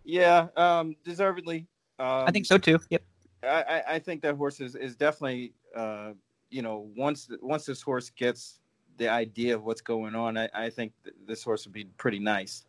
Yeah, 0.05 0.47
um, 0.55 0.95
deservedly. 1.03 1.67
Um, 2.03 2.27
I 2.27 2.31
think 2.31 2.45
so 2.45 2.57
too. 2.57 2.79
Yep. 2.89 3.03
I, 3.43 3.81
I- 3.87 3.99
think 3.99 4.21
that 4.23 4.35
horse 4.35 4.59
is, 4.59 4.75
is 4.75 4.95
definitely 4.95 5.53
uh, 5.75 6.11
you 6.49 6.61
know 6.61 6.89
once 6.97 7.29
once 7.41 7.65
this 7.65 7.81
horse 7.81 8.09
gets 8.09 8.59
the 8.97 9.07
idea 9.07 9.55
of 9.55 9.63
what's 9.63 9.81
going 9.81 10.13
on, 10.13 10.37
I, 10.37 10.49
I 10.53 10.69
think 10.69 10.91
th- 11.03 11.15
this 11.25 11.43
horse 11.43 11.65
would 11.65 11.73
be 11.73 11.85
pretty 11.97 12.19
nice. 12.19 12.65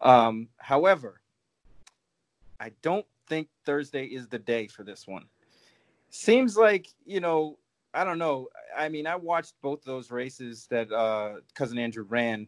Um, 0.00 0.48
however, 0.56 1.20
I 2.60 2.72
don't 2.82 3.06
think 3.26 3.48
Thursday 3.64 4.06
is 4.06 4.26
the 4.26 4.38
day 4.38 4.66
for 4.66 4.84
this 4.84 5.06
one. 5.06 5.26
Seems 6.10 6.56
like 6.56 6.88
you 7.04 7.20
know 7.20 7.58
I 7.92 8.04
don't 8.04 8.18
know. 8.18 8.48
I 8.76 8.88
mean, 8.88 9.06
I 9.06 9.16
watched 9.16 9.54
both 9.60 9.82
those 9.82 10.10
races 10.10 10.66
that 10.70 10.90
uh, 10.90 11.40
cousin 11.54 11.78
Andrew 11.78 12.04
ran, 12.08 12.46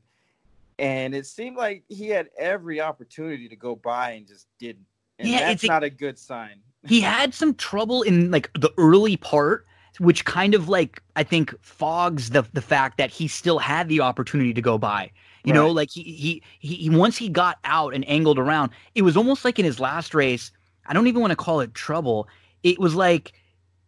and 0.79 1.15
it 1.15 1.27
seemed 1.27 1.57
like 1.57 1.85
he 1.89 2.09
had 2.09 2.31
every 2.39 2.81
opportunity 2.81 3.47
to 3.49 3.57
go 3.57 3.77
by 3.77 4.13
and 4.13 4.27
just 4.27 4.47
didn't. 4.59 4.87
And 5.21 5.29
Yeah, 5.29 5.41
that's 5.41 5.63
it's 5.63 5.69
not 5.69 5.85
a 5.85 5.91
good 5.91 6.19
sign. 6.19 6.61
he 6.87 7.01
had 7.01 7.35
some 7.35 7.55
trouble 7.55 8.03
in 8.03 8.31
like 8.31 8.51
the 8.55 8.73
early 8.79 9.17
part 9.17 9.67
which 9.99 10.25
kind 10.25 10.55
of 10.55 10.69
like 10.69 11.03
i 11.17 11.23
think 11.23 11.55
fogs 11.61 12.31
the 12.31 12.43
the 12.55 12.63
fact 12.63 12.97
that 12.97 13.11
he 13.11 13.29
still 13.29 13.59
had 13.59 13.89
the 13.89 14.01
opportunity 14.01 14.55
to 14.55 14.63
go 14.63 14.79
by 14.79 15.11
you 15.45 15.53
know 15.53 15.71
like 15.71 15.91
he, 15.91 16.03
he 16.03 16.43
he 16.59 16.75
he 16.77 16.91
once 16.91 17.17
he 17.19 17.29
got 17.29 17.59
out 17.65 17.93
and 17.95 18.09
angled 18.09 18.39
around 18.39 18.71
it 18.95 19.03
was 19.03 19.17
almost 19.17 19.45
like 19.45 19.59
in 19.59 19.65
his 19.65 19.79
last 19.79 20.15
race 20.15 20.51
i 20.87 20.95
don't 20.95 21.07
even 21.07 21.21
want 21.21 21.31
to 21.33 21.37
call 21.37 21.61
it 21.61 21.75
trouble 21.75 22.27
it 22.63 22.79
was 22.79 22.95
like 22.95 23.33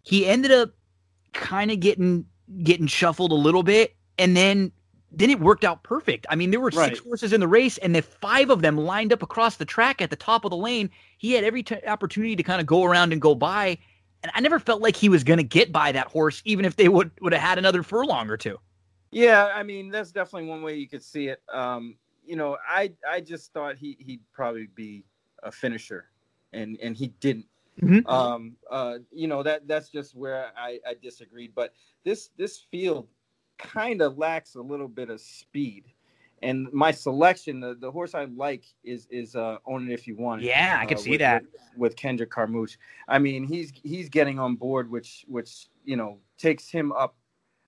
he 0.03 0.27
ended 0.27 0.53
up 0.53 0.71
kind 1.33 1.71
of 1.71 1.81
getting 1.81 2.27
getting 2.63 2.87
shuffled 2.87 3.33
a 3.33 3.37
little 3.37 3.63
bit 3.63 3.97
and 4.19 4.37
then 4.37 4.71
then 5.15 5.31
it 5.31 5.41
worked 5.41 5.65
out 5.65 5.83
perfect. 5.83 6.27
I 6.31 6.37
mean, 6.37 6.51
there 6.51 6.61
were 6.61 6.71
six 6.71 6.99
horses 7.01 7.33
in 7.33 7.41
the 7.41 7.49
race, 7.49 7.79
and 7.79 7.95
the 7.95 8.03
five 8.03 8.51
of 8.51 8.63
them 8.63 8.77
lined 8.77 9.13
up 9.13 9.23
across 9.23 9.57
the 9.57 9.65
track 9.65 10.01
at 10.01 10.11
the 10.11 10.17
top 10.17 10.45
of 10.45 10.51
the 10.51 10.57
lane. 10.57 10.91
He 11.19 11.33
had 11.33 11.45
every 11.45 11.63
t- 11.63 11.77
opportunity 11.87 12.35
to 12.37 12.43
kind 12.43 12.61
of 12.61 12.67
go 12.67 12.85
around 12.85 13.13
and 13.13 13.21
go 13.21 13.35
by, 13.35 13.79
and 14.23 14.33
I 14.35 14.41
never 14.41 14.59
felt 14.59 14.81
like 14.81 14.97
he 14.97 15.09
was 15.09 15.23
going 15.23 15.37
to 15.37 15.45
get 15.45 15.71
by 15.71 15.93
that 15.93 16.07
horse, 16.07 16.41
even 16.45 16.65
if 16.65 16.77
they 16.77 16.89
would 16.89 17.11
would 17.21 17.33
have 17.33 17.43
had 17.43 17.59
another 17.59 17.83
furlong 17.83 18.31
or 18.31 18.37
two. 18.37 18.59
Yeah, 19.11 19.51
I 19.55 19.63
mean 19.63 19.91
that's 19.91 20.13
definitely 20.13 20.49
one 20.49 20.63
way 20.63 20.77
you 20.77 20.89
could 20.89 21.03
see 21.03 21.29
it. 21.29 21.43
Um, 21.53 21.97
you 22.25 22.37
know, 22.37 22.57
I 22.67 22.93
I 23.09 23.21
just 23.21 23.53
thought 23.53 23.77
he 23.77 23.97
he'd 24.01 24.23
probably 24.33 24.69
be 24.75 25.05
a 25.43 25.53
finisher, 25.53 26.07
and 26.53 26.79
and 26.83 26.97
he 26.97 27.09
didn't. 27.21 27.47
Mhm. 27.81 28.09
Um, 28.09 28.57
uh, 28.71 28.99
you 29.11 29.29
know 29.29 29.43
that 29.43 29.67
that's 29.67 29.89
just 29.89 30.15
where 30.15 30.51
I 30.57 30.79
I 30.87 30.95
disagreed. 31.03 31.53
But 31.55 31.75
this 32.05 32.31
this 32.39 32.67
field 32.71 33.09
kind 33.63 34.03
of 34.03 34.19
lacks 34.19 34.55
a 34.55 34.61
little 34.61 34.89
bit 34.89 35.11
of 35.11 35.21
speed, 35.21 35.85
and 36.43 36.69
my 36.73 36.91
selection, 36.91 37.61
the, 37.61 37.75
the 37.75 37.91
horse 37.91 38.15
I 38.15 38.25
like 38.25 38.65
is 38.85 39.07
is 39.11 39.37
uh, 39.37 39.59
own 39.67 39.89
it 39.91 39.95
if 39.95 40.07
you 40.07 40.17
want. 40.17 40.43
It, 40.43 40.47
Yeah, 40.47 40.77
I 40.81 40.85
uh, 40.85 40.87
can 40.89 40.99
see 40.99 41.11
with- 41.11 41.21
that. 41.21 41.43
with, 41.43 41.53
with 41.77 41.97
Kendrick 41.97 42.31
Carmouche. 42.31 42.77
I 43.09 43.19
mean, 43.19 43.45
he's 43.45 43.73
he's 43.83 44.09
getting 44.09 44.39
on 44.39 44.57
board, 44.57 44.91
which 44.91 45.25
which 45.29 45.67
you 45.85 45.97
know 45.97 46.19
takes 46.39 46.69
him 46.69 46.93
up 46.93 47.17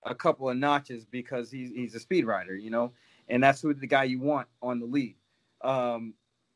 a 0.05 0.15
couple 0.15 0.51
of 0.51 0.57
notches 0.57 1.05
because 1.07 1.51
he's 1.51 1.71
he's 1.71 1.95
a 1.95 2.01
speed 2.01 2.27
rider, 2.27 2.55
you 2.57 2.71
know, 2.71 2.93
and 3.29 3.43
that's 3.43 3.63
who 3.63 3.73
the 3.73 3.87
guy 3.87 4.05
you 4.05 4.21
want 4.21 4.47
on 4.61 4.81
the 4.81 4.87
lead. 4.87 5.17
Um, 5.63 6.15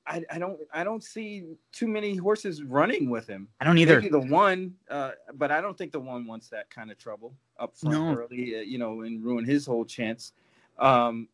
I, 0.09 0.24
I 0.30 0.39
don't 0.39 0.59
I 0.72 0.85
don't 0.85 1.05
see 1.05 1.44
too 1.72 1.86
many 1.86 2.16
horses 2.16 2.62
running 2.62 3.10
with 3.10 3.26
him. 3.26 3.48
I 3.60 3.64
don't 3.64 3.76
either. 3.78 4.01
Maybe 4.01 4.10
the 4.10 4.18
one, 4.20 4.74
uh, 4.90 5.12
but 5.35 5.51
I 5.51 5.60
don't 5.60 5.76
think 5.76 5.93
the 5.93 6.01
one 6.01 6.26
wants 6.26 6.48
that 6.48 6.70
kind 6.70 6.90
of 6.90 6.98
trouble 6.98 7.35
up 7.59 7.76
front 7.76 7.97
No. 7.97 8.14
early, 8.14 8.56
uh, 8.56 8.60
you 8.60 8.78
know, 8.78 9.02
and 9.02 9.22
ruin 9.22 9.44
his 9.44 9.66
whole 9.66 9.85
chance. 9.85 10.32
Um, 10.78 11.28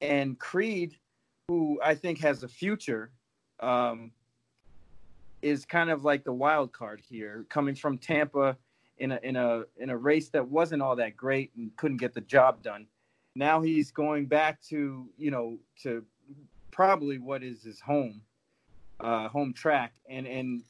and 0.00 0.38
Creed, 0.38 0.96
who 1.48 1.80
I 1.82 1.94
think 1.94 2.20
has 2.20 2.42
a 2.44 2.48
future, 2.48 3.10
um, 3.60 4.12
is 5.42 5.64
kind 5.64 5.90
of 5.90 6.04
like 6.04 6.24
the 6.24 6.32
wild 6.32 6.72
card 6.72 7.00
here, 7.00 7.46
coming 7.48 7.74
from 7.74 7.98
Tampa 7.98 8.56
in 8.98 9.12
a 9.12 9.20
in 9.22 9.34
a 9.36 9.64
in 9.76 9.90
a 9.90 9.96
race 9.96 10.28
that 10.28 10.46
wasn't 10.48 10.82
all 10.82 10.94
that 10.96 11.16
great 11.16 11.50
and 11.56 11.74
couldn't 11.76 11.96
get 11.96 12.14
the 12.14 12.20
job 12.20 12.62
done. 12.62 12.86
Now 13.34 13.60
he's 13.60 13.90
going 13.90 14.26
back 14.26 14.62
to 14.68 15.08
you 15.18 15.30
know 15.32 15.58
to 15.82 16.04
probably 16.74 17.18
what 17.18 17.42
is 17.44 17.62
his 17.62 17.80
home, 17.80 18.20
uh, 19.00 19.28
home 19.28 19.54
track, 19.54 19.94
and 20.10 20.26
and 20.26 20.62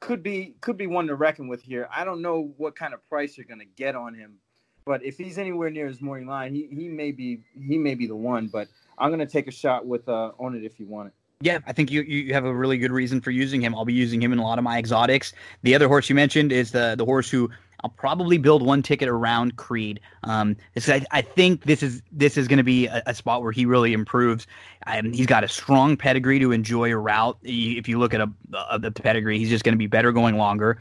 could 0.00 0.22
be 0.22 0.54
could 0.60 0.76
be 0.76 0.86
one 0.86 1.08
to 1.08 1.14
reckon 1.16 1.48
with 1.48 1.60
here. 1.60 1.88
I 1.94 2.04
don't 2.04 2.22
know 2.22 2.54
what 2.56 2.76
kind 2.76 2.94
of 2.94 3.06
price 3.08 3.36
you're 3.36 3.46
going 3.46 3.60
to 3.60 3.66
get 3.66 3.96
on 3.96 4.14
him, 4.14 4.36
but 4.84 5.04
if 5.04 5.18
he's 5.18 5.36
anywhere 5.36 5.68
near 5.68 5.88
his 5.88 6.00
morning 6.00 6.28
line, 6.28 6.54
he, 6.54 6.68
he 6.70 6.88
may 6.88 7.10
be 7.10 7.40
he 7.54 7.76
may 7.76 7.96
be 7.96 8.06
the 8.06 8.16
one. 8.16 8.46
But 8.46 8.68
I'm 8.96 9.10
going 9.10 9.18
to 9.18 9.26
take 9.26 9.48
a 9.48 9.52
shot 9.52 9.84
with 9.84 10.08
uh, 10.08 10.30
own 10.38 10.56
it 10.56 10.64
if 10.64 10.78
you 10.78 10.86
want 10.86 11.08
it. 11.08 11.14
Yeah, 11.40 11.58
I 11.66 11.72
think 11.72 11.90
you, 11.90 12.00
you 12.02 12.32
have 12.32 12.46
a 12.46 12.54
really 12.54 12.78
good 12.78 12.92
reason 12.92 13.20
for 13.20 13.30
using 13.30 13.60
him. 13.60 13.74
I'll 13.74 13.84
be 13.84 13.92
using 13.92 14.22
him 14.22 14.32
in 14.32 14.38
a 14.38 14.42
lot 14.42 14.58
of 14.58 14.64
my 14.64 14.78
exotics. 14.78 15.34
The 15.62 15.74
other 15.74 15.86
horse 15.86 16.08
you 16.08 16.14
mentioned 16.14 16.50
is 16.50 16.70
the 16.70 16.94
the 16.96 17.04
horse 17.04 17.28
who 17.30 17.50
I'll 17.84 17.90
probably 17.90 18.38
build 18.38 18.62
one 18.64 18.82
ticket 18.82 19.06
around 19.06 19.56
Creed. 19.56 20.00
Um, 20.24 20.56
I, 20.88 21.04
I 21.10 21.20
think 21.20 21.64
this 21.64 21.82
is 21.82 22.02
this 22.10 22.38
is 22.38 22.48
going 22.48 22.56
to 22.56 22.64
be 22.64 22.86
a, 22.86 23.02
a 23.06 23.14
spot 23.14 23.42
where 23.42 23.52
he 23.52 23.66
really 23.66 23.92
improves. 23.92 24.46
Um, 24.86 25.12
he's 25.12 25.26
got 25.26 25.44
a 25.44 25.48
strong 25.48 25.96
pedigree 25.98 26.38
to 26.38 26.52
enjoy 26.52 26.90
a 26.90 26.96
route. 26.96 27.36
If 27.42 27.86
you 27.86 27.98
look 27.98 28.14
at 28.14 28.22
a, 28.22 28.30
a 28.70 28.78
the 28.78 28.90
pedigree, 28.90 29.38
he's 29.38 29.50
just 29.50 29.62
going 29.62 29.74
to 29.74 29.78
be 29.78 29.86
better 29.88 30.12
going 30.12 30.38
longer. 30.38 30.80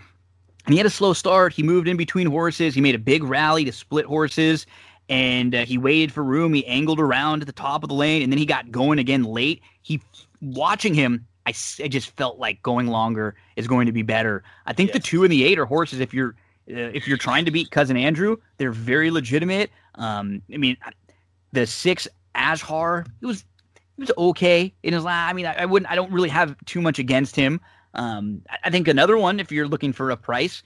And 0.66 0.74
he 0.74 0.78
had 0.78 0.88
a 0.88 0.90
slow 0.90 1.12
start. 1.14 1.52
He 1.52 1.64
moved 1.64 1.88
in 1.90 1.98
between 1.98 2.28
horses. 2.28 2.74
He 2.74 2.82
made 2.82 2.96
a 2.96 3.00
big 3.00 3.24
rally 3.24 3.66
to 3.66 3.74
split 3.74 4.06
horses. 4.06 4.66
and 5.10 5.54
uh, 5.54 5.66
he 5.66 5.78
waited 5.78 6.12
for 6.12 6.24
room. 6.24 6.54
He 6.54 6.66
angled 6.66 7.00
around 7.00 7.42
at 7.42 7.48
the 7.48 7.54
top 7.54 7.84
of 7.84 7.90
the 7.90 7.96
lane, 7.96 8.24
and 8.24 8.32
then 8.32 8.40
he 8.40 8.46
got 8.46 8.72
going 8.72 9.00
again 9.00 9.24
late. 9.24 9.62
He 9.82 10.02
watching 10.54 10.94
him. 10.94 11.26
I, 11.46 11.54
I 11.84 11.88
just 11.88 12.12
felt 12.18 12.40
like 12.40 12.62
going 12.64 12.88
longer 12.88 13.36
is 13.56 13.68
going 13.68 13.86
to 13.86 13.92
be 13.92 14.02
better. 14.02 14.44
I 14.66 14.74
think 14.74 14.90
yes. 14.90 14.96
the 14.96 15.00
two 15.02 15.24
and 15.24 15.32
the 15.32 15.44
eight 15.44 15.60
are 15.60 15.66
horses. 15.66 16.00
If 16.00 16.14
you're 16.14 16.36
uh, 16.70 16.90
if 16.94 17.08
you're 17.08 17.18
trying 17.18 17.46
to 17.46 17.52
beat 17.52 17.70
cousin 17.72 17.98
Andrew, 17.98 18.38
they're 18.58 18.72
very 18.72 19.12
legitimate. 19.12 19.70
Um, 19.96 20.42
I 20.52 20.58
mean, 20.58 20.78
the 21.52 21.68
six 21.68 22.08
Ashar, 22.34 23.06
it 23.22 23.26
was 23.26 23.46
it 23.98 24.02
was 24.02 24.12
okay 24.18 24.74
in 24.84 24.94
his 24.94 25.04
last. 25.04 25.30
I 25.30 25.34
mean, 25.34 25.46
I, 25.46 25.54
I, 25.62 25.66
wouldn't. 25.66 25.90
I 25.92 25.96
don't 25.96 26.12
really 26.12 26.30
have 26.30 26.56
too 26.66 26.82
much 26.82 27.00
against 27.00 27.36
him. 27.36 27.62
Um, 27.94 28.42
I 28.64 28.70
think 28.70 28.88
another 28.88 29.18
one, 29.18 29.40
if 29.40 29.52
you're 29.52 29.68
looking 29.68 29.94
for 29.94 30.10
a 30.10 30.18
price, 30.18 30.64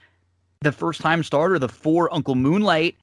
the 0.61 0.71
first 0.71 1.01
time 1.01 1.21
starter, 1.23 1.59
the 1.59 1.69
four 1.69 2.11
Uncle 2.13 2.35
Moonlight, 2.35 2.95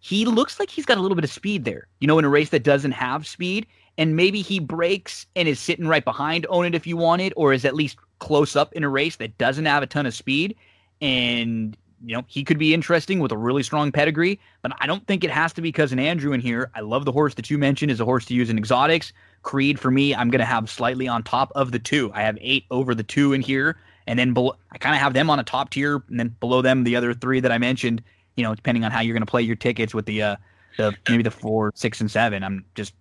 he 0.00 0.24
looks 0.24 0.58
like 0.58 0.70
he's 0.70 0.86
got 0.86 0.96
a 0.96 1.00
little 1.02 1.14
bit 1.14 1.24
of 1.24 1.30
speed 1.30 1.64
there. 1.64 1.86
You 2.00 2.06
know, 2.06 2.18
in 2.18 2.24
a 2.24 2.28
race 2.28 2.50
that 2.50 2.62
doesn't 2.62 2.92
have 2.92 3.26
speed, 3.26 3.66
and 3.98 4.16
maybe 4.16 4.42
he 4.42 4.58
breaks 4.58 5.26
and 5.36 5.48
is 5.48 5.60
sitting 5.60 5.86
right 5.86 6.04
behind 6.04 6.46
Own 6.48 6.64
It 6.64 6.74
if 6.74 6.86
you 6.86 6.96
want 6.96 7.22
it, 7.22 7.32
or 7.36 7.52
is 7.52 7.64
at 7.64 7.74
least 7.74 7.96
close 8.18 8.56
up 8.56 8.72
in 8.72 8.84
a 8.84 8.88
race 8.88 9.16
that 9.16 9.36
doesn't 9.38 9.66
have 9.66 9.82
a 9.82 9.86
ton 9.86 10.06
of 10.06 10.14
speed, 10.14 10.56
and 11.00 11.76
you 12.06 12.14
know, 12.14 12.24
he 12.26 12.44
could 12.44 12.58
be 12.58 12.74
interesting 12.74 13.18
with 13.18 13.32
a 13.32 13.36
really 13.36 13.62
strong 13.62 13.90
pedigree, 13.90 14.38
but 14.62 14.72
I 14.78 14.86
don't 14.86 15.06
think 15.06 15.24
it 15.24 15.30
has 15.30 15.52
to 15.54 15.62
be 15.62 15.72
cousin 15.72 15.98
Andrew 15.98 16.32
in 16.32 16.40
here. 16.40 16.70
I 16.74 16.80
love 16.80 17.04
the 17.04 17.12
horse 17.12 17.34
that 17.34 17.50
you 17.50 17.56
mentioned 17.56 17.90
is 17.90 18.00
a 18.00 18.04
horse 18.04 18.26
to 18.26 18.34
use 18.34 18.50
in 18.50 18.58
exotics. 18.58 19.12
Creed 19.42 19.80
for 19.80 19.90
me, 19.90 20.14
I'm 20.14 20.28
going 20.28 20.40
to 20.40 20.44
have 20.44 20.68
slightly 20.68 21.08
on 21.08 21.22
top 21.22 21.50
of 21.54 21.72
the 21.72 21.78
two. 21.78 22.10
I 22.14 22.22
have 22.22 22.36
eight 22.40 22.64
over 22.70 22.94
the 22.94 23.02
two 23.02 23.32
in 23.32 23.40
here, 23.40 23.78
and 24.06 24.18
then 24.18 24.34
below, 24.34 24.54
I 24.72 24.78
kind 24.78 24.94
of 24.94 25.00
have 25.00 25.14
them 25.14 25.30
on 25.30 25.38
a 25.38 25.44
top 25.44 25.70
tier, 25.70 26.02
and 26.08 26.20
then 26.20 26.36
below 26.40 26.60
them 26.60 26.84
the 26.84 26.96
other 26.96 27.14
three 27.14 27.40
that 27.40 27.52
I 27.52 27.58
mentioned. 27.58 28.02
You 28.36 28.44
know, 28.44 28.54
depending 28.54 28.84
on 28.84 28.90
how 28.90 29.00
you're 29.00 29.14
going 29.14 29.24
to 29.24 29.30
play 29.30 29.42
your 29.42 29.56
tickets 29.56 29.94
with 29.94 30.06
the 30.06 30.22
uh, 30.22 30.36
the 30.76 30.94
maybe 31.08 31.22
the 31.22 31.30
four, 31.30 31.72
six, 31.74 32.00
and 32.00 32.10
seven. 32.10 32.42
I'm 32.42 32.64
just 32.74 32.94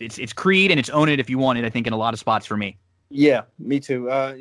it's 0.00 0.18
it's 0.18 0.32
Creed 0.32 0.70
and 0.70 0.80
it's 0.80 0.90
own 0.90 1.08
it 1.08 1.20
if 1.20 1.30
you 1.30 1.38
want 1.38 1.58
it. 1.58 1.64
I 1.64 1.70
think 1.70 1.86
in 1.86 1.92
a 1.92 1.96
lot 1.96 2.14
of 2.14 2.20
spots 2.20 2.46
for 2.46 2.56
me. 2.56 2.78
Yeah, 3.10 3.42
me 3.58 3.80
too. 3.80 4.10
Uh, 4.10 4.34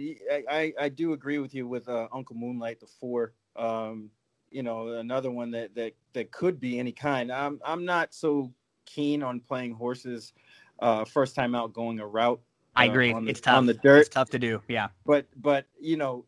I, 0.50 0.74
I, 0.78 0.90
do 0.90 1.14
agree 1.14 1.40
with 1.40 1.56
you 1.56 1.66
with 1.68 1.88
uh, 1.88 2.10
Uncle 2.12 2.36
Moonlight, 2.36 2.82
the 2.82 2.86
four. 2.86 3.32
Um, 3.56 4.10
you 4.52 4.62
know, 4.62 4.90
another 4.90 5.32
one 5.32 5.52
that 5.52 5.74
that 5.76 5.94
that 6.14 6.32
could 6.32 6.60
be 6.60 6.80
any 6.80 6.92
kind. 6.92 7.32
I'm 7.32 7.60
I'm 7.66 7.86
not 7.86 8.14
so 8.14 8.52
keen 8.86 9.24
on 9.24 9.40
playing 9.40 9.74
horses 9.74 10.34
uh, 10.80 11.06
first 11.06 11.36
time 11.36 11.56
out 11.56 11.74
going 11.74 12.00
a 12.00 12.08
route. 12.08 12.42
Uh, 12.76 12.80
I 12.80 12.86
agree. 12.86 13.14
The, 13.14 13.26
it's 13.28 13.42
tough 13.42 13.58
on 13.58 13.66
the 13.66 13.74
dirt. 13.76 14.00
It's 14.00 14.10
tough 14.10 14.30
to 14.32 14.40
do. 14.40 14.62
Yeah. 14.68 14.88
But 15.06 15.28
but 15.38 15.66
you 15.80 15.98
know, 15.98 16.26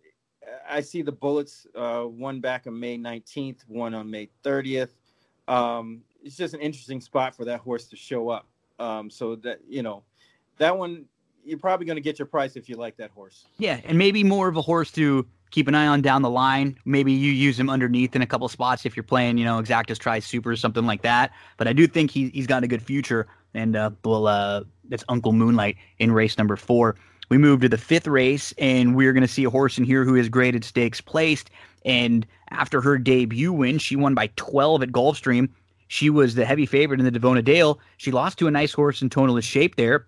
I 0.68 0.82
see 0.82 1.02
the 1.02 1.12
bullets. 1.12 1.68
Uh, 1.76 2.04
one 2.04 2.40
back 2.40 2.68
on 2.68 2.80
May 2.80 2.98
19th, 2.98 3.68
one 3.68 3.94
on 3.94 4.10
May 4.10 4.30
30th. 4.44 4.90
Um, 5.48 6.02
it's 6.24 6.38
just 6.38 6.54
an 6.54 6.62
interesting 6.62 7.02
spot 7.02 7.36
for 7.36 7.46
that 7.46 7.60
horse 7.60 7.86
to 7.88 7.96
show 7.96 8.30
up. 8.30 8.48
Um, 8.80 9.10
so 9.10 9.36
that 9.38 9.60
you 9.68 9.84
know, 9.84 10.04
that 10.58 10.78
one 10.78 11.06
you're 11.44 11.60
probably 11.60 11.86
going 11.86 11.96
to 11.96 12.02
get 12.02 12.20
your 12.20 12.26
price 12.26 12.56
if 12.56 12.70
you 12.70 12.76
like 12.76 12.98
that 12.98 13.12
horse. 13.12 13.46
Yeah, 13.58 13.80
and 13.86 13.98
maybe 13.98 14.24
more 14.24 14.48
of 14.48 14.58
a 14.58 14.62
horse 14.62 14.92
to 14.92 15.26
keep 15.52 15.68
an 15.68 15.76
eye 15.76 15.88
on 15.88 16.02
down 16.02 16.22
the 16.22 16.30
line. 16.30 16.78
Maybe 16.86 17.12
you 17.12 17.32
use 17.32 17.60
him 17.60 17.70
underneath 17.70 18.16
in 18.16 18.22
a 18.22 18.28
couple 18.28 18.48
spots 18.50 18.86
if 18.86 18.96
you're 18.96 19.04
playing, 19.04 19.38
you 19.38 19.46
know, 19.46 19.60
Exactas 19.62 19.98
Tri 19.98 20.20
Super 20.20 20.52
or 20.52 20.56
something 20.56 20.86
like 20.86 21.02
that. 21.02 21.32
But 21.58 21.68
I 21.68 21.74
do 21.74 21.88
think 21.88 22.12
he, 22.12 22.30
he's 22.30 22.48
got 22.48 22.64
a 22.64 22.68
good 22.68 22.82
future, 22.82 23.28
and 23.54 23.76
uh, 23.76 23.92
well, 24.06 24.28
uh, 24.28 24.64
that's 24.90 25.04
Uncle 25.10 25.34
Moonlight 25.34 25.78
in 25.98 26.12
race 26.12 26.38
number 26.38 26.56
four. 26.56 26.96
We 27.30 27.38
move 27.38 27.62
to 27.62 27.70
the 27.70 27.78
fifth 27.78 28.08
race, 28.08 28.54
and 28.58 28.96
we're 28.96 29.14
going 29.14 29.22
to 29.22 29.28
see 29.28 29.44
a 29.44 29.50
horse 29.50 29.78
in 29.78 29.84
here 29.84 30.04
who 30.04 30.16
is 30.16 30.30
graded 30.30 30.64
stakes 30.64 31.00
placed. 31.00 31.52
And 31.86 32.26
after 32.50 32.82
her 32.82 32.98
debut 32.98 33.54
win, 33.54 33.78
she 33.78 33.96
won 33.96 34.16
by 34.16 34.32
12 34.36 34.84
at 34.84 34.90
Gulfstream. 34.90 35.50
She 35.90 36.12
was 36.12 36.36
the 36.36 36.46
heavy 36.46 36.68
favorite 36.68 37.00
in 37.00 37.12
the 37.12 37.20
Davona 37.20 37.44
Dale. 37.44 37.80
She 37.98 38.12
lost 38.12 38.38
to 38.38 38.48
a 38.48 38.52
nice 38.52 38.72
horse 38.72 39.02
in 39.02 39.10
Tonalist 39.10 39.44
Shape 39.44 39.76
there. 39.76 40.08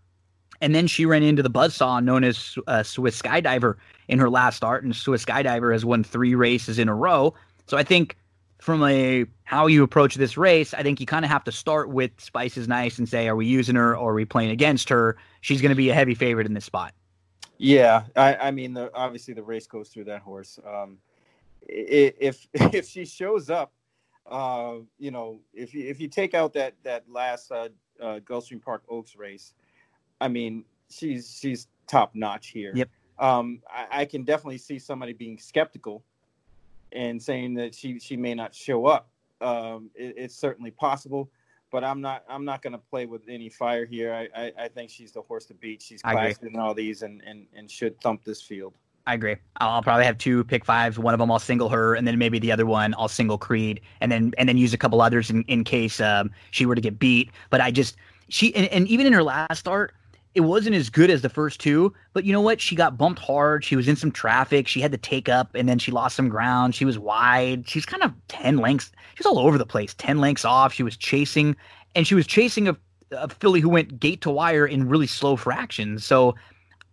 And 0.61 0.75
then 0.75 0.85
she 0.85 1.07
ran 1.07 1.23
into 1.23 1.41
the 1.41 1.49
buzzsaw 1.49 2.03
known 2.03 2.23
as 2.23 2.55
uh, 2.67 2.83
Swiss 2.83 3.19
Skydiver 3.19 3.77
in 4.07 4.19
her 4.19 4.29
last 4.29 4.57
start, 4.57 4.83
and 4.83 4.95
Swiss 4.95 5.25
Skydiver 5.25 5.73
has 5.73 5.83
won 5.83 6.03
three 6.03 6.35
races 6.35 6.77
in 6.77 6.87
a 6.87 6.93
row. 6.93 7.33
So 7.65 7.77
I 7.77 7.83
think 7.83 8.15
from 8.59 8.83
a 8.83 9.25
how 9.43 9.65
you 9.65 9.81
approach 9.81 10.15
this 10.15 10.37
race, 10.37 10.75
I 10.75 10.83
think 10.83 10.99
you 10.99 11.07
kind 11.07 11.25
of 11.25 11.31
have 11.31 11.43
to 11.45 11.51
start 11.51 11.89
with 11.89 12.11
Spice 12.19 12.57
is 12.57 12.67
nice 12.67 12.99
and 12.99 13.09
say, 13.09 13.27
are 13.27 13.35
we 13.35 13.47
using 13.47 13.73
her 13.73 13.97
or 13.97 14.11
are 14.11 14.13
we 14.13 14.23
playing 14.23 14.51
against 14.51 14.87
her? 14.89 15.17
She's 15.41 15.63
going 15.63 15.71
to 15.71 15.75
be 15.75 15.89
a 15.89 15.95
heavy 15.95 16.13
favorite 16.13 16.45
in 16.45 16.53
this 16.53 16.65
spot. 16.65 16.93
Yeah, 17.57 18.03
I, 18.15 18.35
I 18.35 18.51
mean, 18.51 18.75
the, 18.75 18.91
obviously 18.93 19.33
the 19.33 19.43
race 19.43 19.65
goes 19.65 19.89
through 19.89 20.05
that 20.05 20.21
horse. 20.21 20.59
Um, 20.63 20.99
if 21.63 22.47
if 22.53 22.87
she 22.87 23.03
shows 23.03 23.49
up, 23.49 23.73
uh, 24.29 24.75
you 24.97 25.11
know, 25.11 25.39
if 25.53 25.73
you, 25.73 25.87
if 25.87 25.99
you 25.99 26.07
take 26.07 26.33
out 26.33 26.53
that 26.53 26.75
that 26.83 27.03
last 27.09 27.51
uh, 27.51 27.69
uh, 28.01 28.19
Gulfstream 28.19 28.61
Park 28.61 28.83
Oaks 28.89 29.15
race, 29.15 29.53
I 30.19 30.27
mean, 30.27 30.65
she's 30.89 31.37
she's 31.39 31.67
top 31.87 32.15
notch 32.15 32.47
here. 32.47 32.71
Yep. 32.75 32.89
Um, 33.19 33.61
I, 33.69 34.01
I, 34.01 34.05
can 34.05 34.23
definitely 34.23 34.57
see 34.57 34.79
somebody 34.79 35.13
being 35.13 35.37
skeptical 35.37 36.03
and 36.91 37.21
saying 37.21 37.53
that 37.55 37.75
she 37.75 37.99
she 37.99 38.17
may 38.17 38.33
not 38.33 38.55
show 38.55 38.85
up. 38.85 39.09
Um, 39.41 39.91
it, 39.95 40.15
it's 40.17 40.35
certainly 40.35 40.71
possible, 40.71 41.29
but 41.71 41.83
I'm 41.83 42.01
not 42.01 42.23
I'm 42.29 42.45
not 42.45 42.61
going 42.61 42.73
to 42.73 42.79
play 42.79 43.05
with 43.05 43.23
any 43.27 43.49
fire 43.49 43.85
here. 43.85 44.13
I, 44.13 44.27
I, 44.35 44.51
I 44.57 44.67
think 44.67 44.89
she's 44.89 45.11
the 45.11 45.21
horse 45.21 45.45
to 45.45 45.53
beat. 45.53 45.81
She's 45.81 46.01
classed 46.01 46.43
in 46.43 46.57
all 46.57 46.73
these 46.73 47.01
and, 47.01 47.21
and 47.25 47.45
and 47.55 47.69
should 47.69 47.99
thump 48.01 48.23
this 48.23 48.41
field. 48.41 48.73
I 49.07 49.15
agree. 49.15 49.35
I'll 49.57 49.81
probably 49.81 50.05
have 50.05 50.17
two 50.17 50.43
pick 50.43 50.63
fives. 50.63 50.99
One 50.99 51.13
of 51.13 51.19
them 51.19 51.31
I'll 51.31 51.39
single 51.39 51.69
her, 51.69 51.95
and 51.95 52.07
then 52.07 52.17
maybe 52.19 52.39
the 52.39 52.51
other 52.51 52.65
one 52.65 52.93
I'll 52.97 53.07
single 53.07 53.37
Creed, 53.37 53.81
and 53.99 54.11
then 54.11 54.33
and 54.37 54.47
then 54.47 54.57
use 54.57 54.73
a 54.73 54.77
couple 54.77 55.01
others 55.01 55.29
in 55.29 55.43
in 55.43 55.63
case 55.63 55.99
um, 55.99 56.31
she 56.51 56.65
were 56.65 56.75
to 56.75 56.81
get 56.81 56.99
beat. 56.99 57.31
But 57.49 57.61
I 57.61 57.71
just 57.71 57.95
she 58.29 58.53
and, 58.55 58.67
and 58.67 58.87
even 58.87 59.07
in 59.07 59.13
her 59.13 59.23
last 59.23 59.57
start, 59.57 59.93
it 60.33 60.41
wasn't 60.41 60.75
as 60.75 60.89
good 60.89 61.09
as 61.09 61.21
the 61.21 61.29
first 61.29 61.59
two, 61.59 61.93
but 62.13 62.23
you 62.23 62.31
know 62.31 62.41
what? 62.41 62.61
She 62.61 62.75
got 62.75 62.97
bumped 62.97 63.19
hard. 63.19 63.65
She 63.65 63.75
was 63.75 63.87
in 63.87 63.95
some 63.95 64.11
traffic. 64.11 64.67
She 64.67 64.79
had 64.79 64.91
to 64.91 64.97
take 64.97 65.27
up, 65.27 65.55
and 65.55 65.67
then 65.67 65.79
she 65.79 65.91
lost 65.91 66.15
some 66.15 66.29
ground. 66.29 66.75
She 66.75 66.85
was 66.85 66.97
wide. 66.97 67.67
She's 67.67 67.85
kind 67.85 68.03
of 68.03 68.13
10 68.29 68.57
lengths. 68.57 68.91
She's 69.15 69.25
all 69.25 69.39
over 69.39 69.57
the 69.57 69.65
place, 69.65 69.93
10 69.95 70.19
lengths 70.19 70.45
off. 70.45 70.73
She 70.73 70.83
was 70.83 70.95
chasing, 70.95 71.55
and 71.95 72.07
she 72.07 72.15
was 72.15 72.25
chasing 72.25 72.69
a, 72.69 72.77
a 73.11 73.27
filly 73.27 73.59
who 73.59 73.67
went 73.67 73.99
gate 73.99 74.21
to 74.21 74.31
wire 74.31 74.65
in 74.65 74.87
really 74.87 75.07
slow 75.07 75.35
fractions. 75.35 76.05
So 76.05 76.35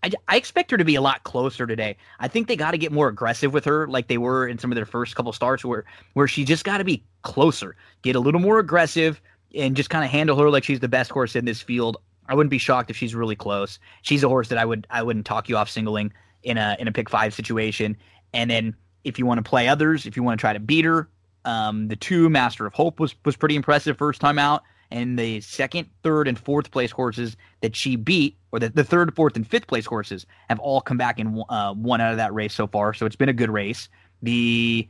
I, 0.03 0.11
I 0.29 0.37
expect 0.37 0.71
her 0.71 0.77
to 0.77 0.85
be 0.85 0.95
a 0.95 1.01
lot 1.01 1.25
closer 1.25 1.67
today. 1.67 1.97
I 2.21 2.29
think 2.29 2.47
they 2.47 2.57
got 2.57 2.71
to 2.73 2.79
get 2.79 2.93
more 2.93 3.09
aggressive 3.09 3.53
with 3.53 3.65
her, 3.65 3.87
like 3.89 4.09
they 4.09 4.19
were 4.19 4.47
in 4.47 4.59
some 4.59 4.71
of 4.71 4.77
their 4.77 4.87
first 4.87 5.17
couple 5.17 5.33
starts, 5.33 5.65
where 5.65 5.85
where 6.15 6.29
she 6.29 6.45
just 6.45 6.65
got 6.65 6.79
to 6.79 6.85
be 6.85 7.03
closer, 7.23 7.77
get 8.03 8.17
a 8.17 8.21
little 8.21 8.41
more 8.41 8.59
aggressive, 8.59 9.21
and 9.55 9.77
just 9.77 9.91
kind 9.91 10.05
of 10.05 10.11
handle 10.11 10.37
her 10.39 10.51
like 10.51 10.65
she's 10.65 10.81
the 10.81 10.89
best 10.89 11.11
horse 11.11 11.35
in 11.35 11.45
this 11.45 11.61
field. 11.61 11.97
I 12.29 12.35
wouldn't 12.35 12.51
be 12.51 12.59
shocked 12.59 12.91
if 12.91 12.97
she's 12.97 13.15
really 13.15 13.37
close. 13.37 13.79
She's 14.03 14.23
a 14.23 14.29
horse 14.29 14.49
that 14.49 14.59
I 14.59 14.65
would 14.65 14.87
I 14.91 15.03
wouldn't 15.03 15.27
talk 15.27 15.49
you 15.49 15.57
off 15.57 15.71
singling 15.71 16.13
in 16.43 16.59
a 16.59 16.77
in 16.79 16.87
a 16.89 16.93
pick 16.93 17.11
five 17.11 17.35
situation. 17.35 17.97
And 18.33 18.51
then 18.51 18.77
if 19.05 19.19
you 19.19 19.27
want 19.27 19.39
to 19.39 19.49
play 19.49 19.69
others, 19.69 20.07
if 20.07 20.17
you 20.17 20.23
want 20.23 20.39
to 20.39 20.41
try 20.41 20.53
to 20.53 20.61
beat 20.61 20.85
her, 20.85 21.09
um, 21.45 21.89
the 21.89 21.97
two 21.97 22.29
Master 22.29 22.67
of 22.67 22.75
Hope 22.75 23.01
was 23.01 23.15
was 23.25 23.37
pretty 23.37 23.57
impressive 23.57 23.97
first 23.97 24.21
time 24.21 24.39
out. 24.39 24.63
And 24.91 25.19
the 25.19 25.41
second, 25.43 25.89
third, 26.03 26.29
and 26.29 26.39
fourth 26.39 26.71
place 26.71 26.91
horses 26.91 27.37
that 27.61 27.77
she 27.77 27.97
beat, 27.97 28.39
or 28.53 28.59
the, 28.59 28.71
the 28.71 28.85
third, 28.85 29.15
fourth, 29.15 29.37
and 29.37 29.47
fifth 29.47 29.67
place 29.67 29.85
horses, 29.85 30.25
have 30.49 30.59
all 30.61 30.81
come 30.81 30.97
back 30.97 31.19
and 31.19 31.43
uh, 31.51 31.75
won 31.77 32.01
out 32.01 32.13
of 32.13 32.17
that 32.17 32.33
race 32.33 32.55
so 32.55 32.67
far. 32.67 32.95
So 32.95 33.05
it's 33.05 33.17
been 33.17 33.29
a 33.29 33.35
good 33.35 33.51
race. 33.51 33.89
The 34.23 34.89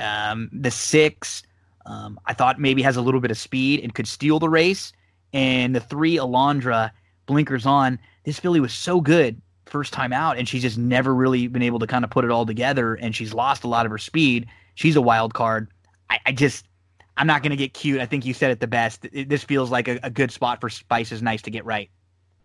um, 0.00 0.50
the 0.52 0.70
six, 0.70 1.42
um, 1.86 2.18
I 2.26 2.34
thought 2.34 2.60
maybe 2.60 2.82
has 2.82 2.96
a 2.96 3.00
little 3.00 3.20
bit 3.20 3.30
of 3.30 3.38
speed 3.38 3.80
and 3.80 3.94
could 3.94 4.06
steal 4.06 4.38
the 4.38 4.48
race 4.48 4.92
and 5.32 5.74
the 5.74 5.80
three 5.80 6.16
Alondra 6.16 6.90
blinkers 7.26 7.66
on. 7.66 7.98
This 8.24 8.38
filly 8.38 8.60
was 8.60 8.72
so 8.72 9.00
good 9.00 9.40
first 9.66 9.92
time 9.92 10.12
out, 10.12 10.38
and 10.38 10.48
she's 10.48 10.62
just 10.62 10.78
never 10.78 11.14
really 11.14 11.46
been 11.46 11.62
able 11.62 11.78
to 11.78 11.86
kind 11.86 12.04
of 12.04 12.10
put 12.10 12.24
it 12.24 12.30
all 12.30 12.46
together, 12.46 12.94
and 12.94 13.14
she's 13.14 13.34
lost 13.34 13.64
a 13.64 13.68
lot 13.68 13.86
of 13.86 13.92
her 13.92 13.98
speed. 13.98 14.46
She's 14.74 14.96
a 14.96 15.00
wild 15.00 15.34
card. 15.34 15.68
I, 16.10 16.18
I 16.26 16.32
just, 16.32 16.66
I'm 17.18 17.26
not 17.26 17.42
going 17.42 17.50
to 17.50 17.56
get 17.56 17.74
cute. 17.74 18.00
I 18.00 18.06
think 18.06 18.24
you 18.24 18.32
said 18.32 18.50
it 18.50 18.60
the 18.60 18.66
best. 18.66 19.06
It, 19.12 19.28
this 19.28 19.44
feels 19.44 19.70
like 19.70 19.88
a, 19.88 19.98
a, 20.02 20.10
good 20.10 20.30
spot 20.30 20.60
for 20.60 20.68
Spice 20.68 21.12
is 21.12 21.22
nice 21.22 21.42
to 21.42 21.50
get 21.50 21.64
right. 21.64 21.90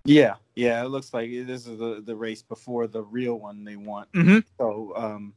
Yeah, 0.04 0.36
yeah. 0.56 0.84
It 0.84 0.90
looks 0.90 1.14
like 1.14 1.30
this 1.30 1.68
is 1.68 1.78
the, 1.78 2.02
the 2.04 2.16
race 2.16 2.41
before 2.41 2.88
the 2.88 3.04
real 3.04 3.40
one 3.40 3.64
they 3.64 3.78
want. 3.78 4.12
Mm-hmm. 4.12 4.40
So, 4.58 4.94
um, 4.95 5.34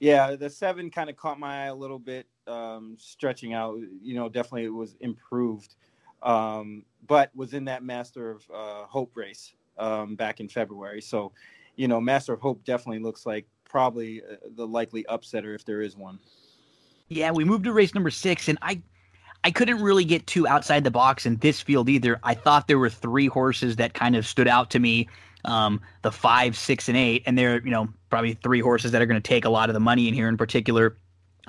yeah, 0.00 0.36
the 0.36 0.48
seven 0.48 0.90
kind 0.90 1.10
of 1.10 1.16
caught 1.16 1.38
my 1.38 1.64
eye 1.64 1.66
a 1.66 1.74
little 1.74 1.98
bit, 1.98 2.26
um, 2.46 2.96
stretching 2.98 3.52
out. 3.52 3.78
You 4.02 4.14
know, 4.14 4.28
definitely 4.28 4.64
it 4.64 4.74
was 4.74 4.96
improved 5.00 5.74
um, 6.22 6.84
but 7.06 7.30
was 7.34 7.54
in 7.54 7.64
that 7.66 7.82
Master 7.82 8.30
of 8.32 8.50
uh, 8.52 8.84
Hope 8.86 9.16
race 9.16 9.54
um, 9.78 10.16
back 10.16 10.40
in 10.40 10.48
February. 10.48 11.00
So, 11.00 11.32
you 11.76 11.88
know, 11.88 12.00
Master 12.00 12.32
of 12.32 12.40
Hope 12.40 12.64
definitely 12.64 12.98
looks 12.98 13.26
like 13.26 13.46
probably 13.64 14.22
uh, 14.22 14.36
the 14.56 14.66
likely 14.66 15.04
upsetter 15.04 15.54
if 15.54 15.64
there 15.64 15.82
is 15.82 15.96
one. 15.96 16.18
Yeah, 17.08 17.30
we 17.30 17.44
moved 17.44 17.64
to 17.64 17.72
race 17.72 17.94
number 17.94 18.10
six, 18.10 18.48
and 18.48 18.58
I, 18.62 18.80
I 19.44 19.50
couldn't 19.50 19.80
really 19.80 20.04
get 20.04 20.26
too 20.26 20.46
outside 20.46 20.84
the 20.84 20.90
box 20.90 21.26
in 21.26 21.36
this 21.36 21.60
field 21.60 21.88
either. 21.88 22.18
I 22.22 22.34
thought 22.34 22.66
there 22.68 22.78
were 22.78 22.90
three 22.90 23.26
horses 23.28 23.76
that 23.76 23.94
kind 23.94 24.16
of 24.16 24.26
stood 24.26 24.48
out 24.48 24.70
to 24.70 24.78
me. 24.78 25.08
Um, 25.44 25.80
the 26.02 26.10
five, 26.10 26.56
six, 26.56 26.88
and 26.88 26.96
eight, 26.96 27.22
and 27.24 27.38
they're 27.38 27.64
you 27.64 27.70
know 27.70 27.88
probably 28.10 28.34
three 28.34 28.60
horses 28.60 28.90
that 28.92 29.00
are 29.00 29.06
going 29.06 29.20
to 29.20 29.28
take 29.28 29.44
a 29.44 29.50
lot 29.50 29.70
of 29.70 29.74
the 29.74 29.80
money 29.80 30.08
in 30.08 30.14
here. 30.14 30.28
In 30.28 30.36
particular, 30.36 30.96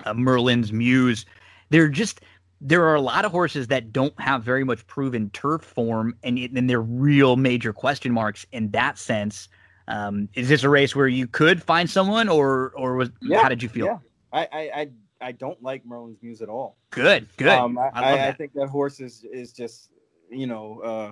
uh, 0.06 0.14
Merlin's 0.14 0.72
Muse. 0.72 1.26
They're 1.70 1.90
just 1.90 2.22
there 2.62 2.84
are 2.86 2.96
a 2.96 3.02
lot 3.02 3.26
of 3.26 3.32
horses 3.32 3.68
that 3.68 3.92
don't 3.92 4.20
have 4.20 4.44
very 4.44 4.64
much 4.64 4.86
proven 4.88 5.30
turf 5.32 5.64
form, 5.64 6.16
and, 6.24 6.38
and 6.38 6.70
they're 6.70 6.82
real 6.82 7.36
major 7.36 7.72
question 7.72 8.12
marks 8.12 8.46
in 8.52 8.72
that 8.72 8.98
sense. 8.98 9.48
Um, 9.88 10.28
is 10.34 10.50
this 10.50 10.64
a 10.64 10.70
race 10.70 10.96
where 10.96 11.08
you 11.08 11.28
could 11.28 11.64
find 11.64 11.90
someone, 11.90 12.28
or 12.30 12.74
or 12.76 12.96
was 12.96 13.10
Yeah, 13.22 13.42
how 13.42 13.50
did 13.50 13.64
you 13.64 13.70
feel? 13.70 13.86
Yeah, 13.86 13.98
I, 14.34 14.48
I, 14.52 14.72
I, 14.76 14.90
I 15.22 15.32
don't 15.32 15.62
like 15.62 15.86
Merlin's 15.86 16.22
Muse 16.22 16.42
at 16.42 16.50
all. 16.50 16.78
Good, 16.92 17.28
good. 17.38 17.50
Um, 17.50 17.78
I, 17.78 17.90
I 17.94 18.28
I, 18.28 18.32
think 18.34 18.54
that 18.54 18.68
horse 18.68 19.00
is 19.00 19.26
is 19.32 19.52
just 19.52 19.90
you 20.30 20.48
know 20.48 20.80
uh, 20.82 21.12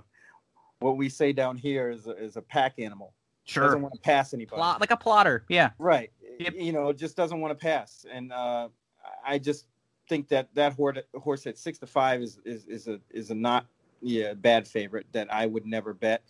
what 0.80 0.98
we 0.98 1.10
say 1.10 1.34
down 1.34 1.57
here 1.57 1.90
is 1.90 2.07
a, 2.07 2.11
is 2.11 2.38
a 2.38 2.41
pack 2.41 2.80
animal. 2.80 3.14
sure, 3.45 3.64
Doesn't 3.64 3.82
want 3.82 3.94
to 3.94 4.02
pass 4.02 4.34
anybody. 4.34 4.57
Plot, 4.57 4.80
like 4.80 4.91
a 4.91 4.98
plotter. 4.98 5.45
Yeah, 5.49 5.72
Right. 5.80 6.11
Yep. 6.40 6.53
You 6.57 6.73
know, 6.73 6.91
just 6.94 7.15
doesn't 7.15 7.40
want 7.40 7.57
to 7.57 7.64
pass. 7.64 8.06
And 8.11 8.32
uh, 8.32 8.69
I 9.26 9.40
just 9.40 9.68
think 10.10 10.27
that 10.30 10.53
that 10.56 10.73
horse, 10.73 11.48
at 11.48 11.57
six 11.57 11.80
to 11.80 11.88
five 11.88 12.22
is, 12.22 12.40
is, 12.45 12.65
is 12.65 12.88
a, 12.88 12.99
is 13.10 13.32
a 13.32 13.36
not, 13.36 13.65
yeah, 14.02 14.34
bad 14.34 14.68
favorite 14.68 15.07
that 15.14 15.34
I 15.34 15.45
would 15.45 15.65
never 15.65 15.94
bet. 15.94 16.23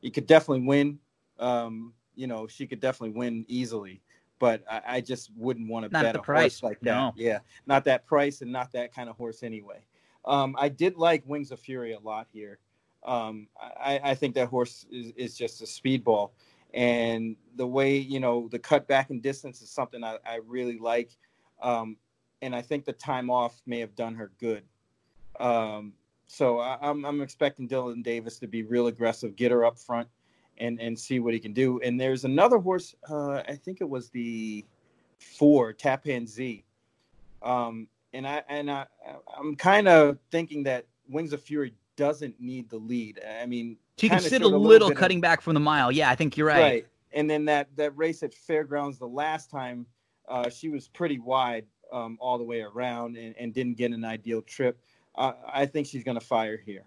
He 0.00 0.10
could 0.10 0.26
definitely 0.26 0.66
win. 0.66 0.98
Um, 1.38 1.94
you 2.14 2.26
know, 2.26 2.46
she 2.46 2.66
could 2.66 2.80
definitely 2.80 3.16
win 3.16 3.44
easily, 3.48 4.02
but 4.42 4.64
I, 4.68 4.82
I 4.96 5.00
just 5.00 5.30
wouldn't 5.36 5.68
want 5.68 5.86
to 5.86 5.92
Not 5.92 6.02
bet 6.02 6.14
the 6.14 6.18
a 6.18 6.22
price, 6.24 6.58
horse 6.58 6.62
like 6.64 6.80
that. 6.80 6.86
no. 6.86 7.12
Yeah. 7.16 7.38
Not 7.68 7.84
that 7.84 8.06
price 8.06 8.42
and 8.42 8.50
not 8.50 8.72
that 8.72 8.92
kind 8.92 9.08
of 9.08 9.16
horse 9.16 9.44
anyway. 9.44 9.78
Um, 10.24 10.56
I 10.58 10.68
did 10.68 10.96
like 10.96 11.22
Wings 11.26 11.52
of 11.52 11.60
Fury 11.60 11.92
a 11.92 12.00
lot 12.00 12.26
here. 12.32 12.58
Um, 13.04 13.46
I, 13.60 14.00
I 14.02 14.14
think 14.16 14.34
that 14.34 14.48
horse 14.48 14.84
is, 14.90 15.12
is 15.16 15.38
just 15.38 15.62
a 15.62 15.64
speedball 15.64 16.30
and 16.74 17.36
the 17.56 17.66
way 17.66 17.96
you 17.96 18.18
know 18.18 18.48
the 18.50 18.58
cut 18.58 18.88
back 18.88 19.10
in 19.10 19.20
distance 19.20 19.62
is 19.62 19.70
something 19.70 20.02
I, 20.02 20.16
I 20.26 20.40
really 20.46 20.78
like, 20.78 21.10
um, 21.62 21.96
and 22.40 22.54
I 22.54 22.62
think 22.62 22.84
the 22.84 22.92
time 22.94 23.30
off 23.30 23.60
may 23.66 23.78
have 23.78 23.94
done 23.94 24.14
her 24.16 24.32
good. 24.40 24.64
Um, 25.38 25.92
so 26.26 26.58
I, 26.58 26.78
I'm 26.80 27.04
I'm 27.04 27.20
expecting 27.20 27.68
Dylan 27.68 28.02
Davis 28.02 28.38
to 28.40 28.46
be 28.46 28.62
real 28.62 28.86
aggressive, 28.88 29.36
get 29.36 29.52
her 29.52 29.64
up 29.64 29.78
front, 29.78 30.08
and 30.62 30.80
and 30.80 30.98
see 30.98 31.18
what 31.20 31.34
he 31.34 31.40
can 31.40 31.52
do. 31.52 31.80
And 31.80 32.00
there's 32.00 32.24
another 32.24 32.58
horse, 32.58 32.94
uh, 33.10 33.42
I 33.48 33.58
think 33.62 33.80
it 33.80 33.88
was 33.88 34.08
the 34.10 34.64
four 35.18 35.72
Tapan 35.72 36.26
Z, 36.26 36.64
um, 37.42 37.88
and 38.14 38.26
I 38.26 38.42
and 38.48 38.70
I 38.70 38.86
I'm 39.36 39.56
kind 39.56 39.88
of 39.88 40.18
thinking 40.30 40.62
that 40.64 40.86
Wings 41.08 41.32
of 41.32 41.42
Fury 41.42 41.74
doesn't 41.96 42.40
need 42.40 42.70
the 42.70 42.78
lead. 42.78 43.20
I 43.40 43.46
mean, 43.46 43.76
you 44.00 44.08
can 44.08 44.20
sit 44.20 44.40
a 44.40 44.44
showed 44.44 44.52
little, 44.54 44.88
bit 44.88 44.96
of- 44.96 45.00
cutting 45.00 45.20
back 45.20 45.40
from 45.40 45.54
the 45.54 45.60
mile. 45.60 45.90
Yeah, 45.90 46.10
I 46.10 46.14
think 46.14 46.36
you're 46.36 46.46
right. 46.46 46.86
And 47.14 47.28
then 47.28 47.44
that 47.46 47.68
that 47.76 47.96
race 47.96 48.22
at 48.22 48.32
Fairgrounds 48.32 48.98
the 48.98 49.08
last 49.08 49.50
time, 49.50 49.84
uh, 50.28 50.48
she 50.48 50.68
was 50.68 50.88
pretty 50.88 51.18
wide 51.18 51.66
um, 51.92 52.16
all 52.20 52.38
the 52.38 52.44
way 52.44 52.62
around 52.62 53.16
and, 53.18 53.34
and 53.38 53.52
didn't 53.52 53.76
get 53.76 53.92
an 53.92 54.04
ideal 54.04 54.40
trip. 54.40 54.80
Uh, 55.14 55.32
I 55.52 55.66
think 55.66 55.86
she's 55.86 56.04
going 56.04 56.18
to 56.18 56.24
fire 56.24 56.56
here. 56.56 56.86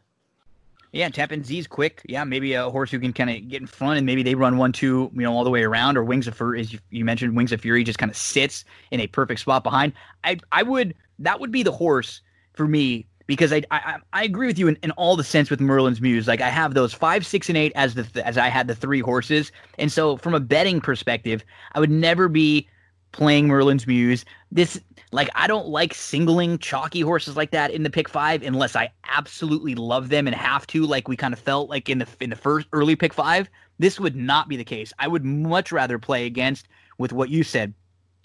Yeah, 0.95 1.09
Tappan 1.09 1.43
Z's 1.43 1.67
quick. 1.67 2.01
Yeah, 2.07 2.23
maybe 2.23 2.53
a 2.53 2.69
horse 2.69 2.89
who 2.89 3.01
can 3.01 3.11
kind 3.11 3.29
of 3.29 3.45
get 3.49 3.59
in 3.59 3.67
front 3.67 3.97
and 3.97 4.05
maybe 4.05 4.23
they 4.23 4.33
run 4.33 4.55
one, 4.55 4.71
two, 4.71 5.11
you 5.13 5.23
know, 5.23 5.33
all 5.33 5.43
the 5.43 5.49
way 5.49 5.63
around. 5.63 5.97
Or 5.97 6.05
Wings 6.05 6.25
of 6.25 6.37
Fury, 6.37 6.61
as 6.61 6.71
you, 6.71 6.79
you 6.89 7.03
mentioned, 7.03 7.35
Wings 7.35 7.51
of 7.51 7.59
Fury 7.59 7.83
just 7.83 7.99
kind 7.99 8.09
of 8.09 8.15
sits 8.15 8.63
in 8.91 9.01
a 9.01 9.07
perfect 9.07 9.41
spot 9.41 9.61
behind. 9.61 9.91
I, 10.23 10.37
I 10.53 10.63
would 10.63 10.95
that 11.19 11.41
would 11.41 11.51
be 11.51 11.63
the 11.63 11.71
horse 11.73 12.21
for 12.53 12.65
me 12.65 13.05
because 13.27 13.51
I, 13.51 13.63
I, 13.71 13.97
I 14.13 14.23
agree 14.23 14.47
with 14.47 14.57
you 14.57 14.69
in, 14.69 14.77
in 14.83 14.91
all 14.91 15.17
the 15.17 15.23
sense 15.25 15.49
with 15.49 15.59
Merlin's 15.59 15.99
Muse. 15.99 16.29
Like 16.29 16.39
I 16.39 16.49
have 16.49 16.75
those 16.75 16.93
five, 16.93 17.25
six, 17.25 17.49
and 17.49 17.57
eight 17.57 17.73
as 17.75 17.95
the 17.95 18.07
as 18.25 18.37
I 18.37 18.47
had 18.47 18.69
the 18.69 18.75
three 18.75 19.01
horses, 19.01 19.51
and 19.77 19.91
so 19.91 20.15
from 20.15 20.33
a 20.33 20.39
betting 20.39 20.79
perspective, 20.79 21.43
I 21.73 21.81
would 21.81 21.91
never 21.91 22.29
be 22.29 22.69
playing 23.15 23.47
Merlin's 23.47 23.87
Muse. 23.87 24.25
This 24.51 24.79
like 25.11 25.29
I 25.35 25.47
don't 25.47 25.67
like 25.67 25.93
singling 25.93 26.57
chalky 26.57 26.99
horses 26.99 27.37
like 27.37 27.51
that 27.51 27.71
in 27.71 27.83
the 27.83 27.89
pick 27.89 28.09
five 28.09 28.43
unless 28.43 28.75
I 28.75 28.91
absolutely 29.09 29.73
love 29.73 30.09
them 30.09 30.27
and 30.27 30.35
have 30.35 30.67
to, 30.67 30.85
like 30.85 31.07
we 31.07 31.15
kind 31.15 31.33
of 31.33 31.39
felt 31.39 31.69
like 31.69 31.89
in 31.89 31.99
the 31.99 32.07
in 32.19 32.29
the 32.29 32.35
first 32.35 32.67
early 32.73 32.95
pick 32.95 33.13
five. 33.13 33.49
This 33.79 33.99
would 33.99 34.15
not 34.15 34.49
be 34.49 34.57
the 34.57 34.63
case. 34.65 34.91
I 34.99 35.07
would 35.07 35.23
much 35.23 35.71
rather 35.71 35.97
play 35.97 36.25
against 36.25 36.67
with 36.97 37.13
what 37.13 37.29
you 37.29 37.43
said. 37.43 37.73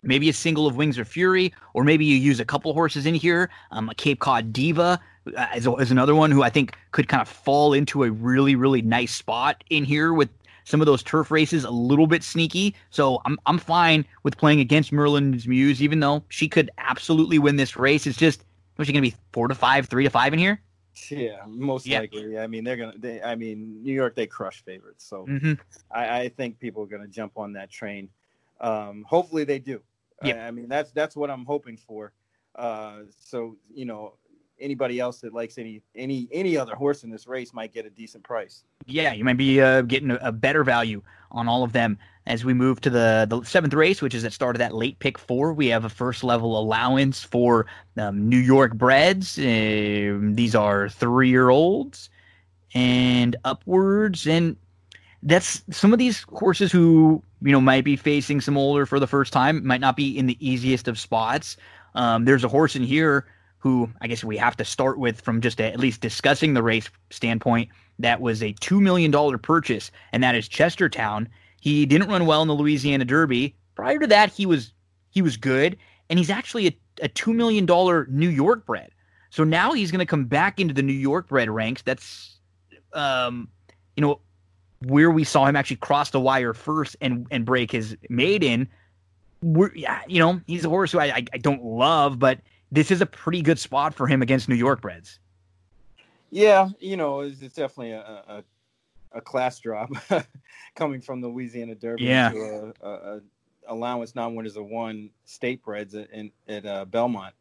Maybe 0.03 0.29
a 0.29 0.33
single 0.33 0.67
of 0.67 0.77
Wings 0.77 0.99
of 0.99 1.07
Fury, 1.07 1.53
or 1.75 1.85
maybe 1.85 2.05
you 2.05 2.17
use 2.17 2.41
a 2.41 2.45
couple 2.45 2.73
horses 2.73 3.07
in 3.07 3.15
here. 3.15 3.51
Um, 3.71 3.91
a 3.91 3.95
Cape 3.95 4.19
Cod 4.19 4.53
Diva 4.53 4.99
uh, 5.37 5.47
is, 5.55 5.69
is 5.79 5.91
another 5.91 6.15
one 6.15 6.31
who 6.31 6.43
I 6.43 6.51
think 6.51 6.77
could 6.93 7.07
kind 7.07 7.21
of 7.21 7.29
fall 7.29 7.75
into 7.75 8.05
a 8.05 8.11
really, 8.11 8.55
really 8.55 8.83
nice 8.83 9.15
spot 9.15 9.63
in 9.69 9.85
here 9.85 10.15
with 10.15 10.31
some 10.71 10.81
of 10.81 10.87
those 10.87 11.03
turf 11.03 11.31
races 11.31 11.65
a 11.65 11.71
little 11.71 12.07
bit 12.07 12.23
sneaky. 12.23 12.75
So 12.91 13.21
I'm 13.27 13.39
I'm 13.47 13.59
fine 13.59 14.05
with 14.23 14.37
playing 14.39 14.61
against 14.61 14.93
Merlin's 14.93 15.47
Muse, 15.47 15.83
even 15.83 16.01
though 16.01 16.23
she 16.29 16.49
could 16.49 16.71
absolutely 16.79 17.39
win 17.39 17.57
this 17.57 17.77
race. 17.77 18.07
It's 18.07 18.17
just 18.17 18.45
was 18.77 18.87
she 18.87 18.93
going 18.95 19.05
to 19.05 19.11
be 19.11 19.17
four 19.33 19.49
to 19.49 19.55
five, 19.55 19.87
three 19.87 20.05
to 20.05 20.11
five 20.11 20.33
in 20.33 20.39
here? 20.39 20.63
Yeah, 21.11 21.45
most 21.47 21.87
Yeah. 21.87 22.01
likely. 22.01 22.39
I 22.39 22.47
mean, 22.47 22.65
they're 22.65 22.77
gonna. 22.77 22.95
They, 22.97 23.21
I 23.23 23.35
mean, 23.35 23.83
New 23.83 23.93
York 23.93 24.15
they 24.15 24.27
crush 24.27 24.63
favorites, 24.65 25.05
so 25.05 25.27
Mm-hmm. 25.27 25.55
I, 25.91 26.21
I 26.23 26.29
think 26.29 26.59
people 26.59 26.83
are 26.83 26.87
gonna 26.87 27.09
jump 27.09 27.33
on 27.37 27.53
that 27.55 27.71
train. 27.71 28.09
Um, 28.61 29.05
hopefully 29.09 29.45
they 29.45 29.59
do. 29.59 29.81
Yeah. 30.23 30.45
I, 30.45 30.49
I 30.49 30.51
mean, 30.51 30.69
that's 30.69 30.93
that's 30.93 31.17
what 31.17 31.31
I'm 31.31 31.45
hoping 31.45 31.77
for. 31.77 32.13
Uh, 32.55 33.01
so 33.19 33.57
you 33.75 33.85
know, 33.87 34.15
anybody 34.61 35.01
else 35.01 35.21
that 35.21 35.33
likes 35.33 35.59
any 35.59 35.83
any 35.95 36.29
any 36.33 36.57
other 36.57 36.75
horse 36.75 37.03
in 37.03 37.11
this 37.11 37.27
race 37.27 37.53
might 37.53 37.73
get 37.73 37.87
a 37.87 37.91
decent 37.91 38.25
price. 38.25 38.65
Yeah, 38.87 39.13
you 39.13 39.25
might 39.25 39.37
be 39.37 39.61
uh, 39.61 39.83
getting 39.83 40.11
a, 40.11 40.19
a 40.23 40.33
better 40.33 40.65
value 40.65 41.03
on 41.31 41.49
all 41.49 41.63
of 41.63 41.73
them 41.73 41.99
as 42.27 42.45
we 42.45 42.55
move 42.55 42.81
to 42.83 42.91
the 42.91 43.27
the 43.29 43.43
seventh 43.43 43.75
race, 43.75 44.03
which 44.03 44.15
is 44.15 44.25
at 44.25 44.33
start 44.33 44.57
of 44.57 44.59
that 44.59 44.75
late 44.75 44.99
pick 44.99 45.19
four. 45.19 45.53
We 45.53 45.69
have 45.69 45.85
a 45.85 45.89
first 45.89 46.23
level 46.23 46.59
allowance 46.59 47.23
for 47.23 47.67
um, 47.97 48.29
New 48.29 48.39
York 48.39 48.75
breds. 48.75 49.39
Um 49.39 50.35
these 50.35 50.55
are 50.55 50.89
three 50.89 51.29
year 51.29 51.49
olds 51.49 52.11
and 52.75 53.37
upwards, 53.45 54.27
and 54.27 54.57
that's 55.23 55.63
some 55.71 55.93
of 55.93 55.99
these 55.99 56.23
horses 56.29 56.71
who 56.71 57.23
you 57.43 57.53
know 57.53 57.61
might 57.61 57.85
be 57.85 57.97
facing 57.97 58.41
some 58.41 58.57
older 58.57 58.87
for 58.87 59.01
the 59.01 59.07
first 59.07 59.33
time. 59.33 59.67
Might 59.67 59.81
not 59.81 59.97
be 59.97 60.17
in 60.17 60.27
the 60.27 60.37
easiest 60.47 60.89
of 60.89 60.99
spots. 60.99 61.57
Um, 61.95 62.25
there's 62.25 62.45
a 62.45 62.49
horse 62.49 62.77
in 62.77 62.85
here 62.85 63.27
who 63.61 63.89
I 64.01 64.09
guess 64.09 64.25
we 64.25 64.37
have 64.39 64.57
to 64.57 64.65
start 64.65 64.99
with 64.99 65.21
from 65.21 65.41
just 65.41 65.61
at 65.61 65.79
least 65.79 66.01
discussing 66.01 66.55
the 66.55 66.63
race 66.63 66.89
standpoint 67.11 67.69
that 68.01 68.21
was 68.21 68.43
a 68.43 68.55
$2 68.55 68.81
million 68.81 69.39
purchase, 69.39 69.91
and 70.13 70.23
that 70.23 70.35
is 70.35 70.49
Chestertown. 70.49 71.29
He 71.61 71.87
didn't 71.87 72.09
run 72.09 72.27
well 72.27 72.43
in 72.43 72.49
the 72.49 72.55
Louisiana 72.55 73.05
Derby. 73.05 73.55
Prior 73.75 73.99
to 73.99 74.07
that, 74.09 74.33
he 74.33 74.47
was 74.47 74.73
he 75.11 75.23
was 75.23 75.37
good, 75.37 75.77
and 76.09 76.19
he's 76.19 76.31
actually 76.31 76.67
a, 76.69 76.79
a 77.03 77.09
$2 77.09 77.35
million 77.35 77.67
New 78.09 78.29
York 78.29 78.67
bred. 78.67 78.91
So 79.31 79.45
now 79.45 79.73
he's 79.73 79.91
going 79.91 80.01
to 80.01 80.07
come 80.07 80.25
back 80.25 80.59
into 80.59 80.75
the 80.75 80.83
New 80.83 80.93
York 80.93 81.29
bred 81.29 81.49
ranks. 81.49 81.83
That's, 81.83 82.39
um, 82.93 83.49
you 83.97 84.01
know, 84.01 84.21
where 84.83 85.11
we 85.11 85.25
saw 85.25 85.47
him 85.47 85.57
actually 85.57 85.77
cross 85.77 86.11
the 86.11 86.21
wire 86.21 86.55
first 86.55 86.97
and, 87.01 87.27
and 87.31 87.45
break 87.45 87.71
his 87.71 87.97
maiden. 88.09 88.69
We're, 89.43 89.75
yeah, 89.75 90.01
you 90.09 90.19
know, 90.19 90.41
he's 90.47 90.65
a 90.65 90.69
horse 90.69 90.93
who 90.93 90.99
I, 90.99 91.07
I, 91.07 91.25
I 91.33 91.39
don't 91.39 91.65
love, 91.65 92.19
but 92.19 92.41
this 92.73 92.91
is 92.91 93.01
a 93.01 93.07
pretty 93.07 93.43
good 93.43 93.59
spot 93.59 93.95
for 93.95 94.07
him 94.07 94.23
against 94.23 94.49
New 94.49 94.55
York 94.55 94.81
breds. 94.81 95.19
Yeah, 96.31 96.69
you 96.79 96.97
know, 96.97 97.21
it's, 97.21 97.43
it's 97.43 97.55
definitely 97.55 97.93
a, 97.93 98.01
a 98.29 98.45
a 99.13 99.21
class 99.21 99.59
drop 99.59 99.91
coming 100.77 101.01
from 101.01 101.21
the 101.21 101.27
Louisiana 101.27 101.75
Derby 101.75 102.05
Yeah. 102.05 102.31
to 102.31 102.73
a, 102.83 102.87
a, 102.87 103.17
a 103.17 103.21
allowance 103.67 104.15
non-winners 104.15 104.57
of 104.57 104.67
one 104.67 105.11
state 105.25 105.63
breds 105.65 105.97
at, 105.97 106.09
in, 106.11 106.31
at 106.47 106.65
uh, 106.65 106.85
Belmont. 106.85 107.35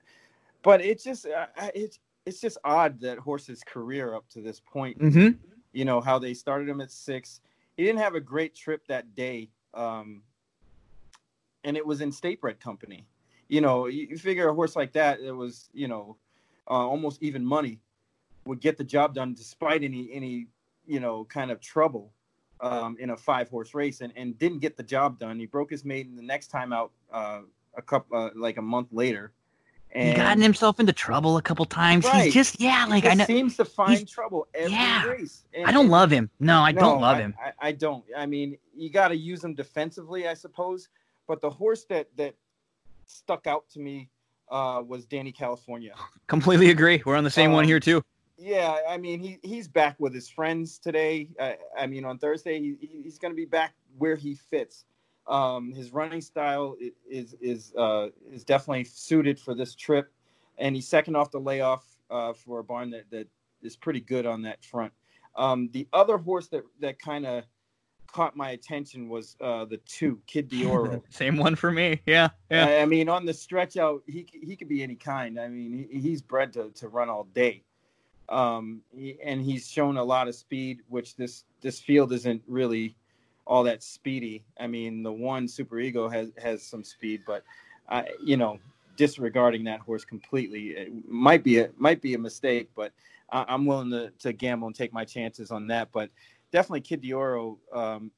But 0.63 0.81
it's 0.81 1.03
just 1.03 1.27
uh, 1.27 1.45
it's 1.75 1.99
it's 2.25 2.41
just 2.41 2.57
odd 2.63 2.99
that 3.01 3.19
horse's 3.19 3.63
career 3.63 4.15
up 4.15 4.27
to 4.29 4.41
this 4.41 4.59
point 4.59 4.99
Mm-hmm. 4.99 5.37
you 5.71 5.85
know 5.85 6.01
how 6.01 6.17
they 6.17 6.33
started 6.33 6.67
him 6.67 6.81
at 6.81 6.91
six. 6.91 7.39
He 7.77 7.83
didn't 7.85 8.01
have 8.01 8.15
a 8.15 8.19
great 8.19 8.55
trip 8.55 8.85
that 8.87 9.13
day, 9.15 9.49
um, 9.75 10.23
and 11.63 11.77
it 11.77 11.85
was 11.85 12.01
in 12.01 12.11
state 12.11 12.41
bred 12.41 12.59
company. 12.59 13.05
You 13.49 13.61
know, 13.61 13.87
you, 13.87 14.07
you 14.11 14.17
figure 14.17 14.47
a 14.47 14.53
horse 14.53 14.75
like 14.75 14.93
that, 14.93 15.19
it 15.19 15.31
was 15.31 15.69
you 15.73 15.87
know 15.87 16.15
uh, 16.69 16.87
almost 16.87 17.21
even 17.21 17.45
money 17.45 17.79
would 18.45 18.61
get 18.61 18.77
the 18.77 18.83
job 18.83 19.13
done 19.13 19.33
despite 19.33 19.83
any 19.83 20.09
any 20.13 20.47
you 20.85 20.99
know 20.99 21.25
kind 21.25 21.51
of 21.51 21.59
trouble 21.59 22.13
um, 22.61 22.95
in 22.99 23.09
a 23.09 23.17
five 23.17 23.49
horse 23.49 23.73
race, 23.73 24.01
and, 24.01 24.13
and 24.15 24.37
didn't 24.37 24.59
get 24.59 24.77
the 24.77 24.83
job 24.83 25.19
done. 25.19 25.39
He 25.39 25.45
broke 25.45 25.69
his 25.69 25.83
maiden 25.83 26.15
the 26.15 26.23
next 26.23 26.47
time 26.47 26.71
out 26.71 26.91
uh, 27.11 27.41
a 27.75 27.81
couple 27.81 28.17
uh, 28.17 28.29
like 28.35 28.57
a 28.57 28.61
month 28.61 28.89
later. 28.91 29.33
He's 29.93 30.15
gotten 30.15 30.43
himself 30.43 30.79
into 30.79 30.93
trouble 30.93 31.37
a 31.37 31.41
couple 31.41 31.65
times. 31.65 32.05
Right. 32.05 32.25
He's 32.25 32.33
just 32.33 32.61
yeah, 32.61 32.85
he 32.85 32.91
like 32.91 33.05
I 33.05 33.15
know. 33.15 33.25
seems 33.25 33.57
to 33.57 33.65
find 33.65 34.07
trouble 34.07 34.47
every 34.53 34.73
yeah. 34.73 35.03
race. 35.05 35.45
And- 35.53 35.65
I 35.65 35.71
don't 35.71 35.89
love 35.89 36.11
him. 36.11 36.29
No, 36.39 36.61
I 36.61 36.71
don't 36.71 37.01
love 37.01 37.17
I- 37.17 37.21
him. 37.21 37.35
I, 37.43 37.69
I 37.69 37.71
don't. 37.71 38.03
I 38.15 38.27
mean, 38.27 38.57
you 38.75 38.91
got 38.91 39.07
to 39.07 39.17
use 39.17 39.43
him 39.43 39.55
defensively, 39.55 40.27
I 40.27 40.35
suppose. 40.35 40.89
But 41.27 41.41
the 41.41 41.49
horse 41.49 41.85
that 41.85 42.07
that 42.17 42.35
stuck 43.09 43.47
out 43.47 43.67
to 43.71 43.79
me 43.79 44.09
uh, 44.49 44.81
was 44.85 45.05
Danny 45.05 45.31
California. 45.31 45.93
Completely 46.27 46.69
agree. 46.69 47.01
We're 47.05 47.15
on 47.15 47.23
the 47.23 47.29
same 47.29 47.51
one 47.51 47.63
Um, 47.65 47.67
here 47.67 47.79
too. 47.79 48.03
Yeah, 48.37 48.77
I 48.87 48.97
mean, 48.97 49.19
he 49.19 49.37
he's 49.43 49.67
back 49.67 49.97
with 49.99 50.13
his 50.13 50.29
friends 50.29 50.79
today. 50.79 51.29
I, 51.39 51.57
I 51.77 51.87
mean, 51.87 52.05
on 52.05 52.17
Thursday, 52.19 52.59
he- 52.59 53.01
he's 53.03 53.19
going 53.19 53.31
to 53.33 53.35
be 53.35 53.45
back 53.45 53.73
where 53.97 54.15
he 54.15 54.33
fits. 54.35 54.85
Um, 55.27 55.73
his 55.73 55.91
running 55.91 56.21
style 56.21 56.75
is 57.09 57.35
is 57.41 57.73
uh, 57.77 58.07
is 58.31 58.43
definitely 58.45 58.85
suited 58.85 59.39
for 59.39 59.53
this 59.53 59.75
trip, 59.75 60.11
and 60.57 60.73
he's 60.73 60.87
second 60.87 61.15
off 61.17 61.31
the 61.31 61.39
layoff 61.39 61.83
uh, 62.09 62.31
for 62.33 62.59
a 62.59 62.63
barn 62.63 62.89
that 62.91 63.09
that 63.11 63.27
is 63.61 63.75
pretty 63.75 63.99
good 63.99 64.25
on 64.25 64.41
that 64.43 64.63
front. 64.63 64.93
Um, 65.35 65.69
the 65.73 65.87
other 65.91 66.17
horse 66.17 66.47
that 66.47 66.63
that 66.79 66.97
kind 66.97 67.25
of 67.25 67.43
caught 68.11 68.35
my 68.35 68.51
attention 68.51 69.09
was 69.09 69.35
uh, 69.41 69.65
the 69.65 69.77
two 69.77 70.19
Kid 70.27 70.49
Dioro. 70.49 71.01
Same 71.09 71.37
one 71.37 71.55
for 71.55 71.71
me. 71.71 72.01
Yeah, 72.05 72.29
yeah. 72.49 72.65
I, 72.65 72.81
I, 72.81 72.85
mean, 72.85 73.09
on 73.09 73.25
the 73.25 73.33
stretch 73.33 73.77
out, 73.77 74.03
he 74.07 74.25
he 74.31 74.55
could 74.55 74.69
be 74.69 74.83
any 74.83 74.95
kind. 74.95 75.39
I 75.39 75.47
mean, 75.47 75.87
he, 75.91 75.99
he's 75.99 76.21
bred 76.21 76.53
to, 76.53 76.69
to 76.69 76.87
run 76.87 77.09
all 77.09 77.25
day, 77.33 77.63
um, 78.29 78.81
he, 78.95 79.17
and 79.23 79.41
he's 79.41 79.69
shown 79.69 79.97
a 79.97 80.03
lot 80.03 80.27
of 80.27 80.35
speed, 80.35 80.81
which 80.87 81.15
this 81.15 81.45
this 81.61 81.79
field 81.79 82.11
isn't 82.13 82.41
really 82.47 82.95
all 83.45 83.63
that 83.63 83.83
speedy. 83.83 84.43
I 84.59 84.67
mean, 84.67 85.03
the 85.03 85.11
one 85.11 85.47
Super 85.47 85.79
Ego 85.79 86.07
has 86.09 86.31
has 86.41 86.63
some 86.63 86.83
speed, 86.83 87.21
but 87.25 87.43
I, 87.89 88.07
you 88.23 88.37
know, 88.37 88.59
disregarding 88.95 89.63
that 89.63 89.79
horse 89.79 90.03
completely 90.03 90.71
it 90.71 91.09
might 91.09 91.43
be 91.43 91.59
a 91.59 91.69
might 91.77 92.01
be 92.01 92.13
a 92.13 92.19
mistake, 92.19 92.69
but 92.75 92.91
I, 93.31 93.53
am 93.53 93.65
willing 93.65 93.91
to, 93.91 94.11
to 94.19 94.33
gamble 94.33 94.67
and 94.67 94.75
take 94.75 94.93
my 94.93 95.05
chances 95.05 95.51
on 95.51 95.67
that. 95.67 95.89
But 95.91 96.09
definitely 96.51 96.81
Kid 96.81 97.03
Dioro 97.03 97.57
um, 97.73 98.11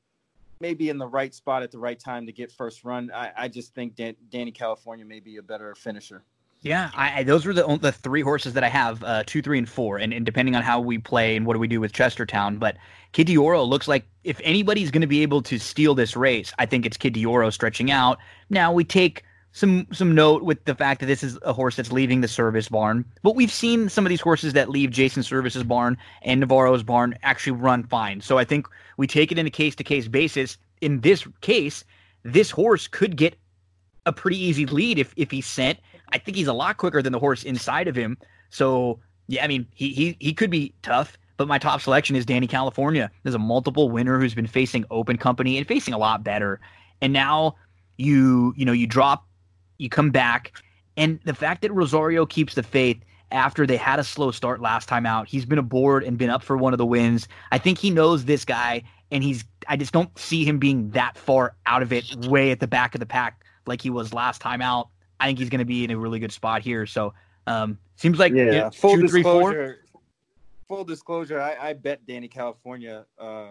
may 0.60 0.74
be 0.74 0.90
in 0.90 0.98
the 0.98 1.08
right 1.08 1.34
spot 1.34 1.64
at 1.64 1.72
the 1.72 1.80
right 1.80 2.00
time 2.00 2.26
to 2.26 2.32
get 2.32 2.52
first 2.52 2.84
run. 2.84 3.12
I, 3.14 3.32
I 3.38 3.48
just 3.48 3.74
think 3.74 3.96
Dan, 3.96 4.16
Danny 4.30 4.52
California 4.52 5.06
may 5.06 5.20
be 5.20 5.38
a 5.38 5.42
better 5.42 5.76
finisher. 5.76 6.24
Yeah, 6.64 6.92
I, 6.96 7.24
those 7.24 7.48
were 7.48 7.54
the 7.54 7.80
the 7.82 7.92
three 7.92 8.22
horses 8.22 8.54
that 8.54 8.64
I 8.64 8.68
have, 8.68 9.04
uh, 9.04 9.24
two, 9.26 9.42
three, 9.42 9.58
and 9.58 9.68
four, 9.68 9.98
and, 9.98 10.14
and 10.14 10.24
depending 10.24 10.56
on 10.56 10.62
how 10.62 10.80
we 10.80 11.00
play 11.00 11.36
and 11.36 11.44
what 11.44 11.56
do 11.56 11.60
we 11.60 11.68
do 11.68 11.82
with 11.82 11.92
Chestertown. 11.92 12.60
But 12.60 12.78
Kid 13.14 13.28
Dioro 13.28 13.68
looks 13.68 13.88
like 13.88 14.06
if 14.24 14.40
anybody's 14.44 14.92
going 14.92 15.02
to 15.02 15.08
be 15.08 15.24
able 15.24 15.42
to 15.42 15.58
steal 15.58 15.96
this 15.96 16.16
race, 16.16 16.54
I 16.60 16.68
think 16.68 16.86
it's 16.86 16.98
Kid 16.98 17.16
Dioro 17.16 17.52
stretching 17.52 17.90
out. 17.90 18.20
Now 18.52 18.72
we 18.72 18.84
take 18.84 19.24
some 19.54 19.88
some 19.92 20.16
note 20.16 20.44
with 20.44 20.64
the 20.66 20.76
fact 20.76 21.02
that 21.02 21.08
this 21.08 21.24
is 21.24 21.38
a 21.44 21.54
horse 21.54 21.76
that's 21.76 21.92
leaving 21.92 22.22
the 22.22 22.28
Servis 22.28 22.70
barn. 22.70 23.06
But 23.22 23.36
we've 23.36 23.52
seen 23.52 23.90
some 23.90 24.06
of 24.06 24.10
these 24.10 24.22
horses 24.22 24.54
that 24.54 24.70
leave 24.70 24.92
Jason 24.92 25.24
Servis's 25.24 25.64
barn 25.64 25.98
and 26.22 26.40
Navarro's 26.40 26.84
barn 26.84 27.16
actually 27.24 27.54
run 27.54 27.84
fine. 27.84 28.22
So 28.22 28.38
I 28.38 28.46
think 28.46 28.68
we 28.98 29.08
take 29.08 29.32
it 29.32 29.38
in 29.38 29.46
a 29.46 29.52
case 29.52 29.76
to 29.76 29.84
case 29.84 30.08
basis. 30.08 30.58
In 30.80 31.02
this 31.02 31.28
case, 31.42 31.84
this 32.24 32.50
horse 32.50 32.88
could 32.88 33.18
get 33.18 33.38
a 34.06 34.14
pretty 34.14 34.38
easy 34.38 34.66
lead 34.66 34.98
if 34.98 35.14
if 35.18 35.32
he's 35.32 35.46
sent. 35.46 35.80
I 36.10 36.18
think 36.18 36.38
he's 36.38 36.48
a 36.48 36.54
lot 36.54 36.78
quicker 36.78 37.02
than 37.02 37.14
the 37.14 37.20
horse 37.20 37.44
inside 37.44 37.88
of 37.88 37.96
him. 37.96 38.18
So 38.50 39.00
yeah, 39.28 39.44
I 39.44 39.48
mean 39.48 39.68
he 39.74 39.90
he 39.90 40.16
he 40.20 40.34
could 40.34 40.50
be 40.50 40.74
tough. 40.82 41.18
But 41.38 41.48
my 41.48 41.58
top 41.58 41.82
selection 41.82 42.16
is 42.16 42.26
Danny 42.26 42.46
California. 42.46 43.10
There's 43.24 43.34
a 43.34 43.40
multiple 43.40 43.90
winner 43.90 44.20
who's 44.20 44.36
been 44.36 44.46
facing 44.46 44.86
open 44.92 45.18
company 45.18 45.58
and 45.58 45.68
facing 45.68 45.94
a 45.94 45.98
lot 45.98 46.24
better. 46.24 46.60
And 47.02 47.12
now 47.12 47.56
you 47.98 48.54
you 48.56 48.64
know 48.64 48.72
you 48.72 48.88
drop 48.88 49.26
you 49.82 49.90
come 49.90 50.12
back, 50.12 50.54
and 50.98 51.20
the 51.26 51.34
fact 51.34 51.62
that 51.62 51.72
Rosario 51.72 52.26
keeps 52.26 52.56
the 52.56 52.64
faith 52.64 53.02
after 53.32 53.66
they 53.66 53.78
had 53.78 54.00
a 54.00 54.04
slow 54.04 54.32
start 54.32 54.62
last 54.62 54.88
time 54.90 55.06
out, 55.06 55.28
he's 55.28 55.46
been 55.46 55.58
aboard 55.58 56.04
and 56.04 56.18
been 56.18 56.30
up 56.30 56.44
for 56.44 56.58
one 56.58 56.74
of 56.74 56.78
the 56.78 56.86
wins. 56.86 57.28
I 57.52 57.58
think 57.58 57.78
he 57.78 57.90
knows 57.90 58.26
this 58.26 58.46
guy, 58.46 58.84
and 59.10 59.24
he's. 59.24 59.44
I 59.68 59.78
just 59.78 59.94
don't 59.94 60.18
see 60.18 60.44
him 60.44 60.60
being 60.60 60.90
that 60.92 61.18
far 61.18 61.56
out 61.66 61.82
of 61.82 61.94
it, 61.94 62.16
way 62.28 62.52
at 62.52 62.60
the 62.60 62.68
back 62.68 62.96
of 62.96 63.00
the 63.00 63.06
pack 63.06 63.44
like 63.66 63.82
he 63.82 63.90
was 63.90 64.14
last 64.14 64.42
time 64.42 64.62
out. 64.62 64.90
I 65.20 65.28
think 65.28 65.40
he's 65.40 65.50
going 65.50 65.60
to 65.60 65.66
be 65.66 65.84
in 65.84 65.92
a 65.92 65.98
really 65.98 66.20
good 66.20 66.32
spot 66.32 66.62
here. 66.62 66.86
So 66.86 67.14
um, 67.48 67.78
seems 67.96 68.20
like 68.20 68.34
yeah. 68.34 68.52
yeah 68.52 68.70
full 68.70 68.96
two, 68.96 69.04
disclosure. 69.04 69.80
Three, 69.92 70.00
full 70.68 70.84
disclosure. 70.84 71.40
I, 71.40 71.70
I 71.70 71.74
bet 71.74 72.06
Danny 72.08 72.28
California 72.28 73.06
uh, 73.20 73.50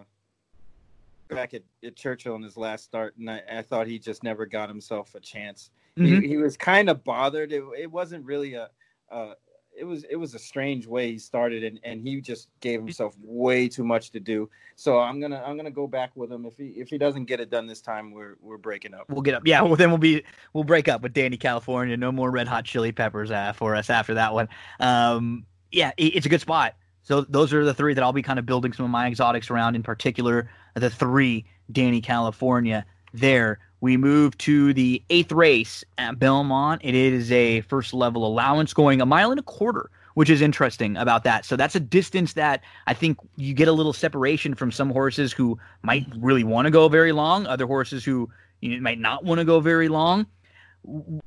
back 1.31 1.55
at, 1.55 1.63
at, 1.85 1.97
Churchill 1.97 2.35
in 2.37 2.43
his 2.43 2.57
last 2.57 2.85
start, 2.85 3.17
and 3.19 3.31
I, 3.31 3.43
I, 3.51 3.63
thought 3.63 3.87
he 3.87 3.99
just 3.99 4.23
never 4.23 4.47
got 4.47 4.69
himself 4.69 5.15
a 5.15 5.21
chance. 5.21 5.71
Mm-hmm. 5.99 6.23
He, 6.23 6.29
he, 6.29 6.37
was 6.37 6.57
kind 6.57 6.89
of 6.89 7.03
bothered. 7.05 7.53
It, 7.53 7.63
it 7.79 7.91
wasn't 7.91 8.25
really 8.25 8.55
a, 8.55 8.69
uh, 9.11 9.35
it 9.77 9.85
was 9.85 10.05
it 10.05 10.17
was 10.17 10.35
a 10.35 10.39
strange 10.39 10.87
way 10.87 11.13
he 11.13 11.19
started, 11.19 11.65
and, 11.65 11.81
and 11.85 12.01
he 12.01 12.21
just 12.21 12.49
gave 12.61 12.81
himself 12.81 13.17
way 13.23 13.69
too 13.69 13.85
much 13.85 14.11
to 14.11 14.21
do. 14.21 14.51
So 14.77 14.99
I'm 14.99 15.21
gonna 15.21 15.43
I'm 15.45 15.57
gonna 15.57 15.71
go 15.71 15.87
back 15.87 16.11
with 16.15 16.31
him. 16.31 16.45
If 16.45 16.57
he 16.57 16.69
if 16.77 16.89
he 16.89 16.99
doesn't 16.99 17.25
get 17.25 17.41
it 17.41 17.51
done 17.51 17.67
this 17.67 17.81
time, 17.81 18.13
we're 18.13 18.37
we're 18.41 18.59
breaking 18.59 18.95
up. 18.95 19.09
We'll 19.09 19.23
get 19.23 19.35
up. 19.35 19.43
Yeah. 19.47 19.63
Well, 19.63 19.77
then 19.77 19.91
we'll 19.91 19.99
be 19.99 20.23
we'll 20.53 20.65
break 20.65 20.89
up 20.89 21.03
with 21.03 21.13
Danny 21.13 21.37
California. 21.37 21.97
No 21.97 22.13
more 22.13 22.31
Red 22.31 22.49
Hot 22.49 22.65
Chili 22.65 22.93
Peppers 22.93 23.31
uh, 23.31 23.53
for 23.53 23.75
us 23.75 23.91
after 23.91 24.15
that 24.15 24.35
one. 24.35 24.49
Um, 24.81 25.47
yeah, 25.71 25.93
it, 25.97 26.17
it's 26.17 26.27
a 26.27 26.29
good 26.29 26.41
spot. 26.41 26.75
So 27.03 27.23
those 27.23 27.53
are 27.53 27.65
the 27.65 27.75
three 27.75 27.95
that 27.95 28.03
I'll 28.03 28.13
be 28.13 28.23
kind 28.23 28.39
of 28.39 28.47
building 28.47 28.73
some 28.73 28.85
of 28.85 28.91
my 28.91 29.07
exotics 29.07 29.51
around. 29.51 29.75
In 29.75 29.83
particular, 29.83 30.51
the 30.75 30.91
three 30.91 31.45
Danny 31.73 32.01
California 32.01 32.85
there 33.13 33.59
we 33.81 33.97
move 33.97 34.37
to 34.39 34.75
the 34.75 35.03
eighth 35.11 35.33
race 35.33 35.85
at 35.99 36.19
Belmont. 36.19 36.83
It 36.85 36.95
is 36.95 37.33
a 37.33 37.63
first 37.63 37.95
level 37.95 38.27
allowance 38.27 38.75
going 38.75 39.01
a 39.01 39.07
mile 39.07 39.31
and 39.31 39.41
a 39.41 39.43
quarter, 39.43 39.91
which 40.15 40.29
is 40.29 40.43
interesting 40.43 40.97
about 40.97 41.25
that. 41.25 41.45
So 41.45 41.57
that's 41.57 41.75
a 41.75 41.81
distance 41.81 42.35
that 42.35 42.63
I 42.87 42.95
think 42.95 43.19
you 43.37 43.55
get 43.55 43.69
a 43.69 43.73
little 43.73 43.93
separation 43.93 44.55
from 44.55 44.71
some 44.71 44.91
horses 44.91 45.33
who 45.33 45.59
might 45.83 46.07
really 46.19 46.45
want 46.45 46.67
to 46.67 46.71
go 46.71 46.89
very 46.89 47.13
long, 47.13 47.47
other 47.47 47.67
horses 47.67 48.05
who 48.05 48.31
you 48.61 48.81
might 48.83 48.99
not 48.99 49.25
want 49.25 49.39
to 49.39 49.45
go 49.45 49.61
very 49.61 49.89
long. 49.89 50.27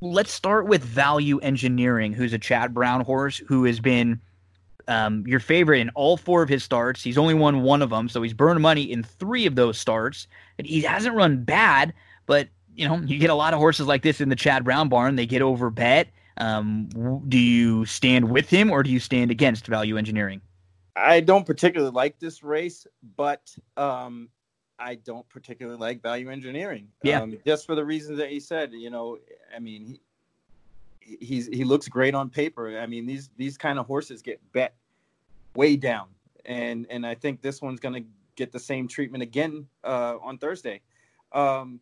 Let's 0.02 0.32
start 0.32 0.68
with 0.68 0.84
Value 0.84 1.40
Engineering, 1.40 2.14
who's 2.14 2.34
a 2.34 2.40
Chad 2.40 2.74
Brown 2.74 3.02
horse 3.02 3.38
who 3.38 3.66
has 3.66 3.80
been 3.80 4.22
um, 4.88 5.26
your 5.28 5.40
favorite 5.40 5.80
in 5.80 5.90
all 5.92 6.18
four 6.18 6.44
of 6.44 6.50
his 6.50 6.64
starts. 6.64 7.04
He's 7.04 7.18
only 7.18 7.34
won 7.34 7.62
one 7.62 7.82
of 7.82 7.90
them, 7.90 8.10
so 8.10 8.22
he's 8.22 8.34
burned 8.34 8.62
money 8.62 8.84
in 8.84 9.04
three 9.04 9.46
of 9.46 9.56
those 9.56 9.78
starts. 9.78 10.28
And 10.58 10.68
he 10.68 10.82
hasn't 10.82 11.16
run 11.16 11.44
bad, 11.44 11.94
but 12.26 12.48
you 12.76 12.88
know, 12.88 12.98
you 13.06 13.20
get 13.20 13.30
a 13.30 13.36
lot 13.36 13.54
of 13.54 13.60
horses 13.60 13.88
like 13.88 14.02
this 14.02 14.20
in 14.20 14.30
the 14.30 14.36
Chad 14.36 14.64
Brown 14.64 14.90
barn. 14.90 15.16
They 15.16 15.26
get 15.26 15.42
over 15.42 15.70
bet. 15.70 16.10
Um, 16.38 16.90
do 17.28 17.38
you 17.38 17.86
stand 17.86 18.30
with 18.30 18.50
him 18.50 18.72
or 18.72 18.82
do 18.82 18.90
you 18.90 19.00
stand 19.00 19.30
against 19.30 19.68
value 19.68 19.98
engineering? 19.98 20.42
I 20.96 21.20
don't 21.20 21.46
particularly 21.46 21.94
like 21.94 22.20
this 22.20 22.44
race, 22.44 22.88
but 23.16 23.56
um, 23.78 24.30
I 24.80 24.96
don't 24.96 25.28
particularly 25.30 25.78
like 25.78 26.02
value 26.02 26.30
engineering. 26.30 26.88
Yeah. 27.04 27.22
Um, 27.22 27.38
just 27.46 27.66
for 27.66 27.76
the 27.76 27.86
reasons 27.86 28.18
that 28.18 28.30
he 28.30 28.40
said. 28.40 28.74
You 28.74 28.90
know, 28.90 29.18
I 29.56 29.60
mean, 29.60 29.86
he, 29.86 30.02
he's 31.04 31.48
he 31.48 31.64
looks 31.64 31.88
great 31.88 32.16
on 32.16 32.30
paper. 32.30 32.80
I 32.80 32.86
mean, 32.86 33.06
these 33.06 33.30
these 33.38 33.58
kind 33.58 33.80
of 33.80 33.86
horses 33.86 34.22
get 34.22 34.40
bet 34.52 34.76
way 35.56 35.76
down, 35.76 36.08
and 36.46 36.86
and 36.90 37.06
I 37.06 37.16
think 37.16 37.42
this 37.42 37.62
one's 37.62 37.80
going 37.80 37.96
to 37.96 38.08
get 38.36 38.52
the 38.52 38.60
same 38.60 38.88
treatment 38.88 39.24
again 39.24 39.68
uh, 39.84 40.18
on 40.22 40.38
Thursday. 40.38 40.82
Um, 41.32 41.80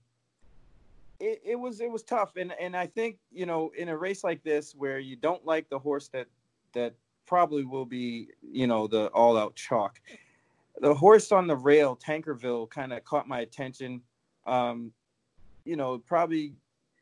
it, 1.19 1.41
it 1.45 1.55
was 1.55 1.81
it 1.81 1.91
was 1.91 2.03
tough, 2.03 2.35
and 2.35 2.53
and 2.59 2.75
I 2.75 2.87
think 2.87 3.17
you 3.31 3.45
know 3.45 3.71
in 3.77 3.89
a 3.89 3.97
race 3.97 4.23
like 4.23 4.43
this 4.43 4.73
where 4.75 4.99
you 4.99 5.15
don't 5.15 5.45
like 5.45 5.69
the 5.69 5.79
horse 5.79 6.07
that 6.09 6.27
that 6.73 6.93
probably 7.25 7.63
will 7.63 7.85
be 7.85 8.29
you 8.41 8.67
know 8.67 8.87
the 8.87 9.07
all 9.07 9.37
out 9.37 9.55
chalk. 9.55 10.01
The 10.79 10.93
horse 10.93 11.31
on 11.31 11.47
the 11.47 11.55
rail, 11.55 11.95
Tankerville, 11.95 12.69
kind 12.69 12.91
of 12.93 13.03
caught 13.03 13.27
my 13.27 13.41
attention. 13.41 14.01
Um, 14.47 14.91
you 15.63 15.75
know, 15.75 15.99
probably 15.99 16.53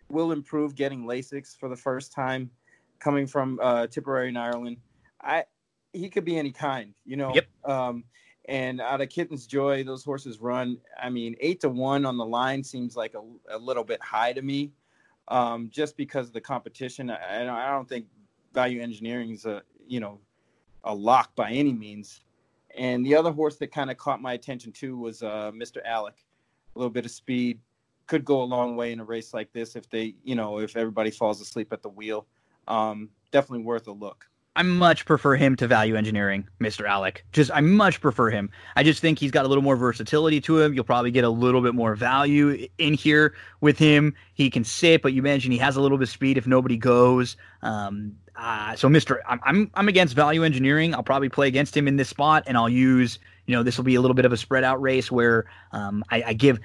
will 0.09 0.31
improve 0.31 0.75
getting 0.75 1.03
Lasix 1.03 1.57
for 1.57 1.69
the 1.69 1.75
first 1.75 2.11
time, 2.11 2.49
coming 2.99 3.27
from 3.27 3.59
uh, 3.61 3.87
Tipperary 3.87 4.29
in 4.29 4.37
Ireland. 4.37 4.77
I 5.21 5.45
he 5.93 6.09
could 6.09 6.25
be 6.25 6.37
any 6.37 6.51
kind, 6.51 6.93
you 7.05 7.17
know. 7.17 7.33
Yep. 7.33 7.47
Um, 7.65 8.03
and 8.45 8.81
out 8.81 9.01
of 9.01 9.09
Kitten's 9.09 9.45
Joy, 9.45 9.83
those 9.83 10.03
horses 10.03 10.39
run. 10.39 10.77
I 11.01 11.09
mean, 11.09 11.35
eight 11.39 11.61
to 11.61 11.69
one 11.69 12.05
on 12.05 12.17
the 12.17 12.25
line 12.25 12.63
seems 12.63 12.95
like 12.95 13.13
a, 13.13 13.55
a 13.55 13.57
little 13.57 13.83
bit 13.83 14.01
high 14.01 14.33
to 14.33 14.41
me, 14.41 14.71
um, 15.27 15.69
just 15.71 15.95
because 15.97 16.27
of 16.27 16.33
the 16.33 16.41
competition. 16.41 17.09
I, 17.09 17.41
I 17.41 17.71
don't 17.71 17.87
think 17.87 18.05
value 18.53 18.81
engineering 18.81 19.31
is 19.31 19.45
a 19.45 19.61
you 19.87 19.99
know 19.99 20.19
a 20.83 20.93
lock 20.93 21.35
by 21.35 21.51
any 21.51 21.73
means. 21.73 22.21
And 22.77 23.05
the 23.05 23.15
other 23.15 23.31
horse 23.31 23.57
that 23.57 23.71
kind 23.71 23.89
of 23.89 23.97
caught 23.97 24.21
my 24.21 24.33
attention 24.33 24.71
too 24.71 24.97
was 24.97 25.23
uh, 25.23 25.51
Mr. 25.53 25.77
Alec. 25.85 26.15
A 26.75 26.79
little 26.79 26.91
bit 26.91 27.03
of 27.03 27.11
speed 27.11 27.59
could 28.09 28.25
go 28.25 28.41
a 28.41 28.43
long 28.43 28.75
way 28.75 28.91
in 28.91 28.99
a 28.99 29.05
race 29.05 29.33
like 29.33 29.53
this 29.53 29.77
if 29.77 29.89
they, 29.89 30.15
you 30.23 30.35
know, 30.35 30.59
if 30.59 30.75
everybody 30.75 31.11
falls 31.11 31.39
asleep 31.39 31.71
at 31.71 31.81
the 31.81 31.89
wheel. 31.89 32.25
Um, 32.67 33.09
definitely 33.31 33.63
worth 33.63 33.87
a 33.87 33.91
look. 33.91 34.25
I 34.55 34.63
much 34.63 35.05
prefer 35.05 35.35
him 35.35 35.55
to 35.57 35.67
value 35.67 35.95
engineering, 35.95 36.45
Mr. 36.59 36.85
Alec. 36.85 37.23
Just 37.31 37.49
I 37.53 37.61
much 37.61 38.01
prefer 38.01 38.29
him. 38.29 38.49
I 38.75 38.83
just 38.83 38.99
think 38.99 39.19
he's 39.19 39.31
got 39.31 39.45
a 39.45 39.47
little 39.47 39.63
more 39.63 39.77
versatility 39.77 40.41
to 40.41 40.59
him. 40.59 40.73
You'll 40.73 40.83
probably 40.83 41.11
get 41.11 41.23
a 41.23 41.29
little 41.29 41.61
bit 41.61 41.75
more 41.75 41.95
value 41.95 42.67
in 42.77 42.93
here 42.95 43.35
with 43.61 43.77
him. 43.77 44.13
He 44.33 44.49
can 44.49 44.65
sit, 44.65 45.01
but 45.01 45.13
you 45.13 45.21
mentioned 45.21 45.53
he 45.53 45.59
has 45.59 45.77
a 45.77 45.81
little 45.81 45.97
bit 45.97 46.03
of 46.03 46.09
speed 46.09 46.37
if 46.37 46.45
nobody 46.45 46.75
goes. 46.75 47.37
Um, 47.61 48.17
uh, 48.35 48.75
so, 48.75 48.89
Mr. 48.89 49.19
I'm, 49.27 49.39
I'm 49.43 49.71
I'm 49.75 49.87
against 49.87 50.15
value 50.15 50.43
engineering. 50.43 50.93
I'll 50.93 51.03
probably 51.03 51.29
play 51.29 51.47
against 51.47 51.77
him 51.77 51.87
in 51.87 51.95
this 51.95 52.09
spot, 52.09 52.43
and 52.47 52.57
I'll 52.57 52.69
use 52.69 53.19
you 53.45 53.55
know 53.55 53.63
this 53.63 53.77
will 53.77 53.85
be 53.85 53.95
a 53.95 54.01
little 54.01 54.15
bit 54.15 54.25
of 54.25 54.33
a 54.33 54.37
spread 54.37 54.63
out 54.63 54.81
race 54.81 55.09
where 55.11 55.45
um, 55.71 56.03
I, 56.09 56.23
I 56.27 56.33
give 56.33 56.59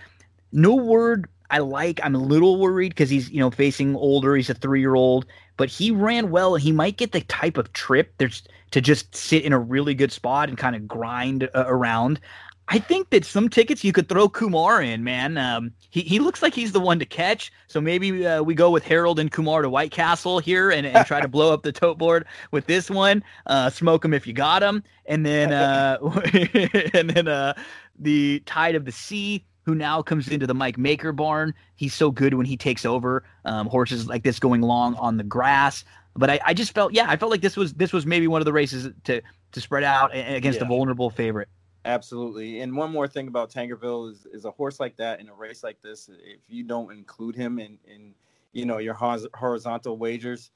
no 0.53 0.75
word 0.75 1.29
I 1.55 1.59
like. 1.59 2.01
I'm 2.03 2.17
a 2.17 2.19
little 2.19 2.59
worried 2.59 2.89
because 2.89 3.09
he's 3.09 3.31
you 3.31 3.39
know 3.39 3.49
facing 3.49 3.95
older. 3.95 4.35
He's 4.35 4.51
a 4.51 4.55
three 4.55 4.81
year 4.81 4.97
old, 4.97 5.25
but 5.57 5.69
he 5.69 5.93
ran 5.93 6.31
well. 6.33 6.57
He 6.57 6.73
might 6.73 6.97
get 6.97 7.13
the 7.13 7.21
type 7.21 7.57
of 7.57 7.73
trip 7.73 8.13
there's 8.19 8.43
to 8.73 8.81
just 8.81 9.15
sit 9.15 9.45
in 9.45 9.53
a 9.53 9.59
really 9.59 9.95
good 9.95 10.11
spot 10.11 10.49
and 10.49 10.59
kind 10.59 10.75
of 10.75 10.89
grind 10.89 11.49
uh, 11.55 11.65
around. 11.69 12.19
I 12.67 12.81
think 12.81 13.11
that 13.11 13.25
some 13.25 13.49
tickets 13.49 13.85
you 13.85 13.93
could 13.93 14.09
throw 14.09 14.29
Kumar 14.29 14.83
in, 14.83 15.05
man. 15.05 15.39
Um, 15.39 15.71
he, 15.91 16.01
he 16.01 16.19
looks 16.19 16.43
like 16.43 16.55
he's 16.55 16.73
the 16.73 16.81
one 16.81 16.99
to 16.99 17.05
catch. 17.05 17.53
So 17.69 17.81
maybe 17.81 18.27
uh, 18.27 18.43
we 18.43 18.57
go 18.57 18.71
with 18.71 18.83
Harold 18.83 19.21
and 19.21 19.31
Kumar 19.31 19.63
to 19.63 19.71
White 19.71 19.93
Castle 19.93 20.41
here 20.41 20.73
and, 20.73 20.85
and 20.85 21.07
try 21.07 21.21
to 21.21 21.29
blow 21.29 21.53
up 21.53 21.63
the 21.63 21.71
tote 21.71 21.99
board 21.99 22.27
with 22.51 22.67
this 22.67 22.91
one. 22.91 23.23
Uh, 23.47 23.71
smoke 23.71 24.05
him 24.05 24.13
if 24.13 24.27
you 24.27 24.33
got 24.33 24.61
him, 24.61 24.83
and 25.07 25.25
then 25.25 25.53
uh, 25.53 25.99
and 26.95 27.11
then 27.11 27.29
uh, 27.29 27.55
the 27.97 28.43
Tide 28.45 28.75
of 28.75 28.87
the 28.87 28.93
Sea, 28.93 29.45
who 29.65 29.75
now 29.75 30.03
comes 30.03 30.29
into 30.29 30.47
the 30.47 30.55
Mike 30.55 30.79
Maker 30.79 31.13
barn. 31.13 31.55
He's 31.77 31.95
so 31.95 32.11
good 32.11 32.35
when 32.35 32.47
he 32.47 32.57
takes 32.57 32.85
over 32.85 33.25
um, 33.45 33.67
horses 33.67 34.07
like 34.07 34.23
this 34.23 34.39
going 34.39 34.61
long 34.61 34.95
on 34.97 35.17
the 35.17 35.25
grass. 35.25 35.85
But 36.17 36.31
I, 36.31 36.41
I 36.45 36.55
just 36.55 36.73
felt, 36.73 36.93
yeah, 36.93 37.07
I 37.09 37.17
felt 37.17 37.31
like 37.31 37.41
this 37.41 37.57
was 37.57 37.75
this 37.75 37.93
was 37.93 38.07
maybe 38.07 38.29
one 38.29 38.41
of 38.41 38.45
the 38.45 38.53
races 38.53 38.93
to 39.05 39.21
to 39.53 39.61
spread 39.61 39.85
out 39.85 40.11
against 40.15 40.61
yeah. 40.61 40.65
a 40.65 40.69
vulnerable 40.69 41.11
favorite. 41.11 41.49
Absolutely. 41.85 42.61
And 42.61 42.75
one 42.75 42.91
more 42.91 43.07
thing 43.07 43.29
about 43.29 43.51
Tankerville 43.51 44.11
is, 44.11 44.27
is 44.33 44.45
a 44.47 44.51
horse 44.51 44.81
like 44.81 44.97
that 44.97 45.21
in 45.21 45.29
a 45.29 45.35
race 45.35 45.63
like 45.63 45.81
this, 45.83 46.09
if 46.09 46.41
you 46.49 46.65
don't 46.65 46.91
include 46.93 47.37
him 47.37 47.59
in, 47.59 47.79
in 47.87 48.15
you 48.53 48.65
know, 48.65 48.79
your 48.79 48.95
horizontal 48.95 49.99
wagers, 49.99 50.51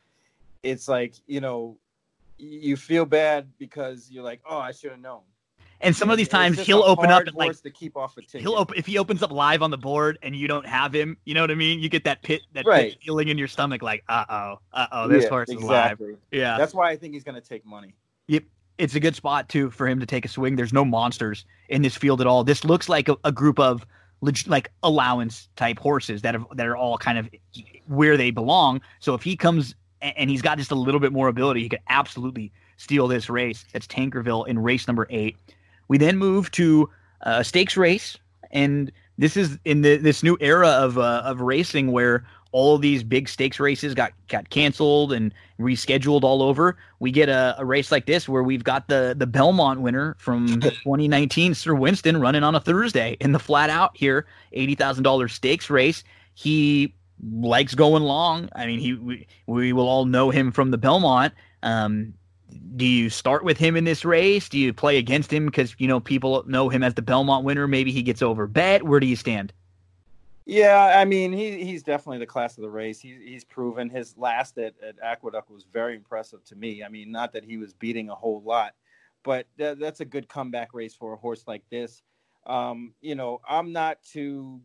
it's 0.62 0.88
like, 0.88 1.14
you 1.26 1.40
know, 1.40 1.76
you 2.38 2.76
feel 2.76 3.04
bad 3.04 3.48
because 3.58 4.10
you're 4.10 4.24
like, 4.24 4.40
oh, 4.48 4.58
I 4.58 4.72
should 4.72 4.92
have 4.92 5.00
known. 5.00 5.20
And 5.80 5.94
some 5.94 6.10
of 6.10 6.16
these 6.16 6.28
times 6.28 6.58
he'll 6.58 6.82
open 6.82 7.10
up 7.10 7.26
and 7.26 7.36
like 7.36 7.60
to 7.62 7.70
keep 7.70 7.96
off 7.96 8.16
a 8.16 8.22
ticket. 8.22 8.40
He'll 8.40 8.56
open 8.56 8.76
if 8.76 8.86
he 8.86 8.98
opens 8.98 9.22
up 9.22 9.30
live 9.30 9.62
on 9.62 9.70
the 9.70 9.78
board 9.78 10.18
and 10.22 10.34
you 10.34 10.48
don't 10.48 10.66
have 10.66 10.92
him. 10.92 11.16
You 11.24 11.34
know 11.34 11.40
what 11.40 11.50
I 11.50 11.54
mean? 11.54 11.78
You 11.78 11.88
get 11.88 12.04
that 12.04 12.22
pit 12.22 12.42
that 12.54 12.66
right. 12.66 12.90
pit 12.90 12.98
feeling 13.04 13.28
in 13.28 13.38
your 13.38 13.48
stomach, 13.48 13.82
like 13.82 14.02
uh 14.08 14.24
oh, 14.28 14.58
uh 14.72 14.86
oh, 14.90 15.08
this 15.08 15.24
yeah, 15.24 15.28
horse 15.28 15.48
exactly. 15.48 16.06
is 16.06 16.12
live. 16.12 16.18
Yeah, 16.32 16.58
that's 16.58 16.74
why 16.74 16.90
I 16.90 16.96
think 16.96 17.14
he's 17.14 17.24
going 17.24 17.40
to 17.40 17.46
take 17.46 17.64
money. 17.64 17.94
Yep, 18.26 18.44
it's 18.78 18.94
a 18.94 19.00
good 19.00 19.14
spot 19.14 19.48
too 19.48 19.70
for 19.70 19.86
him 19.86 20.00
to 20.00 20.06
take 20.06 20.24
a 20.24 20.28
swing. 20.28 20.56
There's 20.56 20.72
no 20.72 20.84
monsters 20.84 21.44
in 21.68 21.82
this 21.82 21.96
field 21.96 22.20
at 22.20 22.26
all. 22.26 22.42
This 22.42 22.64
looks 22.64 22.88
like 22.88 23.08
a, 23.08 23.16
a 23.24 23.30
group 23.30 23.60
of 23.60 23.86
like 24.46 24.72
allowance 24.82 25.48
type 25.54 25.78
horses 25.78 26.22
that 26.22 26.34
are 26.34 26.44
that 26.54 26.66
are 26.66 26.76
all 26.76 26.98
kind 26.98 27.18
of 27.18 27.28
where 27.86 28.16
they 28.16 28.32
belong. 28.32 28.80
So 28.98 29.14
if 29.14 29.22
he 29.22 29.36
comes 29.36 29.74
and 30.00 30.30
he's 30.30 30.42
got 30.42 30.58
just 30.58 30.70
a 30.70 30.76
little 30.76 31.00
bit 31.00 31.12
more 31.12 31.28
ability, 31.28 31.62
he 31.62 31.68
could 31.68 31.80
absolutely 31.88 32.52
steal 32.76 33.08
this 33.08 33.28
race. 33.28 33.64
That's 33.72 33.86
Tankerville 33.86 34.46
in 34.46 34.58
race 34.58 34.86
number 34.86 35.06
eight. 35.10 35.36
We 35.88 35.98
then 35.98 36.18
move 36.18 36.50
to 36.52 36.88
a 37.22 37.42
stakes 37.42 37.76
race, 37.76 38.16
and 38.50 38.92
this 39.16 39.36
is 39.36 39.58
in 39.64 39.82
the, 39.82 39.96
this 39.96 40.22
new 40.22 40.36
era 40.40 40.68
of 40.68 40.98
uh, 40.98 41.22
of 41.24 41.40
racing 41.40 41.90
where 41.92 42.24
all 42.52 42.74
of 42.74 42.80
these 42.80 43.02
big 43.02 43.28
stakes 43.28 43.60
races 43.60 43.94
got 43.94 44.12
got 44.28 44.48
canceled 44.50 45.12
and 45.12 45.34
rescheduled 45.60 46.22
all 46.22 46.42
over. 46.42 46.78
We 46.98 47.10
get 47.10 47.28
a, 47.28 47.54
a, 47.58 47.64
race 47.64 47.92
like 47.92 48.06
this 48.06 48.28
where 48.28 48.42
we've 48.42 48.64
got 48.64 48.88
the 48.88 49.14
the 49.16 49.26
Belmont 49.26 49.80
winner 49.80 50.16
from 50.18 50.46
2019, 50.60 51.54
Sir 51.54 51.74
Winston, 51.74 52.20
running 52.20 52.42
on 52.42 52.54
a 52.54 52.60
Thursday 52.60 53.16
in 53.20 53.32
the 53.32 53.38
flat 53.38 53.70
out 53.70 53.96
here, 53.96 54.26
eighty 54.52 54.74
thousand 54.74 55.04
dollars 55.04 55.32
stakes 55.34 55.68
race. 55.68 56.04
He 56.34 56.94
likes 57.22 57.74
going 57.74 58.04
long. 58.04 58.48
I 58.54 58.66
mean, 58.66 58.78
he 58.78 58.94
we, 58.94 59.26
we 59.46 59.72
will 59.72 59.88
all 59.88 60.04
know 60.04 60.30
him 60.30 60.52
from 60.52 60.70
the 60.70 60.78
Belmont. 60.78 61.34
Um, 61.62 62.14
do 62.76 62.84
you 62.84 63.10
start 63.10 63.44
with 63.44 63.58
him 63.58 63.76
in 63.76 63.84
this 63.84 64.04
race? 64.04 64.48
Do 64.48 64.58
you 64.58 64.72
play 64.72 64.98
against 64.98 65.32
him 65.32 65.46
because 65.46 65.74
you 65.78 65.88
know 65.88 66.00
people 66.00 66.44
know 66.46 66.68
him 66.68 66.82
as 66.82 66.94
the 66.94 67.02
Belmont 67.02 67.44
winner? 67.44 67.66
Maybe 67.66 67.92
he 67.92 68.02
gets 68.02 68.22
over 68.22 68.46
bet. 68.46 68.82
Where 68.82 69.00
do 69.00 69.06
you 69.06 69.16
stand? 69.16 69.52
Yeah, 70.46 70.94
I 70.96 71.04
mean, 71.04 71.32
he 71.32 71.62
he's 71.62 71.82
definitely 71.82 72.18
the 72.18 72.26
class 72.26 72.56
of 72.56 72.62
the 72.62 72.70
race. 72.70 73.00
He's 73.00 73.20
he's 73.22 73.44
proven 73.44 73.90
his 73.90 74.16
last 74.16 74.56
at, 74.58 74.74
at 74.82 74.96
Aqueduct 75.02 75.50
was 75.50 75.64
very 75.72 75.94
impressive 75.94 76.42
to 76.46 76.56
me. 76.56 76.82
I 76.82 76.88
mean, 76.88 77.10
not 77.10 77.32
that 77.32 77.44
he 77.44 77.58
was 77.58 77.74
beating 77.74 78.08
a 78.08 78.14
whole 78.14 78.42
lot, 78.42 78.74
but 79.22 79.46
th- 79.58 79.78
that's 79.78 80.00
a 80.00 80.06
good 80.06 80.28
comeback 80.28 80.72
race 80.72 80.94
for 80.94 81.12
a 81.12 81.16
horse 81.16 81.44
like 81.46 81.62
this. 81.70 82.02
Um, 82.46 82.94
you 83.02 83.14
know, 83.14 83.42
I'm 83.46 83.72
not 83.72 84.02
too 84.02 84.60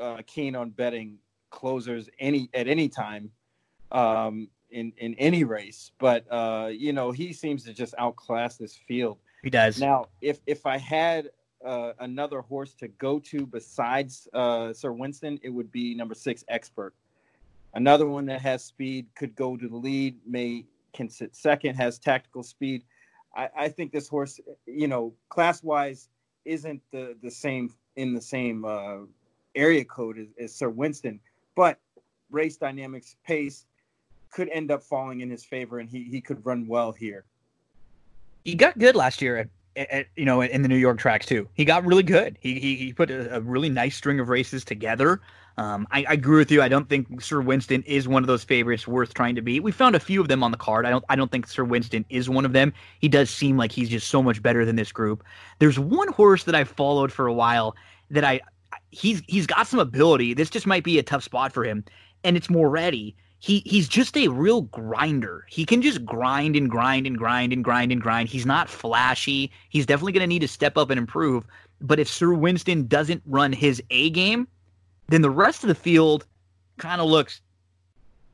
uh, 0.00 0.18
keen 0.26 0.54
on 0.54 0.70
betting 0.70 1.18
closers 1.50 2.08
any 2.20 2.48
at 2.54 2.68
any 2.68 2.88
time 2.88 3.32
um, 3.90 4.48
in 4.70 4.92
in 4.98 5.14
any 5.14 5.44
race, 5.44 5.92
but 5.98 6.24
uh, 6.30 6.68
you 6.70 6.92
know, 6.92 7.10
he 7.10 7.32
seems 7.32 7.64
to 7.64 7.72
just 7.72 7.94
outclass 7.98 8.56
this 8.56 8.76
field. 8.76 9.18
He 9.42 9.50
does. 9.50 9.80
Now, 9.80 10.06
if 10.20 10.40
if 10.46 10.66
I 10.66 10.78
had 10.78 11.30
uh, 11.64 11.92
another 11.98 12.40
horse 12.40 12.74
to 12.74 12.88
go 12.88 13.18
to 13.18 13.46
besides 13.46 14.28
uh, 14.32 14.72
Sir 14.72 14.92
Winston, 14.92 15.38
it 15.42 15.50
would 15.50 15.70
be 15.70 15.94
number 15.94 16.14
six, 16.14 16.44
Expert. 16.48 16.94
Another 17.74 18.06
one 18.06 18.26
that 18.26 18.40
has 18.40 18.64
speed 18.64 19.06
could 19.14 19.34
go 19.36 19.56
to 19.56 19.68
the 19.68 19.76
lead, 19.76 20.18
may 20.26 20.64
can 20.92 21.08
sit 21.08 21.36
second, 21.36 21.76
has 21.76 21.98
tactical 21.98 22.42
speed. 22.42 22.82
I, 23.36 23.48
I 23.56 23.68
think 23.68 23.92
this 23.92 24.08
horse, 24.08 24.40
you 24.66 24.88
know, 24.88 25.14
class 25.28 25.62
wise, 25.62 26.08
isn't 26.44 26.82
the 26.90 27.16
the 27.22 27.30
same 27.30 27.72
in 27.96 28.14
the 28.14 28.20
same 28.20 28.64
uh, 28.64 28.98
area 29.54 29.84
code 29.84 30.18
as, 30.18 30.28
as 30.38 30.54
Sir 30.54 30.68
Winston, 30.68 31.20
but 31.54 31.78
race 32.30 32.56
dynamics, 32.56 33.16
pace 33.24 33.66
could 34.30 34.48
end 34.50 34.70
up 34.70 34.82
falling 34.82 35.20
in 35.20 35.30
his 35.30 35.44
favor, 35.44 35.78
and 35.78 35.88
he 35.88 36.04
he 36.04 36.20
could 36.20 36.44
run 36.44 36.66
well 36.66 36.92
here. 36.92 37.24
He 38.44 38.54
got 38.54 38.78
good 38.78 38.96
last 38.96 39.20
year 39.20 39.36
at 39.36 39.48
at, 39.76 40.06
you 40.16 40.24
know, 40.24 40.42
in 40.42 40.62
the 40.62 40.68
New 40.68 40.76
York 40.76 40.98
tracks 40.98 41.26
too. 41.26 41.48
He 41.54 41.64
got 41.64 41.84
really 41.84 42.02
good. 42.02 42.38
He 42.40 42.58
he, 42.58 42.76
he 42.76 42.92
put 42.92 43.10
a, 43.10 43.36
a 43.36 43.40
really 43.40 43.68
nice 43.68 43.96
string 43.96 44.20
of 44.20 44.28
races 44.28 44.64
together. 44.64 45.20
Um, 45.56 45.86
I, 45.90 46.04
I, 46.08 46.12
agree 46.14 46.38
with 46.38 46.50
you. 46.50 46.62
I 46.62 46.68
don't 46.68 46.88
think 46.88 47.20
Sir 47.20 47.40
Winston 47.40 47.82
is 47.82 48.08
one 48.08 48.22
of 48.22 48.26
those 48.28 48.44
favorites 48.44 48.86
worth 48.86 49.12
trying 49.12 49.34
to 49.34 49.42
beat. 49.42 49.62
We 49.62 49.72
found 49.72 49.94
a 49.94 50.00
few 50.00 50.20
of 50.20 50.28
them 50.28 50.42
on 50.42 50.52
the 50.52 50.56
card. 50.56 50.86
I 50.86 50.90
don't 50.90 51.04
I 51.08 51.16
don't 51.16 51.30
think 51.30 51.46
Sir 51.46 51.64
Winston 51.64 52.04
is 52.08 52.30
one 52.30 52.44
of 52.44 52.52
them. 52.52 52.72
He 53.00 53.08
does 53.08 53.30
seem 53.30 53.56
like 53.56 53.72
he's 53.72 53.88
just 53.88 54.08
so 54.08 54.22
much 54.22 54.42
better 54.42 54.64
than 54.64 54.76
this 54.76 54.92
group. 54.92 55.22
There's 55.58 55.78
one 55.78 56.08
horse 56.08 56.44
that 56.44 56.54
I 56.54 56.64
followed 56.64 57.12
for 57.12 57.26
a 57.26 57.34
while 57.34 57.76
that 58.10 58.24
I 58.24 58.40
he's 58.90 59.22
he's 59.26 59.46
got 59.46 59.66
some 59.66 59.80
ability. 59.80 60.34
This 60.34 60.50
just 60.50 60.66
might 60.66 60.84
be 60.84 60.98
a 60.98 61.02
tough 61.02 61.24
spot 61.24 61.52
for 61.52 61.64
him, 61.64 61.84
and 62.24 62.36
it's 62.36 62.50
Moretti 62.50 63.14
he 63.40 63.62
he's 63.64 63.88
just 63.88 64.16
a 64.16 64.28
real 64.28 64.62
grinder. 64.62 65.46
He 65.48 65.64
can 65.64 65.80
just 65.80 66.04
grind 66.04 66.56
and 66.56 66.70
grind 66.70 67.06
and 67.06 67.16
grind 67.16 67.52
and 67.54 67.64
grind 67.64 67.90
and 67.90 68.00
grind. 68.00 68.28
He's 68.28 68.44
not 68.44 68.68
flashy. 68.68 69.50
He's 69.70 69.86
definitely 69.86 70.12
going 70.12 70.20
to 70.20 70.26
need 70.26 70.40
to 70.40 70.48
step 70.48 70.76
up 70.76 70.90
and 70.90 70.98
improve. 70.98 71.44
But 71.80 71.98
if 71.98 72.06
Sir 72.06 72.34
Winston 72.34 72.86
doesn't 72.86 73.22
run 73.26 73.52
his 73.54 73.82
A 73.88 74.10
game, 74.10 74.46
then 75.08 75.22
the 75.22 75.30
rest 75.30 75.64
of 75.64 75.68
the 75.68 75.74
field 75.74 76.26
kind 76.76 77.00
of 77.00 77.08
looks. 77.08 77.40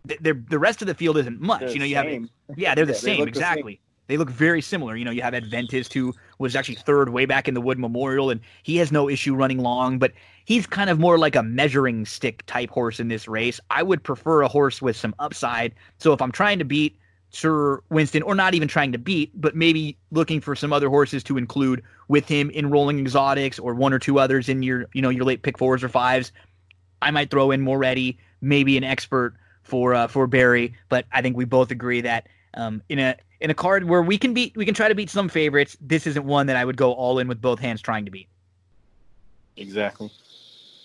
The, 0.04 0.32
the 0.48 0.58
rest 0.58 0.82
of 0.82 0.88
the 0.88 0.94
field 0.94 1.16
isn't 1.18 1.40
much. 1.40 1.60
They're 1.60 1.70
you 1.70 1.78
know, 1.78 1.84
you 1.84 1.94
same. 1.94 2.30
have 2.48 2.58
yeah, 2.58 2.74
they're 2.74 2.84
the 2.86 2.92
yeah, 2.92 2.98
same 2.98 3.28
exactly. 3.28 3.74
The 3.74 3.76
same. 3.76 3.85
They 4.08 4.16
look 4.16 4.30
very 4.30 4.62
similar. 4.62 4.96
You 4.96 5.04
know, 5.04 5.10
you 5.10 5.22
have 5.22 5.34
Adventist 5.34 5.92
who 5.92 6.14
was 6.38 6.54
actually 6.54 6.76
third 6.76 7.08
way 7.08 7.26
back 7.26 7.48
in 7.48 7.54
the 7.54 7.60
Wood 7.60 7.78
Memorial, 7.78 8.30
and 8.30 8.40
he 8.62 8.76
has 8.76 8.92
no 8.92 9.08
issue 9.08 9.34
running 9.34 9.58
long, 9.58 9.98
but 9.98 10.12
he's 10.44 10.66
kind 10.66 10.90
of 10.90 10.98
more 10.98 11.18
like 11.18 11.34
a 11.34 11.42
measuring 11.42 12.06
stick 12.06 12.44
type 12.46 12.70
horse 12.70 13.00
in 13.00 13.08
this 13.08 13.26
race. 13.26 13.60
I 13.70 13.82
would 13.82 14.02
prefer 14.02 14.42
a 14.42 14.48
horse 14.48 14.80
with 14.80 14.96
some 14.96 15.14
upside. 15.18 15.74
So 15.98 16.12
if 16.12 16.22
I'm 16.22 16.32
trying 16.32 16.58
to 16.58 16.64
beat 16.64 16.96
Sir 17.30 17.82
Winston, 17.90 18.22
or 18.22 18.34
not 18.34 18.54
even 18.54 18.68
trying 18.68 18.92
to 18.92 18.98
beat, 18.98 19.30
but 19.34 19.56
maybe 19.56 19.98
looking 20.10 20.40
for 20.40 20.54
some 20.54 20.72
other 20.72 20.88
horses 20.88 21.24
to 21.24 21.36
include 21.36 21.82
with 22.08 22.28
him 22.28 22.50
in 22.50 22.70
rolling 22.70 23.00
exotics 23.00 23.58
or 23.58 23.74
one 23.74 23.92
or 23.92 23.98
two 23.98 24.18
others 24.18 24.48
in 24.48 24.62
your, 24.62 24.86
you 24.94 25.02
know, 25.02 25.10
your 25.10 25.24
late 25.24 25.42
pick 25.42 25.58
fours 25.58 25.82
or 25.82 25.88
fives, 25.88 26.32
I 27.02 27.10
might 27.10 27.30
throw 27.30 27.50
in 27.50 27.60
Moretti, 27.60 28.18
maybe 28.40 28.76
an 28.76 28.84
expert 28.84 29.34
for 29.64 29.94
uh, 29.94 30.06
for 30.06 30.26
Barry. 30.26 30.74
But 30.88 31.06
I 31.12 31.20
think 31.20 31.36
we 31.36 31.44
both 31.44 31.70
agree 31.70 32.00
that 32.02 32.28
um, 32.56 32.82
in 32.88 32.98
a 32.98 33.16
in 33.40 33.50
a 33.50 33.54
card 33.54 33.84
where 33.84 34.02
we 34.02 34.18
can 34.18 34.34
beat 34.34 34.56
we 34.56 34.64
can 34.64 34.74
try 34.74 34.88
to 34.88 34.94
beat 34.94 35.10
some 35.10 35.28
favorites. 35.28 35.76
This 35.80 36.06
isn't 36.06 36.24
one 36.24 36.46
that 36.46 36.56
I 36.56 36.64
would 36.64 36.76
go 36.76 36.92
all 36.92 37.18
in 37.18 37.28
with 37.28 37.40
both 37.40 37.58
hands 37.58 37.80
trying 37.80 38.04
to 38.04 38.10
beat. 38.10 38.28
Exactly. 39.56 40.10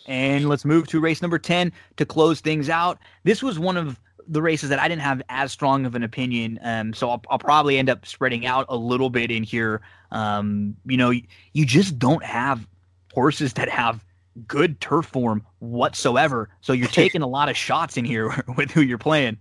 And 0.08 0.50
let's 0.50 0.66
move 0.66 0.88
to 0.88 1.00
race 1.00 1.22
number 1.22 1.38
10 1.38 1.72
to 1.98 2.06
close 2.06 2.42
things 2.42 2.70
out. 2.70 2.98
This 3.24 3.44
was 3.44 3.60
one 3.60 3.78
of 3.78 4.00
the 4.28 4.42
races 4.42 4.70
that 4.70 4.80
I 4.80 4.88
didn't 4.88 5.02
have 5.02 5.22
as 5.30 5.52
strong 5.52 5.86
of 5.86 5.96
an 5.96 6.04
opinion. 6.04 6.60
Um, 6.64 6.94
so 6.94 7.10
I'll, 7.10 7.22
I'll, 7.30 7.40
probably 7.40 7.78
end 7.78 7.90
up 7.90 8.06
spreading 8.06 8.46
out 8.46 8.66
a 8.70 8.76
little 8.76 9.10
bit 9.10 9.30
in 9.30 9.44
here. 9.44 9.82
Um, 10.12 10.76
you 10.86 10.98
know, 10.98 11.12
you 11.12 11.66
just 11.66 12.00
don't 12.00 12.24
have 12.24 12.68
horses 13.14 13.54
that 13.54 13.70
have 13.70 14.04
good 14.48 14.80
turf 14.80 15.06
form 15.06 15.46
whatsoever. 15.60 16.50
So 16.62 16.74
you're 16.74 16.88
taking 16.90 17.22
a 17.22 17.28
lot 17.28 17.50
of 17.50 17.58
shots 17.58 17.98
in 17.98 18.06
here 18.06 18.44
with 18.58 18.72
who 18.72 18.82
you're 18.82 18.98
playing. 18.98 19.38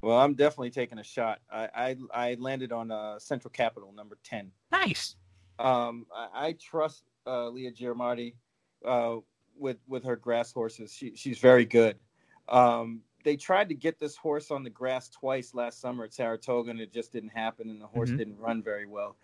Well, 0.00 0.18
I'm 0.18 0.34
definitely 0.34 0.70
taking 0.70 0.98
a 0.98 1.04
shot. 1.04 1.40
I 1.50 1.68
I, 1.74 1.96
I 2.30 2.36
landed 2.38 2.72
on 2.72 2.90
uh, 2.90 3.18
Central 3.18 3.50
Capital 3.50 3.92
number 3.92 4.18
ten. 4.22 4.50
Nice. 4.70 5.16
Um, 5.58 6.06
I, 6.14 6.48
I 6.48 6.52
trust 6.52 7.04
uh, 7.26 7.48
Leah 7.48 7.72
Gyarmati 7.72 8.34
uh, 8.84 9.16
with 9.58 9.78
with 9.88 10.04
her 10.04 10.16
grass 10.16 10.52
horses. 10.52 10.92
She 10.92 11.14
she's 11.16 11.38
very 11.38 11.64
good. 11.64 11.96
Um, 12.48 13.02
they 13.24 13.36
tried 13.36 13.68
to 13.68 13.74
get 13.74 13.98
this 13.98 14.16
horse 14.16 14.50
on 14.50 14.62
the 14.62 14.70
grass 14.70 15.10
twice 15.10 15.52
last 15.52 15.80
summer 15.80 16.04
at 16.04 16.14
Saratoga, 16.14 16.70
and 16.70 16.80
it 16.80 16.92
just 16.92 17.12
didn't 17.12 17.30
happen, 17.30 17.68
and 17.68 17.80
the 17.80 17.86
horse 17.86 18.08
mm-hmm. 18.08 18.18
didn't 18.18 18.38
run 18.38 18.62
very 18.62 18.86
well. 18.86 19.16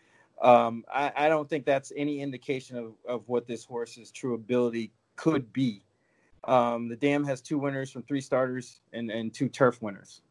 Um, 0.42 0.84
I, 0.92 1.12
I 1.16 1.28
don't 1.28 1.48
think 1.48 1.64
that's 1.64 1.92
any 1.96 2.20
indication 2.20 2.76
of, 2.76 2.92
of 3.08 3.28
what 3.28 3.46
this 3.46 3.64
horse's 3.64 4.10
true 4.10 4.34
ability 4.34 4.92
could 5.16 5.52
be. 5.52 5.84
Um, 6.42 6.88
the 6.88 6.96
dam 6.96 7.24
has 7.24 7.40
two 7.40 7.56
winners 7.56 7.90
from 7.90 8.02
three 8.02 8.20
starters 8.20 8.80
and, 8.92 9.10
and 9.10 9.32
two 9.32 9.48
turf 9.48 9.80
winners. 9.80 10.22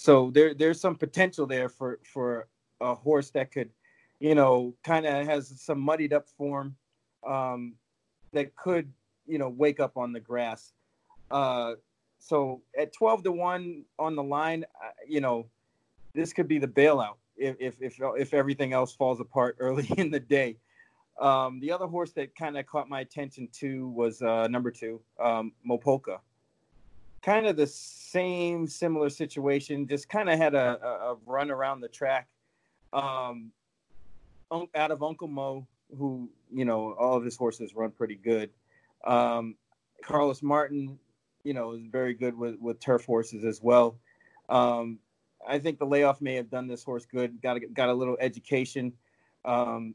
So 0.00 0.30
there 0.30 0.54
there's 0.54 0.80
some 0.80 0.96
potential 0.96 1.46
there 1.46 1.68
for 1.68 1.98
for 2.04 2.48
a 2.80 2.94
horse 2.94 3.30
that 3.30 3.52
could 3.52 3.70
you 4.20 4.34
know, 4.34 4.74
kind 4.84 5.06
of 5.06 5.26
has 5.26 5.52
some 5.60 5.80
muddied 5.80 6.12
up 6.12 6.28
form 6.28 6.76
um, 7.26 7.74
that 8.32 8.54
could, 8.54 8.92
you 9.26 9.38
know, 9.38 9.48
wake 9.48 9.80
up 9.80 9.96
on 9.96 10.12
the 10.12 10.20
grass. 10.20 10.72
Uh, 11.30 11.72
so 12.18 12.60
at 12.78 12.92
12 12.92 13.24
to 13.24 13.32
1 13.32 13.84
on 13.98 14.14
the 14.14 14.22
line, 14.22 14.64
you 15.08 15.22
know, 15.22 15.46
this 16.14 16.32
could 16.32 16.46
be 16.46 16.58
the 16.58 16.68
bailout 16.68 17.16
if, 17.36 17.56
if, 17.58 17.80
if, 17.80 17.98
if 17.98 18.34
everything 18.34 18.74
else 18.74 18.92
falls 18.92 19.20
apart 19.20 19.56
early 19.60 19.88
in 19.96 20.10
the 20.10 20.20
day. 20.20 20.58
Um, 21.18 21.60
the 21.60 21.72
other 21.72 21.86
horse 21.86 22.12
that 22.12 22.34
kind 22.36 22.56
of 22.58 22.66
caught 22.66 22.88
my 22.88 23.00
attention 23.00 23.48
too 23.52 23.88
was 23.88 24.22
uh, 24.22 24.48
number 24.48 24.70
two, 24.70 25.00
um, 25.18 25.52
Mopolka. 25.68 26.18
Kind 27.22 27.46
of 27.46 27.56
the 27.56 27.66
same, 27.66 28.66
similar 28.66 29.10
situation. 29.10 29.86
Just 29.86 30.08
kind 30.08 30.30
of 30.30 30.38
had 30.38 30.54
a, 30.54 30.78
a, 30.82 31.16
run 31.26 31.50
around 31.50 31.80
the 31.80 31.88
track. 31.88 32.28
Um, 32.92 33.52
out 34.74 34.90
of 34.90 35.02
Uncle 35.02 35.28
Mo, 35.28 35.66
who 35.96 36.28
you 36.52 36.64
know 36.64 36.94
all 36.94 37.16
of 37.16 37.24
his 37.24 37.36
horses 37.36 37.74
run 37.74 37.90
pretty 37.90 38.16
good. 38.16 38.50
Um, 39.04 39.54
Carlos 40.02 40.42
Martin, 40.42 40.98
you 41.44 41.54
know, 41.54 41.72
is 41.72 41.84
very 41.86 42.14
good 42.14 42.36
with 42.36 42.56
with 42.58 42.80
turf 42.80 43.04
horses 43.04 43.44
as 43.44 43.60
well. 43.62 43.96
Um, 44.48 44.98
I 45.46 45.58
think 45.58 45.78
the 45.78 45.86
layoff 45.86 46.20
may 46.20 46.34
have 46.34 46.50
done 46.50 46.66
this 46.66 46.82
horse 46.82 47.06
good. 47.06 47.40
Got 47.40 47.58
a, 47.58 47.60
got 47.60 47.88
a 47.88 47.94
little 47.94 48.16
education. 48.20 48.92
Um, 49.44 49.94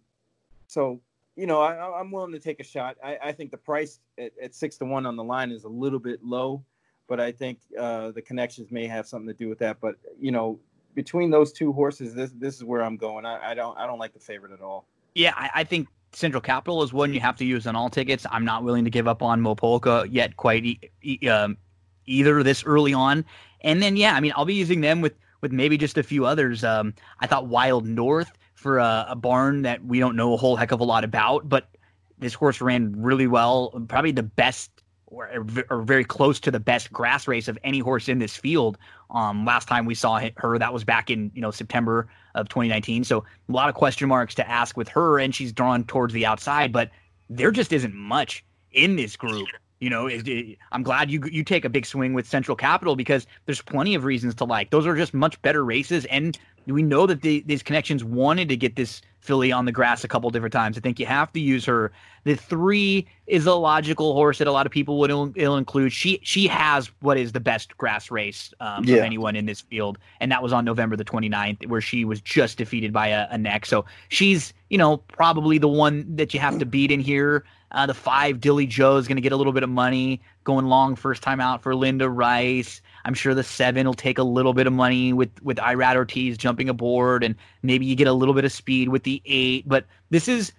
so 0.67 1.01
you 1.35 1.47
know, 1.47 1.59
I, 1.59 1.99
am 1.99 2.11
willing 2.11 2.31
to 2.31 2.39
take 2.39 2.59
a 2.59 2.63
shot. 2.63 2.95
I, 3.03 3.17
I 3.25 3.31
think 3.33 3.51
the 3.51 3.57
price 3.57 3.99
at, 4.17 4.31
at, 4.41 4.55
six 4.55 4.77
to 4.77 4.85
one 4.85 5.05
on 5.05 5.15
the 5.17 5.23
line 5.23 5.51
is 5.51 5.65
a 5.65 5.69
little 5.69 5.99
bit 5.99 6.23
low, 6.23 6.63
but 7.07 7.19
I 7.19 7.31
think 7.31 7.59
uh, 7.79 8.11
the 8.11 8.21
connections 8.21 8.71
may 8.71 8.87
have 8.87 9.07
something 9.07 9.27
to 9.27 9.33
do 9.33 9.49
with 9.49 9.59
that. 9.59 9.77
But 9.79 9.95
you 10.19 10.31
know, 10.31 10.59
between 10.93 11.29
those 11.29 11.51
two 11.51 11.71
horses, 11.73 12.13
this 12.13 12.31
this 12.31 12.55
is 12.55 12.63
where 12.63 12.81
I'm 12.81 12.97
going. 12.97 13.25
I, 13.25 13.51
I 13.51 13.53
don't 13.53 13.77
I 13.77 13.85
don't 13.85 13.99
like 13.99 14.13
the 14.13 14.19
favorite 14.19 14.51
at 14.51 14.61
all. 14.61 14.87
Yeah, 15.13 15.33
I, 15.35 15.49
I, 15.55 15.63
think 15.63 15.87
Central 16.11 16.41
Capital 16.41 16.83
is 16.83 16.91
one 16.91 17.13
you 17.13 17.21
have 17.21 17.37
to 17.37 17.45
use 17.45 17.65
on 17.67 17.75
all 17.75 17.89
tickets. 17.89 18.25
I'm 18.29 18.43
not 18.43 18.65
willing 18.65 18.83
to 18.83 18.89
give 18.89 19.07
up 19.07 19.21
on 19.21 19.41
Mopolka 19.41 20.07
yet, 20.11 20.35
quite 20.35 20.65
e- 20.65 20.79
e- 21.01 21.29
um, 21.29 21.57
either 22.05 22.43
this 22.43 22.65
early 22.65 22.93
on. 22.93 23.23
And 23.61 23.81
then 23.81 23.95
yeah, 23.95 24.13
I 24.15 24.19
mean 24.19 24.33
I'll 24.35 24.45
be 24.45 24.55
using 24.55 24.81
them 24.81 25.01
with 25.01 25.13
with 25.41 25.51
maybe 25.51 25.77
just 25.77 25.97
a 25.97 26.03
few 26.03 26.25
others. 26.25 26.63
Um, 26.63 26.93
I 27.19 27.27
thought 27.27 27.47
Wild 27.47 27.85
North 27.85 28.31
for 28.55 28.79
a, 28.79 29.05
a 29.09 29.15
barn 29.15 29.61
that 29.61 29.83
we 29.85 29.99
don't 29.99 30.15
know 30.15 30.33
a 30.33 30.37
whole 30.37 30.55
heck 30.55 30.71
of 30.71 30.79
a 30.79 30.83
lot 30.83 31.03
about, 31.03 31.47
but 31.47 31.69
this 32.17 32.33
horse 32.33 32.61
ran 32.61 32.93
really 32.97 33.27
well. 33.27 33.69
Probably 33.87 34.11
the 34.11 34.23
best 34.23 34.74
or, 35.07 35.45
or, 35.69 35.81
very 35.83 36.03
close 36.03 36.39
to 36.41 36.51
the 36.51 36.59
best 36.59 36.91
grass 36.91 37.27
race 37.27 37.47
of 37.47 37.57
any 37.63 37.79
horse 37.79 38.09
in 38.09 38.19
this 38.19 38.35
field. 38.35 38.77
Um, 39.11 39.45
last 39.45 39.67
time 39.67 39.85
we 39.85 39.95
saw 39.95 40.19
her, 40.37 40.57
that 40.57 40.73
was 40.73 40.83
back 40.83 41.09
in 41.09 41.31
you 41.33 41.41
know 41.41 41.51
September 41.51 42.07
of 42.33 42.49
2019. 42.49 43.03
So 43.03 43.19
a 43.47 43.51
lot 43.51 43.69
of 43.69 43.75
question 43.75 44.07
marks 44.09 44.35
to 44.35 44.49
ask 44.49 44.75
with 44.75 44.89
her, 44.89 45.19
and 45.19 45.33
she's 45.33 45.53
drawn 45.53 45.83
towards 45.83 46.13
the 46.13 46.25
outside, 46.25 46.71
but 46.71 46.89
there 47.29 47.51
just 47.51 47.71
isn't 47.71 47.93
much 47.93 48.43
in 48.71 48.95
this 48.95 49.15
group. 49.15 49.47
You 49.85 49.91
know, 49.91 50.07
it, 50.07 50.27
it, 50.27 50.57
I'm 50.71 50.81
glad 50.81 51.11
you 51.11 51.21
you 51.31 51.43
take 51.43 51.63
a 51.63 51.69
big 51.69 51.85
swing 51.85 52.15
with 52.15 52.27
Central 52.27 52.57
Capital 52.57 52.95
because 52.95 53.27
there's 53.45 53.61
plenty 53.61 53.93
of 53.93 54.03
reasons 54.03 54.33
to 54.33 54.43
like. 54.43 54.71
Those 54.71 54.87
are 54.87 54.95
just 54.95 55.13
much 55.13 55.39
better 55.43 55.63
races, 55.63 56.05
and 56.05 56.35
we 56.65 56.81
know 56.81 57.05
that 57.05 57.21
the, 57.21 57.43
these 57.45 57.61
connections 57.61 58.03
wanted 58.03 58.49
to 58.49 58.57
get 58.57 58.77
this 58.77 59.03
filly 59.19 59.51
on 59.51 59.65
the 59.65 59.71
grass 59.71 60.03
a 60.03 60.07
couple 60.07 60.27
different 60.31 60.53
times. 60.53 60.75
I 60.75 60.81
think 60.81 60.99
you 60.99 61.05
have 61.05 61.31
to 61.33 61.39
use 61.39 61.65
her. 61.65 61.91
The 62.23 62.35
three 62.35 63.05
is 63.27 63.45
a 63.45 63.53
logical 63.53 64.13
horse 64.13 64.39
that 64.39 64.47
a 64.47 64.51
lot 64.51 64.65
of 64.65 64.71
people 64.71 64.97
would 64.97 65.11
will 65.11 65.55
include. 65.55 65.93
She 65.93 66.19
she 66.23 66.47
has 66.47 66.89
what 67.01 67.19
is 67.19 67.33
the 67.33 67.39
best 67.39 67.77
grass 67.77 68.09
race 68.09 68.55
um, 68.59 68.85
yeah. 68.85 68.95
of 68.95 69.03
anyone 69.03 69.35
in 69.35 69.45
this 69.45 69.61
field, 69.61 69.99
and 70.19 70.31
that 70.31 70.41
was 70.41 70.51
on 70.51 70.65
November 70.65 70.95
the 70.95 71.05
29th, 71.05 71.67
where 71.67 71.81
she 71.81 72.05
was 72.05 72.21
just 72.21 72.57
defeated 72.57 72.91
by 72.91 73.09
a, 73.09 73.27
a 73.29 73.37
neck. 73.37 73.67
So 73.67 73.85
she's 74.09 74.51
you 74.69 74.79
know 74.79 74.97
probably 74.97 75.59
the 75.59 75.67
one 75.67 76.15
that 76.15 76.33
you 76.33 76.39
have 76.39 76.57
to 76.57 76.65
beat 76.65 76.89
in 76.89 76.99
here. 76.99 77.45
Uh, 77.75 77.85
the 77.85 77.93
five 77.93 78.39
Dilly 78.39 78.65
Joe 78.65 78.95
is 78.95 79.05
going 79.05 79.17
to 79.17 79.21
get 79.21 79.33
a 79.33 79.35
little 79.35 79.51
bit 79.51 79.61
of 79.61 79.69
money 79.69 80.21
going 80.45 80.65
long 80.67 80.95
first 80.95 81.21
time 81.21 81.41
out 81.41 81.61
for 81.61 81.75
Linda 81.75 82.09
Rice. 82.09 82.81
I'm 83.03 83.13
sure 83.13 83.35
the 83.35 83.43
seven 83.43 83.85
will 83.85 83.93
take 83.93 84.17
a 84.17 84.23
little 84.23 84.53
bit 84.53 84.65
of 84.65 84.71
money 84.71 85.11
with 85.11 85.29
with 85.43 85.57
Irad 85.57 85.97
Ortiz 85.97 86.37
jumping 86.37 86.69
aboard, 86.69 87.21
and 87.21 87.35
maybe 87.63 87.85
you 87.85 87.97
get 87.97 88.07
a 88.07 88.13
little 88.13 88.33
bit 88.33 88.45
of 88.45 88.53
speed 88.53 88.89
with 88.89 89.03
the 89.03 89.21
eight. 89.25 89.67
But 89.67 89.85
this 90.09 90.29
is, 90.29 90.53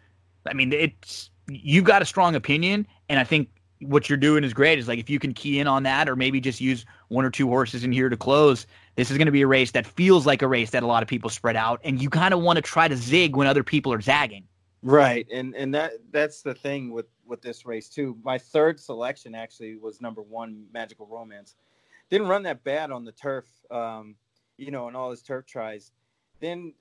I 0.46 0.52
mean, 0.52 0.74
it's 0.74 1.30
you've 1.48 1.84
got 1.86 2.02
a 2.02 2.04
strong 2.04 2.34
opinion, 2.34 2.86
and 3.08 3.18
I 3.18 3.24
think 3.24 3.48
what 3.80 4.10
you're 4.10 4.18
doing 4.18 4.44
is 4.44 4.52
great. 4.52 4.78
Is 4.78 4.86
like 4.86 4.98
if 4.98 5.08
you 5.08 5.18
can 5.18 5.32
key 5.32 5.58
in 5.58 5.66
on 5.66 5.84
that, 5.84 6.10
or 6.10 6.16
maybe 6.16 6.38
just 6.38 6.60
use 6.60 6.84
one 7.08 7.24
or 7.24 7.30
two 7.30 7.48
horses 7.48 7.82
in 7.82 7.92
here 7.92 8.10
to 8.10 8.16
close. 8.18 8.66
This 8.96 9.10
is 9.10 9.16
going 9.16 9.26
to 9.26 9.32
be 9.32 9.40
a 9.40 9.46
race 9.46 9.70
that 9.70 9.86
feels 9.86 10.26
like 10.26 10.42
a 10.42 10.48
race 10.48 10.70
that 10.70 10.82
a 10.82 10.86
lot 10.86 11.02
of 11.02 11.08
people 11.08 11.30
spread 11.30 11.56
out, 11.56 11.80
and 11.82 12.02
you 12.02 12.10
kind 12.10 12.34
of 12.34 12.40
want 12.40 12.56
to 12.58 12.62
try 12.62 12.88
to 12.88 12.96
zig 12.96 13.36
when 13.36 13.46
other 13.46 13.64
people 13.64 13.90
are 13.90 14.02
zagging. 14.02 14.44
Right, 14.82 15.26
and 15.32 15.54
and 15.56 15.74
that 15.74 15.92
that's 16.12 16.42
the 16.42 16.54
thing 16.54 16.90
with 16.90 17.06
with 17.26 17.42
this 17.42 17.66
race 17.66 17.88
too. 17.88 18.16
My 18.22 18.38
third 18.38 18.78
selection 18.78 19.34
actually 19.34 19.76
was 19.76 20.00
number 20.00 20.22
one, 20.22 20.66
Magical 20.72 21.06
Romance 21.06 21.56
didn't 22.10 22.28
run 22.28 22.42
that 22.44 22.62
bad 22.64 22.90
on 22.90 23.04
the 23.04 23.12
turf, 23.12 23.46
um, 23.70 24.14
you 24.56 24.70
know, 24.70 24.88
in 24.88 24.96
all 24.96 25.10
his 25.10 25.22
turf 25.22 25.46
tries. 25.46 25.92
Then 26.40 26.74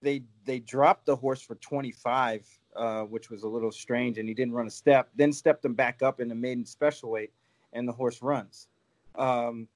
they 0.00 0.24
they 0.44 0.58
dropped 0.58 1.06
the 1.06 1.16
horse 1.16 1.40
for 1.42 1.54
25, 1.56 2.46
uh, 2.76 3.02
which 3.02 3.30
was 3.30 3.42
a 3.42 3.48
little 3.48 3.70
strange, 3.70 4.18
and 4.18 4.28
he 4.28 4.34
didn't 4.34 4.54
run 4.54 4.66
a 4.66 4.70
step. 4.70 5.08
Then 5.14 5.32
stepped 5.32 5.64
him 5.64 5.74
back 5.74 6.02
up 6.02 6.20
in 6.20 6.28
the 6.28 6.34
maiden 6.34 6.64
special 6.64 7.10
weight, 7.10 7.32
and 7.72 7.86
the 7.86 7.92
horse 7.92 8.22
runs. 8.22 8.68
Um, 9.14 9.68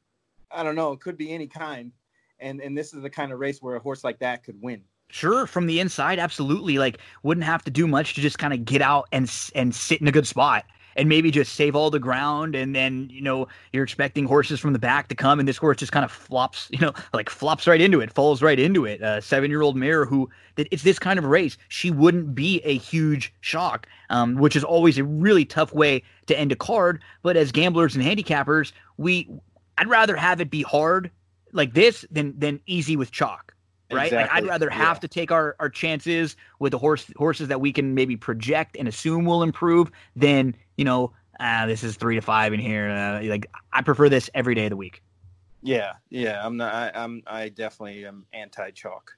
I 0.51 0.63
don't 0.63 0.75
know. 0.75 0.93
It 0.93 1.01
could 1.01 1.17
be 1.17 1.33
any 1.33 1.47
kind, 1.47 1.93
and 2.41 2.61
and 2.61 2.77
this 2.77 2.93
is 2.95 3.03
the 3.03 3.11
kind 3.11 3.33
of 3.33 3.39
race 3.39 3.63
where 3.63 3.77
a 3.77 3.81
horse 3.81 4.03
like 4.03 4.19
that 4.21 4.43
could 4.45 4.61
win. 4.61 4.83
Sure, 5.09 5.47
from 5.47 5.67
the 5.67 5.81
inside, 5.81 6.19
absolutely. 6.19 6.79
Like, 6.79 6.99
wouldn't 7.23 7.45
have 7.47 7.65
to 7.65 7.71
do 7.71 7.87
much 7.87 8.15
to 8.15 8.21
just 8.21 8.39
kind 8.39 8.53
of 8.53 8.65
get 8.65 8.83
out 8.83 9.09
and 9.13 9.33
and 9.55 9.75
sit 9.75 10.01
in 10.01 10.09
a 10.09 10.13
good 10.13 10.27
spot 10.27 10.65
and 10.97 11.09
maybe 11.09 11.31
just 11.31 11.55
save 11.55 11.77
all 11.77 11.91
the 11.91 11.99
ground 11.99 12.55
and 12.55 12.75
then 12.75 13.09
you 13.11 13.21
know 13.21 13.47
you're 13.73 13.85
expecting 13.85 14.25
horses 14.25 14.59
from 14.59 14.73
the 14.73 14.79
back 14.79 15.09
to 15.09 15.15
come 15.15 15.39
and 15.39 15.49
this 15.49 15.59
horse 15.59 15.77
just 15.77 15.93
kind 15.93 16.05
of 16.05 16.11
flops 16.11 16.69
you 16.73 16.79
know 16.79 16.93
like 17.13 17.31
flops 17.31 17.67
right 17.67 17.81
into 17.81 18.01
it 18.01 18.13
falls 18.13 18.43
right 18.43 18.59
into 18.59 18.85
it 18.85 19.01
a 19.03 19.23
seven 19.23 19.51
year 19.51 19.63
old 19.63 19.77
mare 19.77 20.05
who 20.05 20.29
it's 20.57 20.83
this 20.83 20.99
kind 20.99 21.19
of 21.19 21.25
race 21.25 21.57
she 21.69 21.91
wouldn't 21.91 22.35
be 22.35 22.61
a 22.65 22.77
huge 22.77 23.33
shock 23.43 23.87
um, 24.11 24.37
which 24.37 24.57
is 24.57 24.65
always 24.65 24.99
a 24.99 25.05
really 25.05 25.45
tough 25.45 25.73
way 25.73 26.03
to 26.27 26.39
end 26.39 26.51
a 26.51 26.57
card 26.57 27.03
but 27.23 27.37
as 27.37 27.53
gamblers 27.53 27.95
and 27.95 28.05
handicappers 28.05 28.73
we 28.97 29.29
i'd 29.79 29.89
rather 29.89 30.17
have 30.17 30.41
it 30.41 30.51
be 30.51 30.63
hard 30.63 31.11
like 31.53 31.75
this 31.75 32.05
than 32.11 32.37
than 32.39 32.61
easy 32.67 32.97
with 32.97 33.13
chalk 33.13 33.55
right? 33.91 34.07
Exactly. 34.07 34.17
Like 34.19 34.33
I'd 34.33 34.49
rather 34.49 34.71
have 34.71 34.97
yeah. 34.97 35.01
to 35.01 35.09
take 35.09 35.31
our, 35.31 35.57
our 35.61 35.69
chances 35.69 36.37
with 36.59 36.73
the 36.73 36.79
horse 36.79 37.11
horses 37.17 37.49
that 37.49 37.61
we 37.61 37.73
can 37.73 37.95
maybe 37.95 38.17
project 38.17 38.77
and 38.79 38.89
assume 38.89 39.25
will 39.25 39.43
improve 39.43 39.91
than 40.15 40.55
you 40.77 40.85
know, 40.85 41.13
ah, 41.41 41.65
this 41.67 41.83
is 41.83 41.97
three 41.97 42.15
to 42.15 42.21
five 42.21 42.53
in 42.53 42.61
here. 42.61 42.91
Uh, 42.91 43.23
like 43.25 43.51
I 43.73 43.83
prefer 43.83 44.09
this 44.09 44.31
every 44.35 44.55
day 44.55 44.67
of 44.67 44.71
the 44.71 44.77
week. 44.77 45.03
Yeah, 45.63 45.95
yeah, 46.11 46.45
I'm 46.45 46.57
not. 46.57 46.73
I, 46.73 46.91
am 46.95 47.23
I 47.27 47.49
definitely 47.49 48.07
am 48.07 48.25
anti 48.33 48.71
chalk 48.71 49.17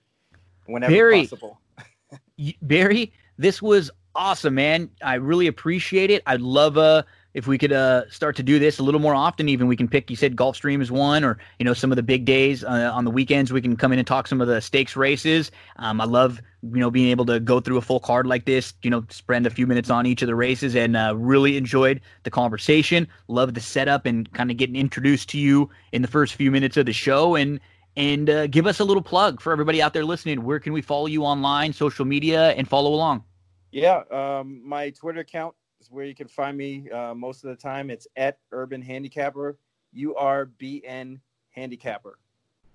whenever 0.66 0.92
Barry, 0.92 1.22
possible. 1.22 1.60
Barry, 2.62 3.12
this 3.36 3.60
was 3.60 3.90
awesome, 4.14 4.55
man. 4.55 4.90
I 5.02 5.14
really 5.14 5.47
appreciate 5.47 6.10
it. 6.10 6.22
I'd 6.26 6.40
love 6.40 6.78
uh 6.78 7.02
if 7.39 7.47
we 7.47 7.57
could 7.57 7.73
uh, 7.73 8.02
start 8.10 8.34
to 8.34 8.42
do 8.42 8.58
this 8.58 8.81
a 8.81 8.83
little 8.83 9.00
more 9.00 9.15
often, 9.15 9.49
even 9.49 9.68
we 9.68 9.76
can 9.76 9.86
pick. 9.86 10.10
You 10.10 10.17
said 10.17 10.34
Gulfstream 10.34 10.83
is 10.83 10.91
one, 10.91 11.23
or 11.23 11.39
you 11.60 11.65
know 11.65 11.73
some 11.73 11.92
of 11.92 11.97
the 11.97 12.02
big 12.02 12.25
days 12.25 12.65
uh, 12.65 12.91
on 12.92 13.05
the 13.05 13.12
weekends. 13.12 13.52
We 13.52 13.62
can 13.62 13.76
come 13.76 13.92
in 13.92 13.99
and 14.00 14.07
talk 14.07 14.26
some 14.26 14.41
of 14.41 14.49
the 14.49 14.60
stakes 14.60 14.97
races. 14.97 15.52
Um, 15.76 16.00
I 16.00 16.05
love 16.05 16.42
you 16.62 16.81
know 16.81 16.91
being 16.91 17.10
able 17.10 17.25
to 17.26 17.39
go 17.39 17.60
through 17.60 17.76
a 17.76 17.81
full 17.81 18.00
card 18.00 18.26
like 18.26 18.44
this. 18.44 18.75
You 18.83 18.91
know, 18.91 19.05
spend 19.08 19.47
a 19.47 19.50
few 19.50 19.68
minutes 19.68 19.89
on 19.89 20.05
each 20.05 20.20
of 20.20 20.26
the 20.26 20.34
races, 20.34 20.75
and 20.75 20.97
uh, 20.97 21.15
really 21.17 21.57
enjoyed 21.57 22.00
the 22.25 22.31
conversation. 22.31 23.07
Love 23.28 23.55
the 23.55 23.60
setup 23.60 24.05
and 24.05 24.31
kind 24.33 24.50
of 24.50 24.57
getting 24.57 24.75
introduced 24.75 25.28
to 25.31 25.39
you 25.39 25.70
in 25.92 26.02
the 26.02 26.08
first 26.08 26.34
few 26.34 26.50
minutes 26.50 26.76
of 26.76 26.86
the 26.86 26.92
show, 26.92 27.36
and 27.36 27.60
and 27.97 28.28
uh, 28.28 28.49
give 28.49 28.67
us 28.67 28.81
a 28.81 28.84
little 28.84 29.02
plug 29.02 29.41
for 29.41 29.52
everybody 29.52 29.81
out 29.81 29.92
there 29.92 30.05
listening. 30.05 30.42
Where 30.42 30.58
can 30.58 30.73
we 30.73 30.83
follow 30.83 31.07
you 31.07 31.23
online, 31.23 31.73
social 31.73 32.05
media, 32.05 32.50
and 32.50 32.67
follow 32.67 32.92
along? 32.92 33.23
Yeah, 33.70 34.02
um, 34.10 34.60
my 34.67 34.91
Twitter 34.91 35.20
account 35.20 35.55
is 35.81 35.90
where 35.90 36.05
you 36.05 36.15
can 36.15 36.28
find 36.28 36.57
me 36.57 36.90
uh, 36.90 37.15
most 37.15 37.44
of 37.44 37.50
the 37.50 37.57
time. 37.57 37.90
It's 37.90 38.07
at 38.16 38.39
Urban 38.52 38.82
Handicapper, 38.82 39.58
U 39.92 40.15
R 40.16 40.47
B 40.47 40.82
N 40.84 41.20
Handicapper. 41.50 42.18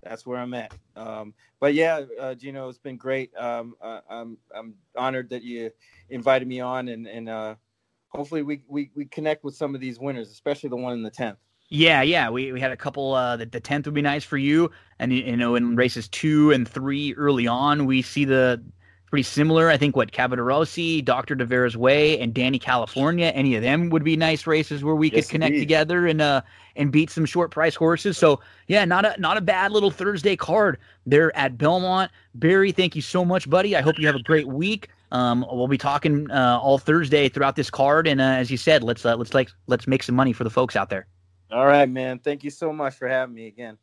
That's 0.03 0.25
where 0.25 0.37
I'm 0.37 0.53
at. 0.53 0.73
Um, 0.95 1.33
but 1.59 1.73
yeah, 1.73 2.01
uh, 2.19 2.35
Gino, 2.35 2.67
it's 2.67 2.77
been 2.77 2.97
great. 2.97 3.35
Um, 3.37 3.75
uh, 3.81 4.01
I'm 4.09 4.37
I'm 4.55 4.75
honored 4.97 5.29
that 5.29 5.43
you 5.43 5.71
invited 6.09 6.47
me 6.47 6.59
on, 6.59 6.89
and 6.89 7.07
and 7.07 7.29
uh, 7.29 7.55
hopefully 8.09 8.43
we, 8.43 8.63
we 8.67 8.91
we 8.95 9.05
connect 9.05 9.43
with 9.43 9.55
some 9.55 9.75
of 9.75 9.81
these 9.81 9.99
winners, 9.99 10.29
especially 10.29 10.69
the 10.69 10.75
one 10.75 10.93
in 10.93 11.03
the 11.03 11.11
tenth. 11.11 11.37
Yeah, 11.69 12.03
yeah, 12.03 12.29
we, 12.29 12.51
we 12.51 12.59
had 12.59 12.71
a 12.71 12.77
couple. 12.77 13.13
Uh, 13.13 13.37
the 13.37 13.45
tenth 13.45 13.85
would 13.85 13.95
be 13.95 14.01
nice 14.01 14.23
for 14.23 14.37
you, 14.37 14.69
and 14.99 15.11
you 15.11 15.37
know 15.37 15.55
in 15.55 15.75
races 15.75 16.07
two 16.09 16.51
and 16.51 16.67
three 16.67 17.13
early 17.15 17.47
on, 17.47 17.85
we 17.85 18.01
see 18.01 18.25
the 18.25 18.61
pretty 19.13 19.21
similar. 19.21 19.69
I 19.69 19.77
think 19.77 19.95
what 19.95 20.11
Cavadarossi, 20.11 21.05
Dr. 21.05 21.35
Devera's 21.35 21.77
Way, 21.77 22.17
and 22.19 22.33
Danny 22.33 22.57
California, 22.57 23.27
any 23.27 23.53
of 23.53 23.61
them 23.61 23.91
would 23.91 24.03
be 24.03 24.17
nice 24.17 24.47
races 24.47 24.83
where 24.83 24.95
we 24.95 25.11
Yes, 25.11 25.25
could 25.27 25.31
connect 25.33 25.49
indeed. 25.51 25.59
together 25.59 26.07
and 26.07 26.19
uh 26.19 26.41
and 26.75 26.91
beat 26.91 27.11
some 27.11 27.23
short 27.23 27.51
price 27.51 27.75
horses. 27.75 28.17
So 28.17 28.39
yeah, 28.67 28.85
not 28.85 29.05
a 29.05 29.13
not 29.21 29.37
a 29.37 29.41
bad 29.41 29.71
little 29.71 29.91
Thursday 29.91 30.35
card 30.35 30.79
there 31.05 31.35
at 31.37 31.59
Belmont. 31.59 32.09
Barry, 32.33 32.71
thank 32.71 32.95
you 32.95 33.03
so 33.03 33.23
much, 33.23 33.47
buddy. 33.47 33.75
I 33.75 33.81
hope 33.81 33.99
you 33.99 34.07
have 34.07 34.15
a 34.15 34.23
great 34.23 34.47
week. 34.47 34.87
Um, 35.11 35.45
we'll 35.51 35.67
be 35.67 35.77
talking 35.77 36.31
uh, 36.31 36.57
all 36.59 36.79
Thursday 36.79 37.29
throughout 37.29 37.55
this 37.55 37.69
card, 37.69 38.07
and 38.07 38.19
uh, 38.19 38.23
as 38.23 38.49
you 38.49 38.57
said, 38.57 38.81
let's 38.81 39.05
uh, 39.05 39.15
let's 39.15 39.35
like 39.35 39.51
let's 39.67 39.85
make 39.85 40.01
some 40.01 40.15
money 40.15 40.33
for 40.33 40.43
the 40.43 40.49
folks 40.49 40.75
out 40.75 40.89
there. 40.89 41.05
All 41.51 41.67
right, 41.67 41.87
man. 41.87 42.17
Thank 42.17 42.43
you 42.43 42.49
so 42.49 42.73
much 42.73 42.95
for 42.95 43.07
having 43.07 43.35
me 43.35 43.45
again. 43.45 43.77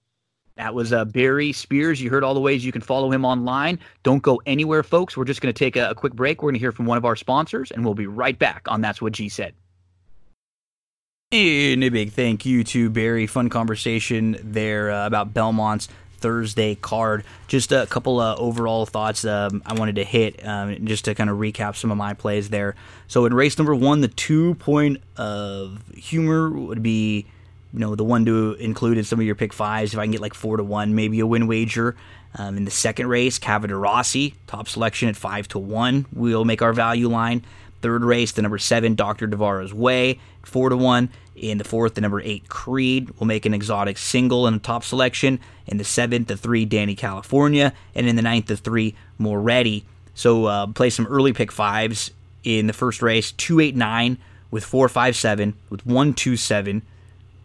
That 0.61 0.75
was 0.75 0.93
uh, 0.93 1.07
Barry 1.07 1.55
Spears. 1.55 2.03
You 2.03 2.11
heard 2.11 2.23
all 2.23 2.35
the 2.35 2.41
ways 2.41 2.67
you 2.67 2.71
can 2.71 2.83
follow 2.83 3.11
him 3.11 3.25
online. 3.25 3.79
Don't 4.03 4.23
go 4.23 4.43
anywhere, 4.45 4.83
folks. 4.83 5.17
We're 5.17 5.25
just 5.25 5.41
going 5.41 5.55
to 5.55 5.59
take 5.59 5.75
a, 5.75 5.89
a 5.89 5.95
quick 5.95 6.13
break. 6.13 6.43
We're 6.43 6.49
going 6.49 6.57
to 6.57 6.61
hear 6.61 6.71
from 6.71 6.85
one 6.85 6.99
of 6.99 7.07
our 7.07 7.17
sponsors, 7.17 7.71
and 7.71 7.83
we'll 7.83 7.95
be 7.95 8.07
right 8.07 8.39
back 8.39 8.67
on 8.69 8.83
That's 8.83 9.01
What 9.01 9.15
G 9.15 9.31
Said. 9.31 9.55
And 11.33 11.83
a 11.83 11.89
big 11.89 12.13
thank 12.13 12.45
you 12.45 12.63
to 12.65 12.91
Barry. 12.91 13.27
Fun 13.27 13.49
conversation 13.49 14.37
there 14.43 14.91
uh, 14.91 15.07
about 15.07 15.33
Belmont's 15.33 15.89
Thursday 16.19 16.75
card. 16.75 17.25
Just 17.49 17.73
a 17.73 17.87
couple 17.87 18.21
of 18.21 18.39
overall 18.39 18.85
thoughts 18.85 19.25
um, 19.25 19.63
I 19.65 19.73
wanted 19.73 19.95
to 19.95 20.05
hit 20.05 20.47
um, 20.47 20.85
just 20.85 21.07
to 21.07 21.15
kind 21.15 21.31
of 21.31 21.39
recap 21.39 21.75
some 21.75 21.91
of 21.91 21.97
my 21.97 22.13
plays 22.13 22.51
there. 22.51 22.75
So 23.09 23.25
in 23.25 23.33
race 23.33 23.57
number 23.57 23.75
one, 23.75 24.03
the 24.03 24.09
two 24.09 24.57
point 24.57 24.99
of 25.17 25.83
humor 25.95 26.51
would 26.51 26.83
be, 26.83 27.25
you 27.73 27.79
know, 27.79 27.95
the 27.95 28.05
one 28.05 28.25
to 28.25 28.55
include 28.55 28.99
in 28.99 29.05
some 29.05 29.21
of 29.21 29.27
your 29.27 29.35
pick 29.35 29.53
fives. 29.53 29.93
If 29.93 29.99
I 29.99 30.05
can 30.05 30.13
get 30.13 30.21
like 30.21 30.35
four 30.35 30.57
to 30.57 30.65
one, 30.65 30.95
maybe 30.95 31.21
a 31.21 31.27
win 31.27 31.47
wager. 31.47 31.97
Um, 32.37 32.57
in 32.57 32.65
the 32.65 32.71
second 32.71 33.09
race, 33.09 33.39
Cavadarossi, 33.39 34.35
top 34.47 34.69
selection 34.69 35.09
at 35.09 35.17
five 35.17 35.49
to 35.49 35.59
one. 35.59 36.07
We'll 36.13 36.45
make 36.45 36.63
our 36.63 36.73
value 36.73 37.09
line. 37.09 37.45
Third 37.83 38.05
race, 38.05 38.33
the 38.33 38.43
number 38.43 38.59
seven, 38.59 38.95
Dr. 38.95 39.27
Devara's 39.27 39.73
Way, 39.73 40.21
four 40.43 40.69
to 40.69 40.77
one. 40.77 41.11
In 41.35 41.59
the 41.59 41.65
fourth, 41.65 41.95
the 41.95 42.03
number 42.03 42.21
eight, 42.21 42.49
Creed, 42.49 43.11
will 43.19 43.27
make 43.27 43.47
an 43.47 43.55
exotic 43.55 43.97
single 43.97 44.47
in 44.47 44.55
the 44.55 44.61
top 44.61 44.85
selection. 44.85 45.41
In 45.67 45.79
the 45.79 45.85
seventh, 45.85 46.29
the 46.29 46.37
three, 46.37 46.67
Danny 46.67 46.95
California, 46.95 47.73
and 47.95 48.07
in 48.07 48.17
the 48.17 48.23
ninth, 48.23 48.47
the 48.47 48.57
three, 48.57 48.95
Moretti. 49.19 49.87
So 50.15 50.45
uh, 50.45 50.67
play 50.67 50.91
some 50.91 51.07
early 51.07 51.33
pick 51.33 51.51
fives 51.51 52.11
in 52.45 52.67
the 52.67 52.73
first 52.75 53.01
race, 53.01 53.33
two 53.33 53.61
eight 53.61 53.75
nine 53.75 54.19
with 54.51 54.65
four 54.65 54.89
five 54.89 55.17
seven 55.17 55.55
with 55.71 55.87
one 55.87 56.13
two 56.13 56.37
seven, 56.37 56.83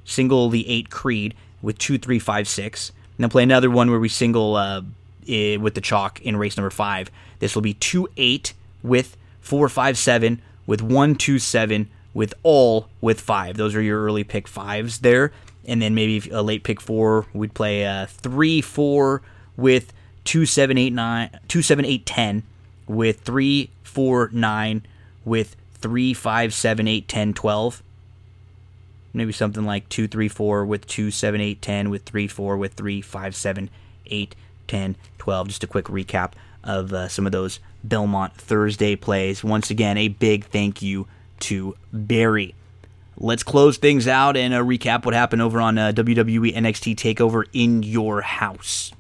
single 0.05 0.49
the 0.49 0.69
eight 0.69 0.89
Creed 0.89 1.33
with 1.61 1.77
two 1.77 1.97
three 1.97 2.19
five 2.19 2.47
six. 2.47 2.91
And 3.17 3.23
then 3.23 3.29
play 3.29 3.43
another 3.43 3.69
one 3.69 3.89
where 3.89 3.99
we 3.99 4.09
single 4.09 4.55
uh, 4.55 4.81
with 5.27 5.73
the 5.73 5.81
chalk 5.81 6.21
in 6.21 6.37
race 6.37 6.55
number 6.55 6.69
five. 6.69 7.11
This 7.39 7.55
will 7.55 7.61
be 7.61 7.73
two 7.73 8.07
eight 8.15 8.53
with 8.83 9.17
four 9.41 9.67
five 9.67 9.97
seven 9.97 10.41
with 10.65 10.81
one 10.81 11.15
two 11.15 11.39
seven 11.39 11.89
with 12.13 12.33
all 12.43 12.87
with 13.01 13.19
five. 13.19 13.57
Those 13.57 13.75
are 13.75 13.81
your 13.81 14.03
early 14.03 14.23
pick 14.23 14.47
fives 14.47 14.99
there. 14.99 15.31
And 15.67 15.81
then 15.81 15.95
maybe 15.95 16.29
a 16.29 16.43
late 16.43 16.63
pick 16.63 16.79
four, 16.79 17.25
we'd 17.33 17.55
play 17.55 17.85
uh, 17.85 18.05
three 18.05 18.61
four 18.61 19.23
with 19.57 19.91
two 20.23 20.45
seven 20.45 20.77
eight 20.77 20.93
nine 20.93 21.29
two 21.47 21.61
seven 21.61 21.85
eight 21.85 22.05
ten 22.05 22.43
with 22.87 23.21
three 23.21 23.71
four 23.83 24.29
nine 24.31 24.85
with 25.23 25.55
three 25.73 26.13
five 26.13 26.53
seven 26.53 26.87
eight 26.87 27.07
ten 27.07 27.33
twelve 27.33 27.81
maybe 29.15 29.31
something 29.31 29.65
like 29.65 29.87
2 29.89 30.07
3 30.07 30.27
4 30.27 30.65
with 30.65 30.85
2 30.87 31.11
7 31.11 31.41
8 31.41 31.61
10 31.61 31.89
with 31.89 32.03
3 32.03 32.27
4 32.27 32.57
with 32.57 32.73
3 32.73 33.01
5 33.01 33.35
7 33.35 33.69
8 34.07 34.35
10 34.67 34.95
12 35.17 35.47
just 35.47 35.63
a 35.63 35.67
quick 35.67 35.85
recap 35.85 36.33
of 36.63 36.93
uh, 36.93 37.07
some 37.07 37.25
of 37.25 37.31
those 37.31 37.59
belmont 37.83 38.33
thursday 38.33 38.95
plays. 38.95 39.43
Once 39.43 39.69
again 39.69 39.97
a 39.97 40.07
big 40.07 40.45
thank 40.45 40.81
you 40.81 41.07
to 41.39 41.75
barry. 41.91 42.55
Let's 43.17 43.43
close 43.43 43.77
things 43.77 44.07
out 44.07 44.35
and 44.35 44.53
uh, 44.53 44.59
recap 44.59 45.05
what 45.05 45.13
happened 45.13 45.41
over 45.41 45.61
on 45.61 45.77
uh, 45.77 45.91
wwe 45.93 46.53
nxt 46.55 46.95
takeover 46.95 47.45
in 47.53 47.83
your 47.83 48.21
house 48.21 48.91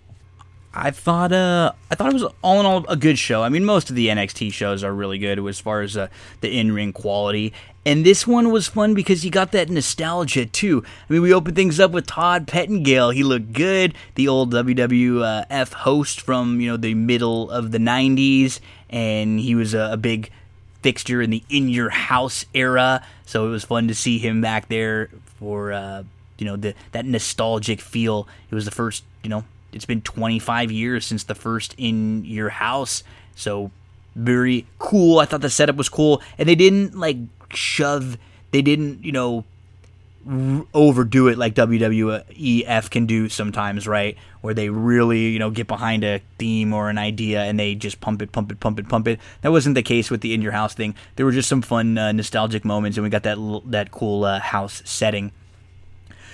I 0.75 0.91
thought 0.91 1.31
uh 1.31 1.71
I 1.89 1.95
thought 1.95 2.09
it 2.09 2.21
was 2.21 2.25
all 2.41 2.59
in 2.59 2.65
all 2.65 2.85
a 2.89 2.97
good 2.97 3.17
show. 3.17 3.43
I 3.43 3.49
mean, 3.49 3.63
most 3.63 3.89
of 3.89 3.95
the 3.95 4.07
NXT 4.07 4.51
shows 4.51 4.83
are 4.83 4.93
really 4.93 5.17
good 5.17 5.39
as 5.39 5.59
far 5.59 5.81
as 5.81 5.95
uh, 5.95 6.09
the 6.41 6.59
in-ring 6.59 6.91
quality. 6.91 7.53
And 7.85 8.05
this 8.05 8.27
one 8.27 8.51
was 8.51 8.67
fun 8.67 8.93
because 8.93 9.23
you 9.23 9.31
got 9.31 9.51
that 9.53 9.69
nostalgia 9.69 10.45
too. 10.45 10.83
I 11.09 11.13
mean, 11.13 11.21
we 11.21 11.33
opened 11.33 11.55
things 11.55 11.79
up 11.79 11.91
with 11.91 12.07
Todd 12.07 12.47
Pettengill. 12.47 13.11
He 13.11 13.23
looked 13.23 13.53
good, 13.53 13.93
the 14.15 14.27
old 14.27 14.53
WWF 14.53 15.73
host 15.73 16.19
from 16.19 16.59
you 16.59 16.71
know 16.71 16.77
the 16.77 16.93
middle 16.93 17.49
of 17.51 17.71
the 17.71 17.77
'90s, 17.77 18.59
and 18.89 19.39
he 19.39 19.55
was 19.55 19.73
a, 19.73 19.91
a 19.93 19.97
big 19.97 20.29
fixture 20.81 21.21
in 21.21 21.29
the 21.29 21.43
in 21.49 21.69
your 21.69 21.89
house 21.89 22.45
era. 22.53 23.01
So 23.25 23.47
it 23.47 23.49
was 23.49 23.63
fun 23.63 23.87
to 23.87 23.95
see 23.95 24.17
him 24.17 24.41
back 24.41 24.67
there 24.67 25.09
for 25.39 25.71
uh, 25.71 26.03
you 26.37 26.45
know 26.45 26.57
the 26.57 26.73
that 26.91 27.05
nostalgic 27.05 27.79
feel. 27.79 28.27
It 28.49 28.55
was 28.55 28.65
the 28.65 28.71
first 28.71 29.03
you 29.23 29.29
know 29.29 29.45
it's 29.75 29.85
been 29.85 30.01
25 30.01 30.71
years 30.71 31.05
since 31.05 31.23
the 31.23 31.35
first 31.35 31.75
in 31.77 32.25
your 32.25 32.49
house. 32.49 33.03
So 33.35 33.71
very 34.15 34.65
cool. 34.79 35.19
I 35.19 35.25
thought 35.25 35.41
the 35.41 35.49
setup 35.49 35.75
was 35.75 35.89
cool, 35.89 36.21
and 36.37 36.47
they 36.47 36.55
didn't 36.55 36.97
like 36.97 37.17
shove. 37.53 38.17
They 38.51 38.61
didn't 38.61 39.03
you 39.03 39.11
know 39.11 39.43
overdo 40.73 41.27
it 41.27 41.37
like 41.37 41.53
WWEF 41.53 42.89
can 42.89 43.05
do 43.05 43.29
sometimes, 43.29 43.87
right? 43.87 44.17
Where 44.41 44.55
they 44.55 44.69
really, 44.69 45.27
you 45.27 45.37
know, 45.37 45.51
get 45.51 45.67
behind 45.67 46.03
a 46.03 46.19
theme 46.39 46.73
or 46.73 46.89
an 46.89 46.97
idea 46.97 47.43
and 47.43 47.59
they 47.59 47.75
just 47.75 48.01
pump 48.01 48.23
it, 48.23 48.31
pump 48.31 48.51
it, 48.51 48.59
pump 48.59 48.79
it, 48.79 48.89
pump 48.89 49.07
it. 49.07 49.19
That 49.41 49.51
wasn't 49.51 49.75
the 49.75 49.83
case 49.83 50.09
with 50.09 50.21
the 50.21 50.33
in 50.33 50.41
your 50.41 50.53
house 50.53 50.73
thing. 50.73 50.95
There 51.15 51.27
were 51.27 51.31
just 51.31 51.47
some 51.47 51.61
fun, 51.61 51.97
uh, 51.97 52.11
nostalgic 52.11 52.65
moments, 52.65 52.97
and 52.97 53.03
we 53.03 53.09
got 53.09 53.23
that 53.23 53.37
that 53.67 53.91
cool 53.91 54.23
uh, 54.23 54.39
house 54.39 54.81
setting. 54.85 55.31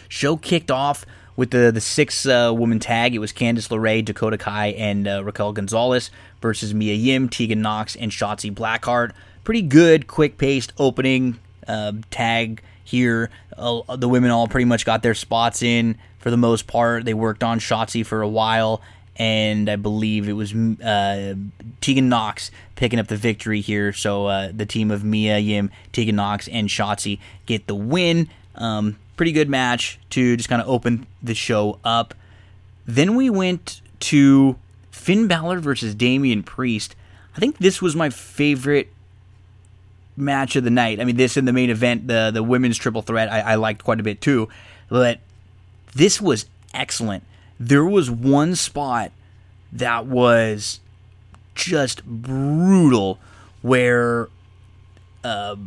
Show 0.07 0.37
kicked 0.37 0.71
off 0.71 1.05
with 1.41 1.49
the 1.49 1.71
the 1.71 1.81
six 1.81 2.27
uh, 2.27 2.53
woman 2.55 2.77
tag. 2.77 3.15
It 3.15 3.17
was 3.17 3.33
Candice 3.33 3.67
LeRae, 3.69 4.05
Dakota 4.05 4.37
Kai, 4.37 4.67
and 4.67 5.07
uh, 5.07 5.23
Raquel 5.23 5.53
Gonzalez 5.53 6.11
versus 6.39 6.71
Mia 6.71 6.93
Yim, 6.93 7.29
Tegan 7.29 7.63
Nox, 7.63 7.95
and 7.95 8.11
Shotzi 8.11 8.53
Blackheart. 8.53 9.13
Pretty 9.43 9.63
good, 9.63 10.05
quick 10.05 10.37
paced 10.37 10.71
opening 10.77 11.39
uh, 11.67 11.93
tag 12.11 12.61
here. 12.83 13.31
Uh, 13.57 13.95
the 13.95 14.07
women 14.07 14.29
all 14.29 14.47
pretty 14.47 14.65
much 14.65 14.85
got 14.85 15.01
their 15.01 15.15
spots 15.15 15.63
in 15.63 15.97
for 16.19 16.29
the 16.29 16.37
most 16.37 16.67
part. 16.67 17.05
They 17.05 17.15
worked 17.15 17.43
on 17.43 17.59
Shotzi 17.59 18.05
for 18.05 18.21
a 18.21 18.29
while, 18.29 18.79
and 19.15 19.67
I 19.67 19.77
believe 19.77 20.29
it 20.29 20.33
was 20.33 20.53
uh, 20.53 21.33
Tegan 21.81 22.07
Nox 22.07 22.51
picking 22.75 22.99
up 22.99 23.07
the 23.07 23.17
victory 23.17 23.61
here. 23.61 23.93
So 23.93 24.27
uh, 24.27 24.51
the 24.53 24.67
team 24.67 24.91
of 24.91 25.03
Mia 25.03 25.39
Yim, 25.39 25.71
Tegan 25.91 26.17
Nox, 26.17 26.47
and 26.47 26.69
Shotzi 26.69 27.17
get 27.47 27.65
the 27.65 27.73
win. 27.73 28.29
Um, 28.53 28.97
pretty 29.21 29.31
good 29.31 29.49
match 29.49 29.99
to 30.09 30.35
just 30.35 30.49
kind 30.49 30.59
of 30.59 30.67
open 30.67 31.05
the 31.21 31.35
show 31.35 31.77
up. 31.85 32.15
Then 32.87 33.13
we 33.13 33.29
went 33.29 33.79
to 33.99 34.55
Finn 34.89 35.27
Balor 35.27 35.59
versus 35.59 35.93
Damian 35.93 36.41
Priest. 36.41 36.95
I 37.37 37.39
think 37.39 37.59
this 37.59 37.83
was 37.83 37.95
my 37.95 38.09
favorite 38.09 38.91
match 40.17 40.55
of 40.55 40.63
the 40.63 40.71
night. 40.71 40.99
I 40.99 41.03
mean, 41.03 41.17
this 41.17 41.37
in 41.37 41.45
the 41.45 41.53
main 41.53 41.69
event, 41.69 42.07
the 42.07 42.31
the 42.33 42.41
women's 42.41 42.79
triple 42.79 43.03
threat, 43.03 43.31
I, 43.31 43.41
I 43.41 43.55
liked 43.55 43.83
quite 43.83 43.99
a 43.99 44.03
bit 44.03 44.21
too. 44.21 44.49
But 44.89 45.19
this 45.93 46.19
was 46.19 46.47
excellent. 46.73 47.23
There 47.59 47.85
was 47.85 48.09
one 48.09 48.55
spot 48.55 49.11
that 49.71 50.07
was 50.07 50.79
just 51.53 52.03
brutal 52.03 53.19
where 53.61 54.29
uh, 55.23 55.57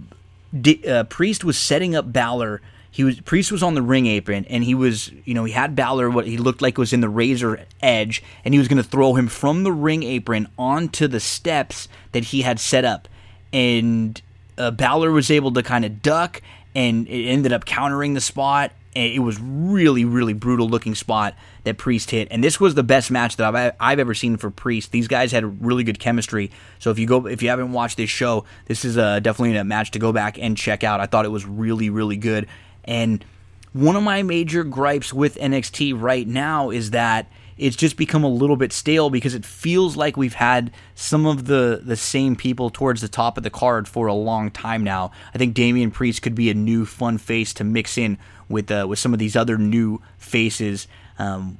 D- 0.60 0.84
uh, 0.89 1.05
Priest 1.05 1.44
was 1.44 1.57
setting 1.57 1.94
up 1.94 2.12
Balor. 2.12 2.60
He 2.94 3.02
was 3.02 3.18
Priest 3.18 3.50
was 3.50 3.64
on 3.64 3.74
the 3.74 3.82
ring 3.82 4.06
apron, 4.06 4.44
and 4.44 4.62
he 4.62 4.73
was, 4.73 5.10
you 5.24 5.34
know, 5.34 5.42
he 5.42 5.52
had 5.52 5.74
Balor 5.74 6.10
what 6.10 6.28
he 6.28 6.36
looked 6.36 6.62
like 6.62 6.78
was 6.78 6.92
in 6.92 7.00
the 7.00 7.08
razor 7.08 7.66
edge, 7.82 8.23
and 8.44 8.55
he 8.55 8.58
was 8.58 8.68
going 8.68 8.81
to 8.81 8.89
throw 8.89 9.14
him 9.14 9.26
from 9.26 9.64
the 9.64 9.73
ring 9.73 10.05
apron 10.05 10.47
onto 10.56 11.08
the 11.08 11.18
steps 11.18 11.89
that 12.12 12.26
he 12.26 12.42
had 12.42 12.60
set 12.60 12.84
up, 12.84 13.08
and 13.52 14.23
uh, 14.56 14.70
Balor 14.70 15.10
was 15.10 15.28
able 15.28 15.50
to 15.55 15.62
kind 15.64 15.84
of 15.84 16.02
duck, 16.02 16.40
and 16.76 17.08
it 17.08 17.26
ended 17.26 17.52
up 17.52 17.64
countering 17.64 18.14
the 18.14 18.20
spot. 18.20 18.70
It 18.94 19.20
was 19.23 19.40
really, 19.40 20.05
really 20.05 20.32
brutal 20.32 20.68
looking 20.68 20.94
spot 20.94 21.34
that 21.64 21.78
Priest 21.78 22.12
hit, 22.12 22.28
and 22.31 22.44
this 22.44 22.60
was 22.60 22.76
the 22.76 22.84
best 22.84 23.10
match 23.10 23.39
that 23.39 23.52
I've 23.52 23.74
I've 23.81 23.98
ever 23.98 24.14
seen 24.14 24.36
for 24.36 24.52
Priest. 24.52 24.92
These 24.92 25.08
guys 25.08 25.32
had 25.32 25.66
really 25.66 25.82
good 25.82 25.98
chemistry. 25.98 26.52
So 26.78 26.92
if 26.92 27.00
you 27.00 27.08
go, 27.08 27.26
if 27.26 27.42
you 27.42 27.48
haven't 27.48 27.73
watched 27.73 27.97
this 27.97 28.08
show, 28.08 28.44
this 28.66 28.84
is 28.84 28.97
uh, 28.97 29.18
definitely 29.18 29.56
a 29.56 29.64
match 29.64 29.90
to 29.90 29.98
go 29.98 30.12
back 30.12 30.39
and 30.39 30.56
check 30.56 30.84
out. 30.84 31.00
I 31.00 31.06
thought 31.06 31.24
it 31.24 31.32
was 31.32 31.44
really, 31.44 31.90
really 31.90 32.16
good. 32.16 32.47
And 32.85 33.25
one 33.73 33.97
of 33.97 34.03
my 34.03 34.23
major 34.23 34.65
gripes 34.65 35.13
with 35.13 35.37
NXT 35.37 36.01
right 36.01 36.27
now 36.27 36.71
is 36.71 36.91
that 36.91 37.27
it's 37.57 37.77
just 37.77 37.97
become 37.97 38.25
a 38.25 38.29
little 38.29 38.57
bit 38.57 38.73
stale 38.73 39.11
because 39.11 39.35
it 39.35 39.45
feels 39.45 39.97
like 39.97 40.17
we've 40.17 40.35
had 40.35 40.73
some 40.95 41.25
of 41.27 41.47
the 41.47 41.81
the 41.85 41.97
same 41.97 42.35
people 42.35 42.71
towards 42.71 43.01
the 43.01 43.09
top 43.09 43.37
of 43.37 43.45
the 43.45 43.51
card 43.51 43.87
for 43.87 44.07
a 44.07 44.15
long 44.15 44.51
time 44.51 44.83
now. 44.83 45.13
I 45.35 45.39
think 45.39 45.55
Damian 45.55 45.91
Priest 45.91 46.23
could 46.23 46.35
be 46.35 46.51
a 46.51 46.55
new 46.55 46.85
fun 46.85 47.19
face 47.19 47.55
to 47.55 47.65
mix 47.65 47.97
in 47.97 48.19
with 48.49 48.71
uh, 48.71 48.87
with 48.89 48.99
some 48.99 49.13
of 49.13 49.19
these 49.19 49.37
other 49.37 49.57
new 49.57 50.01
faces. 50.19 50.89
Um, 51.19 51.59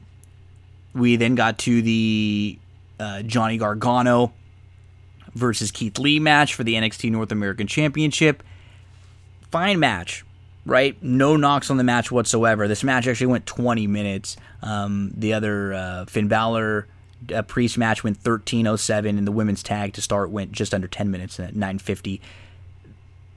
we 0.95 1.17
then 1.17 1.35
got 1.35 1.59
to 1.61 1.83
the 1.83 2.59
uh, 2.99 3.23
Johnny 3.23 3.57
Gargano 3.57 4.33
versus 5.35 5.71
Keith 5.71 5.99
Lee 5.99 6.21
match 6.21 6.55
for 6.55 6.65
the 6.65 6.75
NXT 6.75 7.11
North 7.11 7.33
American 7.33 7.67
Championship. 7.67 8.43
Fine 9.51 9.79
match, 9.79 10.25
right? 10.67 11.01
No 11.03 11.37
knocks 11.37 11.71
on 11.71 11.77
the 11.77 11.85
match 11.85 12.11
whatsoever. 12.11 12.69
This 12.69 12.85
match 12.85 13.07
actually 13.07 13.29
went 13.29 13.47
20 13.47 13.87
minutes. 13.87 14.37
Um, 14.63 15.13
the 15.17 15.35
other 15.35 15.75
uh, 15.75 16.05
Finn 16.07 16.29
Balor 16.29 16.87
uh, 17.35 17.43
Priest 17.43 17.79
match 17.79 18.05
went 18.05 18.23
13:07, 18.23 19.09
and 19.09 19.27
the 19.27 19.33
women's 19.33 19.63
tag 19.63 19.93
to 19.95 20.03
start 20.03 20.31
went 20.31 20.53
just 20.53 20.75
under 20.75 20.89
10 20.89 21.11
minutes 21.11 21.39
at 21.41 21.55
9:50. 21.55 22.21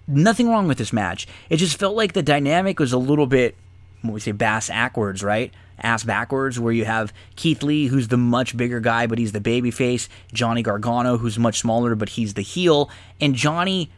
Nothing 0.07 0.49
wrong 0.49 0.67
with 0.67 0.77
this 0.77 0.93
match. 0.93 1.27
It 1.49 1.57
just 1.57 1.77
felt 1.77 1.95
like 1.95 2.13
the 2.13 2.23
dynamic 2.23 2.79
was 2.79 2.93
a 2.93 2.97
little 2.97 3.27
bit, 3.27 3.55
what 4.01 4.13
we 4.13 4.19
say, 4.21 4.31
bass 4.31 4.69
backwards, 4.69 5.21
right? 5.21 5.53
Ass 5.79 6.03
backwards, 6.05 6.59
where 6.59 6.71
you 6.71 6.85
have 6.85 7.13
Keith 7.35 7.61
Lee, 7.61 7.87
who's 7.87 8.07
the 8.07 8.17
much 8.17 8.55
bigger 8.55 8.79
guy, 8.79 9.05
but 9.05 9.19
he's 9.19 9.33
the 9.33 9.41
baby 9.41 9.69
face. 9.69 10.07
Johnny 10.33 10.63
Gargano, 10.63 11.17
who's 11.17 11.37
much 11.37 11.59
smaller, 11.59 11.93
but 11.93 12.09
he's 12.09 12.33
the 12.33 12.41
heel. 12.41 12.89
And 13.21 13.35
Johnny 13.35 13.91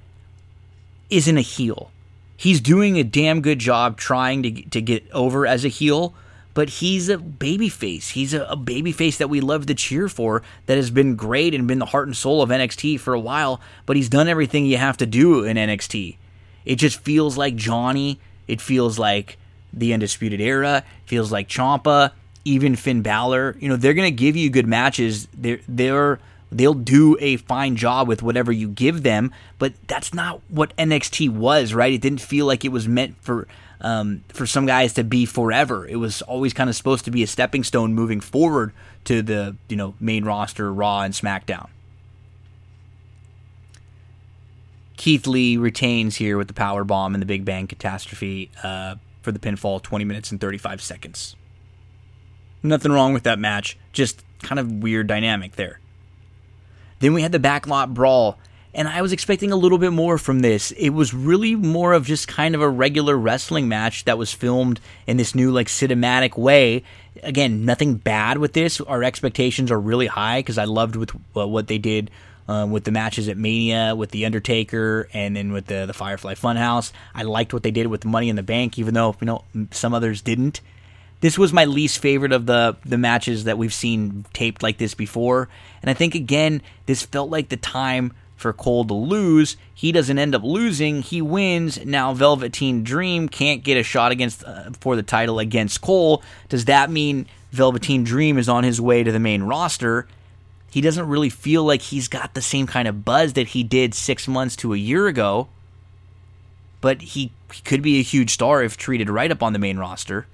isn't 1.10 1.38
a 1.38 1.42
heel. 1.42 1.92
He's 2.40 2.62
doing 2.62 2.98
a 2.98 3.04
damn 3.04 3.42
good 3.42 3.60
job 3.60 3.98
trying 3.98 4.44
to, 4.44 4.52
to 4.70 4.82
get 4.82 5.12
over 5.12 5.46
as 5.46 5.66
a 5.66 5.68
heel, 5.68 6.14
but 6.54 6.70
he's 6.70 7.10
a 7.10 7.18
baby 7.18 7.68
face. 7.68 8.12
He's 8.12 8.34
a, 8.34 8.46
a 8.46 8.56
baby 8.56 8.94
face 8.94 9.18
that 9.18 9.30
we 9.30 9.42
love 9.42 9.66
to 9.66 9.76
cheer 9.76 10.08
for, 10.08 10.42
that 10.66 10.78
has 10.78 10.90
been 10.90 11.18
great 11.18 11.54
and 11.54 11.68
been 11.68 11.80
the 11.80 11.88
heart 11.88 12.08
and 12.08 12.16
soul 12.16 12.42
of 12.42 12.50
NXT 12.50 13.02
for 13.02 13.14
a 13.14 13.20
while, 13.20 13.60
but 13.86 13.98
he's 13.98 14.08
done 14.08 14.30
everything 14.30 14.66
you 14.66 14.78
have 14.78 14.96
to 15.00 15.06
do 15.06 15.44
in 15.44 15.58
NXT. 15.58 16.16
It 16.64 16.78
just 16.78 17.02
feels 17.02 17.38
like 17.38 17.58
Johnny. 17.58 18.22
It 18.48 18.62
feels 18.62 18.98
like 18.98 19.38
the 19.74 19.94
Undisputed 19.94 20.40
Era. 20.40 20.86
Feels 21.08 21.34
like 21.34 21.50
Ciampa, 21.50 22.14
even 22.46 22.78
Finn 22.78 23.02
Balor. 23.02 23.58
You 23.60 23.68
know, 23.68 23.76
they're 23.76 23.94
going 23.94 24.10
to 24.10 24.18
give 24.18 24.38
you 24.38 24.50
good 24.50 24.66
matches. 24.66 25.28
They're, 25.34 25.60
they're, 25.68 26.20
they'll 26.52 26.74
do 26.74 27.18
a 27.20 27.38
fine 27.38 27.76
job 27.76 28.08
with 28.08 28.22
whatever 28.22 28.52
you 28.52 28.68
give 28.68 29.04
them, 29.04 29.32
but 29.58 29.74
that's 29.88 30.14
not 30.14 30.42
what 30.50 30.76
NXT 30.78 31.30
was, 31.30 31.74
right? 31.74 31.94
It 31.94 32.02
didn't 32.02 32.22
feel 32.22 32.46
like 32.46 32.66
it 32.66 32.72
was 32.72 32.88
meant 32.88 33.16
for 33.22 33.48
um, 33.82 34.24
for 34.30 34.46
some 34.46 34.66
guys 34.66 34.94
to 34.94 35.04
be 35.04 35.26
forever. 35.26 35.88
It 35.88 35.96
was 35.98 36.22
always 36.24 36.54
kind 36.54 36.70
of 36.70 36.76
supposed 36.76 37.06
to 37.06 37.12
be 37.12 37.24
a 37.24 37.28
stepping 37.28 37.64
stone 37.64 37.94
moving 37.94 38.20
forward 38.20 38.74
to 39.06 39.22
the 39.22 39.56
you 39.68 39.76
know 39.76 39.96
main 40.00 40.26
roster, 40.26 40.74
Raw 40.74 41.02
and 41.02 41.14
SmackDown. 41.14 41.70
Keith 44.98 45.28
Lee 45.28 45.56
retains 45.56 46.18
here 46.18 46.38
with 46.38 46.50
the 46.50 46.54
power 46.54 46.84
bomb 46.84 47.16
and 47.16 47.22
the 47.22 47.26
Big 47.26 47.46
Bang 47.46 47.68
Catastrophe 47.68 48.52
uh, 48.62 48.96
for 49.22 49.32
the 49.32 49.40
pinfall, 49.40 49.82
20 49.82 50.04
minutes 50.04 50.30
and 50.30 50.42
35 50.42 50.82
seconds. 50.82 51.38
Nothing 52.62 52.92
wrong 52.92 53.14
with 53.14 53.24
that 53.24 53.40
match, 53.40 53.78
just 53.94 54.24
kind 54.42 54.60
of 54.60 54.70
weird 54.70 55.08
dynamic 55.08 55.56
there. 55.56 55.80
Then 57.00 57.14
we 57.14 57.22
had 57.22 57.32
the 57.32 57.40
backlot 57.40 57.94
brawl 57.94 58.38
and 58.74 58.88
I 58.88 59.02
was 59.02 59.12
expecting 59.12 59.52
a 59.52 59.56
little 59.56 59.78
bit 59.78 59.92
more 59.92 60.18
from 60.18 60.42
this. 60.42 60.72
It 60.72 60.90
was 60.90 61.14
really 61.14 61.56
more 61.56 61.94
of 61.94 62.06
just 62.06 62.28
kind 62.28 62.54
of 62.54 62.62
a 62.62 62.70
regular 62.70 63.18
wrestling 63.18 63.68
match 63.68 64.06
that 64.06 64.18
was 64.18 64.32
filmed 64.32 64.80
in 65.08 65.18
this 65.18 65.34
new 65.34 65.52
like 65.52 65.68
cinematic 65.68 66.38
way. 66.38 66.84
Again, 67.24 67.66
nothing 67.66 67.96
bad 67.96 68.38
with 68.38 68.54
this. 68.54 68.80
Our 68.80 69.04
expectations 69.04 69.72
are 69.72 69.80
really 69.80 70.08
high 70.08 70.40
because 70.40 70.58
I 70.58 70.66
loved 70.66 70.96
with 70.96 71.12
uh, 71.36 71.48
what 71.48 71.68
they 71.68 71.80
did 71.80 72.12
um, 72.48 72.72
with 72.72 72.84
the 72.84 72.92
matches 72.92 73.28
at 73.28 73.38
Mania, 73.38 73.96
with 73.96 74.12
the 74.12 74.26
Undertaker, 74.26 75.10
and 75.14 75.36
then 75.36 75.52
with 75.52 75.66
the 75.66 75.86
the 75.86 75.94
Firefly 75.94 76.36
Funhouse. 76.36 76.92
I 77.14 77.24
liked 77.24 77.54
what 77.54 77.64
they 77.64 77.72
did 77.72 77.88
with 77.88 78.06
Money 78.06 78.30
in 78.30 78.36
the 78.36 78.44
Bank, 78.44 78.78
even 78.78 78.94
though 78.94 79.16
you 79.20 79.26
know 79.26 79.44
some 79.72 79.94
others 79.94 80.22
didn't. 80.22 80.62
This 81.22 81.38
was 81.38 81.52
my 81.52 81.66
least 81.66 82.00
favorite 82.00 82.32
of 82.32 82.46
the 82.46 82.78
the 82.86 82.98
matches 82.98 83.44
that 83.44 83.58
we've 83.58 83.74
seen 83.74 84.26
taped 84.34 84.64
like 84.64 84.78
this 84.78 84.94
before, 84.94 85.50
and 85.82 85.90
I 85.90 85.94
think 85.94 86.16
again 86.16 86.62
this 86.86 87.04
felt 87.04 87.30
like 87.30 87.50
the 87.50 87.58
time 87.58 88.14
for 88.38 88.54
Cole 88.54 88.86
to 88.86 88.94
lose. 88.94 89.58
He 89.74 89.92
doesn't 89.92 90.18
end 90.18 90.34
up 90.34 90.44
losing. 90.44 91.02
He 91.02 91.22
wins. 91.22 91.84
Now 91.86 92.14
Velveteen 92.14 92.84
Dream 92.84 93.28
can't 93.28 93.64
get 93.64 93.78
a 93.78 93.84
shot 93.84 94.14
against 94.14 94.44
uh, 94.46 94.72
for 94.80 94.96
the 94.96 95.04
title 95.04 95.40
against 95.40 95.82
Cole. 95.82 96.24
Does 96.48 96.66
that 96.66 96.90
mean 96.90 97.28
Velveteen 97.52 98.04
Dream 98.06 98.38
is 98.38 98.48
on 98.48 98.64
his 98.64 98.80
way 98.80 99.04
to 99.04 99.12
the 99.12 99.20
main 99.20 99.44
roster? 99.44 100.08
He 100.72 100.82
doesn't 100.82 101.08
really 101.08 101.30
feel 101.30 101.64
like 101.64 101.82
he's 101.82 102.08
got 102.08 102.34
the 102.34 102.42
same 102.42 102.68
kind 102.68 102.88
of 102.88 103.04
buzz 103.04 103.34
that 103.34 103.50
he 103.50 103.64
did 103.64 103.94
six 103.94 104.28
months 104.28 104.56
to 104.58 104.74
a 104.74 104.78
year 104.78 105.08
ago. 105.08 105.50
But 106.80 107.02
he, 107.02 107.32
he 107.52 107.62
could 107.64 107.82
be 107.82 108.00
a 108.00 108.04
huge 108.04 108.30
star 108.30 108.64
if 108.64 108.78
treated 108.78 109.10
right 109.10 109.32
up 109.32 109.44
on 109.44 109.52
the 109.52 109.60
main 109.60 109.78
roster. 109.78 110.28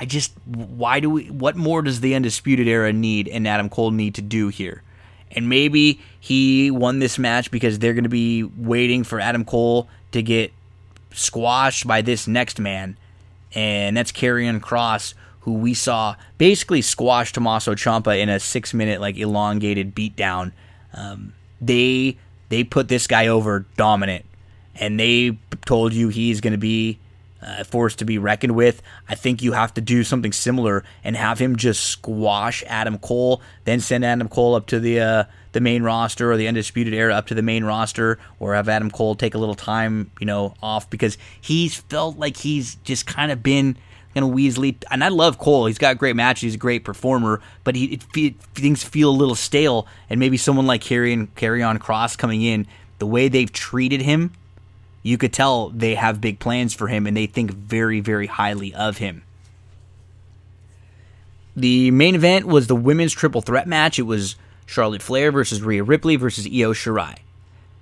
I 0.00 0.04
just, 0.04 0.32
why 0.46 1.00
do 1.00 1.10
we, 1.10 1.30
what 1.30 1.56
more 1.56 1.82
does 1.82 2.00
the 2.00 2.14
Undisputed 2.14 2.68
Era 2.68 2.92
need 2.92 3.28
and 3.28 3.48
Adam 3.48 3.68
Cole 3.68 3.90
need 3.90 4.14
to 4.14 4.22
do 4.22 4.48
here? 4.48 4.82
And 5.32 5.48
maybe 5.48 6.00
he 6.18 6.70
won 6.70 7.00
this 7.00 7.18
match 7.18 7.50
because 7.50 7.78
they're 7.78 7.94
going 7.94 8.04
to 8.04 8.08
be 8.08 8.44
waiting 8.44 9.04
for 9.04 9.20
Adam 9.20 9.44
Cole 9.44 9.88
to 10.12 10.22
get 10.22 10.52
squashed 11.12 11.86
by 11.86 12.02
this 12.02 12.26
next 12.26 12.58
man. 12.58 12.96
And 13.54 13.96
that's 13.96 14.12
Karrion 14.12 14.60
Kross, 14.60 15.14
who 15.40 15.54
we 15.54 15.74
saw 15.74 16.14
basically 16.38 16.82
squash 16.82 17.32
Tommaso 17.32 17.74
Ciampa 17.74 18.18
in 18.18 18.28
a 18.28 18.38
six 18.38 18.72
minute, 18.72 19.00
like 19.00 19.16
elongated 19.16 19.94
beatdown. 19.94 20.52
Um, 20.94 21.34
they 21.60 22.16
they 22.50 22.64
put 22.64 22.88
this 22.88 23.06
guy 23.06 23.26
over 23.26 23.66
dominant, 23.76 24.24
and 24.74 24.98
they 24.98 25.38
told 25.66 25.92
you 25.92 26.08
he's 26.08 26.40
going 26.40 26.52
to 26.52 26.58
be 26.58 26.98
uh, 27.42 27.64
force 27.64 27.94
to 27.96 28.04
be 28.04 28.18
reckoned 28.18 28.54
with. 28.54 28.82
I 29.08 29.14
think 29.14 29.42
you 29.42 29.52
have 29.52 29.74
to 29.74 29.80
do 29.80 30.04
something 30.04 30.32
similar 30.32 30.84
and 31.04 31.16
have 31.16 31.38
him 31.38 31.56
just 31.56 31.84
squash 31.86 32.64
Adam 32.66 32.98
Cole, 32.98 33.42
then 33.64 33.80
send 33.80 34.04
Adam 34.04 34.28
Cole 34.28 34.54
up 34.54 34.66
to 34.66 34.80
the 34.80 35.00
uh, 35.00 35.24
the 35.52 35.60
main 35.60 35.82
roster 35.82 36.30
or 36.30 36.36
the 36.36 36.48
Undisputed 36.48 36.94
Era 36.94 37.14
up 37.14 37.26
to 37.28 37.34
the 37.34 37.42
main 37.42 37.64
roster, 37.64 38.18
or 38.38 38.54
have 38.54 38.68
Adam 38.68 38.90
Cole 38.90 39.14
take 39.14 39.34
a 39.34 39.38
little 39.38 39.54
time, 39.54 40.10
you 40.20 40.26
know, 40.26 40.54
off 40.62 40.88
because 40.90 41.16
he's 41.40 41.76
felt 41.76 42.18
like 42.18 42.36
he's 42.36 42.76
just 42.76 43.06
kind 43.06 43.32
of 43.32 43.42
been 43.42 43.76
kind 44.14 44.24
of 44.24 44.36
Weasley. 44.36 44.76
And 44.90 45.04
I 45.04 45.08
love 45.08 45.38
Cole; 45.38 45.66
he's 45.66 45.78
got 45.78 45.98
great 45.98 46.16
matches, 46.16 46.42
he's 46.42 46.54
a 46.54 46.58
great 46.58 46.84
performer, 46.84 47.40
but 47.64 47.76
he 47.76 47.86
it, 47.86 48.04
it, 48.16 48.40
things 48.54 48.82
feel 48.82 49.10
a 49.10 49.12
little 49.12 49.34
stale. 49.34 49.86
And 50.10 50.20
maybe 50.20 50.36
someone 50.36 50.66
like 50.66 50.82
Karrion 50.82 51.28
Karrion 51.36 51.78
Kross 51.78 52.18
coming 52.18 52.42
in, 52.42 52.66
the 52.98 53.06
way 53.06 53.28
they've 53.28 53.52
treated 53.52 54.02
him 54.02 54.32
you 55.08 55.16
could 55.16 55.32
tell 55.32 55.70
they 55.70 55.94
have 55.94 56.20
big 56.20 56.38
plans 56.38 56.74
for 56.74 56.88
him 56.88 57.06
and 57.06 57.16
they 57.16 57.26
think 57.26 57.50
very, 57.50 58.00
very 58.00 58.26
highly 58.26 58.74
of 58.74 58.98
him. 58.98 59.22
The 61.56 61.90
main 61.90 62.14
event 62.14 62.46
was 62.46 62.66
the 62.66 62.76
women's 62.76 63.14
triple 63.14 63.40
threat 63.40 63.66
match. 63.66 63.98
It 63.98 64.02
was 64.02 64.36
Charlotte 64.66 65.00
Flair 65.00 65.32
versus 65.32 65.62
Rhea 65.62 65.82
Ripley 65.82 66.16
versus 66.16 66.46
Io 66.46 66.74
Shirai. 66.74 67.16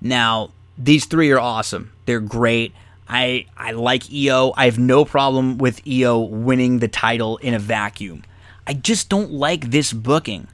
Now, 0.01 0.51
these 0.79 1.07
three 1.07 1.33
are 1.33 1.41
awesome. 1.41 1.93
They're 2.05 2.21
great. 2.21 2.73
I 3.09 3.47
I 3.57 3.73
like 3.73 4.05
Io. 4.13 4.53
I 4.57 4.67
have 4.67 4.79
no 4.79 5.05
problem 5.05 5.59
with 5.59 5.83
Io 5.87 6.21
winning 6.21 6.79
the 6.79 6.89
title 6.89 7.39
in 7.39 7.55
a 7.55 7.59
vacuum. 7.59 8.23
I 8.69 8.75
just 8.75 9.09
don't 9.09 9.33
like 9.33 9.71
this 9.73 9.93
booking 9.93 10.47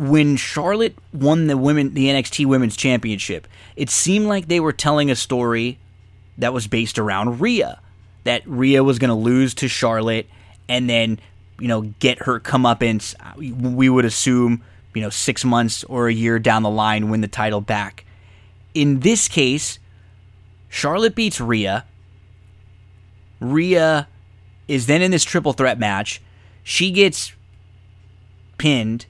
when 0.00 0.34
Charlotte 0.36 0.96
won 1.12 1.46
the 1.46 1.58
women 1.58 1.92
the 1.92 2.06
NXT 2.06 2.46
Women's 2.46 2.74
Championship, 2.74 3.46
it 3.76 3.90
seemed 3.90 4.26
like 4.26 4.48
they 4.48 4.58
were 4.58 4.72
telling 4.72 5.10
a 5.10 5.14
story 5.14 5.78
that 6.38 6.54
was 6.54 6.66
based 6.66 6.98
around 6.98 7.42
Rhea. 7.42 7.82
That 8.24 8.42
Rhea 8.46 8.82
was 8.82 8.98
going 8.98 9.10
to 9.10 9.14
lose 9.14 9.52
to 9.54 9.68
Charlotte 9.68 10.26
and 10.70 10.88
then, 10.88 11.20
you 11.58 11.68
know, 11.68 11.82
get 11.98 12.20
her 12.20 12.40
comeuppance. 12.40 13.14
We 13.36 13.90
would 13.90 14.06
assume, 14.06 14.62
you 14.94 15.02
know, 15.02 15.10
six 15.10 15.44
months 15.44 15.84
or 15.84 16.08
a 16.08 16.14
year 16.14 16.38
down 16.38 16.62
the 16.62 16.70
line, 16.70 17.10
win 17.10 17.20
the 17.20 17.28
title 17.28 17.60
back. 17.60 18.06
In 18.72 19.00
this 19.00 19.28
case, 19.28 19.78
Charlotte 20.70 21.14
beats 21.14 21.42
Rhea. 21.42 21.84
Rhea 23.38 24.08
is 24.66 24.86
then 24.86 25.02
in 25.02 25.10
this 25.10 25.24
triple 25.24 25.52
threat 25.52 25.78
match. 25.78 26.22
She 26.62 26.90
gets 26.90 27.34
pinned 28.56 29.04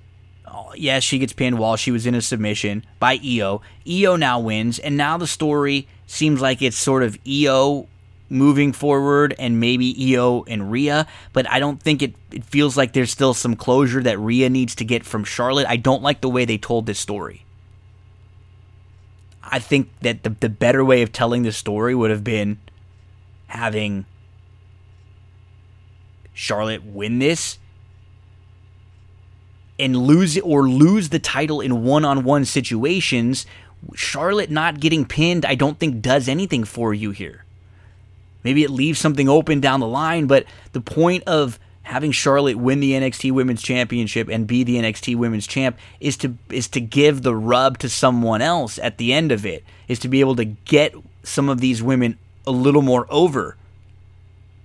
Oh, 0.52 0.72
yes, 0.76 1.02
she 1.02 1.18
gets 1.18 1.32
pinned 1.32 1.58
while 1.58 1.76
she 1.76 1.90
was 1.90 2.06
in 2.06 2.14
a 2.14 2.20
submission 2.20 2.84
by 2.98 3.20
Io. 3.24 3.62
Io 3.88 4.16
now 4.16 4.40
wins, 4.40 4.78
and 4.78 4.96
now 4.96 5.16
the 5.16 5.26
story 5.26 5.86
seems 6.06 6.40
like 6.40 6.60
it's 6.60 6.76
sort 6.76 7.02
of 7.02 7.18
Io 7.26 7.86
moving 8.28 8.72
forward 8.72 9.34
and 9.38 9.60
maybe 9.60 10.14
Io 10.14 10.44
and 10.44 10.70
Rhea, 10.70 11.06
but 11.32 11.48
I 11.50 11.58
don't 11.58 11.82
think 11.82 12.02
it, 12.02 12.14
it 12.32 12.44
feels 12.44 12.76
like 12.76 12.92
there's 12.92 13.10
still 13.10 13.34
some 13.34 13.56
closure 13.56 14.02
that 14.02 14.18
Rhea 14.18 14.48
needs 14.48 14.74
to 14.76 14.84
get 14.84 15.04
from 15.04 15.24
Charlotte. 15.24 15.66
I 15.68 15.76
don't 15.76 16.02
like 16.02 16.20
the 16.20 16.28
way 16.28 16.44
they 16.44 16.58
told 16.58 16.86
this 16.86 16.98
story. 16.98 17.44
I 19.42 19.58
think 19.58 19.90
that 20.00 20.22
the, 20.22 20.30
the 20.30 20.48
better 20.48 20.84
way 20.84 21.02
of 21.02 21.12
telling 21.12 21.42
this 21.42 21.56
story 21.56 21.94
would 21.94 22.10
have 22.10 22.22
been 22.22 22.58
having 23.48 24.04
Charlotte 26.32 26.84
win 26.84 27.18
this 27.18 27.58
and 29.80 29.96
lose 29.96 30.36
it 30.36 30.44
or 30.44 30.68
lose 30.68 31.08
the 31.08 31.18
title 31.18 31.60
in 31.60 31.82
one-on-one 31.82 32.44
situations, 32.44 33.46
Charlotte 33.94 34.50
not 34.50 34.80
getting 34.80 35.04
pinned, 35.04 35.44
I 35.44 35.54
don't 35.54 35.78
think 35.78 36.02
does 36.02 36.28
anything 36.28 36.64
for 36.64 36.92
you 36.94 37.10
here. 37.10 37.44
Maybe 38.44 38.62
it 38.62 38.70
leaves 38.70 38.98
something 38.98 39.28
open 39.28 39.60
down 39.60 39.80
the 39.80 39.86
line, 39.86 40.26
but 40.26 40.44
the 40.72 40.80
point 40.80 41.24
of 41.24 41.58
having 41.82 42.12
Charlotte 42.12 42.56
win 42.56 42.80
the 42.80 42.92
NXT 42.92 43.32
Women's 43.32 43.62
Championship 43.62 44.28
and 44.28 44.46
be 44.46 44.64
the 44.64 44.76
NXT 44.76 45.16
Women's 45.16 45.46
Champ 45.46 45.76
is 45.98 46.16
to 46.18 46.36
is 46.48 46.68
to 46.68 46.80
give 46.80 47.22
the 47.22 47.34
rub 47.34 47.78
to 47.78 47.88
someone 47.88 48.40
else 48.40 48.78
at 48.78 48.98
the 48.98 49.12
end 49.12 49.32
of 49.32 49.44
it. 49.44 49.64
Is 49.88 49.98
to 50.00 50.08
be 50.08 50.20
able 50.20 50.36
to 50.36 50.44
get 50.44 50.94
some 51.22 51.48
of 51.48 51.60
these 51.60 51.82
women 51.82 52.18
a 52.46 52.50
little 52.50 52.82
more 52.82 53.06
over. 53.10 53.56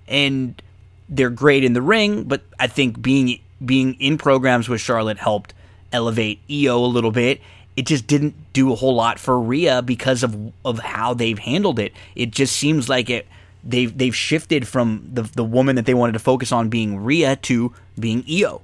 And 0.08 0.62
they're 1.10 1.30
great 1.30 1.64
in 1.64 1.74
the 1.74 1.82
ring, 1.82 2.24
but 2.24 2.44
I 2.60 2.68
think 2.68 3.02
being 3.02 3.40
being 3.64 3.94
in 3.96 4.18
programs 4.18 4.68
with 4.68 4.82
Charlotte 4.82 5.18
helped 5.18 5.54
elevate 5.92 6.40
Io 6.50 6.78
a 6.78 6.86
little 6.86 7.12
bit. 7.12 7.42
It 7.76 7.86
just 7.86 8.08
didn't 8.08 8.36
do 8.54 8.72
a 8.72 8.76
whole 8.76 8.96
lot 8.96 9.20
for 9.20 9.40
Rhea 9.40 9.82
because 9.82 10.24
of 10.24 10.54
of 10.64 10.80
how 10.80 11.14
they've 11.14 11.40
handled 11.40 11.80
it. 11.80 11.94
It 12.16 12.32
just 12.32 12.56
seems 12.56 12.88
like 12.90 13.10
it 13.10 13.28
they've 13.64 13.96
they've 13.98 14.16
shifted 14.16 14.68
from 14.68 15.10
the 15.12 15.24
the 15.24 15.44
woman 15.44 15.76
that 15.76 15.86
they 15.86 15.94
wanted 15.94 16.14
to 16.14 16.20
focus 16.20 16.52
on 16.52 16.70
being 16.70 16.98
Rhea 16.98 17.36
to 17.38 17.74
being 18.00 18.24
Io. 18.30 18.62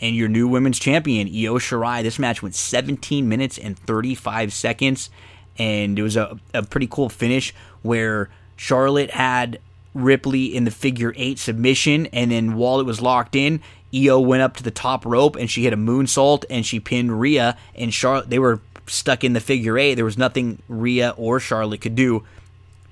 And 0.00 0.14
your 0.14 0.28
new 0.28 0.46
women's 0.46 0.78
champion, 0.78 1.26
Io 1.26 1.58
Shirai. 1.58 2.02
This 2.04 2.20
match 2.20 2.40
went 2.40 2.54
17 2.54 3.28
minutes 3.28 3.58
and 3.58 3.76
35 3.76 4.52
seconds, 4.52 5.10
and 5.58 5.98
it 5.98 6.02
was 6.02 6.16
a, 6.16 6.38
a 6.54 6.62
pretty 6.62 6.86
cool 6.86 7.08
finish 7.08 7.52
where 7.82 8.30
Charlotte 8.56 9.10
had 9.10 9.58
Ripley 9.94 10.54
in 10.54 10.64
the 10.64 10.70
figure 10.70 11.12
eight 11.16 11.38
submission, 11.38 12.06
and 12.06 12.30
then 12.30 12.54
while 12.54 12.78
it 12.80 12.86
was 12.86 13.00
locked 13.00 13.34
in, 13.34 13.60
Io 13.94 14.20
went 14.20 14.42
up 14.42 14.56
to 14.56 14.62
the 14.62 14.70
top 14.70 15.06
rope 15.06 15.36
and 15.36 15.50
she 15.50 15.64
hit 15.64 15.72
a 15.72 15.76
moonsault 15.76 16.44
and 16.50 16.64
she 16.64 16.80
pinned 16.80 17.20
Rhea 17.20 17.56
and 17.74 17.92
Charlotte. 17.92 18.30
They 18.30 18.38
were 18.38 18.60
stuck 18.86 19.24
in 19.24 19.32
the 19.32 19.40
figure 19.40 19.78
eight. 19.78 19.94
There 19.94 20.04
was 20.04 20.18
nothing 20.18 20.62
Rhea 20.68 21.14
or 21.16 21.40
Charlotte 21.40 21.80
could 21.80 21.94
do. 21.94 22.24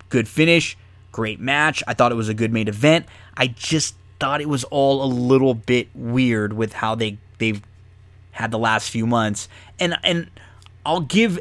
Good 0.08 0.28
finish, 0.28 0.76
great 1.12 1.40
match. 1.40 1.82
I 1.86 1.94
thought 1.94 2.12
it 2.12 2.16
was 2.16 2.28
a 2.28 2.34
good 2.34 2.52
main 2.52 2.68
event. 2.68 3.06
I 3.36 3.48
just 3.48 3.94
thought 4.18 4.40
it 4.40 4.48
was 4.48 4.64
all 4.64 5.04
a 5.04 5.10
little 5.10 5.54
bit 5.54 5.88
weird 5.94 6.52
with 6.52 6.72
how 6.72 6.94
they 6.94 7.18
they've 7.38 7.62
had 8.30 8.50
the 8.50 8.58
last 8.58 8.90
few 8.90 9.06
months, 9.06 9.48
and 9.78 9.98
and 10.02 10.30
I'll 10.84 11.00
give 11.00 11.38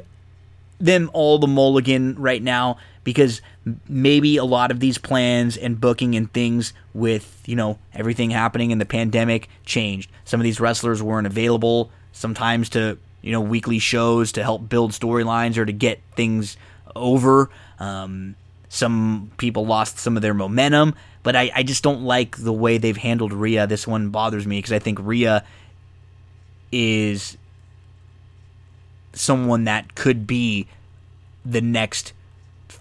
them 0.79 1.09
all 1.13 1.39
the 1.39 1.47
mulligan 1.47 2.15
right 2.15 2.41
now 2.41 2.77
because 3.03 3.41
maybe 3.87 4.37
a 4.37 4.43
lot 4.43 4.71
of 4.71 4.79
these 4.79 4.97
plans 4.97 5.57
and 5.57 5.79
booking 5.79 6.15
and 6.15 6.31
things 6.31 6.73
with 6.93 7.41
you 7.45 7.55
know 7.55 7.79
everything 7.93 8.29
happening 8.29 8.71
in 8.71 8.77
the 8.77 8.85
pandemic 8.85 9.49
changed 9.65 10.09
some 10.23 10.39
of 10.39 10.43
these 10.43 10.59
wrestlers 10.59 11.01
weren't 11.01 11.25
available 11.25 11.89
sometimes 12.11 12.69
to 12.69 12.97
you 13.21 13.31
know 13.31 13.41
weekly 13.41 13.79
shows 13.79 14.31
to 14.31 14.43
help 14.43 14.69
build 14.69 14.91
storylines 14.91 15.57
or 15.57 15.65
to 15.65 15.73
get 15.73 15.99
things 16.15 16.57
over 16.95 17.49
um, 17.79 18.35
some 18.69 19.31
people 19.37 19.65
lost 19.65 19.97
some 19.97 20.15
of 20.15 20.21
their 20.21 20.33
momentum 20.33 20.93
but 21.25 21.35
I, 21.35 21.49
I 21.55 21.63
just 21.63 21.81
don't 21.81 22.03
like 22.03 22.37
the 22.37 22.53
way 22.53 22.77
they've 22.77 22.95
handled 22.95 23.33
Rhea. 23.33 23.65
This 23.65 23.87
one 23.87 24.09
bothers 24.09 24.45
me 24.45 24.59
because 24.59 24.71
I 24.71 24.77
think 24.77 24.99
Rhea 25.01 25.43
is 26.71 27.35
someone 29.13 29.63
that 29.63 29.95
could 29.95 30.27
be 30.27 30.67
the 31.43 31.61
next 31.61 32.13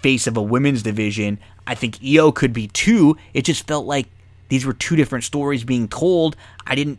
face 0.05 0.26
of 0.26 0.36
a 0.36 0.42
women's 0.42 0.83
division. 0.83 1.39
I 1.66 1.74
think 1.74 1.99
Io 2.05 2.31
could 2.31 2.52
be 2.52 2.68
too. 2.68 3.16
It 3.33 3.47
just 3.47 3.66
felt 3.66 3.86
like 3.86 4.07
these 4.50 4.66
were 4.66 4.74
two 4.74 4.97
different 4.97 5.24
stories 5.24 5.65
being 5.65 5.89
told. 5.89 6.36
I 6.66 6.74
didn't. 6.74 6.99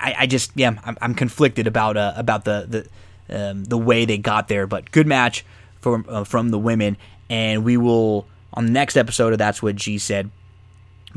I, 0.00 0.14
I 0.20 0.26
just 0.26 0.52
yeah, 0.54 0.72
I'm, 0.82 0.96
I'm 1.02 1.14
conflicted 1.14 1.66
about 1.66 1.98
uh, 1.98 2.14
about 2.16 2.46
the 2.46 2.88
the 3.28 3.50
um, 3.50 3.64
the 3.64 3.76
way 3.76 4.06
they 4.06 4.16
got 4.16 4.48
there. 4.48 4.66
But 4.66 4.90
good 4.90 5.06
match 5.06 5.44
from 5.82 6.06
uh, 6.08 6.24
from 6.24 6.48
the 6.48 6.58
women, 6.58 6.96
and 7.28 7.62
we 7.62 7.76
will 7.76 8.26
on 8.54 8.64
the 8.64 8.72
next 8.72 8.96
episode 8.96 9.34
of 9.34 9.38
That's 9.38 9.62
What 9.62 9.76
G 9.76 9.98
Said 9.98 10.30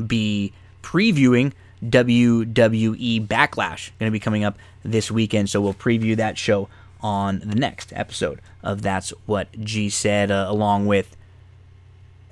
be 0.06 0.52
previewing 0.82 1.54
WWE 1.82 3.26
Backlash. 3.26 3.92
Going 3.98 4.10
to 4.10 4.12
be 4.12 4.20
coming 4.20 4.44
up 4.44 4.58
this 4.84 5.10
weekend, 5.10 5.48
so 5.48 5.62
we'll 5.62 5.72
preview 5.72 6.14
that 6.18 6.36
show 6.36 6.68
on 7.04 7.40
the 7.40 7.54
next 7.54 7.92
episode 7.94 8.40
of 8.62 8.80
That's 8.80 9.10
What 9.26 9.52
G 9.60 9.90
Said, 9.90 10.30
uh, 10.30 10.46
along 10.48 10.86
with 10.86 11.16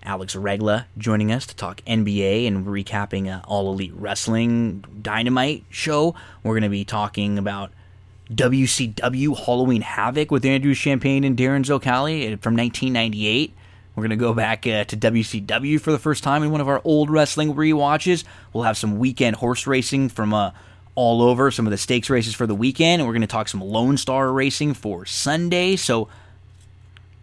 Alex 0.03 0.35
Regla 0.35 0.87
joining 0.97 1.31
us 1.31 1.47
to 1.47 1.55
talk 1.55 1.83
NBA 1.87 2.49
and 2.49 2.67
recapping 2.67 3.31
uh, 3.31 3.43
All 3.47 3.71
Elite 3.71 3.93
Wrestling 3.95 4.83
Dynamite 5.01 5.65
show. 5.69 6.15
We're 6.43 6.55
going 6.55 6.63
to 6.63 6.71
be 6.71 6.87
talking 6.87 7.37
about 7.37 7.71
WCW 8.33 9.45
Halloween 9.45 9.83
Havoc 9.83 10.31
with 10.31 10.47
Andrew 10.47 10.73
Champagne 10.73 11.23
and 11.23 11.37
Darren 11.37 11.65
Zocali 11.65 12.41
from 12.41 12.57
1998. 12.57 13.53
We're 13.95 14.01
going 14.01 14.11
to 14.11 14.17
go 14.17 14.33
back 14.33 14.67
uh, 14.67 14.85
to 14.85 14.97
WCW 14.97 15.79
for 15.79 15.93
the 15.93 15.99
first 15.99 16.25
time 16.25 16.43
in 16.43 16.51
one 16.51 16.63
of 16.63 16.69
our 16.69 16.81
old 16.83 17.11
wrestling 17.11 17.55
re-watches. 17.55 18.25
We'll 18.55 18.65
have 18.65 18.79
some 18.79 18.99
weekend 18.99 19.37
horse 19.37 19.67
racing 19.67 20.09
from 20.09 20.33
uh, 20.33 20.53
all 20.95 21.23
over 21.23 21.51
some 21.51 21.67
of 21.67 21.71
the 21.71 21.79
stakes 21.79 22.11
races 22.11 22.35
for 22.35 22.47
the 22.47 22.55
weekend, 22.55 23.01
and 23.01 23.07
we're 23.07 23.15
going 23.15 23.23
to 23.23 23.27
talk 23.27 23.49
some 23.49 23.61
Lone 23.61 23.97
Star 23.97 24.33
racing 24.33 24.75
for 24.75 25.07
Sunday. 25.07 25.77
So 25.77 26.09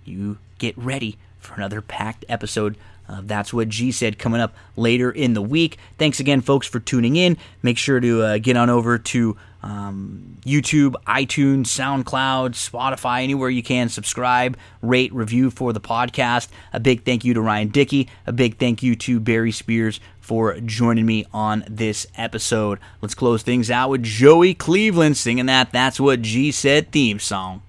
you 0.06 0.38
get 0.58 0.78
ready 0.78 1.18
for 1.40 1.54
another 1.54 1.82
packed 1.82 2.26
episode. 2.28 2.78
Uh, 3.08 3.22
that's 3.24 3.52
what 3.52 3.70
G 3.70 3.92
said 3.92 4.20
coming 4.20 4.40
up 4.40 4.56
later 4.76 5.10
in 5.12 5.34
the 5.34 5.42
week. 5.42 5.78
Thanks 5.98 6.20
again, 6.20 6.42
folks, 6.42 6.68
for 6.68 6.80
tuning 6.80 7.16
in. 7.16 7.38
Make 7.64 7.78
sure 7.78 8.00
to 8.00 8.22
uh, 8.22 8.38
get 8.38 8.56
on 8.56 8.70
over 8.70 9.00
to 9.00 9.36
um, 9.62 10.38
YouTube, 10.42 10.94
iTunes, 11.08 11.68
SoundCloud, 11.68 12.52
Spotify, 12.52 13.24
anywhere 13.24 13.50
you 13.50 13.64
can. 13.64 13.90
Subscribe, 13.90 14.58
rate, 14.82 15.14
review 15.14 15.52
for 15.52 15.74
the 15.74 15.82
podcast. 15.82 16.48
A 16.74 16.80
big 16.80 17.04
thank 17.04 17.26
you 17.26 17.34
to 17.34 17.42
Ryan 17.42 17.70
Dickey. 17.70 18.10
A 18.26 18.32
big 18.32 18.58
thank 18.58 18.82
you 18.82 18.96
to 18.96 19.20
Barry 19.20 19.52
Spears 19.52 20.00
for 20.20 20.60
joining 20.62 21.06
me 21.06 21.26
on 21.34 21.64
this 21.68 22.08
episode. 22.16 22.80
Let's 23.02 23.16
close 23.16 23.44
things 23.44 23.72
out 23.72 23.90
with 23.90 24.04
Joey 24.04 24.54
Cleveland 24.54 25.18
singing 25.18 25.48
that 25.48 25.72
That's 25.72 26.00
What 26.00 26.22
G 26.22 26.52
Said 26.52 26.92
theme 26.92 27.20
song. 27.20 27.62